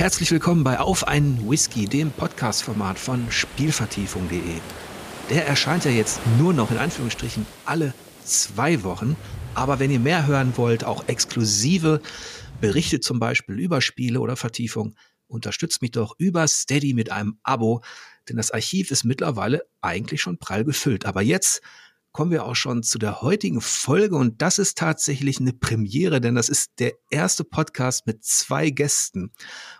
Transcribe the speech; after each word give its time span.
Herzlich 0.00 0.32
willkommen 0.32 0.64
bei 0.64 0.80
Auf 0.80 1.06
einen 1.06 1.50
Whisky, 1.50 1.84
dem 1.84 2.10
Podcast-Format 2.10 2.98
von 2.98 3.30
Spielvertiefung.de. 3.30 4.40
Der 5.28 5.46
erscheint 5.46 5.84
ja 5.84 5.90
jetzt 5.90 6.20
nur 6.38 6.54
noch 6.54 6.70
in 6.70 6.78
Anführungsstrichen 6.78 7.44
alle 7.66 7.92
zwei 8.24 8.82
Wochen. 8.82 9.14
Aber 9.54 9.78
wenn 9.78 9.90
ihr 9.90 10.00
mehr 10.00 10.26
hören 10.26 10.54
wollt, 10.56 10.84
auch 10.84 11.06
exklusive 11.06 12.00
Berichte 12.62 13.00
zum 13.00 13.20
Beispiel 13.20 13.60
über 13.60 13.82
Spiele 13.82 14.20
oder 14.20 14.36
Vertiefung, 14.36 14.94
unterstützt 15.26 15.82
mich 15.82 15.90
doch 15.90 16.14
über 16.16 16.48
Steady 16.48 16.94
mit 16.94 17.12
einem 17.12 17.36
Abo, 17.42 17.82
denn 18.26 18.38
das 18.38 18.52
Archiv 18.52 18.90
ist 18.90 19.04
mittlerweile 19.04 19.66
eigentlich 19.82 20.22
schon 20.22 20.38
prall 20.38 20.64
gefüllt. 20.64 21.04
Aber 21.04 21.20
jetzt 21.20 21.60
kommen 22.12 22.30
wir 22.30 22.44
auch 22.44 22.56
schon 22.56 22.82
zu 22.82 22.98
der 22.98 23.22
heutigen 23.22 23.60
Folge 23.60 24.16
und 24.16 24.42
das 24.42 24.58
ist 24.58 24.76
tatsächlich 24.78 25.40
eine 25.40 25.52
Premiere, 25.52 26.20
denn 26.20 26.34
das 26.34 26.48
ist 26.48 26.72
der 26.78 26.92
erste 27.10 27.44
Podcast 27.44 28.06
mit 28.06 28.24
zwei 28.24 28.70
Gästen. 28.70 29.32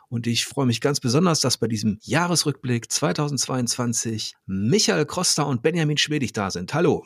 Und 0.08 0.26
ich 0.26 0.46
freue 0.46 0.66
mich 0.66 0.80
ganz 0.80 1.00
besonders, 1.00 1.40
dass 1.40 1.58
bei 1.58 1.66
diesem 1.66 1.98
Jahresrückblick 2.02 2.90
2022 2.90 4.34
Michael 4.46 5.06
Kroster 5.06 5.46
und 5.46 5.62
Benjamin 5.62 5.96
Schwedig 5.96 6.32
da 6.32 6.50
sind. 6.50 6.72
Hallo. 6.74 7.04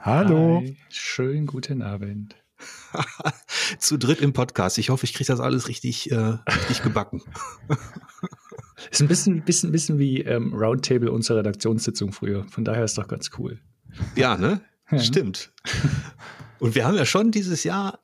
Hallo. 0.00 0.60
Hi. 0.60 0.76
Schönen 0.88 1.46
guten 1.46 1.82
Abend. 1.82 2.36
zu 3.78 3.98
dritt 3.98 4.20
im 4.20 4.32
Podcast. 4.32 4.78
Ich 4.78 4.90
hoffe, 4.90 5.04
ich 5.04 5.14
kriege 5.14 5.28
das 5.28 5.40
alles 5.40 5.68
richtig, 5.68 6.10
äh, 6.10 6.38
richtig 6.46 6.82
gebacken. 6.82 7.22
ist 8.90 9.00
ein 9.00 9.08
bisschen, 9.08 9.44
bisschen, 9.44 9.72
bisschen 9.72 9.98
wie 9.98 10.22
ähm, 10.22 10.54
Roundtable 10.54 11.12
unserer 11.12 11.38
Redaktionssitzung 11.38 12.12
früher. 12.12 12.44
Von 12.50 12.64
daher 12.64 12.84
ist 12.84 12.98
doch 12.98 13.08
ganz 13.08 13.30
cool. 13.38 13.60
Ja, 14.14 14.36
ne? 14.36 14.60
Ja. 14.90 15.00
Stimmt. 15.00 15.52
Und 16.60 16.74
wir 16.74 16.86
haben 16.86 16.96
ja 16.96 17.04
schon 17.04 17.30
dieses 17.30 17.62
Jahr 17.62 17.98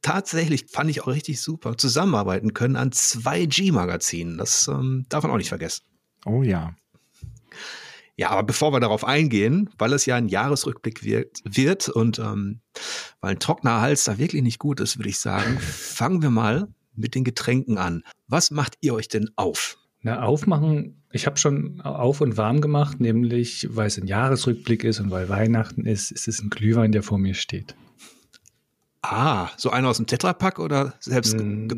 tatsächlich, 0.00 0.68
fand 0.70 0.88
ich 0.88 1.02
auch 1.02 1.08
richtig 1.08 1.42
super, 1.42 1.76
zusammenarbeiten 1.76 2.54
können 2.54 2.76
an 2.76 2.92
zwei 2.92 3.44
G-Magazinen. 3.44 4.38
Das 4.38 4.66
ähm, 4.66 5.04
darf 5.10 5.22
man 5.22 5.32
auch 5.32 5.36
nicht 5.36 5.50
vergessen. 5.50 5.84
Oh 6.24 6.42
ja. 6.42 6.74
Ja, 8.16 8.30
aber 8.30 8.42
bevor 8.42 8.72
wir 8.72 8.80
darauf 8.80 9.04
eingehen, 9.04 9.70
weil 9.78 9.92
es 9.92 10.06
ja 10.06 10.16
ein 10.16 10.28
Jahresrückblick 10.28 11.04
wird, 11.04 11.40
wird 11.44 11.88
und 11.88 12.18
ähm, 12.18 12.60
weil 13.20 13.32
ein 13.32 13.38
trockener 13.38 13.80
Hals 13.80 14.04
da 14.04 14.18
wirklich 14.18 14.42
nicht 14.42 14.58
gut 14.58 14.80
ist, 14.80 14.98
würde 14.98 15.08
ich 15.08 15.18
sagen, 15.18 15.58
fangen 15.58 16.22
wir 16.22 16.30
mal 16.30 16.68
mit 16.94 17.14
den 17.14 17.24
Getränken 17.24 17.78
an. 17.78 18.02
Was 18.28 18.50
macht 18.50 18.76
ihr 18.80 18.94
euch 18.94 19.08
denn 19.08 19.30
auf? 19.36 19.78
Na, 20.02 20.22
aufmachen, 20.22 21.02
ich 21.12 21.26
habe 21.26 21.36
schon 21.36 21.80
auf 21.82 22.20
und 22.20 22.36
warm 22.36 22.60
gemacht, 22.60 23.00
nämlich 23.00 23.68
weil 23.70 23.86
es 23.86 23.98
ein 23.98 24.06
Jahresrückblick 24.06 24.84
ist 24.84 25.00
und 25.00 25.10
weil 25.10 25.28
Weihnachten 25.28 25.84
ist, 25.84 26.10
ist 26.10 26.28
es 26.28 26.40
ein 26.40 26.48
Glühwein, 26.48 26.92
der 26.92 27.02
vor 27.02 27.18
mir 27.18 27.34
steht. 27.34 27.74
Ah, 29.02 29.50
so 29.56 29.70
einer 29.70 29.88
aus 29.88 29.98
dem 29.98 30.06
Tetrapack 30.06 30.58
oder 30.58 30.94
selbst 31.00 31.36
mm. 31.36 31.68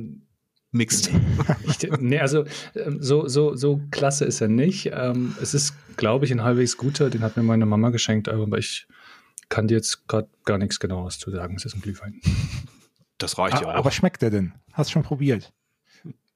gemixt? 0.71 1.11
ich, 1.67 1.91
nee, 2.01 2.19
also 2.19 2.45
ähm, 2.75 2.99
so, 3.01 3.27
so, 3.27 3.57
so 3.57 3.81
klasse 3.91 4.25
ist 4.25 4.41
er 4.41 4.49
nicht. 4.49 4.91
Ähm, 4.93 5.35
es 5.41 5.55
ist, 5.55 5.75
glaube 5.97 6.25
ich, 6.25 6.33
ein 6.33 6.43
halbwegs 6.43 6.77
guter, 6.77 7.11
den 7.11 7.23
hat 7.23 7.37
mir 7.37 7.43
meine 7.43 7.67
Mama 7.67 7.91
geschenkt, 7.91 8.29
aber 8.29 8.59
ich 8.59 8.87
kann 9.49 9.69
dir 9.69 9.75
jetzt 9.75 10.07
gerade 10.09 10.29
gar 10.45 10.59
nichts 10.59 10.81
genaues 10.81 11.19
zu 11.19 11.31
sagen. 11.31 11.57
Es 11.57 11.65
ist 11.65 11.75
ein 11.75 11.81
Glühwein. 11.81 12.21
Das 13.19 13.39
reicht 13.39 13.61
ja 13.61 13.69
auch. 13.69 13.75
Aber 13.75 13.91
schmeckt 13.91 14.23
er 14.23 14.31
denn? 14.31 14.53
Hast 14.73 14.91
du 14.91 14.95
schon 14.95 15.03
probiert? 15.05 15.53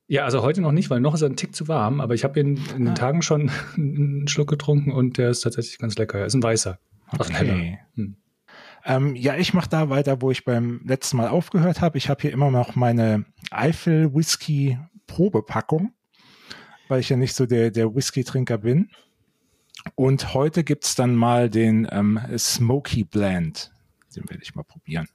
Ja, 0.09 0.25
also 0.25 0.43
heute 0.43 0.61
noch 0.61 0.73
nicht, 0.73 0.89
weil 0.89 1.01
noch 1.01 1.15
ist 1.15 1.23
er 1.23 1.29
ein 1.29 1.37
Tick 1.37 1.55
zu 1.55 1.67
warm, 1.67 2.01
aber 2.01 2.15
ich 2.15 2.23
habe 2.23 2.39
ihn 2.39 2.61
in 2.75 2.85
den 2.85 2.89
ah. 2.89 2.95
Tagen 2.95 3.23
schon 3.23 3.51
einen 3.77 4.29
Schluck 4.29 4.49
getrunken 4.49 4.93
und 4.93 5.19
der 5.19 5.31
ist 5.31 5.41
tatsächlich 5.41 5.79
ganz 5.79 5.97
lecker. 5.97 6.21
Er 6.21 6.27
ist 6.27 6.35
ein 6.35 6.43
weißer. 6.43 6.79
Okay. 7.19 7.79
Hm. 7.95 8.17
Ähm, 8.85 9.17
ja, 9.17 9.37
ich 9.37 9.53
mache 9.53 9.69
da 9.69 9.91
weiter, 9.91 10.23
wo 10.23 10.31
ich 10.31 10.45
beim 10.45 10.81
letzten 10.85 11.17
Mal 11.17 11.29
aufgehört 11.29 11.81
habe. 11.81 11.99
Ich 11.99 12.09
habe 12.09 12.23
hier 12.23 12.33
immer 12.33 12.53
noch 12.53 12.77
meine 12.77 13.25
Eifel 13.51 14.15
Whisky 14.15 14.79
Probepackung, 15.09 15.93
weil 16.89 17.01
ich 17.01 17.09
ja 17.09 17.17
nicht 17.17 17.35
so 17.35 17.47
der, 17.47 17.73
der 17.73 17.95
Whisky-Trinker 17.95 18.59
bin. 18.59 18.91
Und 19.95 20.35
heute 20.35 20.63
gibt's 20.63 20.95
dann 20.95 21.17
mal 21.17 21.51
den 21.51 21.89
ähm, 21.91 22.21
Smoky 22.39 23.05
Blend. 23.05 23.73
Den 24.15 24.29
werde 24.29 24.43
ich 24.43 24.55
mal 24.55 24.63
probieren. 24.63 25.09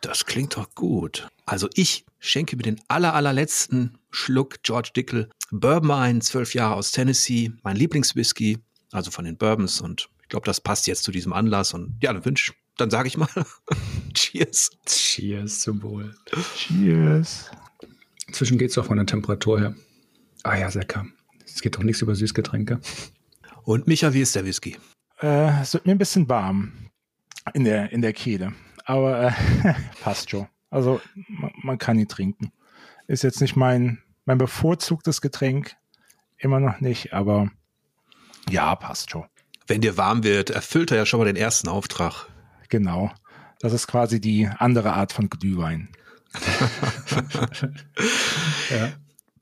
Das 0.00 0.24
klingt 0.24 0.56
doch 0.56 0.74
gut. 0.74 1.28
Also 1.44 1.68
ich 1.74 2.06
schenke 2.18 2.56
mir 2.56 2.62
den 2.62 2.80
aller, 2.88 3.14
allerletzten 3.14 3.98
Schluck 4.12 4.62
George 4.62 4.90
Dickel 4.94 5.28
Bourbon 5.50 5.90
ein, 5.90 6.20
zwölf 6.20 6.54
Jahre 6.54 6.76
aus 6.76 6.92
Tennessee, 6.92 7.52
mein 7.62 7.76
Lieblingswhisky, 7.76 8.58
also 8.92 9.10
von 9.10 9.24
den 9.24 9.36
Bourbons 9.36 9.80
und 9.80 10.08
ich 10.22 10.28
glaube, 10.28 10.46
das 10.46 10.60
passt 10.60 10.86
jetzt 10.86 11.02
zu 11.02 11.10
diesem 11.10 11.32
Anlass 11.32 11.74
und 11.74 11.98
ja, 12.02 12.12
dann 12.12 12.24
wünsch, 12.24 12.52
dann 12.76 12.90
sage 12.90 13.08
ich 13.08 13.16
mal 13.16 13.28
Cheers. 14.14 14.70
Cheers 14.86 15.60
zum 15.60 15.82
Wohl. 15.82 16.14
Cheers. 16.56 17.50
Inzwischen 18.26 18.58
geht 18.58 18.70
es 18.70 18.78
auch 18.78 18.86
von 18.86 18.96
der 18.96 19.06
Temperatur 19.06 19.60
her. 19.60 19.74
Ah 20.42 20.56
ja, 20.56 20.70
sehr 20.70 20.82
lecker. 20.82 21.06
Es 21.44 21.60
geht 21.60 21.76
doch 21.76 21.82
nichts 21.82 22.00
über 22.00 22.14
Süßgetränke. 22.14 22.80
Und 23.64 23.86
Micha, 23.86 24.14
wie 24.14 24.22
ist 24.22 24.34
der 24.34 24.44
Whisky? 24.44 24.78
Äh, 25.20 25.60
es 25.60 25.74
wird 25.74 25.86
mir 25.86 25.92
ein 25.92 25.98
bisschen 25.98 26.28
warm 26.28 26.72
in 27.52 27.64
der, 27.64 27.92
in 27.92 28.00
der 28.00 28.12
Kehle 28.12 28.54
aber 28.84 29.28
äh, 29.28 29.74
passt 30.02 30.30
schon. 30.30 30.46
Also 30.70 31.00
man, 31.28 31.52
man, 31.62 31.78
kann 31.78 31.98
ihn 31.98 32.08
trinken. 32.08 32.52
Ist 33.06 33.22
jetzt 33.22 33.40
nicht 33.40 33.56
mein, 33.56 34.01
mein 34.24 34.38
bevorzugtes 34.38 35.20
Getränk, 35.20 35.76
immer 36.38 36.60
noch 36.60 36.80
nicht, 36.80 37.12
aber 37.12 37.50
ja, 38.48 38.74
passt 38.76 39.10
schon. 39.10 39.26
Wenn 39.66 39.80
dir 39.80 39.96
warm 39.96 40.24
wird, 40.24 40.50
erfüllt 40.50 40.90
er 40.90 40.96
ja 40.98 41.06
schon 41.06 41.20
mal 41.20 41.26
den 41.26 41.36
ersten 41.36 41.68
Auftrag. 41.68 42.26
Genau. 42.68 43.12
Das 43.60 43.72
ist 43.72 43.86
quasi 43.86 44.20
die 44.20 44.48
andere 44.58 44.92
Art 44.94 45.12
von 45.12 45.28
Glühwein. 45.28 45.88
ja 48.70 48.92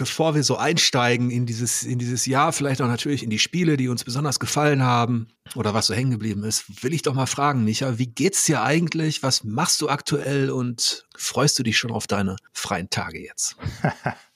bevor 0.00 0.34
wir 0.34 0.42
so 0.42 0.56
einsteigen 0.56 1.30
in 1.30 1.44
dieses, 1.44 1.82
in 1.82 1.98
dieses 1.98 2.24
Jahr, 2.24 2.54
vielleicht 2.54 2.80
auch 2.80 2.86
natürlich 2.86 3.22
in 3.22 3.28
die 3.28 3.38
Spiele, 3.38 3.76
die 3.76 3.88
uns 3.88 4.02
besonders 4.02 4.40
gefallen 4.40 4.82
haben 4.82 5.28
oder 5.56 5.74
was 5.74 5.88
so 5.88 5.94
hängen 5.94 6.10
geblieben 6.10 6.42
ist, 6.42 6.82
will 6.82 6.94
ich 6.94 7.02
doch 7.02 7.12
mal 7.12 7.26
fragen, 7.26 7.64
Micha, 7.64 7.98
wie 7.98 8.06
geht's 8.06 8.44
dir 8.44 8.62
eigentlich? 8.62 9.22
Was 9.22 9.44
machst 9.44 9.78
du 9.82 9.90
aktuell 9.90 10.50
und 10.50 11.06
freust 11.14 11.58
du 11.58 11.64
dich 11.64 11.76
schon 11.76 11.90
auf 11.90 12.06
deine 12.06 12.36
freien 12.54 12.88
Tage 12.88 13.22
jetzt? 13.22 13.56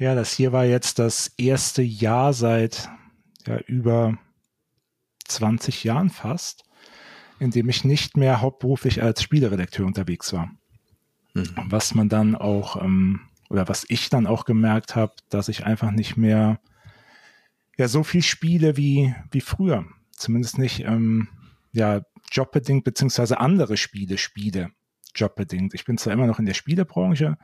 ja, 0.00 0.14
das 0.14 0.32
hier 0.32 0.50
war 0.50 0.64
jetzt 0.64 0.98
das 0.98 1.28
erste 1.36 1.82
Jahr 1.82 2.32
seit 2.32 2.88
ja, 3.46 3.58
über 3.58 4.16
20 5.28 5.84
Jahren 5.84 6.08
fast, 6.08 6.64
in 7.38 7.50
dem 7.50 7.68
ich 7.68 7.84
nicht 7.84 8.16
mehr 8.16 8.40
hauptberuflich 8.40 9.02
als 9.02 9.22
Spieleredakteur 9.22 9.86
unterwegs 9.86 10.32
war. 10.32 10.50
Mhm. 11.34 11.50
Was 11.66 11.94
man 11.94 12.08
dann 12.08 12.34
auch 12.34 12.82
ähm, 12.82 13.20
oder 13.50 13.68
was 13.68 13.84
ich 13.88 14.08
dann 14.08 14.26
auch 14.26 14.46
gemerkt 14.46 14.96
habe, 14.96 15.12
dass 15.28 15.48
ich 15.50 15.66
einfach 15.66 15.90
nicht 15.90 16.16
mehr 16.16 16.60
ja 17.76 17.86
so 17.86 18.02
viel 18.02 18.22
spiele 18.22 18.78
wie 18.78 19.14
wie 19.30 19.42
früher. 19.42 19.84
Zumindest 20.12 20.56
nicht 20.56 20.80
ähm, 20.80 21.28
ja 21.72 22.00
jobbedingt 22.32 22.84
beziehungsweise 22.84 23.38
andere 23.38 23.76
Spiele 23.76 24.16
spiele 24.16 24.70
jobbedingt. 25.14 25.74
Ich 25.74 25.84
bin 25.84 25.98
zwar 25.98 26.14
immer 26.14 26.26
noch 26.26 26.38
in 26.38 26.46
der 26.46 26.54
Spielebranche 26.54 27.36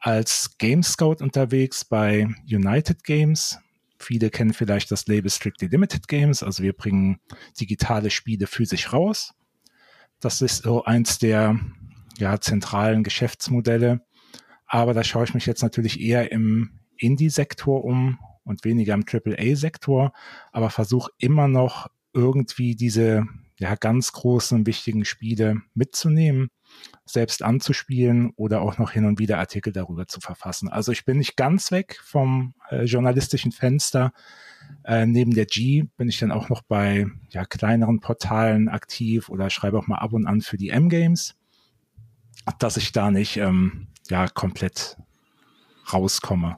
als 0.00 0.56
Game 0.58 0.82
Scout 0.82 1.16
unterwegs 1.20 1.84
bei 1.84 2.28
United 2.46 3.04
Games. 3.04 3.58
Viele 3.98 4.30
kennen 4.30 4.52
vielleicht 4.52 4.90
das 4.90 5.06
Label 5.06 5.30
Strictly 5.30 5.68
Limited 5.68 6.08
Games. 6.08 6.42
Also 6.42 6.62
wir 6.62 6.72
bringen 6.72 7.20
digitale 7.58 8.10
Spiele 8.10 8.46
physisch 8.46 8.92
raus. 8.92 9.34
Das 10.20 10.42
ist 10.42 10.64
so 10.64 10.84
eins 10.84 11.18
der 11.18 11.58
ja, 12.18 12.40
zentralen 12.40 13.02
Geschäftsmodelle. 13.02 14.04
Aber 14.66 14.94
da 14.94 15.04
schaue 15.04 15.24
ich 15.24 15.34
mich 15.34 15.46
jetzt 15.46 15.62
natürlich 15.62 16.00
eher 16.00 16.32
im 16.32 16.80
Indie-Sektor 16.96 17.84
um 17.84 18.18
und 18.44 18.64
weniger 18.64 18.94
im 18.94 19.04
AAA-Sektor, 19.08 20.12
aber 20.52 20.70
versuche 20.70 21.10
immer 21.18 21.48
noch 21.48 21.88
irgendwie 22.12 22.74
diese 22.74 23.24
ja, 23.58 23.74
ganz 23.74 24.12
großen, 24.12 24.66
wichtigen 24.66 25.04
Spiele 25.04 25.62
mitzunehmen, 25.74 26.50
selbst 27.04 27.42
anzuspielen 27.42 28.32
oder 28.36 28.62
auch 28.62 28.78
noch 28.78 28.90
hin 28.90 29.04
und 29.04 29.18
wieder 29.18 29.38
Artikel 29.38 29.72
darüber 29.72 30.06
zu 30.06 30.20
verfassen. 30.20 30.68
Also 30.68 30.92
ich 30.92 31.04
bin 31.04 31.18
nicht 31.18 31.36
ganz 31.36 31.70
weg 31.70 32.00
vom 32.02 32.54
äh, 32.70 32.84
journalistischen 32.84 33.52
Fenster. 33.52 34.12
Äh, 34.84 35.06
neben 35.06 35.34
der 35.34 35.46
G 35.46 35.84
bin 35.96 36.08
ich 36.08 36.18
dann 36.18 36.32
auch 36.32 36.48
noch 36.48 36.62
bei 36.62 37.06
ja, 37.30 37.44
kleineren 37.44 38.00
Portalen 38.00 38.68
aktiv 38.68 39.28
oder 39.28 39.50
schreibe 39.50 39.78
auch 39.78 39.86
mal 39.86 39.98
ab 39.98 40.12
und 40.12 40.26
an 40.26 40.40
für 40.40 40.56
die 40.56 40.70
M-Games, 40.70 41.34
dass 42.58 42.76
ich 42.76 42.92
da 42.92 43.10
nicht 43.10 43.36
ähm, 43.36 43.88
ja 44.08 44.26
komplett 44.28 44.96
rauskomme 45.92 46.56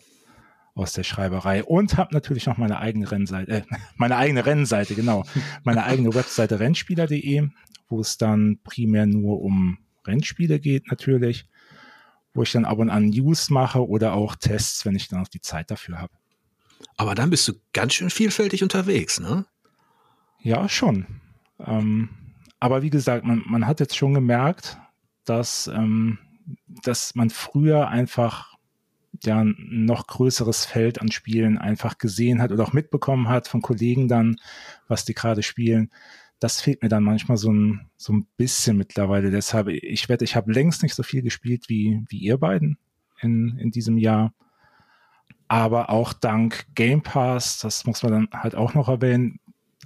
aus 0.76 0.92
der 0.92 1.04
Schreiberei 1.04 1.64
und 1.64 1.96
habe 1.96 2.14
natürlich 2.14 2.46
noch 2.46 2.58
meine 2.58 2.78
eigene 2.78 3.10
Rennseite, 3.10 3.50
äh, 3.50 3.62
meine 3.96 4.16
eigene 4.16 4.46
Rennseite, 4.46 4.94
genau, 4.94 5.24
meine 5.64 5.84
eigene 5.84 6.14
Webseite 6.14 6.60
Rennspieler.de, 6.60 7.48
wo 7.88 8.00
es 8.00 8.18
dann 8.18 8.60
primär 8.62 9.06
nur 9.06 9.40
um 9.40 9.78
Rennspiele 10.06 10.60
geht 10.60 10.88
natürlich, 10.90 11.46
wo 12.34 12.42
ich 12.42 12.52
dann 12.52 12.64
ab 12.64 12.78
und 12.78 12.90
an 12.90 13.08
News 13.08 13.50
mache 13.50 13.86
oder 13.86 14.14
auch 14.14 14.36
Tests, 14.36 14.84
wenn 14.84 14.94
ich 14.94 15.08
dann 15.08 15.22
auch 15.22 15.28
die 15.28 15.40
Zeit 15.40 15.70
dafür 15.70 15.98
habe. 15.98 16.12
Aber 16.96 17.14
dann 17.14 17.30
bist 17.30 17.48
du 17.48 17.54
ganz 17.72 17.94
schön 17.94 18.10
vielfältig 18.10 18.62
unterwegs, 18.62 19.20
ne? 19.20 19.46
Ja, 20.40 20.68
schon. 20.68 21.06
Ähm, 21.58 22.10
aber 22.60 22.82
wie 22.82 22.90
gesagt, 22.90 23.24
man, 23.24 23.42
man 23.46 23.66
hat 23.66 23.80
jetzt 23.80 23.96
schon 23.96 24.14
gemerkt, 24.14 24.78
dass 25.24 25.66
ähm, 25.68 26.18
dass 26.82 27.14
man 27.14 27.30
früher 27.30 27.88
einfach 27.88 28.54
ja 29.24 29.40
ein 29.40 29.56
noch 29.58 30.06
größeres 30.06 30.66
Feld 30.66 31.00
an 31.00 31.10
Spielen 31.10 31.58
einfach 31.58 31.98
gesehen 31.98 32.40
hat 32.40 32.52
oder 32.52 32.64
auch 32.64 32.72
mitbekommen 32.72 33.28
hat 33.28 33.48
von 33.48 33.62
Kollegen 33.62 34.08
dann, 34.08 34.36
was 34.88 35.04
die 35.04 35.14
gerade 35.14 35.42
spielen. 35.42 35.90
Das 36.38 36.60
fehlt 36.60 36.82
mir 36.82 36.88
dann 36.88 37.02
manchmal 37.02 37.36
so 37.36 37.52
ein, 37.52 37.88
so 37.96 38.12
ein 38.12 38.26
bisschen 38.36 38.76
mittlerweile. 38.76 39.30
Deshalb, 39.30 39.68
ich 39.68 40.08
wette, 40.08 40.24
ich 40.24 40.36
habe 40.36 40.52
längst 40.52 40.82
nicht 40.82 40.94
so 40.94 41.02
viel 41.02 41.22
gespielt 41.22 41.68
wie, 41.68 42.02
wie 42.08 42.18
ihr 42.18 42.38
beiden 42.38 42.78
in, 43.20 43.56
in 43.58 43.70
diesem 43.70 43.96
Jahr. 43.96 44.34
Aber 45.48 45.90
auch 45.90 46.12
dank 46.12 46.66
Game 46.74 47.02
Pass, 47.02 47.58
das 47.58 47.86
muss 47.86 48.02
man 48.02 48.12
dann 48.12 48.28
halt 48.32 48.54
auch 48.54 48.74
noch 48.74 48.88
erwähnen, 48.88 49.38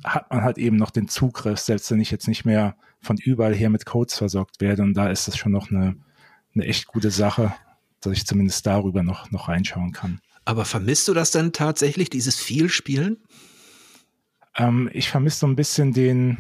hat 0.03 0.31
man 0.31 0.43
halt 0.43 0.59
eben 0.59 0.77
noch 0.77 0.91
den 0.91 1.09
Zugriff, 1.09 1.59
selbst 1.59 1.91
wenn 1.91 2.01
ich 2.01 2.11
jetzt 2.11 2.29
nicht 2.29 2.45
mehr 2.45 2.77
von 3.03 3.17
überall 3.19 3.55
her 3.55 3.71
mit 3.71 3.87
Codes 3.87 4.17
versorgt 4.17 4.61
werde. 4.61 4.83
Und 4.83 4.95
da 4.95 5.09
ist 5.09 5.29
es 5.29 5.37
schon 5.37 5.53
noch 5.53 5.71
eine, 5.71 5.97
eine 6.55 6.65
echt 6.65 6.87
gute 6.87 7.11
Sache, 7.11 7.53
dass 8.01 8.13
ich 8.13 8.27
zumindest 8.27 8.67
darüber 8.67 9.03
noch, 9.03 9.31
noch 9.31 9.49
reinschauen 9.49 9.93
kann. 9.93 10.21
Aber 10.45 10.65
vermisst 10.65 11.07
du 11.09 11.15
das 11.15 11.31
dann 11.31 11.53
tatsächlich, 11.53 12.11
dieses 12.11 12.37
Vielspielen? 12.41 13.19
Ähm, 14.61 14.91
ich 14.93 15.09
vermisse 15.09 15.41
so 15.41 15.47
ein 15.47 15.57
bisschen 15.57 15.95
den, 15.95 16.37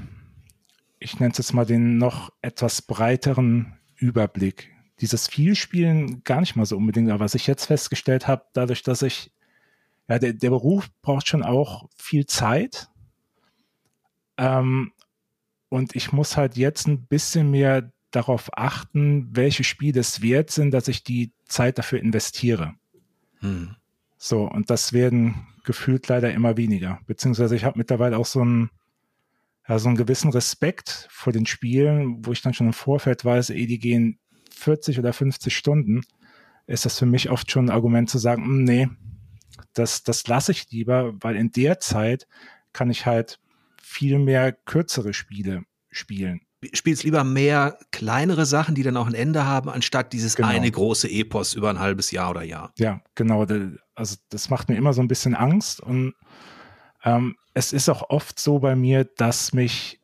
ich 0.99 1.19
nenne 1.19 1.33
es 1.33 1.39
jetzt 1.39 1.55
mal 1.55 1.65
den 1.65 1.97
noch 1.97 2.31
etwas 2.43 2.83
breiteren 2.83 3.79
Überblick 3.97 4.71
dieses 5.01 5.27
Vielspielen 5.27 6.23
gar 6.25 6.41
nicht 6.41 6.55
mal 6.55 6.67
so 6.67 6.77
unbedingt. 6.77 7.11
Aber 7.11 7.21
was 7.21 7.35
ich 7.35 7.47
jetzt 7.47 7.65
festgestellt 7.65 8.29
habe, 8.29 8.45
dadurch, 8.53 8.83
dass 8.83 9.01
ich, 9.01 9.33
ja, 10.07 10.19
der, 10.19 10.35
der 10.35 10.51
Beruf 10.51 10.91
braucht 11.01 11.29
schon 11.29 11.43
auch 11.43 11.89
viel 11.97 12.27
Zeit. 12.27 12.91
Ähm, 14.37 14.93
und 15.71 15.97
ich 15.97 16.13
muss 16.13 16.37
halt 16.37 16.59
jetzt 16.59 16.87
ein 16.89 17.07
bisschen 17.07 17.51
mehr 17.51 17.91
darauf 18.11 18.51
achten, 18.59 19.35
welche 19.35 19.65
Spiele 19.65 20.01
es 20.01 20.21
wert 20.21 20.51
sind, 20.51 20.73
dass 20.73 20.89
ich 20.89 21.05
die 21.05 21.33
Zeit 21.47 21.79
dafür 21.79 22.01
investiere. 22.01 22.75
Hm. 23.39 23.77
So, 24.23 24.45
und 24.45 24.69
das 24.69 24.93
werden 24.93 25.47
gefühlt 25.65 26.07
leider 26.09 26.31
immer 26.31 26.59
weniger. 26.59 27.01
Beziehungsweise 27.07 27.57
ich 27.57 27.65
habe 27.65 27.79
mittlerweile 27.79 28.19
auch 28.19 28.27
so 28.27 28.43
einen, 28.43 28.71
ja, 29.67 29.79
so 29.79 29.89
einen 29.89 29.97
gewissen 29.97 30.31
Respekt 30.31 31.09
vor 31.11 31.33
den 31.33 31.47
Spielen, 31.47 32.27
wo 32.27 32.33
ich 32.33 32.43
dann 32.43 32.53
schon 32.53 32.67
im 32.67 32.75
Vorfeld 32.75 33.25
weiß, 33.25 33.49
ey, 33.49 33.67
die 33.67 33.79
gehen 33.79 34.19
40 34.51 34.99
oder 34.99 35.15
50 35.15 35.57
Stunden, 35.57 36.03
ist 36.67 36.85
das 36.85 36.99
für 36.99 37.07
mich 37.07 37.31
oft 37.31 37.51
schon 37.51 37.67
ein 37.67 37.71
Argument 37.71 38.11
zu 38.11 38.19
sagen, 38.19 38.45
hm, 38.45 38.65
nee, 38.65 38.89
das, 39.73 40.03
das 40.03 40.27
lasse 40.27 40.53
ich 40.53 40.71
lieber, 40.71 41.15
weil 41.21 41.37
in 41.37 41.51
der 41.51 41.81
Zeit 41.81 42.29
kann 42.75 42.91
ich 42.91 43.07
halt 43.07 43.41
viel 43.83 44.19
mehr 44.19 44.53
kürzere 44.53 45.15
Spiele 45.15 45.63
spielen. 45.91 46.43
Spielst 46.75 47.05
lieber 47.05 47.25
mehr 47.25 47.79
kleinere 47.91 48.45
Sachen, 48.45 48.75
die 48.75 48.83
dann 48.83 48.97
auch 48.97 49.07
ein 49.07 49.15
Ende 49.15 49.47
haben, 49.47 49.71
anstatt 49.71 50.13
dieses 50.13 50.37
genau. 50.37 50.49
eine 50.49 50.71
große 50.71 51.09
Epos 51.09 51.55
über 51.55 51.71
ein 51.71 51.81
halbes 51.81 52.11
Jahr 52.11 52.31
oder 52.31 52.43
Jahr. 52.43 52.73
Ja, 52.79 53.01
genau. 53.15 53.47
Also 53.95 54.17
das 54.29 54.51
macht 54.51 54.69
mir 54.69 54.77
immer 54.77 54.93
so 54.93 55.01
ein 55.01 55.09
bisschen 55.09 55.35
Angst 55.35 55.81
und 55.81 56.15
ähm, 57.03 57.37
es 57.55 57.73
ist 57.73 57.89
auch 57.89 58.11
oft 58.11 58.39
so 58.39 58.59
bei 58.59 58.77
mir, 58.77 59.05
dass 59.05 59.53
mich 59.53 60.01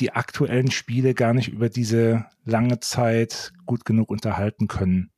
die 0.00 0.12
aktuellen 0.12 0.70
Spiele 0.70 1.14
gar 1.14 1.34
nicht 1.34 1.48
über 1.48 1.68
diese 1.68 2.26
lange 2.44 2.80
Zeit 2.80 3.52
gut 3.66 3.84
genug 3.84 4.10
unterhalten 4.10 4.68
können. 4.68 5.10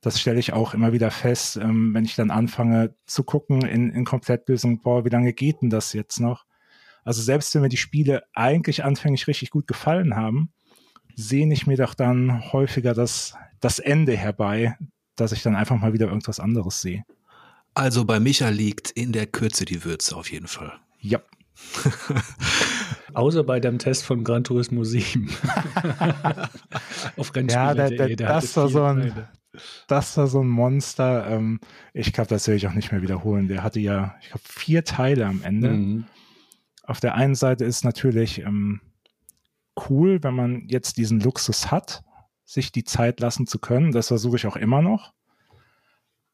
Das 0.00 0.20
stelle 0.20 0.38
ich 0.38 0.52
auch 0.52 0.72
immer 0.74 0.92
wieder 0.92 1.10
fest, 1.10 1.56
ähm, 1.56 1.92
wenn 1.92 2.04
ich 2.04 2.16
dann 2.16 2.30
anfange 2.30 2.94
zu 3.06 3.22
gucken 3.22 3.62
in, 3.62 3.90
in 3.90 4.04
Komplettlösung, 4.04 4.80
boah, 4.80 5.04
wie 5.04 5.10
lange 5.10 5.32
geht 5.32 5.60
denn 5.60 5.70
das 5.70 5.92
jetzt 5.92 6.20
noch? 6.20 6.46
Also 7.04 7.22
selbst 7.22 7.54
wenn 7.54 7.62
mir 7.62 7.68
die 7.68 7.76
Spiele 7.76 8.22
eigentlich 8.34 8.84
anfänglich 8.84 9.26
richtig 9.26 9.50
gut 9.50 9.66
gefallen 9.66 10.16
haben, 10.16 10.52
sehne 11.16 11.54
ich 11.54 11.66
mir 11.66 11.76
doch 11.76 11.94
dann 11.94 12.52
häufiger 12.52 12.94
das, 12.94 13.34
das 13.60 13.78
Ende 13.78 14.16
herbei, 14.16 14.76
dass 15.16 15.32
ich 15.32 15.42
dann 15.42 15.56
einfach 15.56 15.76
mal 15.76 15.92
wieder 15.92 16.06
irgendwas 16.06 16.40
anderes 16.40 16.80
sehe. 16.80 17.04
Also 17.74 18.04
bei 18.04 18.20
Micha 18.20 18.48
liegt 18.48 18.90
in 18.90 19.12
der 19.12 19.26
Kürze 19.26 19.64
die 19.64 19.84
Würze 19.84 20.16
auf 20.16 20.30
jeden 20.30 20.48
Fall. 20.48 20.72
Ja. 21.00 21.20
Außer 23.14 23.44
bei 23.44 23.60
dem 23.60 23.78
Test 23.78 24.04
von 24.04 24.24
Gran 24.24 24.44
Turismo 24.44 24.84
7. 24.84 25.30
Auf 27.16 27.32
Ja, 27.34 27.74
der, 27.74 27.90
der, 27.90 28.16
das, 28.16 28.56
war 28.56 28.68
so 28.68 28.84
ein, 28.84 29.12
das 29.88 30.16
war 30.16 30.26
so 30.26 30.40
ein 30.42 30.48
Monster. 30.48 31.26
Ähm, 31.28 31.60
ich 31.92 32.12
glaube, 32.12 32.28
das 32.28 32.46
will 32.46 32.54
ich 32.54 32.66
auch 32.66 32.72
nicht 32.72 32.92
mehr 32.92 33.02
wiederholen. 33.02 33.48
Der 33.48 33.62
hatte 33.62 33.80
ja, 33.80 34.14
ich 34.20 34.28
glaube, 34.28 34.44
vier 34.44 34.84
Teile 34.84 35.26
am 35.26 35.42
Ende. 35.42 35.70
Mhm. 35.70 36.04
Auf 36.90 36.98
der 36.98 37.14
einen 37.14 37.36
Seite 37.36 37.64
ist 37.64 37.84
natürlich 37.84 38.40
ähm, 38.40 38.80
cool, 39.88 40.20
wenn 40.24 40.34
man 40.34 40.66
jetzt 40.66 40.96
diesen 40.96 41.20
Luxus 41.20 41.70
hat, 41.70 42.02
sich 42.44 42.72
die 42.72 42.82
Zeit 42.82 43.20
lassen 43.20 43.46
zu 43.46 43.60
können. 43.60 43.92
Das 43.92 44.08
versuche 44.08 44.34
ich 44.34 44.46
auch 44.48 44.56
immer 44.56 44.82
noch. 44.82 45.12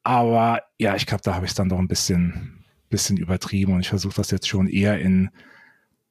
Aber 0.03 0.63
ja, 0.79 0.97
ich 0.97 1.05
glaube, 1.05 1.23
da 1.23 1.35
habe 1.35 1.45
ich 1.45 1.51
es 1.51 1.57
dann 1.57 1.69
doch 1.69 1.79
ein 1.79 1.89
bisschen, 1.89 2.65
bisschen 2.89 3.19
übertrieben 3.19 3.75
und 3.75 3.81
ich 3.81 3.91
versuche 3.91 4.17
das 4.17 4.31
jetzt 4.31 4.49
schon 4.49 4.67
eher 4.67 4.99
in 4.99 5.29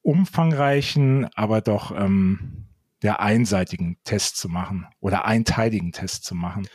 umfangreichen, 0.03 1.27
aber 1.33 1.62
doch 1.62 1.89
ähm, 1.98 2.68
der 3.01 3.21
einseitigen 3.21 3.98
Test 4.03 4.38
zu 4.38 4.48
machen 4.48 4.86
oder 5.00 5.25
einteiligen 5.25 5.91
Test 5.91 6.24
zu 6.24 6.36
machen, 6.36 6.68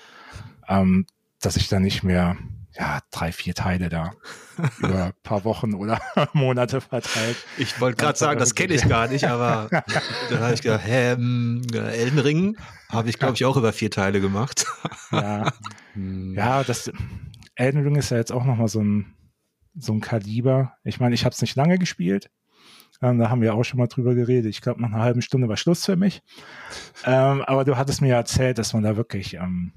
ähm, 0.66 1.06
dass 1.40 1.54
ich 1.54 1.68
da 1.68 1.78
nicht 1.78 2.02
mehr 2.02 2.36
ja, 2.78 3.00
drei, 3.10 3.32
vier 3.32 3.54
Teile 3.54 3.88
da 3.88 4.12
über 4.78 5.06
ein 5.06 5.12
paar 5.22 5.44
Wochen 5.44 5.74
oder 5.74 6.00
Monate 6.32 6.80
verteilt. 6.80 7.36
Ich 7.58 7.80
wollte 7.80 8.02
gerade 8.02 8.18
sagen, 8.18 8.38
das 8.38 8.54
kenne 8.54 8.74
ich 8.74 8.88
gar 8.88 9.08
nicht, 9.08 9.24
aber 9.24 9.68
dann 10.30 10.40
habe 10.40 10.54
ich 10.54 10.62
gedacht, 10.62 10.84
hä, 10.84 11.12
ähm, 11.12 11.62
Elden 11.72 12.18
Ring 12.18 12.56
habe 12.88 13.08
ich, 13.08 13.18
glaube 13.18 13.34
ich, 13.34 13.44
auch 13.44 13.56
über 13.56 13.72
vier 13.72 13.90
Teile 13.90 14.20
gemacht. 14.20 14.66
ja, 15.10 15.52
ja, 15.94 16.64
das 16.64 16.90
Elden 17.54 17.82
Ring 17.82 17.96
ist 17.96 18.10
ja 18.10 18.16
jetzt 18.16 18.32
auch 18.32 18.44
nochmal 18.44 18.68
so 18.68 18.82
ein, 18.82 19.14
so 19.76 19.92
ein 19.92 20.00
Kaliber. 20.00 20.74
Ich 20.84 21.00
meine, 21.00 21.14
ich 21.14 21.24
habe 21.24 21.32
es 21.32 21.40
nicht 21.40 21.56
lange 21.56 21.78
gespielt, 21.78 22.30
ähm, 23.02 23.18
da 23.18 23.30
haben 23.30 23.40
wir 23.40 23.54
auch 23.54 23.64
schon 23.64 23.78
mal 23.78 23.86
drüber 23.86 24.14
geredet. 24.14 24.50
Ich 24.50 24.60
glaube, 24.60 24.80
nach 24.82 24.92
einer 24.92 25.02
halben 25.02 25.22
Stunde 25.22 25.48
war 25.48 25.56
Schluss 25.56 25.84
für 25.84 25.96
mich. 25.96 26.22
Ähm, 27.04 27.42
aber 27.42 27.64
du 27.64 27.76
hattest 27.76 28.02
mir 28.02 28.08
ja 28.08 28.16
erzählt, 28.16 28.58
dass 28.58 28.74
man 28.74 28.82
da 28.82 28.96
wirklich 28.96 29.34
ähm, 29.34 29.72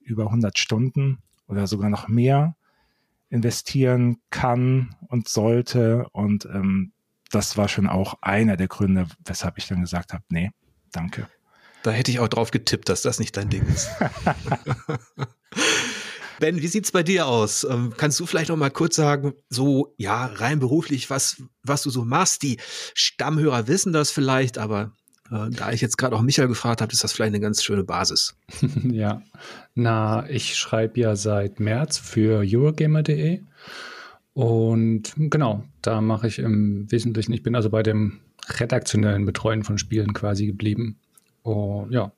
über 0.00 0.24
100 0.24 0.58
Stunden 0.58 1.22
oder 1.50 1.66
sogar 1.66 1.90
noch 1.90 2.08
mehr 2.08 2.56
investieren 3.28 4.18
kann 4.30 4.94
und 5.08 5.28
sollte. 5.28 6.06
Und 6.12 6.46
ähm, 6.46 6.92
das 7.30 7.56
war 7.56 7.68
schon 7.68 7.86
auch 7.86 8.14
einer 8.22 8.56
der 8.56 8.68
Gründe, 8.68 9.06
weshalb 9.24 9.58
ich 9.58 9.66
dann 9.66 9.80
gesagt 9.80 10.12
habe, 10.12 10.24
nee, 10.30 10.50
danke. 10.92 11.28
Da 11.82 11.90
hätte 11.90 12.10
ich 12.10 12.20
auch 12.20 12.28
drauf 12.28 12.50
getippt, 12.50 12.88
dass 12.88 13.02
das 13.02 13.18
nicht 13.18 13.36
dein 13.36 13.50
Ding 13.50 13.66
ist. 13.66 13.88
Ben, 16.40 16.62
wie 16.62 16.68
sieht's 16.68 16.90
bei 16.90 17.02
dir 17.02 17.26
aus? 17.26 17.64
Ähm, 17.64 17.92
kannst 17.98 18.18
du 18.18 18.24
vielleicht 18.24 18.48
noch 18.48 18.56
mal 18.56 18.70
kurz 18.70 18.96
sagen, 18.96 19.34
so 19.50 19.94
ja 19.98 20.24
rein 20.24 20.58
beruflich, 20.58 21.10
was 21.10 21.42
was 21.62 21.82
du 21.82 21.90
so 21.90 22.06
machst? 22.06 22.42
Die 22.42 22.58
Stammhörer 22.94 23.68
wissen 23.68 23.92
das 23.92 24.10
vielleicht, 24.10 24.56
aber 24.56 24.96
da 25.30 25.72
ich 25.72 25.80
jetzt 25.80 25.96
gerade 25.96 26.16
auch 26.16 26.22
Michael 26.22 26.48
gefragt 26.48 26.80
habe, 26.80 26.92
ist 26.92 27.04
das 27.04 27.12
vielleicht 27.12 27.34
eine 27.34 27.40
ganz 27.40 27.62
schöne 27.62 27.84
Basis. 27.84 28.36
ja, 28.84 29.22
na, 29.74 30.28
ich 30.28 30.56
schreibe 30.56 31.00
ja 31.00 31.16
seit 31.16 31.60
März 31.60 31.98
für 31.98 32.42
Eurogamer.de 32.44 33.42
und 34.32 35.12
genau, 35.16 35.64
da 35.82 36.00
mache 36.00 36.26
ich 36.26 36.38
im 36.38 36.90
Wesentlichen, 36.90 37.32
ich 37.32 37.42
bin 37.42 37.54
also 37.54 37.70
bei 37.70 37.82
dem 37.82 38.20
redaktionellen 38.48 39.24
Betreuen 39.24 39.64
von 39.64 39.78
Spielen 39.78 40.12
quasi 40.14 40.46
geblieben. 40.46 40.98
Oh, 41.42 41.86
ja, 41.90 42.12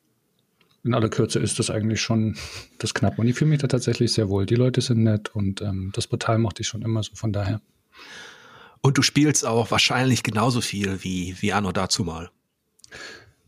in 0.84 0.94
aller 0.94 1.08
Kürze 1.08 1.38
ist 1.38 1.58
das 1.58 1.70
eigentlich 1.70 2.00
schon 2.00 2.36
das 2.78 2.94
knapp. 2.94 3.18
Und 3.18 3.28
ich 3.28 3.36
fühle 3.36 3.50
mich 3.50 3.60
da 3.60 3.68
tatsächlich 3.68 4.12
sehr 4.12 4.28
wohl. 4.28 4.46
Die 4.46 4.56
Leute 4.56 4.80
sind 4.80 5.02
nett 5.02 5.34
und 5.34 5.62
ähm, 5.62 5.90
das 5.94 6.06
Portal 6.06 6.38
mochte 6.38 6.62
ich 6.62 6.68
schon 6.68 6.82
immer 6.82 7.02
so, 7.02 7.14
von 7.14 7.32
daher. 7.32 7.60
Und 8.80 8.98
du 8.98 9.02
spielst 9.02 9.46
auch 9.46 9.70
wahrscheinlich 9.70 10.22
genauso 10.22 10.60
viel 10.60 11.04
wie, 11.04 11.36
wie 11.40 11.52
Anno 11.52 11.70
dazu 11.70 12.02
mal. 12.04 12.30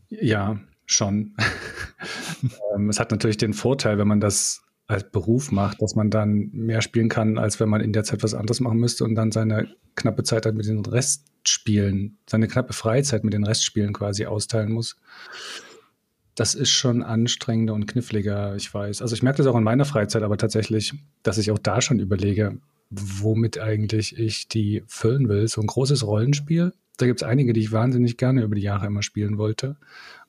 Ja, 0.09 0.59
schon. 0.85 1.35
ähm, 2.75 2.89
es 2.89 2.99
hat 2.99 3.11
natürlich 3.11 3.37
den 3.37 3.53
Vorteil, 3.53 3.97
wenn 3.97 4.07
man 4.07 4.19
das 4.19 4.61
als 4.87 5.09
Beruf 5.09 5.51
macht, 5.51 5.81
dass 5.81 5.95
man 5.95 6.11
dann 6.11 6.49
mehr 6.51 6.81
spielen 6.81 7.09
kann, 7.09 7.39
als 7.39 7.59
wenn 7.59 7.69
man 7.69 7.81
in 7.81 7.91
der 7.91 8.03
Zeit 8.03 8.21
was 8.21 8.35
anderes 8.35 8.59
machen 8.59 8.79
müsste 8.79 9.03
und 9.03 9.15
dann 9.15 9.31
seine 9.31 9.67
knappe 9.95 10.23
Zeit 10.23 10.45
halt 10.45 10.55
mit 10.55 10.67
den 10.67 10.85
Restspielen, 10.85 12.19
seine 12.29 12.47
knappe 12.47 12.73
Freizeit 12.73 13.23
mit 13.23 13.33
den 13.33 13.45
Restspielen 13.45 13.93
quasi 13.93 14.27
austeilen 14.27 14.71
muss 14.71 14.97
das 16.35 16.53
ist 16.53 16.69
schon 16.69 17.01
anstrengender 17.01 17.73
und 17.73 17.87
kniffliger, 17.87 18.55
ich 18.55 18.71
weiß. 18.71 19.01
Also 19.01 19.15
ich 19.15 19.23
merke 19.23 19.37
das 19.37 19.47
auch 19.47 19.55
in 19.55 19.63
meiner 19.63 19.85
Freizeit, 19.85 20.21
aber 20.21 20.37
tatsächlich, 20.37 20.93
dass 21.23 21.37
ich 21.37 21.49
auch 21.49 21.57
da 21.57 21.81
schon 21.81 21.99
überlege, 21.99 22.57
womit 22.89 23.57
eigentlich 23.57 24.19
ich 24.19 24.49
die 24.49 24.83
füllen 24.85 25.29
will. 25.29 25.47
So 25.47 25.61
ein 25.61 25.67
großes 25.67 26.05
Rollenspiel. 26.05 26.73
Da 26.97 27.05
gibt 27.05 27.21
es 27.21 27.27
einige, 27.27 27.53
die 27.53 27.61
ich 27.61 27.71
wahnsinnig 27.71 28.17
gerne 28.17 28.43
über 28.43 28.55
die 28.55 28.61
Jahre 28.61 28.85
immer 28.87 29.03
spielen 29.03 29.37
wollte. 29.37 29.77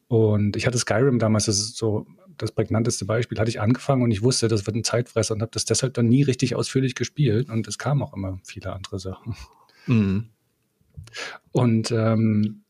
Und 0.08 0.56
ich 0.56 0.66
hatte 0.66 0.78
Skyrim 0.78 1.18
damals, 1.18 1.46
das 1.46 1.58
ist 1.58 1.76
so 1.76 2.06
das 2.36 2.52
prägnanteste 2.52 3.04
Beispiel, 3.04 3.38
hatte 3.38 3.50
ich 3.50 3.60
angefangen 3.60 4.02
und 4.02 4.10
ich 4.10 4.22
wusste, 4.22 4.48
das 4.48 4.66
wird 4.66 4.76
ein 4.76 4.84
Zeitfresser 4.84 5.34
und 5.34 5.40
habe 5.40 5.50
das 5.52 5.64
deshalb 5.64 5.94
dann 5.94 6.08
nie 6.08 6.22
richtig 6.22 6.54
ausführlich 6.54 6.94
gespielt. 6.94 7.48
Und 7.48 7.66
es 7.66 7.78
kamen 7.78 8.02
auch 8.02 8.14
immer 8.14 8.38
viele 8.44 8.72
andere 8.72 8.98
Sachen. 8.98 9.34
Mhm. 9.86 10.28
Und 11.52 11.90
ähm, 11.90 12.62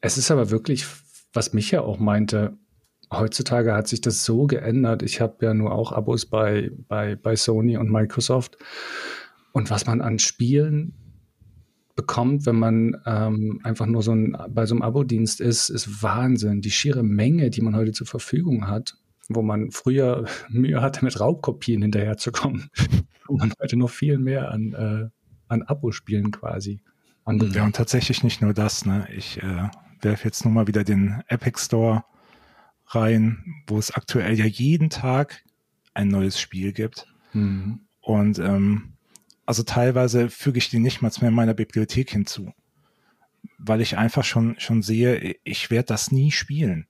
es 0.00 0.18
ist 0.18 0.30
aber 0.30 0.50
wirklich, 0.50 0.86
was 1.32 1.52
mich 1.52 1.70
ja 1.70 1.82
auch 1.82 1.98
meinte, 1.98 2.56
heutzutage 3.12 3.74
hat 3.74 3.88
sich 3.88 4.00
das 4.00 4.24
so 4.24 4.46
geändert. 4.46 5.02
Ich 5.02 5.20
habe 5.20 5.44
ja 5.44 5.54
nur 5.54 5.72
auch 5.72 5.92
Abos 5.92 6.26
bei, 6.26 6.70
bei, 6.88 7.16
bei 7.16 7.36
Sony 7.36 7.76
und 7.76 7.90
Microsoft. 7.90 8.56
Und 9.52 9.70
was 9.70 9.86
man 9.86 10.00
an 10.00 10.18
Spielen 10.18 10.94
bekommt, 12.00 12.46
wenn 12.46 12.56
man 12.56 12.96
ähm, 13.04 13.60
einfach 13.62 13.84
nur 13.84 14.02
so 14.02 14.12
ein, 14.12 14.34
bei 14.48 14.64
so 14.64 14.74
einem 14.74 14.80
Abo-Dienst 14.80 15.42
ist, 15.42 15.68
ist 15.68 16.02
Wahnsinn. 16.02 16.62
Die 16.62 16.70
schiere 16.70 17.02
Menge, 17.02 17.50
die 17.50 17.60
man 17.60 17.76
heute 17.76 17.92
zur 17.92 18.06
Verfügung 18.06 18.68
hat, 18.68 18.96
wo 19.28 19.42
man 19.42 19.70
früher 19.70 20.24
Mühe 20.48 20.80
hatte, 20.80 21.04
mit 21.04 21.20
Raubkopien 21.20 21.82
hinterherzukommen, 21.82 22.70
wo 23.26 23.36
man 23.36 23.52
heute 23.60 23.76
noch 23.76 23.90
viel 23.90 24.16
mehr 24.16 24.50
an, 24.50 24.72
äh, 24.72 25.08
an 25.48 25.62
Abo-Spielen 25.62 26.30
quasi 26.30 26.80
anbietet. 27.26 27.56
Ja, 27.56 27.64
und 27.66 27.76
tatsächlich 27.76 28.24
nicht 28.24 28.40
nur 28.40 28.54
das. 28.54 28.86
Ne? 28.86 29.06
Ich 29.14 29.42
äh, 29.42 29.68
werfe 30.00 30.24
jetzt 30.24 30.46
nur 30.46 30.54
mal 30.54 30.66
wieder 30.66 30.82
den 30.82 31.22
Epic 31.28 31.60
Store 31.60 32.04
rein, 32.86 33.44
wo 33.66 33.78
es 33.78 33.90
aktuell 33.90 34.38
ja 34.38 34.46
jeden 34.46 34.88
Tag 34.88 35.44
ein 35.92 36.08
neues 36.08 36.40
Spiel 36.40 36.72
gibt. 36.72 37.06
Mhm. 37.34 37.80
Und 38.00 38.38
ähm, 38.38 38.94
also 39.50 39.64
teilweise 39.64 40.30
füge 40.30 40.58
ich 40.58 40.70
die 40.70 40.78
nicht 40.78 41.02
mal 41.02 41.10
mehr 41.20 41.30
in 41.30 41.34
meiner 41.34 41.54
Bibliothek 41.54 42.12
hinzu, 42.12 42.54
weil 43.58 43.80
ich 43.80 43.98
einfach 43.98 44.22
schon, 44.22 44.54
schon 44.60 44.80
sehe, 44.80 45.34
ich 45.42 45.72
werde 45.72 45.86
das 45.86 46.12
nie 46.12 46.30
spielen. 46.30 46.86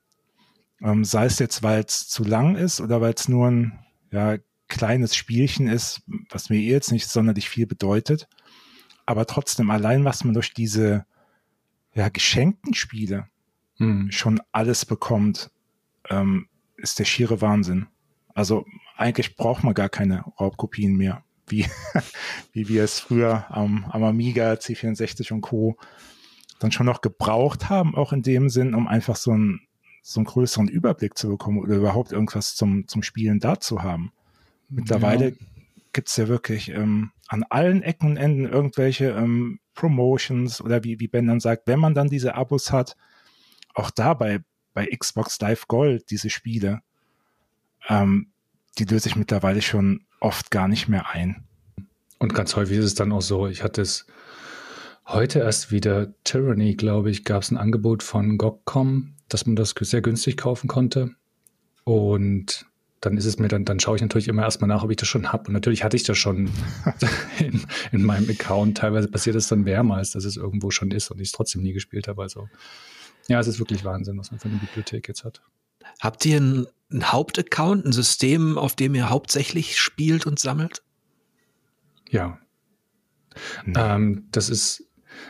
Ähm, 0.82 1.06
sei 1.06 1.24
es 1.24 1.38
jetzt, 1.38 1.62
weil 1.62 1.82
es 1.82 2.06
zu 2.06 2.22
lang 2.22 2.56
ist 2.56 2.82
oder 2.82 3.00
weil 3.00 3.14
es 3.14 3.28
nur 3.28 3.48
ein 3.50 3.78
ja, 4.12 4.36
kleines 4.68 5.16
Spielchen 5.16 5.68
ist, 5.68 6.02
was 6.28 6.50
mir 6.50 6.58
eh 6.58 6.70
jetzt 6.70 6.92
nicht 6.92 7.08
sonderlich 7.08 7.48
viel 7.48 7.66
bedeutet. 7.66 8.28
Aber 9.06 9.24
trotzdem, 9.24 9.70
allein 9.70 10.04
was 10.04 10.22
man 10.24 10.34
durch 10.34 10.52
diese 10.52 11.06
ja, 11.94 12.10
geschenkten 12.10 12.74
Spiele 12.74 13.26
hm. 13.76 14.12
schon 14.12 14.38
alles 14.52 14.84
bekommt, 14.84 15.50
ähm, 16.10 16.46
ist 16.76 16.98
der 16.98 17.06
schiere 17.06 17.40
Wahnsinn. 17.40 17.86
Also 18.34 18.66
eigentlich 18.98 19.34
braucht 19.34 19.64
man 19.64 19.72
gar 19.72 19.88
keine 19.88 20.26
Raubkopien 20.38 20.94
mehr, 20.94 21.24
wie, 21.50 21.66
wie 22.52 22.68
wir 22.68 22.84
es 22.84 23.00
früher 23.00 23.46
am, 23.50 23.84
am 23.90 24.04
Amiga, 24.04 24.52
C64 24.52 25.32
und 25.32 25.40
Co. 25.40 25.76
dann 26.58 26.72
schon 26.72 26.86
noch 26.86 27.00
gebraucht 27.00 27.68
haben, 27.68 27.94
auch 27.94 28.12
in 28.12 28.22
dem 28.22 28.48
Sinn, 28.48 28.74
um 28.74 28.88
einfach 28.88 29.16
so 29.16 29.32
einen, 29.32 29.60
so 30.02 30.20
einen 30.20 30.26
größeren 30.26 30.68
Überblick 30.68 31.16
zu 31.16 31.28
bekommen 31.28 31.58
oder 31.58 31.76
überhaupt 31.76 32.12
irgendwas 32.12 32.54
zum, 32.54 32.88
zum 32.88 33.02
Spielen 33.02 33.40
da 33.40 33.60
zu 33.60 33.82
haben. 33.82 34.12
Mittlerweile 34.68 35.30
ja. 35.30 35.36
gibt's 35.92 36.16
ja 36.16 36.28
wirklich 36.28 36.70
ähm, 36.70 37.10
an 37.28 37.44
allen 37.44 37.82
Ecken 37.82 38.10
und 38.10 38.16
Enden 38.16 38.46
irgendwelche 38.46 39.10
ähm, 39.10 39.60
Promotions 39.74 40.60
oder 40.60 40.84
wie, 40.84 41.00
wie 41.00 41.08
Ben 41.08 41.26
dann 41.26 41.40
sagt, 41.40 41.66
wenn 41.66 41.80
man 41.80 41.94
dann 41.94 42.08
diese 42.08 42.34
Abos 42.34 42.72
hat, 42.72 42.96
auch 43.74 43.90
dabei 43.90 44.40
bei 44.74 44.86
Xbox 44.86 45.40
Live 45.40 45.66
Gold 45.66 46.10
diese 46.10 46.30
Spiele, 46.30 46.80
ähm, 47.88 48.32
die 48.78 48.84
löse 48.84 49.08
ich 49.08 49.16
mittlerweile 49.16 49.62
schon 49.62 50.06
oft 50.20 50.50
gar 50.50 50.68
nicht 50.68 50.88
mehr 50.88 51.08
ein. 51.10 51.44
Und 52.18 52.34
ganz 52.34 52.54
häufig 52.56 52.78
ist 52.78 52.84
es 52.84 52.94
dann 52.94 53.12
auch 53.12 53.22
so, 53.22 53.46
ich 53.46 53.62
hatte 53.62 53.82
es 53.82 54.06
heute 55.06 55.40
erst 55.40 55.72
wieder, 55.72 56.12
Tyranny, 56.24 56.74
glaube 56.74 57.10
ich, 57.10 57.24
gab 57.24 57.42
es 57.42 57.50
ein 57.50 57.56
Angebot 57.56 58.02
von 58.02 58.38
GOG.com, 58.38 59.14
dass 59.28 59.46
man 59.46 59.56
das 59.56 59.74
sehr 59.78 60.02
günstig 60.02 60.36
kaufen 60.36 60.68
konnte. 60.68 61.10
Und 61.84 62.66
dann 63.00 63.16
ist 63.16 63.24
es 63.24 63.38
mir 63.38 63.48
dann, 63.48 63.64
dann 63.64 63.80
schaue 63.80 63.96
ich 63.96 64.02
natürlich 64.02 64.28
immer 64.28 64.42
erstmal 64.42 64.68
nach, 64.68 64.82
ob 64.84 64.90
ich 64.90 64.98
das 64.98 65.08
schon 65.08 65.32
habe. 65.32 65.48
Und 65.48 65.54
natürlich 65.54 65.82
hatte 65.82 65.96
ich 65.96 66.02
das 66.02 66.18
schon 66.18 66.50
in, 67.38 67.64
in, 67.92 68.04
meinem 68.04 68.28
Account. 68.28 68.76
Teilweise 68.76 69.08
passiert 69.08 69.36
es 69.36 69.48
dann 69.48 69.62
mehrmals, 69.62 70.10
dass 70.10 70.24
es 70.24 70.36
irgendwo 70.36 70.70
schon 70.70 70.90
ist 70.90 71.10
und 71.10 71.18
ich 71.20 71.28
es 71.28 71.32
trotzdem 71.32 71.62
nie 71.62 71.72
gespielt 71.72 72.08
habe. 72.08 72.20
Also 72.20 72.48
ja, 73.28 73.40
es 73.40 73.46
ist 73.46 73.58
wirklich 73.58 73.84
Wahnsinn, 73.84 74.18
was 74.18 74.30
man 74.30 74.40
für 74.40 74.48
eine 74.48 74.58
Bibliothek 74.58 75.08
jetzt 75.08 75.24
hat. 75.24 75.40
Habt 76.00 76.26
ihr 76.26 76.36
einen, 76.36 76.66
einen 76.90 77.12
Hauptaccount, 77.12 77.84
ein 77.84 77.92
System, 77.92 78.58
auf 78.58 78.74
dem 78.74 78.94
ihr 78.94 79.10
hauptsächlich 79.10 79.78
spielt 79.78 80.26
und 80.26 80.38
sammelt? 80.38 80.82
Ja. 82.08 82.38
Mhm. 83.64 83.74
Ähm, 83.76 84.24
das 84.32 84.48
ist, 84.48 84.84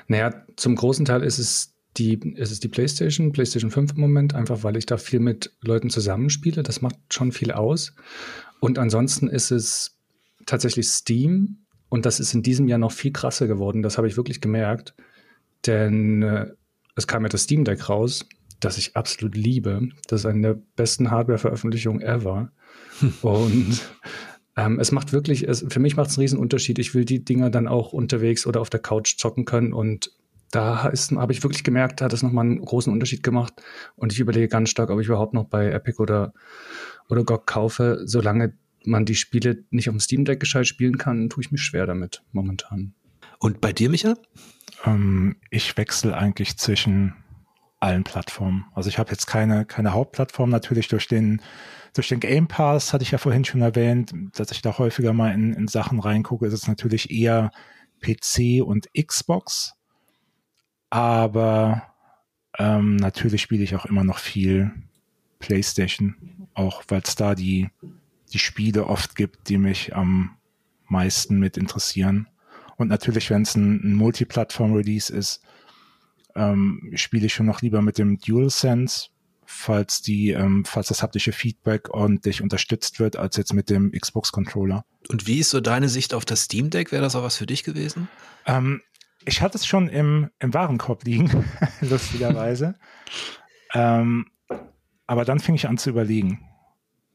naja, 0.09 0.45
zum 0.57 0.75
großen 0.77 1.05
Teil 1.05 1.23
ist 1.23 1.39
es 1.39 1.75
die, 1.97 2.35
es 2.37 2.51
ist 2.51 2.63
die 2.63 2.69
PlayStation, 2.69 3.33
PlayStation 3.33 3.71
5 3.71 3.93
im 3.93 4.01
Moment, 4.01 4.35
einfach 4.35 4.63
weil 4.63 4.77
ich 4.77 4.87
da 4.87 4.97
viel 4.97 5.21
mit 5.21 5.53
Leuten 5.61 5.91
zusammenspiele. 5.91 6.63
Das 6.63 6.81
macht 6.81 6.97
schon 7.11 7.33
viel 7.33 7.53
aus. 7.53 7.95
Und 8.61 8.79
ansonsten 8.79 9.29
ist 9.29 9.51
es 9.51 9.99
tatsächlich 10.47 10.89
Steam. 10.89 11.59
Und 11.89 12.07
das 12.07 12.21
ist 12.21 12.35
in 12.35 12.43
diesem 12.43 12.69
Jahr 12.69 12.79
noch 12.79 12.93
viel 12.93 13.13
krasser 13.13 13.49
geworden. 13.49 13.83
Das 13.83 13.99
habe 13.99 14.07
ich 14.07 14.17
wirklich 14.17 14.41
gemerkt. 14.41 14.95
Denn 15.67 16.23
äh, 16.23 16.47
es 16.95 17.07
kam 17.07 17.25
ja 17.25 17.29
das 17.29 17.43
Steam 17.43 17.65
Deck 17.65 17.89
raus, 17.89 18.27
das 18.61 18.79
ich 18.79 18.97
absolut 18.97 19.35
liebe. 19.35 19.89
Das 20.07 20.21
ist 20.21 20.27
eine 20.27 20.41
der 20.41 20.63
besten 20.77 21.11
Hardware-Veröffentlichungen 21.11 22.03
ever. 22.03 22.53
Und 23.23 23.81
ähm, 24.57 24.79
es 24.79 24.93
macht 24.93 25.13
wirklich, 25.13 25.49
es, 25.49 25.65
für 25.69 25.81
mich 25.81 25.97
macht 25.97 26.11
es 26.11 26.17
einen 26.17 26.23
riesen 26.23 26.39
Unterschied. 26.39 26.79
Ich 26.79 26.95
will 26.95 27.05
die 27.05 27.25
Dinger 27.25 27.51
dann 27.51 27.69
auch 27.69 27.93
unterwegs 27.93 28.47
oder 28.47 28.61
auf 28.61 28.71
der 28.71 28.81
Couch 28.81 29.17
zocken 29.17 29.45
können 29.45 29.73
und 29.73 30.13
da 30.51 30.83
habe 30.83 31.33
ich 31.33 31.43
wirklich 31.43 31.63
gemerkt, 31.63 32.01
da 32.01 32.07
hat 32.07 32.13
es 32.13 32.23
nochmal 32.23 32.45
einen 32.45 32.65
großen 32.65 32.93
Unterschied 32.93 33.23
gemacht. 33.23 33.55
Und 33.95 34.13
ich 34.13 34.19
überlege 34.19 34.49
ganz 34.49 34.71
stark, 34.71 34.91
ob 34.91 35.01
ich 35.01 35.07
überhaupt 35.07 35.33
noch 35.33 35.45
bei 35.45 35.71
Epic 35.71 36.03
oder, 36.03 36.33
oder 37.09 37.23
GOG 37.23 37.47
kaufe. 37.47 38.03
Solange 38.05 38.55
man 38.85 39.05
die 39.05 39.15
Spiele 39.15 39.65
nicht 39.71 39.89
auf 39.89 39.95
dem 39.95 40.01
Steam 40.01 40.25
Deck 40.25 40.41
gescheit 40.41 40.67
spielen 40.67 40.99
kann, 40.99 41.29
tue 41.29 41.45
ich 41.45 41.53
mich 41.53 41.63
schwer 41.63 41.87
damit 41.87 42.23
momentan. 42.33 42.95
Und 43.39 43.61
bei 43.61 43.73
dir, 43.73 43.91
Micha? 43.91 44.17
Ähm, 44.85 45.37
ich 45.51 45.77
wechsle 45.77 46.17
eigentlich 46.17 46.57
zwischen 46.57 47.15
allen 47.81 48.05
Plattformen. 48.05 48.67
Also 48.75 48.89
ich 48.89 48.99
habe 48.99 49.11
jetzt 49.11 49.27
keine, 49.27 49.65
keine 49.65 49.93
Hauptplattform 49.93 50.51
natürlich 50.51 50.89
durch 50.89 51.09
den, 51.09 51.41
durch 51.95 52.09
den 52.09 52.21
Game 52.21 52.47
Pass, 52.47 52.93
hatte 52.93 53.03
ich 53.03 53.11
ja 53.11 53.19
vorhin 53.19 53.45
schon 53.45 53.63
erwähnt, 53.63 54.13
dass 54.35 54.53
ich 54.53 54.63
da 54.63 54.79
häufiger 54.79 55.13
mal 55.13 55.33
in, 55.33 55.55
in 55.55 55.67
Sachen 55.67 55.99
reingucke, 55.99 56.47
ist 56.47 56.53
es 56.53 56.69
natürlich 56.69 57.11
eher 57.11 57.51
PC 58.01 58.63
und 58.63 58.89
Xbox. 58.95 59.75
Aber 60.91 61.83
ähm, 62.59 62.97
natürlich 62.97 63.43
spiele 63.43 63.65
ich 63.65 63.75
auch 63.75 63.87
immer 63.87 64.05
noch 64.05 64.19
viel 64.19 64.73
PlayStation, 65.39 66.49
auch 66.55 66.83
weil 66.89 67.01
es 67.05 67.15
da 67.15 67.35
die, 67.35 67.71
die 68.33 68.39
Spiele 68.39 68.87
oft 68.87 69.17
gibt, 69.17 69.49
die 69.49 69.59
mich 69.59 69.95
am 69.97 70.37
meisten 70.87 71.39
mit 71.39 71.57
interessieren. 71.57 72.29
Und 72.77 72.89
natürlich, 72.89 73.31
wenn 73.31 73.43
es 73.43 73.55
ein, 73.55 73.81
ein 73.83 73.95
Multiplattform-Release 73.95 75.13
ist, 75.15 75.43
ähm, 76.35 76.93
spiele 76.95 77.27
ich 77.27 77.35
schon 77.35 77.47
noch 77.47 77.63
lieber 77.63 77.83
mit 77.83 77.99
dem 77.99 78.19
DualSense, 78.19 79.09
falls 79.45 80.03
die, 80.03 80.31
ähm, 80.31 80.65
falls 80.65 80.89
das 80.89 81.03
haptische 81.03 81.33
Feedback 81.33 81.91
ordentlich 81.91 82.43
unterstützt 82.43 83.01
wird, 83.01 83.17
als 83.17 83.37
jetzt 83.37 83.53
mit 83.53 83.69
dem 83.71 83.93
Xbox-Controller. 83.93 84.85
Und 85.09 85.27
wie 85.27 85.41
ist 85.41 85.51
so 85.51 85.61
deine 85.61 85.89
Sicht 85.89 86.15
auf 86.15 86.25
das 86.25 86.45
Steam 86.45 86.71
Deck? 86.71 86.93
Wäre 86.93 87.03
das 87.03 87.17
auch 87.17 87.23
was 87.23 87.37
für 87.37 87.47
dich 87.47 87.65
gewesen? 87.65 88.09
Ähm, 88.47 88.81
ich 89.25 89.43
hatte 89.43 89.59
es 89.59 89.67
schon 89.67 89.89
im, 89.89 90.31
im 90.39 90.55
Warenkorb 90.55 91.05
liegen, 91.05 91.45
lustigerweise. 91.81 92.77
ähm, 93.75 94.27
aber 95.07 95.25
dann 95.25 95.41
fing 95.41 95.57
ich 95.57 95.69
an 95.69 95.79
zu 95.79 95.91
überlegen, 95.91 96.47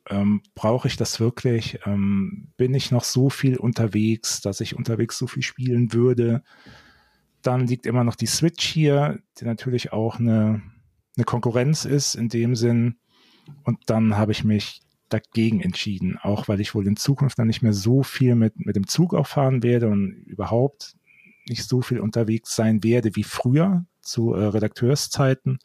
ähm, 0.10 0.42
brauche 0.54 0.88
ich 0.88 0.98
das 0.98 1.20
wirklich? 1.20 1.80
Ähm, 1.86 2.50
bin 2.58 2.74
ich 2.74 2.92
noch 2.92 3.04
so 3.04 3.30
viel 3.30 3.58
unterwegs, 3.58 4.42
dass 4.42 4.60
ich 4.60 4.76
unterwegs 4.76 5.18
so 5.18 5.28
viel 5.28 5.44
spielen 5.44 5.94
würde? 5.94 6.44
Dann 7.46 7.68
liegt 7.68 7.86
immer 7.86 8.04
noch 8.04 8.16
die 8.16 8.25
Switch 8.25 8.66
hier, 8.66 9.20
die 9.40 9.46
natürlich 9.46 9.94
auch 9.94 10.20
eine, 10.20 10.64
eine 11.16 11.25
Konkurrenz 11.25 11.86
ist 11.86 12.16
in 12.16 12.28
dem 12.28 12.56
Sinn. 12.56 12.98
Und 13.64 13.78
dann 13.86 14.18
habe 14.18 14.32
ich 14.32 14.44
mich 14.44 14.82
dagegen 15.10 15.62
entschieden, 15.62 16.18
auch 16.18 16.48
weil 16.48 16.60
ich 16.60 16.74
wohl 16.74 16.88
in 16.88 16.98
Zukunft 16.98 17.38
dann 17.38 17.46
nicht 17.46 17.62
mehr 17.62 17.74
so 17.74 18.02
viel 18.02 18.34
mit, 18.34 18.66
mit 18.66 18.75
dem 18.75 18.88
Zug 18.88 19.14
auch 19.14 19.28
fahren 19.28 19.62
werde 19.62 19.88
und 19.88 20.12
überhaupt 20.25 20.96
nicht 21.48 21.64
so 21.66 21.84
viel 21.84 22.00
unterwegs 22.00 22.56
sein 22.56 22.84
werde 22.84 23.16
wie 23.16 23.24
früher 23.24 23.86
zu 24.02 24.34
äh, 24.34 24.46
Redakteurszeiten 24.46 25.60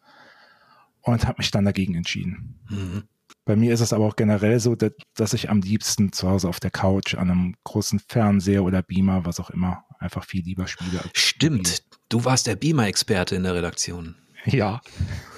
und 1.01 1.27
habe 1.27 1.39
mich 1.39 1.51
dann 1.51 1.65
dagegen 1.65 1.95
entschieden. 1.95 2.61
Mhm. 2.69 3.05
Bei 3.45 3.57
mir 3.57 3.73
ist 3.73 3.81
es 3.81 3.93
aber 3.93 4.05
auch 4.05 4.17
generell 4.17 4.61
so, 4.61 4.77
dass, 4.77 5.33
ich 5.33 5.51
am 5.51 5.61
liebsten 5.61 6.13
zu 6.13 6.29
Hause 6.29 6.49
auf 6.49 6.61
der 6.61 6.71
Couch 6.71 7.15
an 7.15 7.31
einem 7.31 7.55
großen 7.65 8.01
Fernseher 8.07 8.63
oder 8.65 8.83
Beamer, 8.83 9.25
was 9.25 9.41
auch 9.41 9.51
immer, 9.51 9.85
einfach 9.99 10.25
viel 10.25 10.45
lieber 10.45 10.67
spiele. 10.67 11.01
Stimmt, 11.15 11.83
du 12.09 12.25
warst 12.25 12.47
der 12.47 12.57
Beamer-Experte 12.57 13.37
in 13.37 13.43
der 13.43 13.55
Redaktion. 13.55 14.17
Ja. 14.45 14.81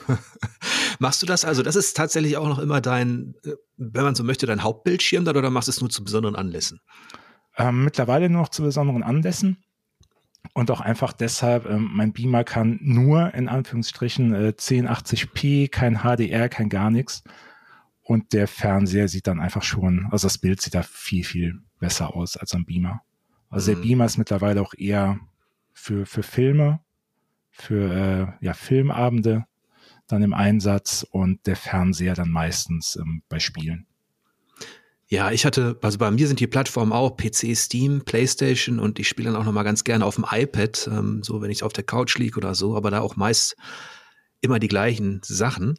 machst 0.98 1.22
du 1.22 1.26
das 1.26 1.44
also? 1.44 1.62
Das 1.62 1.76
ist 1.76 1.96
tatsächlich 1.96 2.36
auch 2.36 2.48
noch 2.48 2.58
immer 2.58 2.80
dein, 2.80 3.34
äh, 3.44 3.52
wenn 3.76 4.04
man 4.04 4.14
so 4.14 4.24
möchte, 4.24 4.46
dein 4.46 4.62
Hauptbildschirm 4.62 5.24
dann 5.24 5.36
oder 5.36 5.50
machst 5.50 5.68
du 5.68 5.70
es 5.70 5.80
nur 5.80 5.90
zu 5.90 6.04
besonderen 6.04 6.36
Anlässen? 6.36 6.80
Ähm, 7.56 7.84
mittlerweile 7.84 8.28
nur 8.30 8.42
noch 8.42 8.48
zu 8.48 8.62
besonderen 8.62 9.02
Anlässen. 9.02 9.62
Und 10.54 10.70
auch 10.70 10.80
einfach 10.80 11.12
deshalb, 11.12 11.66
ähm, 11.66 11.90
mein 11.92 12.12
Beamer 12.12 12.44
kann 12.44 12.78
nur 12.82 13.32
in 13.34 13.48
Anführungsstrichen 13.48 14.34
äh, 14.34 14.52
1080p, 14.56 15.70
kein 15.70 16.02
HDR, 16.02 16.48
kein 16.48 16.68
gar 16.68 16.90
nichts. 16.90 17.22
Und 18.02 18.32
der 18.32 18.48
Fernseher 18.48 19.08
sieht 19.08 19.26
dann 19.26 19.40
einfach 19.40 19.62
schon, 19.62 20.08
also 20.10 20.26
das 20.26 20.38
Bild 20.38 20.60
sieht 20.60 20.74
da 20.74 20.82
viel, 20.82 21.24
viel 21.24 21.60
besser 21.78 22.14
aus 22.14 22.36
als 22.36 22.54
am 22.54 22.64
Beamer. 22.64 23.02
Also 23.48 23.70
mhm. 23.70 23.76
der 23.76 23.82
Beamer 23.82 24.04
ist 24.06 24.18
mittlerweile 24.18 24.60
auch 24.60 24.74
eher 24.74 25.20
für, 25.72 26.06
für 26.06 26.22
Filme, 26.22 26.80
für 27.50 28.36
äh, 28.40 28.44
ja, 28.44 28.54
Filmabende. 28.54 29.44
dann 30.08 30.22
im 30.22 30.34
Einsatz 30.34 31.06
und 31.10 31.46
der 31.46 31.56
Fernseher 31.56 32.14
dann 32.14 32.30
meistens 32.30 32.96
ähm, 32.96 33.22
bei 33.28 33.38
Spielen. 33.38 33.86
Ja, 35.12 35.30
ich 35.30 35.44
hatte, 35.44 35.78
also 35.82 35.98
bei 35.98 36.10
mir 36.10 36.26
sind 36.26 36.40
die 36.40 36.46
Plattformen 36.46 36.92
auch 36.92 37.16
PC, 37.16 37.54
Steam, 37.54 38.02
PlayStation 38.04 38.78
und 38.78 38.98
ich 38.98 39.08
spiele 39.08 39.30
dann 39.30 39.40
auch 39.40 39.44
noch 39.44 39.52
mal 39.52 39.62
ganz 39.62 39.84
gerne 39.84 40.06
auf 40.06 40.14
dem 40.14 40.24
iPad, 40.30 40.88
ähm, 40.90 41.22
so 41.22 41.42
wenn 41.42 41.50
ich 41.50 41.62
auf 41.62 41.74
der 41.74 41.84
Couch 41.84 42.16
liege 42.16 42.38
oder 42.38 42.54
so, 42.54 42.76
aber 42.76 42.90
da 42.90 43.00
auch 43.00 43.16
meist 43.16 43.56
immer 44.40 44.58
die 44.58 44.68
gleichen 44.68 45.20
Sachen. 45.22 45.78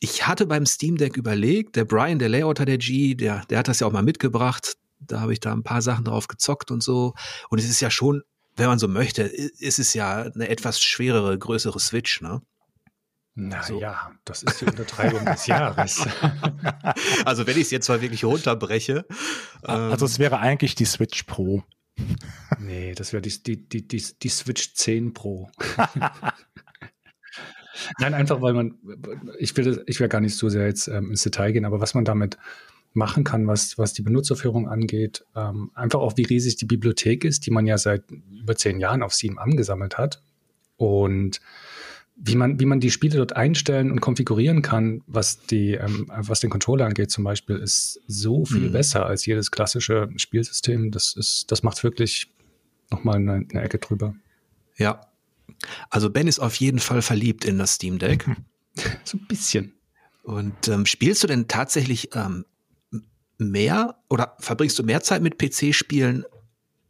Ich 0.00 0.26
hatte 0.26 0.46
beim 0.46 0.66
Steam 0.66 0.96
Deck 0.96 1.16
überlegt, 1.16 1.76
der 1.76 1.84
Brian, 1.84 2.18
der 2.18 2.28
Layouter 2.28 2.64
der 2.64 2.78
G, 2.78 3.14
der, 3.14 3.44
der 3.46 3.58
hat 3.58 3.68
das 3.68 3.80
ja 3.80 3.86
auch 3.86 3.92
mal 3.92 4.02
mitgebracht. 4.02 4.76
Da 5.00 5.20
habe 5.20 5.32
ich 5.32 5.40
da 5.40 5.52
ein 5.52 5.62
paar 5.62 5.82
Sachen 5.82 6.04
drauf 6.04 6.28
gezockt 6.28 6.70
und 6.70 6.82
so. 6.82 7.14
Und 7.48 7.58
es 7.58 7.68
ist 7.68 7.80
ja 7.80 7.90
schon, 7.90 8.22
wenn 8.56 8.66
man 8.66 8.78
so 8.78 8.88
möchte, 8.88 9.22
ist 9.22 9.78
es 9.78 9.94
ja 9.94 10.22
eine 10.22 10.48
etwas 10.48 10.82
schwerere, 10.82 11.38
größere 11.38 11.78
Switch, 11.80 12.20
ne? 12.20 12.42
Naja, 13.38 14.08
so. 14.08 14.14
das 14.24 14.42
ist 14.42 14.62
die 14.62 14.64
Untertreibung 14.64 15.22
des 15.26 15.46
Jahres. 15.46 16.06
Also 17.26 17.46
wenn 17.46 17.56
ich 17.56 17.64
es 17.64 17.70
jetzt 17.70 17.88
mal 17.88 18.00
wirklich 18.00 18.24
runterbreche. 18.24 19.04
Also 19.62 20.06
es 20.06 20.18
wäre 20.18 20.38
eigentlich 20.38 20.74
die 20.74 20.86
Switch 20.86 21.24
Pro. 21.24 21.62
Nee, 22.58 22.94
das 22.94 23.12
wäre 23.12 23.20
die, 23.20 23.42
die, 23.42 23.68
die, 23.68 23.86
die, 23.86 24.04
die 24.22 24.28
Switch 24.28 24.74
10 24.74 25.12
Pro. 25.12 25.50
Nein, 27.98 28.14
einfach 28.14 28.40
weil 28.40 28.54
man, 28.54 28.74
ich 29.38 29.56
will, 29.56 29.82
ich 29.86 30.00
will 30.00 30.08
gar 30.08 30.20
nicht 30.20 30.36
so 30.36 30.48
sehr 30.48 30.66
jetzt 30.66 30.88
ähm, 30.88 31.10
ins 31.10 31.22
Detail 31.22 31.52
gehen, 31.52 31.64
aber 31.64 31.80
was 31.80 31.94
man 31.94 32.04
damit 32.04 32.38
machen 32.92 33.24
kann, 33.24 33.46
was, 33.46 33.76
was 33.78 33.92
die 33.92 34.02
Benutzerführung 34.02 34.68
angeht, 34.68 35.24
ähm, 35.36 35.70
einfach 35.74 36.00
auch 36.00 36.16
wie 36.16 36.24
riesig 36.24 36.56
die 36.56 36.64
Bibliothek 36.64 37.24
ist, 37.24 37.46
die 37.46 37.50
man 37.50 37.66
ja 37.66 37.76
seit 37.78 38.04
über 38.40 38.56
zehn 38.56 38.80
Jahren 38.80 39.02
auf 39.02 39.12
Steam 39.12 39.38
angesammelt 39.38 39.98
hat. 39.98 40.22
Und 40.76 41.40
wie 42.16 42.34
man, 42.34 42.58
wie 42.58 42.64
man 42.64 42.80
die 42.80 42.90
Spiele 42.90 43.18
dort 43.18 43.36
einstellen 43.36 43.90
und 43.90 44.00
konfigurieren 44.00 44.62
kann, 44.62 45.02
was 45.06 45.44
die, 45.46 45.72
ähm, 45.74 46.06
was 46.08 46.40
den 46.40 46.48
Controller 46.48 46.86
angeht 46.86 47.10
zum 47.10 47.24
Beispiel, 47.24 47.56
ist 47.56 48.00
so 48.06 48.46
viel 48.46 48.68
mhm. 48.68 48.72
besser 48.72 49.04
als 49.04 49.26
jedes 49.26 49.50
klassische 49.50 50.08
Spielsystem. 50.16 50.90
Das 50.90 51.14
ist, 51.14 51.52
das 51.52 51.62
macht 51.62 51.84
wirklich 51.84 52.30
nochmal 52.90 53.16
eine, 53.16 53.46
eine 53.50 53.62
Ecke 53.62 53.78
drüber. 53.78 54.14
Ja. 54.78 55.02
Also 55.90 56.10
Ben 56.10 56.28
ist 56.28 56.38
auf 56.38 56.54
jeden 56.56 56.78
Fall 56.78 57.02
verliebt 57.02 57.44
in 57.44 57.58
das 57.58 57.74
Steam 57.74 57.98
Deck. 57.98 58.26
so 59.04 59.18
ein 59.18 59.26
bisschen. 59.26 59.72
Und 60.22 60.68
ähm, 60.68 60.86
spielst 60.86 61.22
du 61.22 61.26
denn 61.26 61.48
tatsächlich 61.48 62.10
ähm, 62.14 62.44
mehr 63.38 63.96
oder 64.08 64.36
verbringst 64.40 64.78
du 64.78 64.82
mehr 64.82 65.02
Zeit 65.02 65.22
mit 65.22 65.38
PC-Spielen 65.38 66.24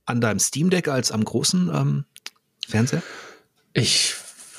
an 0.07 0.21
deinem 0.21 0.39
Steam 0.39 0.71
Deck 0.71 0.89
als 0.89 1.13
am 1.13 1.25
großen 1.25 1.71
ähm, 1.75 2.05
Fernseher? 2.67 3.03
Ich 3.75 4.15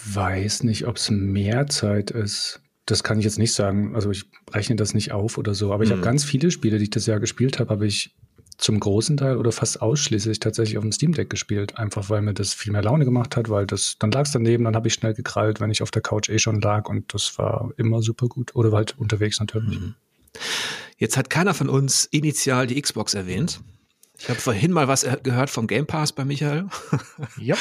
weiß 0.06 0.64
nicht, 0.64 0.86
ob 0.86 0.98
es 0.98 1.10
mehr 1.10 1.68
Zeit 1.68 2.12
ist. 2.12 2.62
Das 2.86 3.04
kann 3.04 3.20
ich 3.20 3.26
jetzt 3.26 3.40
nicht 3.40 3.54
sagen. 3.54 3.96
Also 3.96 4.12
ich 4.12 4.26
rechne 4.52 4.76
das 4.76 4.94
nicht 4.94 5.12
auf 5.12 5.38
oder 5.38 5.54
so. 5.54 5.74
Aber 5.74 5.84
ich 5.84 5.90
habe 5.90 6.00
mhm. 6.00 6.06
ganz 6.06 6.24
viele 6.24 6.52
Spiele, 6.52 6.78
die 6.78 6.84
ich 6.84 6.90
das 6.90 7.06
Jahr 7.06 7.20
gespielt 7.20 7.60
habe, 7.60 7.72
habe 7.72 7.88
ich 7.88 8.16
zum 8.58 8.80
großen 8.80 9.18
Teil 9.18 9.38
oder 9.38 9.52
fast 9.52 9.82
ausschließlich 9.82 10.40
tatsächlich 10.40 10.78
auf 10.78 10.84
dem 10.84 10.92
Steam 10.92 11.14
Deck 11.14 11.30
gespielt. 11.30 11.78
Einfach 11.78 12.10
weil 12.10 12.22
mir 12.22 12.34
das 12.34 12.54
viel 12.54 12.72
mehr 12.72 12.82
Laune 12.82 13.06
gemacht 13.06 13.36
hat, 13.36 13.50
weil 13.50 13.68
das, 13.68 13.98
dann 14.00 14.12
lag 14.12 14.24
es 14.24 14.32
daneben, 14.32 14.64
dann 14.64 14.76
habe 14.76 14.88
ich 14.88 14.96
schnell 14.96 15.14
gekrallt, 15.14 15.60
wenn 15.60 15.70
ich 15.70 15.84
auf 15.84 15.92
der 15.92 16.02
Couch 16.02 16.30
eh 16.30 16.40
schon 16.40 16.60
lag 16.60 16.90
und 16.90 17.14
das 17.14 17.38
war 17.38 17.72
immer 17.78 18.02
super 18.02 18.28
gut. 18.28 18.56
Oder 18.56 18.72
halt 18.72 18.98
unterwegs 18.98 19.40
natürlich. 19.40 19.80
Mhm. 19.80 19.96
Jetzt 20.98 21.18
hat 21.18 21.30
keiner 21.30 21.54
von 21.54 21.70
uns 21.70 22.06
initial 22.06 22.66
die 22.68 22.82
Xbox 22.82 23.14
erwähnt. 23.14 23.62
Ich 24.20 24.30
habe 24.30 24.40
vorhin 24.40 24.72
mal 24.72 24.88
was 24.88 25.06
gehört 25.22 25.52
vom 25.52 25.68
Game 25.68 25.86
Pass 25.86 26.12
bei 26.12 26.26
Michael. 26.26 26.68
Ja. 27.40 27.56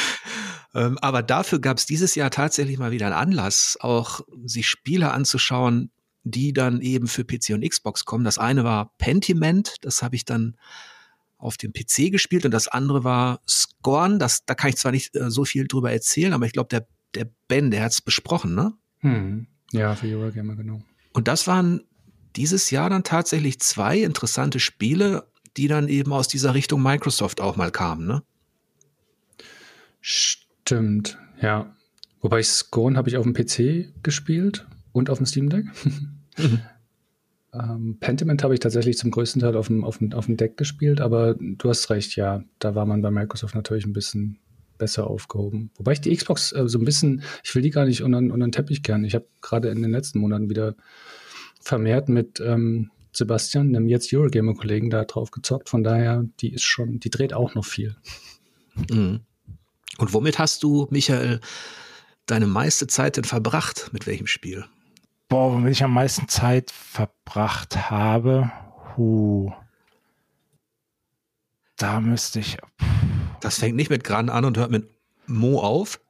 ähm, 0.75 0.97
aber 0.99 1.23
dafür 1.23 1.59
gab 1.59 1.77
es 1.77 1.85
dieses 1.85 2.15
Jahr 2.15 2.31
tatsächlich 2.31 2.79
mal 2.79 2.93
wieder 2.93 3.07
einen 3.07 3.15
Anlass, 3.15 3.77
auch 3.81 4.21
sich 4.45 4.67
Spiele 4.67 5.11
anzuschauen, 5.11 5.91
die 6.27 6.53
dann 6.53 6.81
eben 6.81 7.07
für 7.07 7.25
PC 7.25 7.51
und 7.51 7.69
Xbox 7.69 8.05
kommen. 8.05 8.25
Das 8.25 8.39
eine 8.39 8.65
war 8.65 8.93
Pentiment, 8.99 9.77
das 9.83 10.03
habe 10.03 10.17
ich 10.17 10.25
dann 10.25 10.57
auf 11.39 11.57
dem 11.57 11.73
PC 11.73 12.11
gespielt 12.11 12.45
und 12.45 12.51
das 12.51 12.67
andere 12.67 13.05
war 13.05 13.41
Scorn. 13.49 14.19
Das, 14.19 14.45
da 14.45 14.55
kann 14.55 14.71
ich 14.71 14.77
zwar 14.77 14.91
nicht 14.91 15.15
äh, 15.15 15.31
so 15.31 15.45
viel 15.45 15.69
drüber 15.69 15.93
erzählen, 15.93 16.33
aber 16.33 16.47
ich 16.47 16.53
glaube, 16.53 16.69
der, 16.69 16.89
der 17.15 17.31
Ben, 17.47 17.71
der 17.71 17.85
hat 17.85 17.93
es 17.93 18.03
besprochen, 18.03 18.55
ne? 18.55 18.73
Hm. 19.01 19.47
Ja, 19.71 19.95
für 19.95 20.09
Eurogamer, 20.09 20.57
genau. 20.57 20.83
Und 21.13 21.29
das 21.29 21.47
waren 21.47 21.83
dieses 22.35 22.71
Jahr 22.71 22.91
dann 22.91 23.05
tatsächlich 23.05 23.61
zwei 23.61 23.99
interessante 23.99 24.59
Spiele, 24.59 25.31
die 25.57 25.69
dann 25.69 25.89
eben 25.89 26.13
aus 26.13 26.27
dieser 26.27 26.55
Richtung 26.55 26.83
Microsoft 26.83 27.41
auch 27.41 27.57
mal 27.57 27.71
kamen, 27.71 28.07
ne? 28.07 28.23
Stimmt, 30.01 31.19
ja. 31.41 31.73
Wobei 32.21 32.41
ich 32.41 32.49
Scorn 32.49 32.97
habe 32.97 33.09
ich 33.09 33.17
auf 33.17 33.25
dem 33.25 33.35
PC 33.35 33.93
gespielt 34.03 34.67
und 34.93 35.11
auf 35.11 35.19
dem 35.19 35.27
Steam 35.27 35.51
Deck. 35.51 35.67
Mhm. 36.39 36.61
ähm, 37.53 37.97
Pentiment 38.01 38.43
habe 38.43 38.55
ich 38.55 38.61
tatsächlich 38.61 38.99
zum 38.99 39.11
größten 39.11 39.41
Teil 39.41 39.57
auf 39.57 39.69
dem, 39.69 39.85
auf, 39.85 39.99
dem, 39.99 40.13
auf 40.13 40.27
dem 40.27 40.37
Deck 40.37 40.57
gespielt, 40.57 41.01
aber 41.01 41.35
du 41.35 41.69
hast 41.69 41.91
recht, 41.91 42.17
ja, 42.17 42.45
da 42.59 42.75
war 42.75 42.87
man 42.87 43.03
bei 43.03 43.11
Microsoft 43.11 43.55
natürlich 43.55 43.87
ein 43.87 43.93
bisschen 43.93 44.39
besser 44.79 45.07
aufgehoben. 45.07 45.71
Wobei 45.77 45.93
ich 45.93 46.01
die 46.01 46.15
Xbox 46.15 46.53
äh, 46.53 46.69
so 46.69 46.79
ein 46.79 46.85
bisschen, 46.85 47.23
ich 47.43 47.55
will 47.55 47.63
die 47.63 47.71
gar 47.71 47.87
nicht 47.87 48.03
unter, 48.03 48.19
unter 48.19 48.39
den 48.39 48.53
Teppich 48.53 48.83
kehren. 48.83 49.05
Ich 49.05 49.15
habe 49.15 49.27
gerade 49.41 49.69
in 49.69 49.83
den 49.83 49.91
letzten 49.91 50.19
Monaten 50.19 50.51
wieder 50.51 50.75
vermehrt 51.61 52.09
mit 52.09 52.41
ähm, 52.41 52.91
Sebastian, 53.13 53.75
einem 53.75 53.89
jetzt 53.89 54.13
Eurogamer-Kollegen, 54.13 54.91
da 54.91 55.05
drauf 55.05 55.31
gezockt. 55.31 55.69
Von 55.69 55.83
daher, 55.83 56.25
die 56.41 56.53
ist 56.53 56.65
schon, 56.65 57.01
die 57.01 57.11
dreht 57.11 57.33
auch 57.33 57.55
noch 57.55 57.65
viel. 57.65 57.97
Mhm. 58.91 59.21
Und 59.99 60.13
womit 60.13 60.39
hast 60.39 60.63
du, 60.63 60.87
Michael, 60.91 61.41
deine 62.27 62.47
meiste 62.47 62.87
Zeit 62.87 63.17
denn 63.17 63.25
verbracht? 63.25 63.91
Mit 63.93 64.07
welchem 64.07 64.27
Spiel? 64.27 64.67
Boah, 65.29 65.53
womit 65.53 65.73
ich 65.73 65.83
am 65.83 65.93
meisten 65.93 66.29
Zeit 66.29 66.71
verbracht 66.71 67.91
habe, 67.91 68.51
huh. 68.97 69.53
Da 71.77 72.01
müsste 72.01 72.41
ich. 72.41 72.57
Pff. 72.81 72.87
Das 73.41 73.59
fängt 73.59 73.77
nicht 73.77 73.91
mit 73.91 74.05
Gran 74.05 74.29
an 74.29 74.45
und 74.45 74.57
hört 74.57 74.71
mit 74.71 74.89
Mo 75.27 75.61
auf. 75.61 76.01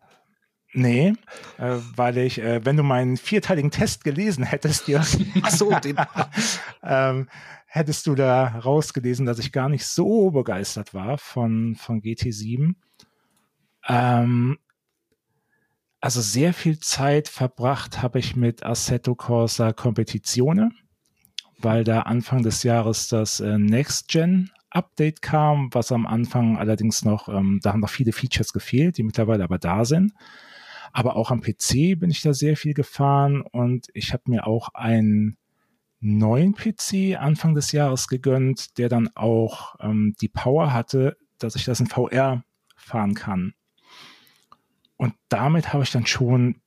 Nee, 0.72 1.14
äh, 1.58 1.76
weil 1.94 2.18
ich, 2.18 2.38
äh, 2.38 2.64
wenn 2.64 2.76
du 2.76 2.82
meinen 2.82 3.16
vierteiligen 3.16 3.70
Test 3.70 4.04
gelesen 4.04 4.44
hättest, 4.44 4.86
dir, 4.86 5.00
Ach 5.42 5.50
so, 5.50 5.70
den, 5.70 5.96
ähm, 6.82 7.28
hättest 7.66 8.06
du 8.06 8.14
da 8.14 8.46
rausgelesen, 8.46 9.26
dass 9.26 9.38
ich 9.38 9.52
gar 9.52 9.68
nicht 9.68 9.86
so 9.86 10.30
begeistert 10.30 10.92
war 10.92 11.18
von, 11.18 11.76
von 11.76 12.02
GT7. 12.02 12.74
Ähm, 13.88 14.58
also 16.00 16.20
sehr 16.20 16.52
viel 16.52 16.78
Zeit 16.78 17.28
verbracht 17.28 18.02
habe 18.02 18.18
ich 18.18 18.36
mit 18.36 18.64
Assetto 18.64 19.14
Corsa 19.14 19.72
Competizione, 19.72 20.70
weil 21.58 21.84
da 21.84 22.02
Anfang 22.02 22.42
des 22.42 22.62
Jahres 22.62 23.08
das 23.08 23.40
äh, 23.40 23.58
Next 23.58 24.08
Gen 24.08 24.50
Update 24.70 25.22
kam, 25.22 25.70
was 25.72 25.90
am 25.90 26.06
Anfang 26.06 26.58
allerdings 26.58 27.04
noch, 27.04 27.28
ähm, 27.28 27.60
da 27.62 27.72
haben 27.72 27.80
noch 27.80 27.90
viele 27.90 28.12
Features 28.12 28.52
gefehlt, 28.52 28.98
die 28.98 29.04
mittlerweile 29.04 29.44
aber 29.44 29.58
da 29.58 29.84
sind. 29.84 30.12
Aber 30.92 31.16
auch 31.16 31.30
am 31.30 31.40
PC 31.40 31.98
bin 31.98 32.10
ich 32.10 32.22
da 32.22 32.34
sehr 32.34 32.56
viel 32.56 32.74
gefahren 32.74 33.42
und 33.42 33.88
ich 33.94 34.12
habe 34.12 34.24
mir 34.26 34.46
auch 34.46 34.68
einen 34.74 35.38
neuen 36.00 36.54
PC 36.54 37.16
Anfang 37.18 37.54
des 37.54 37.72
Jahres 37.72 38.08
gegönnt, 38.08 38.78
der 38.78 38.88
dann 38.88 39.08
auch 39.14 39.76
ähm, 39.80 40.14
die 40.20 40.28
Power 40.28 40.72
hatte, 40.72 41.16
dass 41.38 41.56
ich 41.56 41.64
das 41.64 41.80
in 41.80 41.86
VR 41.86 42.44
fahren 42.76 43.14
kann. 43.14 43.54
Und 44.96 45.14
damit 45.28 45.72
habe 45.72 45.82
ich 45.82 45.90
dann 45.90 46.06
schon 46.06 46.60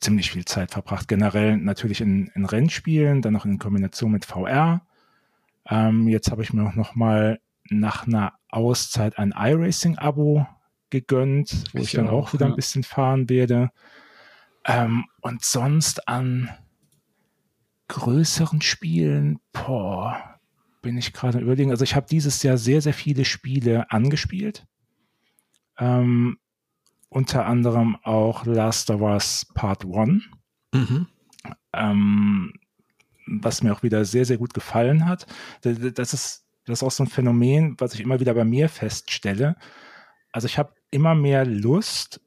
ziemlich 0.00 0.30
viel 0.30 0.44
Zeit 0.44 0.70
verbracht. 0.70 1.08
Generell 1.08 1.56
natürlich 1.56 2.00
in, 2.00 2.28
in 2.34 2.44
Rennspielen, 2.44 3.22
dann 3.22 3.32
noch 3.32 3.44
in 3.44 3.58
Kombination 3.58 4.12
mit 4.12 4.24
VR. 4.24 4.86
Ähm, 5.66 6.08
jetzt 6.08 6.30
habe 6.30 6.42
ich 6.42 6.52
mir 6.52 6.66
auch 6.66 6.74
noch 6.74 6.94
mal 6.94 7.40
nach 7.70 8.06
einer 8.06 8.34
Auszeit 8.48 9.18
ein 9.18 9.32
iRacing-Abo 9.36 10.46
gegönnt, 10.90 11.64
wo 11.72 11.78
ich, 11.78 11.84
ich 11.84 11.92
dann 11.92 12.08
auch, 12.08 12.28
auch 12.28 12.32
wieder 12.34 12.46
ja. 12.46 12.52
ein 12.52 12.56
bisschen 12.56 12.82
fahren 12.82 13.28
werde. 13.28 13.70
Ähm, 14.64 15.04
und 15.20 15.44
sonst 15.44 16.08
an 16.08 16.50
größeren 17.88 18.60
Spielen, 18.60 19.38
boah, 19.52 20.38
bin 20.82 20.98
ich 20.98 21.12
gerade 21.12 21.38
überlegen. 21.38 21.70
Also 21.70 21.84
ich 21.84 21.94
habe 21.94 22.06
dieses 22.10 22.42
Jahr 22.42 22.58
sehr, 22.58 22.80
sehr 22.80 22.94
viele 22.94 23.24
Spiele 23.24 23.90
angespielt. 23.90 24.66
Ähm, 25.78 26.38
unter 27.12 27.46
anderem 27.46 27.96
auch 28.02 28.46
Last 28.46 28.90
of 28.90 29.02
Us 29.02 29.46
Part 29.54 29.84
1. 29.84 30.22
Mhm. 30.74 31.06
Ähm, 31.72 32.52
was 33.26 33.62
mir 33.62 33.72
auch 33.72 33.82
wieder 33.82 34.04
sehr, 34.04 34.24
sehr 34.24 34.38
gut 34.38 34.54
gefallen 34.54 35.06
hat. 35.06 35.26
Das 35.62 35.78
ist, 35.78 35.98
das 36.64 36.78
ist 36.78 36.82
auch 36.82 36.90
so 36.90 37.04
ein 37.04 37.08
Phänomen, 37.08 37.76
was 37.78 37.94
ich 37.94 38.00
immer 38.00 38.20
wieder 38.20 38.34
bei 38.34 38.44
mir 38.44 38.68
feststelle. 38.68 39.56
Also 40.32 40.46
ich 40.46 40.58
habe 40.58 40.74
immer 40.90 41.14
mehr 41.14 41.44
Lust, 41.44 42.20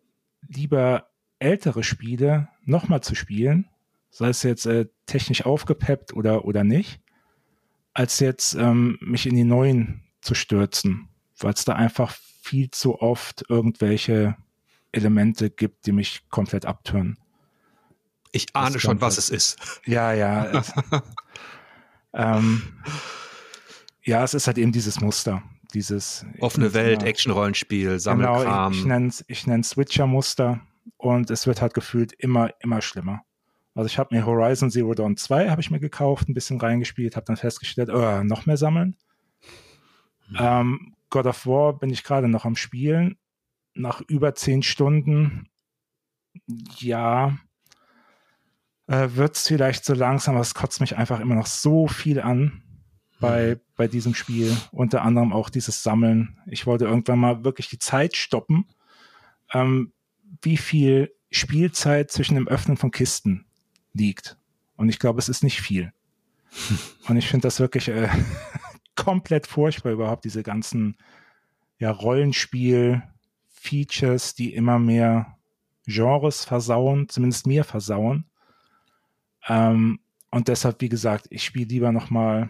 lieber 0.48 1.10
ältere 1.40 1.84
Spiele 1.84 2.50
nochmal 2.64 3.02
zu 3.02 3.16
spielen, 3.16 3.68
sei 4.10 4.30
es 4.30 4.44
jetzt 4.44 4.66
äh, 4.66 4.88
technisch 5.06 5.46
aufgepeppt 5.46 6.14
oder, 6.14 6.46
oder 6.46 6.64
nicht, 6.64 7.02
als 7.94 8.20
jetzt 8.20 8.54
ähm, 8.54 8.98
mich 9.02 9.26
in 9.26 9.36
die 9.36 9.44
neuen 9.44 10.04
zu 10.22 10.36
stürzen, 10.36 11.10
weil 11.38 11.54
es 11.54 11.66
da 11.66 11.74
einfach 11.74 12.16
viel 12.42 12.70
zu 12.72 13.02
oft 13.02 13.46
irgendwelche 13.50 14.38
Elemente 14.96 15.50
gibt, 15.50 15.86
die 15.86 15.92
mich 15.92 16.28
komplett 16.30 16.66
abtören. 16.66 17.18
Ich 18.32 18.56
ahne 18.56 18.80
schon, 18.80 19.00
was 19.02 19.18
es 19.18 19.30
ist. 19.30 19.82
Ja, 19.86 20.12
ja. 20.14 20.64
ähm, 22.14 22.62
ja, 24.04 24.24
es 24.24 24.34
ist 24.34 24.48
halt 24.48 24.58
eben 24.58 24.72
dieses 24.72 25.00
Muster. 25.00 25.44
Dieses 25.74 26.26
offene 26.40 26.74
Welt, 26.74 27.04
Action-Rollenspiel, 27.04 28.00
Sammelkram. 28.00 28.44
Genau, 28.44 28.70
ich, 28.72 28.80
ich 28.80 28.86
nenne 28.86 29.08
es 29.08 29.26
ich 29.28 29.48
nenn's 29.48 29.70
Switcher-Muster 29.72 30.62
und 30.98 31.30
es 31.32 31.48
wird 31.48 31.62
halt 31.62 31.74
gefühlt 31.74 32.14
immer, 32.14 32.50
immer 32.60 32.82
schlimmer. 32.82 33.22
Also 33.74 33.88
ich 33.88 33.98
habe 33.98 34.16
mir 34.16 34.26
Horizon 34.26 34.72
Zero 34.72 34.94
Dawn 34.94 35.18
2 35.18 35.50
habe 35.50 35.62
ich 35.62 35.70
mir 35.70 35.82
gekauft, 35.82 36.30
ein 36.30 36.34
bisschen 36.34 36.60
reingespielt, 36.60 37.18
habe 37.18 37.26
dann 37.26 37.36
festgestellt, 37.36 37.90
oh, 37.90 38.24
noch 38.24 38.46
mehr 38.46 38.58
sammeln. 38.58 38.96
Mhm. 40.30 40.38
Ähm, 40.40 40.96
God 41.10 41.26
of 41.26 41.46
War 41.46 41.78
bin 41.78 41.90
ich 41.90 42.04
gerade 42.04 42.30
noch 42.30 42.46
am 42.46 42.56
Spielen. 42.56 43.18
Nach 43.76 44.02
über 44.08 44.34
zehn 44.36 44.64
Stunden, 44.64 45.50
ja, 46.80 47.38
äh, 48.88 49.10
wird 49.14 49.36
es 49.36 49.48
vielleicht 49.48 49.86
so 49.86 49.94
langsam, 49.94 50.36
aber 50.36 50.42
es 50.42 50.54
kotzt 50.54 50.82
mich 50.82 50.98
einfach 50.98 51.20
immer 51.20 51.36
noch 51.36 51.48
so 51.48 51.88
viel 51.88 52.20
an 52.22 52.64
bei, 53.20 53.56
mhm. 53.56 53.62
bei 53.76 53.88
diesem 53.88 54.16
Spiel. 54.16 54.56
Unter 54.72 55.02
anderem 55.02 55.34
auch 55.34 55.50
dieses 55.50 55.84
Sammeln. 55.84 56.40
Ich 56.48 56.66
wollte 56.66 56.86
irgendwann 56.86 57.20
mal 57.20 57.44
wirklich 57.44 57.70
die 57.70 57.80
Zeit 57.80 58.16
stoppen. 58.16 58.66
Ähm, 59.54 59.94
wie 60.42 60.58
viel 60.58 61.14
Spielzeit 61.32 62.12
zwischen 62.12 62.36
dem 62.36 62.48
Öffnen 62.48 62.78
von 62.78 62.92
Kisten 62.92 63.46
liegt. 63.94 64.38
Und 64.76 64.90
ich 64.90 65.00
glaube, 65.00 65.20
es 65.20 65.30
ist 65.30 65.44
nicht 65.44 65.62
viel. 65.62 65.94
Und 67.08 67.18
ich 67.18 67.28
finde 67.28 67.48
das 67.48 67.60
wirklich 67.60 67.88
äh, 67.90 68.10
komplett 68.96 69.48
furchtbar 69.48 69.92
überhaupt, 69.92 70.26
diese 70.26 70.44
ganzen 70.44 70.98
ja, 71.78 71.92
Rollenspiel-Features, 73.66 74.36
die 74.36 74.54
immer 74.54 74.80
mehr 74.80 75.38
Genres 75.86 76.46
versauen, 76.46 77.10
zumindest 77.10 77.48
mir 77.48 77.64
versauen. 77.64 78.26
Ähm, 79.48 80.00
und 80.32 80.48
deshalb, 80.48 80.82
wie 80.82 80.90
gesagt, 80.90 81.28
ich 81.30 81.44
spiele 81.44 81.68
lieber 81.68 81.92
nochmal 81.92 82.50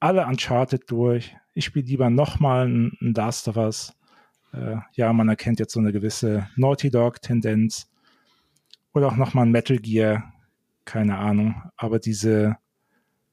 alle 0.00 0.26
Uncharted 0.26 0.90
durch. 0.90 1.36
Ich 1.54 1.64
spiele 1.64 1.86
lieber 1.86 2.10
nochmal 2.10 2.68
ein, 2.68 2.92
ein 3.00 3.14
Last 3.14 3.48
of 3.48 3.56
Us. 3.56 3.94
Äh, 4.52 4.76
ja, 4.92 5.12
man 5.12 5.28
erkennt 5.28 5.58
jetzt 5.58 5.72
so 5.72 5.80
eine 5.80 5.92
gewisse 5.92 6.48
Naughty 6.56 6.90
Dog-Tendenz. 6.90 7.90
Oder 8.94 9.08
auch 9.08 9.16
nochmal 9.16 9.46
ein 9.46 9.52
Metal 9.52 9.78
Gear. 9.78 10.32
Keine 10.84 11.18
Ahnung. 11.18 11.60
Aber 11.76 11.98
diese, 11.98 12.56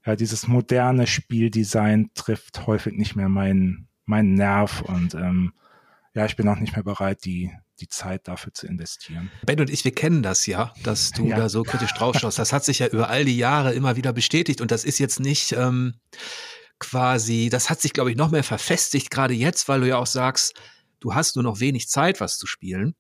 ja, 0.06 0.16
dieses 0.16 0.48
moderne 0.48 1.06
Spieldesign 1.06 2.10
trifft 2.16 2.66
häufig 2.66 2.94
nicht 2.94 3.16
mehr 3.16 3.30
meinen, 3.30 3.88
meinen 4.06 4.34
Nerv 4.34 4.82
und 4.82 5.14
ähm, 5.14 5.54
ja, 6.16 6.26
ich 6.26 6.36
bin 6.36 6.48
auch 6.48 6.58
nicht 6.58 6.76
mehr 6.76 6.84
bereit, 6.84 7.26
die, 7.26 7.52
die 7.80 7.88
Zeit 7.88 8.28
dafür 8.28 8.54
zu 8.54 8.68
investieren. 8.68 9.32
Ben 9.46 9.60
und 9.60 9.70
ich, 9.70 9.84
wir 9.84 9.94
kennen 9.94 10.22
das 10.22 10.46
ja, 10.46 10.74
dass 10.84 11.12
du 11.12 11.28
ja. 11.28 11.38
da 11.38 11.50
so 11.50 11.64
kritisch 11.64 11.94
drauf 11.94 12.18
schaust. 12.18 12.38
Das 12.38 12.54
hat 12.54 12.64
sich 12.64 12.80
ja 12.80 12.88
über 12.88 13.10
all 13.10 13.26
die 13.26 13.38
Jahre 13.38 13.74
immer 13.74 13.96
wieder 13.96 14.14
bestätigt 14.14 14.62
und 14.62 14.70
das 14.70 14.84
ist 14.84 15.00
jetzt 15.00 15.20
nicht 15.20 15.54
ähm, 15.54 15.96
quasi, 16.80 17.50
das 17.50 17.70
hat 17.70 17.82
sich, 17.82 17.94
glaube 17.94 18.12
ich, 18.12 18.18
noch 18.18 18.30
mehr 18.30 18.44
verfestigt, 18.44 19.10
gerade 19.10 19.34
jetzt, 19.34 19.68
weil 19.68 19.82
du 19.82 19.88
ja 19.88 19.98
auch 19.98 20.08
sagst, 20.08 20.54
du 21.00 21.16
hast 21.16 21.36
nur 21.36 21.44
noch 21.44 21.60
wenig 21.60 21.90
Zeit, 21.90 22.20
was 22.20 22.38
zu 22.38 22.46
spielen. 22.46 22.96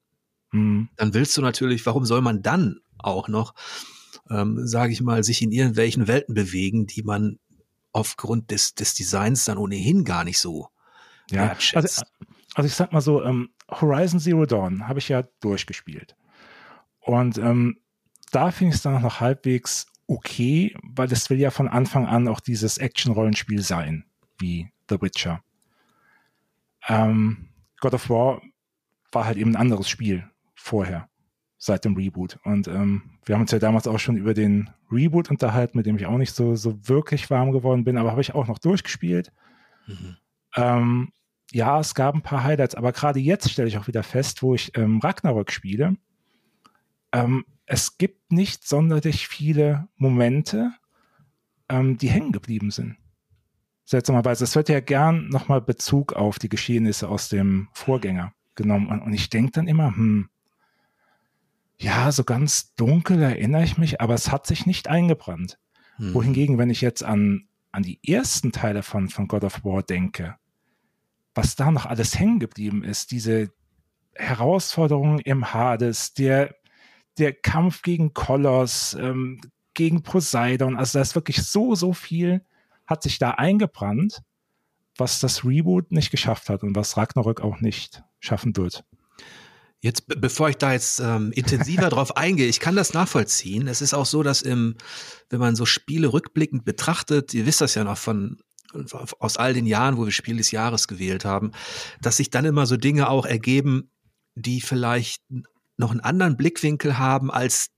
Mhm. 0.52 0.89
Dann 0.95 1.13
willst 1.13 1.38
du 1.38 1.41
natürlich, 1.41 1.86
warum 1.86 2.06
soll 2.06 2.21
man 2.21 2.41
dann 2.41 2.80
auch 2.97 3.28
noch, 3.28 3.54
ähm, 4.30 4.65
sage 4.65 4.91
ich 4.91 5.02
mal, 5.02 5.23
sich 5.23 5.41
in 5.41 5.52
irgendwelchen 5.52 6.08
Welten 6.08 6.34
bewegen, 6.34 6.88
die 6.88 7.04
man 7.04 7.39
aufgrund 7.91 8.49
des, 8.49 8.73
des 8.73 8.95
Designs 8.95 9.45
dann 9.45 9.58
ohnehin 9.58 10.04
gar 10.04 10.23
nicht 10.23 10.39
so 10.39 10.69
ja, 11.30 11.41
wertschätzt. 11.41 11.99
Also, 11.99 12.33
also 12.53 12.67
ich 12.67 12.75
sag 12.75 12.93
mal 12.93 13.01
so, 13.01 13.23
ähm, 13.23 13.49
Horizon 13.69 14.19
Zero 14.19 14.45
Dawn 14.45 14.87
habe 14.87 14.99
ich 14.99 15.09
ja 15.09 15.23
durchgespielt. 15.41 16.15
Und 16.99 17.37
ähm, 17.37 17.79
da 18.31 18.51
finde 18.51 18.69
ich 18.69 18.75
es 18.75 18.81
dann 18.81 19.01
noch 19.01 19.19
halbwegs 19.19 19.87
okay, 20.07 20.75
weil 20.83 21.11
es 21.11 21.29
will 21.29 21.39
ja 21.39 21.51
von 21.51 21.67
Anfang 21.67 22.05
an 22.05 22.27
auch 22.27 22.39
dieses 22.39 22.77
Action-Rollenspiel 22.77 23.61
sein, 23.61 24.05
wie 24.37 24.69
The 24.89 25.01
Witcher. 25.01 25.41
Ähm, 26.87 27.49
God 27.79 27.93
of 27.93 28.09
War 28.09 28.41
war 29.11 29.25
halt 29.25 29.37
eben 29.37 29.51
ein 29.51 29.61
anderes 29.61 29.89
Spiel 29.89 30.29
vorher, 30.55 31.09
seit 31.57 31.85
dem 31.85 31.95
Reboot. 31.95 32.39
Und 32.43 32.67
ähm, 32.67 33.17
wir 33.25 33.35
haben 33.35 33.41
uns 33.41 33.51
ja 33.51 33.59
damals 33.59 33.87
auch 33.87 33.99
schon 33.99 34.17
über 34.17 34.33
den 34.33 34.69
Reboot 34.91 35.29
unterhalten, 35.29 35.77
mit 35.77 35.85
dem 35.85 35.97
ich 35.97 36.05
auch 36.05 36.17
nicht 36.17 36.33
so, 36.33 36.55
so 36.55 36.87
wirklich 36.87 37.29
warm 37.29 37.51
geworden 37.51 37.83
bin, 37.83 37.97
aber 37.97 38.11
habe 38.11 38.21
ich 38.21 38.35
auch 38.35 38.47
noch 38.47 38.59
durchgespielt. 38.59 39.31
Mhm. 39.87 40.17
Ähm, 40.55 41.11
ja, 41.53 41.79
es 41.79 41.93
gab 41.93 42.15
ein 42.15 42.23
paar 42.23 42.43
Highlights, 42.43 42.75
aber 42.75 42.91
gerade 42.91 43.19
jetzt 43.19 43.49
stelle 43.49 43.67
ich 43.67 43.77
auch 43.77 43.87
wieder 43.87 44.03
fest, 44.03 44.41
wo 44.41 44.55
ich 44.55 44.75
ähm, 44.75 44.99
Ragnarök 44.99 45.51
spiele, 45.51 45.95
ähm, 47.11 47.45
es 47.67 47.97
gibt 47.97 48.31
nicht 48.31 48.67
sonderlich 48.67 49.27
viele 49.27 49.87
Momente, 49.95 50.71
ähm, 51.69 51.97
die 51.97 52.09
hängen 52.09 52.31
geblieben 52.31 52.71
sind. 52.71 52.97
Seltsamerweise, 53.85 54.43
es 54.43 54.55
wird 54.55 54.67
ja 54.67 54.79
gern 54.79 55.29
nochmal 55.29 55.61
Bezug 55.61 56.13
auf 56.13 56.39
die 56.39 56.49
Geschehnisse 56.49 57.07
aus 57.07 57.29
dem 57.29 57.69
Vorgänger 57.73 58.33
genommen. 58.55 58.87
Und, 58.87 59.01
und 59.01 59.13
ich 59.13 59.29
denke 59.29 59.51
dann 59.51 59.67
immer, 59.67 59.95
hm, 59.95 60.29
ja, 61.77 62.11
so 62.11 62.23
ganz 62.23 62.73
dunkel 62.75 63.21
erinnere 63.21 63.63
ich 63.63 63.77
mich, 63.77 64.01
aber 64.01 64.15
es 64.15 64.31
hat 64.31 64.47
sich 64.47 64.65
nicht 64.65 64.87
eingebrannt. 64.87 65.59
Hm. 65.97 66.13
Wohingegen, 66.15 66.57
wenn 66.57 66.71
ich 66.71 66.81
jetzt 66.81 67.03
an, 67.03 67.47
an 67.71 67.83
die 67.83 67.99
ersten 68.03 68.51
Teile 68.51 68.81
von, 68.81 69.09
von 69.09 69.27
God 69.27 69.43
of 69.43 69.63
War 69.63 69.83
denke, 69.83 70.35
was 71.36 71.56
da 71.56 71.72
noch 71.72 71.86
alles 71.86 72.17
hängen 72.17 72.39
geblieben 72.39 72.84
ist, 72.84 73.12
diese 73.12 73.52
Herausforderungen 74.15 75.19
im 75.19 75.54
Hades, 75.54 76.13
der, 76.13 76.56
der 77.17 77.34
Kampf 77.34 77.82
gegen 77.82 78.13
Koloss, 78.13 78.96
ähm, 79.00 79.41
gegen 79.74 80.04
Poseidon, 80.04 80.78
also 80.78 80.98
da 80.98 81.02
ist 81.02 81.15
wirklich 81.15 81.41
so, 81.43 81.76
so 81.76 81.93
viel 81.93 82.46
hat 82.86 83.02
sich 83.02 83.17
da 83.17 83.32
eingebrannt, 83.32 84.22
was 84.98 85.19
das 85.19 85.43
Reboot 85.43 85.91
nicht 85.91 86.12
geschafft 86.12 86.50
hat 86.50 86.63
und 86.63 86.76
was 86.76 86.98
Ragnarök 86.98 87.41
auch 87.41 87.60
nicht 87.60 88.04
schaffen 88.19 88.56
wird. 88.56 88.84
Jetzt, 89.80 90.06
bevor 90.08 90.48
ich 90.50 90.58
da 90.58 90.72
jetzt 90.72 91.00
ähm, 91.00 91.32
intensiver 91.34 91.89
drauf 91.89 92.15
eingehe, 92.15 92.48
ich 92.48 92.60
kann 92.60 92.76
das 92.76 92.93
nachvollziehen. 92.93 93.67
Es 93.67 93.82
ist 93.82 93.93
auch 93.93 94.06
so, 94.06 94.24
dass 94.24 94.41
im, 94.41 94.76
wenn 95.30 95.39
man 95.39 95.56
so 95.56 95.65
Spiele 95.65 96.13
rückblickend 96.13 96.63
betrachtet, 96.63 97.34
ihr 97.34 97.46
wisst 97.46 97.62
das 97.62 97.76
ja 97.76 97.84
noch 97.84 97.98
von 97.98 98.38
aus 99.19 99.38
all 99.38 99.53
den 99.53 99.65
Jahren, 99.65 99.97
wo 99.97 100.05
wir 100.05 100.12
Spiel 100.12 100.38
des 100.38 100.51
Jahres 100.51 100.88
gewählt 100.88 101.25
haben, 101.25 101.51
dass 102.01 102.17
sich 102.17 102.29
dann 102.29 102.45
immer 102.45 102.65
so 102.65 102.77
Dinge 102.77 103.09
auch 103.09 103.25
ergeben, 103.25 103.89
die 104.36 104.62
vielleicht 104.62 105.21
noch 105.77 105.91
einen 105.91 105.99
anderen 105.99 106.38
Blickwinkel 106.38 106.97
haben 106.97 107.31
als 107.31 107.69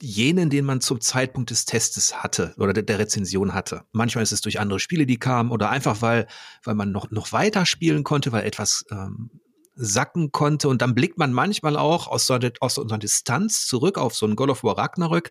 jenen, 0.00 0.48
den 0.48 0.64
man 0.64 0.80
zum 0.80 1.00
Zeitpunkt 1.00 1.50
des 1.50 1.66
Testes 1.66 2.22
hatte 2.22 2.54
oder 2.56 2.72
der, 2.72 2.82
der, 2.82 2.98
Rezension 2.98 3.52
hatte. 3.52 3.82
Manchmal 3.92 4.22
ist 4.22 4.32
es 4.32 4.40
durch 4.40 4.58
andere 4.58 4.80
Spiele, 4.80 5.04
die 5.04 5.18
kamen 5.18 5.50
oder 5.50 5.68
einfach 5.68 6.00
weil, 6.00 6.26
weil 6.64 6.74
man 6.74 6.90
noch, 6.90 7.10
noch 7.10 7.32
weiter 7.32 7.66
spielen 7.66 8.02
konnte, 8.02 8.32
weil 8.32 8.46
etwas 8.46 8.84
ähm, 8.90 9.30
sacken 9.74 10.32
konnte 10.32 10.68
und 10.68 10.82
dann 10.82 10.94
blickt 10.94 11.18
man 11.18 11.32
manchmal 11.32 11.76
auch 11.76 12.08
aus 12.08 12.26
so, 12.26 12.34
einer, 12.34 12.50
aus 12.60 12.74
so 12.74 12.82
einer 12.82 12.98
Distanz 12.98 13.66
zurück 13.66 13.98
auf 13.98 14.14
so 14.14 14.26
ein 14.26 14.36
God 14.36 14.50
of 14.50 14.64
War 14.64 14.78
Ragnarök 14.78 15.30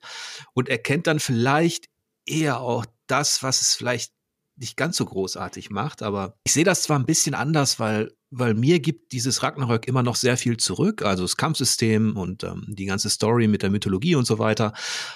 und 0.54 0.70
erkennt 0.70 1.08
dann 1.08 1.20
vielleicht 1.20 1.88
eher 2.26 2.60
auch 2.62 2.86
das, 3.08 3.42
was 3.42 3.62
es 3.62 3.76
vielleicht 3.76 4.14
nicht 4.60 4.76
ganz 4.76 4.98
so 4.98 5.06
großartig 5.06 5.70
macht, 5.70 6.04
aber 6.04 6.38
ich 6.44 6.54
sehe 6.54 6.66
das 6.66 6.84
zwar 6.84 7.00
ein 7.00 7.06
bisschen 7.06 7.34
anders, 7.34 7.80
weil, 7.80 8.12
weil 8.30 8.54
mir 8.54 8.80
gibt 8.80 9.14
dieses 9.14 9.42
Ragnarök 9.42 9.88
immer 9.88 10.04
noch 10.04 10.16
sehr 10.16 10.38
viel 10.38 10.58
zurück, 10.58 11.02
also 11.02 11.24
das 11.24 11.38
Kampfsystem 11.38 12.18
und 12.18 12.44
ähm, 12.44 12.66
die 12.68 12.86
ganze 12.86 13.10
Story 13.10 13.48
mit 13.48 13.64
der 13.64 13.70
Mythologie 13.70 14.16
und 14.16 14.26
so 14.26 14.38
weiter. 14.38 14.74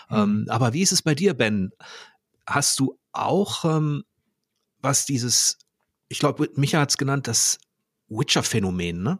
Mhm. 0.10 0.15
Ähm, 0.15 0.45
aber 0.47 0.73
wie 0.73 0.82
ist 0.82 0.93
es 0.93 1.01
bei 1.01 1.13
dir, 1.13 1.34
Ben? 1.34 1.71
Hast 2.47 2.79
du 2.79 2.97
auch, 3.12 3.65
ähm, 3.65 4.03
was 4.79 5.06
dieses, 5.06 5.58
ich 6.08 6.19
glaube, 6.19 6.49
Micha 6.56 6.79
hat 6.79 6.91
es 6.91 6.97
genannt, 6.97 7.27
das 7.27 7.60
Witcher-Phänomen, 8.08 9.03
ne? 9.03 9.19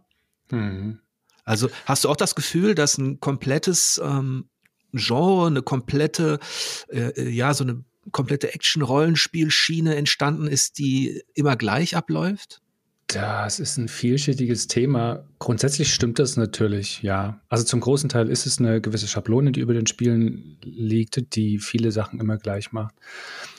Mhm. 0.52 1.00
Also 1.44 1.70
hast 1.86 2.06
du 2.06 2.10
auch 2.10 2.16
das 2.16 2.36
Gefühl, 2.36 2.76
dass 2.76 2.98
ein 2.98 3.20
komplettes 3.20 4.00
ähm, 4.02 4.50
Genre, 4.94 5.48
eine 5.48 5.62
komplette, 5.62 6.40
äh, 6.88 7.10
äh 7.10 7.30
ja, 7.30 7.54
so 7.54 7.66
eine 7.66 7.84
komplette 8.12 8.54
Action-Rollenspielschiene 8.54 9.96
entstanden 9.96 10.48
ist, 10.48 10.78
die 10.78 11.22
immer 11.34 11.56
gleich 11.56 11.96
abläuft? 11.96 12.62
Das 13.08 13.60
ist 13.60 13.78
ein 13.78 13.90
vielschichtiges 13.90 14.68
Thema. 14.68 15.28
Grundsätzlich 15.38 15.94
stimmt 15.94 16.20
das 16.20 16.36
natürlich, 16.36 17.04
ja. 17.04 17.42
Also 17.50 17.64
zum 17.64 17.80
großen 17.80 18.10
Teil 18.10 18.30
ist 18.30 18.46
es 18.46 18.60
eine 18.60 18.82
gewisse 18.82 19.08
Schablone, 19.08 19.52
die 19.52 19.60
über 19.60 19.74
den 19.74 19.86
Spielen 19.86 20.58
liegt, 20.64 21.36
die 21.36 21.60
viele 21.60 21.92
Sachen 21.92 22.20
immer 22.20 22.38
gleich 22.38 22.72
macht. 22.72 22.96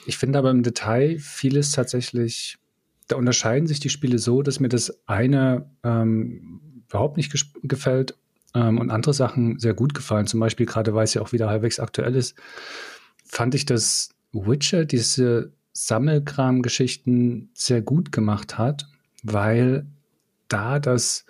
Ich 0.05 0.17
finde 0.17 0.39
aber 0.39 0.51
im 0.51 0.63
Detail 0.63 1.19
vieles 1.19 1.71
tatsächlich, 1.71 2.57
da 3.07 3.15
unterscheiden 3.15 3.67
sich 3.67 3.79
die 3.79 3.89
Spiele 3.89 4.17
so, 4.17 4.41
dass 4.41 4.59
mir 4.59 4.69
das 4.69 4.99
eine 5.07 5.69
ähm, 5.83 6.83
überhaupt 6.89 7.17
nicht 7.17 7.33
gefällt 7.63 8.17
ähm, 8.55 8.79
und 8.79 8.89
andere 8.89 9.13
Sachen 9.13 9.59
sehr 9.59 9.73
gut 9.73 9.93
gefallen. 9.93 10.27
Zum 10.27 10.39
Beispiel, 10.39 10.65
gerade 10.65 10.93
weil 10.95 11.05
es 11.05 11.13
ja 11.13 11.21
auch 11.21 11.31
wieder 11.31 11.49
halbwegs 11.49 11.79
aktuell 11.79 12.15
ist, 12.15 12.35
fand 13.23 13.55
ich 13.55 13.65
das 13.65 14.09
Witcher 14.35 14.85
diese 14.85 15.53
Sammelkram-Geschichten 15.73 17.49
sehr 17.53 17.81
gut 17.81 18.11
gemacht 18.11 18.57
hat, 18.57 18.87
weil 19.23 19.87
da 20.47 20.79
das, 20.79 21.25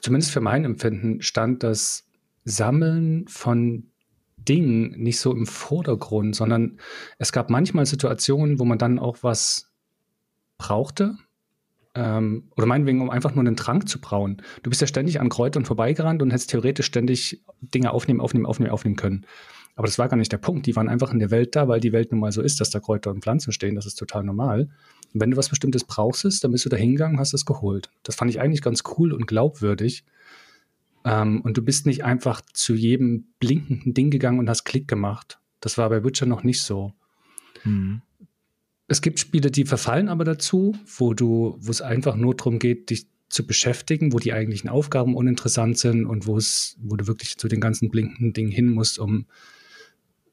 zumindest 0.00 0.32
für 0.32 0.40
mein 0.40 0.64
Empfinden, 0.64 1.22
stand 1.22 1.62
das 1.62 2.06
Sammeln 2.44 3.26
von 3.28 3.90
Ding 4.36 4.90
nicht 4.96 5.18
so 5.18 5.32
im 5.32 5.46
Vordergrund, 5.46 6.36
sondern 6.36 6.78
es 7.18 7.32
gab 7.32 7.50
manchmal 7.50 7.86
Situationen, 7.86 8.58
wo 8.58 8.64
man 8.64 8.78
dann 8.78 8.98
auch 8.98 9.18
was 9.22 9.72
brauchte. 10.58 11.16
Ähm, 11.94 12.50
oder 12.56 12.66
meinetwegen, 12.66 13.00
um 13.00 13.10
einfach 13.10 13.34
nur 13.34 13.44
einen 13.44 13.56
Trank 13.56 13.88
zu 13.88 14.00
brauen. 14.00 14.42
Du 14.62 14.70
bist 14.70 14.80
ja 14.80 14.86
ständig 14.86 15.20
an 15.20 15.30
Kräutern 15.30 15.64
vorbeigerannt 15.64 16.22
und 16.22 16.30
hättest 16.30 16.50
theoretisch 16.50 16.86
ständig 16.86 17.42
Dinge 17.60 17.90
aufnehmen, 17.90 18.20
aufnehmen, 18.20 18.46
aufnehmen, 18.46 18.70
aufnehmen 18.70 18.96
können. 18.96 19.26
Aber 19.76 19.86
das 19.86 19.98
war 19.98 20.08
gar 20.08 20.16
nicht 20.16 20.32
der 20.32 20.38
Punkt. 20.38 20.66
Die 20.66 20.74
waren 20.74 20.88
einfach 20.88 21.12
in 21.12 21.18
der 21.18 21.30
Welt 21.30 21.54
da, 21.54 21.68
weil 21.68 21.80
die 21.80 21.92
Welt 21.92 22.10
nun 22.10 22.20
mal 22.20 22.32
so 22.32 22.40
ist, 22.40 22.60
dass 22.60 22.70
da 22.70 22.80
Kräuter 22.80 23.10
und 23.10 23.22
Pflanzen 23.22 23.52
stehen. 23.52 23.74
Das 23.74 23.84
ist 23.84 23.96
total 23.96 24.24
normal. 24.24 24.70
Und 25.12 25.20
wenn 25.20 25.30
du 25.30 25.36
was 25.36 25.50
Bestimmtes 25.50 25.84
brauchst, 25.84 26.42
dann 26.42 26.50
bist 26.50 26.64
du 26.64 26.70
da 26.70 26.78
hingegangen 26.78 27.16
und 27.16 27.20
hast 27.20 27.34
es 27.34 27.44
geholt. 27.44 27.90
Das 28.02 28.16
fand 28.16 28.30
ich 28.30 28.40
eigentlich 28.40 28.62
ganz 28.62 28.82
cool 28.96 29.12
und 29.12 29.26
glaubwürdig. 29.26 30.04
Ähm, 31.04 31.42
und 31.42 31.58
du 31.58 31.62
bist 31.62 31.84
nicht 31.84 32.04
einfach 32.04 32.40
zu 32.54 32.74
jedem 32.74 33.26
blinkenden 33.38 33.92
Ding 33.92 34.10
gegangen 34.10 34.38
und 34.38 34.48
hast 34.48 34.64
Klick 34.64 34.88
gemacht. 34.88 35.38
Das 35.60 35.76
war 35.76 35.90
bei 35.90 36.02
Witcher 36.02 36.26
noch 36.26 36.42
nicht 36.42 36.62
so. 36.62 36.94
Mhm. 37.64 38.00
Es 38.88 39.02
gibt 39.02 39.18
Spiele, 39.18 39.50
die 39.50 39.64
verfallen 39.64 40.08
aber 40.08 40.24
dazu, 40.24 40.74
wo 40.96 41.12
du, 41.12 41.56
wo 41.60 41.70
es 41.70 41.82
einfach 41.82 42.16
nur 42.16 42.34
darum 42.34 42.58
geht, 42.58 42.88
dich 42.88 43.08
zu 43.28 43.46
beschäftigen, 43.46 44.12
wo 44.12 44.18
die 44.20 44.32
eigentlichen 44.32 44.70
Aufgaben 44.70 45.16
uninteressant 45.16 45.76
sind 45.76 46.06
und 46.06 46.26
wo 46.26 46.38
es, 46.38 46.76
wo 46.80 46.96
du 46.96 47.06
wirklich 47.06 47.36
zu 47.36 47.48
den 47.48 47.60
ganzen 47.60 47.90
blinkenden 47.90 48.32
Dingen 48.32 48.52
hin 48.52 48.70
musst, 48.70 48.98
um 48.98 49.26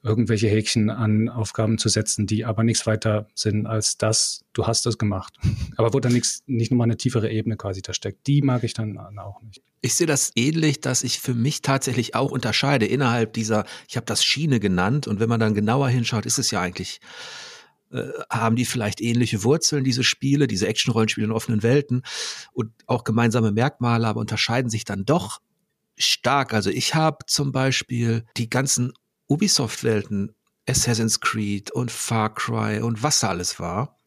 irgendwelche 0.04 0.50
Häkchen 0.50 0.90
an 0.90 1.30
Aufgaben 1.30 1.78
zu 1.78 1.88
setzen, 1.88 2.28
die 2.28 2.44
aber 2.44 2.64
nichts 2.64 2.86
weiter 2.86 3.28
sind 3.34 3.66
als 3.66 3.98
das, 3.98 4.44
du 4.52 4.68
hast 4.68 4.86
es 4.86 4.98
gemacht. 4.98 5.34
Aber 5.78 5.94
wo 5.94 6.00
dann 6.02 6.12
nichts, 6.12 6.44
nicht 6.46 6.72
nochmal 6.72 6.86
eine 6.86 6.98
tiefere 6.98 7.32
Ebene 7.32 7.56
quasi 7.56 7.82
da 7.82 7.94
steckt, 7.94 8.28
die 8.28 8.42
mag 8.42 8.64
ich 8.64 8.74
dann 8.74 8.98
auch 8.98 9.42
nicht. 9.42 9.62
Ich 9.82 9.96
sehe 9.96 10.06
das 10.08 10.32
ähnlich, 10.36 10.82
dass 10.82 11.04
ich 11.04 11.20
für 11.20 11.34
mich 11.34 11.62
tatsächlich 11.62 12.16
auch 12.16 12.32
unterscheide 12.32 12.86
innerhalb 12.86 13.34
dieser, 13.34 13.66
ich 13.88 13.96
habe 13.96 14.06
das 14.06 14.24
Schiene 14.24 14.60
genannt 14.60 15.08
und 15.08 15.22
wenn 15.22 15.30
man 15.30 15.40
dann 15.40 15.54
genauer 15.54 15.88
hinschaut, 15.88 16.26
ist 16.26 16.38
es 16.38 16.52
ja 16.52 16.60
eigentlich 16.60 17.00
äh, 17.92 18.10
haben 18.30 18.58
die 18.58 18.66
vielleicht 18.66 19.00
ähnliche 19.00 19.44
Wurzeln, 19.44 19.86
diese 19.86 20.04
Spiele, 20.04 20.48
diese 20.48 20.68
Action-Rollenspiele 20.68 21.28
in 21.28 21.32
offenen 21.32 21.64
Welten 21.64 22.04
und 22.52 22.72
auch 22.88 23.06
gemeinsame 23.06 23.54
Merkmale, 23.54 24.08
aber 24.08 24.20
unterscheiden 24.20 24.70
sich 24.70 24.84
dann 24.84 25.06
doch 25.06 25.40
stark. 25.98 26.54
Also 26.54 26.70
ich 26.70 26.96
habe 26.96 27.20
zum 27.28 27.52
Beispiel 27.52 28.26
die 28.36 28.50
ganzen 28.50 28.94
Ubisoft-Welten, 29.28 30.36
Assassin's 30.68 31.20
Creed 31.20 31.72
und 31.72 31.92
Far 31.92 32.34
Cry 32.34 32.80
und 32.82 33.04
was 33.04 33.20
da 33.20 33.30
alles 33.30 33.60
war, 33.60 34.00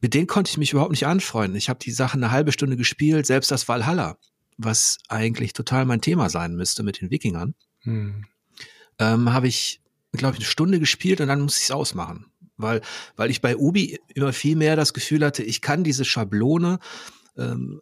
mit 0.00 0.14
denen 0.14 0.26
konnte 0.26 0.50
ich 0.50 0.58
mich 0.58 0.72
überhaupt 0.72 0.92
nicht 0.92 1.06
anfreunden. 1.06 1.56
Ich 1.56 1.68
habe 1.68 1.78
die 1.78 1.90
Sachen 1.90 2.22
eine 2.22 2.32
halbe 2.32 2.52
Stunde 2.52 2.76
gespielt, 2.76 3.26
selbst 3.26 3.50
das 3.50 3.68
Valhalla, 3.68 4.16
was 4.56 4.98
eigentlich 5.08 5.52
total 5.52 5.84
mein 5.84 6.00
Thema 6.00 6.30
sein 6.30 6.54
müsste 6.54 6.82
mit 6.82 7.00
den 7.00 7.10
Wikingern, 7.10 7.54
hm. 7.80 8.24
ähm, 8.98 9.32
habe 9.32 9.48
ich, 9.48 9.80
glaube 10.12 10.34
ich, 10.34 10.40
eine 10.40 10.50
Stunde 10.50 10.80
gespielt 10.80 11.20
und 11.20 11.28
dann 11.28 11.40
musste 11.40 11.60
ich 11.60 11.64
es 11.64 11.70
ausmachen. 11.70 12.26
Weil, 12.56 12.82
weil 13.16 13.30
ich 13.30 13.40
bei 13.40 13.56
Ubi 13.56 13.98
immer 14.14 14.34
viel 14.34 14.54
mehr 14.54 14.76
das 14.76 14.92
Gefühl 14.92 15.24
hatte, 15.24 15.42
ich 15.42 15.62
kann 15.62 15.82
diese 15.82 16.04
Schablone 16.04 16.78
ähm, 17.38 17.80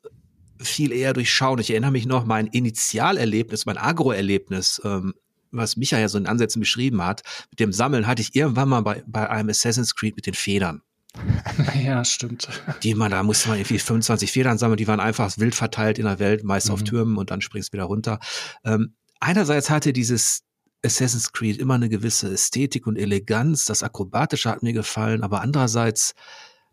viel 0.60 0.92
eher 0.92 1.12
durchschauen. 1.14 1.58
Ich 1.58 1.70
erinnere 1.70 1.90
mich 1.90 2.06
noch, 2.06 2.24
mein 2.24 2.46
Initialerlebnis, 2.46 3.66
mein 3.66 3.78
Agro-Erlebnis 3.78 4.80
ähm, 4.84 5.14
was 5.50 5.76
Micha 5.76 5.98
ja 5.98 6.08
so 6.08 6.18
in 6.18 6.26
Ansätzen 6.26 6.60
beschrieben 6.60 7.02
hat, 7.04 7.22
mit 7.50 7.60
dem 7.60 7.72
Sammeln 7.72 8.06
hatte 8.06 8.22
ich 8.22 8.34
irgendwann 8.34 8.68
mal 8.68 8.80
bei, 8.82 9.02
bei 9.06 9.28
einem 9.28 9.48
Assassin's 9.48 9.94
Creed 9.94 10.16
mit 10.16 10.26
den 10.26 10.34
Federn. 10.34 10.82
Ja, 11.82 12.04
stimmt. 12.04 12.48
Die 12.82 12.94
man, 12.94 13.10
da 13.10 13.22
musste 13.22 13.48
man 13.48 13.58
irgendwie 13.58 13.78
25 13.78 14.30
Federn 14.30 14.58
sammeln, 14.58 14.76
die 14.76 14.86
waren 14.86 15.00
einfach 15.00 15.36
wild 15.38 15.54
verteilt 15.54 15.98
in 15.98 16.04
der 16.04 16.18
Welt, 16.18 16.44
meist 16.44 16.68
mhm. 16.68 16.74
auf 16.74 16.84
Türmen 16.84 17.16
und 17.16 17.30
dann 17.30 17.40
springst 17.40 17.70
du 17.70 17.72
wieder 17.74 17.84
runter. 17.84 18.20
Ähm, 18.64 18.94
einerseits 19.20 19.70
hatte 19.70 19.92
dieses 19.92 20.44
Assassin's 20.84 21.32
Creed 21.32 21.58
immer 21.58 21.74
eine 21.74 21.88
gewisse 21.88 22.30
Ästhetik 22.32 22.86
und 22.86 22.96
Eleganz, 22.96 23.64
das 23.64 23.82
Akrobatische 23.82 24.50
hat 24.50 24.62
mir 24.62 24.72
gefallen, 24.72 25.22
aber 25.22 25.40
andererseits 25.40 26.14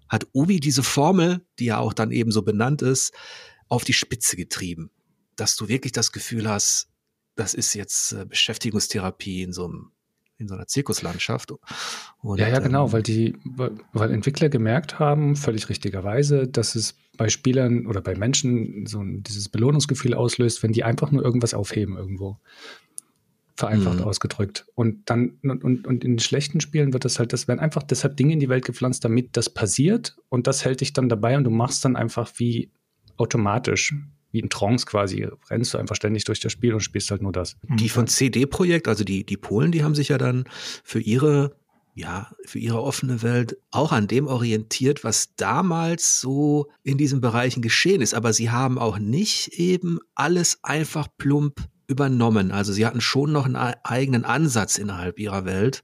hat 0.08 0.28
Ubi 0.34 0.60
diese 0.60 0.84
Formel, 0.84 1.46
die 1.58 1.66
ja 1.66 1.80
auch 1.80 1.94
dann 1.94 2.12
eben 2.12 2.32
so 2.32 2.44
benannt 2.44 2.82
ist, 2.82 3.14
auf 3.68 3.84
die 3.84 3.94
Spitze 3.94 4.36
getrieben. 4.36 4.92
Dass 5.36 5.56
du 5.56 5.68
wirklich 5.68 5.92
das 5.92 6.12
Gefühl 6.12 6.48
hast, 6.48 6.88
das 7.36 7.54
ist 7.54 7.74
jetzt 7.74 8.14
äh, 8.14 8.26
Beschäftigungstherapie 8.26 9.44
in 9.44 9.54
so 9.54 9.66
einem 9.66 9.92
in 10.38 10.48
so 10.48 10.56
einer 10.56 10.68
Zirkuslandschaft. 10.68 11.54
Und, 12.22 12.40
ja, 12.40 12.50
ja, 12.50 12.60
genau, 12.60 12.88
ähm, 12.88 12.94
weil 12.94 13.04
die, 13.04 13.38
weil 13.46 14.12
Entwickler 14.12 14.50
gemerkt 14.50 15.00
haben, 15.00 15.36
völlig 15.36 15.70
richtigerweise, 15.70 16.48
dass 16.48 16.76
es 16.76 16.96
bei 17.18 17.30
Spielern 17.30 17.88
oder 17.88 18.02
bei 18.02 18.16
Menschen 18.16 18.86
so 18.86 19.02
dieses 19.04 19.50
Belohnungsgefühl 19.50 20.14
auslöst, 20.14 20.62
wenn 20.64 20.74
die 20.74 20.84
einfach 20.84 21.12
nur 21.12 21.24
irgendwas 21.24 21.54
aufheben 21.54 21.98
irgendwo. 21.98 22.38
Vereinfacht 23.58 24.00
mhm. 24.00 24.04
ausgedrückt. 24.04 24.68
Und 24.76 25.10
dann, 25.10 25.40
und, 25.42 25.64
und, 25.64 25.88
und 25.88 26.04
in 26.04 26.20
schlechten 26.20 26.60
Spielen 26.60 26.92
wird 26.92 27.06
das 27.06 27.20
halt, 27.20 27.32
das 27.32 27.48
werden 27.48 27.62
einfach 27.62 27.84
deshalb 27.84 28.18
Dinge 28.18 28.34
in 28.34 28.42
die 28.42 28.50
Welt 28.50 28.66
gepflanzt, 28.66 29.06
damit 29.06 29.38
das 29.38 29.50
passiert 29.50 30.18
und 30.28 30.48
das 30.48 30.66
hält 30.66 30.82
dich 30.82 30.92
dann 30.92 31.08
dabei 31.08 31.38
und 31.38 31.46
du 31.46 31.52
machst 31.52 31.86
dann 31.86 31.96
einfach 31.96 32.34
wie 32.36 32.70
automatisch 33.16 33.96
wie 34.36 34.40
in 34.42 34.50
Trance 34.50 34.86
quasi, 34.86 35.28
rennst 35.50 35.74
du 35.74 35.78
einfach 35.78 35.96
ständig 35.96 36.26
durch 36.26 36.42
das 36.42 36.52
Spiel 36.52 36.74
und 36.74 36.82
spielst 36.82 37.10
halt 37.10 37.22
nur 37.22 37.32
das. 37.32 37.56
Die 37.64 37.90
von 37.90 38.06
CD-Projekt, 38.06 38.88
also 38.88 39.04
die, 39.04 39.26
die 39.26 39.38
Polen, 39.38 39.72
die 39.72 39.84
haben 39.84 39.96
sich 39.96 40.10
ja 40.10 40.18
dann 40.18 40.44
für 40.84 41.00
ihre 41.00 41.56
ja, 41.98 42.30
für 42.46 42.60
ihre 42.60 42.84
offene 42.84 43.22
Welt 43.22 43.58
auch 43.72 43.94
an 43.94 44.08
dem 44.08 44.28
orientiert, 44.28 45.06
was 45.06 45.34
damals 45.38 46.20
so 46.20 46.70
in 46.84 46.98
diesen 46.98 47.22
Bereichen 47.22 47.62
geschehen 47.62 48.02
ist. 48.02 48.14
Aber 48.14 48.34
sie 48.34 48.50
haben 48.50 48.78
auch 48.78 49.00
nicht 49.00 49.54
eben 49.54 50.00
alles 50.14 50.60
einfach 50.62 51.08
plump 51.18 51.62
übernommen. 51.88 52.52
Also 52.52 52.74
sie 52.74 52.86
hatten 52.86 53.00
schon 53.00 53.32
noch 53.32 53.46
einen 53.46 53.56
eigenen 53.56 54.26
Ansatz 54.26 54.78
innerhalb 54.78 55.20
ihrer 55.20 55.46
Welt. 55.46 55.84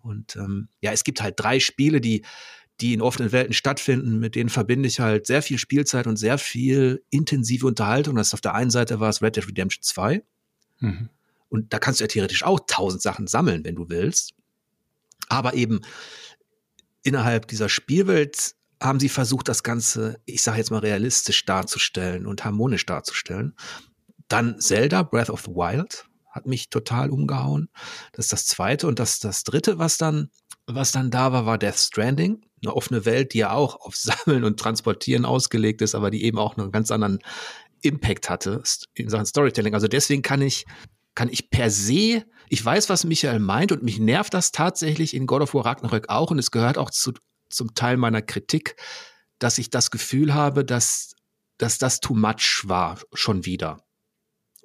Und 0.00 0.34
ähm, 0.34 0.68
ja, 0.80 0.90
es 0.90 1.04
gibt 1.04 1.22
halt 1.22 1.34
drei 1.38 1.60
Spiele, 1.60 2.00
die 2.00 2.24
die 2.80 2.94
in 2.94 3.00
offenen 3.00 3.32
Welten 3.32 3.54
stattfinden, 3.54 4.20
mit 4.20 4.34
denen 4.34 4.50
verbinde 4.50 4.88
ich 4.88 5.00
halt 5.00 5.26
sehr 5.26 5.42
viel 5.42 5.58
Spielzeit 5.58 6.06
und 6.06 6.16
sehr 6.16 6.38
viel 6.38 7.02
intensive 7.10 7.66
Unterhaltung. 7.66 8.14
Das 8.14 8.28
ist 8.28 8.34
auf 8.34 8.40
der 8.40 8.54
einen 8.54 8.70
Seite 8.70 9.00
war 9.00 9.08
es 9.08 9.20
Red 9.20 9.36
Dead 9.36 9.46
Redemption 9.46 9.82
2. 9.82 10.22
Mhm. 10.80 11.08
Und 11.48 11.72
da 11.72 11.78
kannst 11.78 12.00
du 12.00 12.04
ja 12.04 12.08
theoretisch 12.08 12.44
auch 12.44 12.60
tausend 12.66 13.02
Sachen 13.02 13.26
sammeln, 13.26 13.64
wenn 13.64 13.74
du 13.74 13.88
willst. 13.88 14.34
Aber 15.28 15.54
eben 15.54 15.80
innerhalb 17.02 17.48
dieser 17.48 17.68
Spielwelt 17.68 18.54
haben 18.80 19.00
sie 19.00 19.08
versucht, 19.08 19.48
das 19.48 19.62
Ganze, 19.62 20.20
ich 20.24 20.42
sage 20.42 20.58
jetzt 20.58 20.70
mal, 20.70 20.78
realistisch 20.78 21.44
darzustellen 21.44 22.26
und 22.26 22.44
harmonisch 22.44 22.86
darzustellen. 22.86 23.54
Dann 24.28 24.60
Zelda, 24.60 25.02
Breath 25.02 25.30
of 25.30 25.42
the 25.46 25.50
Wild, 25.50 26.07
hat 26.38 26.46
mich 26.46 26.70
total 26.70 27.10
umgehauen. 27.10 27.68
Das 28.12 28.26
ist 28.26 28.32
das 28.32 28.46
zweite. 28.46 28.86
Und 28.86 28.98
das, 28.98 29.18
das 29.18 29.44
dritte, 29.44 29.78
was 29.78 29.98
dann, 29.98 30.30
was 30.66 30.92
dann 30.92 31.10
da 31.10 31.32
war, 31.32 31.46
war 31.46 31.58
Death 31.58 31.78
Stranding 31.78 32.42
eine 32.62 32.74
offene 32.74 33.04
Welt, 33.04 33.34
die 33.34 33.38
ja 33.38 33.52
auch 33.52 33.80
auf 33.80 33.96
Sammeln 33.96 34.44
und 34.44 34.58
Transportieren 34.58 35.24
ausgelegt 35.24 35.82
ist, 35.82 35.94
aber 35.94 36.10
die 36.10 36.24
eben 36.24 36.38
auch 36.38 36.56
einen 36.56 36.72
ganz 36.72 36.90
anderen 36.90 37.18
Impact 37.82 38.28
hatte 38.28 38.62
in 38.94 39.08
Sachen 39.08 39.26
Storytelling. 39.26 39.74
Also 39.74 39.88
deswegen 39.88 40.22
kann 40.22 40.42
ich, 40.42 40.64
kann 41.14 41.28
ich 41.28 41.50
per 41.50 41.70
se, 41.70 42.24
ich 42.48 42.64
weiß, 42.64 42.88
was 42.88 43.04
Michael 43.04 43.38
meint 43.38 43.72
und 43.72 43.82
mich 43.82 43.98
nervt 43.98 44.34
das 44.34 44.52
tatsächlich 44.52 45.14
in 45.14 45.26
God 45.26 45.42
of 45.42 45.54
War 45.54 45.66
Ragnarök 45.66 46.08
auch 46.08 46.30
und 46.30 46.38
es 46.38 46.50
gehört 46.50 46.78
auch 46.78 46.90
zu, 46.90 47.12
zum 47.50 47.74
Teil 47.74 47.96
meiner 47.96 48.22
Kritik, 48.22 48.76
dass 49.38 49.58
ich 49.58 49.70
das 49.70 49.90
Gefühl 49.90 50.34
habe, 50.34 50.64
dass, 50.64 51.14
dass 51.58 51.78
das 51.78 52.00
too 52.00 52.14
much 52.14 52.64
war, 52.66 52.98
schon 53.12 53.44
wieder. 53.44 53.78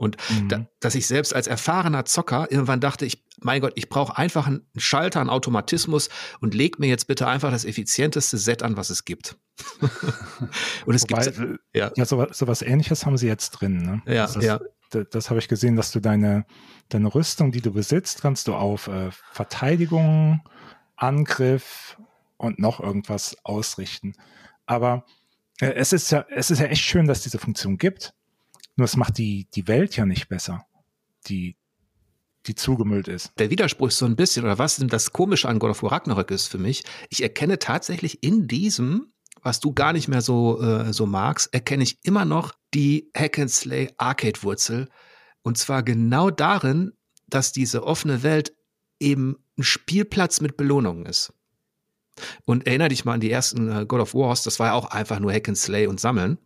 Und 0.03 0.17
mhm. 0.29 0.49
da, 0.49 0.67
dass 0.79 0.95
ich 0.95 1.07
selbst 1.07 1.33
als 1.33 1.47
erfahrener 1.47 2.05
Zocker 2.05 2.51
irgendwann 2.51 2.79
dachte, 2.79 3.05
ich, 3.05 3.23
mein 3.39 3.61
Gott, 3.61 3.73
ich 3.75 3.89
brauche 3.89 4.17
einfach 4.17 4.47
einen 4.47 4.67
Schalter, 4.77 5.21
einen 5.21 5.29
Automatismus 5.29 6.09
und 6.39 6.53
leg 6.53 6.77
mir 6.79 6.87
jetzt 6.87 7.07
bitte 7.07 7.27
einfach 7.27 7.51
das 7.51 7.65
effizienteste 7.65 8.37
Set 8.37 8.61
an, 8.63 8.77
was 8.77 8.89
es 8.89 9.05
gibt. 9.05 9.37
und 10.85 10.95
es 10.95 11.03
Wobei, 11.03 11.23
gibt 11.23 11.39
äh, 11.39 11.57
ja, 11.73 11.91
ja 11.95 12.05
sowas, 12.05 12.37
sowas 12.37 12.61
ähnliches 12.61 13.05
haben 13.05 13.17
sie 13.17 13.27
jetzt 13.27 13.51
drin. 13.51 13.77
Ne? 13.77 14.01
Ja, 14.13 14.27
das, 14.27 14.43
ja. 14.43 14.59
Das, 14.91 15.07
das 15.09 15.29
habe 15.29 15.39
ich 15.39 15.47
gesehen, 15.47 15.75
dass 15.75 15.91
du 15.91 15.99
deine, 15.99 16.45
deine 16.89 17.13
Rüstung, 17.13 17.51
die 17.51 17.61
du 17.61 17.71
besitzt, 17.71 18.21
kannst 18.21 18.47
du 18.47 18.53
auf 18.53 18.87
äh, 18.87 19.09
Verteidigung, 19.31 20.41
Angriff 20.95 21.97
und 22.37 22.59
noch 22.59 22.79
irgendwas 22.79 23.37
ausrichten. 23.43 24.13
Aber 24.65 25.05
äh, 25.59 25.73
es 25.73 25.93
ist 25.93 26.11
ja, 26.11 26.25
es 26.29 26.51
ist 26.51 26.59
ja 26.59 26.65
echt 26.65 26.83
schön, 26.83 27.07
dass 27.07 27.21
diese 27.23 27.39
Funktion 27.39 27.77
gibt. 27.77 28.13
Nur 28.75 28.85
es 28.85 28.97
macht 28.97 29.17
die, 29.17 29.47
die 29.53 29.67
Welt 29.67 29.95
ja 29.95 30.05
nicht 30.05 30.29
besser, 30.29 30.65
die, 31.27 31.55
die 32.47 32.55
zugemüllt 32.55 33.07
ist. 33.07 33.31
Der 33.37 33.49
Widerspruch 33.49 33.89
ist 33.89 33.97
so 33.97 34.05
ein 34.05 34.15
bisschen, 34.15 34.43
oder 34.43 34.57
was 34.57 34.77
das 34.77 35.13
Komische 35.13 35.47
an 35.47 35.59
God 35.59 35.71
of 35.71 35.83
War 35.83 35.91
Ragnarök 35.91 36.31
ist 36.31 36.47
für 36.47 36.57
mich, 36.57 36.83
ich 37.09 37.21
erkenne 37.21 37.59
tatsächlich 37.59 38.23
in 38.23 38.47
diesem, 38.47 39.13
was 39.41 39.59
du 39.59 39.73
gar 39.73 39.93
nicht 39.93 40.07
mehr 40.07 40.21
so, 40.21 40.61
äh, 40.61 40.93
so 40.93 41.05
magst, 41.05 41.53
erkenne 41.53 41.83
ich 41.83 41.99
immer 42.03 42.25
noch 42.25 42.53
die 42.73 43.11
Hack 43.15 43.39
Arcade 43.97 44.41
Wurzel. 44.43 44.89
Und 45.43 45.57
zwar 45.57 45.83
genau 45.83 46.31
darin, 46.31 46.93
dass 47.27 47.51
diese 47.51 47.83
offene 47.83 48.23
Welt 48.23 48.55
eben 48.99 49.37
ein 49.57 49.63
Spielplatz 49.63 50.41
mit 50.41 50.57
Belohnungen 50.57 51.05
ist. 51.05 51.33
Und 52.45 52.67
erinnere 52.67 52.89
dich 52.89 53.05
mal 53.05 53.13
an 53.13 53.19
die 53.19 53.31
ersten 53.31 53.69
äh, 53.69 53.85
God 53.85 54.01
of 54.01 54.13
Wars, 54.13 54.43
das 54.43 54.59
war 54.59 54.67
ja 54.67 54.73
auch 54.73 54.85
einfach 54.85 55.19
nur 55.19 55.33
Hack 55.33 55.47
and 55.47 55.57
Slay 55.57 55.87
und 55.87 55.99
Sammeln. 55.99 56.37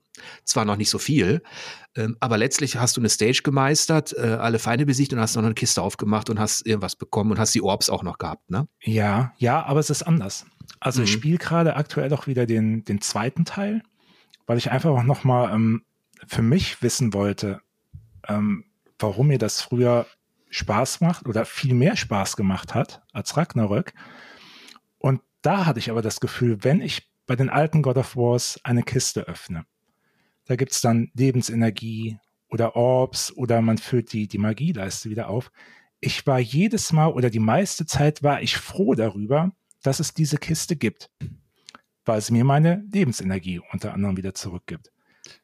Zwar 0.44 0.66
noch 0.66 0.78
nicht 0.78 0.90
so 0.90 1.00
viel, 1.00 1.42
ähm, 1.96 2.16
aber 2.20 2.38
letztlich 2.38 2.78
hast 2.78 2.98
du 2.98 3.02
eine 3.02 3.10
Stage 3.10 3.42
gemeistert, 3.44 4.14
äh, 4.18 4.38
alle 4.40 4.60
Feinde 4.60 4.86
besiegt 4.86 5.14
und 5.14 5.20
hast 5.20 5.36
noch 5.36 5.44
eine 5.44 5.54
Kiste 5.54 5.82
aufgemacht 5.82 6.30
und 6.30 6.40
hast 6.40 6.66
irgendwas 6.66 6.96
bekommen 6.96 7.32
und 7.32 7.40
hast 7.40 7.56
die 7.56 7.62
Orbs 7.62 7.90
auch 7.90 8.04
noch 8.04 8.18
gehabt, 8.18 8.50
ne? 8.50 8.68
Ja, 8.82 9.34
ja, 9.38 9.64
aber 9.64 9.80
es 9.80 9.90
ist 9.90 10.04
anders. 10.04 10.46
Also 10.80 11.00
mhm. 11.00 11.06
ich 11.06 11.12
spiele 11.12 11.38
gerade 11.38 11.76
aktuell 11.76 12.14
auch 12.14 12.28
wieder 12.28 12.46
den, 12.46 12.86
den 12.86 13.02
zweiten 13.02 13.46
Teil, 13.46 13.82
weil 14.46 14.58
ich 14.58 14.72
einfach 14.72 14.92
auch 14.92 15.04
nochmal 15.04 15.54
ähm, 15.54 15.84
für 16.28 16.42
mich 16.42 16.82
wissen 16.82 17.14
wollte, 17.14 17.62
ähm, 18.28 18.66
warum 19.00 19.28
mir 19.28 19.40
das 19.40 19.62
früher 19.62 20.06
Spaß 20.50 21.02
macht 21.02 21.28
oder 21.28 21.46
viel 21.46 21.74
mehr 21.74 21.96
Spaß 21.96 22.36
gemacht 22.36 22.74
hat 22.74 23.02
als 23.12 23.36
Ragnarök. 23.38 23.94
Und 24.98 25.22
da 25.42 25.66
hatte 25.66 25.80
ich 25.80 25.90
aber 25.90 26.02
das 26.02 26.20
Gefühl, 26.20 26.64
wenn 26.64 26.82
ich 26.82 27.12
bei 27.26 27.36
den 27.36 27.50
alten 27.50 27.82
God 27.82 27.98
of 27.98 28.16
Wars 28.16 28.60
eine 28.64 28.84
Kiste 28.84 29.28
öffne, 29.28 29.66
da 30.48 30.56
gibt's 30.56 30.82
dann 30.82 31.12
Lebensenergie 31.14 32.18
oder 32.50 32.76
Orbs 32.76 33.32
oder 33.36 33.62
man 33.62 33.78
füllt 33.78 34.14
die, 34.14 34.28
die 34.28 34.38
Magieleiste 34.38 35.10
wieder 35.10 35.30
auf. 35.30 35.52
Ich 36.00 36.26
war 36.26 36.40
jedes 36.40 36.92
Mal 36.94 37.08
oder 37.08 37.30
die 37.30 37.40
meiste 37.40 37.86
Zeit 37.86 38.24
war 38.24 38.42
ich 38.42 38.58
froh 38.58 38.96
darüber, 38.96 39.52
dass 39.84 40.00
es 40.00 40.14
diese 40.14 40.38
Kiste 40.38 40.76
gibt, 40.76 41.10
weil 42.06 42.22
sie 42.22 42.34
mir 42.34 42.44
meine 42.44 42.86
Lebensenergie 42.92 43.62
unter 43.72 43.94
anderem 43.94 44.18
wieder 44.18 44.34
zurückgibt. 44.34 44.92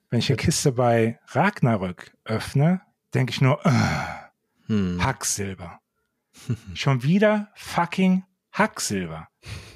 Wenn 0.09 0.19
ich 0.19 0.29
eine 0.29 0.37
Kiste 0.37 0.71
bei 0.71 1.19
Ragnarök 1.27 2.15
öffne, 2.23 2.81
denke 3.13 3.31
ich 3.31 3.41
nur, 3.41 3.59
uh, 3.65 4.67
hm. 4.67 5.03
Hacksilber. 5.03 5.79
Schon 6.73 7.03
wieder 7.03 7.51
fucking 7.55 8.23
Hacksilber. 8.51 9.27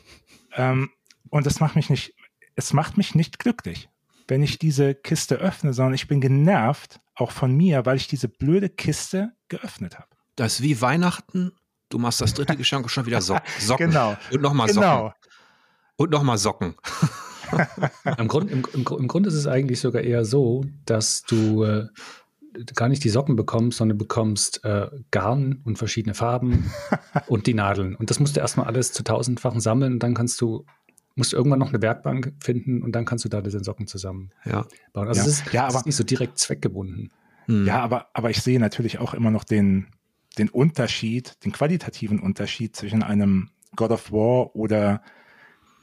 ähm, 0.53 0.91
und 1.29 1.45
das 1.45 1.59
macht 1.59 1.75
mich 1.75 1.89
nicht, 1.89 2.13
es 2.55 2.71
macht 2.71 2.97
mich 2.97 3.15
nicht 3.15 3.39
glücklich, 3.39 3.89
wenn 4.27 4.43
ich 4.43 4.59
diese 4.59 4.95
Kiste 4.95 5.35
öffne, 5.35 5.73
sondern 5.73 5.93
ich 5.93 6.07
bin 6.07 6.21
genervt, 6.21 6.99
auch 7.15 7.31
von 7.31 7.55
mir, 7.55 7.85
weil 7.85 7.97
ich 7.97 8.07
diese 8.07 8.27
blöde 8.27 8.69
Kiste 8.69 9.33
geöffnet 9.47 9.97
habe. 9.97 10.07
Das 10.35 10.55
ist 10.55 10.61
wie 10.61 10.81
Weihnachten. 10.81 11.51
Du 11.89 11.97
machst 11.97 12.21
das 12.21 12.33
dritte 12.33 12.55
Geschenk 12.55 12.83
und 12.83 12.89
schon 12.89 13.05
wieder 13.05 13.21
so 13.21 13.37
Socken. 13.59 13.89
Genau. 13.89 14.17
Und 14.31 14.41
nochmal 14.41 14.67
Socken. 14.67 14.81
Genau. 14.81 15.13
Und 15.95 16.11
nochmal 16.11 16.37
Socken. 16.37 16.75
Im, 18.17 18.27
Grund, 18.27 18.51
im, 18.51 18.65
im, 18.73 18.85
Im 18.85 19.07
Grunde 19.07 19.29
ist 19.29 19.35
es 19.35 19.47
eigentlich 19.47 19.79
sogar 19.79 20.01
eher 20.01 20.25
so, 20.25 20.65
dass 20.85 21.23
du 21.23 21.63
äh, 21.63 21.87
gar 22.75 22.89
nicht 22.89 23.03
die 23.03 23.09
Socken 23.09 23.35
bekommst, 23.35 23.77
sondern 23.77 23.97
bekommst 23.97 24.63
äh, 24.65 24.89
Garn 25.11 25.61
und 25.63 25.77
verschiedene 25.77 26.13
Farben 26.13 26.71
und 27.27 27.47
die 27.47 27.53
Nadeln. 27.53 27.95
Und 27.95 28.09
das 28.09 28.19
musst 28.19 28.35
du 28.35 28.41
erstmal 28.41 28.67
alles 28.67 28.91
zu 28.91 29.03
tausendfachen 29.03 29.61
sammeln 29.61 29.93
und 29.93 29.99
dann 29.99 30.13
kannst 30.13 30.41
du 30.41 30.65
musst 31.17 31.33
du 31.33 31.37
irgendwann 31.37 31.59
noch 31.59 31.69
eine 31.69 31.81
Werkbank 31.81 32.33
finden 32.39 32.81
und 32.81 32.93
dann 32.93 33.05
kannst 33.05 33.25
du 33.25 33.29
da 33.29 33.41
diese 33.41 33.63
Socken 33.63 33.87
zusammen 33.87 34.31
ja. 34.45 34.65
bauen. 34.93 35.07
Also 35.07 35.21
ja. 35.21 35.27
es, 35.27 35.39
ist, 35.39 35.53
ja, 35.53 35.67
aber, 35.67 35.79
ist 35.79 35.85
nicht 35.87 35.95
so 35.95 36.03
direkt 36.03 36.37
zweckgebunden. 36.37 37.11
Hm. 37.45 37.65
Ja, 37.65 37.81
aber, 37.81 38.07
aber 38.13 38.29
ich 38.29 38.41
sehe 38.41 38.59
natürlich 38.59 38.99
auch 38.99 39.13
immer 39.13 39.31
noch 39.31 39.43
den, 39.43 39.87
den 40.37 40.49
Unterschied, 40.49 41.43
den 41.43 41.51
qualitativen 41.51 42.19
Unterschied 42.19 42.75
zwischen 42.75 43.03
einem 43.03 43.49
God 43.75 43.91
of 43.91 44.11
War 44.11 44.55
oder 44.55 45.01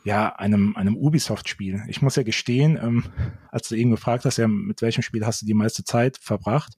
ja, 0.05 0.37
einem, 0.37 0.77
einem 0.77 0.97
Ubisoft-Spiel. 0.97 1.83
Ich 1.89 2.01
muss 2.01 2.17
ja 2.17 2.23
gestehen, 2.23 2.79
ähm, 2.81 3.05
als 3.51 3.69
du 3.69 3.75
eben 3.75 3.91
gefragt 3.91 4.25
hast, 4.27 4.37
ja, 4.37 4.47
mit 4.47 4.83
welchem 4.83 5.03
Spiel 5.03 5.27
hast 5.27 5.43
du 5.43 5.47
die 5.47 5.55
meiste 5.55 5.83
Zeit 5.83 6.19
verbracht? 6.19 6.75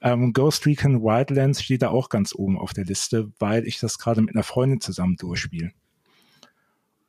Ähm, 0.00 0.32
Ghost 0.32 0.66
Recon 0.66 1.02
Wildlands 1.02 1.62
steht 1.62 1.82
da 1.82 1.90
auch 1.90 2.08
ganz 2.08 2.34
oben 2.34 2.58
auf 2.58 2.72
der 2.72 2.84
Liste, 2.84 3.30
weil 3.38 3.66
ich 3.66 3.78
das 3.78 3.98
gerade 3.98 4.22
mit 4.22 4.34
einer 4.34 4.44
Freundin 4.44 4.80
zusammen 4.80 5.16
durchspiele. 5.16 5.72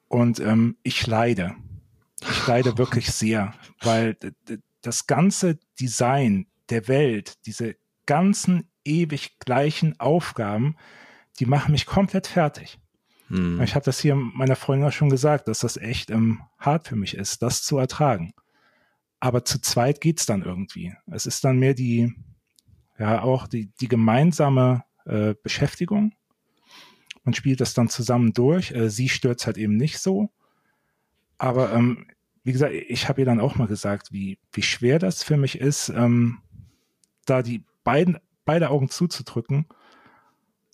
Und 0.10 0.40
ähm, 0.40 0.76
ich 0.84 1.08
leide. 1.08 1.56
Ich 2.22 2.48
leide 2.48 2.78
wirklich 2.78 3.12
sehr, 3.14 3.54
weil 3.82 4.18
das 4.82 5.08
ganze 5.08 5.58
Design 5.80 6.48
der 6.70 6.88
Welt, 6.90 7.46
diese 7.46 7.76
ganzen 8.06 8.70
ewig 8.84 9.40
gleichen 9.40 10.00
Aufgaben, 10.00 10.76
die 11.40 11.46
machen 11.46 11.72
mich 11.72 11.86
komplett 11.86 12.28
fertig. 12.28 12.80
Hm. 13.28 13.62
Ich 13.62 13.76
habe 13.76 13.86
das 13.86 14.00
hier 14.00 14.16
meiner 14.16 14.56
Freundin 14.56 14.88
auch 14.88 14.94
schon 14.94 15.10
gesagt, 15.10 15.48
dass 15.48 15.60
das 15.60 15.78
echt 15.78 16.10
ähm, 16.10 16.42
hart 16.58 16.88
für 16.88 16.96
mich 16.96 17.16
ist, 17.16 17.42
das 17.42 17.64
zu 17.64 17.78
ertragen. 17.78 18.34
Aber 19.20 19.46
zu 19.46 19.60
zweit 19.62 20.02
geht's 20.02 20.26
dann 20.26 20.42
irgendwie. 20.42 20.94
Es 21.12 21.26
ist 21.26 21.44
dann 21.44 21.60
mehr 21.60 21.74
die, 21.74 22.14
ja, 22.98 23.22
auch 23.22 23.48
die, 23.48 23.72
die 23.80 23.88
gemeinsame 23.88 24.84
äh, 25.06 25.36
Beschäftigung. 25.44 26.14
Man 27.30 27.36
spielt 27.36 27.62
das 27.62 27.76
dann 27.76 27.90
zusammen 27.90 28.34
durch. 28.34 28.72
Äh, 28.72 28.90
sie 28.90 29.08
stört 29.08 29.46
halt 29.46 29.60
eben 29.60 29.78
nicht 29.78 30.00
so. 30.00 30.32
Aber 31.38 31.72
ähm, 31.72 32.08
wie 32.44 32.54
gesagt, 32.54 32.74
ich 32.74 33.08
habe 33.08 33.22
ihr 33.22 33.26
dann 33.26 33.40
auch 33.40 33.56
mal 33.56 33.68
gesagt, 33.68 34.12
wie, 34.12 34.40
wie 34.52 34.64
schwer 34.64 34.98
das 34.98 35.22
für 35.22 35.38
mich 35.38 35.60
ist, 35.60 35.90
ähm, 35.90 36.40
da 37.28 37.44
die 37.44 37.64
beiden, 37.84 38.18
beide 38.46 38.72
Augen 38.72 38.90
zuzudrücken 38.90 39.68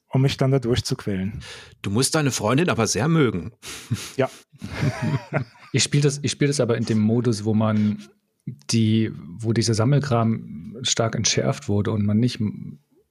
um 0.07 0.21
mich 0.21 0.37
dann 0.37 0.51
da 0.51 0.59
durchzuquälen. 0.59 1.41
Du 1.81 1.89
musst 1.89 2.15
deine 2.15 2.31
Freundin 2.31 2.69
aber 2.69 2.87
sehr 2.87 3.09
mögen. 3.09 3.51
Ja. 4.15 4.29
ich 5.73 5.83
spiele 5.83 6.03
das, 6.03 6.21
ich 6.21 6.31
spiele 6.31 6.47
das 6.47 6.61
aber 6.61 6.77
in 6.77 6.85
dem 6.85 6.99
Modus, 6.99 7.43
wo 7.43 7.53
man 7.53 8.01
die, 8.45 9.11
wo 9.13 9.51
dieser 9.51 9.73
Sammelkram 9.73 10.77
stark 10.83 11.15
entschärft 11.15 11.67
wurde 11.67 11.91
und 11.91 12.05
man 12.05 12.17
nicht 12.17 12.39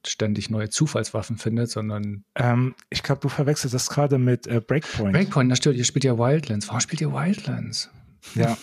ständig 0.07 0.49
neue 0.49 0.69
Zufallswaffen 0.69 1.37
findet, 1.37 1.69
sondern. 1.69 2.25
Ähm, 2.35 2.75
ich 2.89 3.03
glaube, 3.03 3.21
du 3.21 3.29
verwechselst 3.29 3.73
das 3.73 3.89
gerade 3.89 4.17
mit 4.17 4.47
äh, 4.47 4.61
Breakpoint. 4.61 5.13
Breakpoint, 5.13 5.55
stimmt, 5.57 5.77
ihr 5.77 5.85
spielt 5.85 6.03
ja 6.03 6.17
Wildlands. 6.17 6.67
Warum 6.67 6.81
spielt 6.81 7.01
ihr 7.01 7.11
Wildlands? 7.11 7.89
Ja, 8.33 8.57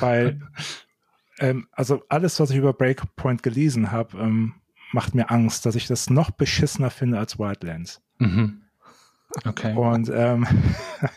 weil, 0.00 0.40
ähm, 1.38 1.66
also 1.72 2.02
alles, 2.08 2.40
was 2.40 2.50
ich 2.50 2.56
über 2.56 2.72
Breakpoint 2.72 3.42
gelesen 3.42 3.92
habe, 3.92 4.18
ähm, 4.18 4.54
macht 4.92 5.14
mir 5.14 5.30
Angst, 5.30 5.66
dass 5.66 5.74
ich 5.74 5.86
das 5.86 6.08
noch 6.08 6.30
beschissener 6.30 6.90
finde 6.90 7.18
als 7.18 7.38
Wildlands. 7.38 8.00
Mhm. 8.18 8.62
Okay. 9.44 9.74
Und 9.74 10.10
ähm, 10.14 10.46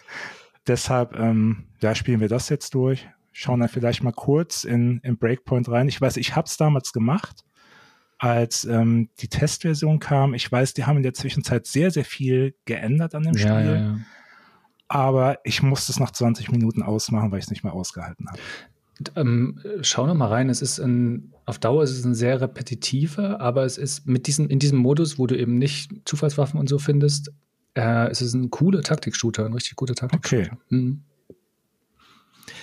deshalb 0.68 1.18
ähm, 1.18 1.68
ja, 1.82 1.96
spielen 1.96 2.20
wir 2.20 2.30
das 2.30 2.50
jetzt 2.50 2.74
durch. 2.74 3.08
Schauen 3.32 3.60
dann 3.60 3.70
vielleicht 3.70 4.04
mal 4.04 4.14
kurz 4.14 4.64
in, 4.64 5.00
in 5.04 5.18
Breakpoint 5.18 5.70
rein. 5.70 5.88
Ich 5.88 6.02
weiß, 6.02 6.18
ich 6.18 6.36
habe 6.36 6.48
es 6.48 6.58
damals 6.58 6.92
gemacht, 6.92 7.44
als 8.18 8.66
ähm, 8.66 9.10
die 9.20 9.28
Testversion 9.28 10.00
kam. 10.00 10.34
Ich 10.34 10.52
weiß, 10.52 10.74
die 10.74 10.86
haben 10.86 10.98
in 10.98 11.04
der 11.04 11.14
Zwischenzeit 11.14 11.68
sehr, 11.68 11.92
sehr 11.92 12.06
viel 12.06 12.56
geändert 12.66 13.16
an 13.16 13.24
dem 13.24 13.36
ja, 13.36 13.40
Spiel. 13.40 13.72
Ja, 13.72 13.76
ja. 13.76 13.98
Aber 14.88 15.40
ich 15.44 15.62
musste 15.62 15.92
es 15.92 16.00
nach 16.00 16.12
20 16.12 16.52
Minuten 16.52 16.82
ausmachen, 16.82 17.32
weil 17.32 17.40
ich 17.40 17.46
es 17.46 17.52
nicht 17.52 17.64
mehr 17.64 17.74
ausgehalten 17.74 18.28
habe. 18.30 18.40
Ähm, 19.16 19.60
schau 19.82 20.08
noch 20.08 20.16
mal 20.16 20.28
rein. 20.28 20.50
Es 20.50 20.62
ist 20.62 20.80
ein, 20.80 21.34
auf 21.46 21.60
Dauer 21.60 21.84
ist 21.84 21.92
es 21.92 22.04
ein 22.04 22.16
sehr 22.16 22.42
repetitiver, 22.42 23.40
aber 23.42 23.64
es 23.66 23.78
ist 23.78 24.08
mit 24.08 24.28
diesem, 24.28 24.50
in 24.50 24.60
diesem 24.60 24.80
Modus, 24.80 25.20
wo 25.20 25.28
du 25.28 25.38
eben 25.38 25.58
nicht 25.58 25.92
Zufallswaffen 26.06 26.60
und 26.60 26.68
so 26.68 26.80
findest, 26.80 27.32
äh, 27.76 28.10
es 28.10 28.22
ist 28.22 28.34
ein 28.34 28.50
cooler 28.50 28.82
Taktik-Shooter, 28.82 29.46
ein 29.46 29.54
richtig 29.54 29.76
guter 29.76 29.94
Taktik-Shooter. 29.94 30.54
Okay. 30.54 30.58
Mhm. 30.70 31.04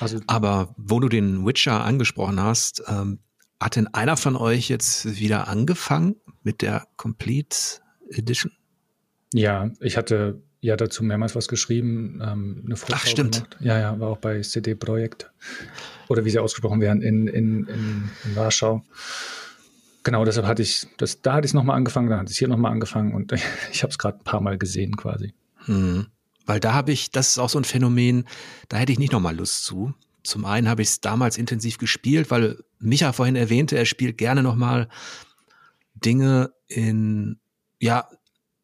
Also, 0.00 0.18
aber 0.26 0.74
wo 0.76 0.98
du 0.98 1.08
den 1.08 1.46
Witcher 1.46 1.84
angesprochen 1.84 2.40
hast, 2.40 2.82
ähm, 2.88 3.20
hat 3.60 3.76
denn 3.76 3.88
einer 3.88 4.16
von 4.16 4.36
euch 4.36 4.68
jetzt 4.68 5.18
wieder 5.18 5.48
angefangen 5.48 6.16
mit 6.42 6.62
der 6.62 6.86
Complete 6.96 7.56
Edition? 8.10 8.52
Ja, 9.32 9.70
ich 9.80 9.96
hatte 9.96 10.42
ja 10.60 10.76
dazu 10.76 11.04
mehrmals 11.04 11.34
was 11.34 11.48
geschrieben. 11.48 12.20
Ähm, 12.22 12.62
eine 12.64 12.76
Vorschau 12.76 12.96
Ach, 12.96 13.06
stimmt. 13.06 13.34
Gemacht. 13.34 13.56
Ja, 13.60 13.78
ja, 13.78 14.00
war 14.00 14.08
auch 14.08 14.18
bei 14.18 14.40
CD 14.40 14.74
Projekt. 14.74 15.30
Oder 16.08 16.24
wie 16.24 16.30
sie 16.30 16.38
ausgesprochen 16.38 16.80
werden, 16.80 17.02
in, 17.02 17.26
in, 17.26 17.66
in, 17.66 18.10
in 18.24 18.36
Warschau. 18.36 18.82
Genau, 20.04 20.24
deshalb 20.24 20.46
hatte 20.46 20.62
ich, 20.62 20.86
das, 20.98 21.22
da 21.22 21.34
hatte 21.34 21.46
ich 21.46 21.50
es 21.50 21.54
nochmal 21.54 21.76
angefangen, 21.76 22.08
da 22.10 22.18
hatte 22.18 22.26
ich 22.26 22.32
es 22.32 22.38
hier 22.38 22.48
nochmal 22.48 22.72
angefangen 22.72 23.14
und 23.14 23.32
ich 23.72 23.82
habe 23.82 23.90
es 23.90 23.98
gerade 23.98 24.18
ein 24.18 24.24
paar 24.24 24.40
Mal 24.40 24.58
gesehen 24.58 24.96
quasi. 24.96 25.32
Hm. 25.64 26.06
Weil 26.46 26.60
da 26.60 26.74
habe 26.74 26.92
ich, 26.92 27.10
das 27.10 27.28
ist 27.30 27.38
auch 27.38 27.48
so 27.48 27.58
ein 27.58 27.64
Phänomen, 27.64 28.26
da 28.68 28.76
hätte 28.76 28.92
ich 28.92 28.98
nicht 28.98 29.12
nochmal 29.12 29.34
Lust 29.34 29.64
zu. 29.64 29.94
Zum 30.22 30.44
einen 30.44 30.68
habe 30.68 30.82
ich 30.82 30.88
es 30.88 31.00
damals 31.00 31.38
intensiv 31.38 31.78
gespielt, 31.78 32.30
weil 32.30 32.58
Micha 32.85 33.12
vorhin 33.12 33.37
erwähnte, 33.37 33.76
er 33.76 33.87
spielt 33.87 34.18
gerne 34.18 34.42
nochmal 34.42 34.88
Dinge 35.94 36.52
in, 36.66 37.38
ja, 37.80 38.08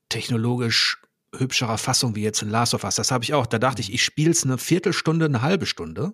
technologisch 0.09 1.01
hübscherer 1.37 1.79
Fassung 1.79 2.17
wie 2.17 2.23
jetzt 2.23 2.43
in 2.43 2.51
Last 2.51 2.75
of 2.75 2.85
Us. 2.85 2.97
Das 2.97 3.11
habe 3.11 3.25
ich 3.25 3.35
auch. 3.35 3.47
Da 3.47 3.59
dachte 3.59 3.81
ich, 3.81 3.93
ich 3.93 4.05
spiele 4.05 4.33
es 4.33 4.45
eine 4.45 4.59
Viertelstunde, 4.59 5.27
eine 5.27 5.43
halbe 5.43 5.67
Stunde 5.67 6.13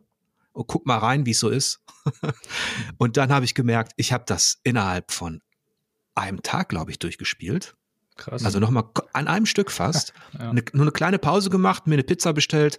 und 0.53 0.67
guck 0.67 0.87
mal 0.87 0.99
rein, 0.99 1.27
wie 1.27 1.31
es 1.31 1.41
so 1.41 1.49
ist. 1.49 1.81
und 2.99 3.17
dann 3.17 3.31
habe 3.33 3.45
ich 3.45 3.55
gemerkt, 3.55 3.93
ich 3.97 4.13
habe 4.13 4.25
das 4.27 4.59
innerhalb 4.63 5.11
von 5.13 5.41
einem 6.15 6.43
Tag, 6.43 6.69
glaube 6.69 6.91
ich, 6.91 6.99
durchgespielt. 6.99 7.77
Krass. 8.17 8.45
Also 8.45 8.59
nochmal 8.61 8.85
an 9.13 9.29
einem 9.29 9.47
Stück 9.47 9.71
fast. 9.71 10.13
ja. 10.39 10.51
eine, 10.51 10.63
nur 10.73 10.85
eine 10.85 10.93
kleine 10.93 11.19
Pause 11.19 11.51
gemacht, 11.51 11.87
mir 11.87 11.95
eine 11.95 12.05
Pizza 12.05 12.33
bestellt 12.33 12.79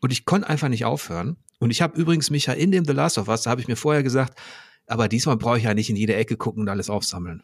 und 0.00 0.12
ich 0.12 0.24
konnte 0.24 0.48
einfach 0.48 0.68
nicht 0.68 0.84
aufhören. 0.84 1.36
Und 1.58 1.70
ich 1.70 1.82
habe 1.82 1.98
übrigens 1.98 2.30
mich 2.30 2.46
ja 2.46 2.52
in 2.52 2.70
dem 2.70 2.84
The 2.84 2.92
Last 2.92 3.18
of 3.18 3.28
Us, 3.28 3.42
da 3.42 3.50
habe 3.50 3.60
ich 3.60 3.68
mir 3.68 3.76
vorher 3.76 4.02
gesagt, 4.02 4.38
aber 4.86 5.08
diesmal 5.08 5.36
brauche 5.36 5.58
ich 5.58 5.64
ja 5.64 5.74
nicht 5.74 5.90
in 5.90 5.96
jede 5.96 6.14
Ecke 6.14 6.36
gucken 6.36 6.62
und 6.62 6.68
alles 6.68 6.90
aufsammeln 6.90 7.42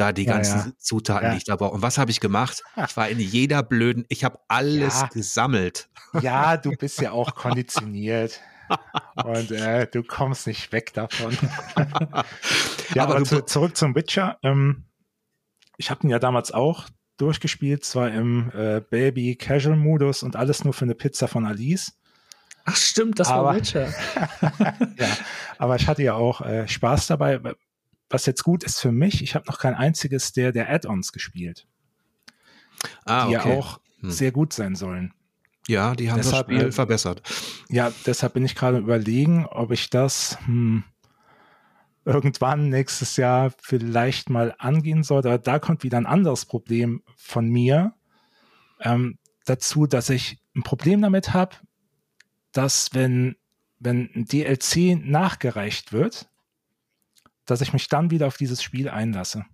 da 0.00 0.12
die 0.12 0.24
ganzen 0.24 0.58
ja. 0.58 0.72
Zutaten, 0.78 1.24
ja. 1.24 1.30
die 1.32 1.38
ich 1.38 1.44
da 1.44 1.56
brauche. 1.56 1.74
Und 1.74 1.82
was 1.82 1.98
habe 1.98 2.10
ich 2.10 2.20
gemacht? 2.20 2.62
Ich 2.88 2.96
war 2.96 3.08
in 3.08 3.20
jeder 3.20 3.62
blöden, 3.62 4.04
ich 4.08 4.24
habe 4.24 4.38
alles 4.48 5.00
ja. 5.00 5.08
gesammelt. 5.08 5.88
Ja, 6.20 6.56
du 6.56 6.70
bist 6.70 7.00
ja 7.00 7.12
auch 7.12 7.34
konditioniert. 7.34 8.40
Und 9.24 9.50
äh, 9.50 9.86
du 9.88 10.02
kommst 10.02 10.46
nicht 10.46 10.72
weg 10.72 10.92
davon. 10.94 11.36
ja, 12.94 13.02
aber, 13.02 13.16
aber 13.16 13.24
zu, 13.24 13.44
zurück 13.44 13.76
zum 13.76 13.94
Witcher. 13.96 14.38
Ähm, 14.42 14.84
ich 15.76 15.90
habe 15.90 16.06
ihn 16.06 16.10
ja 16.10 16.18
damals 16.20 16.52
auch 16.52 16.88
durchgespielt, 17.16 17.84
zwar 17.84 18.10
im 18.12 18.50
äh, 18.54 18.80
Baby 18.80 19.34
Casual 19.34 19.76
Modus 19.76 20.22
und 20.22 20.36
alles 20.36 20.64
nur 20.64 20.72
für 20.72 20.84
eine 20.84 20.94
Pizza 20.94 21.26
von 21.26 21.46
Alice. 21.46 21.99
Ach 22.64 22.76
stimmt, 22.76 23.18
das 23.18 23.28
aber, 23.28 23.48
war 23.48 23.56
Witcher. 23.56 23.88
ja, 24.96 25.08
aber 25.58 25.76
ich 25.76 25.86
hatte 25.86 26.02
ja 26.02 26.14
auch 26.14 26.40
äh, 26.40 26.68
Spaß 26.68 27.06
dabei. 27.08 27.40
Was 28.08 28.26
jetzt 28.26 28.42
gut 28.42 28.64
ist 28.64 28.80
für 28.80 28.92
mich, 28.92 29.22
ich 29.22 29.34
habe 29.34 29.46
noch 29.46 29.58
kein 29.58 29.74
einziges 29.74 30.32
der 30.32 30.52
der 30.52 30.68
Add-ons 30.68 31.12
gespielt, 31.12 31.66
ah, 33.04 33.26
die 33.26 33.36
okay. 33.36 33.48
ja 33.48 33.56
auch 33.56 33.80
hm. 34.00 34.10
sehr 34.10 34.32
gut 34.32 34.52
sein 34.52 34.74
sollen. 34.74 35.14
Ja, 35.68 35.94
die 35.94 36.10
haben 36.10 36.18
deshalb, 36.18 36.48
das 36.48 36.56
Spiel 36.56 36.68
äh, 36.68 36.72
verbessert. 36.72 37.22
Ja, 37.68 37.92
deshalb 38.04 38.32
bin 38.34 38.44
ich 38.44 38.56
gerade 38.56 38.78
überlegen, 38.78 39.46
ob 39.46 39.70
ich 39.70 39.88
das 39.88 40.36
hm, 40.46 40.82
irgendwann 42.04 42.68
nächstes 42.70 43.16
Jahr 43.16 43.52
vielleicht 43.60 44.30
mal 44.30 44.54
angehen 44.58 45.02
soll. 45.04 45.20
Aber 45.20 45.38
da 45.38 45.58
kommt 45.58 45.84
wieder 45.84 45.98
ein 45.98 46.06
anderes 46.06 46.44
Problem 46.44 47.02
von 47.16 47.48
mir 47.48 47.94
ähm, 48.80 49.18
dazu, 49.44 49.86
dass 49.86 50.10
ich 50.10 50.40
ein 50.56 50.62
Problem 50.62 51.02
damit 51.02 51.34
habe, 51.34 51.56
dass 52.52 52.90
wenn, 52.92 53.36
wenn 53.78 54.10
ein 54.14 54.24
DLC 54.26 54.98
nachgereicht 55.04 55.92
wird, 55.92 56.28
dass 57.46 57.60
ich 57.60 57.72
mich 57.72 57.88
dann 57.88 58.10
wieder 58.10 58.26
auf 58.26 58.36
dieses 58.36 58.62
Spiel 58.62 58.88
einlasse. 58.88 59.44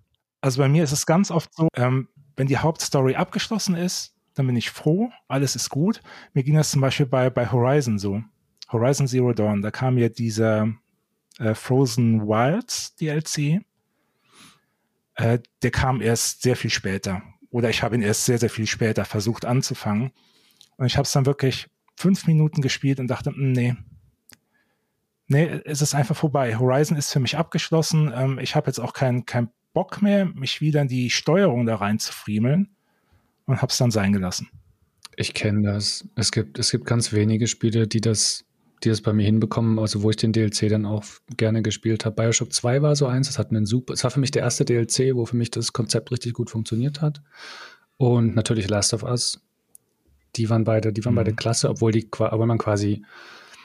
Also 0.41 0.61
bei 0.61 0.69
mir 0.69 0.85
ist 0.85 0.93
es 0.93 1.07
ganz 1.07 1.31
oft 1.31 1.53
so, 1.55 1.69
ähm, 1.77 2.09
wenn 2.37 2.47
die 2.47 2.59
Hauptstory 2.59 3.17
abgeschlossen 3.17 3.75
ist, 3.75 4.15
dann 4.35 4.47
bin 4.47 4.57
ich 4.57 4.71
froh, 4.71 5.11
alles 5.29 5.57
ist 5.57 5.71
gut. 5.71 6.03
Mir 6.35 6.45
ging 6.45 6.55
das 6.55 6.71
zum 6.71 6.83
Beispiel 6.83 7.07
bei, 7.07 7.31
bei 7.31 7.51
Horizon 7.51 7.99
so. 7.99 8.23
Horizon 8.71 9.09
Zero 9.09 9.33
Dawn, 9.33 9.63
da 9.63 9.71
kam 9.71 9.97
ja 9.97 10.09
dieser 10.09 10.75
äh, 11.39 11.55
Frozen 11.55 12.27
Wilds 12.27 12.95
DLC. 12.97 13.63
Äh, 15.15 15.39
der 15.63 15.71
kam 15.71 16.03
erst 16.03 16.43
sehr 16.43 16.57
viel 16.57 16.71
später. 16.71 17.23
Oder 17.51 17.71
ich 17.71 17.83
habe 17.83 17.95
ihn 17.95 18.03
erst 18.03 18.27
sehr, 18.27 18.39
sehr 18.39 18.51
viel 18.51 18.67
später 18.67 19.05
versucht 19.05 19.47
anzufangen. 19.47 20.13
Und 20.77 20.87
ich 20.87 20.97
habe 20.97 21.05
es 21.05 21.13
dann 21.13 21.25
wirklich 21.25 21.69
fünf 21.97 22.27
Minuten 22.27 22.61
gespielt 22.61 23.01
und 23.01 23.09
dachte, 23.09 23.31
hm, 23.31 23.53
nee, 23.53 23.77
nee, 25.29 25.61
es 25.65 25.83
ist 25.83 25.95
einfach 25.95 26.17
vorbei. 26.17 26.59
Horizon 26.59 26.97
ist 26.97 27.13
für 27.13 27.21
mich 27.21 27.37
abgeschlossen. 27.37 28.13
Ähm, 28.15 28.39
ich 28.39 28.55
habe 28.55 28.69
jetzt 28.69 28.79
auch 28.79 28.93
keinen 28.93 29.27
kein 29.27 29.49
Bock 29.73 30.01
mehr, 30.01 30.25
mich 30.25 30.61
wieder 30.61 30.83
in 30.83 30.89
die 30.89 31.11
Steuerung 31.11 31.67
da 31.67 31.77
rein 31.77 31.99
zu 31.99 32.13
friemeln 32.13 32.71
und 33.47 33.61
habe 33.61 33.71
es 33.71 33.79
dann 33.79 33.91
sein 33.91 34.13
gelassen. 34.13 34.49
Ich 35.17 35.35
kenne 35.35 35.71
das. 35.73 36.07
Es 36.15 36.33
gibt, 36.33 36.59
es 36.59 36.71
gibt 36.71 36.85
ganz 36.85 37.13
wenige 37.13 37.47
Spiele, 37.47 37.87
die 37.87 38.01
das, 38.01 38.45
die 38.85 38.91
das 38.91 39.01
bei 39.01 39.13
mir 39.13 39.25
hinbekommen, 39.25 39.79
also 39.79 40.03
wo 40.03 40.11
ich 40.11 40.17
den 40.17 40.33
DLC 40.33 40.69
dann 40.69 40.85
auch 40.85 41.05
gerne 41.37 41.63
gespielt 41.63 42.05
habe. 42.05 42.17
Bioshock 42.17 42.53
2 42.53 42.83
war 42.83 42.97
so 42.97 43.07
eins, 43.07 43.29
das 43.29 43.39
hat 43.39 43.51
einen 43.51 43.67
super, 43.67 43.95
es 43.95 44.05
war 44.05 44.11
für 44.11 44.21
mich 44.21 44.31
der 44.31 44.43
erste 44.43 44.65
DLC, 44.65 45.15
wo 45.15 45.25
für 45.25 45.37
mich 45.37 45.51
das 45.51 45.73
Konzept 45.73 46.11
richtig 46.11 46.35
gut 46.35 46.51
funktioniert 46.51 47.01
hat. 47.01 47.23
Und 47.97 48.35
natürlich 48.35 48.69
Last 48.69 48.93
of 48.93 49.03
Us. 49.03 49.46
Die 50.37 50.51
waren 50.51 50.65
beide, 50.65 50.93
die 50.93 51.05
waren 51.05 51.15
mhm. 51.15 51.19
beide 51.19 51.35
klasse, 51.35 51.69
obwohl 51.69 51.93
die, 51.93 52.09
obwohl 52.11 52.47
man 52.47 52.59
quasi 52.59 53.05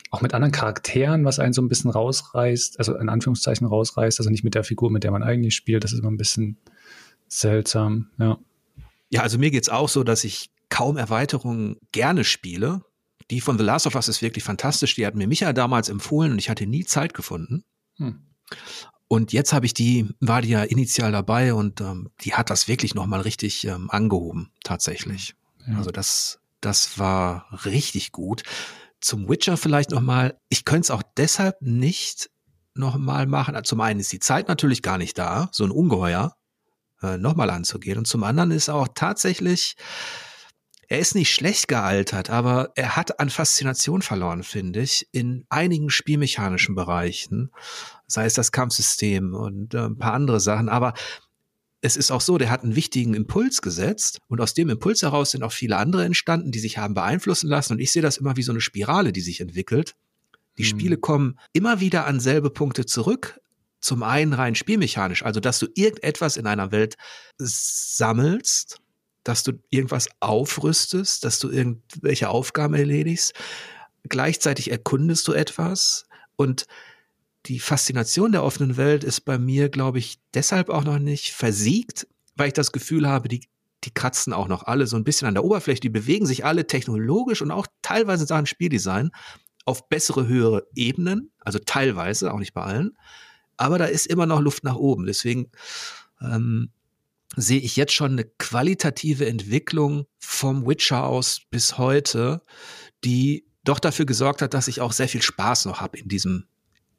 auch 0.10 0.22
mit 0.22 0.34
anderen 0.34 0.52
Charakteren, 0.52 1.24
was 1.24 1.40
einen 1.40 1.54
so 1.54 1.62
ein 1.62 1.70
bisschen 1.70 1.90
rausreißt, 1.90 2.80
also 2.80 2.98
in 2.98 3.08
Anführungszeichen 3.08 3.66
rausreißt, 3.66 4.20
also 4.20 4.30
nicht 4.30 4.44
mit 4.44 4.56
der 4.56 4.64
Figur, 4.64 4.92
mit 4.92 5.04
der 5.04 5.12
man 5.12 5.24
eigentlich 5.24 5.56
spielt, 5.56 5.84
das 5.84 5.94
ist 5.94 6.00
immer 6.00 6.12
ein 6.12 6.18
bisschen 6.18 6.58
seltsam, 7.28 8.10
ja. 8.18 8.38
Ja, 9.10 9.22
also 9.22 9.38
mir 9.38 9.52
geht's 9.52 9.70
auch 9.70 9.90
so, 9.90 10.04
dass 10.04 10.24
ich 10.24 10.50
kaum 10.70 10.98
Erweiterungen 10.98 11.78
gerne 11.92 12.24
spiele. 12.24 12.82
Die 13.30 13.42
von 13.42 13.58
The 13.58 13.64
Last 13.64 13.86
of 13.88 13.96
Us 13.96 14.08
ist 14.08 14.22
wirklich 14.22 14.44
fantastisch. 14.44 14.96
Die 14.96 15.06
hat 15.06 15.16
mir 15.16 15.28
Micha 15.28 15.54
damals 15.54 15.90
empfohlen 15.90 16.32
und 16.32 16.40
ich 16.40 16.50
hatte 16.50 16.66
nie 16.66 16.86
Zeit 16.86 17.14
gefunden. 17.14 17.64
Hm. 17.98 18.22
Und 19.08 19.34
jetzt 19.34 19.52
habe 19.52 19.66
ich 19.66 19.74
die, 19.74 20.08
war 20.22 20.42
die 20.42 20.50
ja 20.50 20.64
initial 20.64 21.12
dabei 21.12 21.54
und 21.54 21.82
ähm, 21.82 22.10
die 22.22 22.34
hat 22.34 22.50
das 22.50 22.70
wirklich 22.70 22.96
nochmal 22.96 23.22
richtig 23.22 23.68
ähm, 23.68 23.90
angehoben, 23.90 24.52
tatsächlich. 24.64 25.36
Ja. 25.68 25.78
Also 25.78 25.92
das, 25.92 26.40
das 26.62 27.00
war 27.00 27.48
richtig 27.66 28.12
gut. 28.12 28.44
Zum 29.02 29.28
Witcher 29.28 29.58
vielleicht 29.58 29.92
nochmal, 29.92 30.40
ich 30.50 30.64
könnte 30.64 30.82
es 30.82 30.92
auch 30.92 31.04
deshalb 31.18 31.62
nicht 31.62 32.30
nochmal 32.76 33.26
machen. 33.26 33.62
Zum 33.64 33.82
einen 33.82 34.00
ist 34.00 34.12
die 34.12 34.20
Zeit 34.20 34.48
natürlich 34.48 34.82
gar 34.82 34.98
nicht 34.98 35.18
da, 35.18 35.50
so 35.52 35.64
ein 35.64 35.72
Ungeheuer 35.72 36.36
äh, 37.02 37.18
nochmal 37.18 37.50
anzugehen. 37.50 37.98
Und 37.98 38.08
zum 38.08 38.24
anderen 38.24 38.52
ist 38.52 38.70
auch 38.70 38.88
tatsächlich, 38.94 39.76
er 40.88 41.00
ist 41.00 41.16
nicht 41.16 41.34
schlecht 41.34 41.68
gealtert, 41.68 42.30
aber 42.30 42.72
er 42.76 42.96
hat 42.96 43.20
an 43.20 43.30
Faszination 43.30 44.02
verloren, 44.02 44.44
finde 44.44 44.82
ich, 44.82 45.08
in 45.12 45.46
einigen 45.50 45.90
spielmechanischen 45.90 46.76
Bereichen, 46.76 47.52
sei 48.08 48.26
es 48.26 48.34
das 48.34 48.52
Kampfsystem 48.52 49.34
und 49.34 49.74
äh, 49.74 49.86
ein 49.86 49.98
paar 49.98 50.14
andere 50.14 50.40
Sachen. 50.40 50.70
Aber 50.70 50.94
es 51.82 51.98
ist 51.98 52.12
auch 52.12 52.22
so, 52.22 52.38
der 52.38 52.52
hat 52.52 52.64
einen 52.64 52.76
wichtigen 52.76 53.16
Impuls 53.16 53.62
gesetzt 53.62 54.20
und 54.28 54.40
aus 54.40 54.54
dem 54.54 54.70
Impuls 54.70 55.02
heraus 55.02 55.32
sind 55.32 55.44
auch 55.44 55.52
viele 55.52 55.78
andere 55.78 56.06
entstanden, 56.06 56.52
die 56.52 56.60
sich 56.60 56.78
haben 56.78 56.94
beeinflussen 56.94 57.50
lassen. 57.50 57.74
Und 57.74 57.80
ich 57.80 57.92
sehe 57.92 58.04
das 58.04 58.18
immer 58.18 58.38
wie 58.38 58.44
so 58.44 58.52
eine 58.52 58.62
Spirale, 58.62 59.12
die 59.12 59.22
sich 59.22 59.42
entwickelt. 59.42 59.96
Die 60.60 60.64
mhm. 60.64 60.68
Spiele 60.68 60.98
kommen 60.98 61.40
immer 61.54 61.80
wieder 61.80 62.06
an 62.06 62.20
selbe 62.20 62.52
Punkte 62.52 62.86
zurück, 62.86 63.40
zum 63.80 64.04
einen 64.04 64.34
rein 64.34 64.54
spielmechanisch, 64.54 65.26
also 65.26 65.40
dass 65.40 65.58
du 65.58 65.68
irgendetwas 65.74 66.38
in 66.38 66.46
einer 66.46 66.72
Welt 66.72 66.98
sammelst, 67.40 68.78
dass 69.24 69.42
du 69.42 69.54
irgendwas 69.70 70.08
aufrüstest, 70.20 71.24
dass 71.24 71.40
du 71.40 71.50
irgendwelche 71.50 72.30
Aufgaben 72.30 72.76
erledigst. 72.76 73.34
Gleichzeitig 74.08 74.70
erkundest 74.70 75.28
du 75.28 75.34
etwas 75.34 76.06
und 76.36 76.68
die 77.48 77.60
Faszination 77.60 78.32
der 78.32 78.44
offenen 78.44 78.78
Welt 78.78 79.04
ist 79.04 79.22
bei 79.22 79.38
mir, 79.38 79.70
glaube 79.70 80.00
ich, 80.00 80.20
deshalb 80.34 80.70
auch 80.70 80.84
noch 80.84 81.00
nicht 81.00 81.34
versiegt, 81.34 82.08
weil 82.36 82.48
ich 82.48 82.54
das 82.54 82.72
Gefühl 82.72 83.08
habe, 83.08 83.28
die, 83.28 83.42
die 83.84 83.94
kratzen 83.94 84.34
auch 84.34 84.48
noch 84.48 84.64
alle 84.64 84.88
so 84.88 84.96
ein 84.96 85.04
bisschen 85.04 85.28
an 85.28 85.34
der 85.34 85.44
Oberfläche, 85.44 85.82
die 85.82 85.90
bewegen 85.90 86.26
sich 86.26 86.46
alle 86.46 86.68
technologisch 86.68 87.42
und 87.42 87.52
auch 87.52 87.68
teilweise 87.82 88.26
Sachen 88.26 88.46
Spieldesign 88.46 89.12
auf 89.66 89.90
bessere, 89.90 90.28
höhere 90.28 90.68
Ebenen, 90.76 91.32
also 91.40 91.60
teilweise, 91.60 92.34
auch 92.34 92.40
nicht 92.40 92.54
bei 92.54 92.64
allen 92.64 92.96
aber 93.62 93.78
da 93.78 93.86
ist 93.86 94.08
immer 94.08 94.26
noch 94.26 94.42
Luft 94.42 94.64
nach 94.64 94.76
oben. 94.76 95.06
Deswegen 95.06 95.52
ähm, 96.20 96.72
sehe 97.36 97.60
ich 97.60 97.76
jetzt 97.76 97.94
schon 97.94 98.14
eine 98.14 98.26
qualitative 98.26 99.28
Entwicklung 99.28 100.06
vom 100.18 100.68
Witcher 100.68 101.06
aus 101.06 101.42
bis 101.52 101.78
heute, 101.78 102.42
die 103.04 103.46
doch 103.64 103.80
dafür 103.80 104.06
gesorgt 104.06 104.42
hat, 104.42 104.56
dass 104.56 104.68
ich 104.68 104.82
auch 104.82 104.92
sehr 104.92 105.08
viel 105.08 105.22
Spaß 105.22 105.66
noch 105.66 105.80
habe 105.80 106.00
in 106.00 106.10
diesem, 106.10 106.46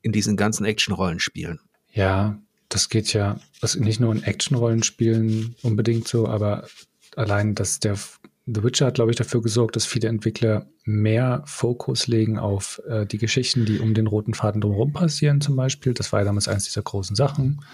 in 0.03 0.12
diesen 0.12 0.36
ganzen 0.36 0.64
Action-Rollenspielen. 0.64 1.61
Ja, 1.92 2.38
das 2.68 2.88
geht 2.88 3.12
ja 3.12 3.38
also 3.61 3.80
nicht 3.80 4.00
nur 4.00 4.12
in 4.12 4.22
Action-Rollenspielen 4.22 5.57
unbedingt 5.62 6.09
so, 6.09 6.28
aber 6.28 6.66
allein, 7.16 7.55
dass 7.55 7.80
der 7.80 7.96
The 8.46 8.64
Witcher 8.64 8.86
hat, 8.86 8.94
glaube 8.94 9.12
ich, 9.12 9.16
dafür 9.16 9.40
gesorgt, 9.40 9.76
dass 9.76 9.86
viele 9.86 10.09
Entwickler 10.09 10.66
mehr 10.84 11.42
Fokus 11.46 12.09
legen 12.09 12.38
auf 12.38 12.82
äh, 12.88 13.07
die 13.07 13.18
Geschichten, 13.18 13.66
die 13.66 13.78
um 13.78 13.94
den 13.94 14.09
roten 14.09 14.34
Faden 14.34 14.61
drumherum 14.61 14.92
passieren, 14.92 15.40
zum 15.40 15.55
Beispiel. 15.55 15.94
Das 15.94 16.12
war 16.12 16.20
ja 16.20 16.24
damals 16.24 16.48
eins 16.48 16.64
dieser 16.64 16.82
großen 16.82 17.14
Sachen. 17.14 17.64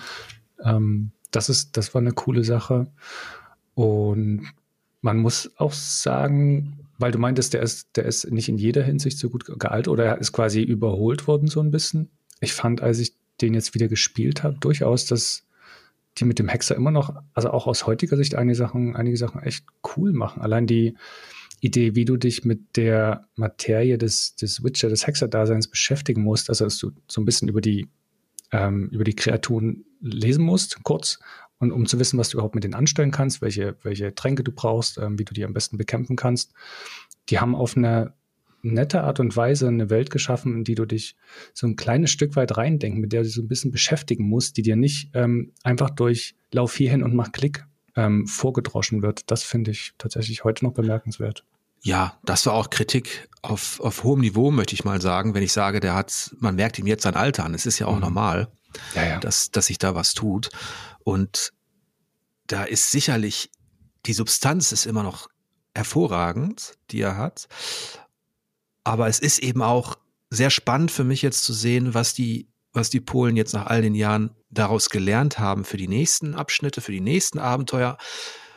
Ähm, 0.62 1.12
das 1.30 1.48
ist, 1.48 1.76
das 1.76 1.94
war 1.94 2.02
eine 2.02 2.12
coole 2.12 2.44
Sache. 2.44 2.92
Und 3.74 4.46
man 5.00 5.16
muss 5.18 5.50
auch 5.56 5.72
sagen, 5.72 6.86
weil 6.98 7.12
du 7.12 7.18
meintest, 7.18 7.54
der 7.54 7.62
ist, 7.62 7.96
der 7.96 8.04
ist 8.04 8.30
nicht 8.30 8.48
in 8.48 8.58
jeder 8.58 8.82
Hinsicht 8.82 9.18
so 9.18 9.30
gut 9.30 9.46
gealtert 9.46 9.88
oder 9.88 10.04
er 10.04 10.18
ist 10.18 10.32
quasi 10.32 10.62
überholt 10.62 11.26
worden 11.26 11.48
so 11.48 11.60
ein 11.60 11.70
bisschen. 11.70 12.10
Ich 12.40 12.52
fand, 12.52 12.80
als 12.80 12.98
ich 12.98 13.12
den 13.40 13.54
jetzt 13.54 13.74
wieder 13.74 13.88
gespielt 13.88 14.42
habe, 14.42 14.58
durchaus, 14.58 15.06
dass 15.06 15.44
die 16.18 16.24
mit 16.24 16.38
dem 16.38 16.48
Hexer 16.48 16.74
immer 16.74 16.90
noch, 16.90 17.14
also 17.34 17.50
auch 17.50 17.66
aus 17.66 17.86
heutiger 17.86 18.16
Sicht 18.16 18.34
einige 18.34 18.56
Sachen, 18.56 18.96
einige 18.96 19.16
Sachen 19.16 19.42
echt 19.42 19.64
cool 19.96 20.12
machen. 20.12 20.42
Allein 20.42 20.66
die 20.66 20.96
Idee, 21.60 21.94
wie 21.94 22.04
du 22.04 22.16
dich 22.16 22.44
mit 22.44 22.76
der 22.76 23.26
Materie 23.34 23.98
des, 23.98 24.36
des 24.36 24.62
Witcher, 24.62 24.88
des 24.88 25.06
Hexer-Daseins 25.06 25.68
beschäftigen 25.68 26.22
musst, 26.22 26.48
also 26.48 26.64
dass 26.64 26.78
du 26.78 26.92
so 27.08 27.20
ein 27.20 27.24
bisschen 27.24 27.48
über 27.48 27.60
die, 27.60 27.88
ähm, 28.52 28.88
über 28.90 29.04
die 29.04 29.16
Kreaturen 29.16 29.84
lesen 30.00 30.44
musst, 30.44 30.82
kurz, 30.84 31.18
und 31.58 31.72
um 31.72 31.86
zu 31.86 31.98
wissen, 31.98 32.18
was 32.18 32.28
du 32.28 32.36
überhaupt 32.36 32.54
mit 32.54 32.62
denen 32.62 32.74
anstellen 32.74 33.10
kannst, 33.10 33.42
welche, 33.42 33.76
welche 33.82 34.14
Tränke 34.14 34.44
du 34.44 34.52
brauchst, 34.52 34.98
ähm, 34.98 35.18
wie 35.18 35.24
du 35.24 35.34
die 35.34 35.44
am 35.44 35.52
besten 35.52 35.76
bekämpfen 35.76 36.14
kannst. 36.14 36.52
Die 37.30 37.40
haben 37.40 37.56
auf 37.56 37.76
einer 37.76 38.14
nette 38.62 39.02
Art 39.02 39.20
und 39.20 39.36
Weise 39.36 39.68
eine 39.68 39.90
Welt 39.90 40.10
geschaffen, 40.10 40.54
in 40.56 40.64
die 40.64 40.74
du 40.74 40.84
dich 40.84 41.16
so 41.54 41.66
ein 41.66 41.76
kleines 41.76 42.10
Stück 42.10 42.36
weit 42.36 42.56
reindenken, 42.56 43.00
mit 43.00 43.12
der 43.12 43.20
du 43.20 43.26
dich 43.26 43.34
so 43.34 43.42
ein 43.42 43.48
bisschen 43.48 43.70
beschäftigen 43.70 44.28
musst, 44.28 44.56
die 44.56 44.62
dir 44.62 44.76
nicht 44.76 45.10
ähm, 45.14 45.52
einfach 45.62 45.90
durch 45.90 46.34
Lauf 46.52 46.74
hier 46.76 46.90
hin 46.90 47.02
und 47.02 47.14
mach 47.14 47.32
Klick 47.32 47.66
ähm, 47.96 48.26
vorgedroschen 48.26 49.02
wird. 49.02 49.30
Das 49.30 49.42
finde 49.42 49.70
ich 49.70 49.92
tatsächlich 49.98 50.44
heute 50.44 50.64
noch 50.64 50.72
bemerkenswert. 50.72 51.44
Ja, 51.82 52.18
das 52.24 52.44
war 52.46 52.54
auch 52.54 52.70
Kritik 52.70 53.28
auf, 53.42 53.80
auf 53.80 54.02
hohem 54.02 54.20
Niveau, 54.20 54.50
möchte 54.50 54.74
ich 54.74 54.84
mal 54.84 55.00
sagen, 55.00 55.34
wenn 55.34 55.42
ich 55.42 55.52
sage, 55.52 55.80
der 55.80 55.94
hat, 55.94 56.34
man 56.38 56.56
merkt 56.56 56.78
ihm 56.78 56.86
jetzt 56.86 57.04
sein 57.04 57.14
Alter 57.14 57.44
an. 57.44 57.54
Es 57.54 57.66
ist 57.66 57.78
ja 57.78 57.86
auch 57.86 57.94
mhm. 57.94 58.00
normal, 58.00 58.48
ja, 58.94 59.06
ja. 59.06 59.20
Dass, 59.20 59.50
dass 59.50 59.66
sich 59.66 59.78
da 59.78 59.94
was 59.94 60.14
tut. 60.14 60.50
Und 61.04 61.52
da 62.46 62.64
ist 62.64 62.90
sicherlich, 62.90 63.50
die 64.06 64.12
Substanz 64.12 64.72
ist 64.72 64.86
immer 64.86 65.02
noch 65.02 65.28
hervorragend, 65.74 66.74
die 66.90 67.00
er 67.00 67.16
hat. 67.16 67.48
Aber 68.88 69.06
es 69.06 69.18
ist 69.18 69.40
eben 69.40 69.60
auch 69.60 69.96
sehr 70.30 70.48
spannend 70.48 70.90
für 70.90 71.04
mich 71.04 71.20
jetzt 71.20 71.42
zu 71.42 71.52
sehen, 71.52 71.92
was 71.92 72.14
die, 72.14 72.48
was 72.72 72.88
die 72.88 73.00
Polen 73.00 73.36
jetzt 73.36 73.52
nach 73.52 73.66
all 73.66 73.82
den 73.82 73.94
Jahren 73.94 74.30
daraus 74.48 74.88
gelernt 74.88 75.38
haben 75.38 75.66
für 75.66 75.76
die 75.76 75.88
nächsten 75.88 76.34
Abschnitte, 76.34 76.80
für 76.80 76.92
die 76.92 77.02
nächsten 77.02 77.38
Abenteuer. 77.38 77.98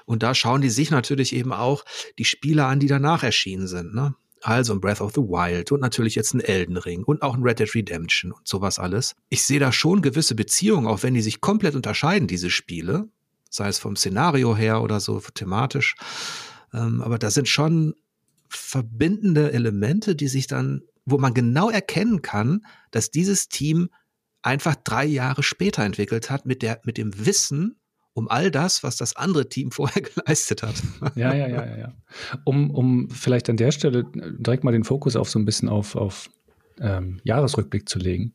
Und 0.05 0.23
da 0.23 0.33
schauen 0.33 0.61
die 0.61 0.69
sich 0.69 0.89
natürlich 0.89 1.35
eben 1.35 1.51
auch 1.51 1.83
die 2.17 2.23
Spiele 2.23 2.63
an, 2.63 2.79
die 2.79 2.87
danach 2.87 3.23
erschienen 3.23 3.67
sind. 3.67 3.93
Ne? 3.93 4.15
Also 4.41 4.71
ein 4.71 4.79
Breath 4.79 5.01
of 5.01 5.11
the 5.13 5.19
Wild 5.19 5.73
und 5.73 5.81
natürlich 5.81 6.15
jetzt 6.15 6.33
ein 6.33 6.39
Elden 6.39 6.77
Ring 6.77 7.03
und 7.03 7.23
auch 7.23 7.35
ein 7.35 7.43
Red 7.43 7.59
Dead 7.59 7.75
Redemption 7.75 8.31
und 8.31 8.47
sowas 8.47 8.79
alles. 8.79 9.17
Ich 9.27 9.43
sehe 9.43 9.59
da 9.59 9.73
schon 9.73 10.01
gewisse 10.01 10.35
Beziehungen, 10.35 10.87
auch 10.87 11.03
wenn 11.03 11.13
die 11.13 11.21
sich 11.21 11.41
komplett 11.41 11.75
unterscheiden, 11.75 12.29
diese 12.29 12.49
Spiele. 12.49 13.09
Sei 13.49 13.67
es 13.67 13.79
vom 13.79 13.97
Szenario 13.97 14.55
her 14.55 14.81
oder 14.81 15.01
so 15.01 15.19
thematisch. 15.19 15.95
Ähm, 16.73 17.01
aber 17.01 17.19
da 17.19 17.29
sind 17.29 17.49
schon 17.49 17.95
verbindende 18.57 19.51
Elemente, 19.51 20.15
die 20.15 20.27
sich 20.27 20.47
dann, 20.47 20.81
wo 21.05 21.17
man 21.17 21.33
genau 21.33 21.69
erkennen 21.69 22.21
kann, 22.21 22.65
dass 22.91 23.11
dieses 23.11 23.49
Team 23.49 23.89
einfach 24.41 24.75
drei 24.75 25.05
Jahre 25.05 25.43
später 25.43 25.83
entwickelt 25.83 26.29
hat 26.29 26.45
mit 26.45 26.61
der, 26.61 26.81
mit 26.83 26.97
dem 26.97 27.25
Wissen 27.25 27.75
um 28.13 28.27
all 28.29 28.51
das, 28.51 28.83
was 28.83 28.97
das 28.97 29.15
andere 29.15 29.47
Team 29.47 29.71
vorher 29.71 30.01
geleistet 30.01 30.63
hat. 30.63 30.75
Ja, 31.15 31.33
ja, 31.33 31.47
ja, 31.47 31.65
ja, 31.65 31.77
ja. 31.77 31.93
Um, 32.43 32.71
um 32.71 33.09
vielleicht 33.09 33.49
an 33.49 33.57
der 33.57 33.71
Stelle 33.71 34.05
direkt 34.13 34.63
mal 34.63 34.71
den 34.71 34.83
Fokus 34.83 35.15
auf 35.15 35.29
so 35.29 35.39
ein 35.39 35.45
bisschen 35.45 35.69
auf, 35.69 35.95
auf 35.95 36.29
ähm, 36.79 37.19
Jahresrückblick 37.23 37.87
zu 37.87 37.99
legen. 37.99 38.33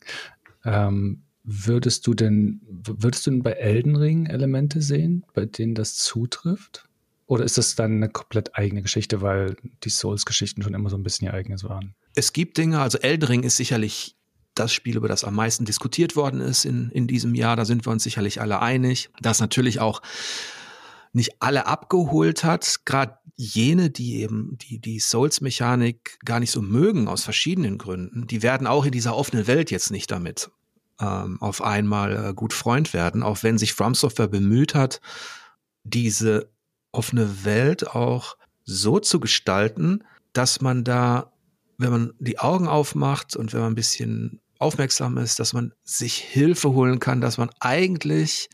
Ähm, 0.65 1.23
würdest 1.43 2.05
du 2.07 2.13
denn, 2.13 2.61
würdest 2.67 3.25
du 3.25 3.31
denn 3.31 3.43
bei 3.43 3.53
Elden 3.53 3.95
Ring 3.95 4.25
Elemente 4.25 4.81
sehen, 4.81 5.25
bei 5.33 5.45
denen 5.45 5.75
das 5.75 5.95
zutrifft? 5.95 6.86
Oder 7.27 7.43
ist 7.43 7.57
das 7.57 7.75
dann 7.75 7.97
eine 7.97 8.09
komplett 8.09 8.57
eigene 8.57 8.81
Geschichte, 8.81 9.21
weil 9.21 9.57
die 9.83 9.89
Souls-Geschichten 9.89 10.63
schon 10.63 10.73
immer 10.73 10.89
so 10.89 10.97
ein 10.97 11.03
bisschen 11.03 11.27
ihr 11.27 11.33
eigenes 11.33 11.63
waren? 11.65 11.93
Es 12.15 12.33
gibt 12.33 12.57
Dinge, 12.57 12.79
also 12.79 12.97
Elden 12.97 13.27
Ring 13.27 13.43
ist 13.43 13.57
sicherlich 13.57 14.15
das 14.55 14.73
Spiel, 14.73 14.97
über 14.97 15.09
das 15.09 15.23
am 15.23 15.35
meisten 15.35 15.65
diskutiert 15.65 16.15
worden 16.15 16.39
ist 16.39 16.65
in, 16.65 16.89
in 16.89 17.05
diesem 17.05 17.35
Jahr. 17.35 17.55
Da 17.55 17.65
sind 17.65 17.85
wir 17.85 17.91
uns 17.91 18.03
sicherlich 18.03 18.41
alle 18.41 18.61
einig. 18.61 19.09
Das 19.21 19.39
natürlich 19.39 19.79
auch 19.79 20.01
nicht 21.13 21.41
alle 21.41 21.67
abgeholt 21.67 22.43
hat, 22.43 22.85
gerade 22.85 23.17
jene, 23.35 23.89
die 23.89 24.21
eben 24.21 24.57
die, 24.57 24.79
die 24.79 24.99
Souls-Mechanik 24.99 26.17
gar 26.25 26.39
nicht 26.39 26.51
so 26.51 26.61
mögen, 26.61 27.07
aus 27.07 27.23
verschiedenen 27.23 27.77
Gründen, 27.77 28.25
die 28.25 28.41
werden 28.41 28.67
auch 28.67 28.85
in 28.85 28.91
dieser 28.91 29.15
offenen 29.15 29.47
Welt 29.47 29.69
jetzt 29.69 29.91
nicht 29.91 30.09
damit 30.09 30.49
ähm, 30.99 31.39
auf 31.41 31.61
einmal 31.61 32.29
äh, 32.29 32.33
gut 32.33 32.53
Freund 32.53 32.93
werden, 32.93 33.21
auch 33.21 33.43
wenn 33.43 33.57
sich 33.57 33.73
From 33.73 33.93
Software 33.93 34.27
bemüht 34.27 34.73
hat, 34.73 35.01
diese 35.83 36.49
offene 36.97 37.45
Welt 37.45 37.87
auch 37.87 38.37
so 38.63 38.99
zu 38.99 39.19
gestalten, 39.19 40.03
dass 40.33 40.61
man 40.61 40.83
da, 40.83 41.31
wenn 41.77 41.91
man 41.91 42.13
die 42.19 42.39
Augen 42.39 42.67
aufmacht 42.67 43.35
und 43.35 43.53
wenn 43.53 43.61
man 43.61 43.71
ein 43.71 43.75
bisschen 43.75 44.41
aufmerksam 44.59 45.17
ist, 45.17 45.39
dass 45.39 45.53
man 45.53 45.73
sich 45.83 46.15
Hilfe 46.15 46.71
holen 46.71 46.99
kann, 46.99 47.21
dass 47.21 47.37
man 47.37 47.49
eigentlich 47.59 48.49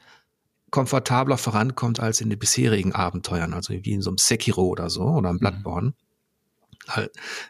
komfortabler 0.72 1.38
vorankommt 1.38 2.00
als 2.00 2.20
in 2.20 2.30
den 2.30 2.40
bisherigen 2.40 2.94
Abenteuern, 2.94 3.54
also 3.54 3.74
wie 3.74 3.92
in 3.92 4.02
so 4.02 4.10
einem 4.10 4.18
Sekiro 4.18 4.68
oder 4.68 4.90
so 4.90 5.04
oder 5.04 5.30
einem 5.30 5.38
mhm. 5.38 5.40
Bloodborne. 5.40 5.88
Mhm. 5.88 7.08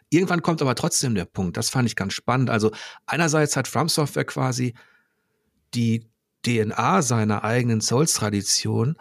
Irgendwann 0.09 0.43
kommt 0.43 0.61
aber 0.61 0.75
trotzdem 0.75 1.15
der 1.15 1.25
Punkt, 1.25 1.57
das 1.57 1.71
fand 1.71 1.87
ich 1.87 1.95
ganz 1.95 2.13
spannend. 2.13 2.51
Also 2.51 2.71
einerseits 3.07 3.55
hat 3.55 3.67
From 3.67 3.89
Software 3.89 4.25
quasi 4.25 4.75
die 5.73 6.07
DNA 6.45 7.01
seiner 7.01 7.43
eigenen 7.43 7.81
Souls-Tradition 7.81 8.95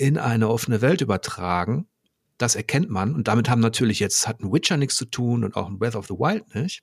in 0.00 0.16
eine 0.16 0.48
offene 0.48 0.80
Welt 0.80 1.02
übertragen. 1.02 1.86
Das 2.38 2.56
erkennt 2.56 2.88
man 2.88 3.14
und 3.14 3.28
damit 3.28 3.50
haben 3.50 3.60
natürlich 3.60 4.00
jetzt 4.00 4.26
hat 4.26 4.40
ein 4.40 4.50
Witcher 4.50 4.78
nichts 4.78 4.96
zu 4.96 5.04
tun 5.04 5.44
und 5.44 5.56
auch 5.56 5.68
ein 5.68 5.78
Breath 5.78 5.94
of 5.94 6.06
the 6.06 6.14
Wild 6.14 6.54
nicht. 6.54 6.82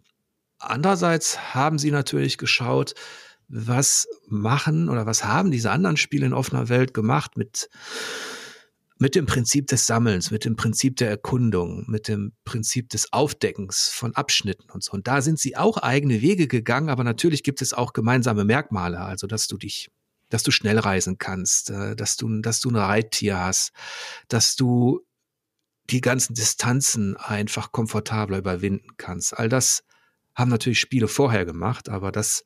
Andererseits 0.60 1.56
haben 1.56 1.80
sie 1.80 1.90
natürlich 1.90 2.38
geschaut, 2.38 2.94
was 3.48 4.08
machen 4.28 4.88
oder 4.88 5.08
was 5.08 5.24
haben 5.24 5.50
diese 5.50 5.72
anderen 5.72 5.98
Spiele 5.98 6.28
in 6.28 6.34
offener 6.34 6.70
Welt 6.70 6.94
gemacht 6.94 7.38
mit, 7.38 7.70
mit 9.00 9.16
dem 9.16 9.26
Prinzip 9.26 9.66
des 9.66 9.88
Sammelns, 9.88 10.30
mit 10.30 10.46
dem 10.46 10.56
Prinzip 10.56 10.98
der 10.98 11.10
Erkundung, 11.10 11.86
mit 11.88 12.08
dem 12.08 12.34
Prinzip 12.46 12.90
des 12.90 13.12
Aufdeckens 13.12 13.90
von 13.92 14.14
Abschnitten 14.16 14.70
und 14.70 14.84
so. 14.84 14.92
Und 14.92 15.08
da 15.08 15.24
sind 15.24 15.40
sie 15.40 15.58
auch 15.58 15.78
eigene 15.78 16.22
Wege 16.22 16.48
gegangen, 16.48 16.90
aber 16.90 17.04
natürlich 17.04 17.42
gibt 17.42 17.64
es 17.64 17.74
auch 17.74 17.94
gemeinsame 17.94 18.46
Merkmale, 18.46 19.00
also 19.00 19.26
dass 19.26 19.48
du 19.48 19.58
dich, 19.58 19.90
dass 20.30 20.44
du 20.44 20.52
schnell 20.52 20.80
reisen 20.80 21.18
kannst, 21.18 21.70
äh, 21.70 21.96
dass 21.96 22.18
du, 22.18 22.42
dass 22.42 22.60
du 22.60 22.70
ein 22.70 22.76
Reittier 22.76 23.40
hast, 23.40 23.72
dass 24.28 24.56
du 24.56 25.02
die 25.90 26.02
ganzen 26.02 26.34
Distanzen 26.34 27.16
einfach 27.18 27.72
komfortabler 27.72 28.40
überwinden 28.40 28.90
kannst. 28.98 29.38
All 29.38 29.50
das 29.50 29.84
haben 30.36 30.50
natürlich 30.50 30.80
Spiele 30.80 31.08
vorher 31.08 31.46
gemacht, 31.46 31.90
aber 31.90 32.12
das 32.12 32.44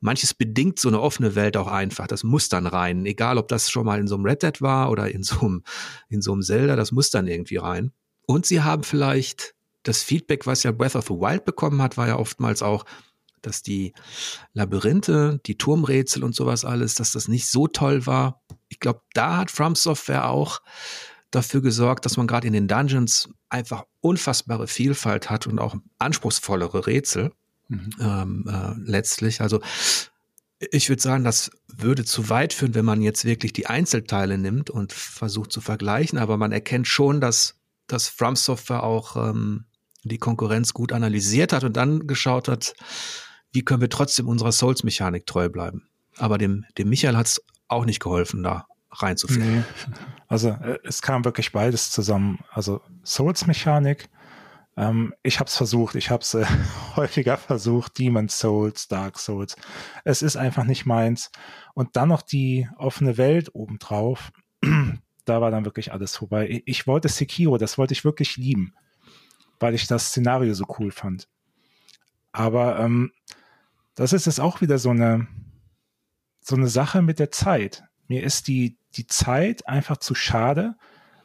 manches 0.00 0.34
bedingt 0.34 0.78
so 0.78 0.88
eine 0.88 1.00
offene 1.00 1.34
Welt 1.34 1.56
auch 1.56 1.68
einfach. 1.68 2.06
Das 2.06 2.24
muss 2.24 2.48
dann 2.48 2.66
rein. 2.66 3.06
Egal, 3.06 3.38
ob 3.38 3.48
das 3.48 3.70
schon 3.70 3.86
mal 3.86 3.98
in 3.98 4.06
so 4.06 4.16
einem 4.16 4.26
Red 4.26 4.42
Dead 4.42 4.60
war 4.60 4.90
oder 4.90 5.10
in 5.10 5.22
so 5.22 5.40
einem, 5.40 5.62
in 6.08 6.20
so 6.20 6.32
einem 6.32 6.42
Zelda, 6.42 6.76
das 6.76 6.92
muss 6.92 7.10
dann 7.10 7.26
irgendwie 7.26 7.56
rein. 7.56 7.92
Und 8.26 8.44
sie 8.44 8.62
haben 8.62 8.82
vielleicht 8.82 9.54
das 9.82 10.02
Feedback, 10.02 10.46
was 10.46 10.62
ja 10.62 10.72
Breath 10.72 10.96
of 10.96 11.06
the 11.06 11.14
Wild 11.14 11.44
bekommen 11.44 11.80
hat, 11.80 11.96
war 11.96 12.08
ja 12.08 12.18
oftmals 12.18 12.62
auch, 12.62 12.84
dass 13.46 13.62
die 13.62 13.92
Labyrinthe, 14.52 15.40
die 15.46 15.56
Turmrätsel 15.56 16.24
und 16.24 16.34
sowas 16.34 16.64
alles, 16.64 16.94
dass 16.94 17.12
das 17.12 17.28
nicht 17.28 17.46
so 17.46 17.66
toll 17.66 18.06
war. 18.06 18.42
Ich 18.68 18.80
glaube, 18.80 19.00
da 19.12 19.36
hat 19.36 19.50
From 19.50 19.74
Software 19.74 20.28
auch 20.28 20.60
dafür 21.30 21.62
gesorgt, 21.62 22.04
dass 22.04 22.16
man 22.16 22.26
gerade 22.26 22.46
in 22.46 22.52
den 22.52 22.68
Dungeons 22.68 23.28
einfach 23.48 23.84
unfassbare 24.00 24.68
Vielfalt 24.68 25.30
hat 25.30 25.46
und 25.46 25.58
auch 25.58 25.76
anspruchsvollere 25.98 26.86
Rätsel 26.86 27.32
mhm. 27.68 27.90
ähm, 28.00 28.44
äh, 28.48 28.90
letztlich. 28.90 29.40
Also 29.40 29.60
ich 30.58 30.88
würde 30.88 31.02
sagen, 31.02 31.24
das 31.24 31.50
würde 31.66 32.04
zu 32.04 32.28
weit 32.30 32.52
führen, 32.52 32.74
wenn 32.74 32.84
man 32.84 33.02
jetzt 33.02 33.24
wirklich 33.24 33.52
die 33.52 33.66
Einzelteile 33.66 34.38
nimmt 34.38 34.70
und 34.70 34.92
versucht 34.92 35.52
zu 35.52 35.60
vergleichen, 35.60 36.18
aber 36.18 36.36
man 36.36 36.52
erkennt 36.52 36.86
schon, 36.86 37.20
dass, 37.20 37.56
dass 37.86 38.08
From 38.08 38.36
Software 38.36 38.82
auch 38.82 39.16
ähm, 39.16 39.64
die 40.04 40.18
Konkurrenz 40.18 40.72
gut 40.72 40.92
analysiert 40.92 41.52
hat 41.52 41.64
und 41.64 41.76
dann 41.76 42.06
geschaut 42.06 42.48
hat, 42.48 42.74
wie 43.54 43.62
können 43.62 43.80
wir 43.80 43.88
trotzdem 43.88 44.28
unserer 44.28 44.52
Souls-Mechanik 44.52 45.26
treu 45.26 45.48
bleiben. 45.48 45.88
Aber 46.18 46.38
dem, 46.38 46.66
dem 46.76 46.88
Michael 46.88 47.16
hat 47.16 47.26
es 47.26 47.42
auch 47.68 47.84
nicht 47.84 48.00
geholfen, 48.00 48.42
da 48.42 48.66
reinzufinden. 48.90 49.58
Nee. 49.58 49.64
Also 50.28 50.50
äh, 50.50 50.78
es 50.84 51.02
kam 51.02 51.24
wirklich 51.24 51.52
beides 51.52 51.90
zusammen. 51.90 52.40
Also 52.50 52.80
Souls-Mechanik. 53.04 54.08
Ähm, 54.76 55.14
ich 55.22 55.38
habe 55.38 55.48
es 55.48 55.56
versucht. 55.56 55.94
Ich 55.94 56.10
habe 56.10 56.22
es 56.22 56.34
äh, 56.34 56.44
häufiger 56.96 57.36
versucht. 57.36 57.98
Demon 57.98 58.28
Souls, 58.28 58.88
Dark 58.88 59.18
Souls. 59.18 59.56
Es 60.04 60.22
ist 60.22 60.36
einfach 60.36 60.64
nicht 60.64 60.84
meins. 60.84 61.30
Und 61.74 61.96
dann 61.96 62.08
noch 62.08 62.22
die 62.22 62.68
offene 62.76 63.16
Welt 63.16 63.54
obendrauf. 63.54 64.32
da 65.24 65.40
war 65.40 65.50
dann 65.50 65.64
wirklich 65.64 65.92
alles 65.92 66.16
vorbei. 66.16 66.48
Ich, 66.48 66.62
ich 66.66 66.86
wollte 66.86 67.08
Sekiro, 67.08 67.56
das 67.56 67.78
wollte 67.78 67.92
ich 67.92 68.04
wirklich 68.04 68.36
lieben, 68.36 68.74
weil 69.60 69.74
ich 69.74 69.86
das 69.86 70.08
Szenario 70.08 70.54
so 70.54 70.64
cool 70.78 70.90
fand. 70.90 71.28
Aber 72.32 72.78
ähm, 72.80 73.12
das 73.94 74.12
ist 74.12 74.26
es 74.26 74.40
auch 74.40 74.60
wieder 74.60 74.78
so 74.78 74.90
eine 74.90 75.26
so 76.40 76.56
eine 76.56 76.68
Sache 76.68 77.02
mit 77.02 77.18
der 77.18 77.30
Zeit. 77.30 77.84
Mir 78.06 78.22
ist 78.22 78.48
die 78.48 78.76
die 78.96 79.06
Zeit 79.06 79.66
einfach 79.66 79.96
zu 79.96 80.14
schade, 80.14 80.76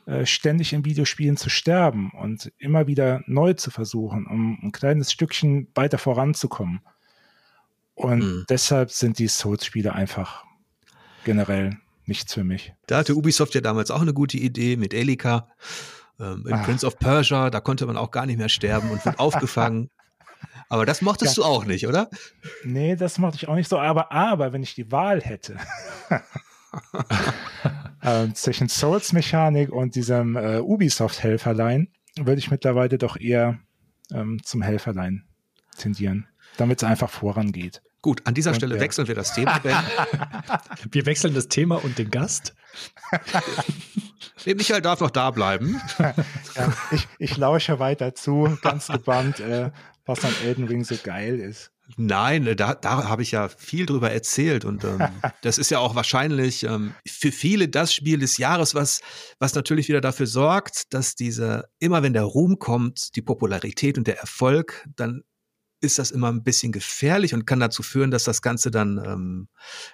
äh, 0.05 0.25
ständig 0.25 0.73
in 0.73 0.85
Videospielen 0.85 1.37
zu 1.37 1.49
sterben 1.49 2.11
und 2.11 2.51
immer 2.57 2.87
wieder 2.87 3.21
neu 3.27 3.53
zu 3.53 3.69
versuchen, 3.69 4.25
um 4.25 4.57
ein 4.63 4.71
kleines 4.71 5.11
Stückchen 5.11 5.67
weiter 5.75 5.97
voranzukommen. 5.97 6.81
Und 7.93 8.19
mhm. 8.19 8.45
deshalb 8.49 8.91
sind 8.91 9.19
die 9.19 9.27
Souls-Spiele 9.27 9.93
einfach 9.93 10.45
generell 11.25 11.77
nichts 12.05 12.33
für 12.33 12.43
mich. 12.43 12.73
Da 12.87 12.97
hatte 12.97 13.15
Ubisoft 13.15 13.53
ja 13.55 13.61
damals 13.61 13.91
auch 13.91 14.01
eine 14.01 14.13
gute 14.13 14.37
Idee 14.37 14.77
mit 14.77 14.93
Elika. 14.93 15.49
Ähm, 16.19 16.45
in 16.47 16.53
Ach. 16.53 16.65
Prince 16.65 16.87
of 16.87 16.97
Persia, 16.97 17.49
da 17.49 17.59
konnte 17.59 17.85
man 17.85 17.97
auch 17.97 18.11
gar 18.11 18.25
nicht 18.25 18.37
mehr 18.37 18.49
sterben 18.49 18.89
und 18.89 19.05
wird 19.05 19.19
aufgefangen. 19.19 19.89
Aber 20.69 20.85
das 20.85 21.01
mochtest 21.01 21.37
ja. 21.37 21.43
du 21.43 21.49
auch 21.49 21.65
nicht, 21.65 21.87
oder? 21.87 22.09
Nee, 22.63 22.95
das 22.95 23.17
mochte 23.17 23.37
ich 23.37 23.47
auch 23.47 23.55
nicht 23.55 23.69
so. 23.69 23.79
Aber, 23.79 24.11
aber 24.11 24.53
wenn 24.53 24.63
ich 24.63 24.75
die 24.75 24.91
Wahl 24.91 25.19
hätte, 25.19 25.57
äh, 28.01 28.27
zwischen 28.33 28.69
Souls-Mechanik 28.69 29.71
und 29.71 29.95
diesem 29.95 30.35
äh, 30.35 30.59
Ubisoft-Helferlein 30.59 31.89
würde 32.17 32.39
ich 32.39 32.51
mittlerweile 32.51 32.97
doch 32.97 33.19
eher 33.19 33.59
ähm, 34.11 34.41
zum 34.43 34.61
Helferlein 34.61 35.25
tendieren, 35.77 36.27
damit 36.57 36.81
es 36.81 36.87
einfach 36.87 37.09
vorangeht. 37.09 37.81
Gut, 38.01 38.25
an 38.25 38.33
dieser 38.33 38.51
und, 38.51 38.55
Stelle 38.55 38.75
ja. 38.75 38.81
wechseln 38.81 39.07
wir 39.07 39.15
das 39.15 39.33
Thema. 39.33 39.59
wir 40.91 41.05
wechseln 41.05 41.33
das 41.33 41.49
Thema 41.49 41.83
und 41.83 41.97
den 41.97 42.09
Gast. 42.09 42.55
Der 44.45 44.55
Michael 44.55 44.81
darf 44.81 45.01
noch 45.01 45.11
da 45.11 45.31
bleiben. 45.31 45.81
ja, 46.55 46.73
ich, 46.91 47.07
ich 47.17 47.37
lausche 47.37 47.79
weiter 47.79 48.15
zu, 48.15 48.57
ganz 48.61 48.87
gebannt, 48.87 49.41
äh, 49.41 49.71
was 50.09 50.25
an 50.25 50.33
Elden 50.43 50.65
Ring 50.65 50.83
so 50.83 50.95
geil 51.01 51.39
ist. 51.39 51.71
Nein, 51.97 52.47
äh, 52.47 52.55
da, 52.55 52.73
da 52.73 53.07
habe 53.07 53.21
ich 53.21 53.31
ja 53.31 53.47
viel 53.47 53.85
drüber 53.85 54.11
erzählt 54.11 54.65
und 54.65 54.83
ähm, 54.83 54.99
das 55.41 55.57
ist 55.57 55.69
ja 55.71 55.79
auch 55.79 55.95
wahrscheinlich 55.95 56.63
ähm, 56.63 56.93
für 57.07 57.31
viele 57.31 57.69
das 57.69 57.93
Spiel 57.93 58.19
des 58.19 58.37
Jahres, 58.37 58.75
was, 58.75 59.01
was 59.39 59.53
natürlich 59.53 59.87
wieder 59.87 60.01
dafür 60.01 60.27
sorgt, 60.27 60.93
dass 60.93 61.15
diese, 61.15 61.69
immer 61.79 62.03
wenn 62.03 62.13
der 62.13 62.23
Ruhm 62.23 62.57
kommt, 62.59 63.15
die 63.15 63.21
Popularität 63.21 63.97
und 63.97 64.07
der 64.07 64.19
Erfolg, 64.19 64.87
dann 64.95 65.23
ist 65.81 65.99
das 65.99 66.11
immer 66.11 66.29
ein 66.29 66.43
bisschen 66.43 66.71
gefährlich 66.71 67.33
und 67.33 67.45
kann 67.45 67.59
dazu 67.61 67.83
führen, 67.83 68.11
dass 68.11 68.25
das 68.25 68.41
Ganze 68.41 68.69
dann 68.69 69.01
ähm, 69.05 69.47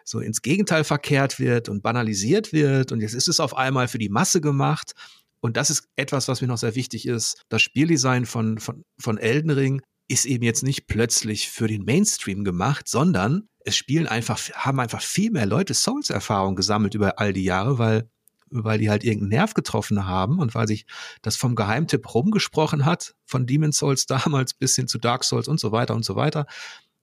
so 0.04 0.20
ins 0.20 0.42
Gegenteil 0.42 0.84
verkehrt 0.84 1.40
wird 1.40 1.70
und 1.70 1.84
banalisiert 1.84 2.54
wird. 2.54 2.92
Und 2.92 3.02
jetzt 3.02 3.14
ist 3.14 3.28
es 3.28 3.40
auf 3.40 3.56
einmal 3.56 3.88
für 3.88 4.00
die 4.00 4.10
Masse 4.10 4.42
gemacht. 4.42 4.94
Und 5.42 5.58
das 5.58 5.70
ist 5.70 5.88
etwas, 5.96 6.28
was 6.28 6.42
mir 6.42 6.48
noch 6.48 6.58
sehr 6.58 6.74
wichtig 6.74 7.08
ist. 7.08 7.44
Das 7.50 7.62
Spieldesign 7.62 8.26
von, 8.26 8.58
von, 8.58 8.84
von 8.98 9.20
Elden 9.20 9.52
Ring 9.52 9.84
ist 10.08 10.26
eben 10.26 10.44
jetzt 10.44 10.64
nicht 10.64 10.88
plötzlich 10.88 11.50
für 11.50 11.68
den 11.68 11.84
Mainstream 11.84 12.44
gemacht, 12.44 12.88
sondern 12.88 13.50
es 13.66 13.76
spielen 13.76 14.08
einfach, 14.08 14.40
haben 14.54 14.80
einfach 14.80 15.02
viel 15.02 15.32
mehr 15.32 15.46
Leute 15.46 15.74
Souls-Erfahrung 15.74 16.56
gesammelt 16.56 16.94
über 16.94 17.20
all 17.20 17.34
die 17.34 17.44
Jahre, 17.44 17.80
weil, 17.80 18.10
weil 18.50 18.78
die 18.78 18.90
halt 18.90 19.04
irgendeinen 19.04 19.30
Nerv 19.30 19.54
getroffen 19.56 20.06
haben 20.06 20.40
und 20.40 20.54
weil 20.54 20.68
sich 20.68 20.86
das 21.24 21.36
vom 21.36 21.56
Geheimtipp 21.56 22.14
rumgesprochen 22.14 22.86
hat, 22.86 23.16
von 23.26 23.48
Demon 23.48 23.72
Souls 23.72 24.06
damals 24.08 24.54
bis 24.54 24.76
hin 24.76 24.88
zu 24.88 25.00
Dark 25.00 25.24
Souls 25.24 25.48
und 25.48 25.60
so 25.60 25.72
weiter 25.72 25.96
und 25.96 26.06
so 26.06 26.16
weiter. 26.16 26.46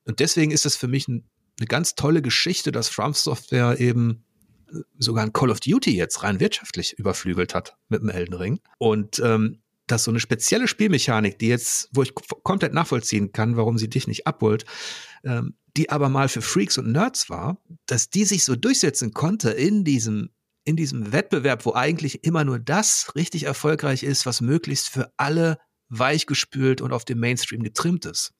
Und 0.04 0.20
deswegen 0.20 0.52
ist 0.52 0.66
es 0.66 0.76
für 0.76 0.88
mich 0.88 1.08
ein, 1.08 1.28
eine 1.58 1.66
ganz 1.66 1.96
tolle 1.96 2.22
Geschichte, 2.22 2.70
dass 2.70 2.88
From 2.88 3.14
Software 3.14 3.80
eben 3.80 4.24
sogar 4.98 5.24
ein 5.24 5.32
Call 5.32 5.50
of 5.50 5.60
Duty 5.60 5.94
jetzt 5.94 6.22
rein 6.22 6.40
wirtschaftlich 6.40 6.98
überflügelt 6.98 7.54
hat 7.54 7.76
mit 7.88 8.02
dem 8.02 8.08
Elden 8.08 8.34
Ring. 8.34 8.60
Und 8.78 9.20
ähm, 9.24 9.62
dass 9.86 10.04
so 10.04 10.10
eine 10.10 10.20
spezielle 10.20 10.68
Spielmechanik, 10.68 11.38
die 11.38 11.48
jetzt, 11.48 11.88
wo 11.92 12.02
ich 12.02 12.14
komplett 12.14 12.72
nachvollziehen 12.72 13.32
kann, 13.32 13.56
warum 13.56 13.78
sie 13.78 13.88
dich 13.88 14.06
nicht 14.06 14.26
abholt, 14.26 14.64
ähm, 15.24 15.56
die 15.76 15.90
aber 15.90 16.08
mal 16.08 16.28
für 16.28 16.42
Freaks 16.42 16.78
und 16.78 16.92
Nerds 16.92 17.30
war, 17.30 17.58
dass 17.86 18.10
die 18.10 18.24
sich 18.24 18.44
so 18.44 18.56
durchsetzen 18.56 19.12
konnte 19.12 19.50
in 19.50 19.84
diesem 19.84 20.30
in 20.64 20.76
diesem 20.76 21.12
Wettbewerb, 21.12 21.66
wo 21.66 21.74
eigentlich 21.74 22.22
immer 22.22 22.44
nur 22.44 22.60
das 22.60 23.16
richtig 23.16 23.44
erfolgreich 23.44 24.04
ist, 24.04 24.26
was 24.26 24.40
möglichst 24.40 24.90
für 24.90 25.12
alle 25.16 25.58
weichgespült 25.88 26.80
und 26.80 26.92
auf 26.92 27.04
dem 27.04 27.18
Mainstream 27.18 27.64
getrimmt 27.64 28.06
ist. 28.06 28.32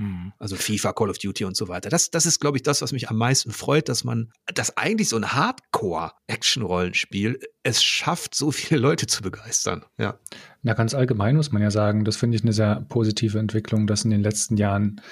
Hm. 0.00 0.32
Also 0.38 0.56
FIFA, 0.56 0.94
Call 0.94 1.10
of 1.10 1.18
Duty 1.18 1.44
und 1.44 1.58
so 1.58 1.68
weiter. 1.68 1.90
Das, 1.90 2.10
das 2.10 2.24
ist, 2.24 2.40
glaube 2.40 2.56
ich, 2.56 2.62
das, 2.62 2.80
was 2.80 2.92
mich 2.92 3.10
am 3.10 3.18
meisten 3.18 3.50
freut, 3.50 3.90
dass 3.90 4.02
man, 4.02 4.32
dass 4.46 4.78
eigentlich 4.78 5.10
so 5.10 5.16
ein 5.16 5.34
Hardcore-Action-Rollenspiel 5.34 7.38
es 7.62 7.82
schafft, 7.82 8.34
so 8.34 8.50
viele 8.50 8.80
Leute 8.80 9.06
zu 9.06 9.22
begeistern. 9.22 9.84
Ja. 9.98 10.18
Na, 10.62 10.72
ganz 10.72 10.94
allgemein 10.94 11.36
muss 11.36 11.52
man 11.52 11.60
ja 11.60 11.70
sagen, 11.70 12.06
das 12.06 12.16
finde 12.16 12.38
ich 12.38 12.42
eine 12.42 12.54
sehr 12.54 12.86
positive 12.88 13.38
Entwicklung, 13.38 13.86
dass 13.86 14.04
in 14.04 14.10
den 14.10 14.22
letzten 14.22 14.56
Jahren 14.56 15.02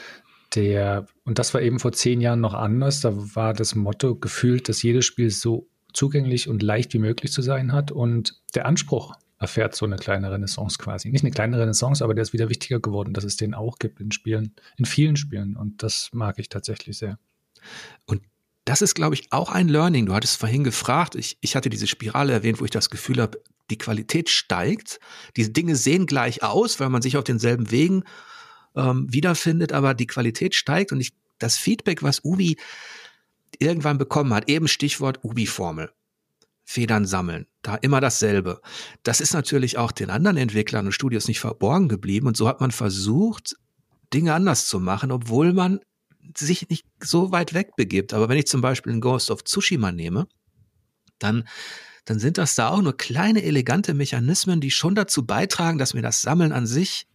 der, 0.55 1.07
und 1.24 1.39
das 1.39 1.53
war 1.53 1.61
eben 1.61 1.78
vor 1.78 1.93
zehn 1.93 2.22
Jahren 2.22 2.41
noch 2.41 2.55
anders, 2.55 3.03
da 3.03 3.12
war 3.14 3.53
das 3.53 3.74
Motto 3.74 4.16
gefühlt, 4.16 4.70
dass 4.70 4.82
jedes 4.82 5.05
Spiel 5.05 5.28
so 5.28 5.68
zugänglich 5.93 6.49
und 6.49 6.62
leicht 6.62 6.95
wie 6.95 6.99
möglich 6.99 7.30
zu 7.30 7.43
sein 7.43 7.72
hat 7.72 7.93
und 7.93 8.41
der 8.55 8.64
Anspruch 8.64 9.16
erfährt 9.39 9.74
so 9.74 9.86
eine 9.86 9.97
kleine 9.97 10.30
Renaissance 10.30 10.78
quasi. 10.78 11.11
Nicht 11.11 11.24
eine 11.24 11.30
kleine 11.30 11.59
Renaissance, 11.59 12.03
aber 12.03 12.14
der 12.14 12.22
ist 12.22 12.32
wieder 12.32 12.49
wichtiger 12.49 12.80
geworden, 12.80 13.14
dass 13.14 13.24
es 13.24 13.36
den 13.36 13.55
auch 13.55 13.78
gibt 13.78 14.01
in 14.01 14.11
Spielen, 14.11 14.55
in 14.76 14.84
vielen 14.84 15.16
Spielen. 15.16 15.57
Und 15.57 15.82
das 15.82 16.11
mag 16.12 16.39
ich 16.39 16.49
tatsächlich 16.49 16.99
sehr. 16.99 17.18
Und 18.07 18.22
das 18.64 18.82
ist, 18.82 18.95
glaube 18.95 19.14
ich, 19.14 19.32
auch 19.32 19.51
ein 19.51 19.68
Learning. 19.68 20.07
Du 20.07 20.14
hattest 20.14 20.36
vorhin 20.36 20.64
gefragt, 20.64 21.14
ich, 21.14 21.39
ich 21.41 21.57
hatte 21.57 21.70
diese 21.70 21.86
Spirale 21.86 22.32
erwähnt, 22.32 22.61
wo 22.61 22.64
ich 22.64 22.70
das 22.70 22.91
Gefühl 22.91 23.22
habe, 23.22 23.41
die 23.70 23.78
Qualität 23.78 24.28
steigt. 24.28 24.99
Diese 25.36 25.51
Dinge 25.51 25.76
sehen 25.76 26.07
gleich 26.07 26.43
aus, 26.43 26.80
weil 26.80 26.89
man 26.89 27.03
sich 27.03 27.16
auf 27.16 27.24
denselben 27.24 27.70
Wegen 27.70 28.05
ähm, 28.76 29.07
wiederfindet, 29.11 29.72
aber 29.72 29.95
die 29.95 30.07
Qualität 30.07 30.55
steigt 30.55 30.93
und 30.93 31.01
ich, 31.01 31.12
das 31.39 31.57
Feedback, 31.57 32.03
was 32.03 32.24
Ubi 32.24 32.57
irgendwann 33.59 33.99
bekommen 33.99 34.34
hat, 34.34 34.49
eben 34.49 34.68
Stichwort 34.68 35.24
Ubi-Formel. 35.24 35.91
Federn 36.71 37.07
sammeln. 37.07 37.47
Da 37.62 37.77
immer 37.77 37.99
dasselbe. 37.99 38.61
Das 39.03 39.23
ist 39.23 39.33
natürlich 39.33 39.79
auch 39.79 39.91
den 39.91 40.11
anderen 40.11 40.37
Entwicklern 40.37 40.85
und 40.85 40.93
Studios 40.93 41.27
nicht 41.27 41.41
verborgen 41.41 41.89
geblieben. 41.89 42.27
Und 42.27 42.37
so 42.37 42.47
hat 42.47 42.61
man 42.61 42.73
versucht, 42.73 43.57
Dinge 44.12 44.35
anders 44.35 44.66
zu 44.66 44.79
machen, 44.79 45.11
obwohl 45.11 45.55
man 45.55 45.81
sich 46.37 46.69
nicht 46.69 46.85
so 47.03 47.33
weit 47.33 47.55
weg 47.55 47.75
begibt. 47.77 48.12
Aber 48.12 48.29
wenn 48.29 48.37
ich 48.37 48.47
zum 48.47 48.61
Beispiel 48.61 48.93
einen 48.93 49.01
Ghost 49.01 49.31
of 49.31 49.45
Tsushima 49.45 49.93
nehme, 49.93 50.29
dann, 51.19 51.49
dann 52.05 52.19
sind 52.19 52.37
das 52.37 52.55
da 52.55 52.69
auch 52.69 52.83
nur 52.83 52.99
kleine, 52.99 53.45
elegante 53.45 53.95
Mechanismen, 53.95 54.61
die 54.61 54.71
schon 54.71 54.95
dazu 54.95 55.25
beitragen, 55.25 55.79
dass 55.79 55.95
mir 55.95 56.03
das 56.03 56.21
Sammeln 56.21 56.53
an 56.53 56.66
sich, 56.66 57.07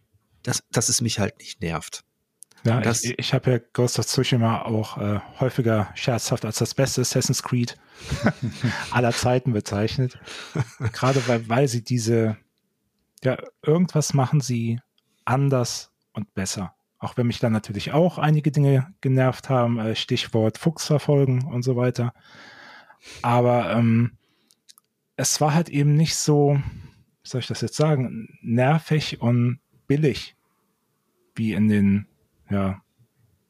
dass, 0.42 0.64
dass 0.72 0.88
es 0.88 1.00
mich 1.00 1.20
halt 1.20 1.38
nicht 1.38 1.60
nervt. 1.60 2.02
Ja, 2.64 2.80
das, 2.80 3.04
ich, 3.04 3.18
ich 3.18 3.34
habe 3.34 3.50
ja 3.50 3.58
Ghost 3.74 3.98
of 3.98 4.06
Tsushima 4.06 4.62
auch 4.62 4.96
äh, 4.96 5.20
häufiger 5.38 5.90
scherzhaft 5.94 6.46
als 6.46 6.58
das 6.58 6.74
beste 6.74 7.02
Assassin's 7.02 7.42
Creed 7.42 7.76
aller 8.90 9.12
Zeiten 9.12 9.52
bezeichnet. 9.52 10.18
Gerade 10.92 11.26
weil, 11.28 11.46
weil 11.48 11.68
sie 11.68 11.84
diese, 11.84 12.38
ja, 13.22 13.36
irgendwas 13.62 14.14
machen 14.14 14.40
sie 14.40 14.80
anders 15.26 15.92
und 16.12 16.32
besser. 16.32 16.74
Auch 16.98 17.18
wenn 17.18 17.26
mich 17.26 17.38
dann 17.38 17.52
natürlich 17.52 17.92
auch 17.92 18.16
einige 18.16 18.50
Dinge 18.50 18.94
genervt 19.02 19.50
haben, 19.50 19.78
äh, 19.78 19.94
Stichwort 19.94 20.56
Fuchsverfolgen 20.56 21.44
und 21.44 21.62
so 21.62 21.76
weiter. 21.76 22.14
Aber 23.20 23.72
ähm, 23.72 24.16
es 25.16 25.38
war 25.42 25.52
halt 25.52 25.68
eben 25.68 25.96
nicht 25.96 26.16
so, 26.16 26.58
wie 27.22 27.28
soll 27.28 27.40
ich 27.40 27.46
das 27.46 27.60
jetzt 27.60 27.76
sagen, 27.76 28.38
nervig 28.40 29.20
und 29.20 29.60
billig 29.86 30.34
wie 31.34 31.52
in 31.52 31.68
den 31.68 32.06
ja, 32.54 32.80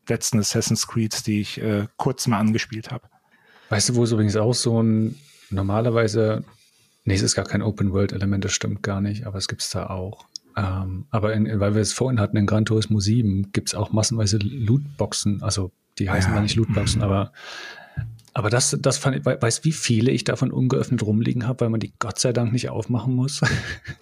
letzten 0.08 0.38
Assassin's 0.38 0.86
Creeds, 0.86 1.22
die 1.22 1.40
ich 1.40 1.60
äh, 1.60 1.86
kurz 1.96 2.26
mal 2.26 2.38
angespielt 2.38 2.90
habe. 2.90 3.08
Weißt 3.68 3.88
du, 3.88 3.94
wo 3.96 4.04
es 4.04 4.12
übrigens 4.12 4.36
auch 4.36 4.54
so 4.54 4.82
ein 4.82 5.16
normalerweise, 5.50 6.44
nee, 7.04 7.14
es 7.14 7.22
ist 7.22 7.34
gar 7.34 7.44
kein 7.44 7.62
Open-World-Element, 7.62 8.44
das 8.44 8.52
stimmt 8.52 8.82
gar 8.82 9.00
nicht, 9.00 9.26
aber 9.26 9.38
es 9.38 9.48
gibt 9.48 9.62
es 9.62 9.70
da 9.70 9.86
auch. 9.86 10.26
Ähm, 10.56 11.06
aber 11.10 11.34
in, 11.34 11.60
weil 11.60 11.74
wir 11.74 11.82
es 11.82 11.92
vorhin 11.92 12.20
hatten, 12.20 12.36
in 12.36 12.46
Gran 12.46 12.64
Turismo 12.64 13.00
7 13.00 13.50
gibt 13.52 13.68
es 13.68 13.74
auch 13.74 13.92
massenweise 13.92 14.38
Lootboxen, 14.38 15.42
also 15.42 15.72
die 15.98 16.10
heißen 16.10 16.30
ja. 16.30 16.36
da 16.36 16.42
nicht 16.42 16.56
Lootboxen, 16.56 17.02
aber 17.02 17.32
aber 18.34 18.50
das, 18.50 18.76
das 18.80 18.98
fand 18.98 19.16
ich, 19.16 19.24
weißt 19.24 19.64
wie 19.64 19.72
viele 19.72 20.10
ich 20.10 20.24
davon 20.24 20.50
ungeöffnet 20.50 21.02
rumliegen 21.02 21.46
habe, 21.46 21.60
weil 21.60 21.70
man 21.70 21.78
die 21.78 21.94
Gott 22.00 22.18
sei 22.18 22.32
Dank 22.32 22.52
nicht 22.52 22.68
aufmachen 22.68 23.14
muss. 23.14 23.40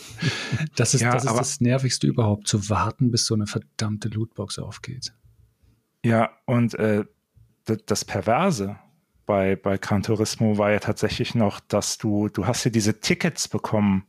das 0.77 0.95
ist, 0.95 1.03
ja, 1.03 1.13
das, 1.13 1.25
ist 1.25 1.37
das 1.37 1.61
Nervigste 1.61 2.07
überhaupt, 2.07 2.49
zu 2.49 2.71
warten, 2.71 3.11
bis 3.11 3.27
so 3.27 3.35
eine 3.35 3.47
verdammte 3.47 4.09
Lootbox 4.09 4.59
aufgeht. 4.59 5.13
Ja, 6.03 6.31
und 6.47 6.75
äh, 6.75 7.05
das 7.87 8.07
Perverse 8.07 8.79
bei, 9.27 9.55
bei 9.55 9.77
Gran 9.77 10.03
Turismo 10.03 10.57
war 10.57 10.73
ja 10.73 10.79
tatsächlich 10.79 11.35
noch, 11.35 11.61
dass 11.61 11.99
du, 11.99 12.29
du 12.29 12.47
hast 12.47 12.65
ja 12.65 12.71
diese 12.71 13.01
Tickets 13.01 13.49
bekommen, 13.49 14.05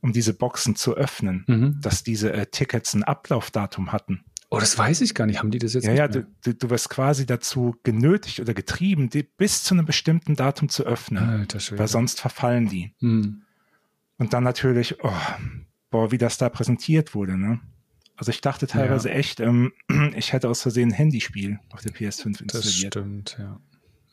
um 0.00 0.12
diese 0.12 0.32
Boxen 0.32 0.76
zu 0.76 0.96
öffnen, 0.96 1.44
mhm. 1.48 1.80
dass 1.82 2.04
diese 2.04 2.32
äh, 2.32 2.46
Tickets 2.46 2.94
ein 2.94 3.02
Ablaufdatum 3.02 3.92
hatten. 3.92 4.24
Oh, 4.52 4.58
das 4.58 4.76
weiß 4.76 5.00
ich 5.02 5.14
gar 5.14 5.26
nicht. 5.26 5.38
Haben 5.38 5.52
die 5.52 5.60
das 5.60 5.74
jetzt? 5.74 5.86
Ja, 5.86 5.92
ja, 5.92 6.08
du, 6.08 6.26
du, 6.42 6.70
wirst 6.70 6.90
quasi 6.90 7.24
dazu 7.24 7.76
genötigt 7.84 8.40
oder 8.40 8.52
getrieben, 8.52 9.08
die 9.08 9.22
bis 9.22 9.62
zu 9.62 9.74
einem 9.74 9.86
bestimmten 9.86 10.34
Datum 10.34 10.68
zu 10.68 10.82
öffnen. 10.84 11.22
Alter 11.22 11.60
Schwede. 11.60 11.78
Weil 11.78 11.88
sonst 11.88 12.20
verfallen 12.20 12.68
die. 12.68 12.92
Hm. 12.98 13.42
Und 14.18 14.32
dann 14.32 14.42
natürlich, 14.42 15.04
oh, 15.04 15.12
boah, 15.90 16.10
wie 16.10 16.18
das 16.18 16.36
da 16.36 16.48
präsentiert 16.48 17.14
wurde, 17.14 17.38
ne? 17.38 17.60
Also 18.16 18.30
ich 18.30 18.40
dachte 18.40 18.66
teilweise 18.66 19.08
ja. 19.08 19.14
echt, 19.14 19.40
ähm, 19.40 19.72
ich 20.16 20.32
hätte 20.32 20.48
aus 20.48 20.62
Versehen 20.62 20.90
ein 20.90 20.94
Handyspiel 20.94 21.60
auf 21.70 21.80
der 21.82 21.92
PS5 21.92 22.42
installiert. 22.42 22.50
Das 22.52 22.72
stimmt, 22.74 23.36
ja. 23.38 23.60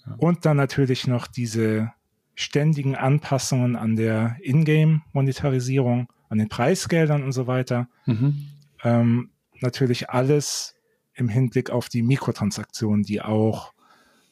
ja. 0.06 0.16
Und 0.18 0.46
dann 0.46 0.56
natürlich 0.56 1.08
noch 1.08 1.26
diese 1.26 1.92
ständigen 2.36 2.96
Anpassungen 2.96 3.76
an 3.76 3.96
der 3.96 4.38
Ingame-Monetarisierung, 4.44 6.08
an 6.30 6.38
den 6.38 6.48
Preisgeldern 6.48 7.24
und 7.24 7.32
so 7.32 7.48
weiter. 7.48 7.90
Mhm. 8.06 8.48
Ähm, 8.84 9.32
natürlich 9.62 10.10
alles 10.10 10.76
im 11.14 11.30
Hinblick 11.30 11.70
auf 11.70 11.90
die 11.90 12.04
Mikrotransaktionen, 12.04 13.04
die 13.04 13.22
auch 13.22 13.74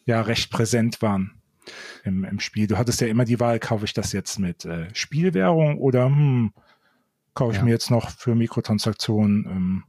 ja 0.05 0.21
recht 0.21 0.51
präsent 0.51 1.01
waren 1.01 1.41
im, 2.03 2.23
im 2.23 2.39
Spiel. 2.39 2.67
Du 2.67 2.77
hattest 2.77 3.01
ja 3.01 3.07
immer 3.07 3.25
die 3.25 3.39
Wahl, 3.39 3.59
kaufe 3.59 3.85
ich 3.85 3.93
das 3.93 4.11
jetzt 4.11 4.39
mit 4.39 4.65
äh, 4.65 4.93
Spielwährung 4.93 5.79
oder 5.79 6.05
hm, 6.05 6.53
kaufe 7.33 7.53
ich 7.53 7.57
ja. 7.57 7.63
mir 7.63 7.71
jetzt 7.71 7.89
noch 7.89 8.11
für 8.11 8.35
Mikrotransaktionen 8.35 9.45
ähm, 9.45 9.83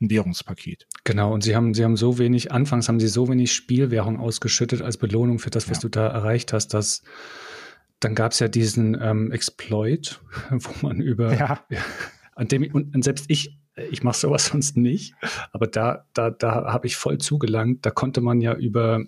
ein 0.00 0.10
Währungspaket. 0.10 0.86
Genau, 1.04 1.32
und 1.32 1.42
sie 1.42 1.56
haben, 1.56 1.74
sie 1.74 1.84
haben 1.84 1.96
so 1.96 2.18
wenig, 2.18 2.52
anfangs 2.52 2.88
haben 2.88 3.00
sie 3.00 3.08
so 3.08 3.28
wenig 3.28 3.52
Spielwährung 3.52 4.18
ausgeschüttet 4.18 4.80
als 4.80 4.96
Belohnung 4.96 5.38
für 5.38 5.50
das, 5.50 5.68
was 5.68 5.78
ja. 5.78 5.82
du 5.82 5.88
da 5.88 6.06
erreicht 6.08 6.52
hast, 6.52 6.68
dass 6.68 7.02
dann 8.00 8.14
gab 8.14 8.32
es 8.32 8.38
ja 8.38 8.48
diesen 8.48 8.96
ähm, 9.00 9.32
Exploit, 9.32 10.20
wo 10.50 10.86
man 10.86 11.00
über 11.00 11.34
ja. 11.34 11.64
an 12.34 12.48
dem 12.48 12.62
und, 12.72 12.94
und 12.94 13.02
selbst 13.02 13.26
ich 13.28 13.58
ich 13.90 14.02
mache 14.02 14.16
sowas 14.16 14.46
sonst 14.52 14.76
nicht, 14.76 15.14
aber 15.52 15.66
da, 15.66 16.06
da, 16.14 16.30
da 16.30 16.72
habe 16.72 16.86
ich 16.86 16.96
voll 16.96 17.18
zugelangt. 17.18 17.84
Da 17.84 17.90
konnte 17.90 18.20
man 18.20 18.40
ja 18.40 18.54
über, 18.54 19.04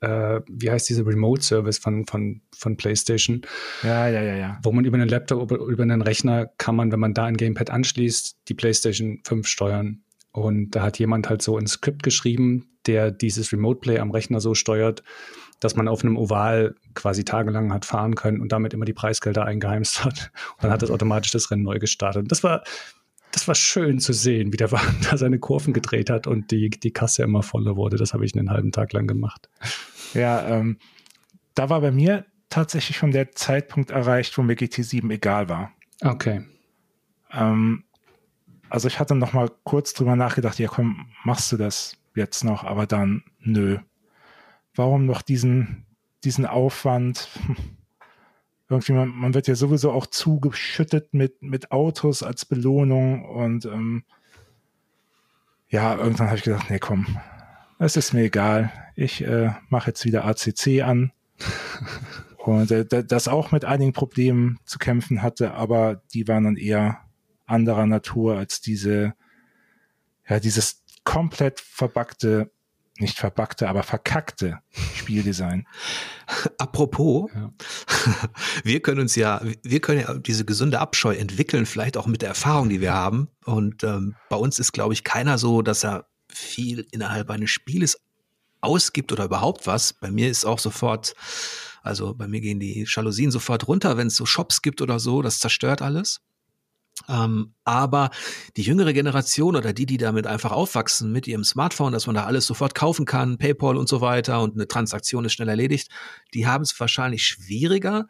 äh, 0.00 0.40
wie 0.48 0.70
heißt 0.70 0.88
diese 0.88 1.06
Remote-Service 1.06 1.78
von, 1.78 2.06
von, 2.06 2.40
von 2.56 2.76
PlayStation? 2.76 3.42
Ja, 3.82 4.08
ja, 4.08 4.22
ja, 4.22 4.36
ja. 4.36 4.58
Wo 4.62 4.72
man 4.72 4.84
über 4.84 4.96
einen 4.96 5.08
Laptop, 5.08 5.50
über, 5.50 5.64
über 5.64 5.82
einen 5.82 6.02
Rechner 6.02 6.46
kann 6.58 6.76
man, 6.76 6.92
wenn 6.92 7.00
man 7.00 7.14
da 7.14 7.24
ein 7.24 7.36
Gamepad 7.36 7.70
anschließt, 7.70 8.36
die 8.48 8.54
PlayStation 8.54 9.20
5 9.24 9.46
steuern. 9.46 10.02
Und 10.32 10.72
da 10.72 10.82
hat 10.82 10.98
jemand 10.98 11.28
halt 11.28 11.42
so 11.42 11.56
ein 11.56 11.66
Skript 11.66 12.02
geschrieben, 12.02 12.68
der 12.86 13.10
dieses 13.10 13.52
Remote 13.52 13.80
Play 13.80 13.98
am 13.98 14.10
Rechner 14.10 14.40
so 14.40 14.54
steuert, 14.54 15.02
dass 15.60 15.76
man 15.76 15.88
auf 15.88 16.02
einem 16.02 16.16
Oval 16.16 16.74
quasi 16.94 17.24
tagelang 17.24 17.72
hat 17.72 17.84
fahren 17.84 18.16
können 18.16 18.40
und 18.40 18.52
damit 18.52 18.74
immer 18.74 18.84
die 18.84 18.92
Preisgelder 18.92 19.44
eingeheimst 19.44 20.04
hat. 20.04 20.30
Und 20.56 20.64
dann 20.64 20.72
hat 20.72 20.82
das 20.82 20.90
automatisch 20.90 21.30
das 21.30 21.50
Rennen 21.50 21.62
neu 21.62 21.78
gestartet. 21.78 22.22
Und 22.22 22.32
das 22.32 22.42
war 22.42 22.64
das 23.34 23.48
war 23.48 23.54
schön 23.54 23.98
zu 23.98 24.12
sehen, 24.12 24.52
wie 24.52 24.56
der 24.56 24.72
Wagen 24.72 24.96
da 25.10 25.16
seine 25.16 25.38
Kurven 25.38 25.72
gedreht 25.72 26.10
hat 26.10 26.26
und 26.26 26.50
die, 26.50 26.70
die 26.70 26.92
Kasse 26.92 27.22
immer 27.22 27.42
voller 27.42 27.76
wurde. 27.76 27.96
Das 27.96 28.14
habe 28.14 28.24
ich 28.24 28.36
einen 28.36 28.50
halben 28.50 28.72
Tag 28.72 28.92
lang 28.92 29.06
gemacht. 29.06 29.48
Ja, 30.14 30.46
ähm, 30.48 30.78
da 31.54 31.68
war 31.68 31.80
bei 31.80 31.90
mir 31.90 32.24
tatsächlich 32.48 32.96
schon 32.96 33.10
der 33.10 33.32
Zeitpunkt 33.32 33.90
erreicht, 33.90 34.38
wo 34.38 34.42
mir 34.42 34.54
GT7 34.54 35.10
egal 35.10 35.48
war. 35.48 35.72
Okay. 36.02 36.44
Ähm, 37.32 37.84
also 38.70 38.88
ich 38.88 39.00
hatte 39.00 39.14
noch 39.14 39.32
mal 39.32 39.50
kurz 39.64 39.92
drüber 39.92 40.16
nachgedacht, 40.16 40.58
ja 40.58 40.68
komm, 40.68 41.06
machst 41.24 41.50
du 41.52 41.56
das 41.56 41.96
jetzt 42.14 42.44
noch, 42.44 42.64
aber 42.64 42.86
dann 42.86 43.24
nö. 43.40 43.78
Warum 44.74 45.06
noch 45.06 45.22
diesen, 45.22 45.86
diesen 46.22 46.46
Aufwand? 46.46 47.28
Irgendwie, 48.68 48.92
man, 48.92 49.08
man 49.08 49.34
wird 49.34 49.46
ja 49.46 49.54
sowieso 49.54 49.92
auch 49.92 50.06
zugeschüttet 50.06 51.12
mit, 51.12 51.42
mit 51.42 51.70
Autos 51.70 52.22
als 52.22 52.44
Belohnung 52.44 53.24
und 53.24 53.66
ähm, 53.66 54.04
ja, 55.68 55.96
irgendwann 55.96 56.28
habe 56.28 56.38
ich 56.38 56.44
gedacht, 56.44 56.70
nee, 56.70 56.78
komm, 56.78 57.18
es 57.78 57.96
ist 57.96 58.12
mir 58.12 58.22
egal. 58.22 58.72
Ich 58.94 59.22
äh, 59.22 59.50
mache 59.68 59.90
jetzt 59.90 60.04
wieder 60.04 60.24
ACC 60.24 60.82
an. 60.82 61.12
und 62.38 62.70
äh, 62.70 63.04
das 63.04 63.28
auch 63.28 63.50
mit 63.52 63.64
einigen 63.64 63.92
Problemen 63.92 64.60
zu 64.64 64.78
kämpfen 64.78 65.22
hatte, 65.22 65.54
aber 65.54 66.02
die 66.12 66.28
waren 66.28 66.44
dann 66.44 66.56
eher 66.56 67.00
anderer 67.46 67.86
Natur 67.86 68.38
als 68.38 68.60
diese, 68.60 69.14
ja, 70.28 70.40
dieses 70.40 70.82
komplett 71.04 71.60
verbackte, 71.60 72.50
nicht 72.98 73.18
verbackte, 73.18 73.68
aber 73.68 73.82
verkackte 73.82 74.60
Spieldesign. 74.94 75.66
Apropos, 76.58 77.30
ja. 77.34 77.52
wir 78.64 78.80
können 78.80 79.00
uns 79.00 79.16
ja, 79.16 79.40
wir 79.62 79.80
können 79.80 80.00
ja 80.00 80.14
diese 80.14 80.44
gesunde 80.44 80.78
Abscheu 80.78 81.14
entwickeln, 81.14 81.66
vielleicht 81.66 81.96
auch 81.96 82.06
mit 82.06 82.22
der 82.22 82.28
Erfahrung, 82.28 82.68
die 82.68 82.80
wir 82.80 82.94
haben. 82.94 83.28
Und 83.44 83.82
ähm, 83.82 84.14
bei 84.28 84.36
uns 84.36 84.58
ist, 84.58 84.72
glaube 84.72 84.94
ich, 84.94 85.02
keiner 85.02 85.38
so, 85.38 85.62
dass 85.62 85.84
er 85.84 86.06
viel 86.28 86.86
innerhalb 86.92 87.30
eines 87.30 87.50
Spieles 87.50 88.00
ausgibt 88.60 89.12
oder 89.12 89.24
überhaupt 89.24 89.66
was. 89.66 89.92
Bei 89.92 90.10
mir 90.10 90.30
ist 90.30 90.44
auch 90.44 90.58
sofort, 90.58 91.14
also 91.82 92.14
bei 92.14 92.28
mir 92.28 92.40
gehen 92.40 92.60
die 92.60 92.86
Jalousien 92.88 93.30
sofort 93.30 93.68
runter, 93.68 93.96
wenn 93.96 94.06
es 94.06 94.16
so 94.16 94.24
Shops 94.24 94.62
gibt 94.62 94.80
oder 94.80 94.98
so, 94.98 95.20
das 95.20 95.38
zerstört 95.40 95.82
alles. 95.82 96.20
Ähm, 97.08 97.54
aber 97.64 98.10
die 98.56 98.62
jüngere 98.62 98.92
Generation 98.92 99.56
oder 99.56 99.72
die, 99.72 99.86
die 99.86 99.96
damit 99.96 100.26
einfach 100.26 100.52
aufwachsen 100.52 101.10
mit 101.10 101.26
ihrem 101.26 101.44
Smartphone, 101.44 101.92
dass 101.92 102.06
man 102.06 102.14
da 102.14 102.24
alles 102.24 102.46
sofort 102.46 102.74
kaufen 102.74 103.04
kann, 103.04 103.36
PayPal 103.36 103.76
und 103.76 103.88
so 103.88 104.00
weiter 104.00 104.40
und 104.42 104.54
eine 104.54 104.68
Transaktion 104.68 105.24
ist 105.24 105.32
schnell 105.32 105.48
erledigt, 105.48 105.90
die 106.34 106.46
haben 106.46 106.62
es 106.62 106.78
wahrscheinlich 106.78 107.26
schwieriger. 107.26 108.06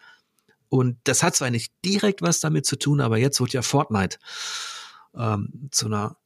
Und 0.68 0.98
das 1.04 1.22
hat 1.22 1.34
zwar 1.34 1.50
nicht 1.50 1.72
direkt 1.84 2.20
was 2.20 2.40
damit 2.40 2.66
zu 2.66 2.76
tun, 2.76 3.00
aber 3.00 3.16
jetzt 3.16 3.40
wird 3.40 3.52
ja 3.52 3.62
Fortnite 3.62 4.18
ähm, 5.16 5.68
zu 5.70 5.86
einer 5.86 6.16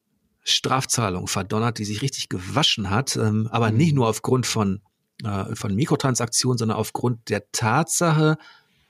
Strafzahlung 0.42 1.28
verdonnert, 1.28 1.78
die 1.78 1.84
sich 1.84 2.02
richtig 2.02 2.28
gewaschen 2.28 2.90
hat, 2.90 3.16
ähm, 3.16 3.48
aber 3.50 3.70
nicht 3.70 3.90
mhm. 3.90 3.96
nur 3.96 4.08
aufgrund 4.08 4.46
von, 4.46 4.80
äh, 5.22 5.54
von 5.54 5.74
Mikrotransaktionen, 5.74 6.58
sondern 6.58 6.78
aufgrund 6.78 7.28
der 7.28 7.50
Tatsache, 7.52 8.38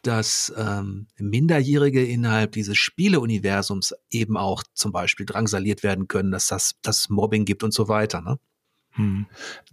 dass 0.03 0.53
ähm, 0.57 1.07
Minderjährige 1.19 2.05
innerhalb 2.05 2.53
dieses 2.53 2.77
Spieleuniversums 2.77 3.95
eben 4.11 4.37
auch 4.37 4.63
zum 4.75 4.93
Beispiel 4.93 5.27
drangsaliert 5.27 5.83
werden 5.83 6.09
können, 6.09 6.31
dass 6.31 6.47
das 6.47 6.75
dass 6.83 7.09
Mobbing 7.09 7.45
gibt 7.45 7.65
und 7.65 7.75
so 7.75 7.89
weiter. 7.89 8.21
Ne? 8.21 8.39
Hm. 8.93 9.27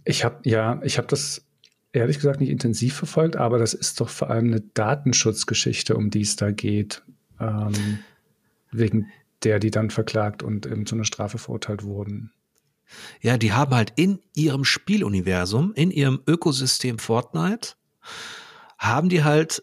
Ich 0.04 0.24
habe 0.24 0.40
ja, 0.44 0.80
ich 0.82 0.98
habe 0.98 1.08
das 1.08 1.44
ehrlich 1.92 2.16
gesagt 2.16 2.40
nicht 2.40 2.50
intensiv 2.50 2.94
verfolgt, 2.94 3.36
aber 3.36 3.58
das 3.58 3.72
ist 3.72 4.00
doch 4.00 4.08
vor 4.08 4.30
allem 4.30 4.48
eine 4.48 4.60
Datenschutzgeschichte, 4.60 5.96
um 5.96 6.10
die 6.10 6.22
es 6.22 6.36
da 6.36 6.50
geht, 6.50 7.02
ähm, 7.40 8.00
wegen 8.70 9.06
der 9.44 9.58
die 9.58 9.70
dann 9.70 9.90
verklagt 9.90 10.42
und 10.42 10.66
eben 10.66 10.86
zu 10.86 10.94
einer 10.94 11.04
Strafe 11.04 11.38
verurteilt 11.38 11.84
wurden. 11.84 12.32
Ja, 13.20 13.36
die 13.36 13.52
haben 13.52 13.74
halt 13.74 13.92
in 13.96 14.20
ihrem 14.34 14.64
Spieluniversum, 14.64 15.72
in 15.74 15.90
ihrem 15.90 16.20
Ökosystem 16.26 16.98
Fortnite, 16.98 17.74
haben 18.78 19.08
die 19.08 19.24
halt 19.24 19.62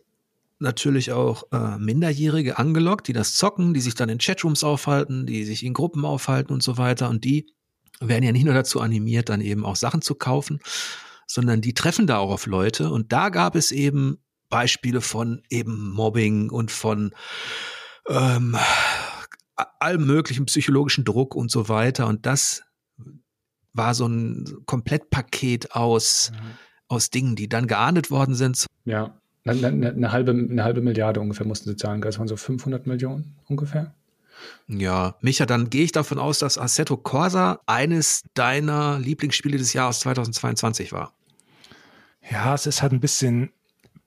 natürlich 0.64 1.12
auch 1.12 1.44
äh, 1.52 1.78
Minderjährige 1.78 2.58
angelockt, 2.58 3.08
die 3.08 3.14
das 3.14 3.36
zocken, 3.36 3.74
die 3.74 3.82
sich 3.82 3.96
dann 3.96 4.10
in 4.10 4.18
Chatrooms 4.18 4.64
aufhalten, 4.64 5.26
die 5.26 5.44
sich 5.46 5.64
in 5.64 5.74
Gruppen 5.74 6.06
aufhalten 6.06 6.52
und 6.54 6.64
so 6.64 6.78
weiter. 6.78 7.10
Und 7.10 7.24
die 7.24 7.54
werden 8.00 8.24
ja 8.24 8.32
nicht 8.32 8.46
nur 8.46 8.54
dazu 8.54 8.82
animiert, 8.82 9.30
dann 9.30 9.42
eben 9.42 9.66
auch 9.66 9.76
Sachen 9.76 10.02
zu 10.02 10.16
kaufen, 10.16 10.60
sondern 11.28 11.62
die 11.62 11.74
treffen 11.74 12.08
da 12.08 12.18
auch 12.18 12.32
auf 12.32 12.48
Leute. 12.48 12.90
Und 12.90 13.12
da 13.12 13.30
gab 13.30 13.56
es 13.56 13.72
eben 13.72 14.18
Beispiele 14.50 15.02
von 15.02 15.42
eben 15.50 15.92
Mobbing 15.92 16.50
und 16.50 16.72
von 16.72 17.14
ähm, 18.08 18.58
allem 19.80 20.06
möglichen 20.06 20.46
psychologischen 20.46 21.06
Druck 21.06 21.36
und 21.36 21.52
so 21.52 21.70
weiter. 21.70 22.08
Und 22.08 22.26
das 22.26 22.64
war 23.74 23.94
so 23.94 24.08
ein 24.08 24.46
Komplettpaket 24.66 25.72
aus, 25.72 26.32
mhm. 26.32 26.58
aus 26.88 27.10
Dingen, 27.10 27.36
die 27.36 27.50
dann 27.50 27.68
geahndet 27.68 28.12
worden 28.12 28.36
sind. 28.36 28.66
Ja, 28.86 29.20
eine, 29.46 29.68
eine, 29.68 29.90
eine, 29.90 30.12
halbe, 30.12 30.32
eine 30.32 30.64
halbe 30.64 30.82
Milliarde 30.82 31.20
ungefähr 31.20 31.46
mussten 31.46 31.70
sie 31.70 31.76
zahlen. 31.76 32.02
Das 32.02 32.20
waren 32.20 32.28
so 32.28 32.38
500 32.38 32.88
Millionen 32.88 33.36
ungefähr. 33.48 33.94
Ja, 34.68 35.16
Micha, 35.22 35.46
dann 35.46 35.70
gehe 35.70 35.84
ich 35.84 35.92
davon 35.92 36.20
aus, 36.20 36.40
dass 36.40 36.58
Assetto 36.58 36.98
Corsa 36.98 37.60
eines 37.66 38.24
deiner 38.34 39.00
Lieblingsspiele 39.00 39.58
des 39.58 39.74
Jahres 39.74 40.00
2022 40.02 40.92
war. 40.92 41.14
Ja, 42.30 42.54
es 42.54 42.66
ist 42.66 42.82
halt 42.82 42.94
ein 42.94 43.00
bisschen 43.00 43.52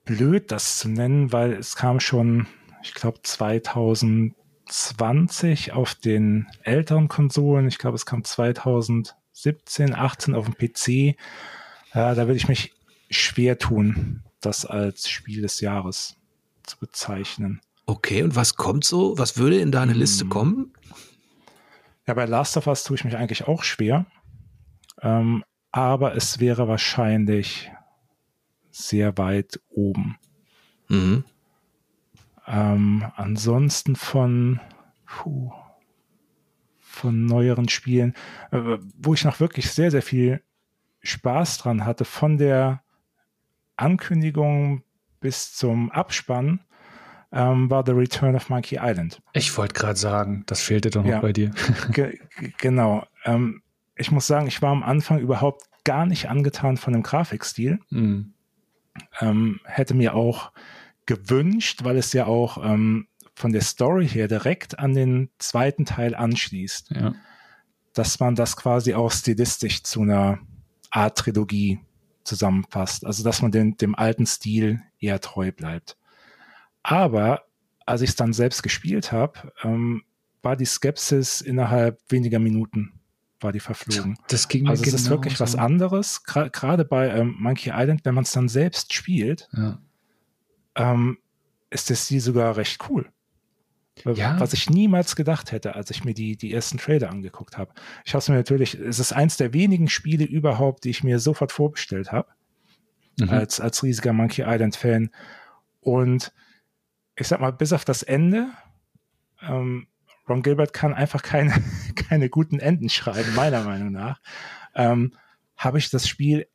blöd, 0.04 0.50
das 0.50 0.78
zu 0.78 0.88
nennen, 0.88 1.32
weil 1.32 1.52
es 1.52 1.76
kam 1.76 2.00
schon, 2.00 2.46
ich 2.82 2.94
glaube, 2.94 3.20
2000 3.22 4.34
20 4.68 5.72
auf 5.72 5.94
den 5.94 6.46
älteren 6.62 7.08
Konsolen. 7.08 7.68
Ich 7.68 7.78
glaube, 7.78 7.96
es 7.96 8.06
kam 8.06 8.24
2017, 8.24 9.94
18 9.94 10.34
auf 10.34 10.46
dem 10.46 10.54
PC. 10.54 11.16
Ja, 11.94 12.14
da 12.14 12.26
würde 12.26 12.36
ich 12.36 12.48
mich 12.48 12.74
schwer 13.10 13.58
tun, 13.58 14.22
das 14.40 14.64
als 14.64 15.08
Spiel 15.08 15.42
des 15.42 15.60
Jahres 15.60 16.16
zu 16.62 16.78
bezeichnen. 16.78 17.60
Okay, 17.86 18.22
und 18.22 18.34
was 18.34 18.56
kommt 18.56 18.84
so? 18.84 19.16
Was 19.18 19.38
würde 19.38 19.58
in 19.58 19.70
deine 19.70 19.92
hm. 19.92 20.00
Liste 20.00 20.26
kommen? 20.26 20.72
Ja, 22.06 22.14
bei 22.14 22.24
Last 22.24 22.56
of 22.56 22.66
Us 22.66 22.84
tue 22.84 22.96
ich 22.96 23.04
mich 23.04 23.16
eigentlich 23.16 23.46
auch 23.46 23.62
schwer. 23.62 24.06
Ähm, 25.02 25.44
aber 25.72 26.14
es 26.14 26.40
wäre 26.40 26.68
wahrscheinlich 26.68 27.70
sehr 28.70 29.18
weit 29.18 29.60
oben. 29.70 30.18
Mhm. 30.88 31.24
Ähm, 32.46 33.04
ansonsten 33.16 33.96
von, 33.96 34.60
puh, 35.06 35.52
von 36.80 37.26
neueren 37.26 37.68
Spielen, 37.68 38.14
äh, 38.52 38.78
wo 38.96 39.14
ich 39.14 39.24
noch 39.24 39.40
wirklich 39.40 39.70
sehr, 39.70 39.90
sehr 39.90 40.02
viel 40.02 40.42
Spaß 41.02 41.58
dran 41.58 41.84
hatte, 41.84 42.04
von 42.04 42.38
der 42.38 42.82
Ankündigung 43.76 44.82
bis 45.20 45.54
zum 45.54 45.90
Abspann, 45.90 46.60
ähm, 47.32 47.70
war 47.70 47.84
The 47.84 47.92
Return 47.92 48.34
of 48.34 48.48
Monkey 48.48 48.78
Island. 48.80 49.20
Ich 49.32 49.56
wollte 49.56 49.74
gerade 49.74 49.98
sagen, 49.98 50.44
das 50.46 50.62
fehlte 50.62 50.90
doch 50.90 51.02
noch 51.02 51.10
ja, 51.10 51.20
bei 51.20 51.32
dir. 51.32 51.50
ge 51.92 52.18
genau. 52.58 53.04
Ähm, 53.24 53.62
ich 53.96 54.10
muss 54.10 54.26
sagen, 54.26 54.46
ich 54.46 54.62
war 54.62 54.70
am 54.70 54.82
Anfang 54.82 55.18
überhaupt 55.18 55.64
gar 55.84 56.06
nicht 56.06 56.28
angetan 56.28 56.76
von 56.76 56.92
dem 56.92 57.02
Grafikstil. 57.02 57.80
Mhm. 57.90 58.34
Ähm, 59.20 59.60
hätte 59.64 59.94
mir 59.94 60.14
auch 60.14 60.52
gewünscht, 61.06 61.84
weil 61.84 61.96
es 61.96 62.12
ja 62.12 62.26
auch 62.26 62.62
ähm, 62.64 63.08
von 63.34 63.52
der 63.52 63.62
Story 63.62 64.08
her 64.08 64.28
direkt 64.28 64.78
an 64.78 64.94
den 64.94 65.30
zweiten 65.38 65.84
Teil 65.84 66.14
anschließt. 66.14 66.90
Ja. 66.92 67.14
Dass 67.92 68.20
man 68.20 68.34
das 68.34 68.56
quasi 68.56 68.94
auch 68.94 69.12
stilistisch 69.12 69.82
zu 69.82 70.02
einer 70.02 70.38
Art 70.90 71.18
Trilogie 71.18 71.80
zusammenfasst. 72.26 73.06
Also 73.06 73.24
dass 73.24 73.42
man 73.42 73.52
den, 73.52 73.76
dem 73.76 73.94
alten 73.94 74.26
Stil 74.26 74.82
eher 74.98 75.20
treu 75.20 75.52
bleibt. 75.52 75.96
Aber 76.82 77.42
als 77.84 78.02
ich 78.02 78.10
es 78.10 78.16
dann 78.16 78.32
selbst 78.32 78.62
gespielt 78.62 79.12
habe, 79.12 79.52
ähm, 79.62 80.02
war 80.42 80.56
die 80.56 80.64
Skepsis 80.64 81.40
innerhalb 81.40 82.00
weniger 82.08 82.38
Minuten 82.38 82.92
war 83.40 83.52
die 83.52 83.60
verflogen. 83.60 84.18
Das 84.28 84.48
ging 84.48 84.62
mir 84.62 84.70
also 84.70 84.82
es 84.82 84.94
ist 84.94 85.10
wirklich 85.10 85.36
so. 85.36 85.44
was 85.44 85.56
anderes, 85.56 86.24
gerade 86.24 86.86
bei 86.86 87.10
ähm, 87.10 87.36
Monkey 87.38 87.70
Island, 87.70 88.00
wenn 88.04 88.14
man 88.14 88.24
es 88.24 88.32
dann 88.32 88.48
selbst 88.48 88.94
spielt, 88.94 89.48
ja 89.52 89.78
ähm, 90.76 91.18
ist 91.70 91.90
der 91.90 91.96
Stil 91.96 92.20
sogar 92.20 92.56
recht 92.56 92.78
cool. 92.88 93.10
Ja. 94.04 94.38
Was 94.38 94.52
ich 94.52 94.68
niemals 94.68 95.16
gedacht 95.16 95.52
hätte, 95.52 95.74
als 95.74 95.90
ich 95.90 96.04
mir 96.04 96.14
die, 96.14 96.36
die 96.36 96.52
ersten 96.52 96.78
Trailer 96.78 97.10
angeguckt 97.10 97.56
habe. 97.56 97.72
Ich 98.04 98.12
habe 98.12 98.18
es 98.18 98.28
mir 98.28 98.36
natürlich, 98.36 98.74
es 98.74 98.98
ist 98.98 99.12
eins 99.12 99.36
der 99.36 99.52
wenigen 99.52 99.88
Spiele 99.88 100.24
überhaupt, 100.24 100.84
die 100.84 100.90
ich 100.90 101.02
mir 101.02 101.18
sofort 101.18 101.50
vorbestellt 101.50 102.12
habe. 102.12 102.28
Mhm. 103.18 103.30
Als, 103.30 103.60
als 103.60 103.82
riesiger 103.82 104.12
Monkey 104.12 104.44
Island 104.46 104.76
Fan. 104.76 105.10
Und 105.80 106.32
ich 107.16 107.26
sag 107.26 107.40
mal, 107.40 107.52
bis 107.52 107.72
auf 107.72 107.84
das 107.84 108.02
Ende, 108.02 108.50
ähm, 109.40 109.86
Ron 110.28 110.42
Gilbert 110.42 110.72
kann 110.74 110.92
einfach 110.92 111.22
keine, 111.22 111.54
keine 111.94 112.28
guten 112.28 112.58
Enden 112.58 112.90
schreiben, 112.90 113.34
meiner 113.34 113.64
Meinung 113.64 113.92
nach, 113.92 114.20
ähm, 114.74 115.14
habe 115.56 115.78
ich 115.78 115.88
das 115.88 116.06
Spiel 116.06 116.46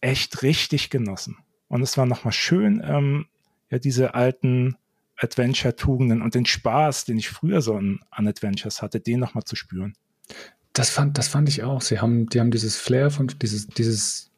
echt 0.00 0.42
richtig 0.42 0.90
genossen. 0.90 1.36
Und 1.68 1.82
es 1.82 1.96
war 1.96 2.06
nochmal 2.06 2.32
schön, 2.32 2.82
ähm, 2.84 3.26
ja 3.70 3.78
diese 3.78 4.14
alten 4.14 4.76
Adventure-Tugenden 5.18 6.22
und 6.22 6.34
den 6.34 6.46
Spaß, 6.46 7.04
den 7.04 7.18
ich 7.18 7.28
früher 7.28 7.60
so 7.60 7.74
an, 7.74 8.00
an 8.10 8.26
Adventures 8.26 8.82
hatte, 8.82 9.00
den 9.00 9.20
nochmal 9.20 9.44
zu 9.44 9.56
spüren. 9.56 9.94
Das 10.72 10.90
fand, 10.90 11.18
das 11.18 11.28
fand 11.28 11.48
ich 11.48 11.64
auch. 11.64 11.80
Sie 11.80 11.98
haben, 11.98 12.28
die 12.28 12.40
haben 12.40 12.50
dieses 12.50 12.76
Flair 12.76 13.10
von, 13.10 13.26
dieses, 13.42 13.66
dieses 13.66 14.30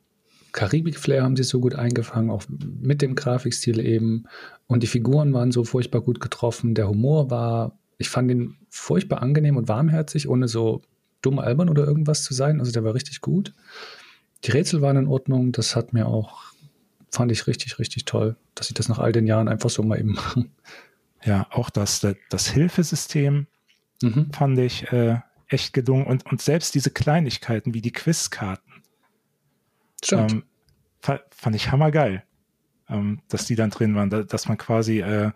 Karibik-Flair 0.53 1.23
haben 1.23 1.37
sie 1.37 1.45
so 1.45 1.61
gut 1.61 1.75
eingefangen, 1.75 2.31
auch 2.31 2.45
mit 2.49 3.03
dem 3.03 3.15
Grafikstil 3.15 3.81
eben. 3.81 4.25
Und 4.67 4.83
die 4.83 4.87
Figuren 4.87 5.33
waren 5.33 5.53
so 5.53 5.65
furchtbar 5.65 6.01
gut 6.01 6.21
getroffen. 6.21 6.75
Der 6.75 6.89
Humor 6.89 7.31
war, 7.31 7.79
ich 7.99 8.09
fand 8.09 8.31
ihn 8.31 8.57
furchtbar 8.69 9.23
angenehm 9.23 9.57
und 9.57 9.69
warmherzig, 9.69 10.29
ohne 10.29 10.49
so 10.49 10.83
dumm 11.23 11.39
albern 11.39 11.69
oder 11.69 11.85
irgendwas 11.85 12.25
zu 12.25 12.35
sein. 12.35 12.61
Also 12.61 12.73
der 12.73 12.85
war 12.85 12.95
richtig 12.95 13.21
gut. 13.21 13.53
Die 14.45 14.51
Rätsel 14.53 14.81
waren 14.81 14.97
in 14.97 15.07
Ordnung. 15.07 15.53
Das 15.53 15.77
hat 15.77 15.93
mir 15.93 16.07
auch, 16.07 16.50
fand 17.11 17.33
ich 17.33 17.47
richtig, 17.47 17.79
richtig 17.79 18.05
toll, 18.05 18.37
dass 18.55 18.69
sie 18.69 18.75
das 18.75 18.89
nach 18.89 18.99
all 18.99 19.13
den 19.13 19.27
Jahren 19.27 19.49
einfach 19.49 19.71
so 19.71 19.83
mal 19.83 19.99
eben 19.99 20.15
machen. 20.15 20.53
Ja, 21.23 21.47
auch 21.51 21.71
das, 21.71 22.07
das 22.31 22.49
Hilfesystem 22.49 23.47
mhm. 24.01 24.33
fand 24.33 24.59
ich 24.59 24.91
äh, 24.93 25.19
echt 25.49 25.73
gelungen 25.73 26.07
und, 26.07 26.25
und 26.27 26.41
selbst 26.41 26.75
diese 26.75 26.91
Kleinigkeiten 26.91 27.75
wie 27.75 27.83
die 27.83 27.93
Quizkarten. 27.93 28.83
Ähm, 30.13 30.45
fand 31.03 31.57
ich 31.57 31.71
hammergeil, 31.71 32.25
ähm, 32.89 33.21
dass 33.29 33.47
die 33.47 33.55
dann 33.55 33.71
drin 33.71 33.95
waren, 33.95 34.09
dass 34.09 34.49
man 34.49 34.57
quasi, 34.57 35.01
äh, 35.01 35.33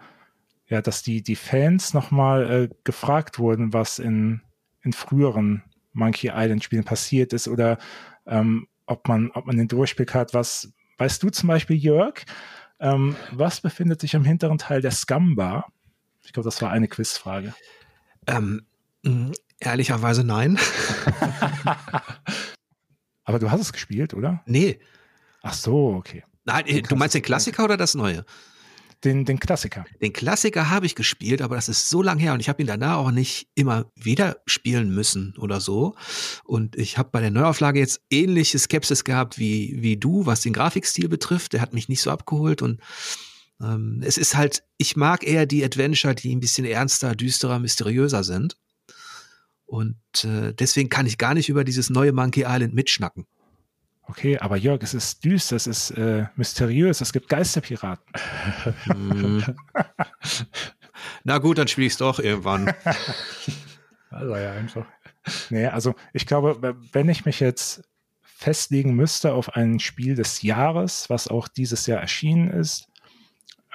ja, 0.69 0.81
dass 0.81 1.03
die, 1.03 1.23
die 1.23 1.37
Fans 1.37 1.93
nochmal 1.93 2.51
äh, 2.51 2.69
gefragt 2.85 3.39
wurden, 3.39 3.73
was 3.73 3.99
in, 3.99 4.41
in 4.83 4.93
früheren 4.93 5.63
Monkey 5.93 6.31
Island 6.35 6.65
Spielen 6.65 6.85
passiert 6.85 7.33
ist 7.33 7.49
oder 7.49 7.79
ähm, 8.27 8.69
ob 8.87 9.09
man, 9.09 9.31
ob 9.33 9.47
man 9.47 9.57
den 9.57 9.69
Durchblick 9.69 10.15
hat, 10.15 10.35
was, 10.35 10.74
weißt 10.99 11.23
du 11.23 11.31
zum 11.31 11.49
Beispiel, 11.49 11.77
Jörg, 11.77 12.25
ähm, 12.81 13.17
was 13.31 13.61
befindet 13.61 14.01
sich 14.01 14.17
am 14.17 14.25
hinteren 14.25 14.59
Teil 14.59 14.81
der 14.81 14.91
Scum-Bar? 14.91 15.73
Ich 16.23 16.33
glaube, 16.33 16.47
das 16.47 16.61
war 16.63 16.71
eine 16.71 16.89
Quizfrage. 16.89 17.55
Ähm, 18.27 18.67
mh, 19.03 19.33
ehrlicherweise 19.61 20.25
nein. 20.25 20.59
Aber 23.25 23.39
du 23.39 23.51
hast 23.51 23.61
es 23.61 23.73
gespielt, 23.73 24.15
oder? 24.15 24.43
Nee. 24.47 24.81
Ach 25.43 25.55
so, 25.55 25.95
okay. 25.95 26.25
Nein, 26.45 26.83
du 26.89 26.97
meinst 26.97 27.15
den 27.15 27.23
Klassiker 27.23 27.65
oder 27.65 27.77
das 27.77 27.95
Neue? 27.95 28.25
Den, 29.05 29.25
den 29.27 29.39
Klassiker. 29.39 29.85
Den 30.01 30.13
Klassiker 30.13 30.71
habe 30.71 30.87
ich 30.87 30.95
gespielt, 30.95 31.43
aber 31.43 31.57
das 31.57 31.69
ist 31.69 31.91
so 31.91 32.03
lang 32.03 32.19
her 32.19 32.33
und 32.33 32.41
ich 32.41 32.49
habe 32.49 32.63
ihn 32.63 32.67
danach 32.67 32.97
auch 32.97 33.11
nicht 33.11 33.49
immer 33.55 33.93
wieder 33.95 34.39
spielen 34.47 34.95
müssen 34.95 35.35
oder 35.39 35.61
so. 35.61 35.95
Und 36.45 36.77
ich 36.77 36.97
habe 36.97 37.11
bei 37.13 37.21
der 37.21 37.31
Neuauflage 37.31 37.79
jetzt 37.79 38.01
ähnliche 38.11 38.59
Skepsis 38.59 39.05
gehabt 39.05 39.39
wie, 39.39 39.77
wie 39.83 39.99
du, 39.99 40.25
was 40.25 40.41
den 40.41 40.55
Grafikstil 40.55 41.09
betrifft. 41.09 41.53
Der 41.53 41.61
hat 41.61 41.75
mich 41.75 41.89
nicht 41.89 42.01
so 42.01 42.11
abgeholt 42.11 42.63
und 42.63 42.81
ähm, 43.61 44.01
es 44.05 44.17
ist 44.17 44.37
halt, 44.37 44.65
ich 44.79 44.97
mag 44.97 45.25
eher 45.25 45.47
die 45.47 45.65
Adventure, 45.65 46.15
die 46.15 46.35
ein 46.35 46.41
bisschen 46.41 46.65
ernster, 46.65 47.15
düsterer, 47.15 47.59
mysteriöser 47.59 48.25
sind. 48.25 48.57
Und 49.67 49.97
äh, 50.25 50.55
deswegen 50.55 50.89
kann 50.89 51.07
ich 51.07 51.19
gar 51.19 51.35
nicht 51.35 51.49
über 51.49 51.65
dieses 51.65 51.91
neue 51.91 52.13
Monkey 52.13 52.45
Island 52.47 52.75
mitschnacken. 52.75 53.27
Okay, 54.07 54.39
aber 54.39 54.57
Jörg, 54.57 54.83
es 54.83 54.95
ist 54.95 55.25
düster, 55.25 55.57
es 55.57 55.67
ist 55.67 55.91
äh, 55.93 56.27
mysteriös, 56.37 57.01
es 57.01 57.13
gibt 57.13 57.29
Geisterpiraten. 57.29 58.05
Hm. 58.85 59.45
Na 61.25 61.39
gut, 61.39 61.59
dann 61.59 61.69
spiele 61.69 61.87
ich 61.87 61.95
es 61.95 61.99
doch 61.99 62.19
irgendwann. 62.19 62.73
Also 64.11 64.37
ja, 64.37 64.53
einfach. 64.53 64.87
Nee, 65.51 65.67
also 65.67 65.97
ich 66.13 66.25
glaube, 66.25 66.77
wenn 66.93 67.09
ich 67.09 67.25
mich 67.25 67.41
jetzt 67.41 67.83
festlegen 68.23 68.95
müsste 68.95 69.33
auf 69.35 69.57
ein 69.57 69.81
Spiel 69.81 70.15
des 70.15 70.43
Jahres, 70.43 71.11
was 71.11 71.27
auch 71.27 71.49
dieses 71.49 71.89
Jahr 71.89 72.01
erschienen 72.01 72.49
ist, 72.49 72.87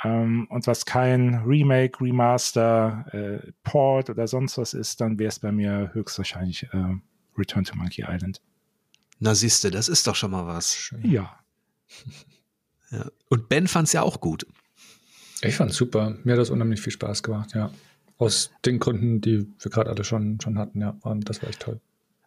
ähm, 0.03 0.47
und 0.49 0.65
was 0.67 0.86
kein 0.86 1.43
Remake, 1.45 1.99
Remaster, 2.01 3.05
äh, 3.11 3.51
Port 3.63 4.09
oder 4.09 4.27
sonst 4.27 4.57
was 4.57 4.73
ist, 4.73 5.01
dann 5.01 5.19
wäre 5.19 5.30
es 5.30 5.39
bei 5.39 5.51
mir 5.51 5.89
höchstwahrscheinlich 5.93 6.63
äh, 6.71 6.95
Return 7.38 7.65
to 7.65 7.75
Monkey 7.75 8.05
Island. 8.07 8.41
Na 9.20 9.36
siehste, 9.36 9.70
das 9.70 9.89
ist 9.89 10.07
doch 10.07 10.15
schon 10.15 10.32
mal 10.32 10.47
was. 10.47 10.93
Ja. 11.03 11.39
ja. 12.91 13.05
Und 13.30 13.49
Ben 13.49 13.67
fand 13.67 13.88
es 13.88 13.93
ja 13.93 14.01
auch 14.01 14.22
gut. 14.22 14.47
Ich 15.41 15.55
fand 15.55 15.72
es 15.72 15.78
super. 15.78 16.17
Mir 16.24 16.34
hat 16.34 16.39
das 16.39 16.49
unheimlich 16.49 16.82
viel 16.82 16.93
Spaß 16.93 17.24
gemacht, 17.24 17.53
ja. 17.53 17.72
Aus 18.17 18.51
den 18.65 18.80
Gründen, 18.80 19.22
die 19.22 19.47
wir 19.59 19.72
gerade 19.72 19.89
alle 19.89 20.03
schon, 20.03 20.39
schon 20.41 20.57
hatten, 20.57 20.82
ja. 20.82 20.97
Und 21.01 21.30
das 21.30 21.41
war 21.41 21.49
echt 21.49 21.61
toll. 21.61 21.80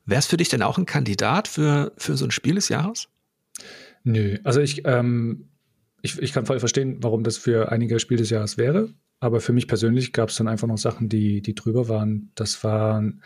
Wäre 0.05 0.18
es 0.18 0.26
für 0.26 0.36
dich 0.36 0.49
denn 0.49 0.62
auch 0.62 0.78
ein 0.78 0.86
Kandidat 0.86 1.49
für, 1.49 1.93
für 1.97 2.16
so 2.16 2.24
ein 2.24 2.30
Spiel 2.30 2.57
des 2.57 2.68
Jahres? 2.68 3.09
Nö, 4.05 4.38
also 4.45 4.61
ich, 4.61 4.82
ähm, 4.84 5.49
ich, 6.01 6.18
ich 6.20 6.32
kann 6.32 6.47
voll 6.47 6.59
verstehen, 6.59 6.99
warum 7.01 7.22
das 7.22 7.36
für 7.36 7.70
einige 7.70 8.01
Spiel 8.01 8.16
des 8.16 8.30
Jahres 8.30 8.59
wäre. 8.59 8.93
Aber 9.20 9.40
für 9.40 9.53
mich 9.53 9.68
persönlich 9.68 10.12
gab 10.12 10.30
es 10.30 10.36
dann 10.36 10.49
einfach 10.49 10.66
noch 10.66 10.78
Sachen, 10.78 11.09
die, 11.09 11.43
die 11.43 11.55
drüber 11.55 11.88
waren. 11.88 12.32
Das 12.34 12.64
waren, 12.64 13.22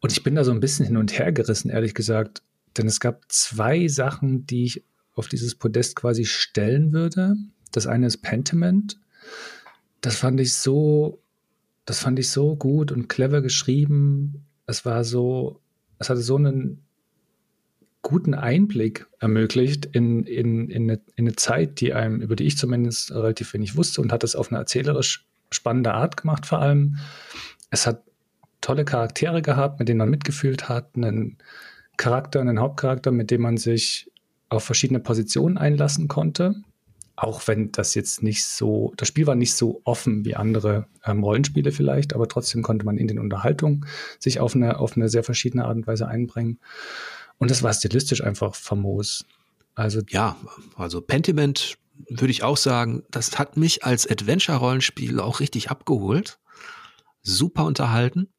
und 0.00 0.12
ich 0.12 0.22
bin 0.22 0.36
da 0.36 0.44
so 0.44 0.52
ein 0.52 0.60
bisschen 0.60 0.86
hin 0.86 0.96
und 0.96 1.18
her 1.18 1.32
gerissen, 1.32 1.70
ehrlich 1.70 1.94
gesagt. 1.94 2.42
Denn 2.76 2.86
es 2.86 3.00
gab 3.00 3.24
zwei 3.28 3.88
Sachen, 3.88 4.46
die 4.46 4.64
ich 4.64 4.84
auf 5.14 5.28
dieses 5.28 5.54
Podest 5.54 5.96
quasi 5.96 6.24
stellen 6.24 6.92
würde. 6.92 7.36
Das 7.72 7.86
eine 7.86 8.06
ist 8.06 8.18
Pentiment. 8.18 8.98
Das 10.00 10.16
fand 10.16 10.40
ich 10.40 10.54
so, 10.54 11.22
das 11.84 12.00
fand 12.00 12.18
ich 12.18 12.30
so 12.30 12.56
gut 12.56 12.92
und 12.92 13.08
clever 13.08 13.42
geschrieben. 13.42 14.46
Es 14.66 14.84
war 14.84 15.04
so, 15.04 15.60
es 15.98 16.08
hatte 16.08 16.22
so 16.22 16.36
einen 16.36 16.82
guten 18.02 18.34
Einblick 18.34 19.06
ermöglicht 19.18 19.86
in, 19.86 20.24
in, 20.24 20.70
in, 20.70 20.84
eine, 20.84 21.00
in 21.16 21.26
eine 21.26 21.36
Zeit, 21.36 21.80
die 21.80 21.92
einem, 21.92 22.22
über 22.22 22.34
die 22.34 22.44
ich 22.44 22.56
zumindest 22.56 23.12
relativ 23.12 23.52
wenig 23.52 23.76
wusste 23.76 24.00
und 24.00 24.12
hat 24.12 24.24
es 24.24 24.36
auf 24.36 24.50
eine 24.50 24.58
erzählerisch 24.58 25.26
spannende 25.50 25.92
Art 25.92 26.16
gemacht 26.16 26.46
vor 26.46 26.60
allem. 26.60 26.96
Es 27.70 27.86
hat 27.86 28.02
tolle 28.60 28.84
Charaktere 28.84 29.42
gehabt, 29.42 29.78
mit 29.78 29.88
denen 29.88 29.98
man 29.98 30.10
mitgefühlt 30.10 30.68
hat, 30.68 30.96
einen 30.96 31.38
Charakter, 32.00 32.40
einen 32.40 32.60
Hauptcharakter, 32.60 33.12
mit 33.12 33.30
dem 33.30 33.42
man 33.42 33.58
sich 33.58 34.10
auf 34.48 34.64
verschiedene 34.64 35.00
Positionen 35.00 35.58
einlassen 35.58 36.08
konnte. 36.08 36.54
Auch 37.14 37.46
wenn 37.46 37.72
das 37.72 37.94
jetzt 37.94 38.22
nicht 38.22 38.46
so, 38.46 38.94
das 38.96 39.06
Spiel 39.06 39.26
war 39.26 39.34
nicht 39.34 39.52
so 39.52 39.82
offen 39.84 40.24
wie 40.24 40.34
andere 40.34 40.86
ähm, 41.04 41.22
Rollenspiele 41.22 41.72
vielleicht, 41.72 42.14
aber 42.14 42.26
trotzdem 42.26 42.62
konnte 42.62 42.86
man 42.86 42.96
in 42.96 43.06
den 43.06 43.18
Unterhaltungen 43.18 43.84
sich 44.18 44.40
auf 44.40 44.56
eine, 44.56 44.78
auf 44.78 44.96
eine 44.96 45.10
sehr 45.10 45.22
verschiedene 45.22 45.66
Art 45.66 45.76
und 45.76 45.86
Weise 45.86 46.08
einbringen. 46.08 46.58
Und 47.36 47.50
das 47.50 47.62
war 47.62 47.74
stilistisch 47.74 48.24
einfach 48.24 48.54
famos. 48.54 49.26
Also 49.74 50.00
ja, 50.08 50.36
also 50.76 51.02
Pentiment 51.02 51.76
würde 52.08 52.30
ich 52.30 52.42
auch 52.42 52.56
sagen, 52.56 53.02
das 53.10 53.38
hat 53.38 53.58
mich 53.58 53.84
als 53.84 54.10
Adventure-Rollenspiel 54.10 55.20
auch 55.20 55.40
richtig 55.40 55.70
abgeholt. 55.70 56.38
Super 57.22 57.66
unterhalten. 57.66 58.30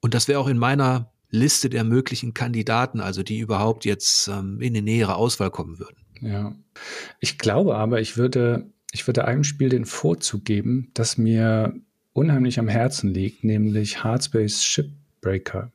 Und 0.00 0.12
das 0.14 0.26
wäre 0.26 0.40
auch 0.40 0.48
in 0.48 0.58
meiner 0.58 1.12
Liste 1.30 1.68
der 1.68 1.84
möglichen 1.84 2.34
Kandidaten, 2.34 3.00
also 3.00 3.22
die 3.22 3.38
überhaupt 3.38 3.84
jetzt 3.84 4.28
ähm, 4.28 4.60
in 4.60 4.74
die 4.74 4.82
nähere 4.82 5.16
Auswahl 5.16 5.50
kommen 5.50 5.78
würden. 5.78 5.96
Ja. 6.20 6.54
Ich 7.20 7.38
glaube 7.38 7.76
aber, 7.76 8.00
ich 8.00 8.16
würde, 8.16 8.70
ich 8.92 9.06
würde 9.06 9.24
einem 9.24 9.44
Spiel 9.44 9.68
den 9.68 9.84
Vorzug 9.84 10.44
geben, 10.44 10.90
das 10.94 11.18
mir 11.18 11.74
unheimlich 12.12 12.58
am 12.58 12.68
Herzen 12.68 13.12
liegt, 13.12 13.44
nämlich 13.44 14.02
Hardspace 14.02 14.64
Shipbreaker 14.64 15.72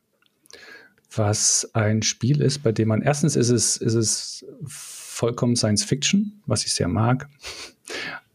was 1.18 1.70
ein 1.74 2.02
Spiel 2.02 2.40
ist, 2.40 2.62
bei 2.62 2.72
dem 2.72 2.88
man 2.88 3.02
erstens 3.02 3.36
ist 3.36 3.50
es, 3.50 3.76
ist 3.76 3.94
es 3.94 4.46
vollkommen 4.66 5.56
Science 5.56 5.84
Fiction, 5.84 6.42
was 6.46 6.64
ich 6.64 6.74
sehr 6.74 6.88
mag. 6.88 7.28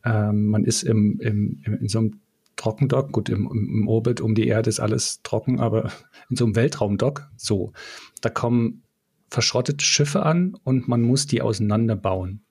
Ähm, 0.05 0.47
man 0.47 0.63
ist 0.63 0.83
im, 0.83 1.19
im, 1.19 1.61
im, 1.65 1.73
in 1.79 1.87
so 1.87 1.99
einem 1.99 2.19
Trockendock, 2.57 3.11
gut, 3.11 3.29
im, 3.29 3.49
im 3.51 3.87
Orbit 3.87 4.19
um 4.19 4.35
die 4.35 4.47
Erde 4.47 4.69
ist 4.69 4.79
alles 4.79 5.21
trocken, 5.23 5.59
aber 5.59 5.91
in 6.29 6.35
so 6.35 6.45
einem 6.45 6.55
Weltraumdock, 6.55 7.29
so, 7.37 7.71
da 8.21 8.29
kommen 8.29 8.83
verschrottete 9.29 9.85
Schiffe 9.85 10.23
an 10.23 10.57
und 10.63 10.87
man 10.87 11.01
muss 11.01 11.27
die 11.27 11.41
auseinanderbauen, 11.41 12.45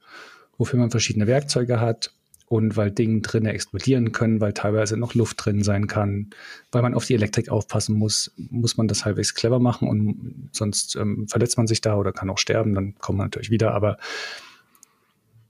wofür 0.56 0.78
man 0.78 0.90
verschiedene 0.90 1.26
Werkzeuge 1.26 1.80
hat, 1.80 2.12
und 2.48 2.76
weil 2.76 2.92
Dinge 2.92 3.20
drinnen 3.20 3.46
explodieren 3.46 4.12
können, 4.12 4.40
weil 4.40 4.52
teilweise 4.52 4.96
noch 4.96 5.14
Luft 5.14 5.44
drin 5.44 5.62
sein 5.62 5.88
kann, 5.88 6.30
weil 6.70 6.82
man 6.82 6.94
auf 6.94 7.04
die 7.04 7.14
Elektrik 7.14 7.48
aufpassen 7.48 7.96
muss, 7.96 8.32
muss 8.36 8.76
man 8.76 8.86
das 8.86 9.04
halbwegs 9.04 9.34
clever 9.34 9.58
machen 9.58 9.88
und 9.88 10.50
sonst 10.52 10.94
ähm, 10.96 11.26
verletzt 11.28 11.56
man 11.56 11.66
sich 11.66 11.80
da 11.80 11.96
oder 11.96 12.12
kann 12.12 12.30
auch 12.30 12.38
sterben, 12.38 12.74
dann 12.74 12.94
kommt 12.98 13.18
man 13.18 13.26
natürlich 13.26 13.50
wieder. 13.50 13.74
Aber 13.74 13.98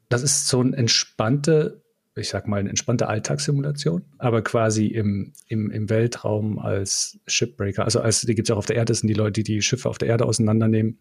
das 0.09 0.23
ist 0.23 0.49
so 0.49 0.61
eine 0.61 0.75
entspannte, 0.75 1.83
ich 2.17 2.31
sag 2.31 2.49
mal, 2.49 2.59
eine 2.59 2.71
entspannte 2.71 3.09
Alltagssimulation, 3.09 4.03
aber 4.19 4.43
quasi 4.43 4.87
im, 4.87 5.33
im, 5.49 5.71
im 5.71 5.91
Weltraum 5.91 6.59
als 6.59 7.19
Shipbreaker. 7.27 7.85
Also 7.85 8.01
als 8.01 8.23
die 8.23 8.35
gibt 8.35 8.49
es 8.49 8.53
auch 8.53 8.59
auf 8.59 8.67
der 8.67 8.77
Erde, 8.77 8.93
das 8.93 9.01
sind 9.01 9.09
die 9.09 9.14
Leute, 9.14 9.43
die 9.43 9.55
die 9.55 9.62
Schiffe 9.62 9.89
auf 9.89 9.99
der 9.99 10.09
Erde 10.09 10.25
auseinandernehmen. 10.25 10.99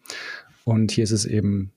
Und 0.65 0.91
hier 0.91 1.05
ist 1.05 1.11
es 1.11 1.25
eben 1.25 1.71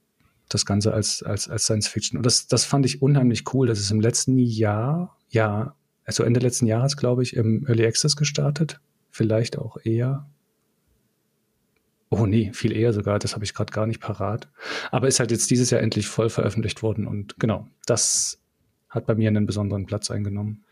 das 0.48 0.66
Ganze 0.66 0.92
als, 0.92 1.22
als, 1.22 1.48
als 1.48 1.64
Science 1.64 1.88
Fiction. 1.88 2.16
Und 2.16 2.26
das, 2.26 2.48
das 2.48 2.64
fand 2.64 2.84
ich 2.84 3.00
unheimlich 3.00 3.44
cool. 3.54 3.66
Das 3.66 3.78
ist 3.78 3.90
im 3.90 4.00
letzten 4.00 4.38
Jahr, 4.38 5.16
ja, 5.28 5.76
also 6.04 6.24
Ende 6.24 6.40
letzten 6.40 6.66
Jahres, 6.66 6.96
glaube 6.96 7.22
ich, 7.22 7.36
im 7.36 7.66
Early 7.66 7.86
Access 7.86 8.16
gestartet. 8.16 8.80
Vielleicht 9.10 9.58
auch 9.58 9.76
eher. 9.84 10.28
Oh 12.10 12.24
nee, 12.26 12.50
viel 12.54 12.72
eher 12.72 12.94
sogar, 12.94 13.18
das 13.18 13.34
habe 13.34 13.44
ich 13.44 13.52
gerade 13.52 13.72
gar 13.72 13.86
nicht 13.86 14.00
parat. 14.00 14.48
Aber 14.90 15.06
ist 15.06 15.20
halt 15.20 15.30
jetzt 15.30 15.50
dieses 15.50 15.68
Jahr 15.70 15.82
endlich 15.82 16.08
voll 16.08 16.30
veröffentlicht 16.30 16.82
worden 16.82 17.06
und 17.06 17.38
genau, 17.38 17.68
das 17.84 18.40
hat 18.88 19.06
bei 19.06 19.14
mir 19.14 19.28
einen 19.28 19.46
besonderen 19.46 19.86
Platz 19.86 20.10
eingenommen. 20.10 20.64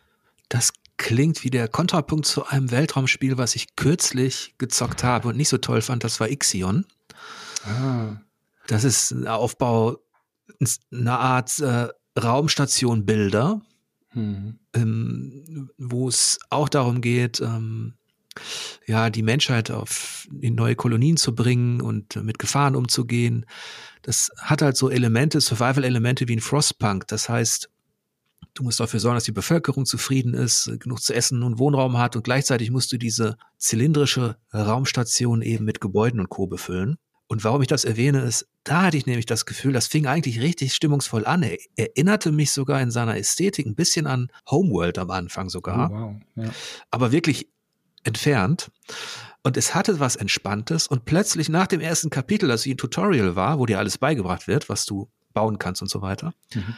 Das 0.49 0.73
klingt 0.97 1.45
wie 1.45 1.51
der 1.51 1.69
Kontrapunkt 1.69 2.27
zu 2.27 2.47
einem 2.47 2.71
Weltraumspiel, 2.71 3.37
was 3.39 3.55
ich 3.55 3.77
kürzlich 3.77 4.55
gezockt 4.59 5.05
habe 5.05 5.29
und 5.29 5.37
nicht 5.37 5.49
so 5.49 5.59
toll 5.59 5.83
fand. 5.83 6.05
Das 6.05 6.21
war 6.21 6.31
Ixion. 6.31 6.87
Ah. 7.65 8.17
Das 8.67 8.85
ist 8.85 9.11
ein 9.11 9.27
Aufbau, 9.27 9.99
eine 10.93 11.19
Art 11.19 11.59
äh, 11.59 11.89
Raumstation 12.19 13.05
Bilder, 13.05 13.61
mhm. 14.15 14.59
ähm, 14.75 15.71
wo 15.77 16.09
es 16.09 16.39
auch 16.51 16.69
darum 16.69 17.01
geht, 17.01 17.41
ähm, 17.41 17.95
ja, 18.87 19.11
die 19.11 19.23
Menschheit 19.23 19.71
auf 19.71 20.29
in 20.41 20.55
neue 20.55 20.77
Kolonien 20.77 21.17
zu 21.17 21.35
bringen 21.35 21.81
und 21.81 22.17
mit 22.17 22.39
Gefahren 22.39 22.77
umzugehen. 22.77 23.47
Das 24.03 24.31
hat 24.39 24.63
halt 24.63 24.77
so 24.77 24.91
Elemente, 24.91 25.41
Survival-Elemente 25.41 26.29
wie 26.29 26.37
ein 26.37 26.41
Frostpunk. 26.41 27.07
Das 27.09 27.29
heißt, 27.29 27.71
du 28.57 28.63
musst 28.63 28.81
dafür 28.81 29.01
sorgen, 29.01 29.17
dass 29.17 29.25
die 29.25 29.33
Bevölkerung 29.33 29.87
zufrieden 29.87 30.35
ist, 30.35 30.71
genug 30.81 31.01
zu 31.03 31.15
essen 31.15 31.43
und 31.43 31.59
Wohnraum 31.59 31.99
hat 31.99 32.17
und 32.17 32.25
gleichzeitig 32.25 32.71
musst 32.71 32.93
du 32.93 32.97
diese 32.97 33.37
zylindrische 33.59 34.37
Raumstation 34.53 35.43
eben 35.43 35.65
mit 35.65 35.81
Gebäuden 35.81 36.21
und 36.21 36.29
Co. 36.29 36.47
befüllen. 36.47 36.97
Und 37.29 37.43
warum 37.43 37.61
ich 37.61 37.69
das 37.69 37.85
erwähne, 37.85 38.21
ist, 38.21 38.47
da 38.63 38.83
hatte 38.83 38.97
ich 38.97 39.07
nämlich 39.07 39.27
das 39.27 39.47
Gefühl, 39.47 39.73
das 39.73 39.89
fing 39.89 40.07
eigentlich 40.07 40.41
richtig 40.41 40.75
stimmungsvoll 40.75 41.27
an. 41.27 41.43
Er 41.43 41.59
erinnerte 41.77 42.31
mich 42.31 42.53
sogar 42.53 42.81
in 42.81 42.91
seiner 42.91 43.17
Ästhetik 43.17 43.67
ein 43.67 43.75
bisschen 43.75 44.07
an 44.07 44.31
Homeworld 44.49 44.99
am 44.99 45.11
Anfang 45.11 45.49
sogar. 45.49 45.91
Oh, 45.91 45.95
wow. 45.95 46.17
ja. 46.37 46.51
Aber 46.91 47.11
wirklich 47.11 47.49
entfernt. 48.05 48.71
Und 49.43 49.57
es 49.57 49.75
hatte 49.75 49.99
was 49.99 50.15
Entspanntes. 50.15 50.87
Und 50.87 51.05
plötzlich 51.05 51.49
nach 51.49 51.67
dem 51.67 51.81
ersten 51.81 52.11
Kapitel, 52.11 52.49
das 52.49 52.65
wie 52.65 52.75
ein 52.75 52.79
Tutorial 52.79 53.35
war, 53.35 53.59
wo 53.59 53.67
dir 53.67 53.81
alles 53.81 53.99
beigebracht 53.99 54.47
wird, 54.47 54.69
was 54.69 54.87
du 54.87 55.11
bauen 55.33 55.59
kannst 55.59 55.83
und 55.83 55.89
so 55.89 56.03
weiter. 56.03 56.33
Mhm. 56.55 56.77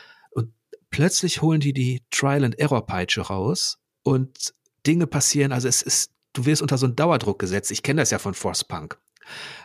Plötzlich 0.91 1.43
holen 1.43 1.61
die 1.61 1.73
die 1.73 2.03
Trial-and-Error-Peitsche 2.11 3.23
raus 3.23 3.79
und 4.03 4.55
Dinge 4.87 5.07
passieren. 5.07 5.53
Also 5.53 5.69
es 5.69 5.83
ist, 5.83 6.11
du 6.33 6.47
wirst 6.47 6.63
unter 6.63 6.79
so 6.79 6.87
einen 6.87 6.97
Dauerdruck 6.97 7.39
gesetzt. 7.39 7.71
Ich 7.71 7.83
kenne 7.83 8.03
das 8.03 8.11
ja 8.11 8.19
von 8.19 8.35
Force 8.35 8.65
Punk. 8.65 8.99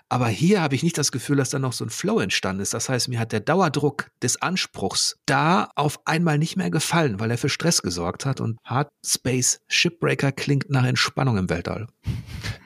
Aber 0.10 0.28
hier 0.28 0.62
habe 0.62 0.76
ich 0.76 0.84
nicht 0.84 0.98
das 0.98 1.12
Gefühl, 1.12 1.38
dass 1.38 1.50
da 1.50 1.60
noch 1.60 1.74
so 1.74 1.86
ein 1.86 1.90
Flow 1.90 2.20
entstanden 2.20 2.62
ist. 2.62 2.74
Das 2.74 2.90
heißt, 2.90 3.08
mir 3.08 3.20
hat 3.20 3.32
der 3.32 3.40
Dauerdruck 3.40 4.12
des 4.22 4.42
Anspruchs 4.42 5.18
da 5.26 5.70
auf 5.76 6.00
einmal 6.06 6.38
nicht 6.38 6.56
mehr 6.56 6.70
gefallen, 6.70 7.20
weil 7.20 7.32
er 7.32 7.38
für 7.38 7.50
Stress 7.50 7.82
gesorgt 7.82 8.26
hat. 8.26 8.42
Und 8.42 8.60
Hard 8.64 8.90
Space 9.06 9.62
Shipbreaker 9.68 10.32
klingt 10.32 10.70
nach 10.70 10.86
Entspannung 10.86 11.38
im 11.38 11.50
Weltall. 11.50 11.88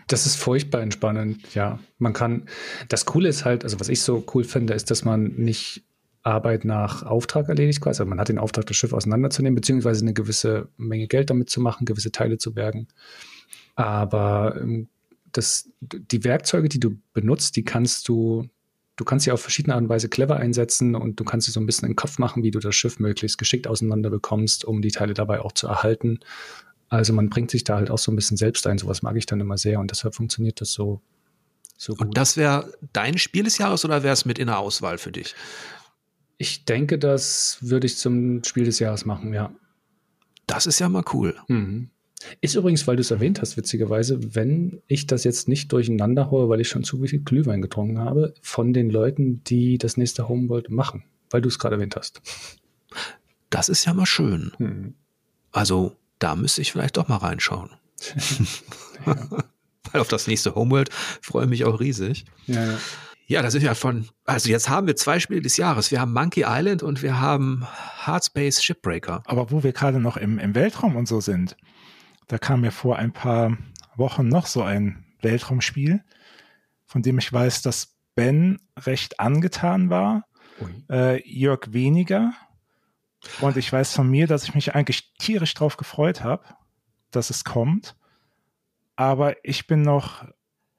Das 0.07 0.25
ist 0.25 0.35
furchtbar 0.35 0.81
entspannend, 0.81 1.53
ja. 1.53 1.79
Man 1.99 2.13
kann, 2.13 2.47
das 2.89 3.05
Coole 3.05 3.29
ist 3.29 3.45
halt, 3.45 3.63
also 3.63 3.79
was 3.79 3.89
ich 3.89 4.01
so 4.01 4.25
cool 4.33 4.43
finde, 4.43 4.73
ist, 4.73 4.89
dass 4.89 5.03
man 5.03 5.33
nicht 5.35 5.83
Arbeit 6.27 6.65
nach 6.65 7.03
Auftrag 7.03 7.49
erledigt 7.49 7.81
quasi. 7.81 8.01
Also 8.01 8.09
man 8.09 8.19
hat 8.19 8.29
den 8.29 8.37
Auftrag, 8.37 8.65
das 8.65 8.75
Schiff 8.75 8.93
auseinanderzunehmen, 8.93 9.55
beziehungsweise 9.55 10.03
eine 10.03 10.13
gewisse 10.13 10.67
Menge 10.77 11.07
Geld 11.07 11.29
damit 11.29 11.49
zu 11.49 11.61
machen, 11.61 11.85
gewisse 11.85 12.11
Teile 12.11 12.37
zu 12.37 12.53
bergen. 12.53 12.87
Aber 13.75 14.57
im 14.61 14.89
das, 15.31 15.69
die 15.81 16.23
Werkzeuge, 16.23 16.69
die 16.69 16.79
du 16.79 16.97
benutzt, 17.13 17.55
die 17.55 17.63
kannst 17.63 18.07
du, 18.07 18.49
du 18.95 19.05
kannst 19.05 19.25
sie 19.25 19.31
auf 19.31 19.41
verschiedene 19.41 19.75
Art 19.75 19.83
und 19.83 19.89
Weise 19.89 20.09
clever 20.09 20.37
einsetzen 20.37 20.95
und 20.95 21.19
du 21.19 21.23
kannst 21.23 21.45
sie 21.45 21.51
so 21.51 21.59
ein 21.59 21.65
bisschen 21.65 21.85
in 21.85 21.91
den 21.91 21.95
Kopf 21.95 22.17
machen, 22.17 22.43
wie 22.43 22.51
du 22.51 22.59
das 22.59 22.75
Schiff 22.75 22.99
möglichst 22.99 23.37
geschickt 23.37 23.67
auseinander 23.67 24.09
bekommst, 24.09 24.65
um 24.65 24.81
die 24.81 24.91
Teile 24.91 25.13
dabei 25.13 25.41
auch 25.41 25.51
zu 25.51 25.67
erhalten. 25.67 26.19
Also 26.89 27.13
man 27.13 27.29
bringt 27.29 27.51
sich 27.51 27.63
da 27.63 27.75
halt 27.75 27.91
auch 27.91 27.97
so 27.97 28.11
ein 28.11 28.15
bisschen 28.15 28.37
selbst 28.37 28.65
ein. 28.65 28.77
Sowas 28.77 29.01
mag 29.01 29.15
ich 29.17 29.25
dann 29.25 29.41
immer 29.41 29.57
sehr 29.57 29.79
und 29.79 29.91
deshalb 29.91 30.15
funktioniert 30.15 30.61
das 30.61 30.71
so, 30.71 31.01
so 31.77 31.93
gut. 31.93 32.07
Und 32.07 32.17
das 32.17 32.37
wäre 32.37 32.73
dein 32.93 33.17
Spiel 33.17 33.43
des 33.43 33.57
Jahres 33.57 33.83
oder 33.83 34.03
wäre 34.03 34.13
es 34.13 34.25
mit 34.25 34.39
in 34.39 34.47
der 34.47 34.59
Auswahl 34.59 34.97
für 34.97 35.11
dich? 35.11 35.35
Ich 36.37 36.65
denke, 36.65 36.99
das 36.99 37.57
würde 37.61 37.87
ich 37.87 37.97
zum 37.97 38.43
Spiel 38.43 38.65
des 38.65 38.79
Jahres 38.79 39.05
machen, 39.05 39.33
ja. 39.33 39.51
Das 40.45 40.65
ist 40.65 40.79
ja 40.79 40.87
mal 40.87 41.03
cool. 41.13 41.35
Mhm. 41.47 41.89
Ist 42.41 42.55
übrigens, 42.55 42.87
weil 42.87 42.95
du 42.95 43.01
es 43.01 43.11
erwähnt 43.11 43.41
hast, 43.41 43.57
witzigerweise, 43.57 44.35
wenn 44.35 44.81
ich 44.87 45.05
das 45.07 45.23
jetzt 45.23 45.47
nicht 45.47 45.71
durcheinander 45.71 46.31
haue, 46.31 46.49
weil 46.49 46.61
ich 46.61 46.67
schon 46.67 46.83
zu 46.83 47.03
viel 47.03 47.19
Glühwein 47.19 47.61
getrunken 47.61 47.99
habe, 47.99 48.33
von 48.41 48.73
den 48.73 48.89
Leuten, 48.89 49.43
die 49.43 49.77
das 49.77 49.97
nächste 49.97 50.27
Homeworld 50.27 50.69
machen, 50.69 51.03
weil 51.29 51.41
du 51.41 51.47
es 51.47 51.59
gerade 51.59 51.75
erwähnt 51.75 51.95
hast. 51.95 52.21
Das 53.49 53.69
ist 53.69 53.85
ja 53.85 53.93
mal 53.93 54.05
schön. 54.05 54.51
Hm. 54.57 54.95
Also, 55.51 55.95
da 56.19 56.35
müsste 56.35 56.61
ich 56.61 56.71
vielleicht 56.71 56.97
doch 56.97 57.07
mal 57.07 57.17
reinschauen. 57.17 57.69
ja. 59.05 59.17
weil 59.91 60.01
auf 60.01 60.07
das 60.07 60.27
nächste 60.27 60.55
Homeworld 60.55 60.89
freue 61.21 61.45
ich 61.45 61.49
mich 61.49 61.65
auch 61.65 61.79
riesig. 61.79 62.25
Ja, 62.47 62.65
ja. 62.65 62.79
Ja, 63.29 63.41
das 63.41 63.55
ist 63.55 63.63
ja 63.63 63.75
von, 63.75 64.07
also 64.23 64.49
jetzt 64.49 64.69
haben 64.69 64.87
wir 64.87 64.95
zwei 64.95 65.19
Spiele 65.19 65.41
des 65.41 65.57
Jahres. 65.57 65.91
Wir 65.91 65.99
haben 65.99 66.13
Monkey 66.13 66.45
Island 66.47 66.81
und 66.81 67.03
wir 67.03 67.19
haben 67.19 67.67
Hardspace 67.67 68.63
Shipbreaker. 68.63 69.21
Aber 69.25 69.51
wo 69.51 69.63
wir 69.63 69.73
gerade 69.73 69.99
noch 69.99 70.15
im, 70.15 70.39
im 70.39 70.55
Weltraum 70.55 70.95
und 70.95 71.09
so 71.09 71.19
sind, 71.19 71.57
da 72.27 72.37
kam 72.37 72.61
mir 72.61 72.71
vor 72.71 72.97
ein 72.97 73.11
paar 73.11 73.57
Wochen 73.97 74.29
noch 74.29 74.45
so 74.45 74.63
ein 74.63 75.05
Weltraumspiel, 75.21 76.05
von 76.85 77.01
dem 77.01 77.17
ich 77.17 77.31
weiß, 77.31 77.61
dass 77.63 77.97
Ben 78.15 78.59
recht 78.79 79.19
angetan 79.19 79.89
war, 79.89 80.23
äh, 80.89 81.21
Jörg 81.29 81.73
weniger. 81.73 82.31
Und 83.41 83.57
ich 83.57 83.71
weiß 83.73 83.93
von 83.93 84.09
mir, 84.09 84.27
dass 84.27 84.45
ich 84.45 84.55
mich 84.55 84.73
eigentlich 84.73 85.13
tierisch 85.19 85.53
drauf 85.53 85.75
gefreut 85.75 86.23
habe, 86.23 86.45
dass 87.11 87.29
es 87.29 87.43
kommt. 87.43 87.97
Aber 88.95 89.35
ich 89.43 89.67
bin 89.67 89.81
noch 89.81 90.25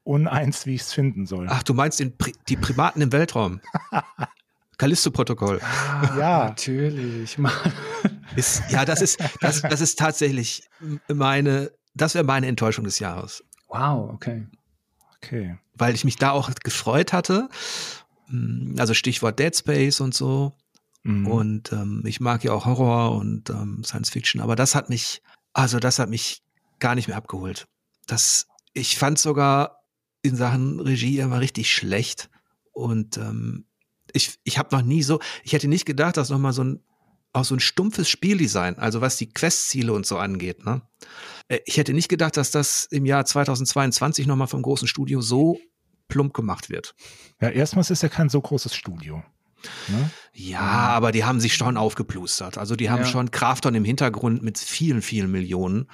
uneins, 0.09 0.65
wie 0.65 0.75
ich 0.75 0.81
es 0.81 0.91
finden 0.91 1.27
soll. 1.27 1.47
Ach, 1.49 1.61
du 1.61 1.73
meinst 1.73 2.03
Pri 2.17 2.33
die 2.47 2.57
Primaten 2.57 3.01
im 3.01 3.11
Weltraum? 3.11 3.61
Callisto-Protokoll. 4.79 5.59
Ah, 5.61 6.17
ja, 6.17 6.45
natürlich. 6.45 7.37
Ist, 8.35 8.63
ja, 8.69 8.85
das 8.85 9.01
ist, 9.01 9.19
das, 9.41 9.61
das 9.61 9.81
ist 9.81 9.99
tatsächlich 9.99 10.63
meine, 11.07 11.71
das 11.93 12.15
wäre 12.15 12.23
meine 12.23 12.47
Enttäuschung 12.47 12.85
des 12.85 12.99
Jahres. 12.99 13.43
Wow, 13.67 14.11
okay. 14.13 14.47
Okay. 15.17 15.57
Weil 15.75 15.93
ich 15.93 16.05
mich 16.05 16.15
da 16.15 16.31
auch 16.31 16.49
gefreut 16.63 17.13
hatte. 17.13 17.49
Mm, 18.29 18.79
also 18.79 18.93
Stichwort 18.93 19.37
Dead 19.37 19.55
Space 19.55 19.99
und 19.99 20.15
so. 20.15 20.53
Mhm. 21.03 21.27
Und 21.27 21.71
ähm, 21.71 22.03
ich 22.05 22.19
mag 22.19 22.43
ja 22.43 22.53
auch 22.53 22.65
Horror 22.65 23.15
und 23.17 23.49
ähm, 23.49 23.83
Science 23.83 24.09
Fiction, 24.09 24.41
aber 24.41 24.55
das 24.55 24.75
hat 24.75 24.89
mich, 24.89 25.21
also 25.53 25.79
das 25.79 25.99
hat 25.99 26.09
mich 26.09 26.41
gar 26.79 26.95
nicht 26.95 27.07
mehr 27.09 27.17
abgeholt. 27.17 27.67
Das, 28.07 28.47
ich 28.73 28.97
fand 28.97 29.19
sogar 29.19 29.78
in 30.21 30.35
Sachen 30.35 30.79
Regie 30.79 31.19
immer 31.19 31.39
richtig 31.39 31.73
schlecht. 31.73 32.29
Und 32.71 33.17
ähm, 33.17 33.65
ich, 34.13 34.39
ich 34.43 34.57
habe 34.57 34.75
noch 34.75 34.83
nie 34.83 35.03
so, 35.03 35.19
ich 35.43 35.53
hätte 35.53 35.67
nicht 35.67 35.85
gedacht, 35.85 36.17
dass 36.17 36.29
nochmal 36.29 36.53
so 36.53 36.63
ein, 36.63 36.83
auch 37.33 37.45
so 37.45 37.55
ein 37.55 37.59
stumpfes 37.59 38.09
Spieldesign, 38.09 38.77
also 38.77 39.01
was 39.01 39.17
die 39.17 39.29
Questziele 39.29 39.93
und 39.93 40.05
so 40.05 40.17
angeht, 40.17 40.65
ne? 40.65 40.81
Äh, 41.47 41.59
ich 41.65 41.77
hätte 41.77 41.93
nicht 41.93 42.09
gedacht, 42.09 42.37
dass 42.37 42.51
das 42.51 42.85
im 42.85 43.05
Jahr 43.05 43.25
2022 43.25 44.27
nochmal 44.27 44.47
vom 44.47 44.61
großen 44.61 44.87
Studio 44.87 45.21
so 45.21 45.59
plump 46.07 46.33
gemacht 46.33 46.69
wird. 46.69 46.95
Ja, 47.39 47.49
erstmals 47.49 47.91
ist 47.91 48.03
ja 48.03 48.09
kein 48.09 48.29
so 48.29 48.41
großes 48.41 48.73
Studio. 48.73 49.23
Ne? 49.89 50.09
Ja, 50.33 50.59
aber 50.61 51.11
die 51.11 51.23
haben 51.23 51.39
sich 51.39 51.53
schon 51.53 51.77
aufgeplustert. 51.77 52.57
Also 52.57 52.75
die 52.75 52.89
haben 52.89 53.01
ja. 53.01 53.07
schon 53.07 53.29
Krafton 53.31 53.75
im 53.75 53.83
Hintergrund 53.83 54.41
mit 54.41 54.57
vielen, 54.57 55.01
vielen 55.01 55.31
Millionen. 55.31 55.87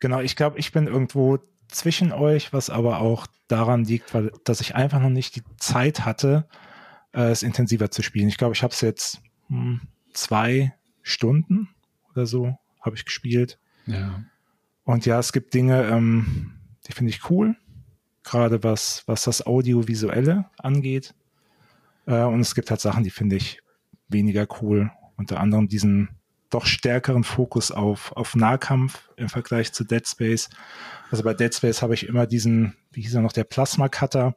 Genau, 0.00 0.20
ich 0.20 0.36
glaube, 0.36 0.58
ich 0.58 0.72
bin 0.72 0.86
irgendwo 0.86 1.38
zwischen 1.74 2.12
euch, 2.12 2.52
was 2.52 2.70
aber 2.70 3.00
auch 3.00 3.26
daran 3.48 3.84
liegt, 3.84 4.14
weil, 4.14 4.32
dass 4.44 4.60
ich 4.60 4.74
einfach 4.74 5.00
noch 5.00 5.10
nicht 5.10 5.36
die 5.36 5.42
Zeit 5.58 6.04
hatte, 6.04 6.46
äh, 7.12 7.30
es 7.30 7.42
intensiver 7.42 7.90
zu 7.90 8.02
spielen. 8.02 8.28
Ich 8.28 8.36
glaube, 8.36 8.54
ich 8.54 8.62
habe 8.62 8.72
es 8.72 8.80
jetzt 8.80 9.20
hm, 9.48 9.80
zwei 10.12 10.74
Stunden 11.02 11.68
oder 12.12 12.26
so 12.26 12.56
habe 12.80 12.96
ich 12.96 13.04
gespielt. 13.04 13.58
Ja. 13.86 14.22
Und 14.84 15.06
ja, 15.06 15.18
es 15.18 15.32
gibt 15.32 15.54
Dinge, 15.54 15.84
ähm, 15.84 16.54
die 16.86 16.92
finde 16.92 17.10
ich 17.10 17.30
cool, 17.30 17.56
gerade 18.24 18.62
was, 18.62 19.04
was 19.06 19.24
das 19.24 19.46
Audiovisuelle 19.46 20.46
angeht. 20.58 21.14
Äh, 22.06 22.22
und 22.22 22.40
es 22.40 22.54
gibt 22.54 22.70
halt 22.70 22.80
Sachen, 22.80 23.04
die 23.04 23.10
finde 23.10 23.36
ich 23.36 23.60
weniger 24.08 24.46
cool. 24.60 24.90
Unter 25.16 25.40
anderem 25.40 25.68
diesen 25.68 26.08
doch 26.52 26.66
stärkeren 26.66 27.24
Fokus 27.24 27.70
auf, 27.70 28.12
auf 28.12 28.34
Nahkampf 28.34 29.08
im 29.16 29.28
Vergleich 29.28 29.72
zu 29.72 29.84
Dead 29.84 30.06
Space. 30.06 30.50
Also 31.10 31.24
bei 31.24 31.34
Dead 31.34 31.54
Space 31.54 31.82
habe 31.82 31.94
ich 31.94 32.06
immer 32.06 32.26
diesen, 32.26 32.76
wie 32.92 33.02
hieß 33.02 33.14
er 33.14 33.22
noch, 33.22 33.32
der 33.32 33.44
Plasma 33.44 33.88
Cutter, 33.88 34.36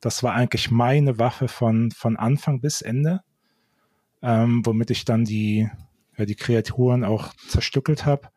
das 0.00 0.22
war 0.22 0.34
eigentlich 0.34 0.70
meine 0.70 1.18
Waffe 1.18 1.48
von, 1.48 1.90
von 1.90 2.16
Anfang 2.16 2.60
bis 2.60 2.82
Ende, 2.82 3.22
ähm, 4.22 4.64
womit 4.64 4.90
ich 4.90 5.04
dann 5.06 5.24
die, 5.24 5.70
ja, 6.16 6.26
die 6.26 6.34
Kreaturen 6.34 7.04
auch 7.04 7.32
zerstückelt 7.48 8.04
habe. 8.04 8.28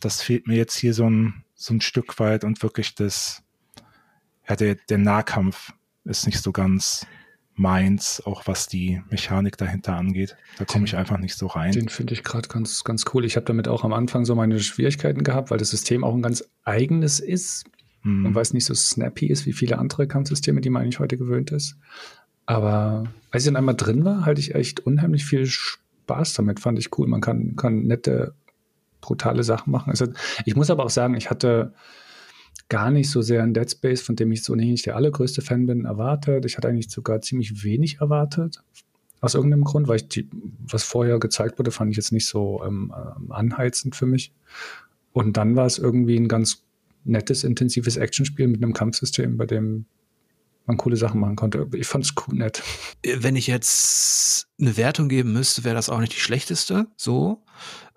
Das 0.00 0.22
fehlt 0.22 0.46
mir 0.46 0.56
jetzt 0.56 0.76
hier 0.76 0.94
so 0.94 1.08
ein, 1.08 1.44
so 1.54 1.74
ein 1.74 1.80
Stück 1.82 2.18
weit 2.18 2.44
und 2.44 2.62
wirklich 2.62 2.94
das, 2.94 3.42
ja, 4.48 4.56
der, 4.56 4.76
der 4.76 4.98
Nahkampf 4.98 5.72
ist 6.04 6.26
nicht 6.26 6.42
so 6.42 6.52
ganz 6.52 7.06
meins, 7.56 8.22
auch 8.24 8.46
was 8.46 8.68
die 8.68 9.02
Mechanik 9.10 9.56
dahinter 9.56 9.96
angeht. 9.96 10.36
Da 10.58 10.64
komme 10.64 10.84
ich 10.84 10.94
einfach 10.94 11.18
nicht 11.18 11.36
so 11.36 11.46
rein. 11.46 11.72
Den 11.72 11.88
finde 11.88 12.12
ich 12.12 12.22
gerade 12.22 12.48
ganz, 12.48 12.84
ganz 12.84 13.04
cool. 13.12 13.24
Ich 13.24 13.36
habe 13.36 13.46
damit 13.46 13.66
auch 13.66 13.82
am 13.82 13.94
Anfang 13.94 14.24
so 14.24 14.34
meine 14.34 14.60
Schwierigkeiten 14.60 15.24
gehabt, 15.24 15.50
weil 15.50 15.58
das 15.58 15.70
System 15.70 16.04
auch 16.04 16.14
ein 16.14 16.22
ganz 16.22 16.44
eigenes 16.64 17.18
ist 17.18 17.64
hm. 18.02 18.26
und 18.26 18.34
weil 18.34 18.42
es 18.42 18.52
nicht 18.52 18.66
so 18.66 18.74
snappy 18.74 19.26
ist 19.26 19.46
wie 19.46 19.54
viele 19.54 19.78
andere 19.78 20.06
Kampfsysteme, 20.06 20.60
die 20.60 20.70
man 20.70 20.82
eigentlich 20.82 21.00
heute 21.00 21.16
gewöhnt 21.16 21.50
ist. 21.50 21.76
Aber 22.44 23.04
als 23.30 23.44
ich 23.44 23.48
dann 23.48 23.56
einmal 23.56 23.74
drin 23.74 24.04
war, 24.04 24.26
hatte 24.26 24.40
ich 24.40 24.54
echt 24.54 24.80
unheimlich 24.80 25.24
viel 25.24 25.46
Spaß 25.46 26.34
damit, 26.34 26.60
fand 26.60 26.78
ich 26.78 26.96
cool. 26.98 27.08
Man 27.08 27.22
kann, 27.22 27.56
kann 27.56 27.84
nette 27.84 28.34
brutale 29.00 29.42
Sachen 29.42 29.70
machen. 29.70 29.90
Also 29.90 30.06
ich 30.44 30.56
muss 30.56 30.70
aber 30.70 30.84
auch 30.84 30.90
sagen, 30.90 31.14
ich 31.14 31.30
hatte 31.30 31.72
gar 32.68 32.90
nicht 32.90 33.10
so 33.10 33.22
sehr 33.22 33.42
ein 33.42 33.54
Dead 33.54 33.70
Space, 33.70 34.02
von 34.02 34.16
dem 34.16 34.32
ich 34.32 34.42
so 34.42 34.54
nicht 34.54 34.86
der 34.86 34.96
allergrößte 34.96 35.42
Fan 35.42 35.66
bin, 35.66 35.84
erwartet. 35.84 36.44
Ich 36.44 36.56
hatte 36.56 36.68
eigentlich 36.68 36.90
sogar 36.90 37.20
ziemlich 37.20 37.62
wenig 37.62 37.98
erwartet. 38.00 38.62
Aus 39.20 39.34
irgendeinem 39.34 39.64
Grund, 39.64 39.88
weil 39.88 39.96
ich 39.96 40.08
die, 40.08 40.28
was 40.66 40.82
vorher 40.82 41.18
gezeigt 41.18 41.58
wurde, 41.58 41.70
fand 41.70 41.90
ich 41.90 41.96
jetzt 41.96 42.12
nicht 42.12 42.26
so 42.26 42.62
ähm, 42.64 42.92
ähm 42.94 43.32
anheizend 43.32 43.96
für 43.96 44.06
mich. 44.06 44.32
Und 45.12 45.36
dann 45.36 45.56
war 45.56 45.66
es 45.66 45.78
irgendwie 45.78 46.16
ein 46.16 46.28
ganz 46.28 46.62
nettes, 47.04 47.44
intensives 47.44 47.96
Actionspiel 47.96 48.48
mit 48.48 48.62
einem 48.62 48.72
Kampfsystem, 48.72 49.36
bei 49.36 49.46
dem 49.46 49.86
man 50.66 50.76
coole 50.76 50.96
Sachen 50.96 51.20
machen 51.20 51.36
konnte. 51.36 51.66
Ich 51.74 51.86
fand 51.86 52.04
es 52.04 52.14
cool 52.16 52.36
nett. 52.36 52.62
Wenn 53.04 53.36
ich 53.36 53.46
jetzt 53.46 54.48
eine 54.60 54.76
Wertung 54.76 55.08
geben 55.08 55.32
müsste, 55.32 55.64
wäre 55.64 55.76
das 55.76 55.88
auch 55.88 56.00
nicht 56.00 56.14
die 56.14 56.20
schlechteste. 56.20 56.88
So. 56.96 57.44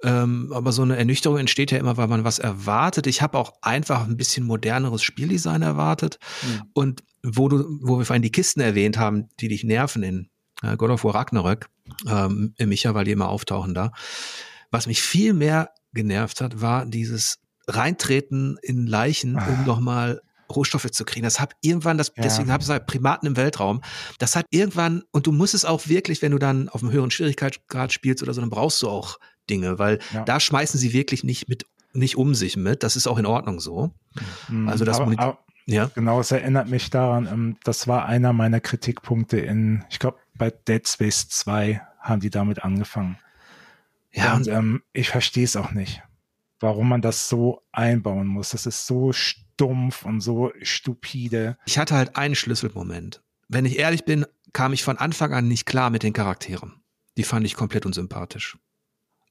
Ähm, 0.03 0.51
aber 0.53 0.71
so 0.71 0.83
eine 0.83 0.95
Ernüchterung 0.95 1.37
entsteht 1.37 1.71
ja 1.71 1.77
immer, 1.77 1.97
weil 1.97 2.07
man 2.07 2.23
was 2.23 2.39
erwartet. 2.39 3.07
Ich 3.07 3.21
habe 3.21 3.37
auch 3.37 3.53
einfach 3.61 4.07
ein 4.07 4.17
bisschen 4.17 4.45
moderneres 4.45 5.01
Spieldesign 5.01 5.61
erwartet. 5.61 6.19
Mhm. 6.43 6.61
Und 6.73 7.03
wo 7.23 7.49
du, 7.49 7.65
wo 7.81 7.97
wir 7.97 8.05
vorhin 8.05 8.21
die 8.21 8.31
Kisten 8.31 8.61
erwähnt 8.61 8.97
haben, 8.97 9.29
die 9.39 9.47
dich 9.47 9.63
nerven 9.63 10.03
in 10.03 10.29
äh, 10.61 10.77
God 10.77 10.91
of 10.91 11.03
War 11.03 11.15
Ragnarök, 11.15 11.67
ähm, 12.07 12.53
Micha, 12.59 12.93
weil 12.93 13.05
die 13.05 13.11
immer 13.11 13.29
auftauchen 13.29 13.73
da. 13.73 13.91
Was 14.71 14.87
mich 14.87 15.01
viel 15.01 15.33
mehr 15.33 15.71
genervt 15.93 16.39
hat, 16.41 16.61
war 16.61 16.85
dieses 16.85 17.39
Reintreten 17.67 18.57
in 18.61 18.85
Leichen, 18.85 19.35
um 19.35 19.41
ah. 19.41 19.63
nochmal 19.65 20.21
Rohstoffe 20.55 20.89
zu 20.91 21.05
kriegen. 21.05 21.23
Das 21.23 21.39
hat 21.39 21.55
irgendwann, 21.61 21.97
das, 21.97 22.13
ja. 22.15 22.23
deswegen 22.23 22.51
habe 22.51 22.61
ich 22.61 22.67
gesagt, 22.67 22.87
Primaten 22.87 23.27
im 23.27 23.37
Weltraum. 23.37 23.81
Das 24.17 24.35
hat 24.35 24.45
irgendwann, 24.49 25.03
und 25.11 25.27
du 25.27 25.31
musst 25.31 25.53
es 25.53 25.65
auch 25.65 25.87
wirklich, 25.87 26.21
wenn 26.21 26.31
du 26.31 26.39
dann 26.39 26.69
auf 26.69 26.81
einem 26.81 26.91
höheren 26.91 27.11
Schwierigkeitsgrad 27.11 27.93
spielst 27.93 28.23
oder 28.23 28.33
so, 28.33 28.41
dann 28.41 28.49
brauchst 28.49 28.81
du 28.81 28.89
auch 28.89 29.19
Dinge, 29.49 29.79
weil 29.79 29.99
ja. 30.13 30.23
da 30.23 30.39
schmeißen 30.39 30.79
sie 30.79 30.93
wirklich 30.93 31.23
nicht 31.23 31.49
mit, 31.49 31.65
nicht 31.93 32.17
um 32.17 32.35
sich 32.35 32.57
mit. 32.57 32.83
Das 32.83 32.95
ist 32.95 33.07
auch 33.07 33.17
in 33.17 33.25
Ordnung 33.25 33.59
so. 33.59 33.91
Mhm. 34.47 34.69
Also 34.69 34.85
das 34.85 34.99
aber, 34.99 35.11
aber, 35.17 35.39
ja. 35.65 35.89
Genau, 35.93 36.19
es 36.19 36.31
erinnert 36.31 36.67
mich 36.67 36.89
daran, 36.89 37.27
ähm, 37.27 37.57
das 37.63 37.87
war 37.87 38.05
einer 38.05 38.33
meiner 38.33 38.59
Kritikpunkte 38.59 39.39
in, 39.39 39.85
ich 39.89 39.99
glaube, 39.99 40.17
bei 40.35 40.51
Dead 40.51 40.87
Space 40.87 41.29
2 41.29 41.81
haben 41.99 42.21
die 42.21 42.29
damit 42.29 42.63
angefangen. 42.63 43.17
Ja. 44.11 44.35
Und 44.35 44.47
ähm, 44.47 44.81
ich 44.93 45.09
verstehe 45.09 45.43
es 45.43 45.55
auch 45.55 45.71
nicht, 45.71 46.01
warum 46.59 46.89
man 46.89 47.01
das 47.01 47.29
so 47.29 47.61
einbauen 47.71 48.27
muss. 48.27 48.49
Das 48.49 48.65
ist 48.65 48.87
so 48.87 49.11
stumpf 49.59 50.05
und 50.05 50.21
so 50.21 50.53
stupide. 50.61 51.57
Ich 51.65 51.77
hatte 51.77 51.95
halt 51.95 52.15
einen 52.15 52.35
Schlüsselmoment. 52.35 53.21
Wenn 53.49 53.65
ich 53.65 53.77
ehrlich 53.77 54.05
bin, 54.05 54.25
kam 54.53 54.71
ich 54.71 54.83
von 54.83 54.97
Anfang 54.97 55.33
an 55.33 55.49
nicht 55.49 55.65
klar 55.65 55.89
mit 55.89 56.01
den 56.01 56.13
Charakteren. 56.13 56.81
Die 57.17 57.23
fand 57.23 57.45
ich 57.45 57.55
komplett 57.55 57.85
unsympathisch. 57.85 58.57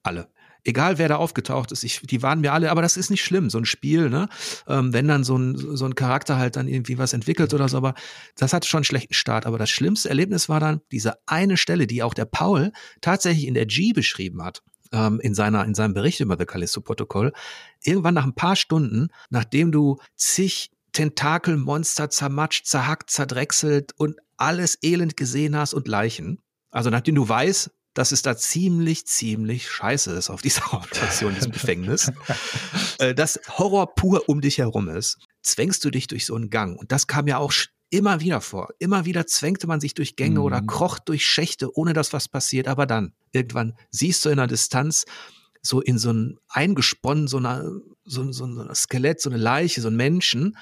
Alle. 0.02 0.28
Egal 0.64 0.98
wer 0.98 1.08
da 1.08 1.16
aufgetaucht 1.16 1.72
ist, 1.72 1.82
ich, 1.82 2.02
die 2.02 2.22
waren 2.22 2.40
mir 2.40 2.52
alle, 2.52 2.70
aber 2.70 2.82
das 2.82 2.98
ist 2.98 3.10
nicht 3.10 3.24
schlimm, 3.24 3.48
so 3.48 3.56
ein 3.56 3.64
Spiel, 3.64 4.10
ne? 4.10 4.28
Ähm, 4.66 4.92
wenn 4.92 5.08
dann 5.08 5.24
so 5.24 5.36
ein, 5.38 5.56
so 5.56 5.86
ein 5.86 5.94
Charakter 5.94 6.36
halt 6.36 6.56
dann 6.56 6.68
irgendwie 6.68 6.98
was 6.98 7.14
entwickelt 7.14 7.54
oder 7.54 7.68
so, 7.68 7.78
aber 7.78 7.94
das 8.36 8.52
hatte 8.52 8.68
schon 8.68 8.78
einen 8.78 8.84
schlechten 8.84 9.14
Start. 9.14 9.46
Aber 9.46 9.56
das 9.56 9.70
schlimmste 9.70 10.10
Erlebnis 10.10 10.50
war 10.50 10.60
dann 10.60 10.82
diese 10.92 11.14
eine 11.26 11.56
Stelle, 11.56 11.86
die 11.86 12.02
auch 12.02 12.12
der 12.12 12.26
Paul 12.26 12.72
tatsächlich 13.00 13.46
in 13.46 13.54
der 13.54 13.64
G 13.64 13.94
beschrieben 13.94 14.42
hat 14.44 14.62
ähm, 14.92 15.20
in, 15.20 15.34
seiner, 15.34 15.64
in 15.64 15.74
seinem 15.74 15.94
Bericht 15.94 16.20
über 16.20 16.36
The 16.38 16.46
Callisto-Protokoll, 16.46 17.32
irgendwann 17.82 18.14
nach 18.14 18.24
ein 18.24 18.34
paar 18.34 18.56
Stunden, 18.56 19.08
nachdem 19.30 19.72
du 19.72 19.98
zig 20.16 20.70
Tentakelmonster 20.92 22.10
zermatscht, 22.10 22.66
zerhackt, 22.66 23.10
zerdrechselt 23.10 23.92
und 23.96 24.16
alles 24.36 24.78
elend 24.82 25.16
gesehen 25.16 25.56
hast 25.56 25.74
und 25.74 25.88
Leichen, 25.88 26.40
also 26.70 26.90
nachdem 26.90 27.14
du 27.14 27.28
weißt, 27.28 27.70
dass 27.94 28.12
es 28.12 28.22
da 28.22 28.36
ziemlich, 28.36 29.06
ziemlich 29.06 29.68
scheiße 29.70 30.12
ist 30.12 30.30
auf 30.30 30.42
dieser 30.42 30.62
Hauptstation, 30.72 31.34
diesem 31.34 31.52
Gefängnis, 31.52 32.12
äh, 32.98 33.14
dass 33.14 33.40
Horror 33.58 33.94
pur 33.94 34.28
um 34.28 34.40
dich 34.40 34.58
herum 34.58 34.88
ist, 34.88 35.18
zwängst 35.42 35.84
du 35.84 35.90
dich 35.90 36.06
durch 36.06 36.26
so 36.26 36.34
einen 36.34 36.50
Gang. 36.50 36.78
Und 36.78 36.92
das 36.92 37.06
kam 37.06 37.26
ja 37.26 37.38
auch 37.38 37.52
immer 37.90 38.20
wieder 38.20 38.40
vor. 38.40 38.68
Immer 38.78 39.04
wieder 39.04 39.26
zwängte 39.26 39.66
man 39.66 39.80
sich 39.80 39.94
durch 39.94 40.16
Gänge 40.16 40.40
mhm. 40.40 40.44
oder 40.44 40.62
kroch 40.62 40.98
durch 40.98 41.24
Schächte, 41.24 41.76
ohne 41.76 41.92
dass 41.92 42.12
was 42.12 42.28
passiert. 42.28 42.68
Aber 42.68 42.86
dann, 42.86 43.14
irgendwann 43.32 43.74
siehst 43.90 44.24
du 44.24 44.30
in 44.30 44.36
der 44.36 44.46
Distanz 44.46 45.04
so 45.62 45.80
in 45.80 45.98
so 45.98 46.12
ein 46.12 46.38
eingesponnen, 46.48 47.28
so, 47.28 47.38
eine, 47.38 47.80
so, 48.04 48.30
so, 48.32 48.44
ein 48.44 48.74
Skelett, 48.74 49.20
so 49.20 49.30
eine 49.30 49.38
Leiche, 49.38 49.80
so 49.80 49.88
ein 49.88 49.96
Menschen. 49.96 50.56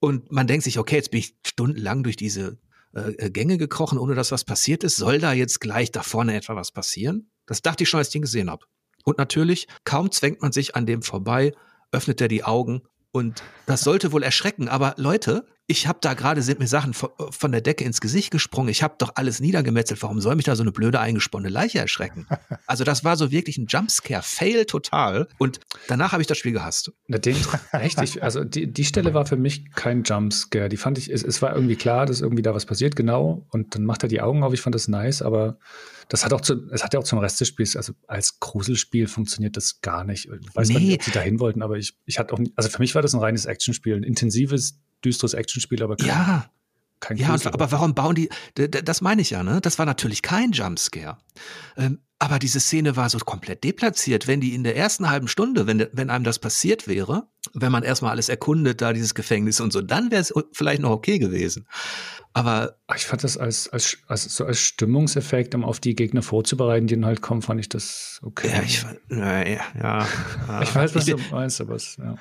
Und 0.00 0.32
man 0.32 0.46
denkt 0.46 0.64
sich, 0.64 0.78
okay, 0.78 0.96
jetzt 0.96 1.10
bin 1.10 1.20
ich 1.20 1.36
stundenlang 1.46 2.02
durch 2.02 2.16
diese 2.16 2.58
äh, 2.94 3.12
äh, 3.12 3.30
Gänge 3.30 3.58
gekrochen, 3.58 3.98
ohne 3.98 4.14
dass 4.14 4.32
was 4.32 4.44
passiert 4.44 4.82
ist. 4.82 4.96
Soll 4.96 5.18
da 5.18 5.32
jetzt 5.32 5.60
gleich 5.60 5.92
da 5.92 6.02
vorne 6.02 6.34
etwa 6.34 6.56
was 6.56 6.72
passieren? 6.72 7.30
Das 7.46 7.62
dachte 7.62 7.84
ich 7.84 7.88
schon, 7.88 7.98
als 7.98 8.08
ich 8.08 8.12
den 8.12 8.22
gesehen 8.22 8.50
habe. 8.50 8.66
Und 9.04 9.18
natürlich, 9.18 9.68
kaum 9.84 10.10
zwängt 10.10 10.42
man 10.42 10.52
sich 10.52 10.74
an 10.76 10.86
dem 10.86 11.02
vorbei, 11.02 11.52
öffnet 11.92 12.20
er 12.20 12.28
die 12.28 12.44
Augen 12.44 12.82
und 13.12 13.42
das 13.66 13.80
sollte 13.82 14.12
wohl 14.12 14.22
erschrecken. 14.22 14.68
Aber 14.68 14.94
Leute, 14.96 15.46
ich 15.70 15.86
habe 15.86 16.00
da 16.02 16.14
gerade 16.14 16.42
sind 16.42 16.58
mir 16.58 16.66
Sachen 16.66 16.92
von 16.94 17.52
der 17.52 17.60
Decke 17.60 17.84
ins 17.84 18.00
Gesicht 18.00 18.32
gesprungen. 18.32 18.70
Ich 18.70 18.82
habe 18.82 18.96
doch 18.98 19.12
alles 19.14 19.38
niedergemetzelt. 19.38 20.02
Warum 20.02 20.20
soll 20.20 20.34
mich 20.34 20.46
da 20.46 20.56
so 20.56 20.64
eine 20.64 20.72
blöde 20.72 20.98
eingesponnene 20.98 21.48
Leiche 21.52 21.78
erschrecken? 21.78 22.26
Also 22.66 22.84
das 22.84 23.04
war 23.04 23.16
so 23.16 23.32
wirklich 23.32 23.58
ein 23.58 23.66
Jumpscare, 23.68 24.22
Fail 24.22 24.64
total. 24.64 25.26
Und 25.38 25.58
danach 25.88 26.12
habe 26.12 26.22
ich 26.22 26.28
das 26.28 26.38
Spiel 26.38 26.52
gehasst. 26.52 26.92
Den, 27.08 27.36
echt? 27.72 28.00
Ich, 28.00 28.22
also 28.22 28.44
die, 28.44 28.72
die 28.72 28.84
Stelle 28.84 29.12
war 29.12 29.26
für 29.26 29.36
mich 29.36 29.72
kein 29.72 30.04
Jumpscare. 30.04 30.68
Die 30.68 30.76
fand 30.76 30.96
ich, 30.98 31.10
es, 31.10 31.24
es 31.24 31.42
war 31.42 31.54
irgendwie 31.54 31.74
klar, 31.74 32.06
dass 32.06 32.20
irgendwie 32.20 32.42
da 32.42 32.54
was 32.54 32.66
passiert, 32.66 32.94
genau. 32.94 33.46
Und 33.50 33.74
dann 33.74 33.84
macht 33.84 34.04
er 34.04 34.08
die 34.08 34.20
Augen 34.20 34.44
auf. 34.44 34.52
Ich 34.52 34.60
fand 34.60 34.74
das 34.74 34.86
nice, 34.86 35.22
aber 35.22 35.58
das 36.08 36.24
hat 36.24 36.32
auch 36.32 36.40
zu, 36.40 36.68
es 36.70 36.84
hat 36.84 36.94
ja 36.94 37.00
auch 37.00 37.04
zum 37.04 37.18
Rest 37.18 37.40
des 37.40 37.48
Spiels, 37.48 37.76
also 37.76 37.92
als 38.06 38.38
Gruselspiel 38.40 39.06
funktioniert 39.06 39.56
das 39.56 39.80
gar 39.80 40.04
nicht. 40.04 40.26
Ich 40.26 40.54
weiß 40.54 40.68
nee. 40.68 40.78
nicht, 40.78 40.94
ob 41.00 41.02
sie 41.04 41.10
dahin 41.12 41.40
wollten, 41.40 41.62
aber 41.62 41.76
ich, 41.76 41.96
ich 42.04 42.18
hatte 42.18 42.34
auch, 42.34 42.40
also 42.56 42.68
für 42.68 42.80
mich 42.80 42.94
war 42.94 43.02
das 43.02 43.14
ein 43.14 43.20
reines 43.20 43.46
Actionspiel, 43.46 43.96
ein 43.96 44.02
intensives, 44.02 44.78
düsteres 45.04 45.34
Actionspiel, 45.34 45.82
aber 45.82 45.96
kein, 45.96 46.08
ja. 46.08 46.50
kein 47.00 47.16
Ja, 47.16 47.36
aber 47.46 47.72
warum 47.72 47.94
bauen 47.94 48.14
die, 48.14 48.28
das 48.54 49.00
meine 49.00 49.22
ich 49.22 49.30
ja, 49.30 49.42
ne? 49.42 49.60
Das 49.60 49.78
war 49.78 49.86
natürlich 49.86 50.22
kein 50.22 50.52
Jumpscare. 50.52 51.18
Ähm, 51.76 52.00
aber 52.22 52.38
diese 52.38 52.60
Szene 52.60 52.96
war 52.96 53.08
so 53.08 53.18
komplett 53.18 53.64
deplatziert. 53.64 54.28
Wenn 54.28 54.42
die 54.42 54.54
in 54.54 54.62
der 54.62 54.76
ersten 54.76 55.08
halben 55.08 55.26
Stunde, 55.26 55.66
wenn, 55.66 55.86
wenn 55.92 56.10
einem 56.10 56.22
das 56.22 56.38
passiert 56.38 56.86
wäre, 56.86 57.26
wenn 57.54 57.72
man 57.72 57.82
erstmal 57.82 58.10
alles 58.10 58.28
erkundet, 58.28 58.82
da 58.82 58.92
dieses 58.92 59.14
Gefängnis 59.14 59.58
und 59.58 59.72
so, 59.72 59.80
dann 59.80 60.10
wäre 60.10 60.20
es 60.20 60.34
vielleicht 60.52 60.82
noch 60.82 60.90
okay 60.90 61.18
gewesen. 61.18 61.66
Aber 62.34 62.76
ich 62.94 63.06
fand 63.06 63.24
das 63.24 63.38
als, 63.38 63.68
als, 63.70 63.96
als, 64.06 64.24
so 64.36 64.44
als 64.44 64.60
Stimmungseffekt, 64.60 65.54
um 65.54 65.64
auf 65.64 65.80
die 65.80 65.96
Gegner 65.96 66.20
vorzubereiten, 66.20 66.86
die 66.86 66.94
dann 66.94 67.06
halt 67.06 67.22
kommen, 67.22 67.40
fand 67.40 67.58
ich 67.58 67.70
das 67.70 68.20
okay. 68.22 68.48
Ja, 68.48 68.62
ich, 68.62 68.84
ja, 69.08 69.46
ja, 69.48 69.60
ja. 69.78 70.60
ich 70.62 70.74
weiß, 70.74 70.94
was 70.94 71.06
du 71.06 71.16
meinst, 71.30 71.58
aber 71.62 71.74
es, 71.74 71.96
ja. 71.96 72.16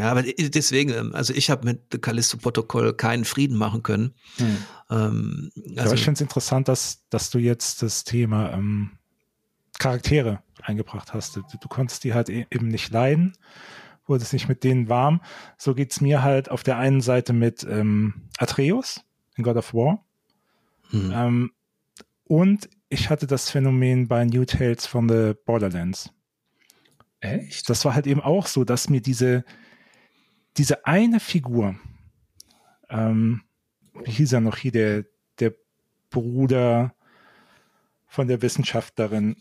Ja, 0.00 0.10
aber 0.10 0.22
deswegen, 0.22 0.94
ähm, 0.94 1.14
also 1.14 1.34
ich 1.34 1.50
habe 1.50 1.66
mit 1.66 2.00
Callisto-Protokoll 2.00 2.94
keinen 2.94 3.26
Frieden 3.26 3.58
machen 3.58 3.82
können. 3.82 4.14
Hm. 4.38 4.56
Ähm, 4.88 5.52
also 5.76 5.80
aber 5.82 5.94
ich 5.94 6.04
finde 6.04 6.14
es 6.14 6.20
interessant, 6.22 6.68
dass, 6.68 7.06
dass 7.10 7.28
du 7.28 7.38
jetzt 7.38 7.82
das 7.82 8.04
Thema 8.04 8.50
ähm, 8.54 8.92
Charaktere 9.78 10.42
eingebracht 10.62 11.12
hast. 11.12 11.36
Du, 11.36 11.42
du, 11.42 11.68
konntest 11.68 12.02
die 12.04 12.14
halt 12.14 12.30
e-, 12.30 12.46
eben 12.50 12.68
nicht 12.68 12.90
leiden, 12.90 13.36
wurdest 14.06 14.32
nicht 14.32 14.48
mit 14.48 14.64
denen 14.64 14.88
warm. 14.88 15.20
So 15.58 15.74
geht 15.74 15.92
es 15.92 16.00
mir 16.00 16.22
halt 16.22 16.50
auf 16.50 16.62
der 16.62 16.78
einen 16.78 17.02
Seite 17.02 17.34
mit 17.34 17.62
ähm, 17.68 18.22
Atreus 18.38 19.02
in 19.36 19.44
God 19.44 19.56
of 19.56 19.74
War. 19.74 20.02
Hm. 20.92 21.12
Ähm, 21.14 21.50
und 22.24 22.70
ich 22.88 23.10
hatte 23.10 23.26
das 23.26 23.50
Phänomen 23.50 24.08
bei 24.08 24.24
New 24.24 24.46
Tales 24.46 24.86
von 24.86 25.10
the 25.10 25.34
Borderlands. 25.44 26.10
Echt? 27.20 27.68
Das 27.68 27.84
war 27.84 27.94
halt 27.94 28.06
eben 28.06 28.22
auch 28.22 28.46
so, 28.46 28.64
dass 28.64 28.88
mir 28.88 29.02
diese, 29.02 29.44
diese 30.60 30.84
eine 30.84 31.20
Figur, 31.20 31.74
ähm, 32.90 33.40
wie 34.04 34.10
hieß 34.10 34.34
er 34.34 34.42
noch 34.42 34.58
hier, 34.58 34.72
der, 34.72 35.04
der 35.38 35.54
Bruder 36.10 36.94
von 38.06 38.28
der 38.28 38.42
Wissenschaftlerin. 38.42 39.36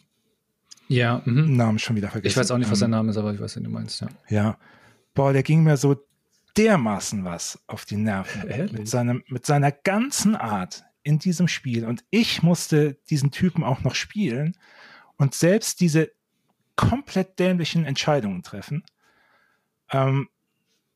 Ja, 0.87 1.21
mhm. 1.25 1.57
Namen 1.57 1.77
schon 1.77 1.97
wieder 1.97 2.09
vergessen. 2.09 2.31
Ich 2.31 2.37
weiß 2.37 2.51
auch 2.51 2.57
nicht, 2.57 2.71
was 2.71 2.79
sein 2.79 2.87
ähm, 2.87 2.91
Name 2.91 3.09
ist, 3.11 3.17
aber 3.17 3.33
ich 3.33 3.39
weiß, 3.41 3.57
was 3.57 3.63
du 3.63 3.69
meinst, 3.69 3.99
ja. 3.99 4.07
Ja. 4.29 4.57
Boah, 5.13 5.33
der 5.33 5.43
ging 5.43 5.61
mir 5.61 5.75
so 5.75 5.97
dermaßen 6.55 7.25
was 7.25 7.59
auf 7.67 7.83
die 7.83 7.97
Nerven. 7.97 8.47
Ehrlich? 8.47 8.71
Mit, 8.71 8.87
seinem, 8.87 9.21
mit 9.27 9.45
seiner 9.45 9.73
ganzen 9.73 10.37
Art 10.37 10.85
in 11.03 11.19
diesem 11.19 11.49
Spiel. 11.49 11.85
Und 11.85 12.05
ich 12.11 12.43
musste 12.43 12.93
diesen 13.09 13.31
Typen 13.31 13.65
auch 13.65 13.81
noch 13.81 13.95
spielen 13.95 14.55
und 15.17 15.35
selbst 15.35 15.81
diese 15.81 16.11
komplett 16.77 17.39
dämlichen 17.39 17.83
Entscheidungen 17.83 18.41
treffen. 18.41 18.85
Ähm, 19.91 20.29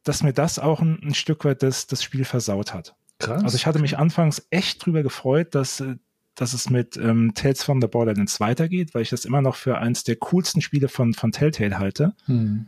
dass 0.04 0.24
mir 0.24 0.34
das 0.34 0.60
auch 0.60 0.82
ein, 0.82 1.00
ein 1.04 1.14
Stück 1.14 1.46
weit 1.46 1.64
das, 1.64 1.88
das 1.88 2.04
Spiel 2.04 2.26
versaut 2.26 2.74
hat. 2.74 2.96
Krass. 3.20 3.44
Also 3.44 3.56
ich 3.56 3.66
hatte 3.66 3.80
mich 3.80 3.98
anfangs 3.98 4.46
echt 4.50 4.86
drüber 4.86 5.04
gefreut, 5.04 5.56
dass, 5.56 5.80
äh, 5.80 5.96
dass 6.36 6.54
es 6.54 6.70
mit 6.70 6.98
ähm, 6.98 7.34
Tales 7.36 7.64
from 7.64 7.82
the 7.82 7.88
Borderlands 7.88 8.40
weitergeht, 8.40 8.94
weil 8.94 9.04
ich 9.04 9.10
das 9.10 9.26
immer 9.26 9.42
noch 9.42 9.56
für 9.56 9.78
eins 9.78 10.04
der 10.04 10.16
coolsten 10.18 10.62
Spiele 10.62 10.90
von, 10.90 11.14
von 11.14 11.32
Telltale 11.32 11.78
halte. 11.80 12.14
Hm. 12.26 12.68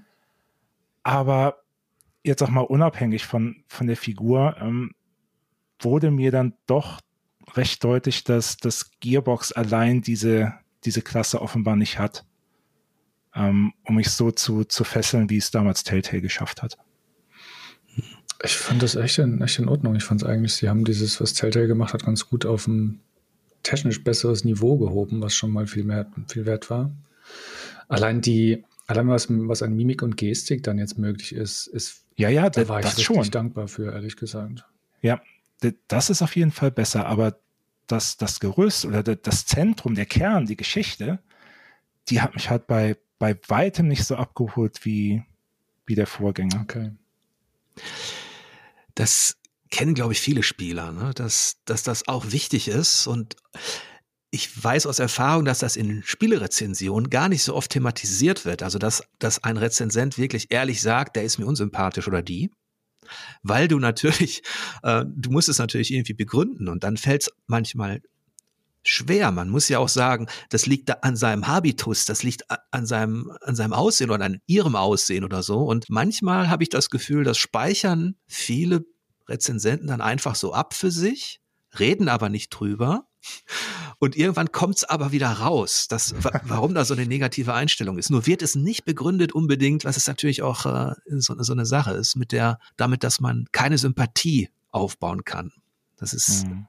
Aber 1.04 1.64
jetzt 2.24 2.42
auch 2.42 2.50
mal 2.50 2.62
unabhängig 2.62 3.26
von, 3.26 3.64
von 3.68 3.88
der 3.88 3.98
Figur, 3.98 4.56
ähm, 4.60 4.92
wurde 5.80 6.12
mir 6.12 6.32
dann 6.32 6.54
doch 6.68 7.02
recht 7.54 7.84
deutlich, 7.84 8.24
dass 8.24 8.58
das 8.58 8.92
Gearbox 9.02 9.52
allein 9.52 10.02
diese, 10.02 10.54
diese 10.84 11.02
Klasse 11.02 11.42
offenbar 11.42 11.76
nicht 11.76 12.00
hat. 12.00 12.26
ähm, 13.36 13.74
um 13.84 13.96
mich 13.96 14.10
so 14.10 14.32
zu, 14.32 14.64
zu 14.64 14.84
fesseln, 14.84 15.30
wie 15.30 15.38
es 15.38 15.52
damals 15.52 15.84
Telltale 15.84 16.22
geschafft 16.22 16.64
hat. 16.64 16.78
Ich 18.44 18.56
fand 18.56 18.84
das 18.84 18.96
echt 18.96 19.18
in, 19.18 19.42
echt 19.42 19.60
in 19.60 19.70
Ordnung. 19.70 19.96
Ich 19.96 20.04
fand 20.04 20.22
es 20.22 20.28
eigentlich, 20.28 20.54
sie 20.54 20.70
haben 20.70 20.86
dieses, 20.86 21.22
was 21.22 21.34
Telltale 21.34 21.68
gemacht 21.68 21.94
hat, 21.94 22.06
ganz 22.06 22.28
gut 22.28 22.46
auf 22.46 22.68
ein 22.68 23.00
technisch 23.64 24.04
besseres 24.04 24.44
Niveau 24.44 24.78
gehoben, 24.78 25.22
was 25.22 25.34
schon 25.34 25.52
mal 25.52 25.68
viel 25.68 25.84
mehr, 25.84 26.06
viel 26.28 26.46
wert 26.46 26.70
war. 26.70 26.92
Allein 27.88 28.22
die, 28.22 28.64
allein 28.88 29.08
was, 29.08 29.28
was 29.30 29.64
an 29.64 29.76
Mimik 29.76 30.02
und 30.02 30.18
Gestik 30.18 30.64
dann 30.64 30.78
jetzt 30.78 30.98
möglich 30.98 31.34
ist, 31.34 31.68
ist, 31.68 32.04
ja, 32.18 32.30
ja, 32.30 32.50
da 32.50 32.68
war 32.68 32.82
das 32.82 32.98
ich 32.98 33.06
schon. 33.06 33.30
dankbar 33.32 33.68
für, 33.68 33.92
ehrlich 33.92 34.16
gesagt. 34.16 34.66
Ja, 35.02 35.22
das 35.88 36.10
ist 36.10 36.22
auf 36.22 36.36
jeden 36.36 36.52
Fall 36.52 36.72
besser, 36.72 37.06
aber 37.06 37.40
das, 37.88 38.18
das 38.18 38.40
Gerüst 38.40 38.86
oder 38.86 39.04
das 39.04 39.46
Zentrum, 39.46 39.96
der 39.96 40.06
Kern, 40.06 40.46
die 40.46 40.56
Geschichte, 40.56 41.20
die 42.10 42.22
hat 42.22 42.36
mich 42.36 42.50
halt 42.50 42.68
bei, 42.68 42.98
bei 43.20 43.38
weitem 43.48 43.88
nicht 43.88 44.06
so 44.06 44.16
abgeholt 44.16 44.86
wie, 44.86 45.24
wie 45.86 45.96
der 45.96 46.08
Vorgänger. 46.08 46.62
Okay. 46.62 46.92
Das 48.96 49.38
kennen, 49.70 49.94
glaube 49.94 50.14
ich, 50.14 50.22
viele 50.22 50.44
Spieler, 50.44 50.92
ne? 50.92 51.12
dass, 51.14 51.58
dass 51.66 51.84
das 51.84 52.08
auch 52.08 52.32
wichtig 52.32 52.68
ist. 52.68 53.08
Und 53.08 53.36
ich 54.32 54.64
weiß 54.64 54.86
aus 54.88 55.00
Erfahrung, 55.00 55.46
dass 55.46 55.60
das 55.60 55.76
in 55.76 56.04
Spielerezensionen 56.04 57.10
gar 57.10 57.30
nicht 57.30 57.44
so 57.44 57.56
oft 57.56 57.72
thematisiert 57.72 58.46
wird. 58.46 58.64
Also, 58.64 58.80
dass, 58.80 59.04
dass 59.20 59.44
ein 59.44 59.58
Rezensent 59.58 60.18
wirklich 60.18 60.48
ehrlich 60.50 60.82
sagt, 60.82 61.16
der 61.16 61.24
ist 61.24 61.38
mir 61.38 61.46
unsympathisch 61.46 62.08
oder 62.08 62.22
die. 62.22 62.52
Weil 63.44 63.68
du 63.68 63.80
natürlich, 63.80 64.42
äh, 64.84 65.06
du 65.08 65.30
musst 65.30 65.50
es 65.50 65.60
natürlich 65.60 65.94
irgendwie 65.94 66.14
begründen 66.14 66.68
und 66.68 66.84
dann 66.84 66.98
fällt 66.98 67.24
es 67.24 67.32
manchmal 67.48 68.02
schwer. 68.88 69.32
Man 69.32 69.50
muss 69.50 69.70
ja 69.70 69.80
auch 69.80 69.90
sagen, 69.90 70.28
das 70.50 70.66
liegt 70.66 70.90
da 70.90 70.98
an 71.02 71.16
seinem 71.16 71.48
Habitus, 71.48 72.06
das 72.06 72.24
liegt 72.24 72.44
an 72.72 72.86
seinem, 72.86 73.32
an 73.42 73.56
seinem 73.56 73.74
Aussehen 73.74 74.12
oder 74.12 74.26
an 74.26 74.40
ihrem 74.46 74.76
Aussehen 74.76 75.24
oder 75.24 75.44
so. 75.44 75.60
Und 75.60 75.86
manchmal 75.90 76.50
habe 76.50 76.64
ich 76.64 76.70
das 76.70 76.90
Gefühl, 76.90 77.24
das 77.24 77.38
speichern 77.38 78.16
viele 78.28 78.86
Rezensenten 79.28 79.88
dann 79.88 80.02
einfach 80.02 80.36
so 80.36 80.54
ab 80.54 80.74
für 80.74 80.92
sich, 80.92 81.42
reden 81.78 82.10
aber 82.10 82.30
nicht 82.30 82.50
drüber. 82.50 83.08
Und 83.98 84.16
irgendwann 84.16 84.52
kommt 84.52 84.78
es 84.78 84.84
aber 84.84 85.12
wieder 85.12 85.30
raus, 85.30 85.88
dass, 85.88 86.14
warum 86.44 86.76
da 86.76 86.86
so 86.86 86.94
eine 86.94 87.08
negative 87.08 87.54
Einstellung 87.54 87.98
ist. 87.98 88.12
Nur 88.12 88.28
wird 88.28 88.42
es 88.42 88.56
nicht 88.56 88.86
begründet 88.86 89.34
unbedingt, 89.34 89.84
was 89.84 89.98
es 89.98 90.08
natürlich 90.08 90.44
auch 90.44 90.66
äh, 90.66 90.94
so, 91.08 91.36
so, 91.42 91.54
eine 91.54 91.66
Sache 91.66 91.94
ist, 91.94 92.16
mit 92.16 92.32
der, 92.32 92.60
damit, 92.78 93.04
dass 93.04 93.20
man 93.20 93.46
keine 93.52 93.78
Sympathie 93.78 94.50
aufbauen 94.70 95.24
kann. 95.24 95.54
Das 95.98 96.14
ist, 96.14 96.46
mhm. 96.46 96.68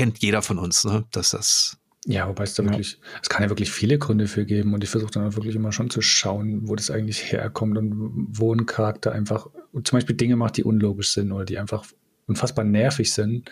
Kennt 0.00 0.22
jeder 0.22 0.40
von 0.40 0.58
uns, 0.58 0.84
ne? 0.84 1.04
dass 1.10 1.32
das 1.32 1.76
ja, 2.06 2.26
wobei 2.26 2.44
es 2.44 2.54
da 2.54 2.62
ja. 2.62 2.70
wirklich, 2.70 2.98
es 3.22 3.28
kann 3.28 3.42
ja 3.42 3.50
wirklich 3.50 3.70
viele 3.70 3.98
Gründe 3.98 4.26
für 4.28 4.46
geben 4.46 4.72
und 4.72 4.82
ich 4.82 4.88
versuche 4.88 5.10
dann 5.10 5.28
auch 5.28 5.36
wirklich 5.36 5.54
immer 5.54 5.72
schon 5.72 5.90
zu 5.90 6.00
schauen, 6.00 6.66
wo 6.66 6.74
das 6.74 6.90
eigentlich 6.90 7.30
herkommt 7.30 7.76
und 7.76 7.92
wo 8.30 8.54
ein 8.54 8.64
Charakter 8.64 9.12
einfach 9.12 9.48
zum 9.84 9.98
Beispiel 9.98 10.16
Dinge 10.16 10.36
macht, 10.36 10.56
die 10.56 10.64
unlogisch 10.64 11.10
sind 11.12 11.30
oder 11.32 11.44
die 11.44 11.58
einfach 11.58 11.84
unfassbar 12.26 12.64
nervig 12.64 13.12
sind. 13.12 13.50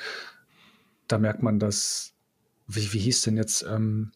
Da 1.06 1.18
merkt 1.18 1.42
man, 1.42 1.58
dass, 1.58 2.14
wie, 2.66 2.94
wie 2.94 3.00
hieß 3.00 3.20
denn 3.20 3.36
jetzt 3.36 3.66
ähm, 3.70 4.12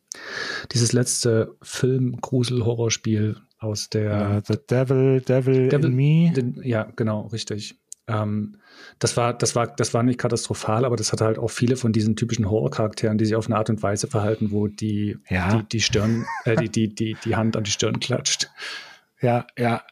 dieses 0.72 0.94
letzte 0.94 1.54
Film-Grusel-Horrorspiel 1.60 3.36
aus 3.59 3.90
der 3.90 4.38
uh, 4.38 4.40
The 4.50 4.59
Devil, 4.70 5.20
Devil, 5.20 5.68
Devil 5.68 5.90
in 5.90 5.94
Me? 5.94 6.32
Den, 6.32 6.62
ja, 6.64 6.90
genau, 6.96 7.26
richtig. 7.26 7.81
Ähm, 8.12 8.56
das 8.98 9.16
war, 9.16 9.32
das 9.34 9.56
war, 9.56 9.66
das 9.66 9.94
war 9.94 10.02
nicht 10.02 10.18
katastrophal, 10.18 10.84
aber 10.84 10.97
das 10.97 11.12
hatte 11.12 11.24
halt 11.24 11.39
auch 11.39 11.51
viele 11.51 11.76
von 11.76 11.93
diesen 11.93 12.16
typischen 12.16 12.48
Horrorcharakteren, 12.48 13.18
die 13.18 13.24
sich 13.24 13.34
auf 13.34 13.47
eine 13.47 13.56
Art 13.56 13.70
und 13.70 13.82
Weise 13.82 14.06
verhalten, 14.06 14.51
wo 14.51 14.68
die, 14.68 15.18
ja. 15.28 15.56
die, 15.56 15.68
die 15.68 15.80
Stirn, 15.80 16.26
äh, 16.44 16.56
die, 16.56 16.68
die, 16.68 16.94
die, 16.94 17.16
die 17.24 17.36
Hand 17.36 17.56
an 17.56 17.64
die 17.64 17.70
Stirn 17.70 18.01
klatscht. 18.01 18.51
Ja, 19.20 19.47
ja. 19.56 19.82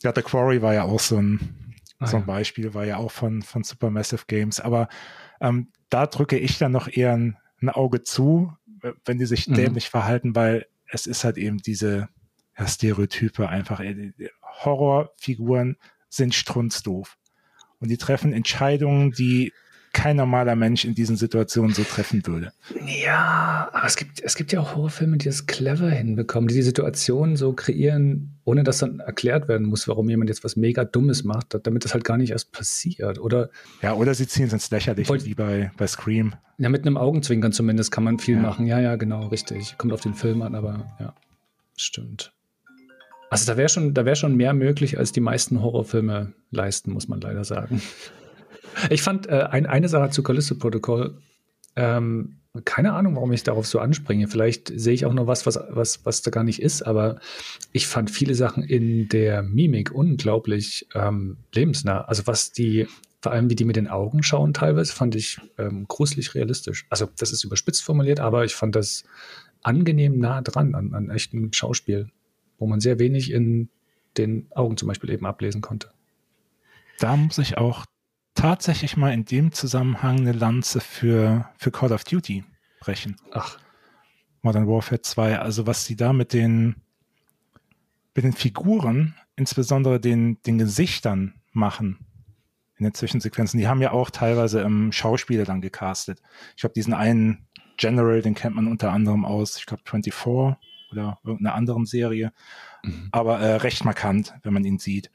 Ja, 0.00 0.12
The 0.14 0.22
Quarry 0.22 0.62
war 0.62 0.74
ja 0.74 0.82
auch 0.82 0.98
so 0.98 1.16
ein, 1.16 1.76
ah, 1.98 2.06
so 2.06 2.16
ein 2.16 2.22
ja. 2.22 2.26
Beispiel, 2.26 2.74
war 2.74 2.84
ja 2.84 2.96
auch 2.96 3.12
von, 3.12 3.42
von 3.42 3.62
Supermassive 3.62 4.24
Games. 4.26 4.60
Aber 4.60 4.88
ähm, 5.40 5.68
da 5.90 6.06
drücke 6.06 6.38
ich 6.38 6.58
dann 6.58 6.72
noch 6.72 6.88
eher 6.88 7.12
ein, 7.12 7.36
ein 7.60 7.68
Auge 7.68 8.02
zu, 8.02 8.52
wenn 9.04 9.18
die 9.18 9.26
sich 9.26 9.46
mhm. 9.46 9.54
dämlich 9.54 9.90
verhalten, 9.90 10.34
weil 10.34 10.66
es 10.90 11.06
ist 11.06 11.22
halt 11.22 11.38
eben 11.38 11.58
diese 11.58 12.08
ja, 12.58 12.66
Stereotype 12.66 13.48
einfach. 13.48 13.80
Horrorfiguren 14.64 15.76
sind 16.08 16.34
strunzdoof. 16.34 17.16
Und 17.82 17.90
die 17.90 17.98
treffen 17.98 18.32
Entscheidungen, 18.32 19.10
die 19.10 19.52
kein 19.92 20.16
normaler 20.16 20.56
Mensch 20.56 20.84
in 20.84 20.94
diesen 20.94 21.16
Situationen 21.16 21.74
so 21.74 21.82
treffen 21.82 22.26
würde. 22.26 22.52
Ja, 22.86 23.68
aber 23.72 23.86
es 23.86 23.96
gibt, 23.96 24.22
es 24.22 24.36
gibt 24.36 24.52
ja 24.52 24.60
auch 24.60 24.74
Horrorfilme, 24.74 25.18
die 25.18 25.26
das 25.26 25.46
clever 25.46 25.90
hinbekommen, 25.90 26.48
die 26.48 26.54
die 26.54 26.62
Situation 26.62 27.36
so 27.36 27.52
kreieren, 27.52 28.38
ohne 28.44 28.64
dass 28.64 28.78
dann 28.78 29.00
erklärt 29.00 29.48
werden 29.48 29.66
muss, 29.66 29.86
warum 29.88 30.08
jemand 30.08 30.30
jetzt 30.30 30.44
was 30.44 30.56
mega 30.56 30.84
Dummes 30.84 31.24
macht, 31.24 31.58
damit 31.62 31.84
das 31.84 31.92
halt 31.92 32.04
gar 32.04 32.16
nicht 32.16 32.30
erst 32.30 32.52
passiert. 32.52 33.18
Oder 33.18 33.50
ja, 33.82 33.92
oder 33.92 34.14
sie 34.14 34.26
ziehen 34.26 34.46
es 34.46 34.52
ins 34.54 34.70
Lächerliche, 34.70 35.24
wie 35.24 35.34
bei, 35.34 35.70
bei 35.76 35.86
Scream. 35.86 36.34
Ja, 36.56 36.70
mit 36.70 36.86
einem 36.86 36.96
Augenzwinkern 36.96 37.52
zumindest 37.52 37.90
kann 37.90 38.04
man 38.04 38.18
viel 38.18 38.36
ja. 38.36 38.42
machen. 38.42 38.66
Ja, 38.66 38.80
ja, 38.80 38.96
genau, 38.96 39.26
richtig. 39.26 39.76
Kommt 39.76 39.92
auf 39.92 40.00
den 40.00 40.14
Film 40.14 40.40
an, 40.40 40.54
aber 40.54 40.86
ja, 41.00 41.14
stimmt. 41.76 42.32
Also 43.32 43.50
da 43.50 43.56
wäre 43.56 43.70
schon, 43.70 43.94
da 43.94 44.14
schon 44.14 44.36
mehr 44.36 44.52
möglich, 44.52 44.98
als 44.98 45.10
die 45.10 45.20
meisten 45.20 45.62
Horrorfilme 45.62 46.34
leisten, 46.50 46.92
muss 46.92 47.08
man 47.08 47.18
leider 47.18 47.44
sagen. 47.44 47.80
Ich 48.90 49.00
fand 49.00 49.26
äh, 49.26 49.48
ein, 49.50 49.64
eine 49.64 49.88
Sache 49.88 50.10
zu 50.10 50.22
Callisto 50.22 50.54
Protocol, 50.54 51.16
ähm, 51.74 52.36
keine 52.66 52.92
Ahnung, 52.92 53.14
warum 53.16 53.32
ich 53.32 53.42
darauf 53.42 53.66
so 53.66 53.78
anspringe. 53.78 54.28
Vielleicht 54.28 54.70
sehe 54.78 54.92
ich 54.92 55.06
auch 55.06 55.14
noch 55.14 55.26
was, 55.26 55.46
was, 55.46 55.58
was, 55.70 56.04
was 56.04 56.20
da 56.20 56.30
gar 56.30 56.44
nicht 56.44 56.60
ist, 56.60 56.82
aber 56.82 57.20
ich 57.72 57.86
fand 57.86 58.10
viele 58.10 58.34
Sachen 58.34 58.64
in 58.64 59.08
der 59.08 59.42
Mimik 59.42 59.92
unglaublich 59.92 60.86
ähm, 60.94 61.38
lebensnah. 61.54 62.02
Also 62.02 62.26
was 62.26 62.52
die, 62.52 62.86
vor 63.22 63.32
allem 63.32 63.48
wie 63.48 63.54
die 63.54 63.64
mit 63.64 63.76
den 63.76 63.88
Augen 63.88 64.22
schauen 64.22 64.52
teilweise, 64.52 64.92
fand 64.92 65.14
ich 65.14 65.40
ähm, 65.56 65.86
gruselig 65.88 66.34
realistisch. 66.34 66.84
Also 66.90 67.08
das 67.16 67.32
ist 67.32 67.44
überspitzt 67.44 67.82
formuliert, 67.82 68.20
aber 68.20 68.44
ich 68.44 68.54
fand 68.54 68.76
das 68.76 69.04
angenehm 69.62 70.18
nah 70.18 70.42
dran 70.42 70.74
an, 70.74 70.92
an 70.92 71.08
echtem 71.08 71.50
Schauspiel 71.54 72.10
wo 72.62 72.66
man 72.68 72.80
sehr 72.80 73.00
wenig 73.00 73.32
in 73.32 73.70
den 74.16 74.46
Augen 74.52 74.76
zum 74.76 74.86
Beispiel 74.86 75.10
eben 75.10 75.26
ablesen 75.26 75.60
konnte. 75.62 75.90
Da 77.00 77.16
muss 77.16 77.38
ich 77.38 77.58
auch 77.58 77.86
tatsächlich 78.34 78.96
mal 78.96 79.12
in 79.12 79.24
dem 79.24 79.50
Zusammenhang 79.50 80.20
eine 80.20 80.30
Lanze 80.30 80.80
für, 80.80 81.50
für 81.56 81.72
Call 81.72 81.90
of 81.90 82.04
Duty 82.04 82.44
brechen. 82.78 83.16
Ach. 83.32 83.58
Modern 84.42 84.68
Warfare 84.68 85.02
2. 85.02 85.40
Also 85.40 85.66
was 85.66 85.86
sie 85.86 85.96
da 85.96 86.12
mit 86.12 86.32
den, 86.32 86.76
mit 88.14 88.24
den 88.24 88.32
Figuren, 88.32 89.16
insbesondere 89.34 89.98
den, 89.98 90.40
den 90.42 90.58
Gesichtern 90.58 91.34
machen 91.50 91.98
in 92.78 92.84
den 92.84 92.94
Zwischensequenzen. 92.94 93.58
Die 93.58 93.66
haben 93.66 93.82
ja 93.82 93.90
auch 93.90 94.10
teilweise 94.10 94.60
im 94.60 94.92
Schauspieler 94.92 95.44
dann 95.44 95.62
gecastet. 95.62 96.22
Ich 96.54 96.60
glaube, 96.60 96.74
diesen 96.74 96.94
einen 96.94 97.48
General, 97.76 98.22
den 98.22 98.34
kennt 98.36 98.54
man 98.54 98.68
unter 98.68 98.92
anderem 98.92 99.24
aus, 99.24 99.56
ich 99.56 99.66
glaube, 99.66 99.82
24 99.84 100.14
oder 100.92 101.18
irgendeiner 101.24 101.54
anderen 101.54 101.86
Serie. 101.86 102.32
Mhm. 102.82 103.08
Aber 103.12 103.40
äh, 103.40 103.56
recht 103.56 103.84
markant, 103.84 104.34
wenn 104.42 104.52
man 104.52 104.64
ihn 104.64 104.78
sieht. 104.78 105.10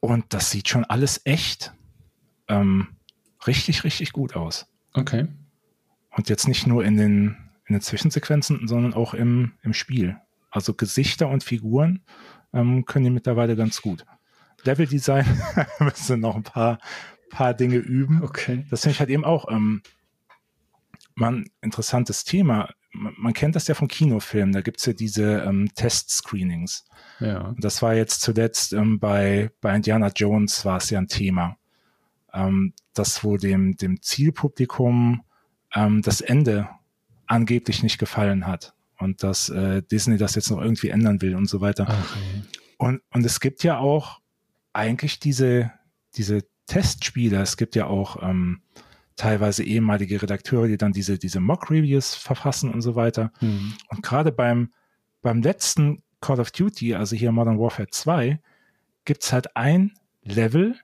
Und 0.00 0.32
das 0.32 0.50
sieht 0.50 0.68
schon 0.68 0.84
alles 0.84 1.20
echt 1.24 1.74
ähm, 2.48 2.88
richtig, 3.46 3.84
richtig 3.84 4.12
gut 4.12 4.36
aus. 4.36 4.66
Okay. 4.94 5.26
Und 6.10 6.28
jetzt 6.28 6.48
nicht 6.48 6.66
nur 6.66 6.84
in 6.84 6.96
den, 6.96 7.36
in 7.66 7.74
den 7.74 7.80
Zwischensequenzen, 7.80 8.68
sondern 8.68 8.94
auch 8.94 9.14
im, 9.14 9.52
im 9.62 9.74
Spiel. 9.74 10.16
Also 10.50 10.74
Gesichter 10.74 11.28
und 11.28 11.42
Figuren 11.42 12.02
ähm, 12.52 12.84
können 12.84 13.04
die 13.04 13.10
mittlerweile 13.10 13.56
ganz 13.56 13.82
gut. 13.82 14.06
Level-Design 14.62 15.26
müssen 15.80 16.20
noch 16.20 16.36
ein 16.36 16.44
paar, 16.44 16.78
paar 17.30 17.54
Dinge 17.54 17.76
üben. 17.76 18.22
Okay. 18.22 18.64
Das 18.70 18.82
finde 18.82 18.92
ich 18.92 19.00
halt 19.00 19.10
eben 19.10 19.24
auch 19.24 19.50
ähm, 19.50 19.82
mal 21.14 21.32
ein 21.34 21.50
interessantes 21.60 22.24
Thema 22.24 22.70
man 22.94 23.32
kennt 23.32 23.56
das 23.56 23.66
ja 23.66 23.74
von 23.74 23.88
Kinofilmen, 23.88 24.52
da 24.52 24.60
gibt's 24.60 24.86
ja 24.86 24.92
diese 24.92 25.42
ähm, 25.42 25.68
Test-Screenings. 25.74 26.84
Ja. 27.20 27.54
Das 27.58 27.82
war 27.82 27.94
jetzt 27.94 28.22
zuletzt 28.22 28.72
ähm, 28.72 28.98
bei, 28.98 29.50
bei 29.60 29.74
Indiana 29.74 30.08
Jones 30.14 30.64
war 30.64 30.78
es 30.78 30.90
ja 30.90 30.98
ein 30.98 31.08
Thema, 31.08 31.56
ähm, 32.32 32.72
dass 32.94 33.24
wo 33.24 33.36
dem, 33.36 33.76
dem 33.76 34.00
Zielpublikum 34.00 35.22
ähm, 35.74 36.02
das 36.02 36.20
Ende 36.20 36.68
angeblich 37.26 37.82
nicht 37.82 37.98
gefallen 37.98 38.46
hat 38.46 38.74
und 38.98 39.22
dass 39.22 39.48
äh, 39.48 39.82
Disney 39.82 40.16
das 40.16 40.34
jetzt 40.34 40.50
noch 40.50 40.60
irgendwie 40.60 40.88
ändern 40.88 41.20
will 41.20 41.34
und 41.34 41.46
so 41.46 41.60
weiter. 41.60 41.84
Okay. 41.84 42.42
Und, 42.78 43.02
und 43.10 43.24
es 43.24 43.40
gibt 43.40 43.64
ja 43.64 43.78
auch 43.78 44.20
eigentlich 44.72 45.20
diese, 45.20 45.72
diese 46.16 46.44
Testspiele, 46.66 47.40
es 47.40 47.56
gibt 47.56 47.76
ja 47.76 47.86
auch 47.86 48.22
ähm, 48.22 48.62
teilweise 49.16 49.62
ehemalige 49.62 50.20
Redakteure, 50.20 50.66
die 50.66 50.76
dann 50.76 50.92
diese, 50.92 51.18
diese 51.18 51.40
Mock-Reviews 51.40 52.14
verfassen 52.14 52.72
und 52.72 52.80
so 52.80 52.96
weiter. 52.96 53.32
Mhm. 53.40 53.74
Und 53.88 54.02
gerade 54.02 54.32
beim, 54.32 54.70
beim 55.22 55.42
letzten 55.42 56.02
Call 56.20 56.40
of 56.40 56.50
Duty, 56.50 56.94
also 56.94 57.14
hier 57.16 57.32
Modern 57.32 57.58
Warfare 57.58 57.88
2, 57.88 58.40
gibt's 59.04 59.32
halt 59.32 59.56
ein 59.56 59.92
Level, 60.22 60.76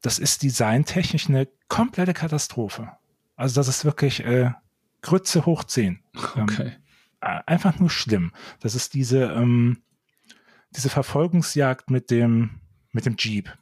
das 0.00 0.18
ist 0.18 0.42
designtechnisch 0.42 1.28
eine 1.28 1.48
komplette 1.68 2.14
Katastrophe. 2.14 2.92
Also 3.36 3.56
das 3.56 3.68
ist 3.68 3.84
wirklich 3.84 4.24
äh, 4.24 4.52
Grütze 5.02 5.46
hoch 5.46 5.64
10. 5.64 6.00
Ähm, 6.36 6.42
okay. 6.42 6.62
Ähm, 6.62 6.72
äh, 7.20 7.40
einfach 7.46 7.78
nur 7.78 7.90
schlimm. 7.90 8.32
Das 8.60 8.74
ist 8.74 8.94
diese, 8.94 9.24
ähm, 9.24 9.82
diese 10.70 10.88
Verfolgungsjagd 10.88 11.90
mit 11.90 12.10
dem, 12.10 12.60
mit 12.92 13.06
dem 13.06 13.16
Jeep, 13.18 13.56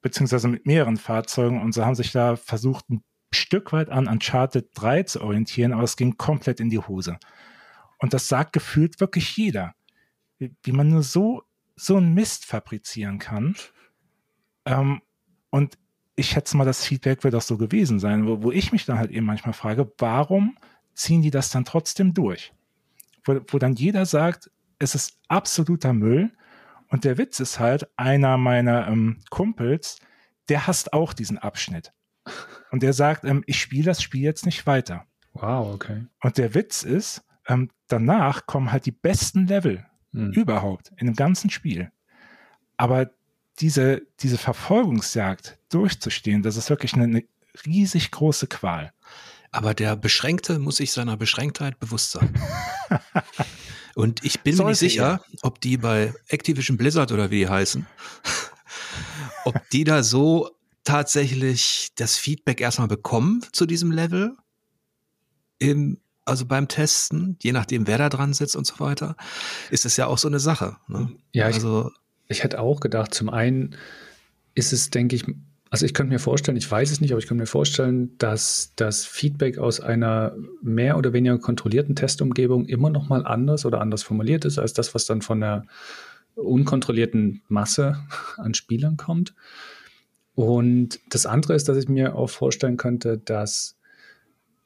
beziehungsweise 0.00 0.48
mit 0.48 0.66
mehreren 0.66 0.96
Fahrzeugen 0.96 1.60
und 1.60 1.72
sie 1.72 1.84
haben 1.84 1.94
sich 1.94 2.12
da 2.12 2.36
versucht, 2.36 2.88
ein 2.90 3.02
Stück 3.34 3.72
weit 3.72 3.90
an 3.90 4.08
Uncharted 4.08 4.70
3 4.74 5.04
zu 5.04 5.20
orientieren, 5.22 5.72
aber 5.72 5.82
es 5.82 5.96
ging 5.96 6.16
komplett 6.16 6.60
in 6.60 6.70
die 6.70 6.78
Hose. 6.78 7.18
Und 7.98 8.12
das 8.12 8.28
sagt 8.28 8.52
gefühlt 8.52 9.00
wirklich 9.00 9.36
jeder, 9.36 9.74
wie, 10.38 10.54
wie 10.62 10.72
man 10.72 10.88
nur 10.88 11.02
so, 11.02 11.42
so 11.76 11.96
einen 11.96 12.14
Mist 12.14 12.44
fabrizieren 12.44 13.18
kann. 13.18 13.54
Ähm, 14.64 15.00
und 15.50 15.78
ich 16.16 16.28
schätze 16.28 16.56
mal, 16.56 16.64
das 16.64 16.84
Feedback 16.84 17.24
wird 17.24 17.34
auch 17.34 17.42
so 17.42 17.56
gewesen 17.56 17.98
sein, 17.98 18.26
wo, 18.26 18.42
wo 18.42 18.52
ich 18.52 18.72
mich 18.72 18.84
dann 18.84 18.98
halt 18.98 19.10
eben 19.10 19.26
manchmal 19.26 19.54
frage, 19.54 19.90
warum 19.98 20.58
ziehen 20.94 21.22
die 21.22 21.30
das 21.30 21.50
dann 21.50 21.64
trotzdem 21.64 22.12
durch? 22.12 22.52
Wo, 23.24 23.40
wo 23.48 23.58
dann 23.58 23.74
jeder 23.74 24.04
sagt, 24.04 24.50
es 24.78 24.94
ist 24.94 25.18
absoluter 25.28 25.92
Müll. 25.92 26.32
Und 26.92 27.04
der 27.04 27.16
Witz 27.16 27.40
ist 27.40 27.58
halt, 27.58 27.88
einer 27.96 28.36
meiner 28.36 28.86
ähm, 28.86 29.16
Kumpels, 29.30 29.96
der 30.50 30.66
hasst 30.66 30.92
auch 30.92 31.14
diesen 31.14 31.38
Abschnitt. 31.38 31.90
Und 32.70 32.82
der 32.82 32.92
sagt, 32.92 33.24
ähm, 33.24 33.42
ich 33.46 33.58
spiele 33.58 33.84
das 33.84 34.02
Spiel 34.02 34.20
jetzt 34.20 34.44
nicht 34.44 34.66
weiter. 34.66 35.06
Wow, 35.32 35.74
okay. 35.74 36.04
Und 36.20 36.36
der 36.36 36.54
Witz 36.54 36.82
ist, 36.82 37.24
ähm, 37.48 37.70
danach 37.88 38.44
kommen 38.44 38.72
halt 38.72 38.84
die 38.84 38.92
besten 38.92 39.46
Level 39.46 39.86
hm. 40.12 40.32
überhaupt 40.32 40.92
in 40.98 41.06
dem 41.06 41.16
ganzen 41.16 41.48
Spiel. 41.48 41.90
Aber 42.76 43.10
diese, 43.58 44.02
diese 44.20 44.36
Verfolgungsjagd 44.36 45.58
durchzustehen, 45.70 46.42
das 46.42 46.58
ist 46.58 46.68
wirklich 46.68 46.92
eine, 46.92 47.04
eine 47.04 47.24
riesig 47.64 48.10
große 48.10 48.48
Qual. 48.48 48.92
Aber 49.50 49.72
der 49.72 49.96
Beschränkte 49.96 50.58
muss 50.58 50.76
sich 50.76 50.92
seiner 50.92 51.16
Beschränktheit 51.16 51.80
bewusst 51.80 52.10
sein. 52.10 52.34
Und 53.94 54.24
ich 54.24 54.40
bin 54.40 54.56
Sollte 54.56 54.66
mir 54.66 54.70
nicht 54.70 54.78
sicher, 54.78 55.24
ihr. 55.30 55.38
ob 55.42 55.60
die 55.60 55.76
bei 55.76 56.14
Activision 56.28 56.76
Blizzard 56.76 57.12
oder 57.12 57.30
wie 57.30 57.40
die 57.40 57.48
heißen, 57.48 57.86
ob 59.44 59.56
die 59.70 59.84
da 59.84 60.02
so 60.02 60.50
tatsächlich 60.84 61.90
das 61.96 62.16
Feedback 62.16 62.60
erstmal 62.60 62.88
bekommen 62.88 63.44
zu 63.52 63.66
diesem 63.66 63.92
Level, 63.92 64.36
im, 65.58 65.98
also 66.24 66.46
beim 66.46 66.68
Testen, 66.68 67.36
je 67.42 67.52
nachdem, 67.52 67.86
wer 67.86 67.98
da 67.98 68.08
dran 68.08 68.32
sitzt 68.32 68.56
und 68.56 68.66
so 68.66 68.80
weiter, 68.80 69.16
ist 69.70 69.84
es 69.84 69.96
ja 69.96 70.06
auch 70.06 70.18
so 70.18 70.28
eine 70.28 70.40
Sache. 70.40 70.76
Ne? 70.88 71.10
Ja, 71.32 71.46
also, 71.46 71.90
ich, 72.26 72.38
ich 72.38 72.44
hätte 72.44 72.60
auch 72.60 72.80
gedacht, 72.80 73.14
zum 73.14 73.28
einen 73.28 73.76
ist 74.54 74.72
es, 74.72 74.90
denke 74.90 75.16
ich, 75.16 75.24
also 75.72 75.86
ich 75.86 75.94
könnte 75.94 76.12
mir 76.12 76.18
vorstellen, 76.18 76.58
ich 76.58 76.70
weiß 76.70 76.90
es 76.90 77.00
nicht, 77.00 77.12
aber 77.12 77.18
ich 77.18 77.26
könnte 77.26 77.40
mir 77.40 77.46
vorstellen, 77.46 78.10
dass 78.18 78.74
das 78.76 79.06
Feedback 79.06 79.56
aus 79.56 79.80
einer 79.80 80.36
mehr 80.60 80.98
oder 80.98 81.14
weniger 81.14 81.38
kontrollierten 81.38 81.96
Testumgebung 81.96 82.66
immer 82.66 82.90
noch 82.90 83.08
mal 83.08 83.24
anders 83.24 83.64
oder 83.64 83.80
anders 83.80 84.02
formuliert 84.02 84.44
ist 84.44 84.58
als 84.58 84.74
das, 84.74 84.94
was 84.94 85.06
dann 85.06 85.22
von 85.22 85.40
der 85.40 85.64
unkontrollierten 86.34 87.40
Masse 87.48 87.96
an 88.36 88.52
Spielern 88.52 88.98
kommt. 88.98 89.34
Und 90.34 91.00
das 91.08 91.24
andere 91.24 91.54
ist, 91.54 91.70
dass 91.70 91.78
ich 91.78 91.88
mir 91.88 92.16
auch 92.16 92.28
vorstellen 92.28 92.76
könnte, 92.76 93.16
dass 93.16 93.78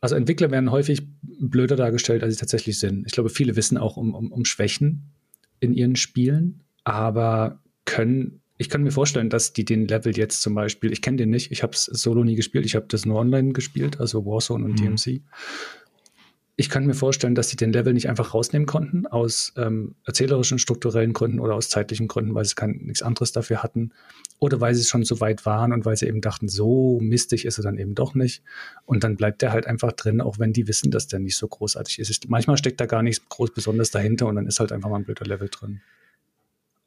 also 0.01 0.16
Entwickler 0.16 0.51
werden 0.51 0.73
häufig 0.73 1.07
blöder 1.23 1.77
dargestellt, 1.77 2.24
als 2.24 2.35
sie 2.35 2.41
tatsächlich 2.41 2.81
sind. 2.81 3.07
Ich 3.07 3.12
glaube, 3.12 3.31
viele 3.31 3.55
wissen 3.55 3.78
auch 3.78 3.97
um, 3.97 4.12
um, 4.12 4.33
um 4.33 4.45
Schwächen 4.45 5.12
in 5.61 5.73
ihren 5.73 5.95
Spielen, 5.95 6.65
aber 6.83 7.61
können, 7.85 8.41
ich 8.59 8.69
kann 8.69 8.83
mir 8.83 8.91
vorstellen, 8.91 9.31
dass 9.31 9.53
die 9.53 9.65
den 9.65 9.87
Level 9.87 10.16
jetzt 10.16 10.43
zum 10.43 10.55
Beispiel, 10.55 10.93
ich 10.93 11.03
kenne 11.03 11.19
den 11.19 11.31
nicht, 11.31 11.53
ich 11.53 11.62
habe 11.62 11.73
es 11.73 11.85
solo 11.85 12.24
nie 12.24 12.37
gespielt, 12.37 12.66
ich 12.66 12.74
habe 12.74 12.87
das 12.89 13.05
nur 13.05 13.19
online 13.19 13.53
gespielt, 13.53 14.01
also 14.01 14.24
Warzone 14.24 14.65
und 14.65 14.73
mhm. 14.73 14.97
DMC 14.97 15.20
ich 16.59 16.70
könnte 16.70 16.89
mir 16.89 16.95
vorstellen, 16.95 17.35
dass 17.35 17.51
sie 17.51 17.57
den 17.57 17.70
Level 17.70 17.93
nicht 17.93 18.09
einfach 18.09 18.33
rausnehmen 18.33 18.65
konnten, 18.65 19.07
aus 19.07 19.53
ähm, 19.59 19.95
erzählerischen, 20.05 20.59
strukturellen 20.59 21.12
Gründen 21.12 21.39
oder 21.39 21.55
aus 21.55 21.69
zeitlichen 21.69 22.09
Gründen, 22.09 22.35
weil 22.35 22.47
sie 22.47 22.55
kein, 22.55 22.81
nichts 22.83 23.03
anderes 23.03 23.33
dafür 23.33 23.62
hatten. 23.62 23.93
Oder 24.39 24.59
weil 24.59 24.74
sie 24.74 24.85
schon 24.85 25.05
so 25.05 25.20
weit 25.20 25.45
waren 25.45 25.74
und 25.74 25.85
weil 25.85 25.99
sie 25.99 26.07
eben 26.07 26.23
dachten, 26.23 26.49
so 26.49 26.99
mistig 27.03 27.45
ist 27.45 27.59
er 27.59 27.65
dann 27.65 27.77
eben 27.77 27.95
doch 27.95 28.15
nicht. 28.15 28.43
Und 28.87 29.05
dann 29.05 29.16
bleibt 29.16 29.43
der 29.43 29.53
halt 29.53 29.66
einfach 29.66 29.93
drin, 29.93 30.23
auch 30.23 30.39
wenn 30.39 30.55
die 30.55 30.66
wissen, 30.66 30.91
dass 30.91 31.09
der 31.09 31.19
nicht 31.19 31.37
so 31.37 31.47
großartig 31.47 31.99
ist. 31.99 32.28
Manchmal 32.28 32.57
steckt 32.57 32.81
da 32.81 32.87
gar 32.87 33.03
nichts 33.03 33.28
groß 33.28 33.53
besonders 33.53 33.91
dahinter 33.91 34.27
und 34.27 34.37
dann 34.37 34.47
ist 34.47 34.59
halt 34.59 34.73
einfach 34.73 34.89
mal 34.89 34.97
ein 34.97 35.05
blöder 35.05 35.27
Level 35.27 35.51
drin. 35.51 35.83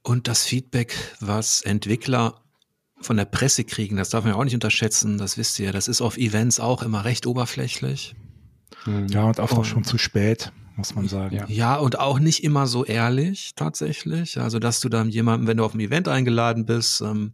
Und 0.10 0.28
das 0.28 0.44
Feedback, 0.44 0.96
was 1.20 1.62
Entwickler 1.62 2.42
von 3.00 3.16
der 3.16 3.26
Presse 3.26 3.64
kriegen, 3.64 3.96
das 3.96 4.10
darf 4.10 4.24
man 4.24 4.34
ja 4.34 4.40
auch 4.40 4.44
nicht 4.44 4.56
unterschätzen, 4.56 5.20
das 5.20 5.38
wisst 5.38 5.60
ihr, 5.60 5.72
das 5.72 5.88
ist 5.88 6.02
auf 6.02 6.18
Events 6.18 6.60
auch 6.60 6.82
immer 6.82 7.06
recht 7.06 7.28
oberflächlich. 7.28 8.16
Mhm. 8.88 9.06
Ja, 9.10 9.26
und 9.26 9.40
oft 9.40 9.54
auch 9.54 9.66
schon 9.66 9.84
zu 9.84 10.00
spät, 10.00 10.52
muss 10.76 10.96
man 10.96 11.08
sagen. 11.08 11.36
Ja. 11.36 11.46
ja, 11.48 11.76
und 11.76 12.00
auch 12.00 12.18
nicht 12.18 12.44
immer 12.44 12.66
so 12.66 12.86
ehrlich, 12.86 13.52
tatsächlich. 13.56 14.40
Also, 14.40 14.58
dass 14.58 14.80
du 14.80 14.90
dann 14.90 15.10
jemandem, 15.10 15.48
wenn 15.48 15.58
du 15.58 15.64
auf 15.64 15.76
ein 15.76 15.80
Event 15.80 16.08
eingeladen 16.08 16.66
bist, 16.66 17.02
ähm, 17.02 17.34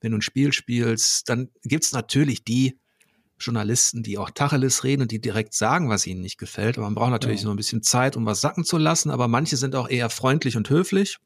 wenn 0.00 0.10
du 0.10 0.18
ein 0.18 0.22
Spiel 0.22 0.52
spielst, 0.52 1.28
dann 1.28 1.50
gibt's 1.62 1.92
natürlich 1.92 2.42
die 2.42 2.80
Journalisten, 3.38 4.02
die 4.02 4.18
auch 4.18 4.30
Tacheles 4.30 4.82
reden 4.82 5.02
und 5.02 5.12
die 5.12 5.20
direkt 5.20 5.54
sagen, 5.54 5.88
was 5.88 6.04
ihnen 6.04 6.22
nicht 6.22 6.38
gefällt. 6.38 6.78
Aber 6.78 6.88
man 6.88 6.96
braucht 6.96 7.12
natürlich 7.12 7.42
ja. 7.42 7.44
so 7.44 7.50
ein 7.52 7.56
bisschen 7.56 7.84
Zeit, 7.84 8.16
um 8.16 8.26
was 8.26 8.40
sacken 8.40 8.64
zu 8.64 8.76
lassen. 8.76 9.12
Aber 9.12 9.28
manche 9.28 9.56
sind 9.56 9.76
auch 9.76 9.88
eher 9.88 10.10
freundlich 10.10 10.56
und 10.56 10.68
höflich 10.68 11.20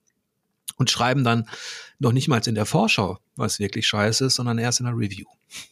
und 0.77 0.90
schreiben 0.90 1.24
dann 1.24 1.49
noch 1.99 2.12
nicht 2.12 2.28
mal 2.28 2.40
in 2.47 2.55
der 2.55 2.66
Vorschau, 2.66 3.19
was 3.36 3.59
wirklich 3.59 3.86
scheiße 3.86 4.27
ist, 4.27 4.35
sondern 4.35 4.59
erst 4.59 4.81
in 4.81 4.86
der 4.86 4.94
Review. 4.97 5.27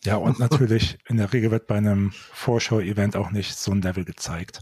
Ja, 0.04 0.16
und 0.16 0.38
natürlich, 0.38 0.98
in 1.08 1.16
der 1.16 1.32
Regel 1.32 1.50
wird 1.50 1.66
bei 1.66 1.76
einem 1.76 2.12
Vorschau-Event 2.32 3.16
auch 3.16 3.30
nicht 3.30 3.56
so 3.56 3.72
ein 3.72 3.82
Level 3.82 4.04
gezeigt. 4.04 4.60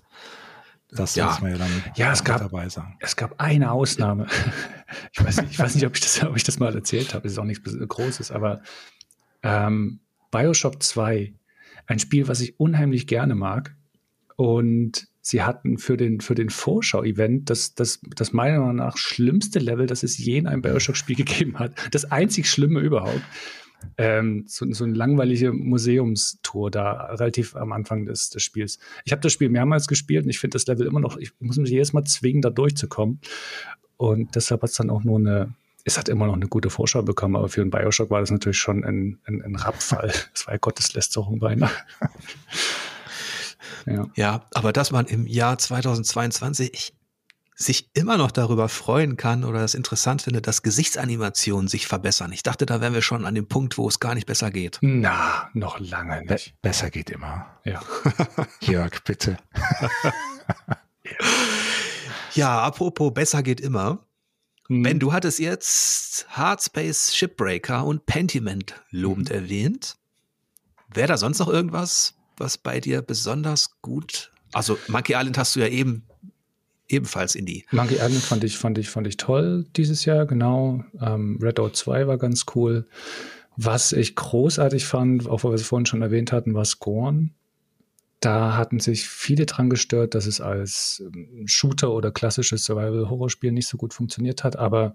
Das 0.91 1.15
ja. 1.15 1.27
muss 1.27 1.41
man 1.43 1.51
ja 1.51 1.59
dann 1.59 1.85
ja, 1.97 2.13
es 2.13 2.25
gab, 2.25 2.39
dabei 2.39 2.69
sagen. 2.69 2.97
Es 3.01 3.15
gab 3.15 3.41
eine 3.41 3.73
Ausnahme. 3.73 4.27
Ich 5.13 5.23
weiß 5.23 5.43
nicht, 5.43 5.51
ich 5.51 5.59
weiß 5.59 5.75
nicht 5.75 5.85
ob, 5.85 5.95
ich 5.95 6.01
das, 6.01 6.23
ob 6.23 6.35
ich 6.35 6.45
das 6.45 6.59
mal 6.59 6.75
erzählt 6.75 7.13
habe. 7.13 7.27
Es 7.27 7.33
ist 7.33 7.39
auch 7.39 7.45
nichts 7.45 7.63
Großes, 7.63 8.31
aber 8.31 8.63
ähm, 9.43 10.01
Bioshock 10.31 10.83
2, 10.83 11.35
ein 11.87 11.99
Spiel, 11.99 12.27
was 12.27 12.41
ich 12.41 12.59
unheimlich 12.59 13.07
gerne 13.07 13.35
mag. 13.35 13.77
Und 14.37 15.07
sie 15.29 15.43
hatten 15.43 15.77
für 15.77 15.97
den, 15.99 16.21
für 16.21 16.35
den 16.35 16.49
Vorschau-Event 16.49 17.51
das, 17.51 17.75
das, 17.75 18.01
das 18.17 18.33
meiner 18.33 18.61
Meinung 18.61 18.77
nach 18.77 18.97
schlimmste 18.97 19.59
Level, 19.59 19.87
das 19.87 20.03
es 20.03 20.17
je 20.17 20.39
in 20.39 20.47
einem 20.47 20.63
Bioshock-Spiel 20.63 21.17
gegeben 21.25 21.59
hat. 21.59 21.75
Das 21.93 22.11
einzig 22.11 22.49
Schlimme 22.49 22.81
überhaupt. 22.81 23.21
Ähm, 23.97 24.45
so, 24.49 24.67
so 24.73 24.85
eine 24.85 24.95
langweilige 24.95 25.53
Museumstour 25.53 26.71
da 26.71 26.93
relativ 27.15 27.55
am 27.57 27.73
Anfang 27.73 28.07
des, 28.07 28.31
des 28.31 28.43
Spiels. 28.43 28.79
Ich 29.05 29.13
habe 29.13 29.21
das 29.21 29.33
Spiel 29.33 29.51
mehrmals 29.51 29.87
gespielt 29.87 30.25
und 30.25 30.31
ich 30.31 30.39
finde 30.39 30.55
das 30.55 30.67
Level 30.67 30.87
immer 30.87 31.01
noch, 31.01 31.19
ich 31.19 31.33
muss 31.41 31.59
mich 31.59 31.71
jedes 31.71 31.93
Mal 31.93 32.05
zwingen, 32.05 32.43
da 32.43 32.51
durchzukommen. 32.51 33.21
Und 33.99 34.35
deshalb 34.35 34.63
hat 34.63 34.71
es 34.71 34.77
dann 34.77 34.91
auch 34.91 35.05
nur 35.05 35.19
eine, 35.19 35.55
es 35.85 35.99
hat 35.99 36.09
immer 36.09 36.27
noch 36.27 36.35
eine 36.35 36.49
gute 36.49 36.71
Vorschau 36.71 37.03
bekommen, 37.03 37.37
aber 37.37 37.49
für 37.49 37.61
einen 37.61 37.71
Bioshock 37.71 38.11
war 38.11 38.21
das 38.21 38.31
natürlich 38.31 38.59
schon 38.59 38.83
ein, 38.83 39.19
ein, 39.27 39.43
ein 39.43 39.57
Rappfall. 39.57 40.11
Es 40.35 40.47
war 40.47 40.55
ja 40.55 40.59
Gotteslästerung 40.59 41.39
beinahe. 41.39 41.71
Ja. 43.87 44.07
ja, 44.15 44.47
aber 44.55 44.73
dass 44.73 44.91
man 44.91 45.07
im 45.07 45.27
Jahr 45.27 45.59
2022 45.59 46.95
sich 47.61 47.91
immer 47.93 48.17
noch 48.17 48.31
darüber 48.31 48.69
freuen 48.69 49.17
kann 49.17 49.43
oder 49.43 49.59
das 49.59 49.75
interessant 49.75 50.23
finde, 50.23 50.41
dass 50.41 50.63
Gesichtsanimationen 50.63 51.67
sich 51.67 51.89
verbessern. 51.89 52.31
Ich 52.31 52.45
dachte, 52.45 52.67
da 52.67 52.81
wären 52.81 52.95
wir 52.95 53.03
schon 53.03 53.27
an 53.27 53.35
dem 53.35 53.49
Punkt, 53.49 53.77
wo 53.79 53.89
es 53.89 53.99
gar 53.99 54.15
nicht 54.15 54.29
besser 54.29 54.53
geht. 54.53 54.79
Na, 54.81 55.51
noch 55.55 55.81
lange 55.81 56.21
nicht. 56.21 56.29
Be 56.29 56.69
besser 56.69 56.91
geht 56.91 57.11
immer. 57.11 57.47
Ja. 57.65 57.83
Jörg, 58.61 59.03
bitte. 59.03 59.39
ja, 62.35 62.61
apropos 62.63 63.13
besser 63.13 63.43
geht 63.43 63.61
immer. 63.61 64.07
Hm. 64.69 64.85
Ben, 64.85 65.01
du 65.01 65.13
hattest 65.13 65.41
jetzt 65.41 66.29
Hardspace 66.31 67.17
Shipbreaker 67.17 67.85
und 67.85 68.07
Pentiment 68.07 68.81
lobend 68.91 69.31
hm. 69.31 69.37
erwähnt. 69.37 69.97
Wäre 70.95 71.09
da 71.09 71.17
sonst 71.17 71.41
noch 71.41 71.49
irgendwas, 71.49 72.15
was 72.41 72.59
bei 72.59 72.81
dir 72.81 73.03
besonders 73.03 73.81
gut? 73.83 74.33
Also 74.53 74.79
Monkey 74.89 75.15
Island 75.15 75.39
hast 75.39 75.57
du 75.57 75.61
ja 75.61 75.69
eben 75.69 76.05
ebenfalls 76.89 77.35
in 77.35 77.47
die. 77.47 77.65
Monkey 77.71 77.97
Island 77.97 78.23
fand 78.23 78.45
ich, 78.45 78.57
fand 78.57 78.79
ich, 78.79 78.89
fand 78.89 79.07
ich 79.07 79.17
toll 79.17 79.67
dieses 79.77 80.05
Jahr, 80.05 80.27
genau. 80.27 80.85
Ähm, 81.01 81.39
Red 81.43 81.61
Out 81.61 81.77
2 81.77 82.07
war 82.07 82.19
ganz 82.19 82.47
cool. 82.55 82.87
Was 83.57 83.93
ich 83.93 84.15
großartig 84.15 84.87
fand, 84.87 85.29
auch 85.29 85.45
weil 85.45 85.53
wir 85.53 85.57
es 85.57 85.67
vorhin 85.67 85.87
schon 85.87 86.03
erwähnt 86.03 86.33
hatten, 86.33 86.55
war 86.55 86.65
Scorn. 86.65 87.35
Da 88.21 88.57
hatten 88.57 88.81
sich 88.81 89.09
viele 89.09 89.47
dran 89.47 89.71
gestört, 89.71 90.15
dass 90.15 90.27
es 90.27 90.41
als 90.41 91.03
ähm, 91.05 91.47
Shooter 91.47 91.93
oder 91.93 92.11
klassisches 92.11 92.65
Survival-Horror-Spiel 92.65 93.53
nicht 93.53 93.69
so 93.69 93.77
gut 93.77 93.95
funktioniert 93.95 94.45
hat. 94.45 94.57
Aber 94.57 94.95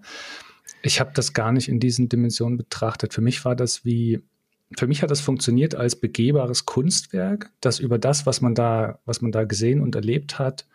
ich 0.82 1.00
habe 1.00 1.12
das 1.14 1.32
gar 1.32 1.52
nicht 1.52 1.68
in 1.68 1.80
diesen 1.80 2.08
Dimensionen 2.08 2.58
betrachtet. 2.58 3.14
Für 3.14 3.20
mich 3.20 3.44
war 3.44 3.56
das 3.56 3.84
wie 3.84 4.22
für 4.76 4.86
mich 4.86 5.02
hat 5.02 5.10
das 5.10 5.20
funktioniert 5.20 5.74
als 5.74 5.96
begehbares 5.96 6.64
Kunstwerk, 6.64 7.50
das 7.60 7.78
über 7.78 7.98
das, 7.98 8.26
was 8.26 8.40
man 8.40 8.54
da, 8.54 8.98
was 9.04 9.20
man 9.20 9.32
da 9.32 9.44
gesehen 9.44 9.80
und 9.80 9.94
erlebt 9.94 10.38
hat, 10.38 10.66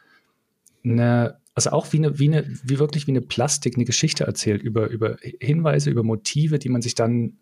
eine, 0.83 1.37
also 1.55 1.71
auch 1.71 1.91
wie 1.91 1.97
eine, 1.97 2.19
wie 2.19 2.27
eine, 2.27 2.45
wie 2.63 2.79
wirklich 2.79 3.07
wie 3.07 3.11
eine 3.11 3.21
Plastik, 3.21 3.75
eine 3.75 3.85
Geschichte 3.85 4.23
erzählt 4.25 4.61
über, 4.61 4.87
über 4.87 5.17
Hinweise, 5.39 5.89
über 5.89 6.03
Motive, 6.03 6.59
die 6.59 6.69
man 6.69 6.81
sich 6.81 6.95
dann, 6.95 7.37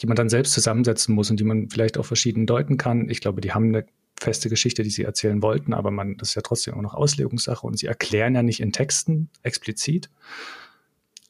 die 0.00 0.06
man 0.06 0.16
dann 0.16 0.28
selbst 0.28 0.52
zusammensetzen 0.52 1.14
muss 1.14 1.30
und 1.30 1.38
die 1.38 1.44
man 1.44 1.70
vielleicht 1.70 1.98
auch 1.98 2.06
verschieden 2.06 2.46
deuten 2.46 2.76
kann. 2.76 3.08
Ich 3.08 3.20
glaube, 3.20 3.40
die 3.40 3.52
haben 3.52 3.68
eine 3.68 3.86
feste 4.18 4.48
Geschichte, 4.48 4.82
die 4.82 4.90
sie 4.90 5.04
erzählen 5.04 5.42
wollten, 5.42 5.74
aber 5.74 5.90
man, 5.90 6.16
das 6.16 6.30
ist 6.30 6.34
ja 6.34 6.42
trotzdem 6.42 6.74
auch 6.74 6.82
noch 6.82 6.94
Auslegungssache 6.94 7.66
und 7.66 7.78
sie 7.78 7.86
erklären 7.86 8.34
ja 8.34 8.42
nicht 8.42 8.60
in 8.60 8.72
Texten 8.72 9.30
explizit. 9.42 10.10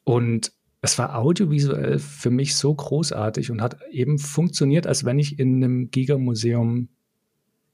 Und 0.04 0.52
es 0.86 0.98
war 0.98 1.16
audiovisuell 1.18 1.98
für 1.98 2.30
mich 2.30 2.54
so 2.54 2.72
großartig 2.72 3.50
und 3.50 3.60
hat 3.60 3.76
eben 3.90 4.18
funktioniert, 4.18 4.86
als 4.86 5.04
wenn 5.04 5.18
ich 5.18 5.38
in 5.38 5.56
einem 5.56 5.90
Giga-Museum, 5.90 6.88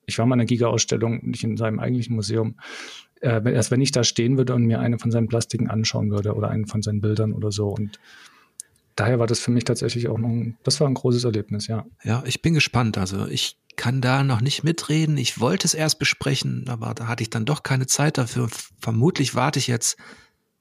ich 0.07 0.19
war 0.19 0.25
mal 0.25 0.35
in 0.35 0.41
einer 0.41 0.47
Giga-Ausstellung, 0.47 1.21
nicht 1.23 1.45
in 1.45 1.59
seinem 1.59 1.79
eigentlichen 1.79 2.17
Museum, 2.17 2.57
äh, 3.21 3.41
als 3.55 3.71
wenn 3.71 3.83
ich 3.83 3.93
da 3.93 4.03
stehen 4.03 4.39
würde 4.39 4.55
und 4.55 4.65
mir 4.65 4.81
eine 4.81 4.99
von 4.99 5.11
seinen 5.11 5.29
Plastiken 5.29 5.69
anschauen 5.69 6.11
würde 6.11 6.35
oder 6.35 6.49
einen 6.49 6.67
von 6.67 6.81
seinen 6.81 7.03
Bildern 7.03 7.35
oder 7.35 7.53
so. 7.53 7.69
Und 7.69 8.01
daher 8.97 9.19
war 9.19 9.27
das 9.27 9.41
für 9.41 9.51
mich 9.51 9.65
tatsächlich 9.65 10.09
auch 10.09 10.19
noch 10.19 10.31
ein, 10.31 10.57
das 10.63 10.81
war 10.81 10.89
ein 10.89 10.95
großes 10.95 11.25
Erlebnis, 11.25 11.67
ja. 11.67 11.85
Ja, 12.03 12.25
ich 12.27 12.41
bin 12.41 12.55
gespannt. 12.55 12.97
Also 12.97 13.27
ich 13.27 13.59
kann 13.77 14.01
da 14.01 14.25
noch 14.25 14.41
nicht 14.41 14.65
mitreden. 14.65 15.19
Ich 15.19 15.39
wollte 15.39 15.67
es 15.67 15.75
erst 15.75 15.99
besprechen, 15.99 16.65
aber 16.69 16.95
da 16.95 17.09
hatte 17.09 17.23
ich 17.23 17.29
dann 17.29 17.45
doch 17.45 17.63
keine 17.63 17.87
Zeit 17.87 18.17
dafür. 18.17 18.49
Vermutlich 18.81 19.35
warte 19.35 19.59
ich 19.59 19.67
jetzt, 19.67 19.99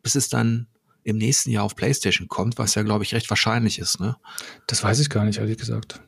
bis 0.03 0.15
es 0.15 0.27
dann 0.27 0.67
im 1.03 1.17
nächsten 1.17 1.51
Jahr 1.51 1.63
auf 1.63 1.75
PlayStation 1.75 2.27
kommt, 2.27 2.57
was 2.57 2.75
ja, 2.75 2.83
glaube 2.83 3.03
ich, 3.03 3.13
recht 3.13 3.29
wahrscheinlich 3.29 3.79
ist, 3.79 3.99
ne? 3.99 4.17
Das 4.67 4.83
weiß 4.83 4.99
ich 4.99 5.09
gar 5.09 5.25
nicht, 5.25 5.39
ehrlich 5.39 5.57
gesagt. 5.57 6.01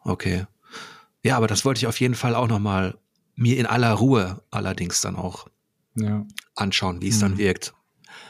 Okay. 0.00 0.46
Ja, 1.22 1.36
aber 1.36 1.46
das 1.46 1.64
wollte 1.64 1.78
ich 1.78 1.86
auf 1.86 2.00
jeden 2.00 2.14
Fall 2.14 2.34
auch 2.34 2.48
noch 2.48 2.58
mal 2.58 2.98
mir 3.34 3.58
in 3.58 3.66
aller 3.66 3.92
Ruhe 3.92 4.42
allerdings 4.50 5.00
dann 5.00 5.16
auch 5.16 5.46
ja. 5.94 6.26
anschauen, 6.56 7.00
wie 7.02 7.08
es 7.08 7.16
mhm. 7.16 7.20
dann 7.20 7.38
wirkt. 7.38 7.74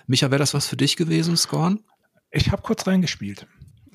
Micha, 0.07 0.31
wäre 0.31 0.39
das 0.39 0.55
was 0.55 0.67
für 0.67 0.77
dich 0.77 0.97
gewesen, 0.97 1.37
Scorn? 1.37 1.81
Ich 2.31 2.51
habe 2.51 2.63
kurz 2.63 2.87
reingespielt, 2.87 3.47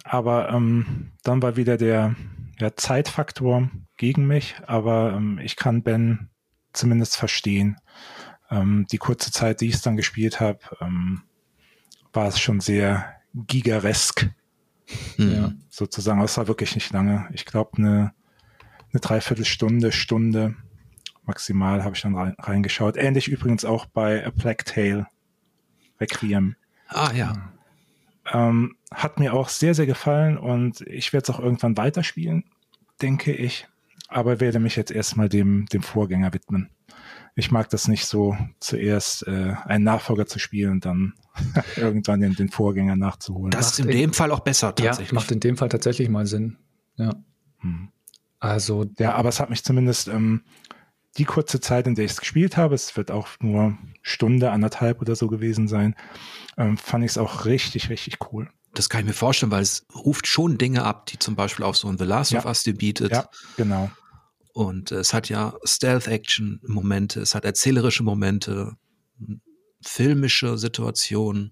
aber 0.04 0.50
ähm, 0.50 1.12
dann 1.24 1.42
war 1.42 1.56
wieder 1.56 1.78
der 1.78 2.16
ja, 2.60 2.76
Zeitfaktor 2.76 3.70
gegen 3.98 4.28
mich, 4.28 4.56
aber 4.66 5.14
ähm, 5.14 5.40
ich 5.40 5.56
kann 5.56 5.84
Ben 5.84 6.30
zumindest 6.74 7.18
verstehen. 7.18 7.78
Ähm, 8.50 8.86
die 8.92 8.98
kurze 8.98 9.32
Zeit, 9.32 9.62
die 9.62 9.68
ich 9.68 9.76
es 9.76 9.82
dann 9.82 9.98
gespielt 9.98 10.40
habe, 10.40 10.60
ähm, 10.80 11.24
war 12.18 12.28
es 12.28 12.40
schon 12.40 12.62
sehr 12.62 13.14
gigaresk. 13.36 14.28
Mhm. 15.18 15.32
Ja, 15.32 15.54
sozusagen. 15.70 16.20
Es 16.22 16.36
war 16.38 16.48
wirklich 16.48 16.74
nicht 16.74 16.92
lange. 16.92 17.30
Ich 17.32 17.46
glaube, 17.46 17.78
eine, 17.78 18.12
eine 18.92 19.00
Dreiviertelstunde, 19.00 19.92
Stunde 19.92 20.56
maximal 21.26 21.84
habe 21.84 21.96
ich 21.96 22.02
dann 22.02 22.16
reingeschaut. 22.16 22.98
Ähnlich 22.98 23.28
übrigens 23.28 23.66
auch 23.66 23.86
bei 23.86 24.26
A 24.26 24.32
Plague 24.32 24.66
Tale 24.66 25.08
Requiem. 26.00 26.56
Ah, 26.88 27.12
ja. 27.14 27.52
Ähm, 28.34 28.76
hat 28.92 29.20
mir 29.20 29.34
auch 29.34 29.50
sehr, 29.50 29.76
sehr 29.76 29.86
gefallen 29.86 30.40
und 30.40 30.82
ich 30.82 31.14
werde 31.14 31.24
es 31.24 31.30
auch 31.30 31.40
irgendwann 31.40 31.78
weiterspielen, 31.78 32.46
denke 33.00 33.32
ich. 33.32 33.68
Aber 34.08 34.40
werde 34.40 34.60
mich 34.60 34.76
jetzt 34.76 34.92
erstmal 34.92 35.30
dem, 35.30 35.68
dem 35.68 35.84
Vorgänger 35.84 36.34
widmen. 36.34 36.72
Ich 37.38 37.52
mag 37.52 37.70
das 37.70 37.88
nicht 37.88 38.08
so, 38.08 38.36
zuerst 38.60 39.28
äh, 39.28 39.54
einen 39.64 39.84
Nachfolger 39.84 40.26
zu 40.26 40.40
spielen 40.40 40.72
und 40.72 40.86
dann 40.86 41.14
irgendwann 41.76 42.20
den, 42.20 42.34
den 42.34 42.50
Vorgänger 42.50 42.96
nachzuholen. 42.96 43.52
Das 43.52 43.72
ist 43.72 43.80
in 43.80 43.88
dem 43.90 44.14
Fall 44.14 44.32
auch 44.32 44.40
besser 44.40 44.74
tatsächlich. 44.74 45.10
Ja, 45.10 45.16
macht 45.16 45.32
in 45.32 45.40
dem 45.40 45.56
Fall 45.56 45.70
tatsächlich 45.70 46.10
mal 46.10 46.26
Sinn. 46.26 46.58
Ja. 46.96 47.14
Hm. 47.60 47.90
Also. 48.40 48.86
Ja, 48.98 49.14
aber 49.14 49.30
es 49.30 49.40
hat 49.40 49.52
mich 49.52 49.64
zumindest 49.64 50.08
ähm, 50.08 50.42
die 51.18 51.26
kurze 51.26 51.60
Zeit, 51.60 51.86
in 51.86 51.94
der 51.94 52.06
ich 52.06 52.12
es 52.12 52.20
gespielt 52.20 52.58
habe, 52.58 52.74
es 52.74 52.98
wird 52.98 53.12
auch 53.12 53.28
nur 53.40 53.78
Stunde, 54.02 54.52
anderthalb 54.52 55.00
oder 55.02 55.16
so 55.16 55.28
gewesen 55.28 55.68
sein, 55.68 55.96
ähm, 56.58 56.76
fand 56.78 57.04
ich 57.04 57.12
es 57.12 57.18
auch 57.20 57.46
richtig, 57.46 57.90
richtig 57.90 58.18
cool. 58.32 58.50
Das 58.74 58.90
kann 58.90 59.02
ich 59.02 59.08
mir 59.08 59.14
vorstellen, 59.14 59.52
weil 59.52 59.62
es 59.62 59.86
ruft 59.94 60.26
schon 60.26 60.58
Dinge 60.58 60.84
ab, 60.84 61.06
die 61.08 61.20
zum 61.20 61.36
Beispiel 61.36 61.66
auch 61.66 61.76
so 61.76 61.88
ein 61.88 62.00
The 62.00 62.04
Last 62.04 62.32
ja. 62.32 62.40
of 62.40 62.46
Us 62.46 62.64
dir 62.64 62.76
bietet. 62.76 63.12
Ja, 63.12 63.30
genau. 63.58 63.92
Und 64.58 64.92
es 64.92 65.14
hat 65.14 65.30
ja 65.30 65.54
Stealth-Action-Momente, 65.64 67.22
es 67.22 67.36
hat 67.36 67.46
erzählerische 67.46 68.02
Momente, 68.02 68.76
filmische 69.84 70.58
Situationen, 70.58 71.52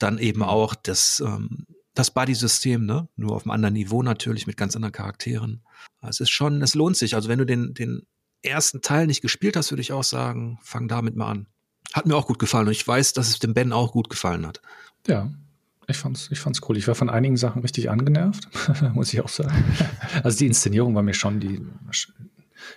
dann 0.00 0.18
eben 0.18 0.42
auch 0.42 0.74
das, 0.74 1.22
ähm, 1.24 1.68
das 1.94 2.10
Buddy-System, 2.10 2.84
ne? 2.84 3.08
Nur 3.14 3.36
auf 3.36 3.44
einem 3.44 3.52
anderen 3.52 3.74
Niveau 3.74 4.02
natürlich, 4.02 4.48
mit 4.48 4.56
ganz 4.56 4.74
anderen 4.74 4.90
Charakteren. 4.90 5.62
Es 6.02 6.18
ist 6.18 6.30
schon, 6.30 6.60
es 6.62 6.74
lohnt 6.74 6.96
sich. 6.96 7.14
Also 7.14 7.28
wenn 7.28 7.38
du 7.38 7.46
den, 7.46 7.74
den 7.74 8.02
ersten 8.42 8.82
Teil 8.82 9.06
nicht 9.06 9.22
gespielt 9.22 9.54
hast, 9.54 9.70
würde 9.70 9.82
ich 9.82 9.92
auch 9.92 10.02
sagen, 10.02 10.58
fang 10.64 10.88
damit 10.88 11.14
mal 11.14 11.30
an. 11.30 11.46
Hat 11.92 12.06
mir 12.06 12.16
auch 12.16 12.26
gut 12.26 12.40
gefallen 12.40 12.66
und 12.66 12.72
ich 12.72 12.88
weiß, 12.88 13.12
dass 13.12 13.28
es 13.28 13.38
dem 13.38 13.54
Ben 13.54 13.72
auch 13.72 13.92
gut 13.92 14.10
gefallen 14.10 14.44
hat. 14.44 14.60
Ja, 15.06 15.30
ich 15.90 15.98
fand's, 15.98 16.28
ich 16.30 16.40
fand's 16.40 16.60
cool. 16.68 16.76
Ich 16.76 16.88
war 16.88 16.94
von 16.94 17.10
einigen 17.10 17.36
Sachen 17.36 17.62
richtig 17.62 17.90
angenervt, 17.90 18.48
muss 18.94 19.12
ich 19.12 19.20
auch 19.20 19.28
sagen. 19.28 19.64
Also 20.22 20.38
die 20.38 20.46
Inszenierung 20.46 20.94
war 20.94 21.02
mir 21.02 21.14
schon 21.14 21.40
die 21.40 21.60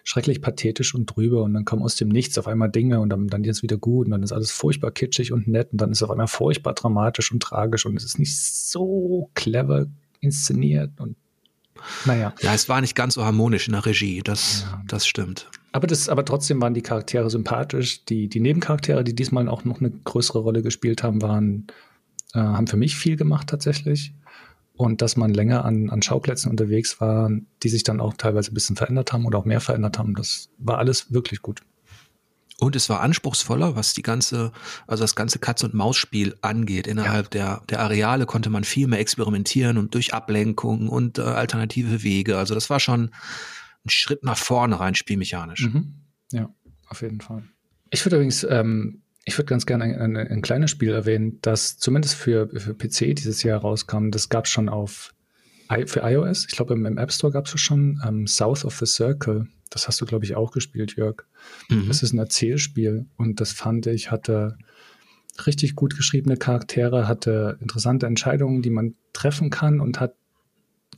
schrecklich 0.03 0.41
pathetisch 0.41 0.95
und 0.95 1.05
drüber 1.07 1.43
und 1.43 1.53
dann 1.53 1.65
kommen 1.65 1.83
aus 1.83 1.95
dem 1.95 2.09
Nichts 2.09 2.37
auf 2.37 2.47
einmal 2.47 2.69
Dinge 2.69 2.99
und 2.99 3.09
dann, 3.09 3.27
dann 3.27 3.43
jetzt 3.43 3.63
wieder 3.63 3.77
gut 3.77 4.07
und 4.07 4.11
dann 4.11 4.23
ist 4.23 4.31
alles 4.31 4.51
furchtbar 4.51 4.91
kitschig 4.91 5.31
und 5.31 5.47
nett 5.47 5.71
und 5.71 5.81
dann 5.81 5.91
ist 5.91 5.99
es 5.99 6.03
auf 6.03 6.11
einmal 6.11 6.27
furchtbar 6.27 6.73
dramatisch 6.73 7.31
und 7.31 7.41
tragisch 7.41 7.85
und 7.85 7.97
es 7.97 8.03
ist 8.03 8.19
nicht 8.19 8.37
so 8.37 9.29
clever 9.33 9.87
inszeniert 10.19 10.91
und 10.99 11.15
naja. 12.05 12.33
Ja, 12.41 12.53
es 12.53 12.69
war 12.69 12.79
nicht 12.79 12.95
ganz 12.95 13.15
so 13.15 13.25
harmonisch 13.25 13.67
in 13.67 13.73
der 13.73 13.85
Regie, 13.85 14.21
das, 14.23 14.65
ja. 14.69 14.81
das 14.87 15.05
stimmt. 15.05 15.49
Aber, 15.73 15.87
das, 15.87 16.07
aber 16.07 16.23
trotzdem 16.23 16.61
waren 16.61 16.73
die 16.73 16.81
Charaktere 16.81 17.29
sympathisch. 17.29 18.05
Die, 18.05 18.29
die 18.29 18.39
Nebencharaktere, 18.39 19.03
die 19.03 19.15
diesmal 19.15 19.49
auch 19.49 19.65
noch 19.65 19.81
eine 19.81 19.89
größere 19.89 20.39
Rolle 20.39 20.61
gespielt 20.61 21.03
haben, 21.03 21.21
waren, 21.21 21.67
äh, 22.33 22.39
haben 22.39 22.67
für 22.67 22.77
mich 22.77 22.95
viel 22.95 23.15
gemacht 23.15 23.47
tatsächlich. 23.47 24.13
Und 24.75 25.01
dass 25.01 25.17
man 25.17 25.33
länger 25.33 25.65
an, 25.65 25.89
an 25.91 26.01
Schauplätzen 26.01 26.49
unterwegs 26.49 26.99
war, 26.99 27.29
die 27.61 27.69
sich 27.69 27.83
dann 27.83 27.99
auch 27.99 28.15
teilweise 28.15 28.51
ein 28.51 28.55
bisschen 28.55 28.75
verändert 28.75 29.13
haben 29.13 29.25
oder 29.25 29.37
auch 29.37 29.45
mehr 29.45 29.61
verändert 29.61 29.99
haben, 29.99 30.15
das 30.15 30.49
war 30.57 30.79
alles 30.79 31.13
wirklich 31.13 31.41
gut. 31.41 31.61
Und 32.59 32.75
es 32.75 32.89
war 32.89 33.01
anspruchsvoller, 33.01 33.75
was 33.75 33.93
die 33.93 34.01
ganze, 34.01 34.51
also 34.87 35.03
das 35.03 35.15
ganze 35.15 35.37
Katz- 35.37 35.63
und 35.63 35.73
Maus-Spiel 35.73 36.37
angeht. 36.41 36.87
Innerhalb 36.87 37.33
ja. 37.35 37.57
der, 37.57 37.63
der 37.67 37.79
Areale 37.81 38.25
konnte 38.25 38.49
man 38.49 38.63
viel 38.63 38.87
mehr 38.87 38.99
experimentieren 38.99 39.77
und 39.77 39.93
durch 39.93 40.13
Ablenkung 40.13 40.87
und 40.87 41.19
äh, 41.19 41.23
alternative 41.23 42.03
Wege. 42.03 42.37
Also 42.37 42.55
das 42.55 42.69
war 42.69 42.79
schon 42.79 43.11
ein 43.85 43.89
Schritt 43.89 44.23
nach 44.23 44.37
vorne 44.37 44.79
rein 44.79 44.95
spielmechanisch. 44.95 45.67
Mhm. 45.67 45.93
Ja, 46.31 46.49
auf 46.87 47.01
jeden 47.01 47.21
Fall. 47.21 47.43
Ich 47.91 48.05
würde 48.05 48.15
übrigens, 48.15 48.43
ähm, 48.49 49.02
ich 49.25 49.37
würde 49.37 49.49
ganz 49.49 49.65
gerne 49.65 49.85
ein, 49.85 50.15
ein, 50.15 50.17
ein, 50.17 50.41
kleines 50.41 50.71
Spiel 50.71 50.91
erwähnen, 50.91 51.39
das 51.41 51.77
zumindest 51.77 52.15
für, 52.15 52.49
für 52.49 52.73
PC 52.73 53.15
dieses 53.15 53.43
Jahr 53.43 53.61
rauskam. 53.61 54.09
Das 54.09 54.29
gab 54.29 54.45
es 54.45 54.51
schon 54.51 54.69
auf 54.69 55.13
für 55.87 56.01
iOS. 56.01 56.45
Ich 56.49 56.55
glaube, 56.55 56.73
im, 56.73 56.85
im 56.85 56.97
App 56.97 57.11
Store 57.11 57.33
gab 57.33 57.47
es 57.47 57.59
schon 57.59 57.99
ähm, 58.05 58.27
South 58.27 58.63
of 58.63 58.77
the 58.77 58.85
Circle. 58.85 59.47
Das 59.69 59.87
hast 59.87 59.99
du, 60.01 60.05
glaube 60.05 60.25
ich, 60.25 60.35
auch 60.35 60.51
gespielt, 60.51 60.95
Jörg. 60.95 61.23
Mhm. 61.69 61.87
Das 61.87 62.03
ist 62.03 62.13
ein 62.13 62.19
Erzählspiel 62.19 63.07
und 63.17 63.41
das 63.41 63.53
fand 63.53 63.87
ich, 63.87 64.11
hatte 64.11 64.57
richtig 65.47 65.75
gut 65.75 65.95
geschriebene 65.95 66.37
Charaktere, 66.37 67.07
hatte 67.07 67.57
interessante 67.59 68.05
Entscheidungen, 68.05 68.61
die 68.61 68.69
man 68.69 68.93
treffen 69.13 69.49
kann 69.49 69.79
und 69.79 69.99
hat 69.99 70.13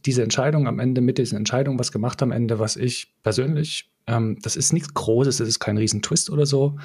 diese 0.05 0.23
Entscheidung 0.23 0.67
am 0.67 0.79
Ende, 0.79 0.99
mit 0.99 1.17
diesen 1.17 1.37
Entscheidungen 1.37 1.79
was 1.79 1.91
gemacht 1.91 2.21
am 2.21 2.31
Ende, 2.31 2.59
was 2.59 2.75
ich 2.75 3.13
persönlich, 3.23 3.89
ähm, 4.07 4.37
das 4.41 4.55
ist 4.55 4.73
nichts 4.73 4.93
Großes, 4.93 5.39
es 5.39 5.47
ist 5.47 5.59
kein 5.59 5.77
Riesentwist 5.77 6.29
oder 6.29 6.45
so, 6.45 6.77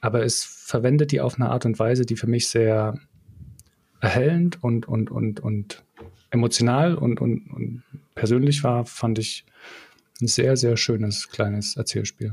aber 0.00 0.24
es 0.24 0.53
verwendet 0.64 1.12
die 1.12 1.20
auf 1.20 1.34
eine 1.34 1.50
Art 1.50 1.66
und 1.66 1.78
Weise, 1.78 2.06
die 2.06 2.16
für 2.16 2.26
mich 2.26 2.48
sehr 2.48 2.98
erhellend 4.00 4.64
und, 4.64 4.88
und, 4.88 5.10
und, 5.10 5.40
und 5.40 5.84
emotional 6.30 6.94
und, 6.94 7.20
und, 7.20 7.50
und 7.50 7.82
persönlich 8.14 8.64
war, 8.64 8.86
fand 8.86 9.18
ich 9.18 9.44
ein 10.22 10.26
sehr, 10.26 10.56
sehr 10.56 10.78
schönes 10.78 11.28
kleines 11.28 11.76
Erzählspiel. 11.76 12.32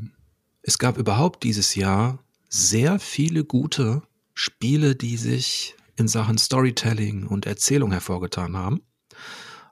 Es 0.61 0.77
gab 0.77 0.97
überhaupt 0.97 1.43
dieses 1.43 1.75
Jahr 1.75 2.23
sehr 2.47 2.99
viele 2.99 3.43
gute 3.43 4.01
Spiele, 4.33 4.95
die 4.95 5.17
sich 5.17 5.75
in 5.97 6.07
Sachen 6.07 6.37
Storytelling 6.37 7.27
und 7.27 7.45
Erzählung 7.45 7.91
hervorgetan 7.91 8.55
haben. 8.55 8.79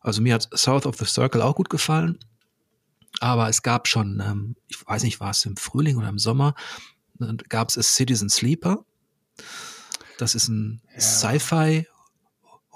Also 0.02 0.22
mir 0.22 0.34
hat 0.34 0.50
South 0.54 0.86
of 0.86 0.98
the 0.98 1.06
Circle 1.06 1.42
auch 1.42 1.56
gut 1.56 1.70
gefallen. 1.70 2.20
Aber 3.22 3.48
es 3.48 3.64
gab 3.64 3.88
schon, 3.88 4.22
ähm, 4.26 4.56
ich 4.68 4.86
weiß 4.86 5.04
nicht, 5.04 5.22
war 5.22 5.32
es 5.32 5.46
im 5.46 5.56
Frühling 5.56 5.96
oder 5.96 6.10
im 6.10 6.20
Sommer, 6.20 6.56
gab 7.50 7.70
es 7.70 7.96
Citizen 7.96 8.30
Sleeper. 8.30 8.86
Das 10.18 10.36
ist 10.36 10.48
ein 10.50 10.82
ja. 10.94 11.00
Sci-Fi 11.00 11.88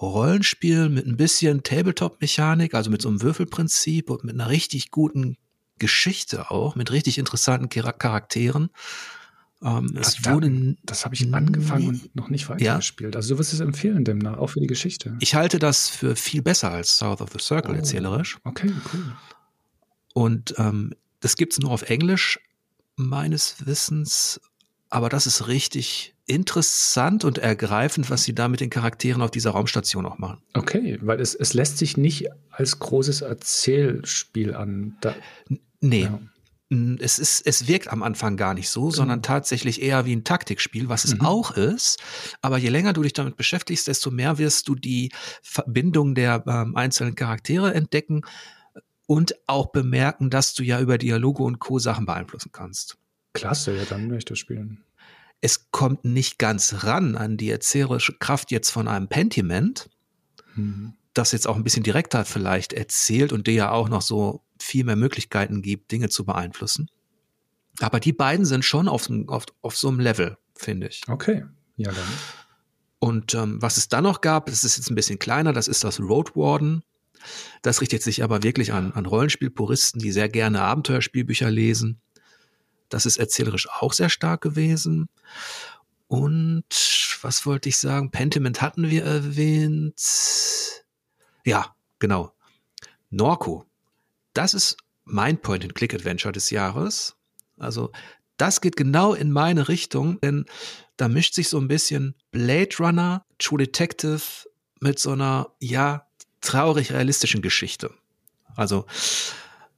Rollenspiel 0.01 0.89
mit 0.89 1.05
ein 1.05 1.17
bisschen 1.17 1.63
Tabletop-Mechanik, 1.63 2.73
also 2.73 2.89
mit 2.89 3.01
so 3.01 3.09
einem 3.09 3.21
Würfelprinzip 3.21 4.09
und 4.09 4.23
mit 4.23 4.33
einer 4.33 4.49
richtig 4.49 4.91
guten 4.91 5.37
Geschichte 5.79 6.51
auch, 6.51 6.75
mit 6.75 6.91
richtig 6.91 7.17
interessanten 7.17 7.69
Charakteren. 7.69 8.69
Ähm, 9.61 9.97
es 9.99 10.21
da, 10.21 10.33
wurde, 10.33 10.75
das 10.83 11.05
habe 11.05 11.15
ich 11.15 11.33
angefangen 11.33 11.87
und 11.87 12.15
noch 12.15 12.29
nicht 12.29 12.49
weitergespielt. 12.49 13.13
Ja? 13.13 13.17
Also 13.17 13.33
du 13.33 13.39
wirst 13.39 13.53
es 13.53 13.61
empfehlen 13.61 14.03
demnach, 14.03 14.37
auch 14.37 14.47
für 14.47 14.59
die 14.59 14.67
Geschichte. 14.67 15.15
Ich 15.19 15.35
halte 15.35 15.57
das 15.57 15.89
für 15.89 16.15
viel 16.15 16.41
besser 16.41 16.71
als 16.71 16.97
South 16.97 17.21
of 17.21 17.29
the 17.31 17.39
Circle 17.39 17.73
oh, 17.73 17.77
erzählerisch. 17.77 18.39
Okay, 18.43 18.71
cool. 18.93 19.15
Und 20.13 20.53
ähm, 20.57 20.93
das 21.21 21.37
gibt 21.37 21.53
es 21.53 21.59
nur 21.59 21.71
auf 21.71 21.83
Englisch, 21.83 22.39
meines 22.95 23.65
Wissens. 23.65 24.39
Aber 24.89 25.09
das 25.09 25.25
ist 25.27 25.47
richtig 25.47 26.13
interessant 26.25 27.25
und 27.25 27.37
ergreifend, 27.37 28.09
was 28.09 28.23
sie 28.23 28.33
da 28.35 28.47
mit 28.47 28.59
den 28.61 28.69
Charakteren 28.69 29.21
auf 29.21 29.31
dieser 29.31 29.51
Raumstation 29.51 30.05
auch 30.05 30.17
machen. 30.19 30.41
Okay, 30.53 30.97
weil 31.01 31.19
es, 31.19 31.35
es 31.35 31.53
lässt 31.53 31.77
sich 31.77 31.97
nicht 31.97 32.27
als 32.51 32.79
großes 32.79 33.21
Erzählspiel 33.21 34.53
an. 34.55 34.95
Da, 35.01 35.15
nee. 35.81 36.03
Ja. 36.03 36.19
Es, 36.99 37.19
ist, 37.19 37.45
es 37.45 37.67
wirkt 37.67 37.89
am 37.89 38.01
Anfang 38.01 38.35
gar 38.35 38.55
nicht 38.55 38.69
so, 38.69 38.89
sondern 38.89 39.21
Genau. 39.21 39.27
tatsächlich 39.35 39.81
eher 39.81 40.05
wie 40.05 40.15
ein 40.15 40.23
Taktikspiel, 40.23 40.89
was 40.89 41.03
es 41.05 41.13
Mhm. 41.15 41.21
auch 41.21 41.51
ist. 41.51 42.01
Aber 42.41 42.57
je 42.57 42.69
länger 42.69 42.93
du 42.93 43.03
dich 43.03 43.13
damit 43.13 43.35
beschäftigst, 43.35 43.87
desto 43.87 44.09
mehr 44.09 44.39
wirst 44.39 44.67
du 44.67 44.73
die 44.75 45.11
Verbindung 45.43 46.15
der 46.15 46.43
ähm, 46.47 46.75
einzelnen 46.75 47.13
Charaktere 47.13 47.73
entdecken 47.75 48.21
und 49.05 49.35
auch 49.47 49.71
bemerken, 49.71 50.29
dass 50.29 50.53
du 50.53 50.63
ja 50.63 50.79
über 50.79 50.97
Dialoge 50.97 51.43
und 51.43 51.59
Co. 51.59 51.79
Sachen 51.79 52.05
beeinflussen 52.05 52.51
kannst. 52.51 52.97
Klasse, 53.33 53.75
ja, 53.75 53.83
dann 53.85 54.07
möchte 54.07 54.17
ich 54.17 54.25
das 54.25 54.39
spielen. 54.39 54.83
Es 55.41 55.71
kommt 55.71 56.05
nicht 56.05 56.39
ganz 56.39 56.83
ran 56.85 57.15
an 57.17 57.35
die 57.37 57.49
erzählerische 57.49 58.13
Kraft 58.13 58.51
jetzt 58.51 58.69
von 58.69 58.87
einem 58.87 59.07
Pentiment, 59.09 59.89
Mhm. 60.55 60.93
das 61.13 61.31
jetzt 61.31 61.47
auch 61.47 61.55
ein 61.55 61.63
bisschen 61.63 61.83
direkter 61.83 62.25
vielleicht 62.25 62.73
erzählt 62.73 63.33
und 63.33 63.47
dir 63.47 63.53
ja 63.53 63.71
auch 63.71 63.89
noch 63.89 64.01
so 64.03 64.43
viel 64.59 64.83
mehr 64.83 64.95
Möglichkeiten 64.95 65.61
gibt, 65.63 65.91
Dinge 65.91 66.09
zu 66.09 66.25
beeinflussen. 66.25 66.89
Aber 67.79 67.99
die 67.99 68.13
beiden 68.13 68.45
sind 68.45 68.63
schon 68.63 68.87
auf, 68.87 69.09
auf, 69.27 69.45
auf 69.61 69.75
so 69.75 69.87
einem 69.89 69.99
Level, 69.99 70.37
finde 70.55 70.87
ich. 70.87 71.01
Okay, 71.07 71.43
ja 71.75 71.91
dann. 71.91 72.07
Und 72.99 73.33
ähm, 73.33 73.61
was 73.61 73.77
es 73.77 73.89
dann 73.89 74.03
noch 74.03 74.21
gab, 74.21 74.45
das 74.45 74.63
ist 74.63 74.77
jetzt 74.77 74.89
ein 74.89 74.95
bisschen 74.95 75.19
kleiner, 75.19 75.51
das 75.53 75.67
ist 75.67 75.83
das 75.83 75.99
Road 75.99 76.35
Warden. 76.35 76.83
Das 77.61 77.81
richtet 77.81 78.03
sich 78.03 78.23
aber 78.23 78.43
wirklich 78.43 78.73
an, 78.73 78.91
an 78.91 79.05
Rollenspielpuristen, 79.05 80.01
die 80.01 80.11
sehr 80.11 80.29
gerne 80.29 80.61
Abenteuerspielbücher 80.61 81.49
lesen. 81.49 82.01
Das 82.89 83.05
ist 83.05 83.17
erzählerisch 83.17 83.67
auch 83.69 83.93
sehr 83.93 84.09
stark 84.09 84.41
gewesen. 84.41 85.09
Und 86.07 86.65
was 87.21 87.45
wollte 87.45 87.69
ich 87.69 87.77
sagen? 87.77 88.11
Pentiment 88.11 88.61
hatten 88.61 88.89
wir 88.89 89.03
erwähnt. 89.03 89.99
Ja, 91.45 91.75
genau. 91.99 92.33
Norco. 93.09 93.65
Das 94.33 94.53
ist 94.53 94.77
mein 95.05 95.41
Point-and-Click-Adventure 95.41 96.31
des 96.31 96.49
Jahres. 96.49 97.15
Also 97.57 97.91
das 98.37 98.61
geht 98.61 98.75
genau 98.75 99.13
in 99.13 99.31
meine 99.31 99.67
Richtung, 99.69 100.19
denn 100.21 100.45
da 100.97 101.07
mischt 101.07 101.33
sich 101.33 101.49
so 101.49 101.59
ein 101.59 101.67
bisschen 101.67 102.15
Blade 102.31 102.75
Runner, 102.79 103.25
True 103.39 103.59
Detective 103.59 104.21
mit 104.79 104.99
so 104.99 105.11
einer, 105.11 105.51
ja, 105.59 106.07
traurig 106.43 106.91
realistischen 106.91 107.41
Geschichte. 107.41 107.91
Also 108.55 108.85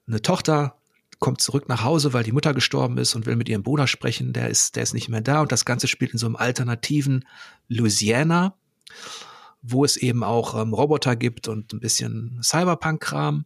eine 0.08 0.22
Tochter 0.22 0.76
kommt 1.20 1.42
zurück 1.42 1.70
nach 1.70 1.84
Hause, 1.84 2.14
weil 2.14 2.24
die 2.24 2.32
Mutter 2.32 2.54
gestorben 2.54 2.98
ist 2.98 3.16
und 3.16 3.26
will 3.26 3.36
mit 3.36 3.48
ihrem 3.50 3.64
Bruder 3.64 3.88
sprechen. 3.88 4.34
Der 4.34 4.50
ist, 4.50 4.76
der 4.76 4.84
ist 4.84 4.94
nicht 4.94 5.10
mehr 5.10 5.22
da 5.22 5.42
und 5.42 5.52
das 5.52 5.66
Ganze 5.66 5.88
spielt 5.88 6.12
in 6.12 6.18
so 6.18 6.26
einem 6.26 6.36
alternativen 6.36 7.26
Louisiana, 7.68 8.56
wo 9.62 9.86
es 9.86 9.98
eben 9.98 10.24
auch 10.24 10.60
ähm, 10.60 10.74
Roboter 10.74 11.16
gibt 11.16 11.48
und 11.48 11.74
ein 11.74 11.80
bisschen 11.80 12.40
Cyberpunk-Kram. 12.44 13.46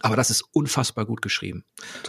Aber 0.00 0.16
das 0.16 0.30
ist 0.30 0.44
unfassbar 0.52 1.06
gut 1.06 1.22
geschrieben. 1.22 1.64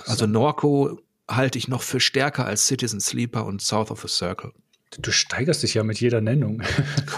Also 0.05 0.27
Norco 0.27 0.99
halte 1.27 1.57
ich 1.57 1.67
noch 1.67 1.81
für 1.81 1.99
stärker 1.99 2.45
als 2.45 2.67
Citizen 2.67 2.99
Sleeper 2.99 3.45
und 3.45 3.61
South 3.61 3.91
of 3.91 4.03
a 4.03 4.07
Circle. 4.07 4.53
Du 4.99 5.11
steigerst 5.11 5.63
dich 5.63 5.73
ja 5.73 5.83
mit 5.83 5.99
jeder 5.99 6.21
Nennung. 6.21 6.61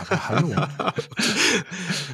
Aber 0.09 0.29
hallo. 0.29 0.55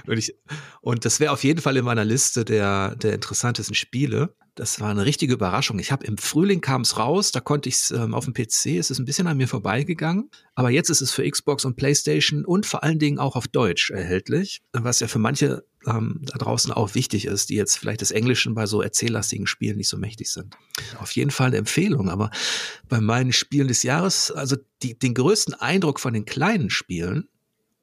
und, 0.08 0.18
ich, 0.18 0.36
und 0.82 1.06
das 1.06 1.20
wäre 1.20 1.32
auf 1.32 1.44
jeden 1.44 1.62
Fall 1.62 1.78
in 1.78 1.86
meiner 1.86 2.06
Liste 2.06 2.46
der, 2.46 2.96
der 2.96 3.14
interessantesten 3.14 3.76
Spiele. 3.76 4.36
Das 4.56 4.82
war 4.82 4.90
eine 4.90 5.06
richtige 5.06 5.34
Überraschung. 5.34 5.80
Ich 5.80 5.94
habe 5.94 6.06
im 6.06 6.18
Frühling 6.18 6.60
kam 6.60 6.82
es 6.82 6.98
raus, 6.98 7.32
da 7.32 7.40
konnte 7.40 7.70
ich 7.70 7.76
es 7.76 7.92
ähm, 7.92 8.14
auf 8.14 8.26
dem 8.26 8.34
PC, 8.34 8.78
es 8.78 8.92
ist 8.92 9.00
ein 9.00 9.06
bisschen 9.06 9.28
an 9.28 9.38
mir 9.38 9.48
vorbeigegangen. 9.48 10.30
Aber 10.56 10.70
jetzt 10.70 10.90
ist 10.90 11.00
es 11.00 11.12
für 11.12 11.30
Xbox 11.30 11.64
und 11.64 11.78
PlayStation 11.78 12.44
und 12.44 12.66
vor 12.66 12.84
allen 12.84 13.00
Dingen 13.00 13.18
auch 13.18 13.38
auf 13.38 13.48
Deutsch 13.48 13.92
erhältlich, 13.92 14.62
was 14.74 15.00
ja 15.00 15.08
für 15.08 15.20
manche 15.20 15.64
ähm, 15.88 16.20
da 16.24 16.38
draußen 16.38 16.74
auch 16.74 16.96
wichtig 16.96 17.26
ist, 17.26 17.50
die 17.50 17.56
jetzt 17.56 17.78
vielleicht 17.78 18.02
des 18.02 18.12
Englischen 18.12 18.54
bei 18.54 18.66
so 18.66 18.82
erzähllastigen 18.82 19.48
Spielen 19.48 19.78
nicht 19.78 19.88
so 19.88 19.98
mächtig 19.98 20.30
sind. 20.30 20.58
Auf 21.00 21.12
jeden 21.14 21.32
Fall 21.32 21.48
eine 21.48 21.58
Empfehlung, 21.58 22.10
aber 22.10 22.30
bei 22.90 23.00
meinen 23.00 23.32
Spielen 23.32 23.70
des 23.70 23.84
Jahres, 23.84 24.32
also 24.32 24.58
die, 24.84 25.00
den 25.00 25.14
größten 25.14 25.54
Eindruck 25.54 26.00
von 26.00 26.14
den 26.14 26.26
kleinen 26.26 26.70
Spielen, 26.70 27.30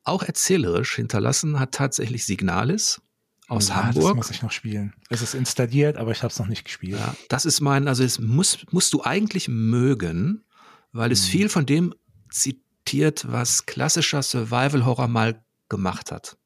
auch 0.04 0.22
erzählerisch 0.22 0.94
hinterlassen, 0.96 1.58
hat 1.58 1.72
tatsächlich 1.72 2.26
Signalis 2.26 3.00
aus 3.48 3.66
Das 3.68 3.76
Hamburg. 3.76 4.16
muss 4.16 4.30
ich 4.30 4.42
noch 4.42 4.50
spielen. 4.52 4.94
Es 5.08 5.22
ist 5.22 5.34
installiert, 5.34 5.96
aber 5.96 6.12
ich 6.12 6.22
habe 6.22 6.30
es 6.32 6.38
noch 6.38 6.46
nicht 6.48 6.64
gespielt. 6.64 6.98
Ja, 6.98 7.14
das 7.28 7.44
ist 7.44 7.60
mein, 7.60 7.88
also 7.88 8.04
es 8.04 8.18
muss, 8.18 8.58
musst 8.70 8.92
du 8.92 9.02
eigentlich 9.02 9.48
mögen, 9.48 10.44
weil 10.92 11.10
es 11.12 11.24
Mhm. 11.26 11.30
viel 11.30 11.48
von 11.48 11.66
dem 11.66 11.94
zitiert, 12.30 13.24
was 13.30 13.66
klassischer 13.66 14.22
Survival 14.22 14.84
Horror 14.84 15.08
mal 15.08 15.42
gemacht 15.68 16.12
hat. 16.12 16.36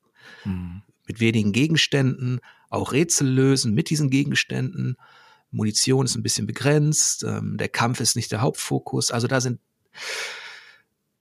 Hm. 0.45 0.83
Mit 1.09 1.19
wenigen 1.21 1.53
Gegenständen, 1.53 2.41
auch 2.71 2.93
Rätsel 2.93 3.29
lösen 3.29 3.75
mit 3.75 3.91
diesen 3.91 4.09
Gegenständen. 4.09 4.97
Munition 5.51 6.07
ist 6.07 6.15
ein 6.17 6.23
bisschen 6.23 6.47
begrenzt, 6.47 7.25
ähm, 7.25 7.57
der 7.59 7.69
Kampf 7.69 8.01
ist 8.01 8.15
nicht 8.17 8.31
der 8.33 8.41
Hauptfokus. 8.41 9.11
Also 9.11 9.27
da 9.27 9.41
sind, 9.41 9.61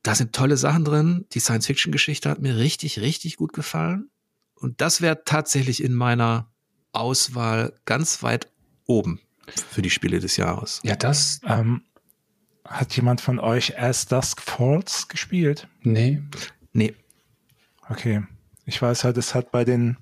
da 0.04 0.14
sind 0.16 0.34
tolle 0.34 0.58
Sachen 0.58 0.86
drin. 0.86 1.26
Die 1.34 1.40
Science-Fiction-Geschichte 1.40 2.30
hat 2.30 2.40
mir 2.40 2.58
richtig, 2.58 3.00
richtig 3.00 3.36
gut 3.38 3.52
gefallen. 3.54 4.11
Und 4.62 4.82
das 4.82 5.02
wäre 5.02 5.24
tatsächlich 5.26 5.84
in 5.84 5.94
meiner 5.94 6.52
Auswahl 6.94 7.74
ganz 7.86 8.24
weit 8.24 8.50
oben 8.86 9.20
für 9.70 9.82
die 9.82 9.90
Spiele 9.90 10.20
des 10.20 10.38
Jahres. 10.38 10.82
Ja, 10.84 10.96
das. 10.96 11.42
Ähm, 11.46 11.84
hat 12.66 12.96
jemand 12.96 13.22
von 13.22 13.40
euch 13.40 13.78
As 13.80 14.06
Dusk 14.06 14.42
Falls 14.42 15.08
gespielt? 15.08 15.68
Nee. 15.82 16.22
Nee, 16.74 16.96
Okay. 17.92 18.24
Ich 18.66 18.82
weiß 18.82 19.04
halt, 19.04 19.18
es 19.18 19.36
hat 19.36 19.52
bei 19.52 19.66
den 19.66 19.98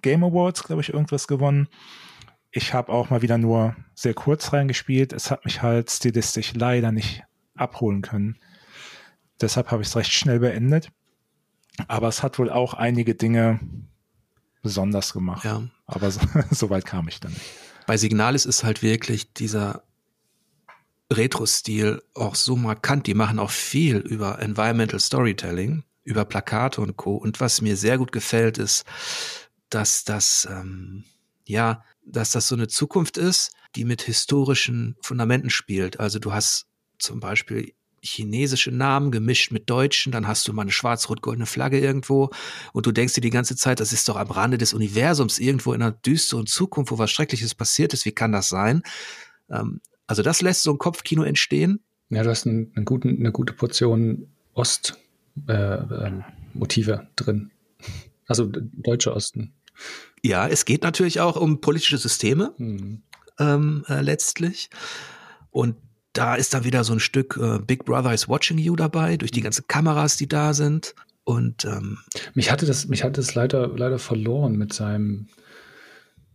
Game 0.00 0.22
Awards, 0.22 0.62
glaube 0.62 0.80
ich, 0.80 0.92
irgendwas 0.92 1.26
gewonnen. 1.26 1.68
Ich 2.52 2.72
habe 2.72 2.92
auch 2.92 3.10
mal 3.10 3.20
wieder 3.20 3.36
nur 3.36 3.74
sehr 3.94 4.14
kurz 4.14 4.52
reingespielt. 4.52 5.12
Es 5.12 5.30
hat 5.32 5.44
mich 5.44 5.60
halt 5.60 5.90
stilistisch 5.90 6.54
leider 6.54 6.92
nicht 6.92 7.24
abholen 7.56 8.02
können. 8.02 8.38
Deshalb 9.40 9.72
habe 9.72 9.82
ich 9.82 9.88
es 9.88 9.96
recht 9.96 10.12
schnell 10.12 10.38
beendet. 10.38 10.92
Aber 11.88 12.08
es 12.08 12.22
hat 12.22 12.38
wohl 12.38 12.50
auch 12.50 12.74
einige 12.74 13.14
Dinge 13.14 13.60
besonders 14.62 15.12
gemacht. 15.12 15.44
ja. 15.44 15.62
Aber 15.86 16.10
so, 16.10 16.20
so 16.50 16.70
weit 16.70 16.84
kam 16.84 17.06
ich 17.08 17.20
dann 17.20 17.32
nicht. 17.32 17.44
Bei 17.86 17.96
Signalis 17.96 18.44
ist 18.46 18.64
halt 18.64 18.82
wirklich 18.82 19.32
dieser 19.32 19.84
Retro-Stil 21.12 22.02
auch 22.14 22.34
so 22.34 22.56
markant. 22.56 23.06
Die 23.06 23.14
machen 23.14 23.38
auch 23.38 23.50
viel 23.50 23.98
über 23.98 24.40
Environmental 24.40 24.98
Storytelling, 24.98 25.84
über 26.02 26.24
Plakate 26.24 26.80
und 26.80 26.96
Co. 26.96 27.16
Und 27.16 27.40
was 27.40 27.60
mir 27.60 27.76
sehr 27.76 27.98
gut 27.98 28.10
gefällt, 28.10 28.58
ist, 28.58 28.84
dass 29.70 30.04
das, 30.04 30.48
ähm, 30.50 31.04
ja, 31.44 31.84
dass 32.04 32.32
das 32.32 32.48
so 32.48 32.56
eine 32.56 32.66
Zukunft 32.66 33.16
ist, 33.16 33.52
die 33.76 33.84
mit 33.84 34.02
historischen 34.02 34.96
Fundamenten 35.00 35.50
spielt. 35.50 36.00
Also 36.00 36.18
du 36.18 36.32
hast 36.32 36.66
zum 36.98 37.20
Beispiel 37.20 37.72
chinesische 38.02 38.70
Namen 38.70 39.10
gemischt 39.10 39.52
mit 39.52 39.68
deutschen, 39.68 40.12
dann 40.12 40.26
hast 40.26 40.46
du 40.46 40.52
mal 40.52 40.62
eine 40.62 40.72
schwarz-rot-goldene 40.72 41.46
Flagge 41.46 41.80
irgendwo 41.80 42.30
und 42.72 42.86
du 42.86 42.92
denkst 42.92 43.14
dir 43.14 43.20
die 43.20 43.30
ganze 43.30 43.56
Zeit, 43.56 43.80
das 43.80 43.92
ist 43.92 44.08
doch 44.08 44.16
am 44.16 44.30
Rande 44.30 44.58
des 44.58 44.74
Universums, 44.74 45.38
irgendwo 45.38 45.72
in 45.72 45.82
einer 45.82 45.92
düsteren 45.92 46.46
Zukunft, 46.46 46.92
wo 46.92 46.98
was 46.98 47.10
Schreckliches 47.10 47.54
passiert 47.54 47.92
ist, 47.92 48.04
wie 48.04 48.12
kann 48.12 48.32
das 48.32 48.48
sein? 48.48 48.82
Ähm, 49.50 49.80
also 50.06 50.22
das 50.22 50.40
lässt 50.40 50.62
so 50.62 50.72
ein 50.72 50.78
Kopfkino 50.78 51.22
entstehen. 51.22 51.80
Ja, 52.10 52.22
du 52.22 52.30
hast 52.30 52.46
einen, 52.46 52.72
einen 52.76 52.84
guten, 52.84 53.18
eine 53.18 53.32
gute 53.32 53.52
Portion 53.52 54.28
Ost-Motive 54.54 55.44
äh, 55.48 56.56
Motive 56.56 57.08
drin. 57.16 57.50
Also 58.26 58.50
deutsche 58.50 59.14
Osten. 59.14 59.52
Ja, 60.22 60.48
es 60.48 60.64
geht 60.64 60.82
natürlich 60.82 61.20
auch 61.20 61.36
um 61.36 61.60
politische 61.60 61.98
Systeme 61.98 62.54
Hm. 62.56 63.02
ähm, 63.38 63.84
äh, 63.88 64.00
letztlich. 64.00 64.70
Und 65.50 65.76
da 66.18 66.34
ist 66.34 66.54
dann 66.54 66.64
wieder 66.64 66.84
so 66.84 66.92
ein 66.92 67.00
Stück 67.00 67.38
äh, 67.40 67.58
Big 67.58 67.84
Brother 67.84 68.12
is 68.14 68.28
watching 68.28 68.58
you 68.58 68.76
dabei, 68.76 69.16
durch 69.16 69.30
die 69.30 69.40
ganzen 69.42 69.66
Kameras, 69.68 70.16
die 70.16 70.28
da 70.28 70.54
sind. 70.54 70.94
Und 71.24 71.64
ähm, 71.64 71.98
Mich 72.34 72.50
hatte 72.50 72.66
das, 72.66 72.86
mich 72.88 73.02
hatte 73.04 73.20
es 73.20 73.34
leider, 73.34 73.68
leider 73.76 73.98
verloren 73.98 74.56
mit 74.56 74.72
seinem 74.72 75.26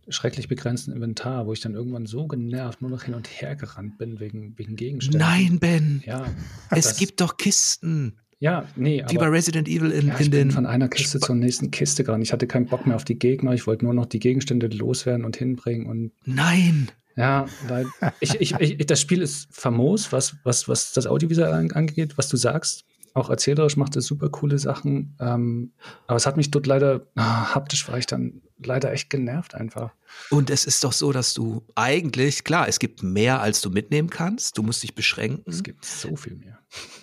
schrecklich 0.09 0.47
begrenzten 0.49 0.91
Inventar, 0.91 1.45
wo 1.45 1.53
ich 1.53 1.61
dann 1.61 1.73
irgendwann 1.75 2.05
so 2.05 2.27
genervt 2.27 2.81
nur 2.81 2.91
noch 2.91 3.03
hin 3.03 3.13
und 3.13 3.27
her 3.29 3.55
gerannt 3.55 3.97
bin 3.97 4.19
wegen, 4.19 4.57
wegen 4.57 4.75
Gegenständen. 4.75 5.19
nein, 5.21 5.59
Ben, 5.59 6.03
Ja. 6.05 6.25
es 6.71 6.85
das- 6.89 6.97
gibt 6.97 7.21
doch 7.21 7.37
Kisten, 7.37 8.17
Ja, 8.39 8.65
nee, 8.75 9.03
wie 9.09 9.15
bei 9.17 9.27
aber 9.27 9.31
Resident 9.35 9.67
Evil 9.69 9.91
in, 9.91 10.07
ja, 10.07 10.15
in 10.15 10.21
ich 10.23 10.31
bin 10.31 10.49
den. 10.49 10.51
von 10.51 10.65
einer 10.65 10.89
Kiste 10.89 11.19
zur 11.19 11.35
nächsten 11.35 11.69
Kiste 11.71 12.03
gerannt. 12.03 12.23
Ich 12.23 12.33
hatte 12.33 12.47
keinen 12.47 12.65
Bock 12.65 12.85
mehr 12.87 12.95
auf 12.95 13.05
die 13.05 13.17
Gegner. 13.19 13.53
Ich 13.53 13.67
wollte 13.67 13.85
nur 13.85 13.93
noch 13.93 14.07
die 14.07 14.19
Gegenstände 14.19 14.67
loswerden 14.67 15.23
und 15.23 15.37
hinbringen 15.37 15.85
und 15.85 16.11
Nein, 16.25 16.89
Ja, 17.15 17.45
weil 17.67 17.87
ich, 18.19 18.35
ich, 18.39 18.53
ich, 18.59 18.85
das 18.85 19.01
Spiel 19.01 19.21
ist 19.21 19.47
famos, 19.51 20.11
was, 20.11 20.35
was, 20.43 20.67
was 20.67 20.93
das 20.93 21.07
Audiovisual 21.07 21.51
an- 21.53 21.71
angeht, 21.71 22.17
was 22.17 22.29
du 22.29 22.37
sagst. 22.37 22.83
Auch 23.13 23.29
erzählerisch 23.29 23.75
macht 23.75 23.97
es 23.97 24.05
super 24.05 24.29
coole 24.29 24.57
Sachen. 24.57 25.17
Ähm, 25.19 25.73
aber 26.07 26.15
es 26.15 26.25
hat 26.25 26.37
mich 26.37 26.49
dort 26.49 26.65
leider, 26.65 27.05
ah, 27.15 27.53
haptisch 27.53 27.85
war 27.89 27.97
ich 27.97 28.05
dann 28.05 28.41
leider 28.63 28.93
echt 28.93 29.09
genervt 29.09 29.53
einfach. 29.53 29.91
Und 30.29 30.49
es 30.49 30.63
ist 30.63 30.85
doch 30.85 30.93
so, 30.93 31.11
dass 31.11 31.33
du 31.33 31.61
eigentlich, 31.75 32.45
klar, 32.45 32.69
es 32.69 32.79
gibt 32.79 33.03
mehr, 33.03 33.41
als 33.41 33.59
du 33.59 33.69
mitnehmen 33.69 34.09
kannst. 34.09 34.57
Du 34.57 34.63
musst 34.63 34.81
dich 34.81 34.95
beschränken. 34.95 35.43
Es 35.51 35.61
gibt 35.61 35.83
so 35.83 36.15
viel 36.15 36.35
mehr. 36.35 36.59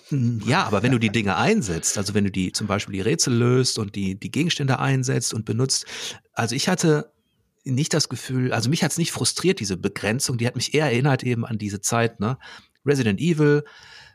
Hm, 0.09 0.41
Ja, 0.47 0.65
aber 0.65 0.83
wenn 0.83 0.93
du 0.93 0.99
die 0.99 1.11
Dinge 1.11 1.37
einsetzt, 1.37 1.99
also 1.99 2.15
wenn 2.15 2.25
du 2.25 2.31
die 2.31 2.53
zum 2.53 2.67
Beispiel 2.67 2.95
die 2.95 3.03
Rätsel 3.03 3.35
löst 3.35 3.79
und 3.79 3.95
die, 3.95 4.19
die 4.19 4.31
Gegenstände 4.31 4.79
einsetzt 4.79 5.35
und 5.35 5.45
benutzt, 5.45 5.85
also 6.33 6.55
ich 6.55 6.71
hatte 6.71 7.13
nicht 7.71 7.95
das 7.95 8.09
Gefühl, 8.09 8.53
also 8.53 8.71
mich 8.71 8.83
hat 8.83 8.93
es 8.93 8.99
nicht 8.99 9.13
frustriert, 9.13 9.61
diese 9.61 9.77
Begrenzung, 9.77 10.39
die 10.39 10.47
hat 10.47 10.57
mich 10.57 10.75
eher 10.75 10.87
erinnert 10.87 11.23
eben 11.23 11.45
an 11.45 11.59
diese 11.59 11.81
Zeit, 11.81 12.21
ne? 12.21 12.39
Resident 12.85 13.21
Evil, 13.21 13.65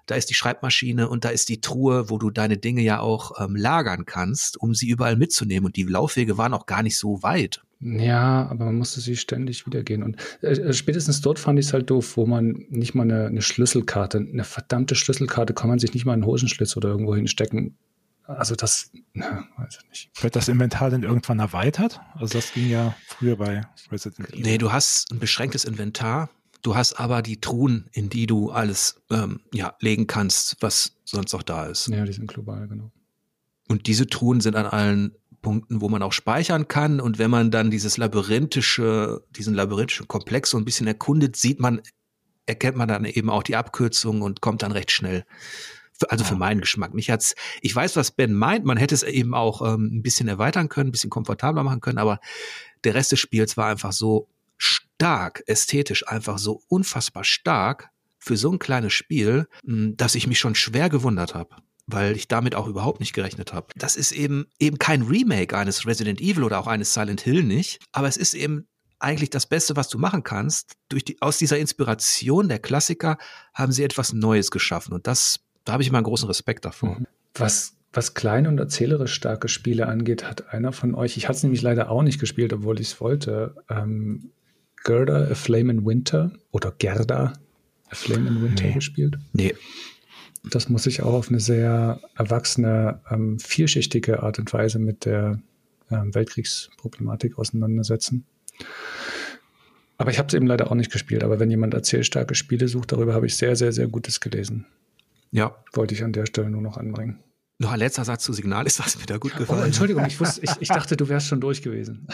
da 0.05 0.15
ist 0.15 0.29
die 0.29 0.33
Schreibmaschine 0.33 1.07
und 1.07 1.23
da 1.23 1.29
ist 1.29 1.49
die 1.49 1.61
Truhe, 1.61 2.09
wo 2.09 2.17
du 2.17 2.29
deine 2.29 2.57
Dinge 2.57 2.81
ja 2.81 2.99
auch 2.99 3.39
ähm, 3.39 3.55
lagern 3.55 4.05
kannst, 4.05 4.57
um 4.57 4.73
sie 4.73 4.89
überall 4.89 5.15
mitzunehmen. 5.15 5.65
Und 5.65 5.77
die 5.77 5.83
Laufwege 5.83 6.37
waren 6.37 6.53
auch 6.53 6.65
gar 6.65 6.83
nicht 6.83 6.97
so 6.97 7.23
weit. 7.23 7.61
Ja, 7.79 8.47
aber 8.49 8.65
man 8.65 8.75
musste 8.75 9.01
sie 9.01 9.15
ständig 9.15 9.65
wiedergehen. 9.65 10.03
Und 10.03 10.17
äh, 10.41 10.51
äh 10.51 10.73
spätestens 10.73 11.21
dort 11.21 11.39
fand 11.39 11.59
ich 11.59 11.67
es 11.67 11.73
halt 11.73 11.89
doof, 11.89 12.17
wo 12.17 12.25
man 12.25 12.65
nicht 12.69 12.95
mal 12.95 13.03
eine, 13.03 13.27
eine, 13.27 13.41
Schlüsselkarte, 13.41 14.17
eine 14.17 14.43
verdammte 14.43 14.95
Schlüsselkarte 14.95 15.53
kann 15.53 15.69
man 15.69 15.79
sich 15.79 15.93
nicht 15.93 16.05
mal 16.05 16.13
in 16.13 16.23
einen 16.23 16.25
Hosenschlitz 16.25 16.75
oder 16.75 16.89
irgendwo 16.89 17.15
hinstecken. 17.15 17.77
Also 18.25 18.55
das, 18.55 18.91
na, 19.13 19.45
weiß 19.57 19.79
ich 19.81 19.89
nicht. 19.89 20.23
Wird 20.23 20.35
das 20.35 20.47
Inventar 20.47 20.89
denn 20.89 21.03
irgendwann 21.03 21.39
erweitert? 21.39 21.99
Also 22.15 22.37
das 22.37 22.53
ging 22.53 22.69
ja 22.69 22.95
früher 23.05 23.35
bei 23.35 23.61
Resident 23.91 24.29
Evil. 24.29 24.41
Nee, 24.43 24.57
du 24.57 24.71
hast 24.71 25.11
ein 25.11 25.19
beschränktes 25.19 25.65
Inventar. 25.65 26.29
Du 26.61 26.75
hast 26.75 26.93
aber 26.93 27.21
die 27.21 27.41
Truhen, 27.41 27.89
in 27.91 28.09
die 28.09 28.25
du 28.25 28.51
alles 28.51 29.01
ähm, 29.09 29.41
ja, 29.51 29.75
legen 29.81 30.07
kannst, 30.07 30.55
was 30.61 30.95
sonst 31.03 31.33
noch 31.33 31.43
da 31.43 31.65
ist. 31.65 31.87
Ja, 31.87 32.05
die 32.05 32.13
sind 32.13 32.27
global, 32.27 32.67
genau. 32.69 32.91
Und 33.67 33.87
diese 33.87 34.07
Truhen 34.07 34.39
sind 34.39 34.55
an 34.55 34.65
allen 34.65 35.15
Punkten, 35.41 35.81
wo 35.81 35.89
man 35.89 36.01
auch 36.01 36.13
speichern 36.13 36.67
kann. 36.67 37.01
Und 37.01 37.19
wenn 37.19 37.29
man 37.29 37.51
dann 37.51 37.69
dieses 37.69 37.97
labyrinthische, 37.97 39.23
diesen 39.31 39.53
labyrinthischen 39.53 40.07
Komplex 40.07 40.49
so 40.49 40.57
ein 40.57 40.65
bisschen 40.65 40.87
erkundet, 40.87 41.35
sieht 41.35 41.59
man, 41.59 41.81
erkennt 42.45 42.77
man 42.77 42.87
dann 42.87 43.05
eben 43.05 43.29
auch 43.29 43.43
die 43.43 43.57
Abkürzung 43.57 44.21
und 44.21 44.39
kommt 44.39 44.63
dann 44.63 44.71
recht 44.71 44.91
schnell. 44.91 45.25
Also 46.09 46.23
für 46.23 46.35
meinen 46.35 46.61
Geschmack. 46.61 46.93
Mich 46.93 47.09
hat's, 47.09 47.35
ich 47.61 47.75
weiß, 47.75 47.95
was 47.95 48.11
Ben 48.11 48.33
meint. 48.33 48.65
Man 48.65 48.77
hätte 48.77 48.95
es 48.95 49.03
eben 49.03 49.33
auch 49.33 49.61
ähm, 49.61 49.89
ein 49.93 50.01
bisschen 50.01 50.27
erweitern 50.27 50.69
können, 50.69 50.89
ein 50.89 50.91
bisschen 50.91 51.09
komfortabler 51.09 51.63
machen 51.63 51.81
können, 51.81 51.97
aber 51.97 52.19
der 52.83 52.95
Rest 52.95 53.11
des 53.11 53.19
Spiels 53.19 53.57
war 53.57 53.67
einfach 53.67 53.93
so 53.93 54.27
stark, 54.57 55.43
ästhetisch 55.47 56.07
einfach 56.07 56.37
so 56.37 56.61
unfassbar 56.67 57.23
stark 57.23 57.89
für 58.19 58.37
so 58.37 58.51
ein 58.51 58.59
kleines 58.59 58.93
Spiel, 58.93 59.47
hm, 59.65 59.95
dass 59.97 60.15
ich 60.15 60.27
mich 60.27 60.39
schon 60.39 60.55
schwer 60.55 60.89
gewundert 60.89 61.35
habe 61.35 61.55
weil 61.85 62.15
ich 62.15 62.27
damit 62.27 62.55
auch 62.55 62.67
überhaupt 62.67 62.99
nicht 62.99 63.13
gerechnet 63.13 63.53
habe. 63.53 63.67
Das 63.75 63.95
ist 63.95 64.11
eben 64.11 64.47
eben 64.59 64.79
kein 64.79 65.01
Remake 65.01 65.57
eines 65.57 65.85
Resident 65.85 66.21
Evil 66.21 66.43
oder 66.43 66.59
auch 66.59 66.67
eines 66.67 66.93
Silent 66.93 67.21
Hill 67.21 67.43
nicht, 67.43 67.83
aber 67.91 68.07
es 68.07 68.17
ist 68.17 68.33
eben 68.33 68.67
eigentlich 68.99 69.29
das 69.29 69.45
Beste, 69.47 69.75
was 69.75 69.89
du 69.89 69.99
machen 69.99 70.23
kannst. 70.23 70.73
Durch 70.87 71.03
die, 71.03 71.21
aus 71.21 71.37
dieser 71.37 71.57
Inspiration 71.57 72.47
der 72.47 72.59
Klassiker 72.59 73.17
haben 73.53 73.73
sie 73.73 73.83
etwas 73.83 74.13
Neues 74.13 74.49
geschaffen 74.49 74.93
und 74.93 75.07
das, 75.07 75.41
da 75.65 75.73
habe 75.73 75.83
ich 75.83 75.89
immer 75.89 75.97
einen 75.99 76.05
großen 76.05 76.27
Respekt 76.27 76.65
davor. 76.65 76.99
Mhm. 76.99 77.07
Was 77.35 77.75
was 77.93 78.15
kleine 78.15 78.49
und 78.49 78.57
erzählerisch 78.57 79.13
starke 79.13 79.47
Spiele 79.47 79.87
angeht, 79.87 80.27
hat 80.27 80.51
einer 80.51 80.71
von 80.71 80.95
euch, 80.95 81.15
ich 81.15 81.27
hatte 81.27 81.37
es 81.37 81.43
nämlich 81.43 81.61
leider 81.61 81.91
auch 81.91 82.01
nicht 82.01 82.19
gespielt, 82.19 82.51
obwohl 82.51 82.79
ich 82.79 82.87
es 82.87 83.01
wollte, 83.01 83.55
ähm, 83.69 84.31
Gerda, 84.83 85.29
A 85.29 85.35
Flame 85.35 85.71
in 85.71 85.85
Winter 85.85 86.31
oder 86.51 86.73
Gerda, 86.77 87.33
A 87.89 87.95
Flame 87.95 88.27
in 88.27 88.41
Winter 88.41 88.65
nee. 88.65 88.73
gespielt? 88.73 89.17
Nee. 89.31 89.53
Das 90.49 90.67
muss 90.67 90.83
sich 90.83 91.03
auch 91.03 91.13
auf 91.13 91.29
eine 91.29 91.39
sehr 91.39 92.01
erwachsene, 92.15 92.99
ähm, 93.09 93.39
vielschichtige 93.39 94.23
Art 94.23 94.39
und 94.39 94.51
Weise 94.51 94.79
mit 94.79 95.05
der 95.05 95.39
ähm, 95.89 96.13
Weltkriegsproblematik 96.13 97.37
auseinandersetzen. 97.37 98.25
Aber 99.97 100.11
ich 100.11 100.17
habe 100.17 100.27
es 100.27 100.33
eben 100.33 100.47
leider 100.47 100.69
auch 100.69 100.75
nicht 100.75 100.91
gespielt. 100.91 101.23
Aber 101.23 101.39
wenn 101.39 101.49
jemand 101.49 101.73
erzählstarke 101.75 102.35
Spiele 102.35 102.67
sucht, 102.67 102.91
darüber 102.91 103.13
habe 103.13 103.27
ich 103.27 103.37
sehr, 103.37 103.55
sehr, 103.55 103.71
sehr 103.71 103.87
Gutes 103.87 104.19
gelesen. 104.19 104.65
Ja. 105.33 105.55
Wollte 105.73 105.95
ich 105.95 106.03
an 106.03 106.13
der 106.13 106.27
Stelle 106.27 106.49
nur 106.49 106.61
noch 106.61 106.77
anbringen. 106.77 107.23
Noch 107.57 107.71
ein 107.71 107.79
letzter 107.79 108.05
Satz 108.05 108.23
zu 108.23 108.33
Signal 108.33 108.67
ist, 108.67 108.79
was 108.79 108.97
mir 108.99 109.05
da 109.05 109.17
gut 109.17 109.35
gefallen. 109.35 109.61
Oh, 109.61 109.65
Entschuldigung, 109.65 110.05
ich, 110.05 110.19
wusste, 110.19 110.41
ich, 110.43 110.51
ich 110.59 110.67
dachte, 110.69 110.95
du 110.95 111.09
wärst 111.09 111.27
schon 111.27 111.41
durch 111.41 111.61
gewesen. 111.61 112.07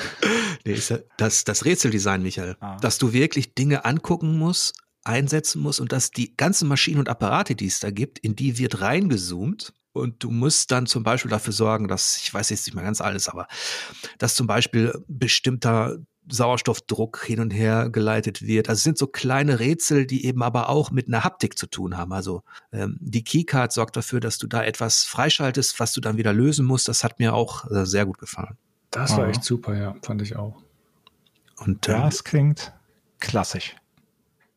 Nee, 0.66 0.74
ist 0.74 0.90
ja 0.90 1.00
das, 1.18 1.44
das 1.44 1.66
Rätseldesign, 1.66 2.24
Michael. 2.24 2.56
Ah. 2.62 2.78
Dass 2.78 2.98
du 2.98 3.12
wirklich 3.12 3.56
Dinge 3.56 3.84
angucken 3.84 4.38
musst, 4.38 4.78
einsetzen 5.04 5.62
musst 5.62 5.82
und 5.82 5.92
dass 5.92 6.12
die 6.12 6.36
ganzen 6.36 6.68
Maschinen 6.68 7.00
und 7.00 7.10
Apparate, 7.10 7.56
die 7.56 7.68
es 7.68 7.80
da 7.80 7.92
gibt, 7.92 8.20
in 8.20 8.36
die 8.36 8.58
wird 8.58 8.80
reingezoomt 8.80 9.74
und 9.92 10.24
du 10.24 10.32
musst 10.32 10.72
dann 10.72 10.86
zum 10.86 11.04
Beispiel 11.04 11.32
dafür 11.32 11.54
sorgen, 11.54 11.88
dass, 11.88 12.18
ich 12.18 12.34
weiß 12.34 12.50
jetzt 12.52 12.68
nicht 12.68 12.76
mehr 12.76 12.84
ganz 12.84 13.02
alles, 13.02 13.28
aber 13.28 13.48
dass 14.18 14.36
zum 14.36 14.48
Beispiel 14.48 14.94
bestimmter 15.08 15.98
Sauerstoffdruck 16.30 17.24
hin 17.26 17.40
und 17.40 17.52
her 17.52 17.90
geleitet 17.90 18.42
wird. 18.42 18.70
Also 18.70 18.80
es 18.80 18.84
sind 18.84 18.98
so 18.98 19.08
kleine 19.08 19.60
Rätsel, 19.60 20.06
die 20.06 20.26
eben 20.26 20.44
aber 20.44 20.70
auch 20.70 20.92
mit 20.92 21.08
einer 21.08 21.24
Haptik 21.24 21.58
zu 21.58 21.68
tun 21.68 21.98
haben. 21.98 22.14
Also 22.14 22.44
ähm, 22.72 22.98
die 23.00 23.24
Keycard 23.24 23.72
sorgt 23.72 23.96
dafür, 23.96 24.20
dass 24.20 24.38
du 24.38 24.48
da 24.48 24.64
etwas 24.64 25.04
freischaltest, 25.04 25.80
was 25.80 25.94
du 25.94 26.02
dann 26.02 26.18
wieder 26.18 26.34
lösen 26.34 26.66
musst. 26.66 26.88
Das 26.88 27.04
hat 27.04 27.20
mir 27.20 27.34
auch 27.34 27.70
äh, 27.70 27.86
sehr 27.86 28.06
gut 28.06 28.18
gefallen. 28.18 28.58
Das 28.92 29.16
war 29.18 29.28
echt 29.28 29.44
super, 29.44 29.76
ja, 29.78 29.96
fand 30.02 30.22
ich 30.22 30.36
auch. 30.36 30.64
Und 31.58 31.88
ähm, 31.90 32.02
das 32.02 32.24
klingt 32.24 32.74
klassisch. 33.20 33.76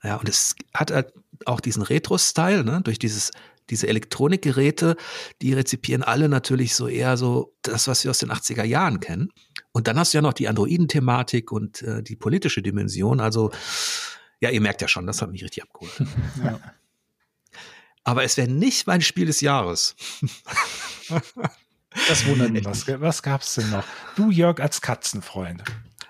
Ja, 0.02 0.16
und 0.16 0.28
es 0.28 0.56
hat 0.74 0.90
halt 0.90 1.12
auch 1.44 1.60
diesen 1.60 1.82
Retro-Style, 1.82 2.64
ne? 2.64 2.80
durch 2.82 2.98
dieses 2.98 3.32
diese 3.70 3.88
Elektronikgeräte, 3.88 4.96
die 5.40 5.52
rezipieren 5.54 6.02
alle 6.02 6.28
natürlich 6.28 6.74
so 6.74 6.88
eher 6.88 7.16
so 7.16 7.54
das, 7.62 7.88
was 7.88 8.04
wir 8.04 8.10
aus 8.10 8.18
den 8.18 8.30
80er 8.30 8.64
Jahren 8.64 9.00
kennen. 9.00 9.30
Und 9.72 9.88
dann 9.88 9.98
hast 9.98 10.12
du 10.12 10.18
ja 10.18 10.22
noch 10.22 10.34
die 10.34 10.48
Androiden-Thematik 10.48 11.50
und 11.50 11.82
äh, 11.82 12.02
die 12.02 12.16
politische 12.16 12.62
Dimension. 12.62 13.20
Also, 13.20 13.50
ja, 14.40 14.50
ihr 14.50 14.60
merkt 14.60 14.82
ja 14.82 14.88
schon, 14.88 15.06
das 15.06 15.22
hat 15.22 15.30
mich 15.30 15.42
richtig 15.42 15.62
abgeholt. 15.62 15.92
Ja. 16.44 16.60
Aber 18.04 18.24
es 18.24 18.36
wäre 18.36 18.50
nicht 18.50 18.88
mein 18.88 19.00
Spiel 19.00 19.26
des 19.26 19.40
Jahres. 19.40 19.94
das 22.08 22.26
wundert 22.26 22.50
mich. 22.50 22.64
Was, 22.64 22.88
was 22.88 23.22
gab's 23.22 23.54
denn 23.54 23.70
noch? 23.70 23.84
Du, 24.16 24.32
Jörg, 24.32 24.58
als 24.58 24.80
Katzenfreund. 24.80 25.62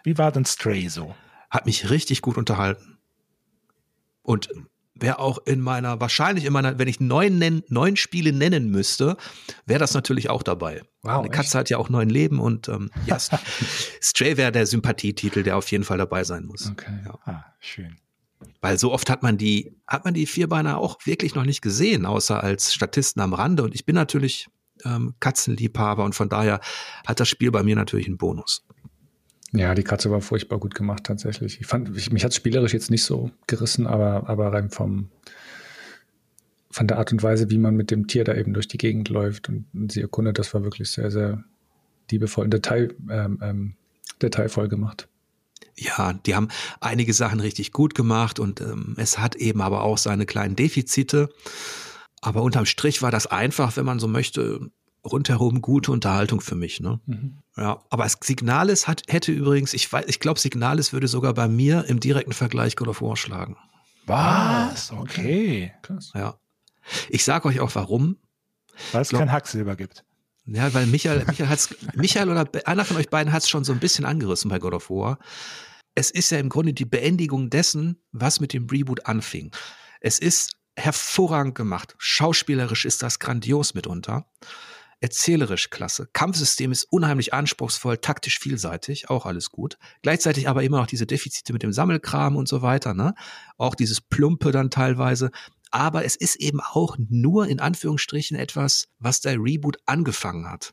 Wie 0.03 0.17
war 0.17 0.33
denn 0.33 0.47
Stray 0.47 0.89
so? 0.89 1.15
Hat 1.51 1.67
mich 1.67 1.91
richtig 1.91 2.23
gut 2.23 2.39
unterhalten. 2.39 2.99
Und 4.23 4.49
wäre 5.03 5.19
auch 5.19 5.39
in 5.45 5.61
meiner, 5.61 6.01
wahrscheinlich 6.01 6.45
in 6.45 6.53
meiner, 6.53 6.79
wenn 6.79 6.89
ich 6.89 7.01
neun, 7.01 7.39
nennen, 7.39 7.63
neun 7.69 7.97
Spiele 7.97 8.33
nennen 8.33 8.71
müsste, 8.71 9.17
wäre 9.67 9.79
das 9.79 9.95
natürlich 9.95 10.31
auch 10.31 10.43
dabei. 10.43 10.83
Wow, 11.03 11.19
Eine 11.19 11.31
Katze 11.31 11.49
echt? 11.49 11.55
hat 11.55 11.71
ja 11.71 11.79
auch 11.79 11.89
neun 11.89 12.09
Leben 12.09 12.41
und 12.41 12.69
ähm, 12.69 12.91
ja, 13.07 13.19
Stray 14.01 14.37
wäre 14.37 14.53
der 14.53 14.67
Sympathietitel, 14.67 15.43
der 15.43 15.57
auf 15.57 15.71
jeden 15.71 15.85
Fall 15.85 15.99
dabei 15.99 16.25
sein 16.25 16.47
muss. 16.47 16.71
Okay. 16.71 16.93
Ja. 17.05 17.19
Ah, 17.25 17.45
schön. 17.61 17.99
Weil 18.61 18.79
so 18.79 18.93
oft 18.93 19.11
hat 19.11 19.23
man 19.23 19.39
die, 19.39 19.77
hat 19.87 20.05
man 20.05 20.15
die 20.15 20.27
Vierbeiner 20.27 20.79
auch 20.79 20.99
wirklich 21.05 21.35
noch 21.35 21.45
nicht 21.45 21.63
gesehen, 21.63 22.07
außer 22.07 22.43
als 22.43 22.73
Statisten 22.73 23.21
am 23.21 23.35
Rande. 23.35 23.63
Und 23.63 23.75
ich 23.75 23.85
bin 23.85 23.95
natürlich 23.95 24.49
ähm, 24.85 25.15
Katzenliebhaber 25.21 26.05
und 26.05 26.15
von 26.15 26.29
daher 26.29 26.61
hat 27.07 27.21
das 27.21 27.29
Spiel 27.29 27.51
bei 27.51 27.63
mir 27.63 27.77
natürlich 27.77 28.07
einen 28.07 28.19
Bonus. 28.19 28.65
Ja, 29.53 29.75
die 29.75 29.85
Katze 29.85 30.11
war 30.11 30.23
furchtbar 30.23 30.59
gut 30.59 30.75
gemacht 30.75 31.05
tatsächlich. 31.05 31.61
Ich 31.61 31.67
fand, 31.67 31.95
ich, 31.97 32.11
mich 32.11 32.25
hat 32.25 32.35
spielerisch 32.35 32.73
jetzt 32.73 32.91
nicht 32.91 33.05
so 33.05 33.31
gerissen, 33.47 33.87
aber, 33.87 34.29
aber 34.29 34.53
rein 34.53 34.71
vom, 34.71 35.11
von 36.71 36.87
der 36.87 36.99
Art 36.99 37.13
und 37.13 37.23
Weise, 37.23 37.51
wie 37.51 37.59
man 37.59 37.77
mit 37.77 37.91
dem 37.91 38.07
Tier 38.07 38.25
da 38.25 38.35
eben 38.35 38.55
durch 38.55 38.67
die 38.67 38.79
Gegend 38.79 39.11
läuft 39.11 39.51
und, 39.51 39.67
und 39.75 39.93
sie 39.93 40.01
erkundet, 40.01 40.39
das 40.39 40.55
war 40.55 40.65
wirklich 40.65 40.91
sehr, 40.91 41.11
sehr 41.11 41.45
liebevoll 42.11 42.45
und 42.45 42.55
Detail, 42.55 42.95
ähm, 43.11 43.39
ähm, 43.43 43.75
detailvoll 44.23 44.69
gemacht. 44.69 45.09
Ja, 45.77 46.15
die 46.15 46.35
haben 46.35 46.49
einige 46.81 47.13
Sachen 47.13 47.41
richtig 47.41 47.73
gut 47.73 47.95
gemacht 47.95 48.39
und 48.39 48.61
ähm, 48.61 48.95
es 48.99 49.19
hat 49.19 49.37
eben 49.37 49.61
aber 49.61 49.83
auch 49.83 49.99
seine 49.99 50.27
kleinen 50.27 50.57
Defizite. 50.57 51.29
Aber 52.21 52.43
unterm 52.43 52.67
Strich 52.67 53.03
war 53.03 53.11
das 53.11 53.27
einfach, 53.27 53.77
wenn 53.77 53.85
man 53.85 53.99
so 53.99 54.07
möchte, 54.07 54.71
rundherum 55.05 55.61
gute 55.61 55.93
Unterhaltung 55.93 56.41
für 56.41 56.55
mich. 56.55 56.81
Ne? 56.81 57.01
Mhm. 57.07 57.39
Ja, 57.57 57.83
aber 57.91 58.09
Signales 58.09 58.87
hat, 58.87 59.03
hätte 59.09 59.33
übrigens, 59.33 59.75
ich 59.75 59.93
weiß, 59.93 60.05
ich 60.09 60.21
glaube, 60.21 60.41
Signales 60.41 60.93
würde 60.93 61.09
sogar 61.09 61.35
bei 61.35 61.49
mir 61.49 61.85
im 61.87 62.01
direkten 62.01 62.33
Vergleich 62.33 62.77
God 62.77 62.89
of 62.89 63.03
War 63.03 63.17
schlagen. 63.17 63.57
Was? 64.07 64.93
Okay. 64.93 65.73
Krass. 65.83 66.13
Ja. 66.15 66.39
Ich 67.09 67.25
sage 67.25 67.49
euch 67.49 67.61
auch 67.61 67.75
warum. 67.75 68.17
Weil 68.93 69.03
es 69.03 69.11
kein 69.11 69.31
Hacksilber 69.31 69.77
gibt. 69.77 70.05
Ja, 70.47 70.73
weil 70.75 70.87
Michael, 70.87 71.25
Michael, 71.29 71.49
hat's, 71.49 71.75
Michael 71.95 72.31
oder 72.31 72.49
einer 72.65 72.85
von 72.85 72.97
euch 72.97 73.11
beiden 73.11 73.33
hat 73.33 73.43
es 73.43 73.49
schon 73.49 73.65
so 73.65 73.73
ein 73.73 73.79
bisschen 73.79 74.05
angerissen 74.05 74.49
bei 74.49 74.59
God 74.59 74.75
of 74.75 74.91
War. 74.91 75.19
Es 75.95 76.11
ist 76.11 76.31
ja 76.31 76.39
im 76.39 76.49
Grunde 76.49 76.73
die 76.73 76.85
Beendigung 76.85 77.51
dessen, 77.51 78.03
was 78.13 78.41
mit 78.41 78.53
dem 78.53 78.67
Reboot 78.67 79.07
anfing. 79.07 79.53
Es 80.01 80.19
ist 80.19 80.57
hervorragend 80.75 81.55
gemacht. 81.55 81.95
Schauspielerisch 81.99 82.87
ist 82.87 83.03
das 83.03 83.19
grandios 83.19 83.75
mitunter 83.75 84.27
erzählerisch 85.03 85.71
klasse. 85.71 86.09
Kampfsystem 86.13 86.71
ist 86.71 86.85
unheimlich 86.85 87.35
anspruchsvoll, 87.35 87.99
taktisch 87.99 88.39
vielseitig, 88.39 89.11
auch 89.11 89.27
alles 89.27 89.51
gut. 89.51 89.77
Gleichzeitig 90.03 90.49
aber 90.49 90.63
immer 90.63 90.79
noch 90.79 90.87
diese 90.87 91.07
Defizite 91.07 91.53
mit 91.53 91.65
dem 91.65 91.73
Sammelkram 91.73 92.37
und 92.37 92.49
so 92.49 92.63
weiter, 92.63 92.95
ne? 92.95 93.15
Auch 93.59 93.75
dieses 93.75 94.01
Plumpe 94.01 94.53
dann 94.53 94.71
teilweise. 94.71 95.31
Aber 95.73 96.05
es 96.05 96.15
ist 96.15 96.37
eben 96.37 96.61
auch 96.61 96.97
nur 97.09 97.49
in 97.49 97.59
Anführungsstrichen 97.59 98.37
etwas, 98.37 98.89
was 99.01 99.21
der 99.21 99.39
Reboot 99.39 99.79
angefangen 99.87 100.49
hat. 100.49 100.73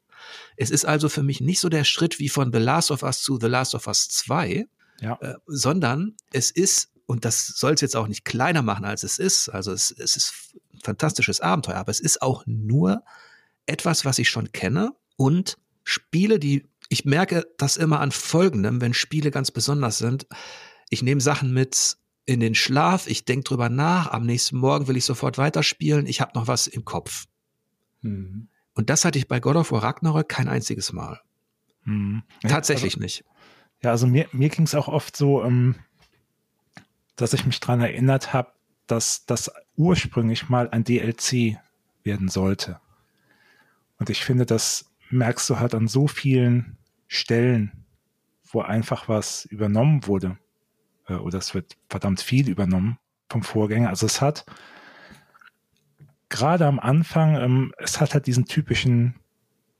Es 0.58 0.70
ist 0.70 0.86
also 0.86 1.10
für 1.10 1.24
mich 1.24 1.42
nicht 1.42 1.60
so 1.60 1.70
der 1.70 1.84
Schritt 1.84 2.20
wie 2.20 2.30
von 2.30 2.54
The 2.54 2.60
Last 2.60 2.92
of 2.92 3.02
Us 3.02 3.24
zu 3.24 3.40
The 3.40 3.48
Last 3.48 3.74
of 3.74 3.88
Us 3.88 4.10
2, 4.10 4.68
ja. 5.02 5.18
äh, 5.22 5.36
sondern 5.48 6.16
es 6.32 6.52
ist, 6.52 6.92
und 7.08 7.26
das 7.26 7.48
soll 7.48 7.74
es 7.74 7.82
jetzt 7.82 7.96
auch 7.96 8.08
nicht 8.08 8.26
kleiner 8.26 8.62
machen, 8.62 8.86
als 8.86 9.02
es 9.02 9.18
ist, 9.18 9.50
also 9.50 9.72
es, 9.72 9.90
es 9.90 10.16
ist 10.16 10.34
ein 10.74 10.82
fantastisches 10.84 11.42
Abenteuer, 11.42 11.78
aber 11.78 11.90
es 11.90 12.00
ist 12.00 12.22
auch 12.22 12.44
nur 12.46 13.04
etwas, 13.70 14.06
was 14.06 14.20
ich 14.20 14.30
schon 14.30 14.52
kenne 14.52 14.94
und 15.16 15.58
Spiele, 15.84 16.40
die 16.40 16.68
ich 16.90 17.06
merke 17.06 17.48
das 17.58 17.78
immer 17.78 18.00
an 18.00 18.12
Folgendem, 18.12 18.82
wenn 18.82 18.94
Spiele 18.94 19.30
ganz 19.32 19.52
besonders 19.52 20.00
sind. 20.00 20.28
Ich 20.90 21.04
nehme 21.04 21.22
Sachen 21.22 21.54
mit 21.54 21.98
in 22.26 22.40
den 22.40 22.56
Schlaf, 22.56 23.08
ich 23.08 23.26
denke 23.26 23.44
drüber 23.44 23.70
nach, 23.70 24.12
am 24.12 24.26
nächsten 24.26 24.58
Morgen 24.58 24.88
will 24.88 24.98
ich 24.98 25.06
sofort 25.06 25.38
weiterspielen, 25.38 26.06
ich 26.06 26.20
habe 26.20 26.32
noch 26.36 26.48
was 26.48 26.68
im 26.68 26.86
Kopf. 26.86 27.26
Mhm. 28.02 28.50
Und 28.74 28.90
das 28.90 29.06
hatte 29.06 29.18
ich 29.18 29.28
bei 29.28 29.40
God 29.40 29.56
of 29.56 29.72
War 29.72 29.84
Ragnarök 29.84 30.30
kein 30.30 30.48
einziges 30.48 30.92
Mal. 30.94 31.22
Mhm. 31.86 32.24
Tatsächlich 32.42 32.96
also, 32.96 33.04
nicht. 33.04 33.26
Ja, 33.82 33.92
also 33.92 34.08
mir, 34.08 34.28
mir 34.32 34.50
ging 34.50 34.66
es 34.66 34.76
auch 34.76 34.88
oft 34.88 35.16
so, 35.16 35.44
ähm, 35.44 35.76
dass 37.16 37.34
ich 37.34 37.46
mich 37.46 37.60
daran 37.60 37.82
erinnert 37.82 38.34
habe, 38.34 38.52
dass 38.88 39.26
das 39.26 39.52
ursprünglich 39.76 40.50
mal 40.50 40.70
ein 40.70 40.84
DLC 40.84 41.58
werden 42.04 42.30
sollte. 42.30 42.80
Und 44.00 44.10
ich 44.10 44.24
finde, 44.24 44.46
das 44.46 44.86
merkst 45.10 45.50
du 45.50 45.60
halt 45.60 45.76
an 45.76 45.88
so 45.88 46.08
vielen 46.08 46.78
Stellen, 47.08 47.86
wo 48.52 48.62
einfach 48.62 49.08
was 49.08 49.46
übernommen 49.46 50.08
wurde. 50.08 50.38
Äh, 51.08 51.16
oder 51.16 51.38
es 51.38 51.54
wird 51.54 51.78
verdammt 51.90 52.22
viel 52.22 52.50
übernommen 52.50 52.98
vom 53.30 53.44
Vorgänger. 53.44 53.90
Also 53.90 54.06
es 54.06 54.22
hat 54.22 54.46
gerade 56.30 56.66
am 56.66 56.80
Anfang, 56.80 57.36
ähm, 57.36 57.74
es 57.78 58.00
hat 58.00 58.14
halt 58.14 58.28
diesen 58.28 58.46
typischen 58.46 59.16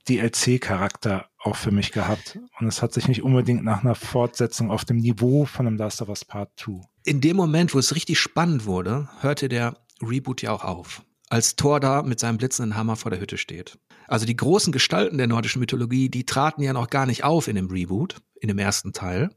DLC-Charakter 0.08 1.26
auch 1.38 1.56
für 1.56 1.70
mich 1.70 1.92
gehabt. 1.92 2.38
Und 2.58 2.66
es 2.66 2.82
hat 2.82 2.92
sich 2.92 3.08
nicht 3.08 3.22
unbedingt 3.22 3.64
nach 3.64 3.82
einer 3.82 3.94
Fortsetzung 3.94 4.70
auf 4.70 4.84
dem 4.84 4.98
Niveau 4.98 5.44
von 5.44 5.66
einem 5.66 5.76
Last 5.76 6.02
of 6.02 6.08
Us 6.08 6.24
Part 6.24 6.50
2. 6.56 6.80
In 7.04 7.20
dem 7.20 7.36
Moment, 7.36 7.74
wo 7.74 7.78
es 7.78 7.94
richtig 7.94 8.18
spannend 8.18 8.66
wurde, 8.66 9.08
hörte 9.20 9.48
der 9.48 9.76
Reboot 10.02 10.42
ja 10.42 10.52
auch 10.52 10.64
auf. 10.64 11.02
Als 11.28 11.56
Thor 11.56 11.80
da 11.80 12.02
mit 12.02 12.18
seinem 12.18 12.38
blitzenden 12.38 12.76
Hammer 12.76 12.96
vor 12.96 13.10
der 13.10 13.20
Hütte 13.20 13.38
steht. 13.38 13.78
Also 14.10 14.26
die 14.26 14.36
großen 14.36 14.72
Gestalten 14.72 15.18
der 15.18 15.28
nordischen 15.28 15.60
Mythologie, 15.60 16.08
die 16.08 16.26
traten 16.26 16.62
ja 16.62 16.72
noch 16.72 16.90
gar 16.90 17.06
nicht 17.06 17.22
auf 17.22 17.46
in 17.46 17.54
dem 17.54 17.68
Reboot, 17.70 18.16
in 18.40 18.48
dem 18.48 18.58
ersten 18.58 18.92
Teil. 18.92 19.30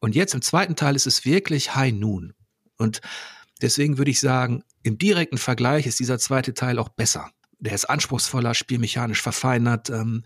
Und 0.00 0.14
jetzt 0.14 0.34
im 0.34 0.42
zweiten 0.42 0.76
Teil 0.76 0.94
ist 0.94 1.06
es 1.06 1.24
wirklich 1.24 1.74
High 1.74 1.94
Noon. 1.94 2.34
Und 2.76 3.00
deswegen 3.62 3.96
würde 3.96 4.10
ich 4.10 4.20
sagen, 4.20 4.62
im 4.82 4.98
direkten 4.98 5.38
Vergleich 5.38 5.86
ist 5.86 6.00
dieser 6.00 6.18
zweite 6.18 6.52
Teil 6.52 6.78
auch 6.78 6.90
besser. 6.90 7.30
Der 7.60 7.72
ist 7.72 7.86
anspruchsvoller, 7.86 8.52
spielmechanisch 8.52 9.22
verfeinert. 9.22 9.88
Ähm, 9.88 10.24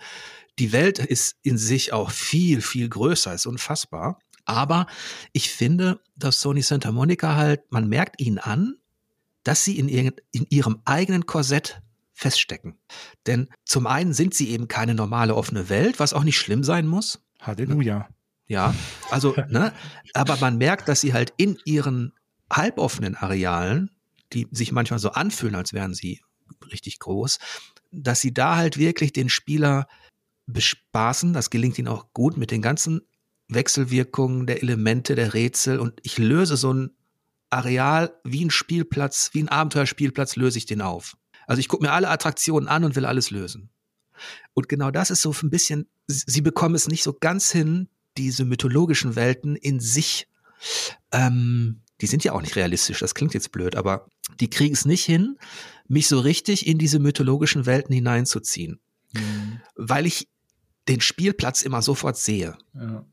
die 0.59 0.73
Welt 0.73 0.99
ist 0.99 1.37
in 1.43 1.57
sich 1.57 1.93
auch 1.93 2.11
viel, 2.11 2.63
viel 2.63 2.89
größer, 2.89 3.33
ist 3.33 3.47
unfassbar. 3.47 4.19
Aber 4.45 4.89
ich 5.33 5.51
finde, 5.51 6.01
dass 6.17 6.41
Sony 6.41 6.63
Santa 6.63 6.91
Monica 6.91 7.37
halt, 7.37 7.63
man 7.71 7.89
merkt 7.89 8.21
ihnen 8.21 8.39
an, 8.39 8.75
dass 9.45 9.63
sie 9.63 9.79
in, 9.79 9.89
in 9.89 10.47
ihrem 10.51 10.83
eigenen 10.85 11.27
Korsett 11.27 11.81
feststecken. 12.15 12.79
Denn 13.27 13.49
zum 13.65 13.87
einen 13.87 14.15
sind 14.15 14.35
sie 14.35 14.51
eben 14.51 14.69
keine 14.69 14.95
normale 14.95 15.35
offene 15.35 15.69
Welt, 15.69 15.99
was 16.01 16.15
auch 16.15 16.25
nicht 16.25 16.39
schlimm 16.39 16.65
sein 16.65 16.87
muss. 16.87 17.21
Halleluja. 17.41 18.09
Ja, 18.47 18.75
also, 19.11 19.35
ne, 19.49 19.73
aber 20.13 20.37
man 20.37 20.59
merkt, 20.59 20.89
dass 20.89 21.01
sie 21.01 21.13
halt 21.13 21.33
in 21.37 21.59
ihren 21.65 22.13
halboffenen 22.53 23.17
Arealen, 23.17 23.91
die 24.33 24.47
sich 24.51 24.71
manchmal 24.71 24.99
so 24.99 25.11
anfühlen, 25.11 25.55
als 25.55 25.73
wären 25.73 25.95
sie 25.95 26.21
richtig 26.71 26.99
groß, 26.99 27.39
dass 27.91 28.21
sie 28.21 28.35
da 28.35 28.57
halt 28.57 28.77
wirklich 28.77 29.13
den 29.13 29.29
Spieler 29.29 29.87
bespaßen. 30.47 31.33
Das 31.33 31.51
gelingt 31.51 31.79
ihnen 31.79 31.89
auch 31.89 32.13
gut 32.13 32.37
mit 32.37 32.51
den 32.51 32.63
ganzen 32.63 33.01
Wechselwirkungen 33.49 34.47
der 34.47 34.63
Elemente, 34.63 35.15
der 35.15 35.35
Rätsel. 35.35 35.79
Und 35.79 36.01
ich 36.03 36.19
löse 36.19 36.57
so 36.57 36.73
ein 36.73 36.91
Areal 37.51 38.15
wie 38.25 38.45
ein 38.45 38.51
Spielplatz, 38.51 39.31
wie 39.33 39.43
ein 39.43 39.49
Abenteuerspielplatz, 39.49 40.37
löse 40.37 40.59
ich 40.59 40.67
den 40.67 40.83
auf. 40.83 41.17
Also 41.47 41.61
ich 41.61 41.69
gucke 41.69 41.85
mir 41.85 41.93
alle 41.93 42.09
Attraktionen 42.09 42.69
an 42.69 42.85
und 42.85 42.97
will 42.97 43.07
alles 43.07 43.31
lösen. 43.31 43.71
Und 44.55 44.69
genau 44.69 44.91
das 44.91 45.11
ist 45.11 45.23
so 45.23 45.35
ein 45.43 45.51
bisschen, 45.51 45.89
sie 46.07 46.41
bekommen 46.41 46.75
es 46.75 46.89
nicht 46.89 47.03
so 47.03 47.13
ganz 47.13 47.51
hin, 47.51 47.89
diese 48.17 48.45
mythologischen 48.45 49.17
Welten 49.17 49.57
in 49.57 49.81
sich, 49.81 50.29
ähm, 51.13 51.81
die 52.01 52.07
sind 52.07 52.23
ja 52.25 52.33
auch 52.33 52.41
nicht 52.41 52.57
realistisch, 52.57 53.01
das 53.01 53.15
klingt 53.15 53.35
jetzt 53.35 53.51
blöd, 53.51 53.75
aber 53.77 54.07
die 54.41 54.49
kriegen 54.49 54.75
es 54.75 54.85
nicht 54.85 55.05
hin, 55.05 55.37
mich 55.89 56.09
so 56.09 56.21
richtig 56.21 56.67
in 56.67 56.79
diese 56.79 56.99
mythologischen 56.99 57.67
Welten 57.67 57.95
hineinzuziehen. 57.95 58.81
Mhm. 59.13 59.61
Weil 59.75 60.07
ich 60.07 60.29
den 60.89 61.01
Spielplatz 61.01 61.63
immer 61.63 61.83
sofort 61.83 62.17
sehe. 62.17 62.57
Ja. 62.75 63.05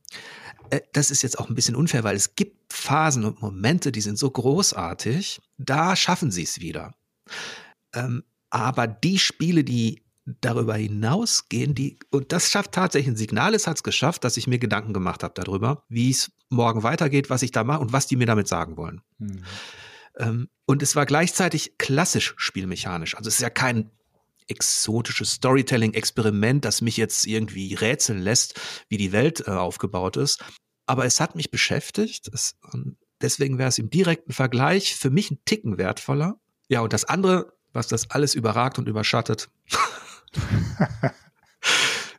Äh, 0.70 0.82
das 0.94 1.12
ist 1.12 1.22
jetzt 1.22 1.40
auch 1.40 1.50
ein 1.50 1.56
bisschen 1.56 1.76
unfair, 1.76 2.04
weil 2.04 2.16
es 2.16 2.36
gibt 2.36 2.74
Phasen 2.74 3.26
und 3.26 3.42
Momente, 3.42 3.92
die 3.92 4.02
sind 4.02 4.18
so 4.18 4.30
großartig, 4.30 5.42
da 5.58 5.96
schaffen 5.96 6.32
sie 6.32 6.44
es 6.44 6.60
wieder. 6.60 6.96
Ähm, 7.94 8.24
aber 8.50 8.88
die 8.88 9.20
Spiele, 9.20 9.64
die 9.64 10.04
darüber 10.26 10.76
hinausgehen, 10.76 11.74
die, 11.74 11.98
und 12.12 12.32
das 12.32 12.50
schafft 12.52 12.74
tatsächlich 12.74 13.14
ein 13.14 13.18
Signal, 13.18 13.54
es 13.56 13.68
hat 13.68 13.78
es 13.78 13.84
geschafft, 13.84 14.24
dass 14.24 14.38
ich 14.38 14.48
mir 14.48 14.60
Gedanken 14.60 14.94
gemacht 14.94 15.24
habe 15.24 15.34
darüber, 15.36 15.84
wie 15.90 16.12
es 16.12 16.32
morgen 16.50 16.84
weitergeht, 16.84 17.30
was 17.30 17.42
ich 17.42 17.52
da 17.52 17.64
mache 17.64 17.80
und 17.80 17.94
was 17.94 18.08
die 18.08 18.16
mir 18.16 18.28
damit 18.28 18.48
sagen 18.48 18.78
wollen. 18.78 19.02
Mhm. 19.18 19.44
Ähm, 20.18 20.50
und 20.66 20.84
es 20.84 20.96
war 20.96 21.06
gleichzeitig 21.06 21.78
klassisch 21.78 22.34
spielmechanisch. 22.38 23.16
Also 23.16 23.28
es 23.30 23.36
ist 23.36 23.42
ja 23.42 23.50
kein 23.50 23.90
exotisches 24.48 25.34
Storytelling-Experiment, 25.34 26.66
das 26.66 26.82
mich 26.82 26.98
jetzt 26.98 27.26
irgendwie 27.26 27.74
rätseln 27.74 28.20
lässt, 28.20 28.60
wie 28.90 28.98
die 28.98 29.12
Welt 29.12 29.48
äh, 29.48 29.52
aufgebaut 29.52 30.18
ist. 30.18 30.44
Aber 30.86 31.06
es 31.06 31.20
hat 31.20 31.36
mich 31.36 31.52
beschäftigt. 31.52 32.30
Es, 32.34 32.58
deswegen 33.22 33.58
wäre 33.58 33.70
es 33.70 33.80
im 33.80 33.90
direkten 33.90 34.34
Vergleich 34.34 34.96
für 34.96 35.10
mich 35.10 35.32
ein 35.32 35.40
Ticken 35.46 35.78
wertvoller. 35.78 36.40
Ja, 36.68 36.82
und 36.82 36.94
das 36.94 37.06
andere, 37.06 37.54
was 37.74 37.88
das 37.88 38.10
alles 38.10 38.36
überragt 38.36 38.80
und 38.80 38.88
überschattet, 38.88 39.50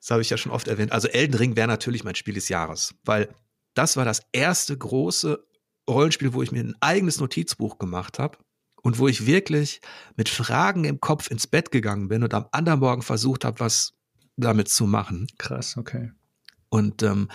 das 0.01 0.11
habe 0.11 0.23
ich 0.23 0.31
ja 0.31 0.37
schon 0.37 0.53
oft 0.53 0.69
erwähnt. 0.69 0.93
Also 0.93 1.09
Elden 1.09 1.37
Ring 1.37 1.57
wäre 1.57 1.69
natürlich 1.69 2.05
mein 2.05 2.15
Spiel 2.15 2.35
des 2.35 2.49
Jahres, 2.49 2.95
weil 3.05 3.35
das 3.74 3.97
war 3.97 4.05
das 4.05 4.23
erste 4.33 4.77
große 4.77 5.45
Rollenspiel, 5.89 6.35
wo 6.35 6.43
ich 6.43 6.53
mir 6.53 6.61
ein 6.61 6.77
eigenes 6.81 7.19
Notizbuch 7.20 7.79
gemacht 7.79 8.19
habe 8.19 8.39
und 8.83 8.99
wo 8.99 9.09
ich 9.09 9.27
wirklich 9.27 9.81
mit 10.16 10.29
Fragen 10.29 10.85
im 10.85 11.01
Kopf 11.01 11.31
ins 11.31 11.47
Bett 11.47 11.70
gegangen 11.70 12.09
bin 12.09 12.23
und 12.23 12.35
am 12.35 12.47
anderen 12.53 12.81
Morgen 12.81 13.03
versucht 13.03 13.45
habe, 13.45 13.61
was 13.61 13.95
damit 14.37 14.69
zu 14.69 14.87
machen. 14.87 15.27
Krass, 15.39 15.77
okay. 15.77 16.12
Und 16.69 17.03
ähm, 17.03 17.29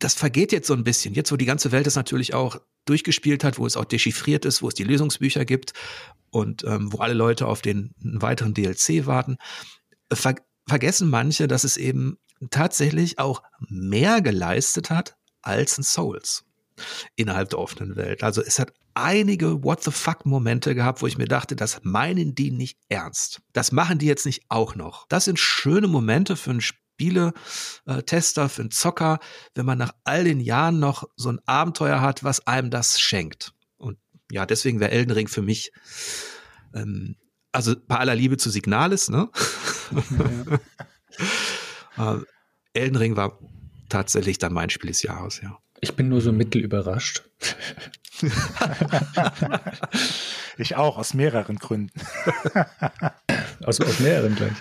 das 0.00 0.14
vergeht 0.14 0.52
jetzt 0.52 0.66
so 0.66 0.74
ein 0.74 0.84
bisschen. 0.84 1.14
Jetzt, 1.14 1.32
wo 1.32 1.36
die 1.36 1.46
ganze 1.46 1.72
Welt 1.72 1.86
es 1.86 1.96
natürlich 1.96 2.34
auch 2.34 2.60
durchgespielt 2.84 3.44
hat, 3.44 3.58
wo 3.58 3.66
es 3.66 3.76
auch 3.76 3.84
dechiffriert 3.84 4.44
ist, 4.44 4.62
wo 4.62 4.68
es 4.68 4.74
die 4.74 4.84
Lösungsbücher 4.84 5.44
gibt 5.44 5.72
und 6.30 6.64
ähm, 6.64 6.92
wo 6.92 6.98
alle 6.98 7.14
Leute 7.14 7.46
auf 7.46 7.62
den 7.62 7.94
weiteren 7.98 8.54
DLC 8.54 9.06
warten, 9.06 9.36
ver 10.12 10.34
vergessen 10.68 11.10
manche, 11.10 11.48
dass 11.48 11.64
es 11.64 11.76
eben 11.76 12.18
tatsächlich 12.50 13.18
auch 13.18 13.42
mehr 13.68 14.20
geleistet 14.20 14.90
hat 14.90 15.16
als 15.42 15.76
ein 15.76 15.82
Souls 15.82 16.44
innerhalb 17.16 17.50
der 17.50 17.58
offenen 17.58 17.96
Welt. 17.96 18.22
Also 18.22 18.42
es 18.42 18.58
hat 18.58 18.72
einige 18.94 19.62
What 19.62 19.82
the 19.82 19.90
fuck 19.90 20.26
Momente 20.26 20.74
gehabt, 20.74 21.02
wo 21.02 21.06
ich 21.06 21.18
mir 21.18 21.26
dachte, 21.26 21.56
das 21.56 21.80
meinen 21.82 22.34
die 22.34 22.50
nicht 22.50 22.78
ernst. 22.88 23.40
Das 23.52 23.72
machen 23.72 23.98
die 23.98 24.06
jetzt 24.06 24.26
nicht 24.26 24.44
auch 24.48 24.74
noch. 24.74 25.06
Das 25.08 25.24
sind 25.24 25.38
schöne 25.38 25.88
Momente 25.88 26.36
für 26.36 26.50
Spiele-Tester, 26.94 28.48
für 28.48 28.62
einen 28.62 28.70
Zocker, 28.70 29.18
wenn 29.54 29.66
man 29.66 29.78
nach 29.78 29.92
all 30.04 30.24
den 30.24 30.40
Jahren 30.40 30.78
noch 30.78 31.04
so 31.16 31.30
ein 31.30 31.40
Abenteuer 31.46 32.00
hat, 32.00 32.24
was 32.24 32.46
einem 32.46 32.70
das 32.70 33.00
schenkt. 33.00 33.52
Und 33.76 33.98
ja, 34.30 34.46
deswegen 34.46 34.80
wäre 34.80 34.90
Elden 34.90 35.12
Ring 35.12 35.28
für 35.28 35.42
mich 35.42 35.72
ähm, 36.74 37.16
also 37.52 37.74
bei 37.86 37.98
aller 37.98 38.14
Liebe 38.14 38.36
zu 38.36 38.50
Signalis, 38.50 39.08
ne? 39.08 39.28
Ja. 41.96 42.14
äh, 42.16 42.20
Elden 42.72 42.96
Ring 42.96 43.16
war 43.16 43.38
tatsächlich 43.90 44.38
dann 44.38 44.54
mein 44.54 44.70
Spiel 44.70 44.88
des 44.88 45.02
Jahres, 45.02 45.42
ja. 45.42 45.58
Ich 45.82 45.94
bin 45.94 46.08
nur 46.08 46.22
so 46.22 46.32
mittel 46.32 46.62
überrascht. 46.62 47.22
ich 50.56 50.76
auch, 50.76 50.96
aus 50.96 51.12
mehreren 51.12 51.56
Gründen. 51.56 52.00
aus, 53.64 53.82
aus 53.82 53.98
mehreren 53.98 54.34
gleich. 54.34 54.56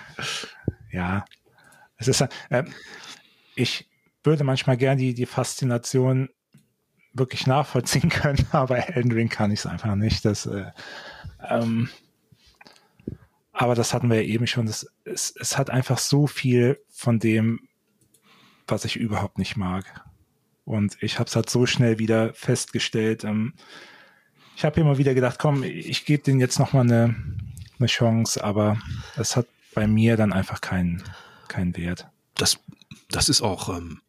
Ja. 0.91 1.23
Es 2.01 2.07
ist, 2.07 2.27
äh, 2.49 2.63
ich 3.55 3.89
würde 4.23 4.43
manchmal 4.43 4.77
gern 4.77 4.97
die, 4.97 5.13
die 5.13 5.25
Faszination 5.25 6.29
wirklich 7.13 7.47
nachvollziehen 7.47 8.09
können, 8.09 8.45
aber 8.51 8.89
Elden 8.89 9.11
Ring 9.11 9.29
kann 9.29 9.51
ich 9.51 9.59
es 9.59 9.65
einfach 9.65 9.95
nicht. 9.95 10.25
Das, 10.25 10.45
äh, 10.45 10.71
ähm, 11.47 11.89
aber 13.53 13.75
das 13.75 13.93
hatten 13.93 14.09
wir 14.09 14.21
ja 14.21 14.27
eben 14.27 14.47
schon. 14.47 14.65
Das, 14.65 14.87
es, 15.05 15.33
es 15.39 15.57
hat 15.57 15.69
einfach 15.69 15.97
so 15.97 16.27
viel 16.27 16.79
von 16.89 17.19
dem, 17.19 17.67
was 18.67 18.85
ich 18.85 18.95
überhaupt 18.95 19.37
nicht 19.37 19.57
mag. 19.57 19.85
Und 20.65 20.97
ich 21.01 21.19
habe 21.19 21.27
es 21.27 21.35
halt 21.35 21.49
so 21.49 21.65
schnell 21.65 21.99
wieder 21.99 22.33
festgestellt. 22.33 23.23
Ähm, 23.23 23.53
ich 24.55 24.65
habe 24.65 24.79
immer 24.79 24.97
wieder 24.97 25.13
gedacht, 25.13 25.37
komm, 25.39 25.63
ich 25.63 26.05
gebe 26.05 26.23
denen 26.23 26.39
jetzt 26.39 26.59
noch 26.59 26.73
mal 26.73 26.81
eine, 26.81 27.15
eine 27.77 27.87
Chance, 27.87 28.43
aber 28.43 28.79
es 29.17 29.35
hat 29.35 29.47
bei 29.73 29.87
mir 29.87 30.17
dann 30.17 30.33
einfach 30.33 30.61
keinen 30.61 31.03
keinen 31.51 31.75
Wert. 31.77 32.07
Das, 32.35 32.59
das 33.09 33.29
ist 33.29 33.41
auch. 33.41 33.69
Ähm 33.69 34.01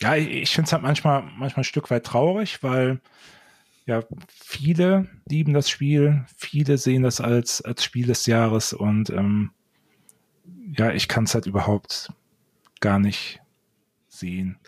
ja, 0.00 0.16
ich, 0.16 0.50
finde 0.50 0.66
es 0.66 0.72
halt 0.72 0.82
manchmal, 0.82 1.22
manchmal 1.22 1.60
ein 1.60 1.64
Stück 1.64 1.90
weit 1.90 2.04
traurig, 2.04 2.62
weil 2.62 3.00
ja, 3.86 4.02
viele 4.32 5.08
lieben 5.28 5.52
das 5.52 5.68
Spiel, 5.68 6.24
viele 6.36 6.78
sehen 6.78 7.02
das 7.02 7.20
als, 7.20 7.60
als 7.62 7.84
Spiel 7.84 8.06
des 8.06 8.26
Jahres 8.26 8.72
und 8.72 9.10
ähm, 9.10 9.50
ja, 10.76 10.92
ich 10.92 11.08
kann 11.08 11.24
es 11.24 11.34
halt 11.34 11.46
überhaupt 11.46 12.12
gar 12.80 12.98
nicht 12.98 13.40
sehen. 14.08 14.58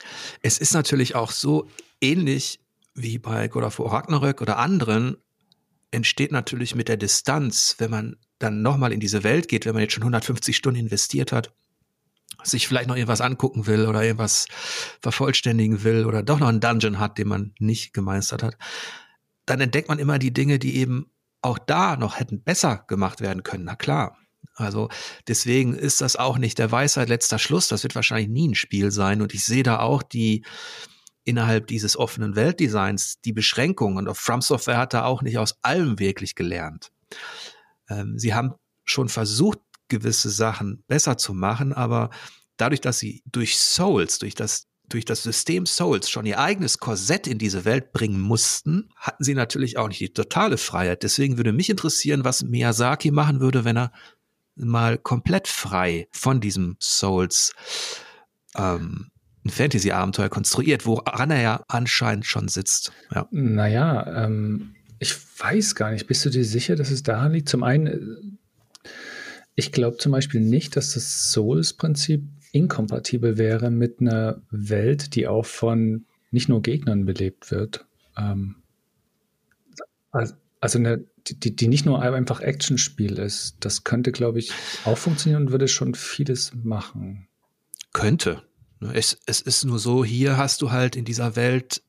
Es 0.42 0.58
ist 0.58 0.74
natürlich 0.74 1.14
auch 1.14 1.30
so 1.30 1.68
ähnlich 2.00 2.60
wie 2.94 3.18
bei 3.18 3.48
God 3.48 3.64
of 3.64 3.78
War 3.78 3.92
Ragnarök 3.92 4.42
oder 4.42 4.58
anderen, 4.58 5.16
entsteht 5.92 6.32
natürlich 6.32 6.74
mit 6.74 6.88
der 6.88 6.96
Distanz, 6.96 7.76
wenn 7.78 7.90
man 7.90 8.16
dann 8.38 8.60
nochmal 8.60 8.92
in 8.92 9.00
diese 9.00 9.22
Welt 9.24 9.48
geht, 9.48 9.64
wenn 9.64 9.74
man 9.74 9.82
jetzt 9.82 9.92
schon 9.92 10.02
150 10.02 10.56
Stunden 10.56 10.80
investiert 10.80 11.32
hat, 11.32 11.54
sich 12.44 12.68
vielleicht 12.68 12.88
noch 12.88 12.96
irgendwas 12.96 13.20
angucken 13.20 13.66
will 13.66 13.86
oder 13.86 14.02
irgendwas 14.02 14.46
vervollständigen 15.00 15.84
will 15.84 16.06
oder 16.06 16.22
doch 16.22 16.38
noch 16.38 16.48
einen 16.48 16.60
Dungeon 16.60 16.98
hat, 16.98 17.18
den 17.18 17.28
man 17.28 17.54
nicht 17.58 17.92
gemeistert 17.92 18.42
hat, 18.42 18.56
dann 19.46 19.60
entdeckt 19.60 19.88
man 19.88 19.98
immer 19.98 20.18
die 20.18 20.32
Dinge, 20.32 20.58
die 20.58 20.76
eben 20.76 21.10
auch 21.40 21.58
da 21.58 21.96
noch 21.96 22.18
hätten 22.18 22.42
besser 22.42 22.84
gemacht 22.86 23.20
werden 23.20 23.42
können. 23.42 23.64
Na 23.64 23.74
klar. 23.74 24.16
Also 24.54 24.88
deswegen 25.28 25.74
ist 25.74 26.00
das 26.00 26.16
auch 26.16 26.38
nicht 26.38 26.58
der 26.58 26.70
Weisheit 26.70 27.08
letzter 27.08 27.38
Schluss. 27.38 27.68
Das 27.68 27.82
wird 27.82 27.94
wahrscheinlich 27.94 28.28
nie 28.28 28.48
ein 28.48 28.54
Spiel 28.54 28.90
sein. 28.90 29.22
Und 29.22 29.34
ich 29.34 29.44
sehe 29.44 29.62
da 29.62 29.80
auch 29.80 30.02
die 30.02 30.44
innerhalb 31.24 31.68
dieses 31.68 31.96
offenen 31.96 32.36
Weltdesigns 32.36 33.20
die 33.24 33.32
Beschränkungen. 33.32 34.06
Und 34.06 34.16
From 34.16 34.42
Software 34.42 34.78
hat 34.78 34.94
da 34.94 35.04
auch 35.04 35.22
nicht 35.22 35.38
aus 35.38 35.56
allem 35.62 35.98
wirklich 35.98 36.34
gelernt. 36.34 36.92
Ähm, 37.88 38.18
sie 38.18 38.34
haben 38.34 38.54
schon 38.84 39.08
versucht, 39.08 39.58
gewisse 39.92 40.30
Sachen 40.30 40.82
besser 40.88 41.16
zu 41.18 41.34
machen, 41.34 41.72
aber 41.72 42.10
dadurch, 42.56 42.80
dass 42.80 42.98
sie 42.98 43.22
durch 43.26 43.58
Souls, 43.58 44.18
durch 44.18 44.34
das 44.34 44.66
durch 44.88 45.04
das 45.04 45.22
System 45.22 45.64
Souls 45.64 46.10
schon 46.10 46.26
ihr 46.26 46.38
eigenes 46.38 46.78
Korsett 46.78 47.26
in 47.26 47.38
diese 47.38 47.64
Welt 47.64 47.92
bringen 47.92 48.20
mussten, 48.20 48.90
hatten 48.96 49.24
sie 49.24 49.34
natürlich 49.34 49.78
auch 49.78 49.88
nicht 49.88 50.00
die 50.00 50.12
totale 50.12 50.58
Freiheit. 50.58 51.02
Deswegen 51.02 51.38
würde 51.38 51.52
mich 51.52 51.70
interessieren, 51.70 52.24
was 52.24 52.42
Miyazaki 52.42 53.10
machen 53.10 53.40
würde, 53.40 53.64
wenn 53.64 53.78
er 53.78 53.92
mal 54.54 54.98
komplett 54.98 55.48
frei 55.48 56.08
von 56.12 56.40
diesem 56.40 56.76
Souls 56.78 57.54
ähm, 58.54 59.12
ein 59.44 59.50
Fantasy-Abenteuer 59.50 60.28
konstruiert, 60.28 60.84
woran 60.84 61.30
er 61.30 61.40
ja 61.40 61.64
anscheinend 61.68 62.26
schon 62.26 62.48
sitzt. 62.48 62.92
Ja. 63.14 63.26
Naja, 63.30 64.24
ähm, 64.24 64.74
ich 64.98 65.16
weiß 65.38 65.74
gar 65.74 65.90
nicht. 65.90 66.06
Bist 66.06 66.24
du 66.24 66.30
dir 66.30 66.44
sicher, 66.44 66.76
dass 66.76 66.90
es 66.90 67.02
daran 67.02 67.32
liegt? 67.32 67.48
Zum 67.48 67.62
einen, 67.62 68.38
ich 69.54 69.72
glaube 69.72 69.98
zum 69.98 70.12
Beispiel 70.12 70.40
nicht, 70.40 70.76
dass 70.76 70.94
das 70.94 71.32
Souls-Prinzip 71.32 72.22
inkompatibel 72.52 73.38
wäre 73.38 73.70
mit 73.70 74.00
einer 74.00 74.42
Welt, 74.50 75.14
die 75.14 75.26
auch 75.26 75.46
von 75.46 76.06
nicht 76.30 76.48
nur 76.48 76.62
Gegnern 76.62 77.04
belebt 77.04 77.50
wird. 77.50 77.86
Ähm, 78.16 78.56
also 80.60 80.78
eine, 80.78 81.04
die, 81.26 81.56
die 81.56 81.68
nicht 81.68 81.86
nur 81.86 82.02
einfach 82.02 82.40
Actionspiel 82.40 83.18
ist. 83.18 83.56
Das 83.60 83.84
könnte, 83.84 84.12
glaube 84.12 84.38
ich, 84.38 84.52
auch 84.84 84.98
funktionieren 84.98 85.44
und 85.44 85.52
würde 85.52 85.68
schon 85.68 85.94
vieles 85.94 86.52
machen. 86.62 87.26
Könnte. 87.92 88.42
Es, 88.92 89.18
es 89.26 89.40
ist 89.40 89.64
nur 89.64 89.78
so, 89.78 90.04
hier 90.04 90.36
hast 90.36 90.62
du 90.62 90.70
halt 90.70 90.96
in 90.96 91.04
dieser 91.04 91.36
Welt, 91.36 91.82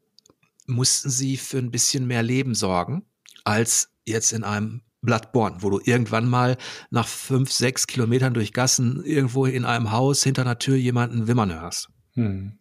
mussten 0.65 1.10
sie 1.10 1.38
für 1.38 1.57
ein 1.57 1.72
bisschen 1.72 2.06
mehr 2.07 2.23
Leben 2.23 2.56
sorgen, 2.56 3.03
als 3.44 3.90
jetzt 4.06 4.31
in 4.31 4.44
einem 4.44 4.81
Bloodborne, 5.03 5.57
wo 5.59 5.69
du 5.69 5.80
irgendwann 5.84 6.27
mal 6.27 6.57
nach 6.89 7.07
fünf, 7.07 7.51
sechs 7.51 7.88
Kilometern 7.88 8.34
durch 8.34 8.53
Gassen 8.53 9.03
irgendwo 9.03 9.45
in 9.45 9.65
einem 9.65 9.91
Haus 9.91 10.23
hinter 10.23 10.41
einer 10.43 10.59
Tür 10.59 10.75
jemanden 10.75 11.27
wimmern 11.27 11.53
hörst. 11.53 11.89
Hm. 12.13 12.57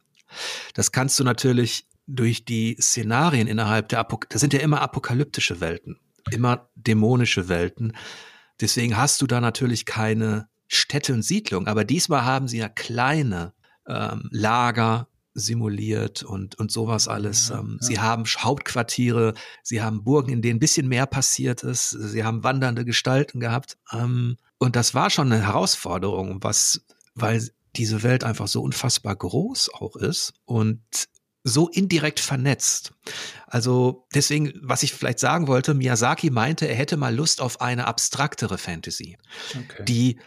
Das 0.74 0.92
kannst 0.92 1.18
du 1.18 1.24
natürlich 1.24 1.88
durch 2.06 2.44
die 2.44 2.76
Szenarien 2.80 3.46
innerhalb 3.46 3.88
der 3.88 4.00
Apok 4.00 4.28
das 4.28 4.40
sind 4.40 4.52
ja 4.52 4.60
immer 4.60 4.80
apokalyptische 4.80 5.60
Welten, 5.60 5.98
immer 6.30 6.68
dämonische 6.74 7.48
Welten. 7.48 7.96
Deswegen 8.60 8.96
hast 8.96 9.22
du 9.22 9.26
da 9.26 9.40
natürlich 9.40 9.86
keine 9.86 10.48
Städte 10.66 11.12
und 11.12 11.22
Siedlungen, 11.22 11.68
aber 11.68 11.84
diesmal 11.84 12.24
haben 12.24 12.48
sie 12.48 12.58
ja 12.58 12.68
kleine 12.68 13.52
ähm, 13.86 14.28
Lager, 14.30 15.08
simuliert 15.34 16.22
und, 16.22 16.58
und 16.58 16.70
sowas 16.70 17.08
alles. 17.08 17.48
Ja, 17.48 17.60
ähm, 17.60 17.78
ja. 17.80 17.86
Sie 17.86 17.98
haben 18.00 18.24
Hauptquartiere, 18.26 19.34
sie 19.62 19.82
haben 19.82 20.04
Burgen, 20.04 20.32
in 20.32 20.42
denen 20.42 20.56
ein 20.56 20.60
bisschen 20.60 20.88
mehr 20.88 21.06
passiert 21.06 21.62
ist, 21.62 21.90
sie 21.90 22.24
haben 22.24 22.44
wandernde 22.44 22.84
Gestalten 22.84 23.40
gehabt. 23.40 23.78
Ähm, 23.92 24.36
und 24.58 24.76
das 24.76 24.94
war 24.94 25.10
schon 25.10 25.32
eine 25.32 25.44
Herausforderung, 25.46 26.42
was, 26.42 26.82
weil 27.14 27.48
diese 27.76 28.02
Welt 28.02 28.24
einfach 28.24 28.48
so 28.48 28.62
unfassbar 28.62 29.16
groß 29.16 29.70
auch 29.74 29.96
ist 29.96 30.34
und 30.44 30.82
so 31.44 31.68
indirekt 31.68 32.20
vernetzt. 32.20 32.92
Also 33.46 34.06
deswegen, 34.14 34.52
was 34.62 34.82
ich 34.84 34.92
vielleicht 34.92 35.18
sagen 35.18 35.48
wollte, 35.48 35.74
Miyazaki 35.74 36.30
meinte, 36.30 36.68
er 36.68 36.76
hätte 36.76 36.96
mal 36.96 37.14
Lust 37.14 37.40
auf 37.40 37.60
eine 37.60 37.86
abstraktere 37.86 38.58
Fantasy, 38.58 39.18
okay. 39.50 39.84
die 39.84 40.20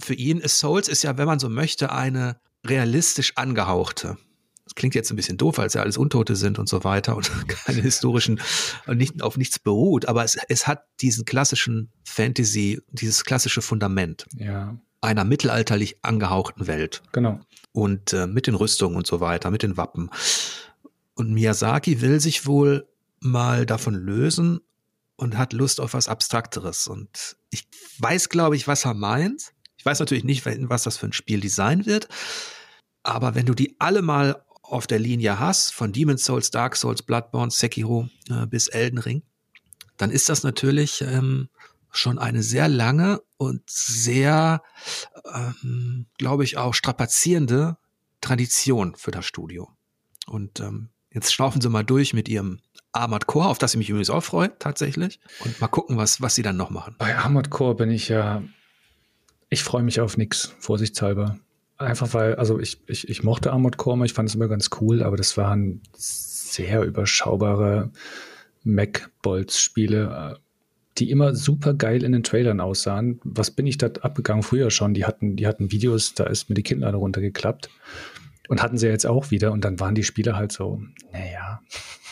für 0.00 0.14
ihn 0.14 0.38
ist 0.38 0.58
Souls 0.58 0.88
ist 0.88 1.04
ja, 1.04 1.16
wenn 1.18 1.26
man 1.26 1.38
so 1.38 1.48
möchte, 1.48 1.92
eine 1.92 2.40
realistisch 2.66 3.36
angehauchte 3.36 4.18
das 4.70 4.76
klingt 4.76 4.94
jetzt 4.94 5.10
ein 5.10 5.16
bisschen 5.16 5.36
doof, 5.36 5.58
es 5.58 5.74
ja 5.74 5.82
alles 5.82 5.96
Untote 5.96 6.36
sind 6.36 6.60
und 6.60 6.68
so 6.68 6.84
weiter 6.84 7.16
und 7.16 7.30
keine 7.48 7.82
historischen 7.82 8.40
und 8.86 8.98
nicht 8.98 9.20
auf 9.20 9.36
nichts 9.36 9.58
beruht, 9.58 10.06
aber 10.06 10.22
es, 10.22 10.38
es 10.48 10.68
hat 10.68 10.84
diesen 11.00 11.24
klassischen 11.24 11.90
Fantasy, 12.04 12.80
dieses 12.92 13.24
klassische 13.24 13.62
Fundament. 13.62 14.26
Ja. 14.36 14.78
Einer 15.00 15.24
mittelalterlich 15.24 15.96
angehauchten 16.02 16.68
Welt. 16.68 17.02
Genau. 17.10 17.40
Und 17.72 18.12
äh, 18.12 18.28
mit 18.28 18.46
den 18.46 18.54
Rüstungen 18.54 18.96
und 18.96 19.08
so 19.08 19.18
weiter, 19.18 19.50
mit 19.50 19.64
den 19.64 19.76
Wappen. 19.76 20.10
Und 21.14 21.32
Miyazaki 21.32 22.00
will 22.00 22.20
sich 22.20 22.46
wohl 22.46 22.86
mal 23.18 23.66
davon 23.66 23.94
lösen 23.94 24.60
und 25.16 25.36
hat 25.36 25.52
Lust 25.52 25.80
auf 25.80 25.94
was 25.94 26.06
Abstrakteres. 26.06 26.86
Und 26.86 27.36
ich 27.50 27.66
weiß, 27.98 28.28
glaube 28.28 28.54
ich, 28.54 28.68
was 28.68 28.84
er 28.84 28.94
meint. 28.94 29.52
Ich 29.76 29.84
weiß 29.84 29.98
natürlich 29.98 30.24
nicht, 30.24 30.46
was 30.46 30.84
das 30.84 30.96
für 30.96 31.06
ein 31.06 31.12
Spiel 31.12 31.40
design 31.40 31.86
wird. 31.86 32.08
Aber 33.02 33.34
wenn 33.34 33.46
du 33.46 33.54
die 33.54 33.76
alle 33.78 34.02
mal 34.02 34.44
auf 34.70 34.86
der 34.86 34.98
Linie 34.98 35.38
hast, 35.38 35.72
von 35.72 35.92
Demon's 35.92 36.24
Souls, 36.24 36.50
Dark 36.50 36.76
Souls, 36.76 37.02
Bloodborne, 37.02 37.50
Sekiro 37.50 38.08
äh, 38.30 38.46
bis 38.46 38.68
Elden 38.68 38.98
Ring, 38.98 39.22
dann 39.96 40.10
ist 40.10 40.28
das 40.28 40.42
natürlich 40.42 41.02
ähm, 41.02 41.48
schon 41.90 42.18
eine 42.18 42.42
sehr 42.42 42.68
lange 42.68 43.20
und 43.36 43.62
sehr, 43.68 44.62
ähm, 45.34 46.06
glaube 46.18 46.44
ich, 46.44 46.56
auch 46.56 46.74
strapazierende 46.74 47.76
Tradition 48.20 48.94
für 48.96 49.10
das 49.10 49.26
Studio. 49.26 49.68
Und 50.26 50.60
ähm, 50.60 50.90
jetzt 51.12 51.32
schnaufen 51.32 51.60
sie 51.60 51.68
mal 51.68 51.84
durch 51.84 52.14
mit 52.14 52.28
ihrem 52.28 52.60
Armored 52.92 53.26
Core, 53.26 53.48
auf 53.48 53.58
das 53.58 53.74
ich 53.74 53.78
mich 53.78 53.90
übrigens 53.90 54.10
auch 54.10 54.22
freue, 54.22 54.56
tatsächlich. 54.58 55.20
Und 55.40 55.60
mal 55.60 55.68
gucken, 55.68 55.96
was, 55.96 56.20
was 56.20 56.34
sie 56.34 56.42
dann 56.42 56.56
noch 56.56 56.70
machen. 56.70 56.94
Bei 56.98 57.16
Armored 57.16 57.50
Core 57.50 57.74
bin 57.74 57.90
ich 57.90 58.08
ja, 58.08 58.42
ich 59.48 59.62
freue 59.62 59.82
mich 59.82 60.00
auf 60.00 60.16
nichts, 60.16 60.54
vorsichtshalber. 60.58 61.38
Einfach 61.80 62.12
weil, 62.12 62.34
also 62.34 62.60
ich, 62.60 62.78
ich, 62.88 63.08
ich 63.08 63.22
mochte 63.22 63.52
Armored 63.52 63.78
Core, 63.78 64.04
ich 64.04 64.12
fand 64.12 64.28
es 64.28 64.34
immer 64.34 64.48
ganz 64.48 64.68
cool, 64.82 65.02
aber 65.02 65.16
das 65.16 65.38
waren 65.38 65.80
sehr 65.96 66.82
überschaubare 66.82 67.90
Mac-Bolts-Spiele, 68.64 70.34
äh, 70.34 70.40
die 70.98 71.10
immer 71.10 71.34
super 71.34 71.72
geil 71.72 72.04
in 72.04 72.12
den 72.12 72.22
Trailern 72.22 72.60
aussahen. 72.60 73.18
Was 73.24 73.50
bin 73.50 73.66
ich 73.66 73.78
da 73.78 73.86
abgegangen 73.86 74.42
früher 74.42 74.70
schon? 74.70 74.92
Die 74.92 75.06
hatten, 75.06 75.36
die 75.36 75.46
hatten 75.46 75.72
Videos, 75.72 76.12
da 76.12 76.24
ist 76.24 76.50
mir 76.50 76.54
die 76.54 76.62
Kinnlade 76.62 76.98
runtergeklappt. 76.98 77.70
Und 78.48 78.62
hatten 78.62 78.76
sie 78.76 78.88
jetzt 78.88 79.06
auch 79.06 79.30
wieder 79.30 79.50
und 79.50 79.64
dann 79.64 79.80
waren 79.80 79.94
die 79.94 80.04
Spiele 80.04 80.36
halt 80.36 80.52
so, 80.52 80.82
naja. 81.12 81.62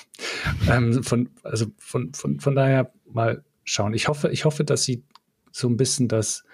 ähm, 0.70 1.03
von, 1.03 1.28
also 1.43 1.66
von, 1.77 2.15
von, 2.15 2.40
von 2.40 2.55
daher 2.55 2.90
mal 3.05 3.45
schauen. 3.65 3.93
Ich 3.93 4.09
hoffe, 4.09 4.31
ich 4.31 4.47
hoffe, 4.47 4.65
dass 4.65 4.85
sie 4.85 5.05
so 5.53 5.69
ein 5.69 5.77
bisschen 5.77 6.09
das 6.09 6.45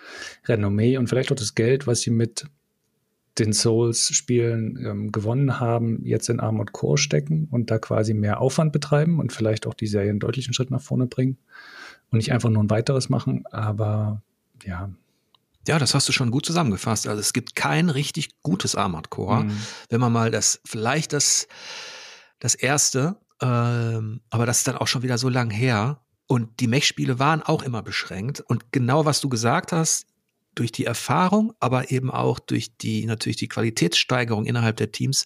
Renommee 0.47 0.97
und 0.97 1.07
vielleicht 1.07 1.31
auch 1.31 1.37
das 1.37 1.55
Geld, 1.55 1.87
was 1.87 2.01
sie 2.01 2.11
mit 2.11 2.47
den 3.39 3.53
Souls-Spielen 3.53 4.79
ähm, 4.85 5.13
gewonnen 5.13 5.59
haben, 5.59 6.05
jetzt 6.05 6.29
in 6.29 6.41
Armored 6.41 6.73
Core 6.73 6.99
stecken 6.99 7.49
und 7.51 7.71
da 7.71 7.79
quasi 7.79 8.15
mehr 8.15 8.41
Aufwand 8.41 8.73
betreiben 8.73 9.19
und 9.19 9.33
vielleicht 9.33 9.67
auch 9.67 9.75
die 9.75 9.87
Serie 9.87 10.11
einen 10.11 10.21
deutlichen 10.21 10.55
Schritt 10.55 10.71
nach 10.71 10.81
vorne 10.81 11.07
bringen 11.07 11.39
und 12.11 12.19
nicht 12.19 12.33
einfach 12.33 12.51
nur 12.51 12.63
ein 12.63 12.71
weiteres 12.71 13.09
machen, 13.09 13.45
aber 13.51 14.23
ja. 14.65 14.91
Ja, 15.67 15.79
das 15.79 15.95
hast 15.95 16.09
du 16.09 16.13
schon 16.13 16.31
gut 16.31 16.47
zusammengefasst. 16.47 17.09
Also 17.09 17.21
es 17.21 17.33
gibt 17.33 17.57
kein 17.57 17.89
richtig 17.89 18.29
gutes 18.43 18.77
Armored 18.77 19.11
Core. 19.11 19.45
Mhm. 19.45 19.57
Wenn 19.89 20.01
man 20.01 20.13
mal 20.13 20.31
das, 20.31 20.61
vielleicht 20.65 21.13
das, 21.13 21.49
das 22.39 22.55
erste, 22.55 23.17
ähm, 23.41 24.21
aber 24.31 24.47
das 24.47 24.59
ist 24.59 24.69
dann 24.69 24.77
auch 24.77 24.87
schon 24.87 25.03
wieder 25.03 25.19
so 25.19 25.29
lang 25.29 25.51
her. 25.51 26.01
Und 26.27 26.61
die 26.61 26.69
Mech-Spiele 26.69 27.19
waren 27.19 27.43
auch 27.43 27.63
immer 27.63 27.83
beschränkt. 27.83 28.41
Und 28.41 28.73
genau 28.73 29.05
was 29.07 29.21
du 29.21 29.29
gesagt 29.29 29.73
hast, 29.73 30.07
durch 30.55 30.73
die 30.73 30.85
Erfahrung, 30.85 31.53
aber 31.61 31.91
eben 31.91 32.11
auch 32.11 32.39
durch 32.39 32.77
die 32.77 33.07
natürlich 33.07 33.37
die 33.37 33.49
Qualitätssteigerung 33.49 34.47
innerhalb 34.47 34.77
der 34.77 34.93
Teams 34.93 35.25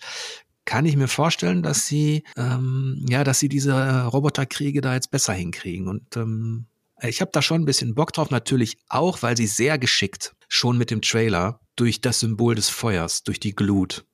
kann 0.64 0.84
ich 0.84 0.96
mir 0.96 1.08
vorstellen, 1.08 1.62
dass 1.62 1.86
sie 1.86 2.24
ähm, 2.36 3.04
ja, 3.08 3.24
dass 3.24 3.38
sie 3.38 3.48
diese 3.48 4.04
Roboterkriege 4.04 4.82
da 4.82 4.94
jetzt 4.94 5.10
besser 5.10 5.32
hinkriegen 5.32 5.88
und 5.88 6.16
ähm, 6.16 6.66
ich 7.00 7.20
habe 7.20 7.30
da 7.32 7.42
schon 7.42 7.62
ein 7.62 7.64
bisschen 7.64 7.94
Bock 7.94 8.12
drauf, 8.12 8.30
natürlich 8.30 8.76
auch, 8.88 9.22
weil 9.22 9.36
sie 9.36 9.46
sehr 9.46 9.78
geschickt 9.78 10.34
schon 10.48 10.76
mit 10.78 10.90
dem 10.90 11.00
Trailer 11.00 11.60
durch 11.76 12.00
das 12.00 12.20
Symbol 12.20 12.54
des 12.54 12.68
Feuers, 12.68 13.22
durch 13.22 13.38
die 13.38 13.54
Glut, 13.54 14.04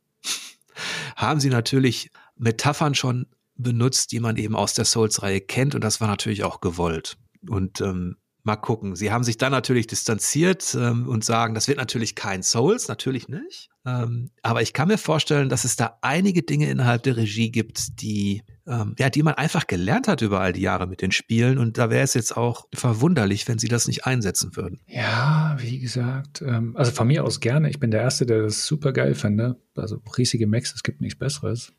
haben 1.16 1.40
sie 1.40 1.48
natürlich 1.48 2.10
Metaphern 2.36 2.94
schon 2.94 3.26
benutzt, 3.56 4.12
die 4.12 4.20
man 4.20 4.36
eben 4.36 4.56
aus 4.56 4.74
der 4.74 4.84
Souls-Reihe 4.84 5.40
kennt 5.40 5.74
und 5.74 5.82
das 5.82 6.00
war 6.00 6.08
natürlich 6.08 6.44
auch 6.44 6.60
gewollt. 6.60 7.16
Und 7.48 7.80
ähm, 7.80 8.16
Mal 8.46 8.56
gucken. 8.56 8.94
Sie 8.94 9.10
haben 9.10 9.24
sich 9.24 9.38
dann 9.38 9.52
natürlich 9.52 9.86
distanziert 9.86 10.76
ähm, 10.78 11.08
und 11.08 11.24
sagen, 11.24 11.54
das 11.54 11.66
wird 11.66 11.78
natürlich 11.78 12.14
kein 12.14 12.42
Souls, 12.42 12.88
natürlich 12.88 13.26
nicht. 13.26 13.70
Ähm, 13.86 14.30
aber 14.42 14.60
ich 14.60 14.74
kann 14.74 14.88
mir 14.88 14.98
vorstellen, 14.98 15.48
dass 15.48 15.64
es 15.64 15.76
da 15.76 15.98
einige 16.02 16.42
Dinge 16.42 16.68
innerhalb 16.68 17.02
der 17.04 17.16
Regie 17.16 17.50
gibt, 17.50 18.02
die, 18.02 18.42
ähm, 18.66 18.94
ja, 18.98 19.08
die 19.08 19.22
man 19.22 19.32
einfach 19.32 19.66
gelernt 19.66 20.08
hat 20.08 20.20
über 20.20 20.40
all 20.40 20.52
die 20.52 20.60
Jahre 20.60 20.86
mit 20.86 21.00
den 21.00 21.10
Spielen. 21.10 21.56
Und 21.56 21.78
da 21.78 21.88
wäre 21.88 22.04
es 22.04 22.12
jetzt 22.12 22.36
auch 22.36 22.66
verwunderlich, 22.74 23.48
wenn 23.48 23.58
sie 23.58 23.68
das 23.68 23.86
nicht 23.86 24.04
einsetzen 24.04 24.56
würden. 24.56 24.78
Ja, 24.88 25.56
wie 25.58 25.78
gesagt, 25.78 26.42
ähm, 26.42 26.76
also 26.76 26.92
von 26.92 27.06
mir 27.06 27.24
aus 27.24 27.40
gerne. 27.40 27.70
Ich 27.70 27.80
bin 27.80 27.90
der 27.90 28.02
Erste, 28.02 28.26
der 28.26 28.42
das 28.42 28.66
super 28.66 28.92
geil 28.92 29.14
finde. 29.14 29.56
Also 29.74 30.02
riesige 30.18 30.46
Max, 30.46 30.74
es 30.74 30.82
gibt 30.82 31.00
nichts 31.00 31.18
Besseres. 31.18 31.72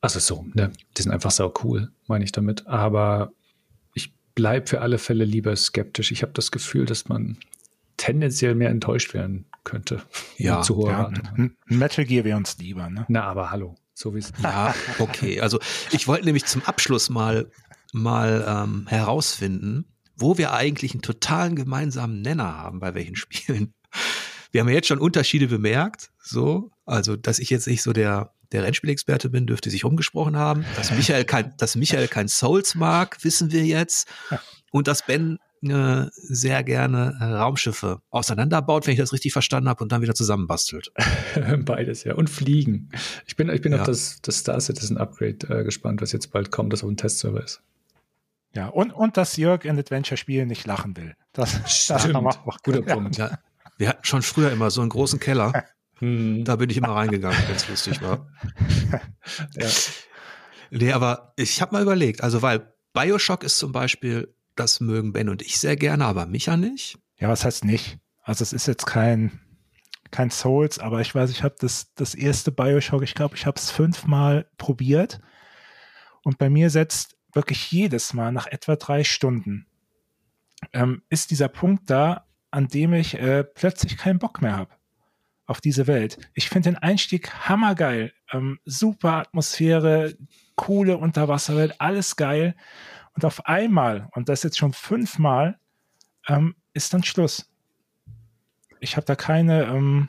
Also 0.00 0.18
so, 0.18 0.46
ne? 0.54 0.72
Die 0.96 1.02
sind 1.02 1.12
einfach 1.12 1.30
sau 1.30 1.52
cool, 1.62 1.90
meine 2.06 2.24
ich 2.24 2.32
damit. 2.32 2.66
Aber 2.66 3.32
bleib 4.40 4.70
für 4.70 4.80
alle 4.80 4.96
Fälle 4.96 5.26
lieber 5.26 5.54
skeptisch. 5.54 6.12
Ich 6.12 6.22
habe 6.22 6.32
das 6.32 6.50
Gefühl, 6.50 6.86
dass 6.86 7.08
man 7.08 7.36
tendenziell 7.98 8.54
mehr 8.54 8.70
enttäuscht 8.70 9.12
werden 9.12 9.44
könnte. 9.64 10.02
Ja, 10.38 10.62
zu 10.62 10.76
hohe 10.76 10.90
ja, 10.90 11.12
Metal 11.66 12.06
Gear 12.06 12.24
wäre 12.24 12.38
uns 12.38 12.56
lieber, 12.56 12.88
ne? 12.88 13.04
Na, 13.08 13.24
aber 13.24 13.50
hallo, 13.50 13.74
so 13.92 14.14
wie 14.14 14.20
es. 14.20 14.32
Ja, 14.42 14.74
okay. 14.98 15.42
Also 15.42 15.60
ich 15.90 16.08
wollte 16.08 16.24
nämlich 16.24 16.46
zum 16.46 16.62
Abschluss 16.62 17.10
mal 17.10 17.50
mal 17.92 18.42
ähm, 18.48 18.86
herausfinden, 18.88 19.84
wo 20.16 20.38
wir 20.38 20.54
eigentlich 20.54 20.92
einen 20.92 21.02
totalen 21.02 21.54
gemeinsamen 21.54 22.22
Nenner 22.22 22.56
haben 22.56 22.80
bei 22.80 22.94
welchen 22.94 23.16
Spielen. 23.24 23.74
Wir 24.52 24.62
haben 24.62 24.68
ja 24.68 24.74
jetzt 24.74 24.88
schon 24.88 25.00
Unterschiede 25.00 25.48
bemerkt, 25.48 26.12
so, 26.22 26.70
also 26.86 27.14
dass 27.14 27.40
ich 27.40 27.50
jetzt 27.50 27.66
nicht 27.66 27.82
so 27.82 27.92
der 27.92 28.32
der 28.52 28.64
Rennspielexperte 28.64 29.30
bin, 29.30 29.46
dürfte 29.46 29.70
sich 29.70 29.84
rumgesprochen 29.84 30.36
haben. 30.36 30.64
Dass 30.76 30.90
Michael 30.90 31.24
kein, 31.24 31.54
dass 31.56 31.76
Michael 31.76 32.08
kein 32.08 32.28
Souls 32.28 32.74
mag, 32.74 33.22
wissen 33.22 33.52
wir 33.52 33.64
jetzt. 33.64 34.08
Und 34.72 34.88
dass 34.88 35.04
Ben 35.04 35.38
äh, 35.62 36.06
sehr 36.12 36.62
gerne 36.64 37.18
äh, 37.20 37.24
Raumschiffe 37.24 38.00
auseinanderbaut, 38.10 38.86
wenn 38.86 38.94
ich 38.94 38.98
das 38.98 39.12
richtig 39.12 39.32
verstanden 39.32 39.68
habe, 39.68 39.82
und 39.82 39.92
dann 39.92 40.00
wieder 40.00 40.14
zusammenbastelt. 40.14 40.92
Beides, 41.64 42.04
ja. 42.04 42.14
Und 42.14 42.30
fliegen. 42.30 42.88
Ich 43.26 43.36
bin, 43.36 43.48
ich 43.50 43.60
bin 43.60 43.72
ja. 43.72 43.80
auf 43.80 43.86
das, 43.86 44.20
das 44.22 44.38
Star 44.38 44.60
Citizen 44.60 44.96
Upgrade 44.96 45.46
äh, 45.48 45.64
gespannt, 45.64 46.00
was 46.00 46.12
jetzt 46.12 46.32
bald 46.32 46.50
kommt, 46.50 46.72
das 46.72 46.82
auf 46.82 46.88
dem 46.88 46.96
Testserver 46.96 47.44
ist. 47.44 47.62
Ja, 48.54 48.68
und, 48.68 48.92
und 48.92 49.16
dass 49.16 49.36
Jörg 49.36 49.64
in 49.64 49.78
Adventure-Spielen 49.78 50.48
nicht 50.48 50.66
lachen 50.66 50.96
will. 50.96 51.14
Das, 51.32 51.86
das 51.86 52.08
Guter 52.62 52.82
Punkt. 52.82 53.16
Ja. 53.16 53.38
Wir 53.76 53.88
hatten 53.88 54.04
schon 54.04 54.22
früher 54.22 54.50
immer 54.50 54.70
so 54.70 54.80
einen 54.80 54.90
großen 54.90 55.20
Keller. 55.20 55.64
Hm. 56.00 56.44
Da 56.44 56.56
bin 56.56 56.70
ich 56.70 56.78
immer 56.78 56.94
reingegangen, 56.94 57.38
wenn 57.46 57.56
es 57.56 57.68
lustig 57.68 58.02
war. 58.02 58.26
ja. 59.54 59.68
Nee, 60.70 60.92
aber 60.92 61.34
ich 61.36 61.60
habe 61.60 61.72
mal 61.72 61.82
überlegt, 61.82 62.22
also 62.22 62.42
weil 62.42 62.72
Bioshock 62.92 63.44
ist 63.44 63.58
zum 63.58 63.72
Beispiel, 63.72 64.34
das 64.56 64.80
mögen 64.80 65.12
Ben 65.12 65.28
und 65.28 65.42
ich 65.42 65.58
sehr 65.58 65.76
gerne, 65.76 66.04
aber 66.06 66.26
Micha 66.26 66.56
nicht. 66.56 66.98
Ja, 67.18 67.28
was 67.28 67.44
heißt 67.44 67.64
nicht? 67.64 67.98
Also 68.22 68.42
es 68.42 68.52
ist 68.52 68.66
jetzt 68.66 68.86
kein, 68.86 69.40
kein 70.10 70.30
Souls, 70.30 70.78
aber 70.78 71.00
ich 71.00 71.14
weiß, 71.14 71.30
ich 71.30 71.42
habe 71.42 71.56
das, 71.58 71.92
das 71.94 72.14
erste 72.14 72.50
Bioshock, 72.50 73.02
ich 73.02 73.14
glaube, 73.14 73.36
ich 73.36 73.46
habe 73.46 73.58
es 73.58 73.70
fünfmal 73.70 74.48
probiert. 74.56 75.20
Und 76.22 76.38
bei 76.38 76.48
mir 76.48 76.70
setzt 76.70 77.16
wirklich 77.32 77.70
jedes 77.70 78.14
Mal 78.14 78.32
nach 78.32 78.46
etwa 78.46 78.76
drei 78.76 79.04
Stunden 79.04 79.66
ähm, 80.72 81.02
ist 81.08 81.30
dieser 81.30 81.48
Punkt 81.48 81.90
da, 81.90 82.26
an 82.50 82.68
dem 82.68 82.92
ich 82.94 83.14
äh, 83.14 83.44
plötzlich 83.44 83.96
keinen 83.96 84.18
Bock 84.18 84.42
mehr 84.42 84.56
habe 84.56 84.70
auf 85.50 85.60
diese 85.60 85.88
Welt. 85.88 86.16
Ich 86.32 86.48
finde 86.48 86.70
den 86.70 86.78
Einstieg 86.78 87.48
hammergeil. 87.48 88.12
Ähm, 88.32 88.60
super 88.64 89.14
Atmosphäre, 89.14 90.14
coole 90.54 90.96
Unterwasserwelt, 90.96 91.80
alles 91.80 92.14
geil. 92.14 92.54
Und 93.14 93.24
auf 93.24 93.46
einmal, 93.46 94.08
und 94.12 94.28
das 94.28 94.44
jetzt 94.44 94.58
schon 94.58 94.72
fünfmal, 94.72 95.58
ähm, 96.28 96.54
ist 96.72 96.94
dann 96.94 97.02
Schluss. 97.02 97.50
Ich 98.78 98.96
habe 98.96 99.04
da 99.04 99.16
keine 99.16 99.64
ähm, 99.64 100.08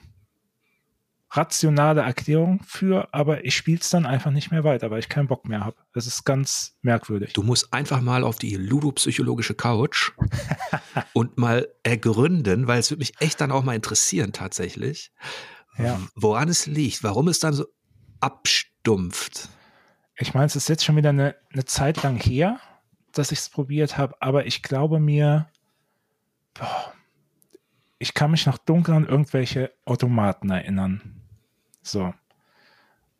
rationale 1.33 2.01
Erklärung 2.01 2.61
für, 2.65 3.13
aber 3.13 3.45
ich 3.45 3.55
spiele 3.55 3.79
es 3.79 3.89
dann 3.89 4.05
einfach 4.05 4.31
nicht 4.31 4.51
mehr 4.51 4.65
weiter, 4.65 4.91
weil 4.91 4.99
ich 4.99 5.07
keinen 5.07 5.27
Bock 5.27 5.47
mehr 5.47 5.63
habe. 5.63 5.77
Das 5.93 6.05
ist 6.05 6.25
ganz 6.25 6.75
merkwürdig. 6.81 7.31
Du 7.33 7.41
musst 7.41 7.73
einfach 7.73 8.01
mal 8.01 8.25
auf 8.25 8.37
die 8.37 8.57
ludopsychologische 8.57 9.53
Couch 9.53 10.11
und 11.13 11.37
mal 11.37 11.69
ergründen, 11.83 12.67
weil 12.67 12.79
es 12.79 12.91
würde 12.91 12.99
mich 12.99 13.13
echt 13.19 13.39
dann 13.39 13.51
auch 13.51 13.63
mal 13.63 13.75
interessieren 13.75 14.33
tatsächlich, 14.33 15.13
ja. 15.77 16.01
woran 16.15 16.49
es 16.49 16.65
liegt, 16.65 17.01
warum 17.03 17.29
es 17.29 17.39
dann 17.39 17.53
so 17.53 17.65
abstumpft. 18.19 19.47
Ich 20.17 20.33
meine, 20.33 20.47
es 20.47 20.57
ist 20.57 20.67
jetzt 20.67 20.83
schon 20.83 20.97
wieder 20.97 21.09
eine, 21.09 21.35
eine 21.53 21.63
Zeit 21.63 22.03
lang 22.03 22.17
her, 22.17 22.59
dass 23.13 23.31
ich 23.31 23.39
es 23.39 23.49
probiert 23.49 23.97
habe, 23.97 24.15
aber 24.19 24.45
ich 24.45 24.63
glaube 24.63 24.99
mir, 24.99 25.49
boah, 26.53 26.93
ich 27.99 28.13
kann 28.13 28.31
mich 28.31 28.45
noch 28.47 28.57
dunkel 28.57 28.95
an 28.95 29.05
irgendwelche 29.05 29.71
Automaten 29.85 30.49
erinnern. 30.49 31.20
So. 31.81 32.13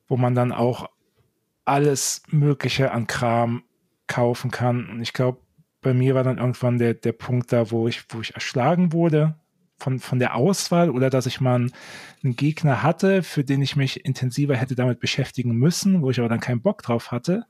Wo 0.08 0.18
man 0.18 0.36
dann 0.36 0.52
auch 0.52 0.90
alles 1.66 2.24
Mögliche 2.30 2.92
an 2.92 3.08
Kram 3.08 3.64
kaufen 4.08 4.52
kann. 4.52 4.90
Und 4.90 5.02
ich 5.02 5.14
glaube, 5.14 5.40
bei 5.82 5.94
mir 5.94 6.16
war 6.16 6.24
dann 6.24 6.38
irgendwann 6.38 6.78
der, 6.78 6.94
der 6.94 7.14
Punkt 7.14 7.52
da, 7.52 7.72
wo 7.72 7.88
ich, 7.88 8.04
wo 8.10 8.22
ich 8.22 8.36
erschlagen 8.36 8.94
wurde 8.94 9.36
von, 9.82 10.00
von 10.00 10.20
der 10.20 10.36
Auswahl 10.36 10.90
oder 10.90 11.10
dass 11.10 11.26
ich 11.26 11.42
mal 11.42 11.56
einen, 11.56 12.36
Gegner 12.36 12.84
hatte, 12.84 13.24
für 13.24 13.44
den 13.44 13.62
ich 13.62 13.76
mich 13.76 14.06
intensiver 14.06 14.56
hätte 14.56 14.76
damit 14.76 15.00
beschäftigen 15.00 15.54
müssen, 15.54 16.02
wo 16.02 16.12
ich 16.12 16.20
aber 16.20 16.30
dann 16.30 16.40
keinen 16.40 16.62
Bock 16.62 16.84
drauf 16.84 17.12
hatte. 17.12 17.46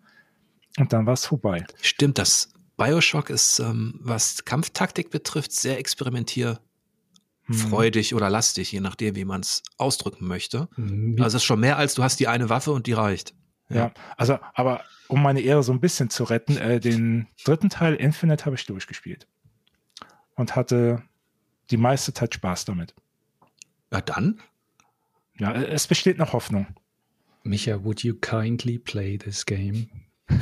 Und 0.78 0.94
dann 0.94 1.06
war 1.06 1.14
es 1.14 1.26
vorbei. 1.26 1.66
Stimmt, 1.82 2.18
das 2.18 2.54
Bioshock 2.78 3.30
ist, 3.30 3.60
ähm, 3.60 4.00
was 4.02 4.46
Kampftaktik 4.46 5.10
betrifft, 5.10 5.52
sehr 5.52 5.78
experimentier. 5.78 6.60
Freudig 7.49 8.15
oder 8.15 8.30
lastig, 8.30 8.72
je 8.72 8.81
nachdem, 8.81 9.15
wie 9.15 9.26
man 9.26 9.41
es 9.41 9.63
ausdrücken 9.77 10.27
möchte. 10.27 10.69
Mhm. 10.76 11.15
Also 11.22 11.38
es 11.38 11.43
ist 11.43 11.45
schon 11.45 11.59
mehr 11.59 11.77
als 11.77 11.95
du 11.95 12.03
hast 12.03 12.19
die 12.19 12.27
eine 12.27 12.49
Waffe 12.49 12.72
und 12.72 12.88
die 12.88 12.93
reicht. 12.93 13.34
Ja, 13.69 13.76
ja 13.76 13.91
also, 14.18 14.39
aber 14.53 14.84
um 15.07 15.22
meine 15.22 15.41
Ehre 15.41 15.63
so 15.63 15.72
ein 15.72 15.80
bisschen 15.80 16.09
zu 16.09 16.23
retten, 16.23 16.57
äh, 16.57 16.80
den 16.80 17.27
dritten 17.43 17.69
Teil 17.69 17.95
Infinite 17.95 18.45
habe 18.45 18.55
ich 18.55 18.65
durchgespielt. 18.65 19.27
Und 20.35 20.55
hatte 20.55 21.03
die 21.69 21.77
meiste 21.77 22.13
Zeit 22.13 22.34
Spaß 22.34 22.65
damit. 22.65 22.95
Ja, 23.91 24.01
dann? 24.01 24.39
Ja, 25.38 25.53
es 25.53 25.88
besteht 25.88 26.18
noch 26.18 26.34
Hoffnung. 26.34 26.68
Micha, 27.43 27.84
would 27.84 28.03
you 28.03 28.13
kindly 28.15 28.77
play 28.77 29.18
this 29.18 29.45
game? 29.45 29.89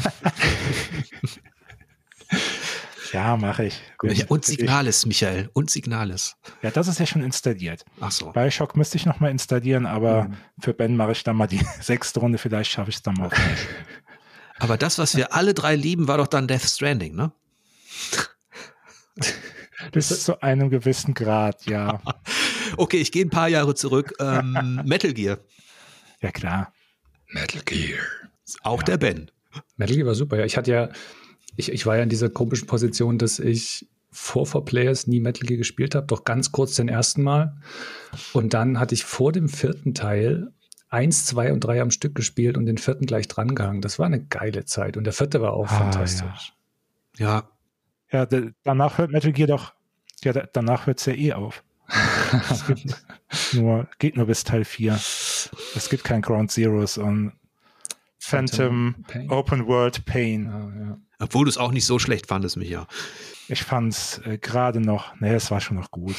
Ja, 3.11 3.37
mache 3.37 3.65
ich. 3.65 3.81
Gut. 3.97 4.25
Und 4.29 4.45
Signales, 4.45 5.05
Michael. 5.05 5.49
Und 5.53 5.69
Signales. 5.69 6.35
Ja, 6.61 6.71
das 6.71 6.87
ist 6.87 6.99
ja 6.99 7.05
schon 7.05 7.23
installiert. 7.23 7.85
Ach 7.99 8.11
so. 8.11 8.31
Bioshock 8.31 8.75
müsste 8.75 8.97
ich 8.97 9.05
noch 9.05 9.19
mal 9.19 9.29
installieren, 9.29 9.85
aber 9.85 10.25
mhm. 10.25 10.37
für 10.59 10.73
Ben 10.73 10.95
mache 10.95 11.13
ich 11.13 11.23
dann 11.23 11.35
mal 11.35 11.47
die 11.47 11.61
sechste 11.81 12.19
Runde. 12.19 12.37
Vielleicht 12.37 12.71
schaffe 12.71 12.89
ich 12.89 12.97
es 12.97 13.01
dann 13.01 13.15
mal. 13.15 13.29
aber 14.59 14.77
das, 14.77 14.97
was 14.99 15.15
wir 15.15 15.33
alle 15.33 15.53
drei 15.53 15.75
lieben, 15.75 16.07
war 16.07 16.17
doch 16.17 16.27
dann 16.27 16.47
Death 16.47 16.63
Stranding, 16.63 17.15
ne? 17.15 17.31
Bis 19.91 20.23
zu 20.23 20.41
einem 20.41 20.69
gewissen 20.69 21.13
Grad, 21.13 21.65
ja. 21.65 22.01
okay, 22.77 22.97
ich 22.97 23.11
gehe 23.11 23.25
ein 23.25 23.29
paar 23.29 23.47
Jahre 23.47 23.75
zurück. 23.75 24.13
Ähm, 24.19 24.81
Metal 24.85 25.13
Gear. 25.13 25.39
Ja, 26.21 26.31
klar. 26.31 26.73
Metal 27.27 27.61
Gear. 27.63 27.99
Auch 28.61 28.81
ja. 28.81 28.85
der 28.85 28.97
Ben. 28.97 29.31
Metal 29.77 29.95
Gear 29.95 30.07
war 30.07 30.15
super. 30.15 30.37
Ja, 30.37 30.45
ich 30.45 30.57
hatte 30.57 30.71
ja 30.71 30.89
ich, 31.55 31.71
ich 31.71 31.85
war 31.85 31.97
ja 31.97 32.03
in 32.03 32.09
dieser 32.09 32.29
komischen 32.29 32.67
Position, 32.67 33.17
dass 33.17 33.39
ich 33.39 33.87
vor 34.11 34.45
For 34.45 34.65
Players 34.65 35.07
nie 35.07 35.19
Metal 35.19 35.45
Gear 35.45 35.57
gespielt 35.57 35.95
habe, 35.95 36.07
doch 36.07 36.25
ganz 36.25 36.51
kurz 36.51 36.75
den 36.75 36.89
ersten 36.89 37.21
Mal. 37.23 37.57
Und 38.33 38.53
dann 38.53 38.79
hatte 38.79 38.95
ich 38.95 39.05
vor 39.05 39.31
dem 39.31 39.49
vierten 39.49 39.93
Teil 39.93 40.51
eins, 40.89 41.25
zwei 41.25 41.53
und 41.53 41.59
drei 41.61 41.81
am 41.81 41.91
Stück 41.91 42.15
gespielt 42.15 42.57
und 42.57 42.65
den 42.65 42.77
vierten 42.77 43.05
gleich 43.05 43.27
drangehangen. 43.27 43.81
Das 43.81 43.99
war 43.99 44.07
eine 44.07 44.23
geile 44.23 44.65
Zeit. 44.65 44.97
Und 44.97 45.03
der 45.03 45.13
vierte 45.13 45.41
war 45.41 45.53
auch 45.53 45.69
ah, 45.69 45.77
fantastisch. 45.77 46.53
Ja. 47.17 47.47
Ja, 48.11 48.27
ja 48.31 48.41
danach 48.63 48.97
hört 48.97 49.11
Metal 49.11 49.31
Gear 49.31 49.47
doch, 49.47 49.73
ja, 50.23 50.33
danach 50.33 50.87
hört 50.87 50.99
es 50.99 51.05
ja 51.05 51.13
eh 51.13 51.33
auf. 51.33 51.63
es 52.49 52.65
gibt 52.65 53.03
nur, 53.53 53.87
geht 53.99 54.17
nur 54.17 54.25
bis 54.25 54.43
Teil 54.43 54.65
4. 54.65 54.93
Es 54.93 55.87
gibt 55.89 56.03
kein 56.03 56.21
Ground 56.21 56.51
Zeroes 56.51 56.97
und 56.97 57.33
Phantom, 58.17 58.95
Phantom 59.07 59.31
Open 59.31 59.67
World 59.67 60.05
Pain. 60.05 60.47
Ah, 60.47 60.73
ja. 60.79 60.97
Obwohl 61.19 61.45
du 61.45 61.49
es 61.49 61.57
auch 61.57 61.71
nicht 61.71 61.85
so 61.85 61.99
schlecht 61.99 62.27
fandest, 62.27 62.57
Micha. 62.57 62.87
Ich 63.49 63.63
fand 63.63 63.93
es 63.93 64.19
äh, 64.25 64.37
gerade 64.37 64.79
noch, 64.79 65.19
nee, 65.19 65.33
es 65.33 65.51
war 65.51 65.59
schon 65.59 65.77
noch 65.77 65.91
gut. 65.91 66.15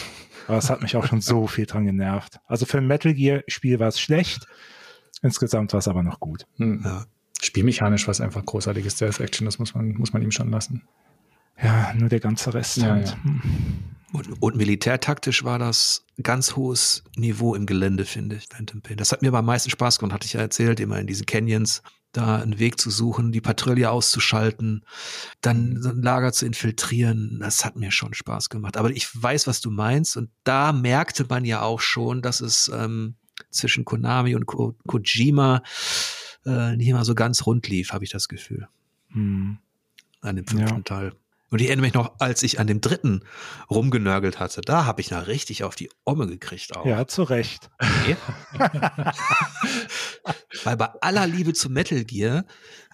Aber 0.47 0.59
es 0.59 0.69
hat 0.69 0.83
mich 0.83 0.97
auch 0.97 1.07
schon 1.07 1.21
so 1.21 1.47
viel 1.49 1.67
dran 1.67 1.87
genervt. 1.87 2.39
Also 2.47 2.67
für 2.67 2.79
ein 2.79 2.87
Metal 2.87 3.15
Gear 3.15 3.43
Spiel 3.49 3.79
war 3.79 3.89
es 3.89 4.01
schlecht. 4.01 4.47
Insgesamt 5.23 5.73
war 5.73 5.79
es 5.79 5.89
aber 5.89 6.03
noch 6.03 6.21
gut. 6.21 6.47
Hm. 6.57 6.83
Ja. 6.85 7.07
Spielmechanisch 7.41 8.07
war 8.07 8.13
es 8.13 8.21
einfach 8.21 8.45
großartiges 8.45 8.95
Stealth 8.95 9.21
Action, 9.21 9.47
das 9.47 9.59
muss 9.59 9.75
man, 9.75 9.95
muss 9.95 10.13
man 10.13 10.23
ihm 10.23 10.31
schon 10.31 10.51
lassen. 10.51 10.83
Ja, 11.63 11.93
nur 11.95 12.09
der 12.09 12.21
ganze 12.21 12.53
Rest 12.53 12.79
ja, 12.79 12.91
halt. 12.91 13.09
Ja. 13.09 13.25
Hm. 13.25 13.41
Und, 14.13 14.43
und, 14.43 14.57
militärtaktisch 14.57 15.45
war 15.45 15.59
das 15.59 16.05
ganz 16.23 16.57
hohes 16.57 17.05
Niveau 17.17 17.55
im 17.55 17.65
Gelände, 17.65 18.05
finde 18.05 18.37
ich, 18.37 18.47
Phantom 18.49 18.83
Pain. 18.83 18.97
Das 18.97 19.13
hat 19.13 19.23
mir 19.23 19.29
aber 19.29 19.39
am 19.39 19.47
meisten 19.47 19.71
Spaß 19.71 19.99
gemacht, 19.99 20.15
hatte 20.15 20.27
ich 20.27 20.33
ja 20.33 20.41
erzählt, 20.41 20.81
immer 20.81 20.99
in 20.99 21.07
diesen 21.07 21.27
Canyons 21.27 21.83
da 22.13 22.37
einen 22.37 22.59
Weg 22.59 22.81
zu 22.81 22.91
suchen, 22.91 23.33
die 23.33 23.41
Patrouille 23.41 23.91
auszuschalten, 23.91 24.85
dann 25.41 25.81
so 25.81 25.91
ein 25.91 26.03
Lager 26.03 26.33
zu 26.33 26.47
infiltrieren. 26.47 27.39
Das 27.41 27.65
hat 27.65 27.77
mir 27.77 27.91
schon 27.91 28.15
Spaß 28.15 28.49
gemacht. 28.49 28.77
Aber 28.77 28.91
ich 28.91 29.09
weiß, 29.15 29.47
was 29.47 29.61
du 29.61 29.71
meinst. 29.71 30.17
Und 30.17 30.31
da 30.45 30.73
merkte 30.73 31.27
man 31.29 31.45
ja 31.45 31.63
auch 31.63 31.81
schon, 31.81 32.23
dass 32.23 32.41
es 32.41 32.71
ähm, 32.75 33.15
zwischen 33.51 33.85
Konami 33.85 34.35
und 34.35 34.47
Ko 34.47 34.77
Kojima 34.87 35.63
äh, 36.45 36.77
nicht 36.77 36.89
immer 36.89 37.05
so 37.05 37.15
ganz 37.15 37.47
rund 37.47 37.69
lief, 37.69 37.93
habe 37.93 38.05
ich 38.05 38.11
das 38.11 38.29
Gefühl. 38.29 38.69
Hm. 39.09 39.59
An 40.21 40.37
dem 40.37 40.47
fünften 40.47 40.77
ja. 40.77 40.83
Teil. 40.83 41.13
Und 41.51 41.61
ich 41.61 41.67
erinnere 41.67 41.87
mich 41.87 41.95
noch, 41.95 42.15
als 42.21 42.43
ich 42.45 42.61
an 42.61 42.69
dem 42.69 42.81
dritten 42.81 43.25
rumgenörgelt 43.69 44.39
hatte, 44.39 44.61
da 44.61 44.85
habe 44.85 45.01
ich 45.01 45.11
noch 45.11 45.27
richtig 45.27 45.65
auf 45.65 45.75
die 45.75 45.91
Omme 46.05 46.29
gekriegt 46.29 46.77
auch. 46.77 46.87
Ja, 46.87 47.07
zu 47.09 47.25
Recht. 47.25 47.71
Okay. 47.79 48.17
Weil 50.65 50.77
bei 50.77 50.89
aller 51.01 51.27
Liebe 51.27 51.53
zu 51.53 51.69
Metal 51.69 52.05
Gear, 52.05 52.45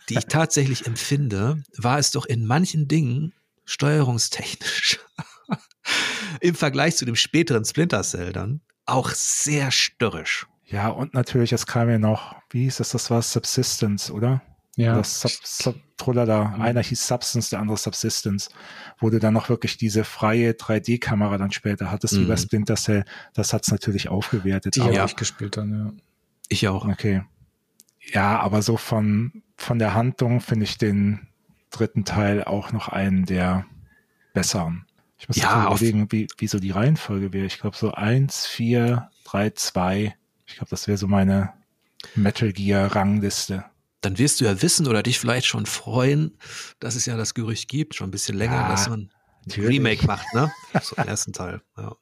die 0.08 0.14
ich 0.14 0.26
tatsächlich 0.26 0.86
empfinde, 0.86 1.62
war 1.76 1.98
es 1.98 2.12
doch 2.12 2.24
in 2.24 2.46
manchen 2.46 2.88
Dingen 2.88 3.34
steuerungstechnisch 3.66 5.00
im 6.40 6.54
Vergleich 6.54 6.96
zu 6.96 7.04
dem 7.04 7.16
späteren 7.16 7.64
Splinter 7.64 8.02
Cell 8.02 8.32
dann 8.32 8.62
auch 8.86 9.10
sehr 9.10 9.70
störrisch. 9.70 10.46
Ja, 10.64 10.88
und 10.88 11.14
natürlich, 11.14 11.52
es 11.52 11.66
kam 11.66 11.90
ja 11.90 11.98
noch, 11.98 12.36
wie 12.50 12.64
hieß 12.64 12.78
das, 12.78 12.90
das 12.90 13.10
war 13.10 13.22
Subsistence, 13.22 14.10
oder? 14.10 14.42
Ja. 14.76 14.96
Das 14.96 15.20
Sub, 15.20 15.30
Sub, 15.44 15.76
Trullala. 15.96 16.56
Mhm. 16.56 16.62
Einer 16.62 16.82
hieß 16.82 17.06
Substance, 17.06 17.50
der 17.50 17.60
andere 17.60 17.76
Subsistence, 17.76 18.48
wo 18.98 19.10
du 19.10 19.18
dann 19.18 19.34
noch 19.34 19.48
wirklich 19.48 19.76
diese 19.76 20.04
freie 20.04 20.52
3D-Kamera 20.52 21.38
dann 21.38 21.50
später 21.50 21.90
hattest, 21.90 22.14
mhm. 22.14 22.22
wie 22.22 22.24
bei. 22.26 22.36
Splinter 22.36 22.76
Cell. 22.76 23.04
Das 23.34 23.52
hat's 23.52 23.70
natürlich 23.70 24.08
aufgewertet. 24.08 24.76
Die 24.76 24.82
habe 24.82 24.94
ich 25.06 25.16
gespielt 25.16 25.56
dann, 25.56 25.72
ja. 25.72 25.92
Ich 26.48 26.68
auch. 26.68 26.86
Okay. 26.86 27.22
Ja, 28.12 28.38
aber 28.38 28.62
so 28.62 28.76
von, 28.76 29.42
von 29.56 29.78
der 29.78 29.94
Handlung 29.94 30.40
finde 30.40 30.64
ich 30.64 30.78
den 30.78 31.26
dritten 31.70 32.04
Teil 32.04 32.44
auch 32.44 32.72
noch 32.72 32.88
einen 32.88 33.24
der 33.24 33.66
besseren. 34.32 34.86
Ich 35.18 35.28
muss 35.28 35.38
ja, 35.38 35.66
überlegen, 35.66 36.12
wie, 36.12 36.28
wie 36.38 36.46
so 36.46 36.58
die 36.60 36.70
Reihenfolge 36.70 37.32
wäre. 37.32 37.46
Ich 37.46 37.58
glaube 37.58 37.76
so 37.76 37.92
eins, 37.92 38.46
vier, 38.46 39.10
drei, 39.24 39.50
zwei. 39.50 40.14
Ich 40.46 40.56
glaube, 40.56 40.70
das 40.70 40.86
wäre 40.86 40.98
so 40.98 41.08
meine 41.08 41.54
Metal 42.14 42.52
Gear 42.52 42.94
Rangliste 42.94 43.64
dann 44.06 44.18
wirst 44.18 44.40
du 44.40 44.44
ja 44.44 44.62
wissen 44.62 44.86
oder 44.86 45.02
dich 45.02 45.18
vielleicht 45.18 45.48
schon 45.48 45.66
freuen, 45.66 46.38
dass 46.78 46.94
es 46.94 47.06
ja 47.06 47.16
das 47.16 47.34
Gerücht 47.34 47.68
gibt, 47.68 47.96
schon 47.96 48.08
ein 48.08 48.12
bisschen 48.12 48.38
länger, 48.38 48.54
ja, 48.54 48.68
dass 48.68 48.88
man 48.88 49.10
ein 49.46 49.64
Remake 49.64 50.06
macht, 50.06 50.32
ne? 50.32 50.52
Zum 50.82 50.98
ersten 50.98 51.32
Teil. 51.32 51.60
Ja. 51.76 51.96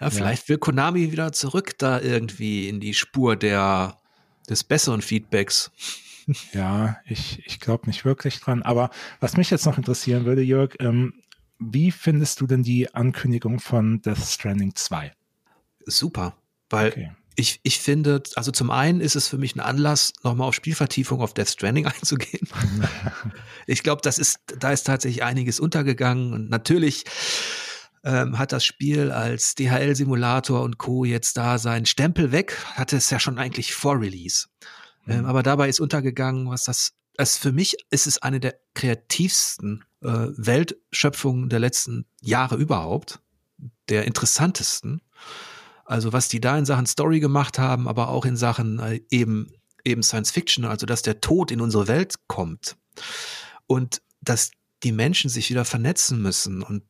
ja, 0.00 0.10
vielleicht 0.10 0.48
will 0.48 0.58
Konami 0.58 1.12
wieder 1.12 1.30
zurück 1.32 1.78
da 1.78 2.00
irgendwie 2.00 2.68
in 2.68 2.80
die 2.80 2.94
Spur 2.94 3.36
der, 3.36 4.00
des 4.48 4.64
besseren 4.64 5.00
Feedbacks. 5.00 5.70
Ja, 6.52 6.98
ich, 7.04 7.46
ich 7.46 7.60
glaube 7.60 7.86
nicht 7.86 8.04
wirklich 8.04 8.40
dran. 8.40 8.62
Aber 8.64 8.90
was 9.20 9.36
mich 9.36 9.50
jetzt 9.50 9.66
noch 9.66 9.78
interessieren 9.78 10.24
würde, 10.24 10.42
Jörg, 10.42 10.74
ähm, 10.80 11.22
wie 11.60 11.92
findest 11.92 12.40
du 12.40 12.48
denn 12.48 12.64
die 12.64 12.92
Ankündigung 12.92 13.60
von 13.60 14.02
Death 14.02 14.18
Stranding 14.18 14.74
2? 14.74 15.12
Super, 15.86 16.36
weil 16.68 16.90
okay 16.90 17.10
ich, 17.38 17.60
ich 17.62 17.78
finde, 17.78 18.20
also 18.34 18.50
zum 18.50 18.72
einen 18.72 19.00
ist 19.00 19.14
es 19.14 19.28
für 19.28 19.38
mich 19.38 19.54
ein 19.54 19.60
Anlass, 19.60 20.12
nochmal 20.24 20.48
auf 20.48 20.54
Spielvertiefung 20.54 21.20
auf 21.20 21.34
Death 21.34 21.50
Stranding 21.50 21.86
einzugehen. 21.86 22.48
ich 23.66 23.84
glaube, 23.84 24.02
das 24.02 24.18
ist, 24.18 24.40
da 24.58 24.72
ist 24.72 24.84
tatsächlich 24.84 25.22
einiges 25.22 25.60
untergegangen 25.60 26.32
und 26.32 26.50
natürlich 26.50 27.04
ähm, 28.02 28.38
hat 28.38 28.50
das 28.50 28.64
Spiel 28.64 29.12
als 29.12 29.54
DHL-Simulator 29.54 30.62
und 30.62 30.78
Co. 30.78 31.04
jetzt 31.04 31.36
da 31.36 31.58
seinen 31.58 31.86
Stempel 31.86 32.32
weg, 32.32 32.56
hatte 32.74 32.96
es 32.96 33.08
ja 33.10 33.20
schon 33.20 33.38
eigentlich 33.38 33.72
vor 33.72 34.00
Release. 34.00 34.48
Ähm, 35.06 35.20
mhm. 35.20 35.26
aber 35.26 35.44
dabei 35.44 35.68
ist 35.68 35.78
untergegangen, 35.78 36.50
was 36.50 36.64
das, 36.64 36.94
es 37.18 37.36
für 37.36 37.52
mich 37.52 37.76
ist 37.90 38.08
es 38.08 38.20
eine 38.20 38.40
der 38.40 38.58
kreativsten 38.74 39.84
äh, 40.02 40.08
Weltschöpfungen 40.08 41.48
der 41.48 41.60
letzten 41.60 42.04
Jahre 42.20 42.56
überhaupt, 42.56 43.20
der 43.88 44.06
interessantesten. 44.06 45.02
Also 45.88 46.12
was 46.12 46.28
die 46.28 46.40
da 46.40 46.58
in 46.58 46.66
Sachen 46.66 46.84
Story 46.84 47.18
gemacht 47.18 47.58
haben, 47.58 47.88
aber 47.88 48.08
auch 48.08 48.26
in 48.26 48.36
Sachen 48.36 48.78
äh, 48.78 49.00
eben, 49.10 49.52
eben 49.84 50.02
Science 50.02 50.30
Fiction, 50.30 50.66
also 50.66 50.84
dass 50.84 51.00
der 51.00 51.22
Tod 51.22 51.50
in 51.50 51.62
unsere 51.62 51.88
Welt 51.88 52.16
kommt 52.26 52.76
und 53.66 54.02
dass 54.20 54.50
die 54.82 54.92
Menschen 54.92 55.30
sich 55.30 55.48
wieder 55.48 55.64
vernetzen 55.64 56.20
müssen 56.20 56.62
und 56.62 56.84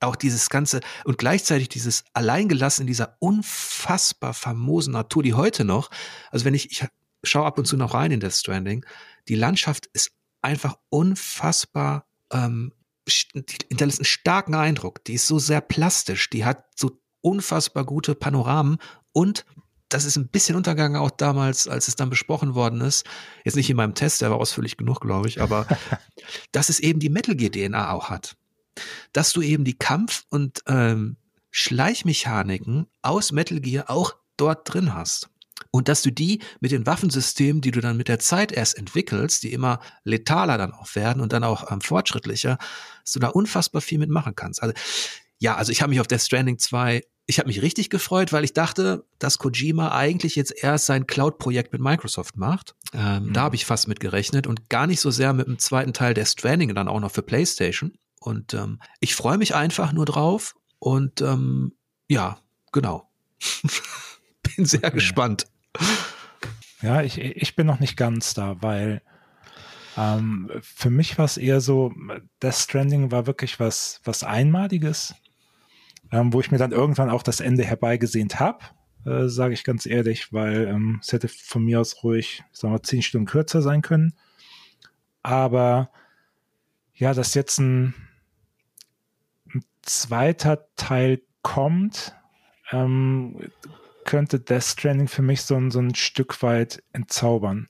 auch 0.00 0.16
dieses 0.16 0.48
ganze 0.48 0.80
und 1.04 1.18
gleichzeitig 1.18 1.68
dieses 1.68 2.04
alleingelassen 2.14 2.82
in 2.82 2.86
dieser 2.86 3.16
unfassbar 3.20 4.32
famosen 4.32 4.94
Natur, 4.94 5.22
die 5.22 5.34
heute 5.34 5.66
noch, 5.66 5.90
also 6.30 6.46
wenn 6.46 6.54
ich, 6.54 6.70
ich 6.70 6.86
schaue 7.22 7.44
ab 7.44 7.58
und 7.58 7.66
zu 7.66 7.76
noch 7.76 7.92
rein 7.92 8.10
in 8.10 8.20
Death 8.20 8.32
Stranding, 8.32 8.86
die 9.28 9.34
Landschaft 9.34 9.86
ist 9.92 10.12
einfach 10.40 10.78
unfassbar, 10.88 12.06
ähm, 12.32 12.72
hinterlässt 13.68 14.00
einen 14.00 14.06
starken 14.06 14.54
Eindruck. 14.54 15.04
Die 15.04 15.14
ist 15.14 15.26
so 15.26 15.38
sehr 15.38 15.60
plastisch, 15.60 16.30
die 16.30 16.46
hat 16.46 16.64
so 16.74 16.98
unfassbar 17.24 17.84
gute 17.84 18.14
Panoramen 18.14 18.78
und 19.12 19.44
das 19.88 20.04
ist 20.04 20.16
ein 20.16 20.28
bisschen 20.28 20.56
untergegangen 20.56 21.00
auch 21.00 21.10
damals, 21.10 21.68
als 21.68 21.88
es 21.88 21.94
dann 21.94 22.10
besprochen 22.10 22.54
worden 22.54 22.80
ist. 22.80 23.04
Jetzt 23.44 23.54
nicht 23.54 23.70
in 23.70 23.76
meinem 23.76 23.94
Test, 23.94 24.22
der 24.22 24.30
war 24.30 24.38
ausführlich 24.38 24.76
genug, 24.76 25.00
glaube 25.00 25.28
ich, 25.28 25.40
aber 25.40 25.66
dass 26.52 26.68
es 26.68 26.80
eben 26.80 27.00
die 27.00 27.10
Metal 27.10 27.36
Gear 27.36 27.52
DNA 27.52 27.92
auch 27.92 28.10
hat. 28.10 28.36
Dass 29.12 29.32
du 29.32 29.40
eben 29.40 29.64
die 29.64 29.78
Kampf- 29.78 30.24
und 30.30 30.62
ähm, 30.66 31.16
Schleichmechaniken 31.50 32.88
aus 33.02 33.30
Metal 33.30 33.60
Gear 33.60 33.88
auch 33.88 34.16
dort 34.36 34.72
drin 34.72 34.94
hast. 34.94 35.30
Und 35.70 35.88
dass 35.88 36.02
du 36.02 36.10
die 36.10 36.40
mit 36.60 36.72
den 36.72 36.86
Waffensystemen, 36.86 37.62
die 37.62 37.70
du 37.70 37.80
dann 37.80 37.96
mit 37.96 38.08
der 38.08 38.18
Zeit 38.18 38.50
erst 38.50 38.76
entwickelst, 38.76 39.44
die 39.44 39.52
immer 39.52 39.78
letaler 40.02 40.58
dann 40.58 40.72
auch 40.72 40.92
werden 40.96 41.22
und 41.22 41.32
dann 41.32 41.44
auch 41.44 41.70
ähm, 41.70 41.80
fortschrittlicher, 41.80 42.58
dass 43.04 43.12
du 43.12 43.20
da 43.20 43.28
unfassbar 43.28 43.80
viel 43.80 43.98
mitmachen 43.98 44.34
kannst. 44.34 44.60
Also 44.62 44.74
ja, 45.38 45.54
also 45.54 45.70
ich 45.70 45.82
habe 45.82 45.90
mich 45.90 46.00
auf 46.00 46.06
Death 46.08 46.22
Stranding 46.22 46.58
2 46.58 47.02
ich 47.26 47.38
habe 47.38 47.48
mich 47.48 47.62
richtig 47.62 47.88
gefreut, 47.88 48.32
weil 48.32 48.44
ich 48.44 48.52
dachte, 48.52 49.04
dass 49.18 49.38
Kojima 49.38 49.92
eigentlich 49.92 50.36
jetzt 50.36 50.52
erst 50.62 50.86
sein 50.86 51.06
Cloud-Projekt 51.06 51.72
mit 51.72 51.80
Microsoft 51.80 52.36
macht. 52.36 52.74
Ähm, 52.92 53.26
mhm. 53.26 53.32
Da 53.32 53.42
habe 53.42 53.56
ich 53.56 53.64
fast 53.64 53.88
mit 53.88 54.00
gerechnet 54.00 54.46
und 54.46 54.68
gar 54.68 54.86
nicht 54.86 55.00
so 55.00 55.10
sehr 55.10 55.32
mit 55.32 55.46
dem 55.46 55.58
zweiten 55.58 55.94
Teil 55.94 56.12
der 56.12 56.26
Stranding 56.26 56.74
dann 56.74 56.88
auch 56.88 57.00
noch 57.00 57.10
für 57.10 57.22
PlayStation. 57.22 57.94
Und 58.20 58.52
ähm, 58.54 58.80
ich 59.00 59.14
freue 59.14 59.38
mich 59.38 59.54
einfach 59.54 59.92
nur 59.92 60.04
drauf 60.04 60.54
und 60.78 61.22
ähm, 61.22 61.72
ja, 62.08 62.38
genau. 62.72 63.08
bin 64.56 64.66
sehr 64.66 64.80
okay. 64.80 64.94
gespannt. 64.96 65.46
Ja, 66.82 67.02
ich, 67.02 67.18
ich 67.18 67.56
bin 67.56 67.66
noch 67.66 67.80
nicht 67.80 67.96
ganz 67.96 68.34
da, 68.34 68.56
weil 68.60 69.00
ähm, 69.96 70.50
für 70.60 70.90
mich 70.90 71.16
war 71.16 71.24
es 71.24 71.38
eher 71.38 71.62
so, 71.62 71.92
Death 72.42 72.54
Stranding 72.54 73.10
war 73.10 73.26
wirklich 73.26 73.58
was, 73.60 74.00
was 74.04 74.24
Einmaliges 74.24 75.14
ähm, 76.10 76.32
wo 76.32 76.40
ich 76.40 76.50
mir 76.50 76.58
dann 76.58 76.72
irgendwann 76.72 77.10
auch 77.10 77.22
das 77.22 77.40
Ende 77.40 77.64
herbeigesehnt 77.64 78.40
habe, 78.40 78.64
äh, 79.04 79.28
sage 79.28 79.54
ich 79.54 79.64
ganz 79.64 79.86
ehrlich, 79.86 80.32
weil 80.32 80.66
ähm, 80.68 81.00
es 81.02 81.12
hätte 81.12 81.28
von 81.28 81.64
mir 81.64 81.80
aus 81.80 82.02
ruhig, 82.02 82.42
sagen 82.52 82.74
wir, 82.74 82.82
zehn 82.82 83.02
Stunden 83.02 83.26
kürzer 83.26 83.62
sein 83.62 83.82
können. 83.82 84.14
Aber 85.22 85.90
ja, 86.94 87.12
dass 87.12 87.34
jetzt 87.34 87.58
ein, 87.58 87.94
ein 89.54 89.62
zweiter 89.82 90.66
Teil 90.76 91.22
kommt, 91.42 92.14
ähm, 92.72 93.50
könnte 94.04 94.40
Death 94.40 94.64
Stranding 94.64 95.08
für 95.08 95.22
mich 95.22 95.42
so 95.42 95.56
ein, 95.56 95.70
so 95.70 95.80
ein 95.80 95.94
Stück 95.94 96.42
weit 96.42 96.82
entzaubern. 96.92 97.68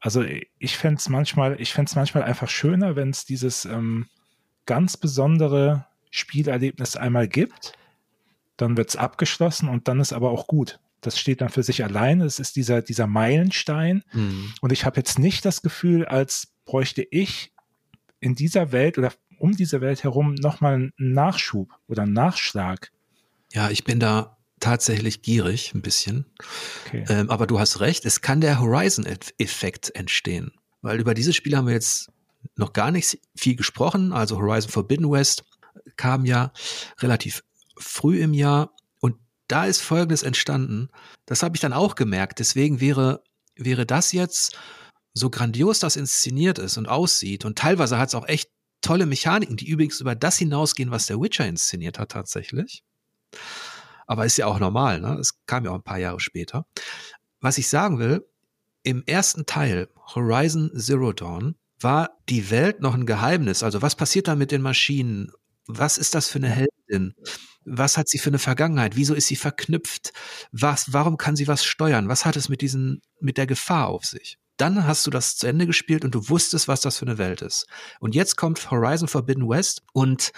Also 0.00 0.22
ich 0.58 0.76
fände 0.76 0.98
es 0.98 1.08
manchmal, 1.08 1.58
manchmal 1.94 2.22
einfach 2.22 2.48
schöner, 2.48 2.94
wenn 2.96 3.10
es 3.10 3.24
dieses 3.24 3.64
ähm, 3.64 4.06
ganz 4.66 4.96
besondere 4.96 5.86
Spielerlebnis 6.16 6.96
einmal 6.96 7.28
gibt, 7.28 7.72
dann 8.56 8.76
wird 8.76 8.90
es 8.90 8.96
abgeschlossen 8.96 9.68
und 9.68 9.88
dann 9.88 10.00
ist 10.00 10.12
aber 10.12 10.30
auch 10.30 10.46
gut. 10.46 10.80
Das 11.00 11.18
steht 11.18 11.40
dann 11.40 11.50
für 11.50 11.62
sich 11.62 11.84
alleine. 11.84 12.24
Es 12.24 12.38
ist 12.38 12.56
dieser, 12.56 12.82
dieser 12.82 13.06
Meilenstein. 13.06 14.02
Mhm. 14.12 14.52
Und 14.60 14.72
ich 14.72 14.84
habe 14.84 14.96
jetzt 14.96 15.18
nicht 15.18 15.44
das 15.44 15.62
Gefühl, 15.62 16.04
als 16.04 16.48
bräuchte 16.64 17.06
ich 17.10 17.52
in 18.18 18.34
dieser 18.34 18.72
Welt 18.72 18.98
oder 18.98 19.12
um 19.38 19.54
diese 19.54 19.80
Welt 19.80 20.02
herum 20.02 20.34
nochmal 20.34 20.74
einen 20.74 20.92
Nachschub 20.96 21.70
oder 21.86 22.02
einen 22.02 22.14
Nachschlag. 22.14 22.90
Ja, 23.52 23.70
ich 23.70 23.84
bin 23.84 24.00
da 24.00 24.36
tatsächlich 24.58 25.22
gierig 25.22 25.74
ein 25.74 25.82
bisschen. 25.82 26.26
Okay. 26.86 27.04
Ähm, 27.08 27.30
aber 27.30 27.46
du 27.46 27.60
hast 27.60 27.80
recht, 27.80 28.06
es 28.06 28.22
kann 28.22 28.40
der 28.40 28.58
Horizon-Effekt 28.58 29.94
entstehen. 29.94 30.52
Weil 30.80 30.98
über 30.98 31.14
dieses 31.14 31.36
Spiel 31.36 31.56
haben 31.56 31.66
wir 31.66 31.74
jetzt 31.74 32.10
noch 32.56 32.72
gar 32.72 32.90
nicht 32.90 33.18
viel 33.36 33.54
gesprochen. 33.54 34.12
Also 34.12 34.38
Horizon 34.38 34.70
Forbidden 34.70 35.10
West 35.10 35.44
kam 35.96 36.24
ja 36.24 36.52
relativ 36.98 37.42
früh 37.78 38.20
im 38.20 38.34
Jahr 38.34 38.72
und 39.00 39.16
da 39.48 39.66
ist 39.66 39.80
Folgendes 39.80 40.22
entstanden. 40.22 40.88
Das 41.26 41.42
habe 41.42 41.56
ich 41.56 41.60
dann 41.60 41.72
auch 41.72 41.94
gemerkt. 41.94 42.38
Deswegen 42.38 42.80
wäre, 42.80 43.22
wäre 43.54 43.86
das 43.86 44.12
jetzt 44.12 44.58
so 45.14 45.30
grandios 45.30 45.78
das 45.78 45.96
inszeniert 45.96 46.58
ist 46.58 46.76
und 46.76 46.88
aussieht 46.88 47.44
und 47.44 47.58
teilweise 47.58 47.98
hat 47.98 48.08
es 48.08 48.14
auch 48.14 48.28
echt 48.28 48.50
tolle 48.82 49.06
Mechaniken, 49.06 49.56
die 49.56 49.68
übrigens 49.68 50.00
über 50.00 50.14
das 50.14 50.36
hinausgehen, 50.36 50.90
was 50.90 51.06
der 51.06 51.20
Witcher 51.20 51.46
inszeniert 51.46 51.98
hat 51.98 52.10
tatsächlich. 52.10 52.84
Aber 54.06 54.24
ist 54.24 54.36
ja 54.36 54.46
auch 54.46 54.60
normal, 54.60 55.00
ne? 55.00 55.18
Es 55.18 55.38
kam 55.46 55.64
ja 55.64 55.72
auch 55.72 55.76
ein 55.76 55.82
paar 55.82 55.98
Jahre 55.98 56.20
später. 56.20 56.66
Was 57.40 57.58
ich 57.58 57.68
sagen 57.68 57.98
will, 57.98 58.24
im 58.82 59.02
ersten 59.04 59.46
Teil, 59.46 59.88
Horizon 60.14 60.70
Zero 60.76 61.12
Dawn, 61.12 61.56
war 61.80 62.10
die 62.28 62.50
Welt 62.50 62.80
noch 62.80 62.94
ein 62.94 63.06
Geheimnis. 63.06 63.62
Also 63.62 63.82
was 63.82 63.96
passiert 63.96 64.28
da 64.28 64.36
mit 64.36 64.52
den 64.52 64.62
Maschinen? 64.62 65.32
Was 65.66 65.98
ist 65.98 66.14
das 66.14 66.28
für 66.28 66.38
eine 66.38 66.50
Heldin? 66.50 67.14
Was 67.64 67.96
hat 67.96 68.08
sie 68.08 68.18
für 68.18 68.30
eine 68.30 68.38
Vergangenheit? 68.38 68.96
Wieso 68.96 69.14
ist 69.14 69.26
sie 69.26 69.36
verknüpft? 69.36 70.12
Was, 70.52 70.92
warum 70.92 71.16
kann 71.16 71.36
sie 71.36 71.48
was 71.48 71.64
steuern? 71.64 72.08
Was 72.08 72.24
hat 72.24 72.36
es 72.36 72.48
mit 72.48 72.60
diesen, 72.60 73.02
mit 73.20 73.36
der 73.36 73.46
Gefahr 73.46 73.88
auf 73.88 74.04
sich? 74.04 74.38
Dann 74.56 74.86
hast 74.86 75.06
du 75.06 75.10
das 75.10 75.36
zu 75.36 75.46
Ende 75.46 75.66
gespielt 75.66 76.04
und 76.04 76.14
du 76.14 76.28
wusstest, 76.28 76.68
was 76.68 76.80
das 76.80 76.98
für 76.98 77.06
eine 77.06 77.18
Welt 77.18 77.42
ist. 77.42 77.66
Und 78.00 78.14
jetzt 78.14 78.36
kommt 78.36 78.70
Horizon 78.70 79.08
Forbidden 79.08 79.48
West 79.48 79.82
und 79.92 80.32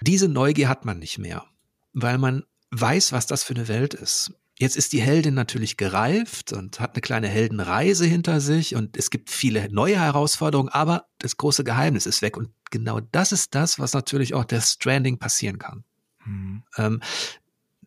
diese 0.00 0.28
Neugier 0.28 0.68
hat 0.68 0.84
man 0.84 0.98
nicht 0.98 1.18
mehr, 1.18 1.46
weil 1.92 2.18
man 2.18 2.42
weiß, 2.70 3.12
was 3.12 3.26
das 3.26 3.44
für 3.44 3.54
eine 3.54 3.68
Welt 3.68 3.94
ist. 3.94 4.32
Jetzt 4.62 4.76
ist 4.76 4.92
die 4.92 5.02
Heldin 5.02 5.34
natürlich 5.34 5.76
gereift 5.76 6.52
und 6.52 6.78
hat 6.78 6.94
eine 6.94 7.00
kleine 7.00 7.26
Heldenreise 7.26 8.06
hinter 8.06 8.40
sich 8.40 8.76
und 8.76 8.96
es 8.96 9.10
gibt 9.10 9.28
viele 9.28 9.68
neue 9.72 9.98
Herausforderungen, 9.98 10.68
aber 10.68 11.08
das 11.18 11.36
große 11.36 11.64
Geheimnis 11.64 12.06
ist 12.06 12.22
weg. 12.22 12.36
Und 12.36 12.50
genau 12.70 13.00
das 13.00 13.32
ist 13.32 13.56
das, 13.56 13.80
was 13.80 13.92
natürlich 13.92 14.34
auch 14.34 14.44
der 14.44 14.60
Stranding 14.60 15.18
passieren 15.18 15.58
kann. 15.58 15.82
Mhm. 16.24 16.62
Ähm, 16.76 17.02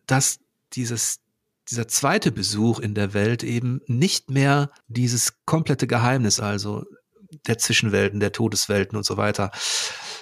dass 0.04 0.38
dieses, 0.74 1.20
dieser 1.70 1.88
zweite 1.88 2.30
Besuch 2.30 2.78
in 2.78 2.94
der 2.94 3.14
Welt 3.14 3.42
eben 3.42 3.80
nicht 3.86 4.28
mehr 4.28 4.70
dieses 4.86 5.32
komplette 5.46 5.86
Geheimnis, 5.86 6.40
also 6.40 6.84
der 7.46 7.56
Zwischenwelten, 7.56 8.20
der 8.20 8.32
Todeswelten 8.32 8.98
und 8.98 9.06
so 9.06 9.16
weiter, 9.16 9.50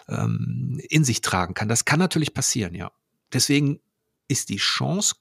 ähm, 0.09 0.81
in 0.89 1.03
sich 1.03 1.21
tragen 1.21 1.55
kann. 1.55 1.69
Das 1.69 1.85
kann 1.85 1.99
natürlich 1.99 2.33
passieren, 2.33 2.77
ja. 2.77 2.93
Deswegen 3.33 3.81
ist 4.29 4.51
die 4.51 4.59
Chance 4.59 5.17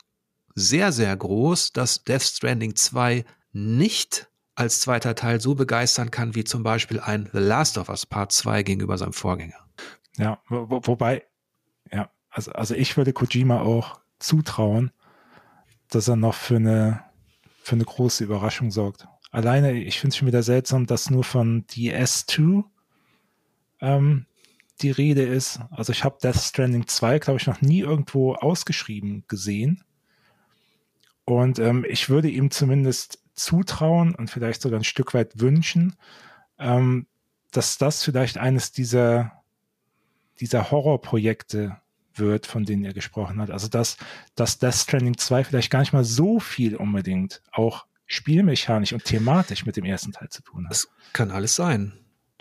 sehr, 0.56 0.92
sehr 0.92 1.16
groß, 1.16 1.74
dass 1.74 2.04
Death 2.04 2.24
Stranding 2.24 2.76
2 2.76 3.26
nicht 3.52 4.30
als 4.56 4.82
zweiter 4.82 5.16
Teil 5.16 5.42
so 5.42 5.56
begeistern 5.56 6.12
kann, 6.12 6.36
wie 6.36 6.44
zum 6.44 6.64
Beispiel 6.64 7.00
ein 7.00 7.30
The 7.32 7.40
Last 7.40 7.78
of 7.78 7.90
Us 7.90 8.06
Part 8.06 8.32
2 8.32 8.64
gegenüber 8.64 8.98
seinem 8.98 9.14
Vorgänger. 9.14 9.58
Ja, 10.18 10.40
wo, 10.48 10.68
wobei, 10.70 11.24
ja, 11.92 12.10
also, 12.30 12.52
also 12.52 12.76
ich 12.76 12.96
würde 12.98 13.14
Kojima 13.14 13.62
auch 13.62 14.00
zutrauen, 14.20 14.92
dass 15.90 16.08
er 16.08 16.16
noch 16.16 16.36
für 16.36 16.58
eine, 16.58 17.04
für 17.64 17.76
eine 17.76 17.86
große 17.86 18.24
Überraschung 18.24 18.72
sorgt. 18.72 19.08
Alleine, 19.32 19.74
ich 19.74 20.00
finde 20.00 20.14
es 20.14 20.18
schon 20.18 20.28
wieder 20.28 20.44
seltsam, 20.44 20.86
dass 20.86 21.10
nur 21.10 21.24
von 21.24 21.66
DS2 21.66 22.64
ähm, 23.82 24.28
die 24.82 24.92
Rede 24.92 25.24
ist. 25.24 25.60
Also 25.72 25.92
ich 25.92 26.04
habe 26.04 26.20
Death 26.22 26.38
Stranding 26.38 26.88
2, 26.88 27.20
glaube 27.20 27.40
ich, 27.40 27.48
noch 27.48 27.62
nie 27.62 27.80
irgendwo 27.80 28.36
ausgeschrieben 28.36 29.24
gesehen. 29.28 29.84
Und 31.26 31.60
ähm, 31.60 31.86
ich 31.88 32.10
würde 32.10 32.30
ihm 32.30 32.52
zumindest 32.52 33.20
zutrauen 33.34 34.14
und 34.16 34.30
vielleicht 34.30 34.62
sogar 34.62 34.80
ein 34.80 34.84
Stück 34.84 35.14
weit 35.14 35.40
wünschen, 35.40 35.96
ähm, 36.60 37.08
dass 37.52 37.78
das 37.78 38.04
vielleicht 38.04 38.38
eines 38.38 38.72
dieser, 38.72 39.44
dieser 40.40 40.72
Horrorprojekte 40.72 41.78
wird, 42.16 42.46
von 42.46 42.66
denen 42.66 42.86
er 42.86 42.94
gesprochen 42.94 43.42
hat. 43.42 43.50
Also 43.50 43.68
dass, 43.68 43.98
dass 44.36 44.60
Death 44.60 44.76
Stranding 44.76 45.18
2 45.18 45.46
vielleicht 45.46 45.72
gar 45.72 45.80
nicht 45.80 45.94
mal 45.94 46.04
so 46.04 46.40
viel 46.40 46.76
unbedingt 46.76 47.42
auch 47.52 47.86
spielmechanisch 48.06 48.94
und 48.94 49.06
thematisch 49.06 49.66
mit 49.66 49.78
dem 49.78 49.86
ersten 49.86 50.12
Teil 50.12 50.30
zu 50.30 50.44
tun 50.44 50.66
hat. 50.66 50.72
Das 50.72 50.90
kann 51.14 51.32
alles 51.32 51.56
sein, 51.56 51.94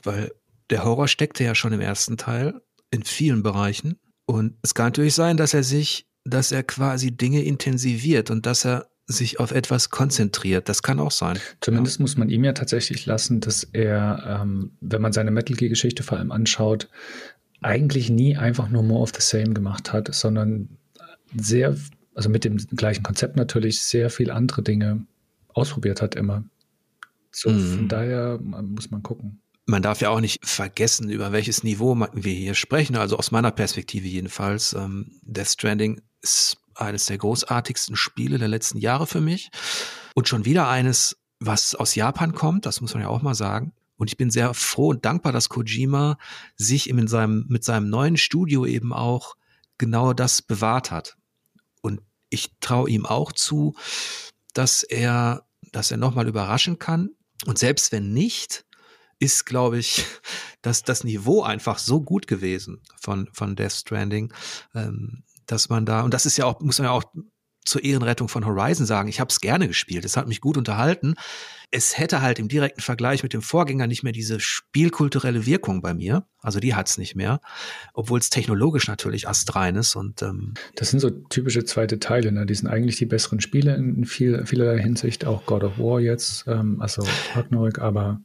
weil 0.02 0.32
der 0.70 0.84
Horror 0.84 1.08
steckte 1.08 1.44
ja 1.44 1.54
schon 1.54 1.72
im 1.72 1.80
ersten 1.80 2.16
Teil 2.16 2.60
in 2.90 3.02
vielen 3.04 3.42
Bereichen. 3.42 3.98
Und 4.26 4.56
es 4.62 4.74
kann 4.74 4.86
natürlich 4.86 5.14
sein, 5.14 5.36
dass 5.36 5.54
er 5.54 5.62
sich 5.62 6.06
dass 6.24 6.52
er 6.52 6.62
quasi 6.62 7.10
Dinge 7.12 7.42
intensiviert 7.42 8.30
und 8.30 8.46
dass 8.46 8.64
er 8.64 8.88
sich 9.06 9.40
auf 9.40 9.50
etwas 9.50 9.90
konzentriert. 9.90 10.68
Das 10.68 10.82
kann 10.82 11.00
auch 11.00 11.10
sein. 11.10 11.38
Zumindest 11.60 11.98
ja. 11.98 12.02
muss 12.02 12.16
man 12.16 12.28
ihm 12.28 12.44
ja 12.44 12.52
tatsächlich 12.52 13.04
lassen, 13.06 13.40
dass 13.40 13.64
er, 13.64 14.40
ähm, 14.42 14.72
wenn 14.80 15.02
man 15.02 15.12
seine 15.12 15.30
Metal 15.30 15.56
Gear-Geschichte 15.56 16.02
vor 16.02 16.18
allem 16.18 16.30
anschaut, 16.30 16.88
eigentlich 17.60 18.10
nie 18.10 18.36
einfach 18.36 18.68
nur 18.68 18.82
More 18.82 19.02
of 19.02 19.12
the 19.14 19.20
Same 19.20 19.54
gemacht 19.54 19.92
hat, 19.92 20.12
sondern 20.14 20.68
sehr, 21.36 21.76
also 22.14 22.28
mit 22.28 22.44
dem 22.44 22.56
gleichen 22.56 23.02
Konzept 23.02 23.36
natürlich, 23.36 23.82
sehr 23.82 24.10
viel 24.10 24.30
andere 24.30 24.62
Dinge 24.62 25.04
ausprobiert 25.48 26.00
hat 26.00 26.14
immer. 26.14 26.44
So, 27.30 27.50
mhm. 27.50 27.76
von 27.76 27.88
daher 27.88 28.38
muss 28.40 28.90
man 28.90 29.02
gucken 29.02 29.42
man 29.66 29.82
darf 29.82 30.00
ja 30.00 30.10
auch 30.10 30.20
nicht 30.20 30.46
vergessen, 30.46 31.10
über 31.10 31.32
welches 31.32 31.62
Niveau 31.62 31.94
wir 32.12 32.32
hier 32.32 32.54
sprechen. 32.54 32.96
Also 32.96 33.16
aus 33.16 33.30
meiner 33.30 33.50
Perspektive 33.50 34.06
jedenfalls. 34.06 34.72
Ähm, 34.72 35.20
Death 35.22 35.48
Stranding 35.48 36.02
ist 36.20 36.58
eines 36.74 37.06
der 37.06 37.18
großartigsten 37.18 37.96
Spiele 37.96 38.38
der 38.38 38.48
letzten 38.48 38.78
Jahre 38.78 39.06
für 39.06 39.20
mich. 39.20 39.50
Und 40.14 40.28
schon 40.28 40.44
wieder 40.44 40.68
eines, 40.68 41.16
was 41.38 41.74
aus 41.74 41.94
Japan 41.94 42.34
kommt, 42.34 42.66
das 42.66 42.80
muss 42.80 42.94
man 42.94 43.04
ja 43.04 43.08
auch 43.08 43.22
mal 43.22 43.34
sagen. 43.34 43.72
Und 43.96 44.10
ich 44.10 44.16
bin 44.16 44.30
sehr 44.30 44.52
froh 44.54 44.88
und 44.88 45.04
dankbar, 45.04 45.32
dass 45.32 45.48
Kojima 45.48 46.18
sich 46.56 46.88
in 46.88 47.06
seinem, 47.06 47.46
mit 47.48 47.62
seinem 47.62 47.88
neuen 47.88 48.16
Studio 48.16 48.66
eben 48.66 48.92
auch 48.92 49.36
genau 49.78 50.12
das 50.12 50.42
bewahrt 50.42 50.90
hat. 50.90 51.16
Und 51.82 52.00
ich 52.30 52.50
traue 52.60 52.90
ihm 52.90 53.06
auch 53.06 53.32
zu, 53.32 53.76
dass 54.54 54.82
er, 54.82 55.46
dass 55.70 55.90
er 55.90 55.98
nochmal 55.98 56.26
überraschen 56.26 56.78
kann. 56.78 57.10
Und 57.46 57.58
selbst 57.58 57.92
wenn 57.92 58.12
nicht, 58.12 58.64
ist, 59.22 59.46
glaube 59.46 59.78
ich, 59.78 60.04
dass 60.62 60.82
das 60.82 61.04
Niveau 61.04 61.42
einfach 61.42 61.78
so 61.78 62.02
gut 62.02 62.26
gewesen 62.26 62.82
von, 63.00 63.28
von 63.32 63.56
Death 63.56 63.72
Stranding, 63.72 64.32
ähm, 64.74 65.22
dass 65.46 65.68
man 65.68 65.86
da, 65.86 66.02
und 66.02 66.12
das 66.12 66.26
ist 66.26 66.36
ja 66.36 66.44
auch, 66.44 66.60
muss 66.60 66.78
man 66.78 66.86
ja 66.86 66.92
auch 66.92 67.04
zur 67.64 67.84
Ehrenrettung 67.84 68.28
von 68.28 68.44
Horizon 68.44 68.86
sagen, 68.86 69.08
ich 69.08 69.20
habe 69.20 69.28
es 69.30 69.40
gerne 69.40 69.68
gespielt, 69.68 70.04
es 70.04 70.16
hat 70.16 70.26
mich 70.26 70.40
gut 70.40 70.56
unterhalten. 70.56 71.14
Es 71.70 71.96
hätte 71.96 72.20
halt 72.20 72.38
im 72.38 72.48
direkten 72.48 72.82
Vergleich 72.82 73.22
mit 73.22 73.32
dem 73.32 73.40
Vorgänger 73.40 73.86
nicht 73.86 74.02
mehr 74.02 74.12
diese 74.12 74.40
spielkulturelle 74.40 75.46
Wirkung 75.46 75.80
bei 75.80 75.94
mir. 75.94 76.26
Also 76.40 76.60
die 76.60 76.74
hat's 76.74 76.98
nicht 76.98 77.14
mehr, 77.14 77.40
obwohl 77.94 78.18
es 78.18 78.30
technologisch 78.30 78.88
natürlich 78.88 79.28
astrein 79.28 79.76
ist. 79.76 79.94
Und 79.94 80.22
ähm 80.22 80.54
das 80.74 80.90
sind 80.90 80.98
so 81.00 81.08
typische 81.10 81.64
zweite 81.64 81.98
Teile, 81.98 82.32
ne? 82.32 82.44
Die 82.46 82.54
sind 82.54 82.68
eigentlich 82.68 82.96
die 82.96 83.06
besseren 83.06 83.40
Spiele 83.40 83.74
in 83.76 84.04
viel, 84.04 84.44
vielerlei 84.44 84.82
Hinsicht, 84.82 85.24
auch 85.24 85.46
God 85.46 85.62
of 85.62 85.78
War 85.78 86.00
jetzt, 86.00 86.44
ähm, 86.46 86.80
also 86.82 87.06
Ragnarök, 87.34 87.78
aber 87.78 88.20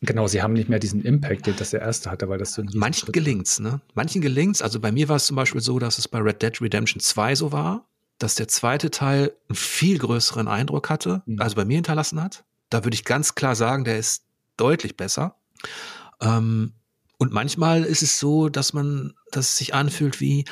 Genau, 0.00 0.28
sie 0.28 0.42
haben 0.42 0.52
nicht 0.52 0.68
mehr 0.68 0.78
diesen 0.78 1.02
Impact, 1.02 1.46
den 1.46 1.56
das 1.56 1.70
der 1.70 1.80
erste 1.80 2.10
hatte, 2.10 2.28
weil 2.28 2.38
das 2.38 2.52
so 2.52 2.62
Manchen 2.72 3.10
gelingt's, 3.10 3.58
ne? 3.58 3.80
Manchen 3.94 4.20
gelingt's. 4.20 4.62
Also 4.62 4.78
bei 4.78 4.92
mir 4.92 5.08
war 5.08 5.16
es 5.16 5.26
zum 5.26 5.34
Beispiel 5.34 5.60
so, 5.60 5.78
dass 5.80 5.98
es 5.98 6.06
bei 6.06 6.18
Red 6.18 6.40
Dead 6.40 6.60
Redemption 6.60 7.00
2 7.00 7.34
so 7.34 7.50
war, 7.50 7.84
dass 8.18 8.36
der 8.36 8.46
zweite 8.46 8.90
Teil 8.90 9.32
einen 9.48 9.56
viel 9.56 9.98
größeren 9.98 10.46
Eindruck 10.46 10.88
hatte, 10.88 11.22
mhm. 11.26 11.40
also 11.40 11.56
bei 11.56 11.64
mir 11.64 11.76
hinterlassen 11.76 12.22
hat. 12.22 12.44
Da 12.70 12.84
würde 12.84 12.94
ich 12.94 13.04
ganz 13.04 13.34
klar 13.34 13.56
sagen, 13.56 13.84
der 13.84 13.98
ist 13.98 14.24
deutlich 14.56 14.96
besser. 14.96 15.34
Ähm, 16.20 16.74
und 17.18 17.32
manchmal 17.32 17.82
ist 17.82 18.02
es 18.02 18.20
so, 18.20 18.48
dass 18.48 18.72
man, 18.72 19.14
dass 19.32 19.48
es 19.48 19.56
sich 19.56 19.74
anfühlt 19.74 20.20
wie, 20.20 20.44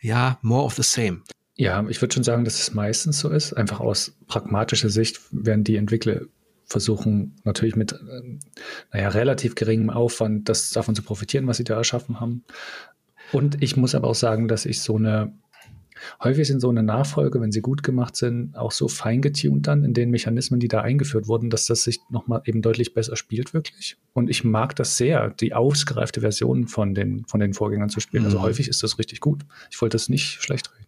ja, 0.00 0.38
more 0.42 0.64
of 0.64 0.74
the 0.74 0.82
same. 0.82 1.22
Ja, 1.56 1.84
ich 1.88 2.00
würde 2.00 2.14
schon 2.14 2.22
sagen, 2.22 2.44
dass 2.44 2.60
es 2.60 2.72
meistens 2.74 3.18
so 3.18 3.30
ist. 3.30 3.52
Einfach 3.52 3.80
aus 3.80 4.12
pragmatischer 4.28 4.90
Sicht 4.90 5.18
werden 5.32 5.64
die 5.64 5.74
Entwickler 5.74 6.20
versuchen 6.68 7.36
natürlich 7.44 7.76
mit, 7.76 7.92
äh, 7.92 8.38
naja, 8.92 9.08
relativ 9.08 9.54
geringem 9.54 9.90
Aufwand 9.90 10.48
das 10.48 10.70
davon 10.70 10.94
zu 10.94 11.02
profitieren, 11.02 11.46
was 11.46 11.56
sie 11.56 11.64
da 11.64 11.74
erschaffen 11.74 12.20
haben. 12.20 12.44
Und 13.32 13.62
ich 13.62 13.76
muss 13.76 13.94
aber 13.94 14.08
auch 14.08 14.14
sagen, 14.14 14.48
dass 14.48 14.66
ich 14.66 14.80
so 14.80 14.96
eine, 14.96 15.32
häufig 16.22 16.46
sind 16.46 16.60
so 16.60 16.68
eine 16.68 16.82
Nachfolge, 16.82 17.40
wenn 17.40 17.52
sie 17.52 17.60
gut 17.60 17.82
gemacht 17.82 18.16
sind, 18.16 18.56
auch 18.56 18.72
so 18.72 18.88
fein 18.88 19.20
getuned 19.20 19.66
dann 19.66 19.84
in 19.84 19.94
den 19.94 20.10
Mechanismen, 20.10 20.60
die 20.60 20.68
da 20.68 20.82
eingeführt 20.82 21.26
wurden, 21.26 21.50
dass 21.50 21.66
das 21.66 21.82
sich 21.82 22.00
nochmal 22.10 22.42
eben 22.44 22.62
deutlich 22.62 22.94
besser 22.94 23.16
spielt, 23.16 23.54
wirklich. 23.54 23.96
Und 24.12 24.30
ich 24.30 24.44
mag 24.44 24.76
das 24.76 24.96
sehr, 24.96 25.30
die 25.30 25.54
ausgereifte 25.54 26.20
Version 26.20 26.68
von 26.68 26.94
den, 26.94 27.24
von 27.26 27.40
den 27.40 27.54
Vorgängern 27.54 27.88
zu 27.88 28.00
spielen. 28.00 28.24
Also 28.24 28.38
mhm. 28.38 28.42
Also 28.42 28.48
häufig 28.50 28.68
ist 28.68 28.82
das 28.82 28.98
richtig 28.98 29.20
gut. 29.20 29.44
Ich 29.70 29.80
wollte 29.80 29.94
das 29.94 30.08
nicht 30.08 30.42
schlecht 30.42 30.70
reden. 30.74 30.87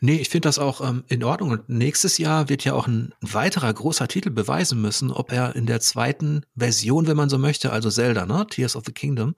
Nee, 0.00 0.16
ich 0.16 0.28
finde 0.28 0.48
das 0.48 0.58
auch 0.58 0.80
ähm, 0.80 1.04
in 1.08 1.24
Ordnung. 1.24 1.50
Und 1.50 1.68
nächstes 1.68 2.18
Jahr 2.18 2.48
wird 2.48 2.64
ja 2.64 2.74
auch 2.74 2.86
ein 2.86 3.14
weiterer 3.20 3.72
großer 3.72 4.06
Titel 4.06 4.30
beweisen 4.30 4.80
müssen, 4.80 5.10
ob 5.10 5.32
er 5.32 5.56
in 5.56 5.66
der 5.66 5.80
zweiten 5.80 6.42
Version, 6.56 7.06
wenn 7.06 7.16
man 7.16 7.28
so 7.28 7.38
möchte, 7.38 7.72
also 7.72 7.90
Zelda, 7.90 8.26
ne, 8.26 8.46
Tears 8.48 8.76
of 8.76 8.84
the 8.86 8.92
Kingdom, 8.92 9.34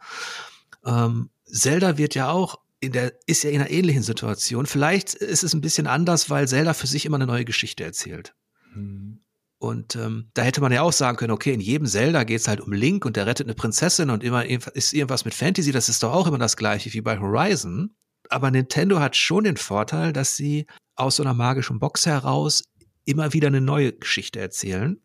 ähm, 0.85 1.31
Zelda 1.47 1.99
wird 1.99 2.15
ja 2.15 2.31
auch 2.31 2.61
in 2.81 2.93
der, 2.93 3.13
ist 3.27 3.43
ja 3.43 3.51
in 3.51 3.61
einer 3.61 3.71
ähnlichen 3.71 4.03
Situation. 4.03 4.67
Vielleicht 4.67 5.15
ist 5.15 5.45
es 5.45 5.55
ein 5.55 5.61
bisschen 5.61 5.87
anders, 5.87 6.31
weil 6.31 6.49
Zelda 6.49 6.75
für 6.75 6.87
sich 6.87 7.07
immer 7.07 7.17
eine 7.17 7.27
neue 7.27 7.45
Geschichte 7.45 7.85
erzählt. 7.85 8.35
Hm. 8.73 9.21
Und 9.59 9.95
ähm, 9.97 10.31
da 10.33 10.41
hätte 10.43 10.63
man 10.63 10.73
ja 10.73 10.81
auch 10.81 10.93
sagen 10.93 11.19
können, 11.19 11.33
okay, 11.33 11.53
in 11.53 11.61
jedem 11.61 11.87
Zelda 11.87 12.25
geht 12.25 12.41
es 12.41 12.49
halt 12.49 12.63
um 12.63 12.73
Link 12.73 13.05
und 13.05 13.17
der 13.17 13.27
rettet 13.27 13.47
eine 13.47 13.55
Prinzessin 13.55 14.09
und 14.09 14.25
immer 14.25 14.47
ist 14.47 14.95
irgendwas 14.95 15.27
mit 15.27 15.35
Fantasy, 15.35 15.71
das 15.71 15.91
ist 15.91 16.03
doch 16.03 16.15
auch 16.15 16.27
immer 16.27 16.39
das 16.39 16.57
gleiche 16.57 16.91
wie 16.95 17.03
bei 17.03 17.19
Horizon 17.19 17.95
aber 18.31 18.51
Nintendo 18.51 19.01
hat 19.01 19.17
schon 19.17 19.45
den 19.45 19.57
Vorteil, 19.57 20.13
dass 20.13 20.37
sie 20.37 20.67
aus 20.97 21.17
so 21.17 21.23
einer 21.23 21.35
magischen 21.35 21.79
Box 21.79 22.07
heraus 22.07 22.63
immer 23.05 23.33
wieder 23.33 23.49
eine 23.49 23.61
neue 23.61 23.93
Geschichte 23.93 24.41
erzählen 24.41 25.01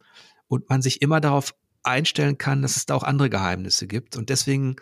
und 0.47 0.69
man 0.69 0.81
sich 0.81 1.01
immer 1.01 1.21
darauf 1.21 1.55
einstellen 1.83 2.37
kann, 2.37 2.61
dass 2.61 2.77
es 2.77 2.85
da 2.85 2.95
auch 2.95 3.03
andere 3.03 3.29
Geheimnisse 3.29 3.87
gibt. 3.87 4.17
Und 4.17 4.29
deswegen, 4.29 4.75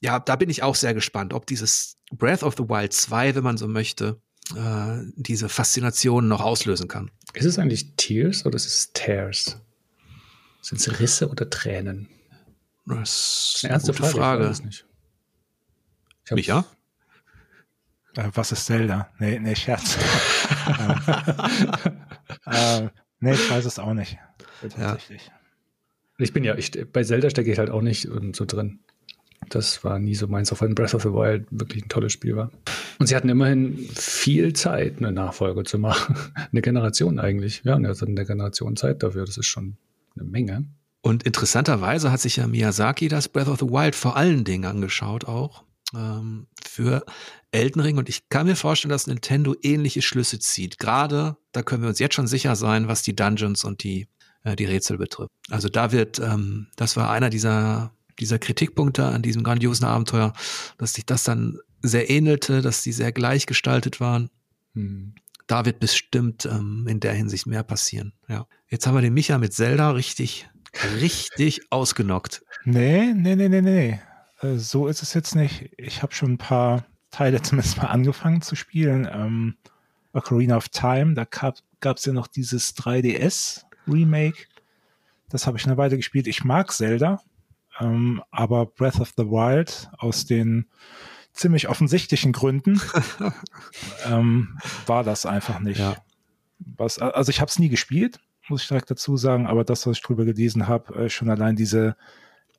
ja, 0.00 0.18
da 0.18 0.36
bin 0.36 0.50
ich 0.50 0.62
auch 0.62 0.74
sehr 0.74 0.94
gespannt, 0.94 1.32
ob 1.32 1.46
dieses 1.46 1.96
Breath 2.12 2.42
of 2.42 2.54
the 2.56 2.68
Wild 2.68 2.92
2, 2.92 3.34
wenn 3.34 3.44
man 3.44 3.56
so 3.56 3.68
möchte, 3.68 4.20
äh, 4.56 4.98
diese 5.16 5.48
Faszination 5.48 6.28
noch 6.28 6.40
auslösen 6.40 6.88
kann. 6.88 7.10
Ist 7.34 7.44
es 7.44 7.58
eigentlich 7.58 7.96
Tears 7.96 8.44
oder 8.44 8.56
ist 8.56 8.66
es 8.66 8.92
Tears? 8.92 9.60
Sind 10.62 10.80
es 10.80 11.00
Risse 11.00 11.28
oder 11.28 11.48
Tränen? 11.48 12.08
Das 12.86 13.54
ist 13.56 13.64
eine 13.64 13.74
ernste 13.74 13.94
Frage. 13.94 14.12
Frage. 14.12 14.44
Ich 14.44 14.50
weiß 14.50 14.64
nicht. 14.64 14.86
Ich 16.26 16.32
Micha? 16.32 16.66
Äh, 18.16 18.30
was 18.34 18.52
ist 18.52 18.66
Zelda? 18.66 19.08
Nee, 19.18 19.38
nee, 19.38 19.54
Scherz. 19.54 19.96
äh, 22.46 22.88
nee, 23.20 23.32
ich 23.32 23.50
weiß 23.50 23.64
es 23.64 23.78
auch 23.78 23.94
nicht. 23.94 24.18
Tatsächlich. 24.60 25.26
Ja. 25.26 25.32
Ich 26.18 26.32
bin 26.32 26.44
ja, 26.44 26.54
ich, 26.54 26.70
bei 26.92 27.02
Zelda 27.02 27.30
stecke 27.30 27.50
ich 27.50 27.58
halt 27.58 27.70
auch 27.70 27.82
nicht 27.82 28.08
so 28.32 28.44
drin. 28.44 28.80
Das 29.48 29.82
war 29.84 29.98
nie 29.98 30.14
so 30.14 30.28
meins, 30.28 30.52
auch 30.52 30.60
wenn 30.60 30.74
Breath 30.74 30.94
of 30.94 31.02
the 31.02 31.08
Wild 31.08 31.46
wirklich 31.50 31.84
ein 31.84 31.88
tolles 31.88 32.12
Spiel 32.12 32.36
war. 32.36 32.50
Und 32.98 33.06
sie 33.06 33.16
hatten 33.16 33.30
immerhin 33.30 33.78
viel 33.94 34.52
Zeit, 34.52 34.98
eine 34.98 35.12
Nachfolge 35.12 35.64
zu 35.64 35.78
machen. 35.78 36.14
eine 36.52 36.60
Generation 36.60 37.18
eigentlich. 37.18 37.62
Ja, 37.64 37.76
und 37.76 37.84
er 37.84 37.92
hat 37.92 38.02
eine 38.02 38.26
Generation 38.26 38.76
Zeit 38.76 39.02
dafür. 39.02 39.24
Das 39.24 39.38
ist 39.38 39.46
schon 39.46 39.76
eine 40.14 40.24
Menge. 40.24 40.66
Und 41.00 41.22
interessanterweise 41.22 42.12
hat 42.12 42.20
sich 42.20 42.36
ja 42.36 42.46
Miyazaki 42.46 43.08
das 43.08 43.28
Breath 43.28 43.48
of 43.48 43.58
the 43.58 43.66
Wild 43.66 43.94
vor 43.94 44.16
allen 44.16 44.44
Dingen 44.44 44.66
angeschaut 44.66 45.24
auch 45.24 45.64
ähm, 45.94 46.46
für 46.62 47.04
Elden 47.52 47.80
Ring. 47.80 47.98
Und 47.98 48.08
ich 48.08 48.28
kann 48.28 48.46
mir 48.46 48.56
vorstellen, 48.56 48.90
dass 48.90 49.06
Nintendo 49.06 49.54
ähnliche 49.62 50.02
Schlüsse 50.02 50.38
zieht. 50.38 50.78
Gerade, 50.78 51.36
da 51.52 51.62
können 51.62 51.82
wir 51.82 51.88
uns 51.88 51.98
jetzt 51.98 52.14
schon 52.14 52.26
sicher 52.26 52.56
sein, 52.56 52.88
was 52.88 53.02
die 53.02 53.16
Dungeons 53.16 53.64
und 53.64 53.82
die, 53.82 54.08
äh, 54.44 54.56
die 54.56 54.64
Rätsel 54.64 54.98
betrifft. 54.98 55.30
Also 55.50 55.68
da 55.68 55.92
wird, 55.92 56.18
ähm, 56.18 56.68
das 56.76 56.96
war 56.96 57.10
einer 57.10 57.30
dieser, 57.30 57.92
dieser 58.18 58.38
Kritikpunkte 58.38 59.04
an 59.06 59.22
diesem 59.22 59.42
grandiosen 59.42 59.86
Abenteuer, 59.86 60.32
dass 60.78 60.94
sich 60.94 61.06
das 61.06 61.24
dann 61.24 61.58
sehr 61.82 62.10
ähnelte, 62.10 62.62
dass 62.62 62.82
die 62.82 62.92
sehr 62.92 63.12
gleich 63.12 63.46
gestaltet 63.46 64.00
waren. 64.00 64.30
Hm. 64.74 65.14
Da 65.46 65.64
wird 65.64 65.80
bestimmt 65.80 66.46
ähm, 66.46 66.86
in 66.88 67.00
der 67.00 67.12
Hinsicht 67.12 67.46
mehr 67.46 67.64
passieren. 67.64 68.12
Ja. 68.28 68.46
Jetzt 68.68 68.86
haben 68.86 68.94
wir 68.94 69.00
den 69.00 69.14
Micha 69.14 69.36
mit 69.38 69.52
Zelda 69.52 69.90
richtig, 69.90 70.48
richtig 71.00 71.60
ausgenockt. 71.70 72.44
Nee, 72.64 73.12
nee, 73.14 73.34
nee, 73.34 73.48
nee, 73.48 73.62
nee. 73.62 74.00
Äh, 74.40 74.58
so 74.58 74.86
ist 74.86 75.02
es 75.02 75.14
jetzt 75.14 75.34
nicht. 75.34 75.70
Ich 75.76 76.02
habe 76.02 76.14
schon 76.14 76.32
ein 76.32 76.38
paar 76.38 76.86
Teile 77.10 77.42
zumindest 77.42 77.76
mal 77.78 77.86
angefangen 77.86 78.42
zu 78.42 78.54
spielen. 78.54 79.08
Ähm, 79.10 79.56
Ocarina 80.12 80.56
of 80.56 80.68
Time, 80.68 81.14
da 81.14 81.24
gab 81.24 81.96
es 81.96 82.04
ja 82.04 82.12
noch 82.12 82.26
dieses 82.26 82.76
3DS-Remake. 82.76 84.46
Das 85.28 85.46
habe 85.46 85.58
ich 85.58 85.66
eine 85.66 85.76
Weile 85.76 85.96
gespielt. 85.96 86.26
Ich 86.26 86.44
mag 86.44 86.72
Zelda, 86.72 87.20
ähm, 87.78 88.22
aber 88.30 88.66
Breath 88.66 89.00
of 89.00 89.12
the 89.16 89.24
Wild 89.24 89.88
aus 89.98 90.26
den 90.26 90.66
ziemlich 91.32 91.68
offensichtlichen 91.68 92.32
Gründen 92.32 92.80
ähm, 94.06 94.58
war 94.86 95.04
das 95.04 95.26
einfach 95.26 95.60
nicht. 95.60 95.78
Ja. 95.78 95.96
Was, 96.58 96.98
also 96.98 97.30
ich 97.30 97.40
habe 97.40 97.48
es 97.48 97.58
nie 97.58 97.68
gespielt, 97.68 98.20
muss 98.48 98.62
ich 98.62 98.68
direkt 98.68 98.90
dazu 98.90 99.16
sagen, 99.16 99.46
aber 99.46 99.64
das, 99.64 99.86
was 99.86 99.98
ich 99.98 100.02
drüber 100.02 100.24
gelesen 100.24 100.66
habe, 100.66 100.94
äh, 101.04 101.08
schon 101.08 101.30
allein 101.30 101.56
diese 101.56 101.96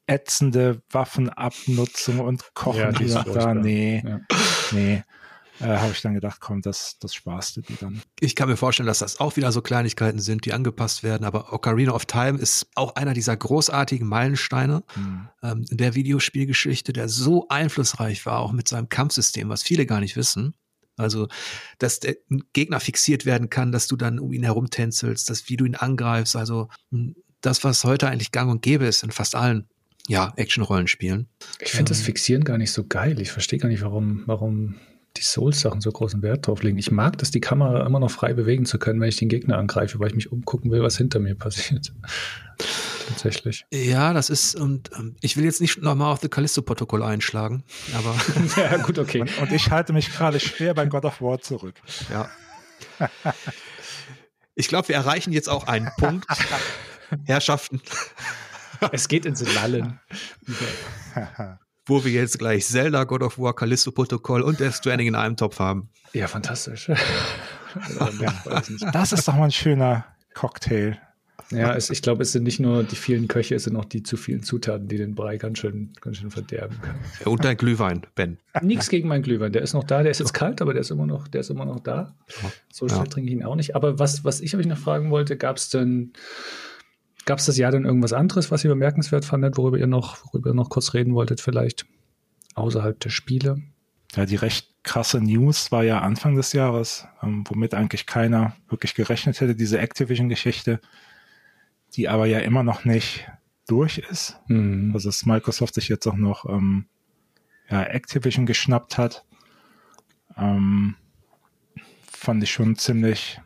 ätzende 0.07 0.81
Waffenabnutzung 0.89 2.19
und 2.19 2.53
Kochen 2.53 2.93
ja, 3.07 3.23
da. 3.23 3.53
Nee, 3.53 4.03
ja. 4.05 4.19
nee. 4.71 5.03
Äh, 5.61 5.77
habe 5.77 5.91
ich 5.91 6.01
dann 6.01 6.15
gedacht, 6.15 6.39
komm, 6.41 6.61
das, 6.61 6.97
das 6.99 7.13
sparst 7.13 7.57
du 7.57 7.61
dir 7.61 7.75
dann. 7.79 8.01
Ich 8.19 8.35
kann 8.35 8.49
mir 8.49 8.57
vorstellen, 8.57 8.87
dass 8.87 8.99
das 8.99 9.19
auch 9.19 9.35
wieder 9.35 9.51
so 9.51 9.61
Kleinigkeiten 9.61 10.19
sind, 10.19 10.45
die 10.45 10.53
angepasst 10.53 11.03
werden. 11.03 11.23
Aber 11.23 11.53
Ocarina 11.53 11.91
of 11.91 12.05
Time 12.05 12.39
ist 12.39 12.67
auch 12.73 12.95
einer 12.95 13.13
dieser 13.13 13.37
großartigen 13.37 14.07
Meilensteine 14.07 14.83
mhm. 14.95 15.29
ähm, 15.43 15.65
der 15.69 15.93
Videospielgeschichte, 15.93 16.93
der 16.93 17.09
so 17.09 17.47
einflussreich 17.49 18.25
war, 18.25 18.39
auch 18.39 18.53
mit 18.53 18.67
seinem 18.67 18.89
Kampfsystem, 18.89 19.49
was 19.49 19.61
viele 19.61 19.85
gar 19.85 19.99
nicht 19.99 20.15
wissen. 20.15 20.55
Also, 20.97 21.27
dass 21.77 21.99
der 21.99 22.15
Gegner 22.53 22.79
fixiert 22.79 23.25
werden 23.25 23.49
kann, 23.49 23.71
dass 23.71 23.87
du 23.87 23.95
dann 23.95 24.19
um 24.19 24.33
ihn 24.33 24.43
herumtänzelst, 24.43 25.29
dass 25.29 25.47
wie 25.47 25.57
du 25.57 25.65
ihn 25.65 25.75
angreifst. 25.75 26.35
Also 26.35 26.69
das, 27.41 27.63
was 27.63 27.83
heute 27.83 28.07
eigentlich 28.07 28.31
gang 28.31 28.51
und 28.51 28.61
gäbe 28.61 28.85
ist 28.85 29.03
in 29.03 29.11
fast 29.11 29.35
allen 29.35 29.67
ja, 30.07 30.33
Action-Rollenspielen. 30.35 31.27
Ich 31.59 31.71
finde 31.71 31.89
das 31.89 31.99
ähm. 31.99 32.05
Fixieren 32.05 32.43
gar 32.43 32.57
nicht 32.57 32.71
so 32.71 32.85
geil. 32.85 33.19
Ich 33.21 33.31
verstehe 33.31 33.59
gar 33.59 33.69
nicht, 33.69 33.81
warum, 33.81 34.23
warum 34.25 34.75
die 35.17 35.23
Souls-Sachen 35.23 35.81
so 35.81 35.91
großen 35.91 36.21
Wert 36.21 36.47
drauf 36.47 36.63
legen. 36.63 36.77
Ich 36.77 36.91
mag 36.91 37.17
das, 37.17 37.31
die 37.31 37.41
Kamera 37.41 37.85
immer 37.85 37.99
noch 37.99 38.11
frei 38.11 38.33
bewegen 38.33 38.65
zu 38.65 38.79
können, 38.79 39.01
wenn 39.01 39.09
ich 39.09 39.17
den 39.17 39.29
Gegner 39.29 39.57
angreife, 39.57 39.99
weil 39.99 40.07
ich 40.07 40.15
mich 40.15 40.31
umgucken 40.31 40.71
will, 40.71 40.81
was 40.81 40.97
hinter 40.97 41.19
mir 41.19 41.35
passiert. 41.35 41.91
Tatsächlich. 43.07 43.65
Ja, 43.73 44.13
das 44.13 44.29
ist, 44.29 44.55
und 44.55 44.91
ähm, 44.97 45.15
ich 45.21 45.35
will 45.35 45.43
jetzt 45.43 45.59
nicht 45.59 45.81
nochmal 45.81 46.13
auf 46.13 46.19
das 46.19 46.29
Callisto-Protokoll 46.29 47.03
einschlagen, 47.03 47.63
aber. 47.93 48.15
ja, 48.55 48.77
gut, 48.77 48.99
okay. 48.99 49.21
Und, 49.21 49.37
und 49.39 49.51
ich 49.51 49.69
halte 49.69 49.91
mich 49.91 50.11
gerade 50.13 50.39
schwer 50.39 50.73
bei 50.73 50.85
God 50.85 51.03
of 51.03 51.21
War 51.21 51.41
zurück. 51.41 51.75
Ja. 52.09 52.29
Ich 54.55 54.67
glaube, 54.67 54.87
wir 54.89 54.95
erreichen 54.95 55.33
jetzt 55.33 55.49
auch 55.49 55.67
einen 55.67 55.89
Punkt. 55.97 56.25
Herrschaften. 57.25 57.81
es 58.91 59.07
geht 59.07 59.25
ins 59.25 59.41
Lallen. 59.55 59.99
Wo 61.85 62.03
wir 62.03 62.11
jetzt 62.11 62.39
gleich 62.39 62.65
Zelda, 62.65 63.03
God 63.03 63.23
of 63.23 63.39
War, 63.39 63.55
Callisto-Protokoll 63.55 64.41
und 64.41 64.59
Death 64.59 64.75
Stranding 64.75 65.07
in 65.07 65.15
einem 65.15 65.35
Topf 65.35 65.59
haben. 65.59 65.89
Ja, 66.13 66.27
fantastisch. 66.27 66.89
das 68.93 69.11
ist 69.11 69.27
doch 69.27 69.35
mal 69.35 69.45
ein 69.45 69.51
schöner 69.51 70.05
Cocktail. 70.33 70.99
Ja, 71.51 71.75
es, 71.75 71.89
ich 71.89 72.01
glaube, 72.01 72.23
es 72.23 72.31
sind 72.31 72.43
nicht 72.43 72.59
nur 72.59 72.83
die 72.83 72.95
vielen 72.95 73.27
Köche, 73.27 73.55
es 73.55 73.65
sind 73.65 73.75
auch 73.75 73.85
die 73.85 74.03
zu 74.03 74.15
vielen 74.15 74.41
Zutaten, 74.41 74.87
die 74.87 74.97
den 74.97 75.15
Brei 75.15 75.37
ganz 75.37 75.59
schön, 75.59 75.91
ganz 75.99 76.17
schön 76.17 76.31
verderben 76.31 76.79
können. 76.81 76.99
Und 77.25 77.43
dein 77.43 77.57
Glühwein, 77.57 78.05
Ben. 78.15 78.37
Nichts 78.61 78.89
gegen 78.89 79.07
meinen 79.07 79.23
Glühwein. 79.23 79.51
Der 79.51 79.61
ist 79.61 79.73
noch 79.73 79.83
da, 79.83 80.01
der 80.01 80.11
ist 80.11 80.19
jetzt 80.19 80.33
kalt, 80.33 80.61
aber 80.61 80.73
der 80.73 80.81
ist 80.81 80.91
immer 80.91 81.05
noch, 81.05 81.27
der 81.27 81.41
ist 81.41 81.49
immer 81.49 81.65
noch 81.65 81.79
da. 81.79 82.15
So 82.71 82.87
schnell 82.87 83.01
ja. 83.01 83.05
trinke 83.05 83.29
ich 83.29 83.35
ihn 83.35 83.43
auch 83.43 83.55
nicht. 83.55 83.75
Aber 83.75 83.99
was, 83.99 84.23
was 84.23 84.39
ich 84.39 84.55
euch 84.55 84.65
noch 84.65 84.77
fragen 84.77 85.11
wollte, 85.11 85.35
gab 85.35 85.57
es 85.57 85.69
denn 85.69 86.13
Gab 87.25 87.39
es 87.39 87.45
das 87.45 87.57
Jahr 87.57 87.71
denn 87.71 87.85
irgendwas 87.85 88.13
anderes, 88.13 88.51
was 88.51 88.63
ihr 88.63 88.69
bemerkenswert 88.69 89.25
fandet, 89.25 89.57
worüber 89.57 89.77
ihr 89.77 89.87
noch, 89.87 90.25
worüber 90.25 90.51
ihr 90.51 90.55
noch 90.55 90.69
kurz 90.69 90.93
reden 90.93 91.13
wolltet, 91.13 91.39
vielleicht 91.41 91.85
außerhalb 92.55 92.99
der 92.99 93.09
Spiele? 93.09 93.61
Ja, 94.15 94.25
die 94.25 94.35
recht 94.35 94.71
krasse 94.83 95.21
News 95.21 95.71
war 95.71 95.83
ja 95.83 95.99
Anfang 95.99 96.35
des 96.35 96.53
Jahres, 96.53 97.07
ähm, 97.21 97.43
womit 97.47 97.73
eigentlich 97.73 98.05
keiner 98.05 98.55
wirklich 98.67 98.95
gerechnet 98.95 99.39
hätte, 99.39 99.55
diese 99.55 99.79
Activision-Geschichte, 99.79 100.81
die 101.93 102.09
aber 102.09 102.25
ja 102.25 102.39
immer 102.39 102.63
noch 102.63 102.83
nicht 102.83 103.27
durch 103.67 103.99
ist. 103.99 104.39
Mhm. 104.47 104.91
Also 104.93 105.09
dass 105.09 105.25
Microsoft 105.25 105.75
sich 105.75 105.87
jetzt 105.87 106.07
auch 106.07 106.15
noch 106.15 106.45
ähm, 106.45 106.87
ja, 107.69 107.83
Activision 107.83 108.45
geschnappt 108.45 108.97
hat, 108.97 109.25
ähm, 110.35 110.95
fand 112.09 112.43
ich 112.43 112.51
schon 112.51 112.75
ziemlich 112.75 113.39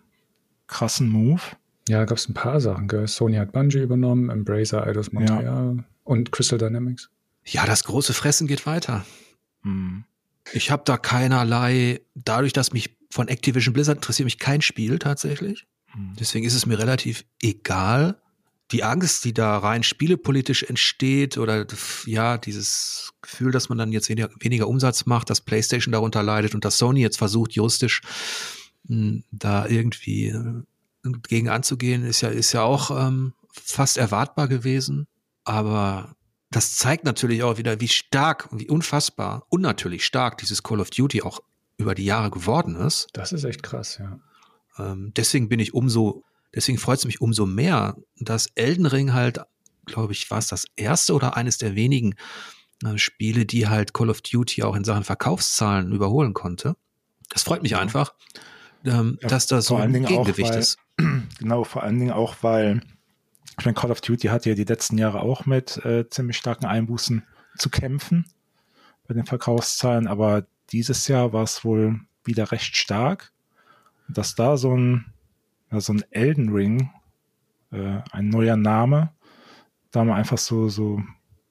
krassen 0.67 1.09
Move. 1.09 1.41
Ja, 1.87 2.05
gab 2.05 2.17
es 2.17 2.27
ein 2.27 2.33
paar 2.33 2.59
Sachen. 2.59 2.87
Gell? 2.87 3.07
Sony 3.07 3.37
hat 3.37 3.51
Bungie 3.51 3.79
übernommen, 3.79 4.29
Embracer, 4.29 4.85
Eidos 4.85 5.11
Montreal 5.11 5.75
ja. 5.77 5.83
und 6.03 6.31
Crystal 6.31 6.57
Dynamics. 6.57 7.09
Ja, 7.45 7.65
das 7.65 7.83
große 7.83 8.13
Fressen 8.13 8.47
geht 8.47 8.65
weiter. 8.65 9.05
Hm. 9.61 10.03
Ich 10.53 10.71
habe 10.71 10.83
da 10.85 10.97
keinerlei, 10.97 12.01
dadurch, 12.15 12.53
dass 12.53 12.73
mich 12.73 12.97
von 13.11 13.27
Activision 13.27 13.73
Blizzard 13.73 13.97
interessiert 13.97 14.25
mich 14.25 14.39
kein 14.39 14.61
Spiel 14.61 14.99
tatsächlich. 14.99 15.67
Hm. 15.91 16.13
Deswegen 16.19 16.45
ist 16.45 16.55
es 16.55 16.65
mir 16.65 16.79
relativ 16.79 17.23
egal. 17.41 18.19
Die 18.71 18.83
Angst, 18.83 19.25
die 19.25 19.33
da 19.33 19.59
rein 19.59 19.83
spielepolitisch 19.83 20.63
entsteht 20.63 21.37
oder 21.37 21.67
ja, 22.07 22.39
dieses 22.39 23.13
Gefühl, 23.21 23.51
dass 23.51 23.69
man 23.69 23.77
dann 23.77 23.91
jetzt 23.91 24.09
weniger, 24.09 24.29
weniger 24.39 24.67
Umsatz 24.67 25.05
macht, 25.05 25.29
dass 25.29 25.41
PlayStation 25.41 25.91
darunter 25.91 26.23
leidet 26.23 26.55
und 26.55 26.65
dass 26.65 26.79
Sony 26.79 27.01
jetzt 27.01 27.19
versucht, 27.19 27.53
juristisch 27.53 28.01
hm, 28.87 29.23
da 29.31 29.67
irgendwie 29.67 30.29
äh, 30.29 30.63
gegen 31.27 31.49
anzugehen, 31.49 32.03
ist 32.03 32.21
ja, 32.21 32.29
ist 32.29 32.53
ja 32.53 32.63
auch 32.63 32.91
ähm, 32.91 33.33
fast 33.51 33.97
erwartbar 33.97 34.47
gewesen. 34.47 35.07
Aber 35.43 36.15
das 36.51 36.75
zeigt 36.75 37.05
natürlich 37.05 37.43
auch 37.43 37.57
wieder, 37.57 37.79
wie 37.79 37.87
stark 37.87 38.51
und 38.51 38.59
wie 38.59 38.69
unfassbar, 38.69 39.45
unnatürlich 39.49 40.05
stark 40.05 40.37
dieses 40.37 40.63
Call 40.63 40.79
of 40.79 40.89
Duty 40.89 41.21
auch 41.21 41.39
über 41.77 41.95
die 41.95 42.05
Jahre 42.05 42.31
geworden 42.31 42.75
ist. 42.75 43.07
Das 43.13 43.33
ist 43.33 43.43
echt 43.43 43.63
krass, 43.63 43.99
ja. 43.99 44.19
Ähm, 44.77 45.11
deswegen 45.15 45.49
bin 45.49 45.59
ich 45.59 45.73
umso, 45.73 46.23
deswegen 46.53 46.77
freut 46.77 46.99
es 46.99 47.05
mich 47.05 47.21
umso 47.21 47.45
mehr, 47.45 47.95
dass 48.17 48.47
Elden 48.55 48.85
Ring 48.85 49.13
halt, 49.13 49.39
glaube 49.85 50.13
ich, 50.13 50.29
war 50.31 50.37
es 50.37 50.47
das 50.47 50.65
erste 50.75 51.13
oder 51.13 51.37
eines 51.37 51.57
der 51.57 51.75
wenigen 51.75 52.15
äh, 52.83 52.97
Spiele, 52.97 53.45
die 53.45 53.67
halt 53.67 53.93
Call 53.93 54.09
of 54.09 54.21
Duty 54.21 54.63
auch 54.63 54.75
in 54.75 54.83
Sachen 54.83 55.03
Verkaufszahlen 55.03 55.91
überholen 55.91 56.33
konnte. 56.33 56.75
Das 57.29 57.43
freut 57.43 57.63
mich 57.63 57.75
einfach, 57.75 58.13
ähm, 58.85 59.17
ja, 59.21 59.27
dass 59.27 59.47
da 59.47 59.61
so 59.61 59.75
ein 59.75 59.91
Gegengewicht 59.91 60.51
weil, 60.51 60.59
ist. 60.59 60.77
Genau, 61.39 61.63
vor 61.63 61.83
allen 61.83 61.99
Dingen 61.99 62.11
auch, 62.11 62.35
weil 62.41 62.81
ich 63.57 63.65
meine, 63.65 63.75
Call 63.75 63.91
of 63.91 64.01
Duty 64.01 64.27
hat 64.27 64.45
ja 64.45 64.53
die 64.53 64.63
letzten 64.63 64.97
Jahre 64.97 65.21
auch 65.21 65.45
mit 65.45 65.77
äh, 65.85 66.09
ziemlich 66.09 66.37
starken 66.37 66.65
Einbußen 66.65 67.23
zu 67.57 67.69
kämpfen 67.69 68.25
bei 69.07 69.13
den 69.13 69.25
Verkaufszahlen, 69.25 70.07
aber 70.07 70.45
dieses 70.71 71.07
Jahr 71.07 71.31
war 71.31 71.43
es 71.43 71.63
wohl 71.63 71.99
wieder 72.23 72.51
recht 72.51 72.75
stark. 72.75 73.31
Dass 74.07 74.35
da 74.35 74.57
so 74.57 74.75
ein, 74.75 75.05
so 75.71 75.93
ein 75.93 76.03
Elden 76.11 76.49
Ring, 76.49 76.91
äh, 77.71 78.01
ein 78.11 78.29
neuer 78.29 78.55
Name, 78.55 79.11
da 79.91 80.03
man 80.03 80.17
einfach 80.17 80.37
so, 80.37 80.69
so, 80.69 81.01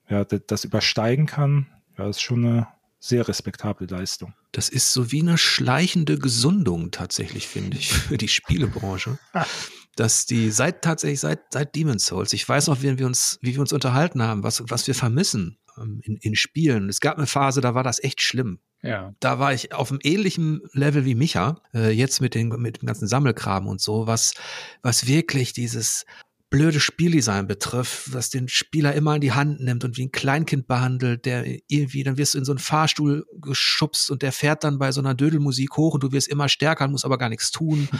ja, 0.09 0.25
das 0.25 0.65
übersteigen 0.65 1.27
kann, 1.27 1.67
ja, 1.99 2.09
ist 2.09 2.21
schon 2.21 2.45
eine 2.45 2.69
sehr 3.05 3.29
respektable 3.29 3.87
Leistung. 3.87 4.35
Das 4.53 4.69
ist 4.69 4.93
so 4.93 5.13
wie 5.13 5.21
eine 5.21 5.37
schleichende 5.37 6.19
Gesundung 6.19 6.91
tatsächlich, 6.91 7.47
finde 7.47 7.77
ich, 7.77 7.93
für 7.93 8.17
die 8.17 8.29
Spielebranche. 8.29 9.19
dass 9.97 10.27
die 10.27 10.51
seit 10.51 10.83
tatsächlich 10.83 11.21
seit 11.21 11.53
seit 11.53 11.77
Demon's 11.77 12.07
Souls, 12.07 12.33
ich 12.33 12.49
weiß 12.49 12.67
noch, 12.67 12.83
wie 12.83 12.99
wir 12.99 13.07
uns 13.07 13.39
wie 13.43 13.55
wir 13.55 13.61
uns 13.61 13.73
unterhalten 13.73 14.23
haben, 14.23 14.43
was 14.43 14.65
was 14.69 14.87
wir 14.89 14.95
vermissen 14.95 15.59
ähm, 15.79 16.01
in, 16.03 16.17
in 16.17 16.35
Spielen. 16.35 16.89
Es 16.89 17.01
gab 17.01 17.17
eine 17.17 17.27
Phase, 17.27 17.61
da 17.61 17.75
war 17.75 17.85
das 17.85 18.03
echt 18.03 18.21
schlimm. 18.21 18.59
Ja. 18.83 19.15
Da 19.21 19.39
war 19.39 19.55
ich 19.55 19.73
auf 19.73 19.91
einem 19.91 20.01
ähnlichen 20.03 20.63
Level 20.73 21.05
wie 21.05 21.15
Micha, 21.15 21.63
äh, 21.73 21.91
jetzt 21.91 22.21
mit, 22.21 22.35
den, 22.35 22.49
mit 22.49 22.83
dem 22.83 22.87
ganzen 22.87 23.09
Sammelkram 23.09 23.67
und 23.67 23.81
so, 23.81 24.07
was, 24.07 24.35
was 24.83 25.07
wirklich 25.07 25.55
dieses 25.55 26.05
blöde 26.51 26.81
Spieldesign 26.81 27.47
betrifft, 27.47 28.13
was 28.13 28.31
den 28.31 28.49
Spieler 28.49 28.95
immer 28.95 29.17
in 29.17 29.21
die 29.21 29.33
Hand 29.33 29.61
nimmt 29.61 29.85
und 29.85 29.97
wie 29.97 30.07
ein 30.07 30.13
Kleinkind 30.13 30.67
behandelt, 30.67 31.25
der 31.25 31.45
irgendwie, 31.67 32.05
dann 32.05 32.17
wirst 32.17 32.35
du 32.35 32.39
in 32.39 32.45
so 32.45 32.53
einen 32.53 32.59
Fahrstuhl 32.59 33.27
geschubst 33.41 34.11
und 34.11 34.23
der 34.23 34.33
fährt 34.33 34.63
dann 34.65 34.79
bei 34.79 34.93
so 34.93 35.01
einer 35.01 35.15
Dödelmusik 35.15 35.77
hoch 35.77 35.95
und 35.95 36.03
du 36.03 36.13
wirst 36.13 36.29
immer 36.29 36.49
stärker, 36.49 36.87
musst 36.89 37.05
aber 37.05 37.19
gar 37.19 37.29
nichts 37.29 37.51
tun. 37.51 37.89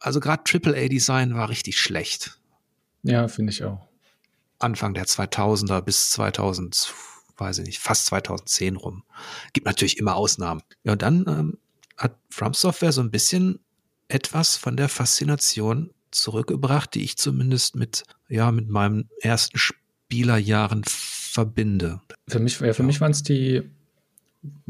Also 0.00 0.20
gerade 0.20 0.42
AAA-Design 0.44 1.34
war 1.34 1.48
richtig 1.48 1.78
schlecht. 1.78 2.38
Ja, 3.04 3.26
finde 3.26 3.52
ich 3.52 3.64
auch. 3.64 3.88
Anfang 4.58 4.92
der 4.92 5.06
2000er 5.06 5.80
bis 5.80 6.10
2000, 6.10 6.92
weiß 7.38 7.58
ich 7.60 7.66
nicht, 7.66 7.78
fast 7.78 8.04
2010 8.06 8.76
rum. 8.76 9.04
Gibt 9.54 9.66
natürlich 9.66 9.96
immer 9.96 10.14
Ausnahmen. 10.14 10.60
Ja, 10.82 10.92
und 10.92 11.00
dann 11.00 11.24
ähm, 11.26 11.58
hat 11.96 12.18
From 12.28 12.52
Software 12.52 12.92
so 12.92 13.00
ein 13.00 13.10
bisschen 13.10 13.60
etwas 14.08 14.56
von 14.56 14.76
der 14.76 14.90
Faszination 14.90 15.90
zurückgebracht, 16.14 16.94
die 16.94 17.02
ich 17.02 17.16
zumindest 17.16 17.76
mit, 17.76 18.04
ja, 18.28 18.50
mit 18.52 18.68
meinen 18.68 19.08
ersten 19.20 19.58
Spielerjahren 19.58 20.82
verbinde. 20.86 22.00
Für 22.28 22.38
mich, 22.38 22.60
ja, 22.60 22.72
für 22.72 22.82
ja. 22.82 22.86
mich 22.86 23.00
waren 23.00 23.12
es 23.12 23.22
die 23.22 23.62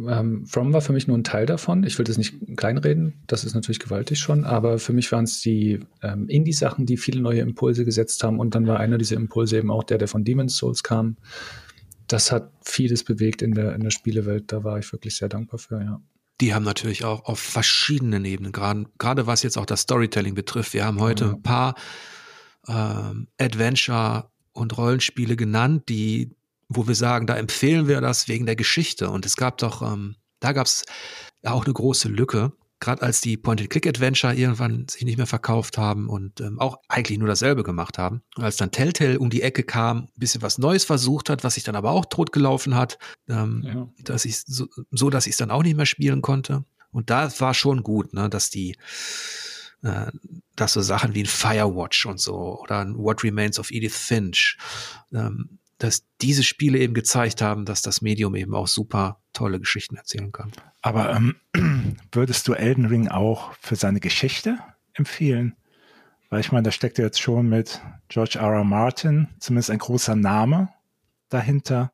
ähm, 0.06 0.46
From 0.46 0.72
war 0.72 0.80
für 0.80 0.92
mich 0.92 1.08
nur 1.08 1.18
ein 1.18 1.24
Teil 1.24 1.46
davon. 1.46 1.84
Ich 1.84 1.98
will 1.98 2.04
das 2.04 2.18
nicht 2.18 2.56
kleinreden, 2.56 3.14
das 3.26 3.44
ist 3.44 3.54
natürlich 3.54 3.80
gewaltig 3.80 4.18
schon, 4.18 4.44
aber 4.44 4.78
für 4.78 4.92
mich 4.92 5.10
waren 5.10 5.24
es 5.24 5.40
die 5.40 5.80
ähm, 6.02 6.28
Indie-Sachen, 6.28 6.86
die 6.86 6.96
viele 6.96 7.20
neue 7.20 7.40
Impulse 7.40 7.84
gesetzt 7.84 8.22
haben 8.22 8.38
und 8.38 8.54
dann 8.54 8.66
war 8.66 8.78
einer 8.78 8.98
dieser 8.98 9.16
Impulse 9.16 9.58
eben 9.58 9.70
auch 9.70 9.84
der, 9.84 9.98
der 9.98 10.08
von 10.08 10.24
Demon's 10.24 10.56
Souls 10.56 10.82
kam. 10.82 11.16
Das 12.06 12.30
hat 12.30 12.52
vieles 12.62 13.02
bewegt 13.02 13.42
in 13.42 13.52
der, 13.52 13.74
in 13.74 13.82
der 13.82 13.90
Spielewelt, 13.90 14.52
da 14.52 14.62
war 14.62 14.78
ich 14.78 14.92
wirklich 14.92 15.16
sehr 15.16 15.28
dankbar 15.28 15.58
für, 15.58 15.80
ja. 15.80 16.00
Die 16.40 16.54
haben 16.54 16.64
natürlich 16.64 17.04
auch 17.04 17.24
auf 17.24 17.38
verschiedenen 17.38 18.24
Ebenen, 18.24 18.52
gerade, 18.52 18.86
gerade 18.98 19.26
was 19.26 19.42
jetzt 19.42 19.56
auch 19.56 19.66
das 19.66 19.82
Storytelling 19.82 20.34
betrifft. 20.34 20.74
Wir 20.74 20.84
haben 20.84 21.00
heute 21.00 21.30
ein 21.30 21.42
paar 21.42 21.74
ähm, 22.66 23.28
Adventure 23.40 24.30
und 24.52 24.76
Rollenspiele 24.76 25.36
genannt, 25.36 25.88
die 25.88 26.34
wo 26.68 26.86
wir 26.86 26.94
sagen, 26.94 27.26
da 27.26 27.36
empfehlen 27.36 27.88
wir 27.88 28.00
das 28.00 28.28
wegen 28.28 28.46
der 28.46 28.56
Geschichte. 28.56 29.10
Und 29.10 29.26
es 29.26 29.36
gab 29.36 29.58
doch, 29.58 29.82
ähm, 29.82 30.16
da 30.40 30.52
gab 30.52 30.66
es 30.66 30.84
ja 31.42 31.52
auch 31.52 31.64
eine 31.64 31.74
große 31.74 32.08
Lücke, 32.08 32.52
gerade 32.80 33.02
als 33.02 33.20
die 33.20 33.36
Point-and-Click-Adventure 33.36 34.34
irgendwann 34.34 34.86
sich 34.88 35.02
nicht 35.02 35.16
mehr 35.16 35.26
verkauft 35.26 35.78
haben 35.78 36.08
und 36.08 36.40
ähm, 36.40 36.58
auch 36.58 36.78
eigentlich 36.88 37.18
nur 37.18 37.28
dasselbe 37.28 37.62
gemacht 37.62 37.98
haben. 37.98 38.22
Und 38.36 38.44
als 38.44 38.56
dann 38.56 38.70
Telltale 38.70 39.18
um 39.18 39.30
die 39.30 39.42
Ecke 39.42 39.62
kam, 39.62 39.98
ein 39.98 40.08
bisschen 40.16 40.42
was 40.42 40.58
Neues 40.58 40.84
versucht 40.84 41.30
hat, 41.30 41.44
was 41.44 41.54
sich 41.54 41.64
dann 41.64 41.76
aber 41.76 41.92
auch 41.92 42.04
totgelaufen 42.04 42.74
hat, 42.74 42.98
ähm, 43.28 43.62
ja. 43.64 43.88
dass 44.04 44.24
ich 44.24 44.42
so, 44.42 44.66
so, 44.90 45.10
dass 45.10 45.26
ich 45.26 45.32
es 45.32 45.38
dann 45.38 45.50
auch 45.50 45.62
nicht 45.62 45.76
mehr 45.76 45.86
spielen 45.86 46.22
konnte. 46.22 46.64
Und 46.90 47.10
da 47.10 47.28
war 47.40 47.54
schon 47.54 47.82
gut, 47.82 48.12
ne, 48.12 48.28
dass 48.28 48.50
die 48.50 48.76
äh, 49.82 50.10
dass 50.56 50.72
so 50.72 50.80
Sachen 50.80 51.14
wie 51.14 51.22
ein 51.22 51.26
Firewatch 51.26 52.06
und 52.06 52.20
so 52.20 52.60
oder 52.60 52.80
ein 52.80 52.96
What 52.96 53.22
Remains 53.24 53.58
of 53.58 53.70
Edith 53.70 53.96
Finch 53.96 54.56
ähm, 55.12 55.58
dass 55.84 56.06
diese 56.22 56.42
Spiele 56.42 56.78
eben 56.78 56.94
gezeigt 56.94 57.42
haben, 57.42 57.66
dass 57.66 57.82
das 57.82 58.00
Medium 58.00 58.34
eben 58.34 58.54
auch 58.54 58.68
super 58.68 59.20
tolle 59.34 59.60
Geschichten 59.60 59.96
erzählen 59.96 60.32
kann. 60.32 60.50
Aber 60.80 61.14
ähm, 61.14 61.36
würdest 62.12 62.48
du 62.48 62.54
Elden 62.54 62.86
Ring 62.86 63.08
auch 63.08 63.52
für 63.60 63.76
seine 63.76 64.00
Geschichte 64.00 64.58
empfehlen? 64.94 65.56
Weil 66.30 66.40
ich 66.40 66.52
meine, 66.52 66.62
da 66.62 66.70
steckt 66.70 66.96
ja 66.96 67.04
jetzt 67.04 67.20
schon 67.20 67.50
mit 67.50 67.82
George 68.08 68.38
R. 68.38 68.50
R. 68.50 68.64
Martin 68.64 69.28
zumindest 69.40 69.70
ein 69.70 69.78
großer 69.78 70.16
Name 70.16 70.70
dahinter. 71.28 71.92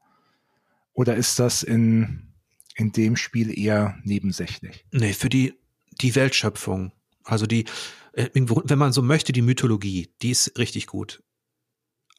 Oder 0.92 1.16
ist 1.16 1.40
das 1.40 1.64
in, 1.64 2.32
in 2.76 2.92
dem 2.92 3.16
Spiel 3.16 3.58
eher 3.58 3.98
nebensächlich? 4.04 4.84
Nee, 4.92 5.14
für 5.14 5.28
die, 5.28 5.54
die 6.00 6.14
Weltschöpfung, 6.14 6.92
also 7.24 7.44
die, 7.44 7.64
äh, 8.12 8.28
wenn 8.34 8.78
man 8.78 8.92
so 8.92 9.02
möchte, 9.02 9.32
die 9.32 9.42
Mythologie, 9.42 10.12
die 10.22 10.30
ist 10.30 10.56
richtig 10.58 10.86
gut. 10.86 11.24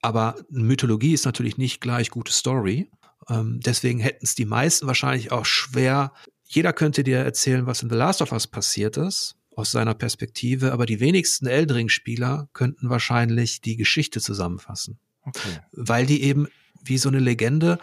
Aber 0.01 0.35
Mythologie 0.49 1.13
ist 1.13 1.25
natürlich 1.25 1.57
nicht 1.57 1.81
gleich 1.81 2.09
gute 2.09 2.31
Story. 2.31 2.89
Ähm, 3.29 3.59
deswegen 3.63 3.99
hätten 3.99 4.25
es 4.25 4.35
die 4.35 4.45
meisten 4.45 4.87
wahrscheinlich 4.87 5.31
auch 5.31 5.45
schwer. 5.45 6.11
Jeder 6.47 6.73
könnte 6.73 7.03
dir 7.03 7.19
erzählen, 7.19 7.65
was 7.65 7.83
in 7.83 7.89
The 7.89 7.95
Last 7.95 8.21
of 8.21 8.31
Us 8.31 8.47
passiert 8.47 8.97
ist, 8.97 9.35
aus 9.55 9.71
seiner 9.71 9.93
Perspektive, 9.93 10.71
aber 10.71 10.85
die 10.85 10.99
wenigsten 10.99 11.45
Eldring-Spieler 11.45 12.49
könnten 12.53 12.89
wahrscheinlich 12.89 13.61
die 13.61 13.75
Geschichte 13.75 14.21
zusammenfassen. 14.21 14.99
Okay. 15.23 15.59
Weil 15.71 16.05
die 16.05 16.23
eben 16.23 16.47
wie 16.83 16.97
so 16.97 17.09
eine 17.09 17.19
Legende 17.19 17.77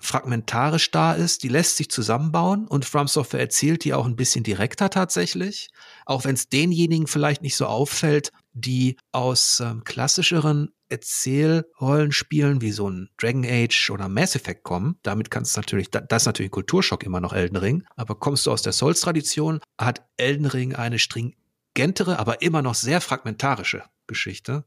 fragmentarisch 0.00 0.90
da 0.90 1.12
ist, 1.12 1.44
die 1.44 1.48
lässt 1.48 1.76
sich 1.76 1.88
zusammenbauen 1.88 2.66
und 2.66 2.84
From 2.84 3.06
Software 3.06 3.40
erzählt 3.40 3.84
die 3.84 3.94
auch 3.94 4.04
ein 4.04 4.16
bisschen 4.16 4.42
direkter 4.42 4.90
tatsächlich, 4.90 5.70
auch 6.06 6.24
wenn 6.24 6.34
es 6.34 6.48
denjenigen 6.48 7.06
vielleicht 7.06 7.42
nicht 7.42 7.54
so 7.54 7.66
auffällt, 7.66 8.32
die 8.52 8.96
aus 9.12 9.60
ähm, 9.60 9.84
klassischeren 9.84 10.70
Erzählrollenspielen 10.88 12.60
wie 12.60 12.70
so 12.70 12.88
ein 12.88 13.08
Dragon 13.16 13.46
Age 13.46 13.90
oder 13.90 14.08
Mass 14.08 14.36
Effect 14.36 14.62
kommen. 14.62 14.98
Damit 15.02 15.30
kannst 15.30 15.56
du 15.56 15.60
natürlich, 15.60 15.90
das 15.90 16.22
ist 16.22 16.26
natürlich 16.26 16.50
ein 16.50 16.52
Kulturschock 16.52 17.02
immer 17.02 17.20
noch 17.20 17.32
Elden 17.32 17.56
Ring. 17.56 17.84
Aber 17.96 18.14
kommst 18.14 18.44
du 18.46 18.50
aus 18.50 18.60
der 18.60 18.72
Souls-Tradition, 18.72 19.60
hat 19.78 20.06
Elden 20.18 20.46
Ring 20.46 20.74
eine 20.74 20.98
stringentere, 20.98 22.18
aber 22.18 22.42
immer 22.42 22.60
noch 22.60 22.74
sehr 22.74 23.00
fragmentarische 23.00 23.84
Geschichte, 24.06 24.64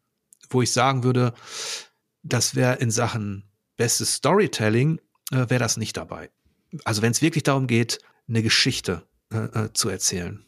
wo 0.50 0.64
ich 0.64 0.72
sagen 0.72 1.04
würde, 1.04 1.34
das 2.24 2.56
wäre 2.56 2.78
in 2.78 2.90
Sachen 2.90 3.44
bestes 3.78 4.16
Storytelling, 4.16 5.00
äh, 5.32 5.50
wäre 5.50 5.60
das 5.60 5.78
nicht 5.78 5.96
dabei. 5.96 6.32
Also 6.86 7.04
wenn 7.04 7.12
es 7.12 7.22
wirklich 7.22 7.44
darum 7.44 7.68
geht, 7.68 8.00
eine 8.28 8.42
Geschichte 8.42 9.04
äh, 9.32 9.38
äh 9.38 9.74
zu 9.74 9.90
erzählen. 9.90 10.44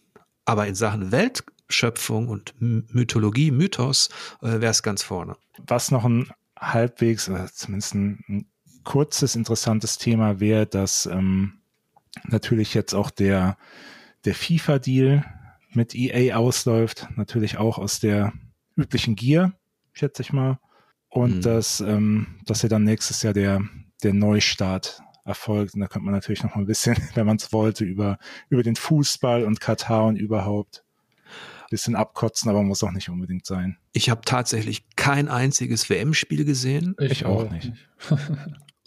Aber 0.46 0.66
in 0.66 0.74
Sachen 0.74 1.12
Welt 1.12 1.44
Schöpfung 1.70 2.30
und 2.30 2.54
Mythologie, 2.60 3.52
Mythos, 3.52 4.10
äh, 4.42 4.62
wäre 4.62 4.72
es 4.72 4.84
ganz 4.84 5.04
vorne. 5.04 5.36
Was 5.66 5.92
noch 5.92 6.06
ein 6.06 6.30
halbwegs, 6.58 7.30
oder 7.30 7.48
zumindest 7.52 7.96
ein, 7.96 8.24
ein 8.28 8.46
kurzes, 8.84 9.36
interessantes 9.36 9.98
Thema 9.98 10.40
wäre, 10.40 10.66
dass 10.66 11.06
ähm, 11.06 11.60
natürlich 12.26 12.74
jetzt 12.74 12.94
auch 12.94 13.12
der, 13.12 13.58
der 14.26 14.34
FIFA-Deal 14.34 15.26
mit 15.72 15.94
EA 15.94 16.38
ausläuft, 16.38 17.08
natürlich 17.16 17.58
auch 17.58 17.78
aus 17.78 18.00
der 18.00 18.34
üblichen 18.76 19.16
Gier, 19.16 19.54
schätze 19.94 20.22
ich 20.22 20.32
mal. 20.32 20.60
Und 21.10 21.38
mhm. 21.38 21.42
dass, 21.42 21.80
ähm, 21.82 22.40
dass 22.46 22.62
ja 22.62 22.70
dann 22.70 22.84
nächstes 22.84 23.24
Jahr 23.24 23.34
der, 23.34 23.62
der 24.04 24.14
Neustart 24.14 25.02
erfolgt. 25.24 25.74
Und 25.74 25.82
da 25.82 25.88
könnte 25.88 26.06
man 26.06 26.14
natürlich 26.14 26.44
noch 26.44 26.56
mal 26.56 26.62
ein 26.62 26.68
bisschen, 26.68 26.98
wenn 27.14 27.26
man 27.26 27.38
es 27.38 27.52
wollte, 27.54 27.84
über, 27.84 28.18
über 28.50 28.64
den 28.64 28.76
Fußball 28.76 29.44
und 29.44 29.60
Katar 29.60 30.06
und 30.06 30.16
überhaupt 30.16 30.84
bisschen 31.70 31.96
abkotzen, 31.96 32.50
aber 32.50 32.64
muss 32.64 32.84
auch 32.84 32.92
nicht 32.92 33.10
unbedingt 33.10 33.46
sein. 33.46 33.78
Ich 33.94 34.10
habe 34.10 34.22
tatsächlich 34.26 34.86
kein 34.96 35.28
einziges 35.28 35.90
WM-Spiel 35.90 36.46
gesehen. 36.46 36.96
Ich, 37.00 37.12
ich 37.12 37.26
auch, 37.26 37.50
nicht. 37.50 37.72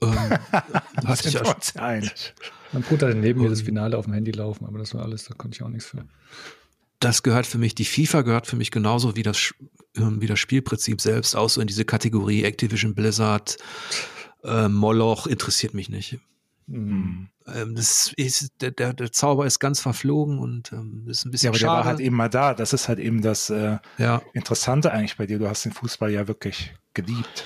ähm, 0.02 0.10
hatte 1.06 1.28
ich 1.28 1.34
ja. 1.34 1.42
Mein 2.72 2.82
Bruder 2.82 3.08
hatte 3.08 3.18
neben 3.18 3.42
mir 3.42 3.50
das 3.50 3.62
Finale 3.62 3.98
auf 3.98 4.04
dem 4.04 4.14
Handy 4.14 4.30
laufen, 4.30 4.66
aber 4.66 4.78
das 4.78 4.94
war 4.94 5.02
alles, 5.02 5.24
da 5.24 5.34
konnte 5.34 5.56
ich 5.56 5.62
auch 5.62 5.68
nichts 5.68 5.86
für. 5.86 6.04
Das 7.00 7.22
gehört 7.22 7.46
für 7.46 7.58
mich, 7.58 7.74
die 7.74 7.84
FIFA 7.84 8.22
gehört 8.22 8.46
für 8.46 8.56
mich 8.56 8.70
genauso 8.70 9.16
wie 9.16 9.22
das, 9.22 9.54
ähm, 9.96 10.20
wie 10.20 10.26
das 10.26 10.38
Spielprinzip 10.38 11.00
selbst, 11.00 11.34
auch 11.34 11.48
so 11.48 11.60
in 11.60 11.66
diese 11.66 11.84
Kategorie 11.84 12.44
Activision 12.44 12.94
Blizzard, 12.94 13.56
äh, 14.44 14.68
Moloch, 14.68 15.26
interessiert 15.26 15.74
mich 15.74 15.88
nicht. 15.88 16.18
Mhm. 16.70 17.28
Ähm, 17.46 17.74
das 17.74 18.12
ist, 18.16 18.52
der, 18.60 18.70
der, 18.70 18.92
der 18.92 19.12
Zauber 19.12 19.44
ist 19.44 19.58
ganz 19.58 19.80
verflogen 19.80 20.38
und 20.38 20.72
ähm, 20.72 21.06
ist 21.08 21.24
ein 21.24 21.30
bisschen 21.30 21.46
Ja, 21.46 21.50
aber 21.50 21.58
schade. 21.58 21.72
der 21.72 21.78
war 21.78 21.84
halt 21.84 22.00
eben 22.00 22.16
mal 22.16 22.28
da. 22.28 22.54
Das 22.54 22.72
ist 22.72 22.88
halt 22.88 22.98
eben 22.98 23.22
das 23.22 23.50
äh, 23.50 23.78
ja. 23.98 24.22
Interessante 24.32 24.92
eigentlich 24.92 25.16
bei 25.16 25.26
dir. 25.26 25.38
Du 25.38 25.48
hast 25.48 25.64
den 25.64 25.72
Fußball 25.72 26.10
ja 26.10 26.28
wirklich 26.28 26.72
geliebt. 26.94 27.44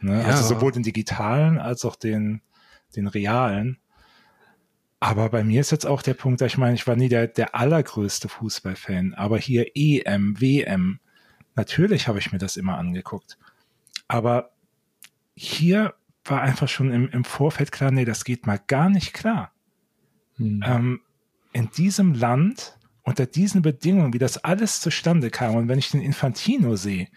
Ne? 0.00 0.20
Ja. 0.20 0.26
Also 0.26 0.54
sowohl 0.54 0.72
den 0.72 0.82
digitalen 0.82 1.58
als 1.58 1.84
auch 1.84 1.96
den, 1.96 2.42
den 2.96 3.06
realen. 3.06 3.78
Aber 5.00 5.28
bei 5.28 5.44
mir 5.44 5.60
ist 5.60 5.70
jetzt 5.70 5.86
auch 5.86 6.02
der 6.02 6.14
Punkt, 6.14 6.42
ich 6.42 6.58
meine, 6.58 6.74
ich 6.74 6.86
war 6.88 6.96
nie 6.96 7.08
der, 7.08 7.28
der 7.28 7.54
allergrößte 7.54 8.28
Fußballfan, 8.28 9.14
aber 9.14 9.38
hier 9.38 9.76
EM, 9.76 10.40
WM, 10.40 10.98
natürlich 11.54 12.08
habe 12.08 12.18
ich 12.18 12.32
mir 12.32 12.38
das 12.38 12.56
immer 12.56 12.76
angeguckt. 12.78 13.38
Aber 14.08 14.50
hier 15.36 15.94
war 16.30 16.42
einfach 16.42 16.68
schon 16.68 16.92
im, 16.92 17.08
im 17.08 17.24
Vorfeld 17.24 17.72
klar, 17.72 17.90
nee, 17.90 18.04
das 18.04 18.24
geht 18.24 18.46
mal 18.46 18.60
gar 18.66 18.88
nicht 18.88 19.12
klar. 19.12 19.52
Hm. 20.36 20.62
Ähm, 20.64 21.00
in 21.52 21.70
diesem 21.70 22.14
Land, 22.14 22.78
unter 23.02 23.26
diesen 23.26 23.62
Bedingungen, 23.62 24.12
wie 24.12 24.18
das 24.18 24.38
alles 24.38 24.80
zustande 24.80 25.30
kam, 25.30 25.54
und 25.56 25.68
wenn 25.68 25.78
ich 25.78 25.90
den 25.90 26.02
Infantino 26.02 26.76
sehe, 26.76 27.08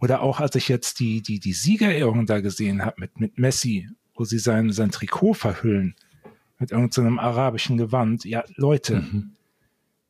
oder 0.00 0.20
auch 0.20 0.40
als 0.40 0.56
ich 0.56 0.68
jetzt 0.68 0.98
die, 0.98 1.22
die, 1.22 1.38
die 1.38 1.52
Siegerehrung 1.52 2.26
da 2.26 2.40
gesehen 2.40 2.84
habe 2.84 2.96
mit, 2.98 3.20
mit 3.20 3.38
Messi, 3.38 3.88
wo 4.14 4.24
sie 4.24 4.38
sein, 4.38 4.72
sein 4.72 4.90
Trikot 4.90 5.34
verhüllen, 5.34 5.94
mit 6.58 6.72
irgendeinem 6.72 7.18
arabischen 7.18 7.76
Gewand. 7.76 8.24
Ja, 8.24 8.44
Leute, 8.56 9.00
mhm. 9.00 9.36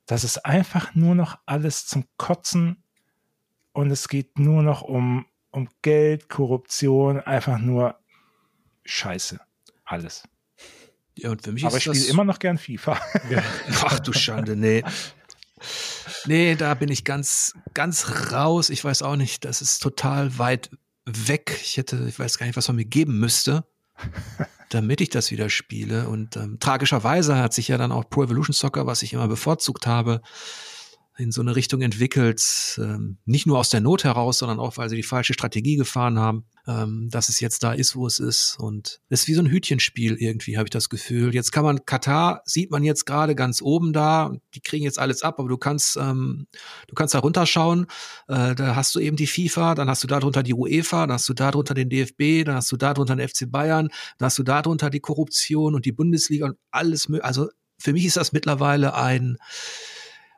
das 0.06 0.24
ist 0.24 0.44
einfach 0.46 0.94
nur 0.94 1.14
noch 1.14 1.38
alles 1.46 1.86
zum 1.86 2.04
Kotzen 2.16 2.82
und 3.72 3.90
es 3.90 4.08
geht 4.08 4.38
nur 4.38 4.62
noch 4.62 4.82
um, 4.82 5.26
um 5.50 5.68
Geld, 5.82 6.28
Korruption, 6.28 7.20
einfach 7.20 7.58
nur 7.58 8.01
Scheiße. 8.84 9.40
Alles. 9.84 10.22
Ja, 11.16 11.30
und 11.30 11.42
für 11.42 11.52
mich 11.52 11.64
Aber 11.64 11.76
ist 11.76 11.86
ich 11.86 11.92
spiele 11.96 12.10
immer 12.10 12.24
noch 12.24 12.38
gern 12.38 12.58
FIFA. 12.58 12.98
Ja. 13.30 13.42
Ach 13.84 14.00
du 14.00 14.12
Schande, 14.12 14.56
nee. 14.56 14.82
Nee, 16.26 16.56
da 16.56 16.74
bin 16.74 16.90
ich 16.90 17.04
ganz, 17.04 17.54
ganz 17.74 18.32
raus. 18.32 18.70
Ich 18.70 18.84
weiß 18.84 19.02
auch 19.02 19.16
nicht, 19.16 19.44
das 19.44 19.62
ist 19.62 19.80
total 19.80 20.38
weit 20.38 20.70
weg. 21.04 21.58
Ich 21.62 21.76
hätte, 21.76 22.06
ich 22.08 22.18
weiß 22.18 22.38
gar 22.38 22.46
nicht, 22.46 22.56
was 22.56 22.68
man 22.68 22.76
mir 22.76 22.84
geben 22.84 23.18
müsste, 23.18 23.64
damit 24.70 25.00
ich 25.00 25.10
das 25.10 25.30
wieder 25.30 25.50
spiele. 25.50 26.08
Und 26.08 26.36
ähm, 26.36 26.58
tragischerweise 26.58 27.36
hat 27.36 27.52
sich 27.52 27.68
ja 27.68 27.78
dann 27.78 27.92
auch 27.92 28.08
Pro 28.08 28.24
Evolution 28.24 28.54
Soccer, 28.54 28.86
was 28.86 29.02
ich 29.02 29.12
immer 29.12 29.28
bevorzugt 29.28 29.86
habe, 29.86 30.22
in 31.18 31.30
so 31.30 31.42
eine 31.42 31.54
Richtung 31.54 31.82
entwickelt, 31.82 32.78
ähm, 32.78 33.18
nicht 33.26 33.46
nur 33.46 33.58
aus 33.58 33.68
der 33.68 33.80
Not 33.80 34.04
heraus, 34.04 34.38
sondern 34.38 34.58
auch, 34.58 34.78
weil 34.78 34.88
sie 34.88 34.96
die 34.96 35.02
falsche 35.02 35.34
Strategie 35.34 35.76
gefahren 35.76 36.18
haben, 36.18 36.46
ähm, 36.66 37.08
dass 37.10 37.28
es 37.28 37.40
jetzt 37.40 37.62
da 37.62 37.72
ist, 37.72 37.94
wo 37.96 38.06
es 38.06 38.18
ist. 38.18 38.56
Und 38.58 39.00
es 39.10 39.22
ist 39.22 39.28
wie 39.28 39.34
so 39.34 39.42
ein 39.42 39.50
Hütchenspiel 39.50 40.16
irgendwie, 40.16 40.56
habe 40.56 40.66
ich 40.66 40.70
das 40.70 40.88
Gefühl. 40.88 41.34
Jetzt 41.34 41.52
kann 41.52 41.64
man, 41.64 41.84
Katar 41.84 42.40
sieht 42.46 42.70
man 42.70 42.82
jetzt 42.82 43.04
gerade 43.04 43.34
ganz 43.34 43.60
oben 43.60 43.92
da, 43.92 44.32
die 44.54 44.60
kriegen 44.60 44.84
jetzt 44.84 44.98
alles 44.98 45.22
ab, 45.22 45.38
aber 45.38 45.48
du 45.48 45.58
kannst, 45.58 45.96
ähm, 45.96 46.46
du 46.88 46.94
kannst 46.94 47.14
da 47.14 47.18
runterschauen, 47.18 47.86
äh, 48.28 48.54
da 48.54 48.74
hast 48.74 48.94
du 48.94 49.00
eben 49.00 49.16
die 49.16 49.26
FIFA, 49.26 49.74
dann 49.74 49.90
hast 49.90 50.02
du 50.02 50.06
darunter 50.06 50.42
die 50.42 50.54
UEFA, 50.54 51.06
dann 51.06 51.14
hast 51.14 51.28
du 51.28 51.34
darunter 51.34 51.74
den 51.74 51.90
DFB, 51.90 52.44
dann 52.44 52.56
hast 52.56 52.72
du 52.72 52.78
darunter 52.78 53.16
den 53.16 53.28
FC 53.28 53.50
Bayern, 53.50 53.88
dann 54.16 54.26
hast 54.26 54.38
du 54.38 54.42
darunter 54.44 54.88
die 54.88 55.00
Korruption 55.00 55.74
und 55.74 55.84
die 55.84 55.92
Bundesliga 55.92 56.46
und 56.46 56.56
alles, 56.70 57.08
also 57.20 57.48
für 57.78 57.92
mich 57.92 58.06
ist 58.06 58.16
das 58.16 58.32
mittlerweile 58.32 58.94
ein, 58.94 59.36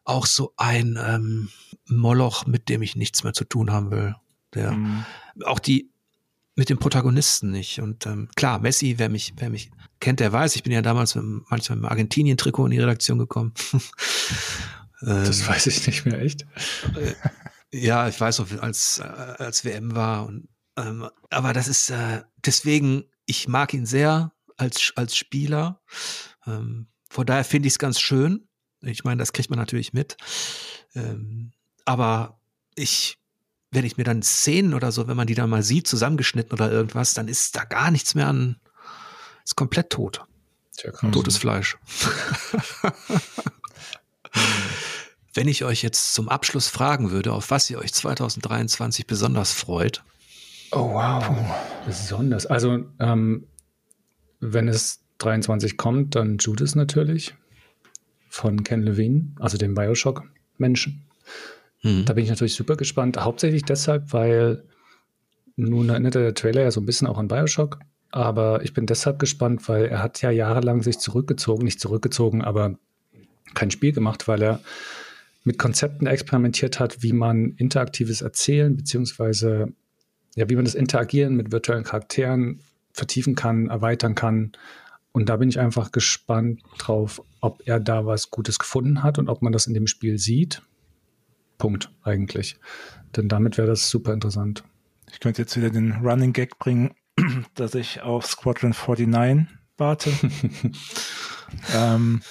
auch 0.05 0.27
so 0.27 0.53
ein 0.57 0.99
ähm, 1.03 1.49
Moloch, 1.87 2.47
mit 2.47 2.69
dem 2.69 2.83
ich 2.83 2.97
nichts 2.97 3.25
mehr 3.25 3.33
zu 3.33 3.45
tun 3.45 3.73
haben 3.73 3.91
will. 3.91 4.15
Der 4.55 4.73
mhm. 4.73 5.05
auch 5.45 5.59
die 5.59 5.91
mit 6.57 6.71
dem 6.71 6.79
Protagonisten 6.79 7.51
nicht. 7.51 7.81
Und 7.81 8.07
ähm, 8.07 8.29
klar, 8.37 8.61
Messi, 8.61 8.95
wer 8.99 9.09
mich, 9.09 9.35
wer 9.37 9.51
mich 9.51 9.71
kennt, 10.01 10.21
der 10.21 10.33
weiß, 10.33 10.55
ich 10.57 10.63
bin 10.63 10.73
ja 10.73 10.83
damals 10.83 11.15
mit, 11.15 11.25
manchmal 11.51 11.79
mit 11.79 11.91
Argentinien-Trikot 11.91 12.67
in 12.67 12.71
die 12.73 12.81
Redaktion 12.81 13.19
gekommen. 13.19 13.55
das 15.01 15.41
ähm, 15.41 15.49
weiß 15.49 15.67
ich 15.67 15.87
nicht 15.87 16.05
mehr 16.05 16.21
echt. 16.21 16.43
Äh, 16.95 17.15
ja, 17.77 18.09
ich 18.09 18.21
weiß 18.21 18.39
noch, 18.39 18.63
als, 18.63 19.01
äh, 19.01 19.03
als 19.03 19.65
WM 19.65 19.97
war. 19.97 20.27
Und, 20.27 20.49
ähm, 20.77 21.09
aber 21.31 21.53
das 21.53 21.67
ist 21.67 21.91
äh, 21.91 22.23
deswegen, 22.45 23.05
ich 23.27 23.49
mag 23.49 23.75
ihn 23.75 23.87
sehr 23.87 24.33
als, 24.57 24.93
als 24.95 25.17
Spieler. 25.17 25.81
Ähm, 26.47 26.87
von 27.11 27.27
daher 27.27 27.45
finde 27.45 27.67
ich 27.67 27.75
es 27.75 27.79
ganz 27.79 28.01
schön. 28.01 28.47
Ich 28.87 29.05
meine, 29.05 29.19
das 29.19 29.33
kriegt 29.33 29.51
man 29.51 29.59
natürlich 29.59 29.93
mit. 29.93 30.17
Ähm, 30.95 31.53
aber 31.85 32.39
ich, 32.75 33.19
wenn 33.71 33.85
ich 33.85 33.97
mir 33.97 34.05
dann 34.05 34.23
Szenen 34.23 34.75
oder 34.75 34.93
so, 34.93 35.09
wenn 35.09 35.17
man 35.17 35.27
die 35.27 35.35
dann 35.35 35.51
mal 35.51 35.63
sieht, 35.63 35.87
zusammengeschnitten 35.87 36.53
oder 36.53 36.71
irgendwas, 36.71 37.15
dann 37.15 37.29
ist 37.29 37.57
da 37.57 37.65
gar 37.65 37.91
nichts 37.91 38.15
mehr 38.15 38.29
an, 38.29 38.57
ist 39.45 39.57
komplett 39.57 39.91
tot. 39.91 40.25
Tja, 40.77 40.91
Totes 40.91 41.37
Fleisch. 41.37 41.77
wenn 45.35 45.49
ich 45.49 45.65
euch 45.65 45.83
jetzt 45.83 46.15
zum 46.15 46.29
Abschluss 46.29 46.69
fragen 46.69 47.11
würde, 47.11 47.33
auf 47.33 47.51
was 47.51 47.69
ihr 47.71 47.79
euch 47.79 47.93
2023 47.93 49.07
besonders 49.07 49.53
freut. 49.53 50.03
Oh 50.73 50.95
wow, 50.95 51.25
besonders. 51.87 52.47
Also 52.47 52.85
ähm, 52.99 53.47
wenn 54.41 54.69
es 54.69 55.01
23 55.19 55.77
kommt, 55.77 56.15
dann 56.15 56.39
Judas 56.39 56.75
natürlich 56.75 57.35
von 58.35 58.65
Ken 58.65 58.83
Levine, 58.83 59.29
also 59.39 59.57
dem 59.57 59.77
Bioshock-Menschen. 59.77 61.05
Mhm. 61.83 62.05
Da 62.05 62.15
bin 62.15 62.25
ich 62.25 62.31
natürlich 62.31 62.55
super 62.55 62.75
gespannt. 62.75 63.17
Hauptsächlich 63.17 63.63
deshalb, 63.63 64.13
weil 64.13 64.65
nun 65.55 65.89
erinnert 65.89 66.17
der 66.17 66.35
Trailer 66.35 66.63
ja 66.63 66.73
so 66.73 66.81
ein 66.81 66.85
bisschen 66.85 67.07
auch 67.07 67.17
an 67.17 67.29
Bioshock. 67.29 67.79
Aber 68.11 68.65
ich 68.65 68.75
bin 68.75 68.87
deshalb 68.87 69.21
gespannt, 69.21 69.69
weil 69.69 69.87
er 69.87 70.03
hat 70.03 70.21
ja 70.21 70.33
jahrelang 70.33 70.83
sich 70.83 70.99
zurückgezogen, 70.99 71.65
nicht 71.65 71.79
zurückgezogen, 71.79 72.43
aber 72.43 72.77
kein 73.55 73.71
Spiel 73.71 73.93
gemacht, 73.93 74.27
weil 74.27 74.43
er 74.43 74.61
mit 75.45 75.57
Konzepten 75.57 76.09
experimentiert 76.09 76.81
hat, 76.81 77.05
wie 77.05 77.13
man 77.13 77.53
interaktives 77.53 78.21
Erzählen 78.21 78.77
beziehungsweise 78.77 79.73
ja, 80.35 80.51
wie 80.51 80.57
man 80.57 80.65
das 80.65 80.75
Interagieren 80.75 81.37
mit 81.37 81.53
virtuellen 81.53 81.85
Charakteren 81.85 82.59
vertiefen 82.93 83.37
kann, 83.37 83.69
erweitern 83.69 84.17
kann 84.17 84.53
und 85.15 85.29
da 85.29 85.37
bin 85.37 85.49
ich 85.49 85.61
einfach 85.61 85.93
gespannt 85.93 86.61
drauf, 86.77 87.23
ob 87.45 87.61
er 87.67 87.79
da 87.79 88.07
was 88.07 88.31
Gutes 88.31 88.59
gefunden 88.59 89.03
hat 89.03 89.19
und 89.19 89.29
ob 89.29 89.43
man 89.43 89.53
das 89.53 89.67
in 89.67 89.75
dem 89.75 89.87
Spiel 89.87 90.19
sieht. 90.19 90.63
Punkt 91.59 91.91
eigentlich. 92.03 92.57
Denn 93.15 93.29
damit 93.29 93.59
wäre 93.59 93.69
das 93.69 93.91
super 93.91 94.15
interessant. 94.15 94.65
Ich 95.13 95.21
könnte 95.21 95.43
jetzt 95.43 95.55
wieder 95.55 95.69
den 95.69 95.93
Running 96.03 96.33
Gag 96.33 96.59
bringen, 96.59 96.95
dass 97.55 97.75
ich 97.75 98.01
auf 98.01 98.25
Squadron 98.25 98.73
49 98.73 99.47
warte. 99.77 100.11
ähm, 101.75 102.23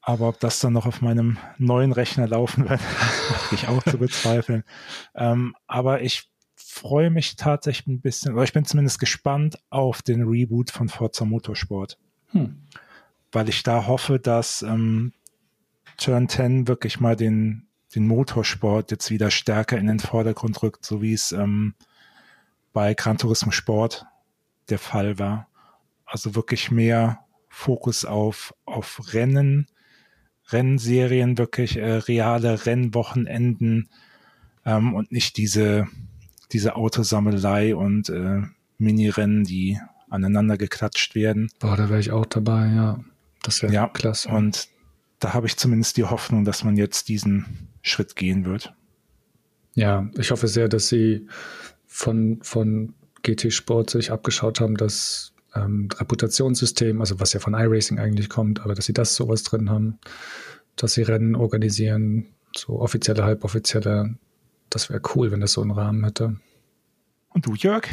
aber 0.00 0.28
ob 0.28 0.40
das 0.40 0.58
dann 0.60 0.72
noch 0.72 0.86
auf 0.86 1.02
meinem 1.02 1.36
neuen 1.58 1.92
Rechner 1.92 2.26
laufen 2.26 2.68
wird, 2.68 2.80
ich 3.52 3.68
auch 3.68 3.82
zu 3.82 3.98
bezweifeln. 3.98 4.64
Ähm, 5.14 5.54
aber 5.66 6.00
ich 6.00 6.30
freue 6.54 7.10
mich 7.10 7.36
tatsächlich 7.36 7.88
ein 7.88 8.00
bisschen, 8.00 8.32
oder 8.32 8.44
ich 8.44 8.54
bin 8.54 8.64
zumindest 8.64 8.98
gespannt 9.00 9.58
auf 9.68 10.00
den 10.00 10.22
Reboot 10.22 10.70
von 10.70 10.88
Forza 10.88 11.26
Motorsport. 11.26 11.98
Hm. 12.28 12.62
Weil 13.36 13.50
ich 13.50 13.62
da 13.62 13.86
hoffe, 13.86 14.18
dass 14.18 14.62
ähm, 14.62 15.12
Turn 15.98 16.26
10 16.26 16.68
wirklich 16.68 17.00
mal 17.00 17.16
den, 17.16 17.66
den 17.94 18.06
Motorsport 18.06 18.90
jetzt 18.90 19.10
wieder 19.10 19.30
stärker 19.30 19.76
in 19.76 19.88
den 19.88 19.98
Vordergrund 19.98 20.62
rückt, 20.62 20.86
so 20.86 21.02
wie 21.02 21.12
es 21.12 21.32
ähm, 21.32 21.74
bei 22.72 22.94
Gran 22.94 23.18
Turismo 23.18 23.52
Sport 23.52 24.06
der 24.70 24.78
Fall 24.78 25.18
war. 25.18 25.48
Also 26.06 26.34
wirklich 26.34 26.70
mehr 26.70 27.26
Fokus 27.50 28.06
auf, 28.06 28.54
auf 28.64 29.12
Rennen, 29.12 29.66
Rennserien, 30.48 31.36
wirklich 31.36 31.76
äh, 31.76 31.92
reale 31.92 32.64
Rennwochenenden 32.64 33.90
ähm, 34.64 34.94
und 34.94 35.12
nicht 35.12 35.36
diese 35.36 35.88
diese 36.52 36.74
Autosammelei 36.76 37.76
und 37.76 38.08
äh, 38.08 38.44
Mini-Rennen, 38.78 39.44
die 39.44 39.78
aneinander 40.08 40.56
geklatscht 40.56 41.14
werden. 41.14 41.50
Boah, 41.58 41.76
da 41.76 41.90
wäre 41.90 42.00
ich 42.00 42.12
auch 42.12 42.24
dabei, 42.24 42.68
ja. 42.68 42.98
Das 43.46 43.62
wäre 43.62 43.72
ja, 43.72 43.86
klasse. 43.86 44.28
Und 44.28 44.68
da 45.20 45.32
habe 45.32 45.46
ich 45.46 45.56
zumindest 45.56 45.96
die 45.96 46.04
Hoffnung, 46.04 46.44
dass 46.44 46.64
man 46.64 46.76
jetzt 46.76 47.08
diesen 47.08 47.68
Schritt 47.80 48.16
gehen 48.16 48.44
wird. 48.44 48.74
Ja, 49.74 50.10
ich 50.18 50.32
hoffe 50.32 50.48
sehr, 50.48 50.68
dass 50.68 50.88
sie 50.88 51.28
von, 51.86 52.40
von 52.42 52.94
GT 53.22 53.52
Sport 53.52 53.90
sich 53.90 54.10
abgeschaut 54.10 54.60
haben, 54.60 54.76
das 54.76 55.32
ähm, 55.54 55.88
Reputationssystem, 55.94 57.00
also 57.00 57.20
was 57.20 57.34
ja 57.34 57.40
von 57.40 57.54
iRacing 57.54 58.00
eigentlich 58.00 58.28
kommt, 58.28 58.62
aber 58.62 58.74
dass 58.74 58.86
sie 58.86 58.92
das 58.92 59.14
sowas 59.14 59.44
drin 59.44 59.70
haben, 59.70 60.00
dass 60.74 60.94
sie 60.94 61.02
Rennen 61.02 61.36
organisieren, 61.36 62.26
so 62.56 62.80
offizielle, 62.80 63.22
halboffizielle, 63.22 64.16
das 64.70 64.90
wäre 64.90 65.00
cool, 65.14 65.30
wenn 65.30 65.40
das 65.40 65.52
so 65.52 65.62
einen 65.62 65.70
Rahmen 65.70 66.02
hätte. 66.02 66.36
Und 67.28 67.46
du, 67.46 67.54
Jörg? 67.54 67.86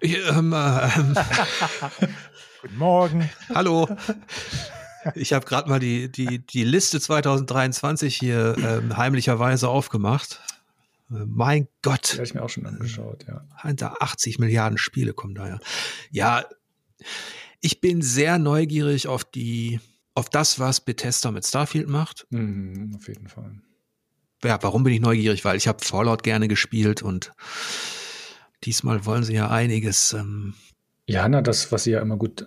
Ich, 0.00 0.16
ähm, 0.30 0.52
ähm, 0.52 1.16
Guten 2.62 2.76
Morgen. 2.76 3.30
Hallo. 3.54 3.88
Ich 5.14 5.32
habe 5.32 5.46
gerade 5.46 5.68
mal 5.68 5.80
die, 5.80 6.10
die, 6.10 6.44
die 6.44 6.64
Liste 6.64 7.00
2023 7.00 8.14
hier 8.14 8.56
ähm, 8.58 8.96
heimlicherweise 8.96 9.68
aufgemacht. 9.68 10.40
Äh, 11.10 11.24
mein 11.26 11.68
Gott. 11.82 12.14
Habe 12.14 12.24
ich 12.24 12.34
mir 12.34 12.42
auch 12.42 12.50
schon 12.50 12.66
angeschaut, 12.66 13.24
ja. 13.26 13.44
Hinter 13.62 14.02
80 14.02 14.38
Milliarden 14.38 14.78
Spiele 14.78 15.14
kommen 15.14 15.34
da 15.34 15.48
ja. 15.48 15.58
Ja, 16.10 16.44
ich 17.60 17.80
bin 17.80 18.02
sehr 18.02 18.38
neugierig 18.38 19.08
auf 19.08 19.24
die, 19.24 19.80
auf 20.14 20.28
das, 20.28 20.58
was 20.58 20.80
Bethesda 20.80 21.30
mit 21.30 21.46
Starfield 21.46 21.88
macht. 21.88 22.26
Mhm, 22.30 22.94
auf 22.96 23.08
jeden 23.08 23.28
Fall 23.28 23.60
ja, 24.44 24.58
warum 24.62 24.84
bin 24.84 24.92
ich 24.92 25.00
neugierig? 25.00 25.44
Weil 25.44 25.56
ich 25.56 25.68
habe 25.68 25.84
Fallout 25.84 26.22
gerne 26.22 26.48
gespielt 26.48 27.02
und 27.02 27.32
diesmal 28.64 29.04
wollen 29.04 29.24
sie 29.24 29.34
ja 29.34 29.50
einiges. 29.50 30.12
Ähm 30.12 30.54
ja, 31.06 31.28
na, 31.28 31.42
das, 31.42 31.72
was 31.72 31.84
sie 31.84 31.92
ja 31.92 32.00
immer 32.00 32.16
gut, 32.16 32.46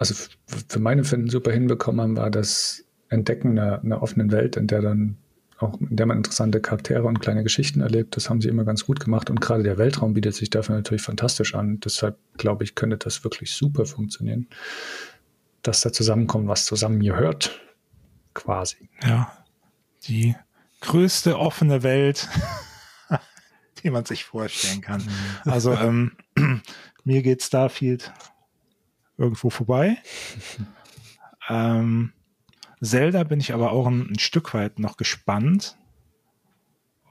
also 0.00 0.14
für 0.46 0.78
meine 0.80 1.04
Finden 1.04 1.28
super 1.28 1.52
hinbekommen 1.52 2.00
haben, 2.00 2.16
war 2.16 2.30
das 2.30 2.84
Entdecken 3.10 3.58
einer, 3.58 3.82
einer 3.82 4.02
offenen 4.02 4.32
Welt, 4.32 4.56
in 4.56 4.66
der 4.66 4.80
dann 4.80 5.18
auch, 5.58 5.78
in 5.78 5.94
der 5.94 6.06
man 6.06 6.16
interessante 6.16 6.58
Charaktere 6.58 7.04
und 7.04 7.20
kleine 7.20 7.42
Geschichten 7.42 7.82
erlebt. 7.82 8.16
Das 8.16 8.30
haben 8.30 8.40
sie 8.40 8.48
immer 8.48 8.64
ganz 8.64 8.86
gut 8.86 8.98
gemacht 8.98 9.28
und 9.28 9.42
gerade 9.42 9.62
der 9.62 9.76
Weltraum 9.76 10.14
bietet 10.14 10.34
sich 10.34 10.48
dafür 10.48 10.74
natürlich 10.74 11.02
fantastisch 11.02 11.54
an. 11.54 11.80
Deshalb 11.80 12.18
glaube 12.38 12.64
ich, 12.64 12.74
könnte 12.74 12.96
das 12.96 13.24
wirklich 13.24 13.52
super 13.52 13.84
funktionieren, 13.84 14.48
dass 15.60 15.82
da 15.82 15.92
zusammenkommt, 15.92 16.48
was 16.48 16.64
zusammen 16.64 17.00
gehört, 17.00 17.60
quasi. 18.32 18.88
Ja, 19.04 19.30
die 20.08 20.34
größte 20.80 21.38
offene 21.38 21.82
Welt, 21.82 22.26
die 23.82 23.90
man 23.90 24.06
sich 24.06 24.24
vorstellen 24.24 24.80
kann. 24.80 25.02
Mhm. 25.02 25.50
Also 25.50 25.74
ähm, 25.74 26.12
mir 27.04 27.20
geht 27.20 27.42
Starfield 27.42 28.10
irgendwo 29.20 29.50
vorbei. 29.50 29.98
Ähm, 31.48 32.12
Zelda 32.80 33.24
bin 33.24 33.40
ich 33.40 33.52
aber 33.52 33.72
auch 33.72 33.88
ein, 33.88 34.08
ein 34.08 34.20
Stück 34.20 34.54
weit 34.54 34.78
noch 34.78 34.96
gespannt, 34.96 35.76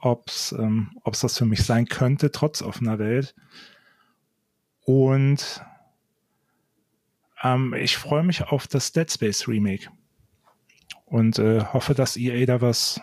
ob 0.00 0.28
es 0.28 0.52
ähm, 0.52 0.98
ob's 1.04 1.20
das 1.20 1.36
für 1.36 1.44
mich 1.44 1.62
sein 1.62 1.84
könnte, 1.84 2.30
trotz 2.30 2.62
offener 2.62 2.98
Welt. 2.98 3.34
Und 4.86 5.62
ähm, 7.42 7.74
ich 7.74 7.98
freue 7.98 8.22
mich 8.22 8.44
auf 8.44 8.66
das 8.66 8.92
Dead 8.92 9.10
Space 9.10 9.46
Remake 9.46 9.90
und 11.04 11.38
äh, 11.38 11.62
hoffe, 11.64 11.92
dass 11.92 12.16
EA 12.16 12.46
da 12.46 12.62
was, 12.62 13.02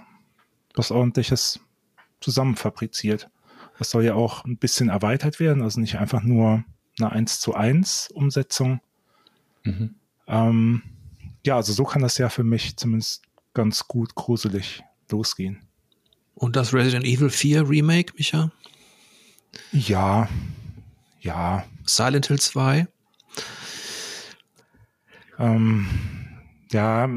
was 0.74 0.90
ordentliches 0.90 1.60
zusammenfabriziert. 2.20 3.30
Das 3.78 3.92
soll 3.92 4.06
ja 4.06 4.16
auch 4.16 4.44
ein 4.44 4.58
bisschen 4.58 4.90
erweitert 4.90 5.40
werden, 5.40 5.62
also 5.62 5.80
nicht 5.80 6.00
einfach 6.00 6.24
nur 6.24 6.64
eine 7.00 7.12
1 7.12 7.42
zu 7.42 7.54
1 7.54 8.10
Umsetzung. 8.12 8.82
Mhm. 9.68 9.96
Ähm, 10.28 10.84
ja, 11.46 11.56
also 11.56 11.74
so 11.74 11.84
kann 11.84 12.02
das 12.02 12.18
ja 12.18 12.30
für 12.30 12.44
mich 12.44 12.78
zumindest 12.78 13.24
ganz 13.54 13.88
gut 13.88 14.16
gruselig 14.16 14.84
losgehen. 15.12 15.62
Und 16.36 16.56
das 16.56 16.74
Resident 16.74 17.06
Evil 17.06 17.30
4 17.30 17.68
Remake, 17.68 18.14
Micha? 18.18 18.52
Ja, 19.72 20.30
ja. 21.22 21.66
Silent 21.86 22.28
Hill 22.28 22.40
2? 22.40 22.88
Ähm, 25.40 25.88
ja, 26.72 27.10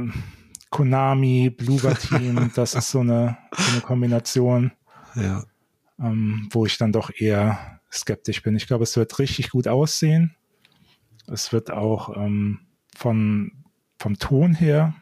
Konami, 0.71 1.51
Bluebird 1.51 2.01
Team, 2.01 2.51
das 2.55 2.75
ist 2.75 2.91
so 2.91 3.01
eine, 3.01 3.37
so 3.57 3.73
eine 3.73 3.81
Kombination, 3.81 4.73
ja. 5.15 5.45
ähm, 5.99 6.49
wo 6.51 6.67
ich 6.67 6.79
dann 6.79 6.93
doch 6.93 7.11
eher 7.15 7.81
skeptisch 7.93 8.43
bin. 8.43 8.57
Ich 8.57 8.67
glaube, 8.67 8.85
es 8.85 8.97
wird 8.97 9.19
richtig 9.19 9.51
gut 9.51 9.69
aussehen. 9.69 10.37
Es 11.31 11.53
wird 11.53 11.71
auch 11.71 12.17
ähm, 12.17 12.61
von, 12.97 13.53
vom 13.99 14.19
Ton 14.19 14.55
her 14.55 14.95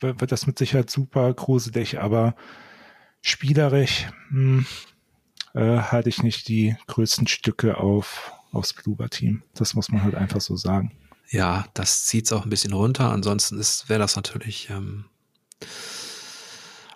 wird 0.00 0.30
das 0.30 0.46
mit 0.46 0.58
Sicherheit 0.58 0.90
super 0.90 1.32
gruselig, 1.32 2.00
aber 2.00 2.34
spielerisch 3.22 4.06
hm, 4.28 4.66
äh, 5.54 5.78
halte 5.78 6.08
ich 6.08 6.22
nicht 6.22 6.48
die 6.48 6.76
größten 6.86 7.26
Stücke 7.26 7.78
auf 7.78 8.32
aufs 8.52 8.72
Bluebird-Team. 8.72 9.42
Das 9.54 9.74
muss 9.74 9.90
man 9.90 10.02
halt 10.02 10.14
einfach 10.14 10.40
so 10.40 10.56
sagen. 10.56 10.92
Ja, 11.28 11.66
das 11.74 12.06
zieht 12.06 12.26
es 12.26 12.32
auch 12.32 12.44
ein 12.44 12.50
bisschen 12.50 12.72
runter. 12.72 13.10
Ansonsten 13.10 13.58
wäre 13.88 13.98
das 13.98 14.16
natürlich 14.16 14.70
ähm, 14.70 15.06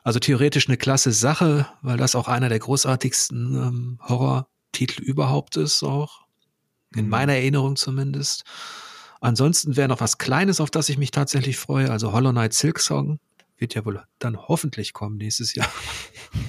also 0.03 0.19
theoretisch 0.19 0.69
eine 0.69 0.77
klasse 0.77 1.13
Sache, 1.13 1.67
weil 1.83 1.99
das 1.99 2.15
auch 2.15 2.29
einer 2.29 2.49
der 2.49 2.59
großartigsten 2.59 3.55
ähm, 3.55 3.99
Horror-Titel 4.03 5.03
überhaupt 5.03 5.57
ist, 5.57 5.83
auch 5.83 6.23
in 6.95 7.05
mhm. 7.05 7.11
meiner 7.11 7.35
Erinnerung 7.35 7.77
zumindest. 7.77 8.45
Ansonsten 9.21 9.77
wäre 9.77 9.89
noch 9.89 10.01
was 10.01 10.19
Kleines, 10.19 10.61
auf 10.61 10.71
das 10.71 10.89
ich 10.89 10.99
mich 10.99 11.11
tatsächlich 11.11 11.59
freue. 11.59 11.91
Also 11.91 12.13
Hollow 12.13 12.31
Knight 12.33 12.55
Silk 12.55 12.81
Song 12.81 13.21
wird 13.59 13.75
ja 13.75 13.85
wohl 13.85 14.03
dann 14.19 14.39
hoffentlich 14.39 14.95
kommen 14.95 15.19
nächstes 15.19 15.55
Jahr. 15.55 15.71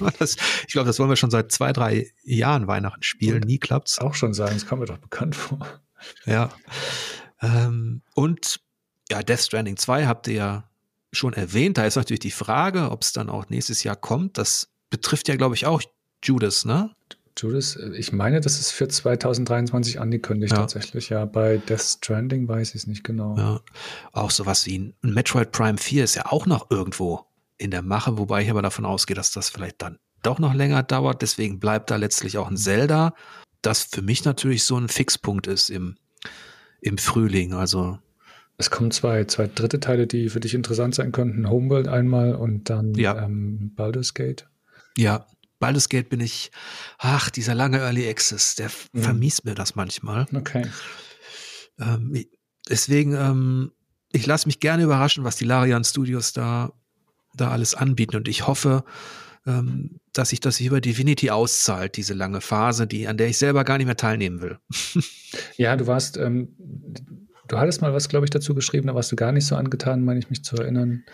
das, 0.18 0.36
ich 0.66 0.72
glaube, 0.72 0.86
das 0.86 0.98
wollen 0.98 1.10
wir 1.10 1.16
schon 1.16 1.30
seit 1.30 1.52
zwei, 1.52 1.72
drei 1.72 2.10
Jahren 2.22 2.66
Weihnachten 2.66 3.02
spielen. 3.02 3.40
Nie 3.40 3.58
klappt's. 3.58 3.98
Auch 3.98 4.14
schon 4.14 4.32
sagen, 4.32 4.54
das 4.54 4.66
kommt 4.66 4.80
mir 4.80 4.86
doch 4.86 4.98
bekannt 4.98 5.36
vor. 5.36 5.66
Ja. 6.24 6.50
Ähm, 7.42 8.02
und 8.14 8.60
ja, 9.10 9.22
Death 9.22 9.40
Stranding 9.40 9.76
2 9.76 10.06
habt 10.06 10.26
ihr 10.28 10.34
ja 10.34 10.70
schon 11.12 11.34
erwähnt. 11.34 11.76
Da 11.76 11.84
ist 11.84 11.96
natürlich 11.96 12.20
die 12.20 12.30
Frage, 12.30 12.90
ob 12.90 13.02
es 13.02 13.12
dann 13.12 13.28
auch 13.28 13.50
nächstes 13.50 13.82
Jahr 13.84 13.96
kommt. 13.96 14.38
Das 14.38 14.70
betrifft 14.88 15.28
ja, 15.28 15.36
glaube 15.36 15.54
ich, 15.54 15.66
auch 15.66 15.82
Judas, 16.24 16.64
ne? 16.64 16.94
Judas, 17.36 17.76
ich 17.76 18.12
meine, 18.12 18.40
das 18.40 18.58
ist 18.60 18.70
für 18.72 18.88
2023 18.88 20.00
angekündigt 20.00 20.52
Ja. 20.52 20.58
tatsächlich. 20.60 21.08
Ja, 21.08 21.24
bei 21.24 21.56
Death 21.58 21.80
Stranding 21.80 22.46
weiß 22.48 22.70
ich 22.70 22.74
es 22.82 22.86
nicht 22.86 23.04
genau. 23.04 23.36
Ja. 23.36 23.60
Auch 24.12 24.30
sowas 24.30 24.66
wie 24.66 24.78
ein 24.78 24.94
Metroid 25.02 25.50
Prime 25.52 25.78
4 25.78 26.04
ist 26.04 26.14
ja 26.14 26.26
auch 26.26 26.46
noch 26.46 26.70
irgendwo 26.70 27.26
in 27.58 27.70
der 27.70 27.82
Mache, 27.82 28.18
wobei 28.18 28.42
ich 28.42 28.50
aber 28.50 28.62
davon 28.62 28.84
ausgehe, 28.84 29.14
dass 29.16 29.30
das 29.32 29.48
vielleicht 29.50 29.80
dann 29.82 29.98
doch 30.22 30.38
noch 30.38 30.54
länger 30.54 30.82
dauert. 30.82 31.22
Deswegen 31.22 31.58
bleibt 31.58 31.90
da 31.90 31.96
letztlich 31.96 32.38
auch 32.38 32.48
ein 32.50 32.56
Zelda, 32.56 33.14
das 33.62 33.84
für 33.84 34.02
mich 34.02 34.24
natürlich 34.24 34.64
so 34.64 34.76
ein 34.76 34.88
Fixpunkt 34.88 35.46
ist 35.46 35.70
im, 35.70 35.96
im 36.80 36.98
Frühling. 36.98 37.54
Also 37.54 37.98
Es 38.58 38.70
kommen 38.70 38.90
zwei, 38.90 39.24
zwei 39.24 39.46
dritte 39.46 39.80
Teile, 39.80 40.06
die 40.06 40.28
für 40.28 40.40
dich 40.40 40.54
interessant 40.54 40.94
sein 40.94 41.12
könnten. 41.12 41.48
Homeworld 41.48 41.88
einmal 41.88 42.34
und 42.34 42.68
dann 42.70 42.94
Ja. 42.94 43.22
ähm, 43.24 43.72
Baldur's 43.74 44.14
Gate. 44.14 44.46
ja, 44.96 45.26
Baldur's 45.62 45.88
Gate 45.88 46.08
bin 46.08 46.18
ich, 46.20 46.50
ach, 46.98 47.30
dieser 47.30 47.54
lange 47.54 47.78
Early 47.78 48.08
Access, 48.10 48.56
der 48.56 48.68
Mhm. 48.92 49.02
vermisst 49.02 49.44
mir 49.44 49.54
das 49.54 49.76
manchmal. 49.76 50.26
Okay. 50.34 50.66
Ähm, 51.78 52.24
deswegen, 52.68 53.14
ähm, 53.14 53.70
ich 54.12 54.26
lasse 54.26 54.48
mich 54.48 54.58
gerne 54.58 54.82
überraschen, 54.82 55.22
was 55.22 55.36
die 55.36 55.44
Larian 55.44 55.84
Studios 55.84 56.32
da, 56.32 56.72
da 57.36 57.50
alles 57.52 57.74
anbieten. 57.76 58.16
Und 58.16 58.26
ich 58.26 58.46
hoffe, 58.46 58.84
ähm, 59.46 60.00
dass 60.12 60.30
sich 60.30 60.40
das 60.40 60.58
über 60.60 60.80
Divinity 60.80 61.30
auszahlt, 61.30 61.96
diese 61.96 62.14
lange 62.14 62.40
Phase, 62.40 62.86
die, 62.88 63.06
an 63.06 63.16
der 63.16 63.28
ich 63.28 63.38
selber 63.38 63.62
gar 63.64 63.78
nicht 63.78 63.86
mehr 63.86 63.96
teilnehmen 63.96 64.40
will. 64.42 64.58
Ja, 65.56 65.76
du 65.76 65.86
warst, 65.86 66.18
ähm, 66.18 66.54
du 67.52 67.58
hattest 67.58 67.82
mal 67.82 67.92
was, 67.92 68.08
glaube 68.08 68.24
ich, 68.24 68.30
dazu 68.30 68.54
geschrieben, 68.54 68.86
da 68.86 68.94
warst 68.94 69.12
du 69.12 69.16
gar 69.16 69.30
nicht 69.30 69.46
so 69.46 69.56
angetan, 69.56 70.04
meine 70.04 70.18
ich 70.18 70.30
mich 70.30 70.42
zu 70.42 70.56
erinnern. 70.56 71.04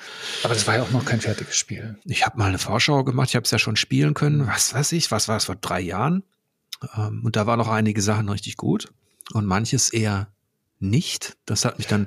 Aber 0.45 0.55
das 0.55 0.67
war 0.67 0.77
ja 0.77 0.83
auch 0.83 0.91
noch 0.93 1.05
kein 1.05 1.21
fertiges 1.21 1.57
Spiel. 1.57 1.99
Ich 2.05 2.25
habe 2.25 2.39
mal 2.39 2.47
eine 2.47 2.59
Vorschau 2.59 3.03
gemacht, 3.03 3.31
ich 3.31 3.37
habe 3.37 3.45
es 3.45 3.51
ja 3.51 3.59
schon 3.59 3.77
spielen 3.77 4.15
können, 4.15 4.47
was 4.47 4.73
weiß 4.73 4.93
ich, 4.93 5.11
was 5.11 5.27
war 5.27 5.37
es 5.37 5.47
vor 5.47 5.57
drei 5.57 5.81
Jahren? 5.81 6.23
Ähm, 6.97 7.23
und 7.25 7.35
da 7.35 7.47
waren 7.47 7.59
noch 7.59 7.69
einige 7.69 8.01
Sachen 8.01 8.29
richtig 8.29 8.57
gut 8.57 8.89
und 9.33 9.47
manches 9.47 9.93
eher 9.93 10.29
nicht. 10.79 11.37
Das 11.45 11.65
hat 11.65 11.79
mich 11.79 11.89
dann 11.89 12.07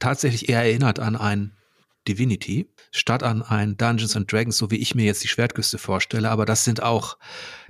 tatsächlich 0.00 0.48
eher 0.48 0.62
erinnert 0.62 0.98
an 0.98 1.14
ein 1.16 1.52
Divinity, 2.08 2.68
statt 2.90 3.22
an 3.22 3.42
ein 3.42 3.76
Dungeons 3.76 4.16
and 4.16 4.30
Dragons, 4.32 4.56
so 4.56 4.70
wie 4.70 4.76
ich 4.76 4.94
mir 4.94 5.04
jetzt 5.04 5.22
die 5.22 5.28
Schwertküste 5.28 5.78
vorstelle. 5.78 6.30
Aber 6.30 6.46
das 6.46 6.64
sind 6.64 6.82
auch, 6.82 7.18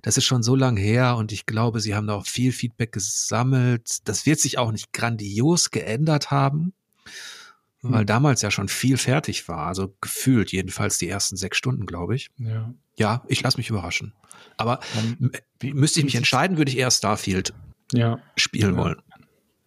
das 0.03 0.17
ist 0.17 0.25
schon 0.25 0.43
so 0.43 0.55
lange 0.55 0.81
her 0.81 1.17
und 1.17 1.33
ich 1.33 1.45
glaube, 1.47 1.81
sie 1.81 1.95
haben 1.95 2.07
da 2.07 2.15
auch 2.15 2.27
viel 2.27 2.53
Feedback 2.53 2.93
gesammelt. 2.93 4.09
Das 4.09 4.25
wird 4.27 4.41
sich 4.41 4.59
auch 4.59 4.73
nicht 4.73 4.93
grandios 4.93 5.71
geändert 5.71 6.31
haben, 6.31 6.73
weil 7.83 8.01
Hm. 8.01 8.07
damals 8.07 8.43
ja 8.43 8.51
schon 8.51 8.69
viel 8.69 8.97
fertig 8.97 9.49
war. 9.49 9.67
Also 9.67 9.95
gefühlt 10.01 10.53
jedenfalls 10.53 10.99
die 10.99 11.09
ersten 11.09 11.37
sechs 11.37 11.57
Stunden, 11.59 11.87
glaube 11.87 12.15
ich. 12.17 12.31
Ja. 12.39 12.73
Ja, 12.97 13.25
ich 13.29 13.43
lasse 13.43 13.59
mich 13.59 13.71
überraschen. 13.71 14.13
Aber 14.57 14.81
wie- 15.61 15.73
müsste 15.75 16.01
ich 16.01 16.05
mich 16.05 16.15
entscheiden, 16.17 16.57
würde 16.59 16.71
ich 16.71 16.79
eher 16.79 16.91
Starfield 16.91 17.53
Ja. 17.93 18.19
spielen 18.37 18.75
Ja. 18.77 18.81
wollen. 18.83 19.03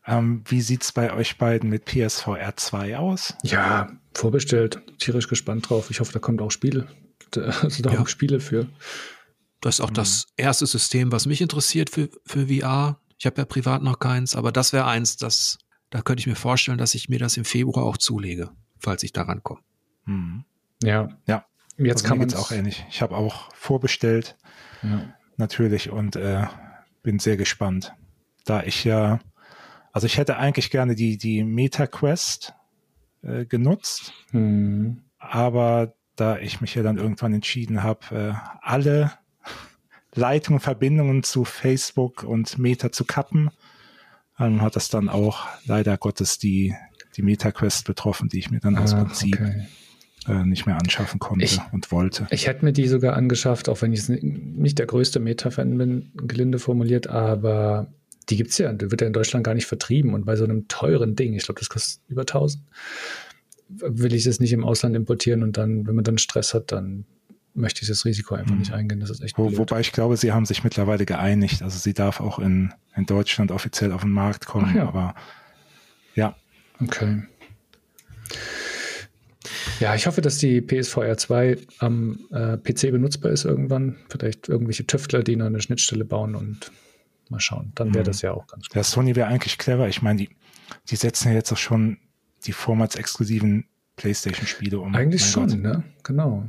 Ähm, 0.05 0.43
wie 0.47 0.61
sieht's 0.61 0.91
bei 0.91 1.13
euch 1.13 1.37
beiden 1.37 1.69
mit 1.69 1.85
PSVR 1.85 2.57
2 2.57 2.97
aus? 2.97 3.35
Ja, 3.43 3.91
vorbestellt. 4.13 4.81
Tierisch 4.99 5.27
gespannt 5.27 5.69
drauf. 5.69 5.89
Ich 5.89 5.99
hoffe, 5.99 6.13
da 6.13 6.19
kommt 6.19 6.41
auch 6.41 6.51
Spiele. 6.51 6.87
Also 7.35 7.81
da 7.83 7.93
Ja. 7.93 8.01
auch 8.01 8.07
Spiele 8.07 8.39
für. 8.39 8.67
Das 9.61 9.75
ist 9.75 9.81
auch 9.81 9.89
das 9.91 10.27
erste 10.37 10.65
System, 10.65 11.11
was 11.11 11.25
mich 11.27 11.39
interessiert 11.41 11.89
für, 11.89 12.09
für 12.25 12.47
VR. 12.47 12.99
Ich 13.17 13.25
habe 13.25 13.37
ja 13.37 13.45
privat 13.45 13.83
noch 13.83 13.99
keins, 13.99 14.35
aber 14.35 14.51
das 14.51 14.73
wäre 14.73 14.85
eins, 14.87 15.15
das, 15.17 15.59
da 15.91 16.01
könnte 16.01 16.21
ich 16.21 16.27
mir 16.27 16.35
vorstellen, 16.35 16.77
dass 16.79 16.95
ich 16.95 17.07
mir 17.09 17.19
das 17.19 17.37
im 17.37 17.45
Februar 17.45 17.85
auch 17.85 17.97
zulege, 17.97 18.49
falls 18.79 19.03
ich 19.03 19.13
daran 19.13 19.43
komme. 19.43 19.61
Hm. 20.05 20.43
Ja. 20.83 21.09
Ja. 21.27 21.45
Jetzt 21.77 21.97
Also 22.01 22.07
kann 22.07 22.17
man 22.17 22.27
geht's 22.27 22.39
auch 22.39 22.51
ähnlich. 22.51 22.83
Ich 22.89 23.01
habe 23.01 23.15
auch 23.15 23.53
vorbestellt, 23.53 24.35
Ja. 24.83 25.13
natürlich, 25.37 25.89
und 25.91 26.15
äh, 26.15 26.47
bin 27.03 27.19
sehr 27.19 27.37
gespannt. 27.37 27.93
Da 28.45 28.63
ich 28.63 28.83
ja, 28.83 29.19
also 29.93 30.07
ich 30.07 30.17
hätte 30.17 30.37
eigentlich 30.37 30.69
gerne 30.71 30.95
die, 30.95 31.17
die 31.17 31.43
Meta-Quest 31.43 32.53
äh, 33.23 33.45
genutzt, 33.45 34.13
Hm. 34.31 35.01
aber 35.19 35.93
da 36.15 36.37
ich 36.37 36.61
mich 36.61 36.75
ja 36.75 36.83
dann 36.83 36.97
irgendwann 36.97 37.33
entschieden 37.33 37.83
habe, 37.83 38.15
äh, 38.15 38.33
alle 38.61 39.11
Leitungen, 40.13 40.59
Verbindungen 40.59 41.23
zu 41.23 41.45
Facebook 41.45 42.23
und 42.23 42.57
Meta 42.57 42.91
zu 42.91 43.05
kappen, 43.05 43.49
ähm, 44.39 44.61
hat 44.61 44.75
das 44.75 44.89
dann 44.89 45.07
auch 45.09 45.47
leider 45.65 45.97
Gottes 45.97 46.37
die, 46.37 46.75
die 47.15 47.21
Meta-Quest 47.21 47.85
betroffen, 47.85 48.27
die 48.29 48.39
ich 48.39 48.51
mir 48.51 48.59
dann 48.59 48.77
aus 48.77 48.93
Ah, 48.93 49.03
Prinzip 49.05 49.35
okay. 49.35 49.67
äh, 50.27 50.43
nicht 50.45 50.65
mehr 50.65 50.77
anschaffen 50.77 51.19
konnte 51.19 51.45
Ich- 51.45 51.59
und 51.71 51.91
wollte. 51.91 52.27
Ich 52.29 52.47
hätte 52.47 52.65
mir 52.65 52.73
die 52.73 52.87
sogar 52.87 53.15
angeschafft, 53.15 53.69
auch 53.69 53.81
wenn 53.81 53.93
ich 53.93 54.07
nicht 54.09 54.79
der 54.79 54.85
größte 54.85 55.19
Meta-Fan 55.19 55.77
bin, 55.77 56.11
gelinde 56.15 56.59
formuliert, 56.59 57.07
aber 57.07 57.93
die 58.31 58.37
gibt's 58.37 58.57
ja, 58.57 58.73
die 58.73 58.89
wird 58.89 59.01
ja 59.01 59.07
in 59.07 59.13
Deutschland 59.13 59.45
gar 59.45 59.53
nicht 59.53 59.67
vertrieben 59.67 60.13
und 60.15 60.25
bei 60.25 60.35
so 60.35 60.43
einem 60.43 60.67
teuren 60.67 61.15
Ding, 61.15 61.33
ich 61.35 61.43
glaube, 61.43 61.59
das 61.59 61.69
kostet 61.69 62.01
über 62.07 62.21
1000, 62.21 62.63
will 63.69 64.13
ich 64.13 64.25
es 64.25 64.39
nicht 64.39 64.53
im 64.53 64.63
Ausland 64.65 64.95
importieren 64.95 65.43
und 65.43 65.57
dann, 65.57 65.85
wenn 65.85 65.95
man 65.95 66.03
dann 66.03 66.17
Stress 66.17 66.53
hat, 66.53 66.71
dann 66.71 67.05
möchte 67.53 67.81
ich 67.83 67.87
das 67.89 68.05
Risiko 68.05 68.35
einfach 68.35 68.53
Mhm. 68.53 68.59
nicht 68.59 68.73
eingehen. 68.73 68.99
Das 69.01 69.09
ist 69.09 69.21
echt 69.21 69.37
Wo, 69.37 69.57
wobei 69.57 69.81
ich 69.81 69.91
glaube, 69.91 70.17
sie 70.17 70.31
haben 70.31 70.45
sich 70.45 70.63
mittlerweile 70.63 71.05
geeinigt. 71.05 71.61
Also 71.61 71.77
sie 71.77 71.93
darf 71.93 72.19
auch 72.21 72.39
in, 72.39 72.73
in 72.95 73.05
Deutschland 73.05 73.51
offiziell 73.51 73.91
auf 73.91 74.01
den 74.01 74.11
Markt 74.11 74.45
kommen. 74.45 74.75
Ja. 74.75 74.87
Aber 74.87 75.15
ja, 76.15 76.35
Okay. 76.81 77.23
Ja, 79.79 79.95
ich 79.95 80.05
hoffe, 80.07 80.21
dass 80.21 80.37
die 80.37 80.61
PSVR 80.61 81.17
2 81.17 81.57
am 81.79 82.19
äh, 82.31 82.57
PC 82.57 82.91
benutzbar 82.91 83.31
ist 83.31 83.45
irgendwann. 83.45 83.97
Vielleicht 84.09 84.47
irgendwelche 84.49 84.85
Tüftler, 84.85 85.23
die 85.23 85.35
noch 85.35 85.47
eine 85.47 85.61
Schnittstelle 85.61 86.05
bauen 86.05 86.35
und 86.35 86.71
mal 87.31 87.39
schauen. 87.39 87.71
Dann 87.75 87.93
wäre 87.93 88.03
Mhm. 88.03 88.07
das 88.07 88.21
ja 88.21 88.31
auch 88.33 88.45
ganz 88.47 88.67
gut. 88.67 88.75
der 88.75 88.83
Sony 88.83 89.15
wäre 89.15 89.27
eigentlich 89.27 89.57
clever. 89.57 89.87
Ich 89.87 90.01
meine, 90.01 90.19
die, 90.19 90.29
die 90.89 90.95
setzen 90.95 91.29
ja 91.29 91.33
jetzt 91.35 91.51
auch 91.51 91.57
schon 91.57 91.97
die 92.45 92.53
vormals 92.53 92.95
exklusiven 92.95 93.65
PlayStation-Spiele 93.95 94.79
um. 94.79 94.93
Eigentlich 94.95 95.25
schon, 95.29 95.47
Gott. 95.47 95.59
ne? 95.59 95.83
Genau. 96.03 96.47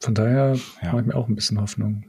Von 0.00 0.14
daher 0.14 0.54
ja. 0.82 0.92
mache 0.92 1.00
ich 1.00 1.06
mir 1.06 1.14
auch 1.14 1.28
ein 1.28 1.34
bisschen 1.34 1.60
Hoffnung. 1.60 2.04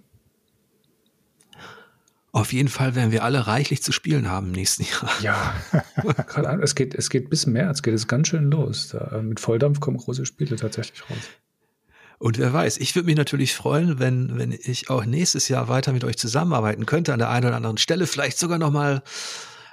Auf 2.33 2.53
jeden 2.53 2.69
Fall 2.69 2.93
werden 2.93 3.11
wir 3.11 3.23
alle 3.23 3.47
reichlich 3.47 3.81
zu 3.81 3.91
spielen 3.91 4.29
haben 4.29 4.47
im 4.47 4.51
nächsten 4.51 4.83
Jahr. 4.83 5.09
Ja, 5.21 5.55
gerade 6.27 6.61
es 6.61 6.75
geht, 6.75 6.93
es 6.93 7.09
geht 7.09 7.29
bis 7.29 7.47
März, 7.47 7.81
geht 7.81 7.93
es 7.95 8.07
ganz 8.07 8.27
schön 8.27 8.51
los. 8.51 8.89
Da, 8.89 9.17
äh, 9.17 9.21
mit 9.23 9.39
Volldampf 9.39 9.79
kommen 9.79 9.97
große 9.97 10.25
Spiele 10.25 10.55
tatsächlich 10.55 11.01
raus. 11.09 11.17
Und 12.19 12.39
wer 12.39 12.51
weiß, 12.51 12.77
ich 12.77 12.95
würde 12.95 13.05
mich 13.05 13.15
natürlich 13.15 13.53
freuen, 13.53 13.99
wenn, 13.99 14.37
wenn 14.37 14.51
ich 14.51 14.89
auch 14.89 15.05
nächstes 15.05 15.47
Jahr 15.49 15.67
weiter 15.67 15.93
mit 15.93 16.03
euch 16.03 16.17
zusammenarbeiten 16.17 16.85
könnte, 16.85 17.13
an 17.13 17.19
der 17.19 17.29
einen 17.29 17.45
oder 17.45 17.55
anderen 17.55 17.77
Stelle, 17.77 18.07
vielleicht 18.07 18.39
sogar 18.39 18.57
nochmal 18.57 19.03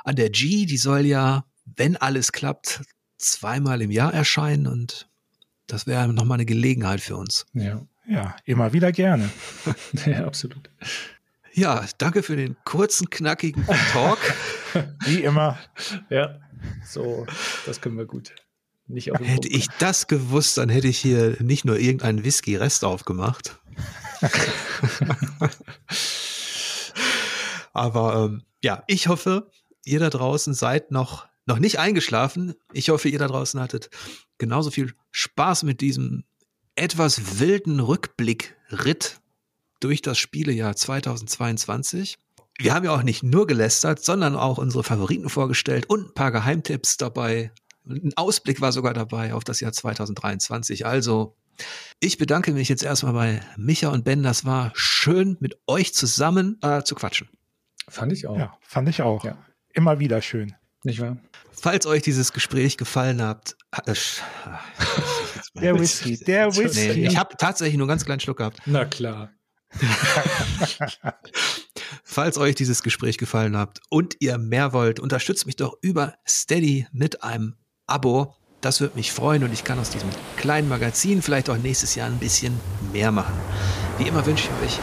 an 0.04 0.16
der 0.16 0.30
G, 0.30 0.66
die 0.66 0.76
soll 0.76 1.06
ja, 1.06 1.44
wenn 1.64 1.96
alles 1.96 2.32
klappt, 2.32 2.82
zweimal 3.16 3.80
im 3.80 3.90
Jahr 3.90 4.12
erscheinen 4.12 4.66
und 4.66 5.08
das 5.66 5.86
wäre 5.86 6.12
nochmal 6.12 6.36
eine 6.36 6.44
Gelegenheit 6.44 7.00
für 7.00 7.16
uns. 7.16 7.46
Ja. 7.54 7.80
Ja, 8.06 8.36
immer 8.44 8.72
wieder 8.72 8.92
gerne. 8.92 9.30
ja, 10.06 10.26
absolut. 10.26 10.70
Ja, 11.54 11.84
danke 11.98 12.22
für 12.22 12.36
den 12.36 12.56
kurzen, 12.64 13.08
knackigen 13.08 13.64
Talk. 13.92 14.18
Wie 15.04 15.22
immer. 15.22 15.58
Ja, 16.10 16.40
so, 16.84 17.26
das 17.64 17.80
können 17.80 17.96
wir 17.96 18.06
gut. 18.06 18.34
Nicht 18.86 19.12
auf 19.12 19.20
hätte 19.20 19.48
ich 19.48 19.68
das 19.78 20.06
gewusst, 20.06 20.58
dann 20.58 20.68
hätte 20.68 20.88
ich 20.88 20.98
hier 20.98 21.36
nicht 21.40 21.64
nur 21.64 21.78
irgendeinen 21.78 22.22
Whisky-Rest 22.24 22.84
aufgemacht. 22.84 23.58
Aber 27.72 28.26
ähm, 28.26 28.42
ja, 28.62 28.84
ich 28.86 29.08
hoffe, 29.08 29.50
ihr 29.84 30.00
da 30.00 30.10
draußen 30.10 30.54
seid 30.54 30.90
noch, 30.90 31.26
noch 31.46 31.58
nicht 31.58 31.78
eingeschlafen. 31.78 32.54
Ich 32.72 32.90
hoffe, 32.90 33.08
ihr 33.08 33.18
da 33.18 33.26
draußen 33.26 33.60
hattet 33.60 33.90
genauso 34.38 34.70
viel 34.70 34.94
Spaß 35.10 35.62
mit 35.62 35.80
diesem 35.80 36.24
etwas 36.76 37.38
wilden 37.38 37.80
Rückblick-Ritt 37.80 39.20
durch 39.80 40.02
das 40.02 40.18
Spielejahr 40.18 40.76
2022. 40.76 42.18
Wir 42.58 42.74
haben 42.74 42.84
ja 42.84 42.94
auch 42.94 43.02
nicht 43.02 43.22
nur 43.22 43.46
gelästert, 43.46 44.04
sondern 44.04 44.36
auch 44.36 44.58
unsere 44.58 44.84
Favoriten 44.84 45.28
vorgestellt 45.28 45.86
und 45.88 46.08
ein 46.08 46.14
paar 46.14 46.32
Geheimtipps 46.32 46.96
dabei 46.96 47.52
ein 47.86 48.12
Ausblick 48.16 48.60
war 48.60 48.72
sogar 48.72 48.94
dabei 48.94 49.34
auf 49.34 49.44
das 49.44 49.60
Jahr 49.60 49.72
2023. 49.72 50.86
Also, 50.86 51.36
ich 52.00 52.18
bedanke 52.18 52.52
mich 52.52 52.68
jetzt 52.68 52.82
erstmal 52.82 53.12
bei 53.12 53.40
Micha 53.56 53.88
und 53.88 54.04
Ben. 54.04 54.22
Das 54.22 54.44
war 54.44 54.72
schön, 54.74 55.36
mit 55.40 55.58
euch 55.66 55.94
zusammen 55.94 56.58
äh, 56.62 56.82
zu 56.82 56.94
quatschen. 56.94 57.28
Fand 57.88 58.12
ich 58.12 58.26
auch. 58.26 58.38
Ja, 58.38 58.56
fand 58.60 58.88
ich 58.88 59.02
auch. 59.02 59.24
Ja. 59.24 59.38
Immer 59.72 59.98
wieder 59.98 60.22
schön. 60.22 60.54
Nicht 60.84 61.00
wahr? 61.00 61.16
Falls 61.52 61.86
euch 61.86 62.02
dieses 62.02 62.32
Gespräch 62.32 62.76
gefallen 62.76 63.22
hat, 63.22 63.56
äh, 63.86 63.94
der 65.54 65.78
Whisky, 65.78 66.18
der 66.18 66.54
Whisky. 66.56 67.00
Nee, 67.00 67.06
ich 67.06 67.16
habe 67.16 67.36
tatsächlich 67.38 67.76
nur 67.76 67.84
einen 67.84 67.90
ganz 67.90 68.04
kleinen 68.04 68.20
Schluck 68.20 68.38
gehabt. 68.38 68.60
Na 68.66 68.84
klar. 68.84 69.30
Falls 72.04 72.38
euch 72.38 72.54
dieses 72.54 72.82
Gespräch 72.82 73.18
gefallen 73.18 73.56
hat 73.56 73.80
und 73.88 74.16
ihr 74.20 74.38
mehr 74.38 74.72
wollt, 74.72 75.00
unterstützt 75.00 75.46
mich 75.46 75.56
doch 75.56 75.76
über 75.80 76.14
Steady 76.26 76.86
mit 76.92 77.22
einem 77.22 77.56
Abo. 77.86 78.34
Das 78.62 78.80
würde 78.80 78.96
mich 78.96 79.12
freuen 79.12 79.44
und 79.44 79.52
ich 79.52 79.62
kann 79.62 79.78
aus 79.78 79.90
diesem 79.90 80.08
kleinen 80.36 80.70
Magazin 80.70 81.20
vielleicht 81.20 81.50
auch 81.50 81.58
nächstes 81.58 81.94
Jahr 81.94 82.06
ein 82.06 82.18
bisschen 82.18 82.58
mehr 82.92 83.12
machen. 83.12 83.34
Wie 83.98 84.08
immer 84.08 84.24
wünsche 84.24 84.48
ich 84.48 84.66
euch 84.66 84.78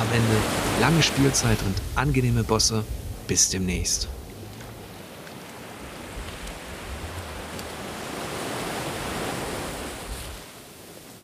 am 0.00 0.06
Ende 0.14 0.36
lange 0.80 1.02
Spielzeit 1.02 1.58
und 1.66 1.74
angenehme 1.94 2.44
Bosse. 2.44 2.84
Bis 3.26 3.50
demnächst. 3.50 4.08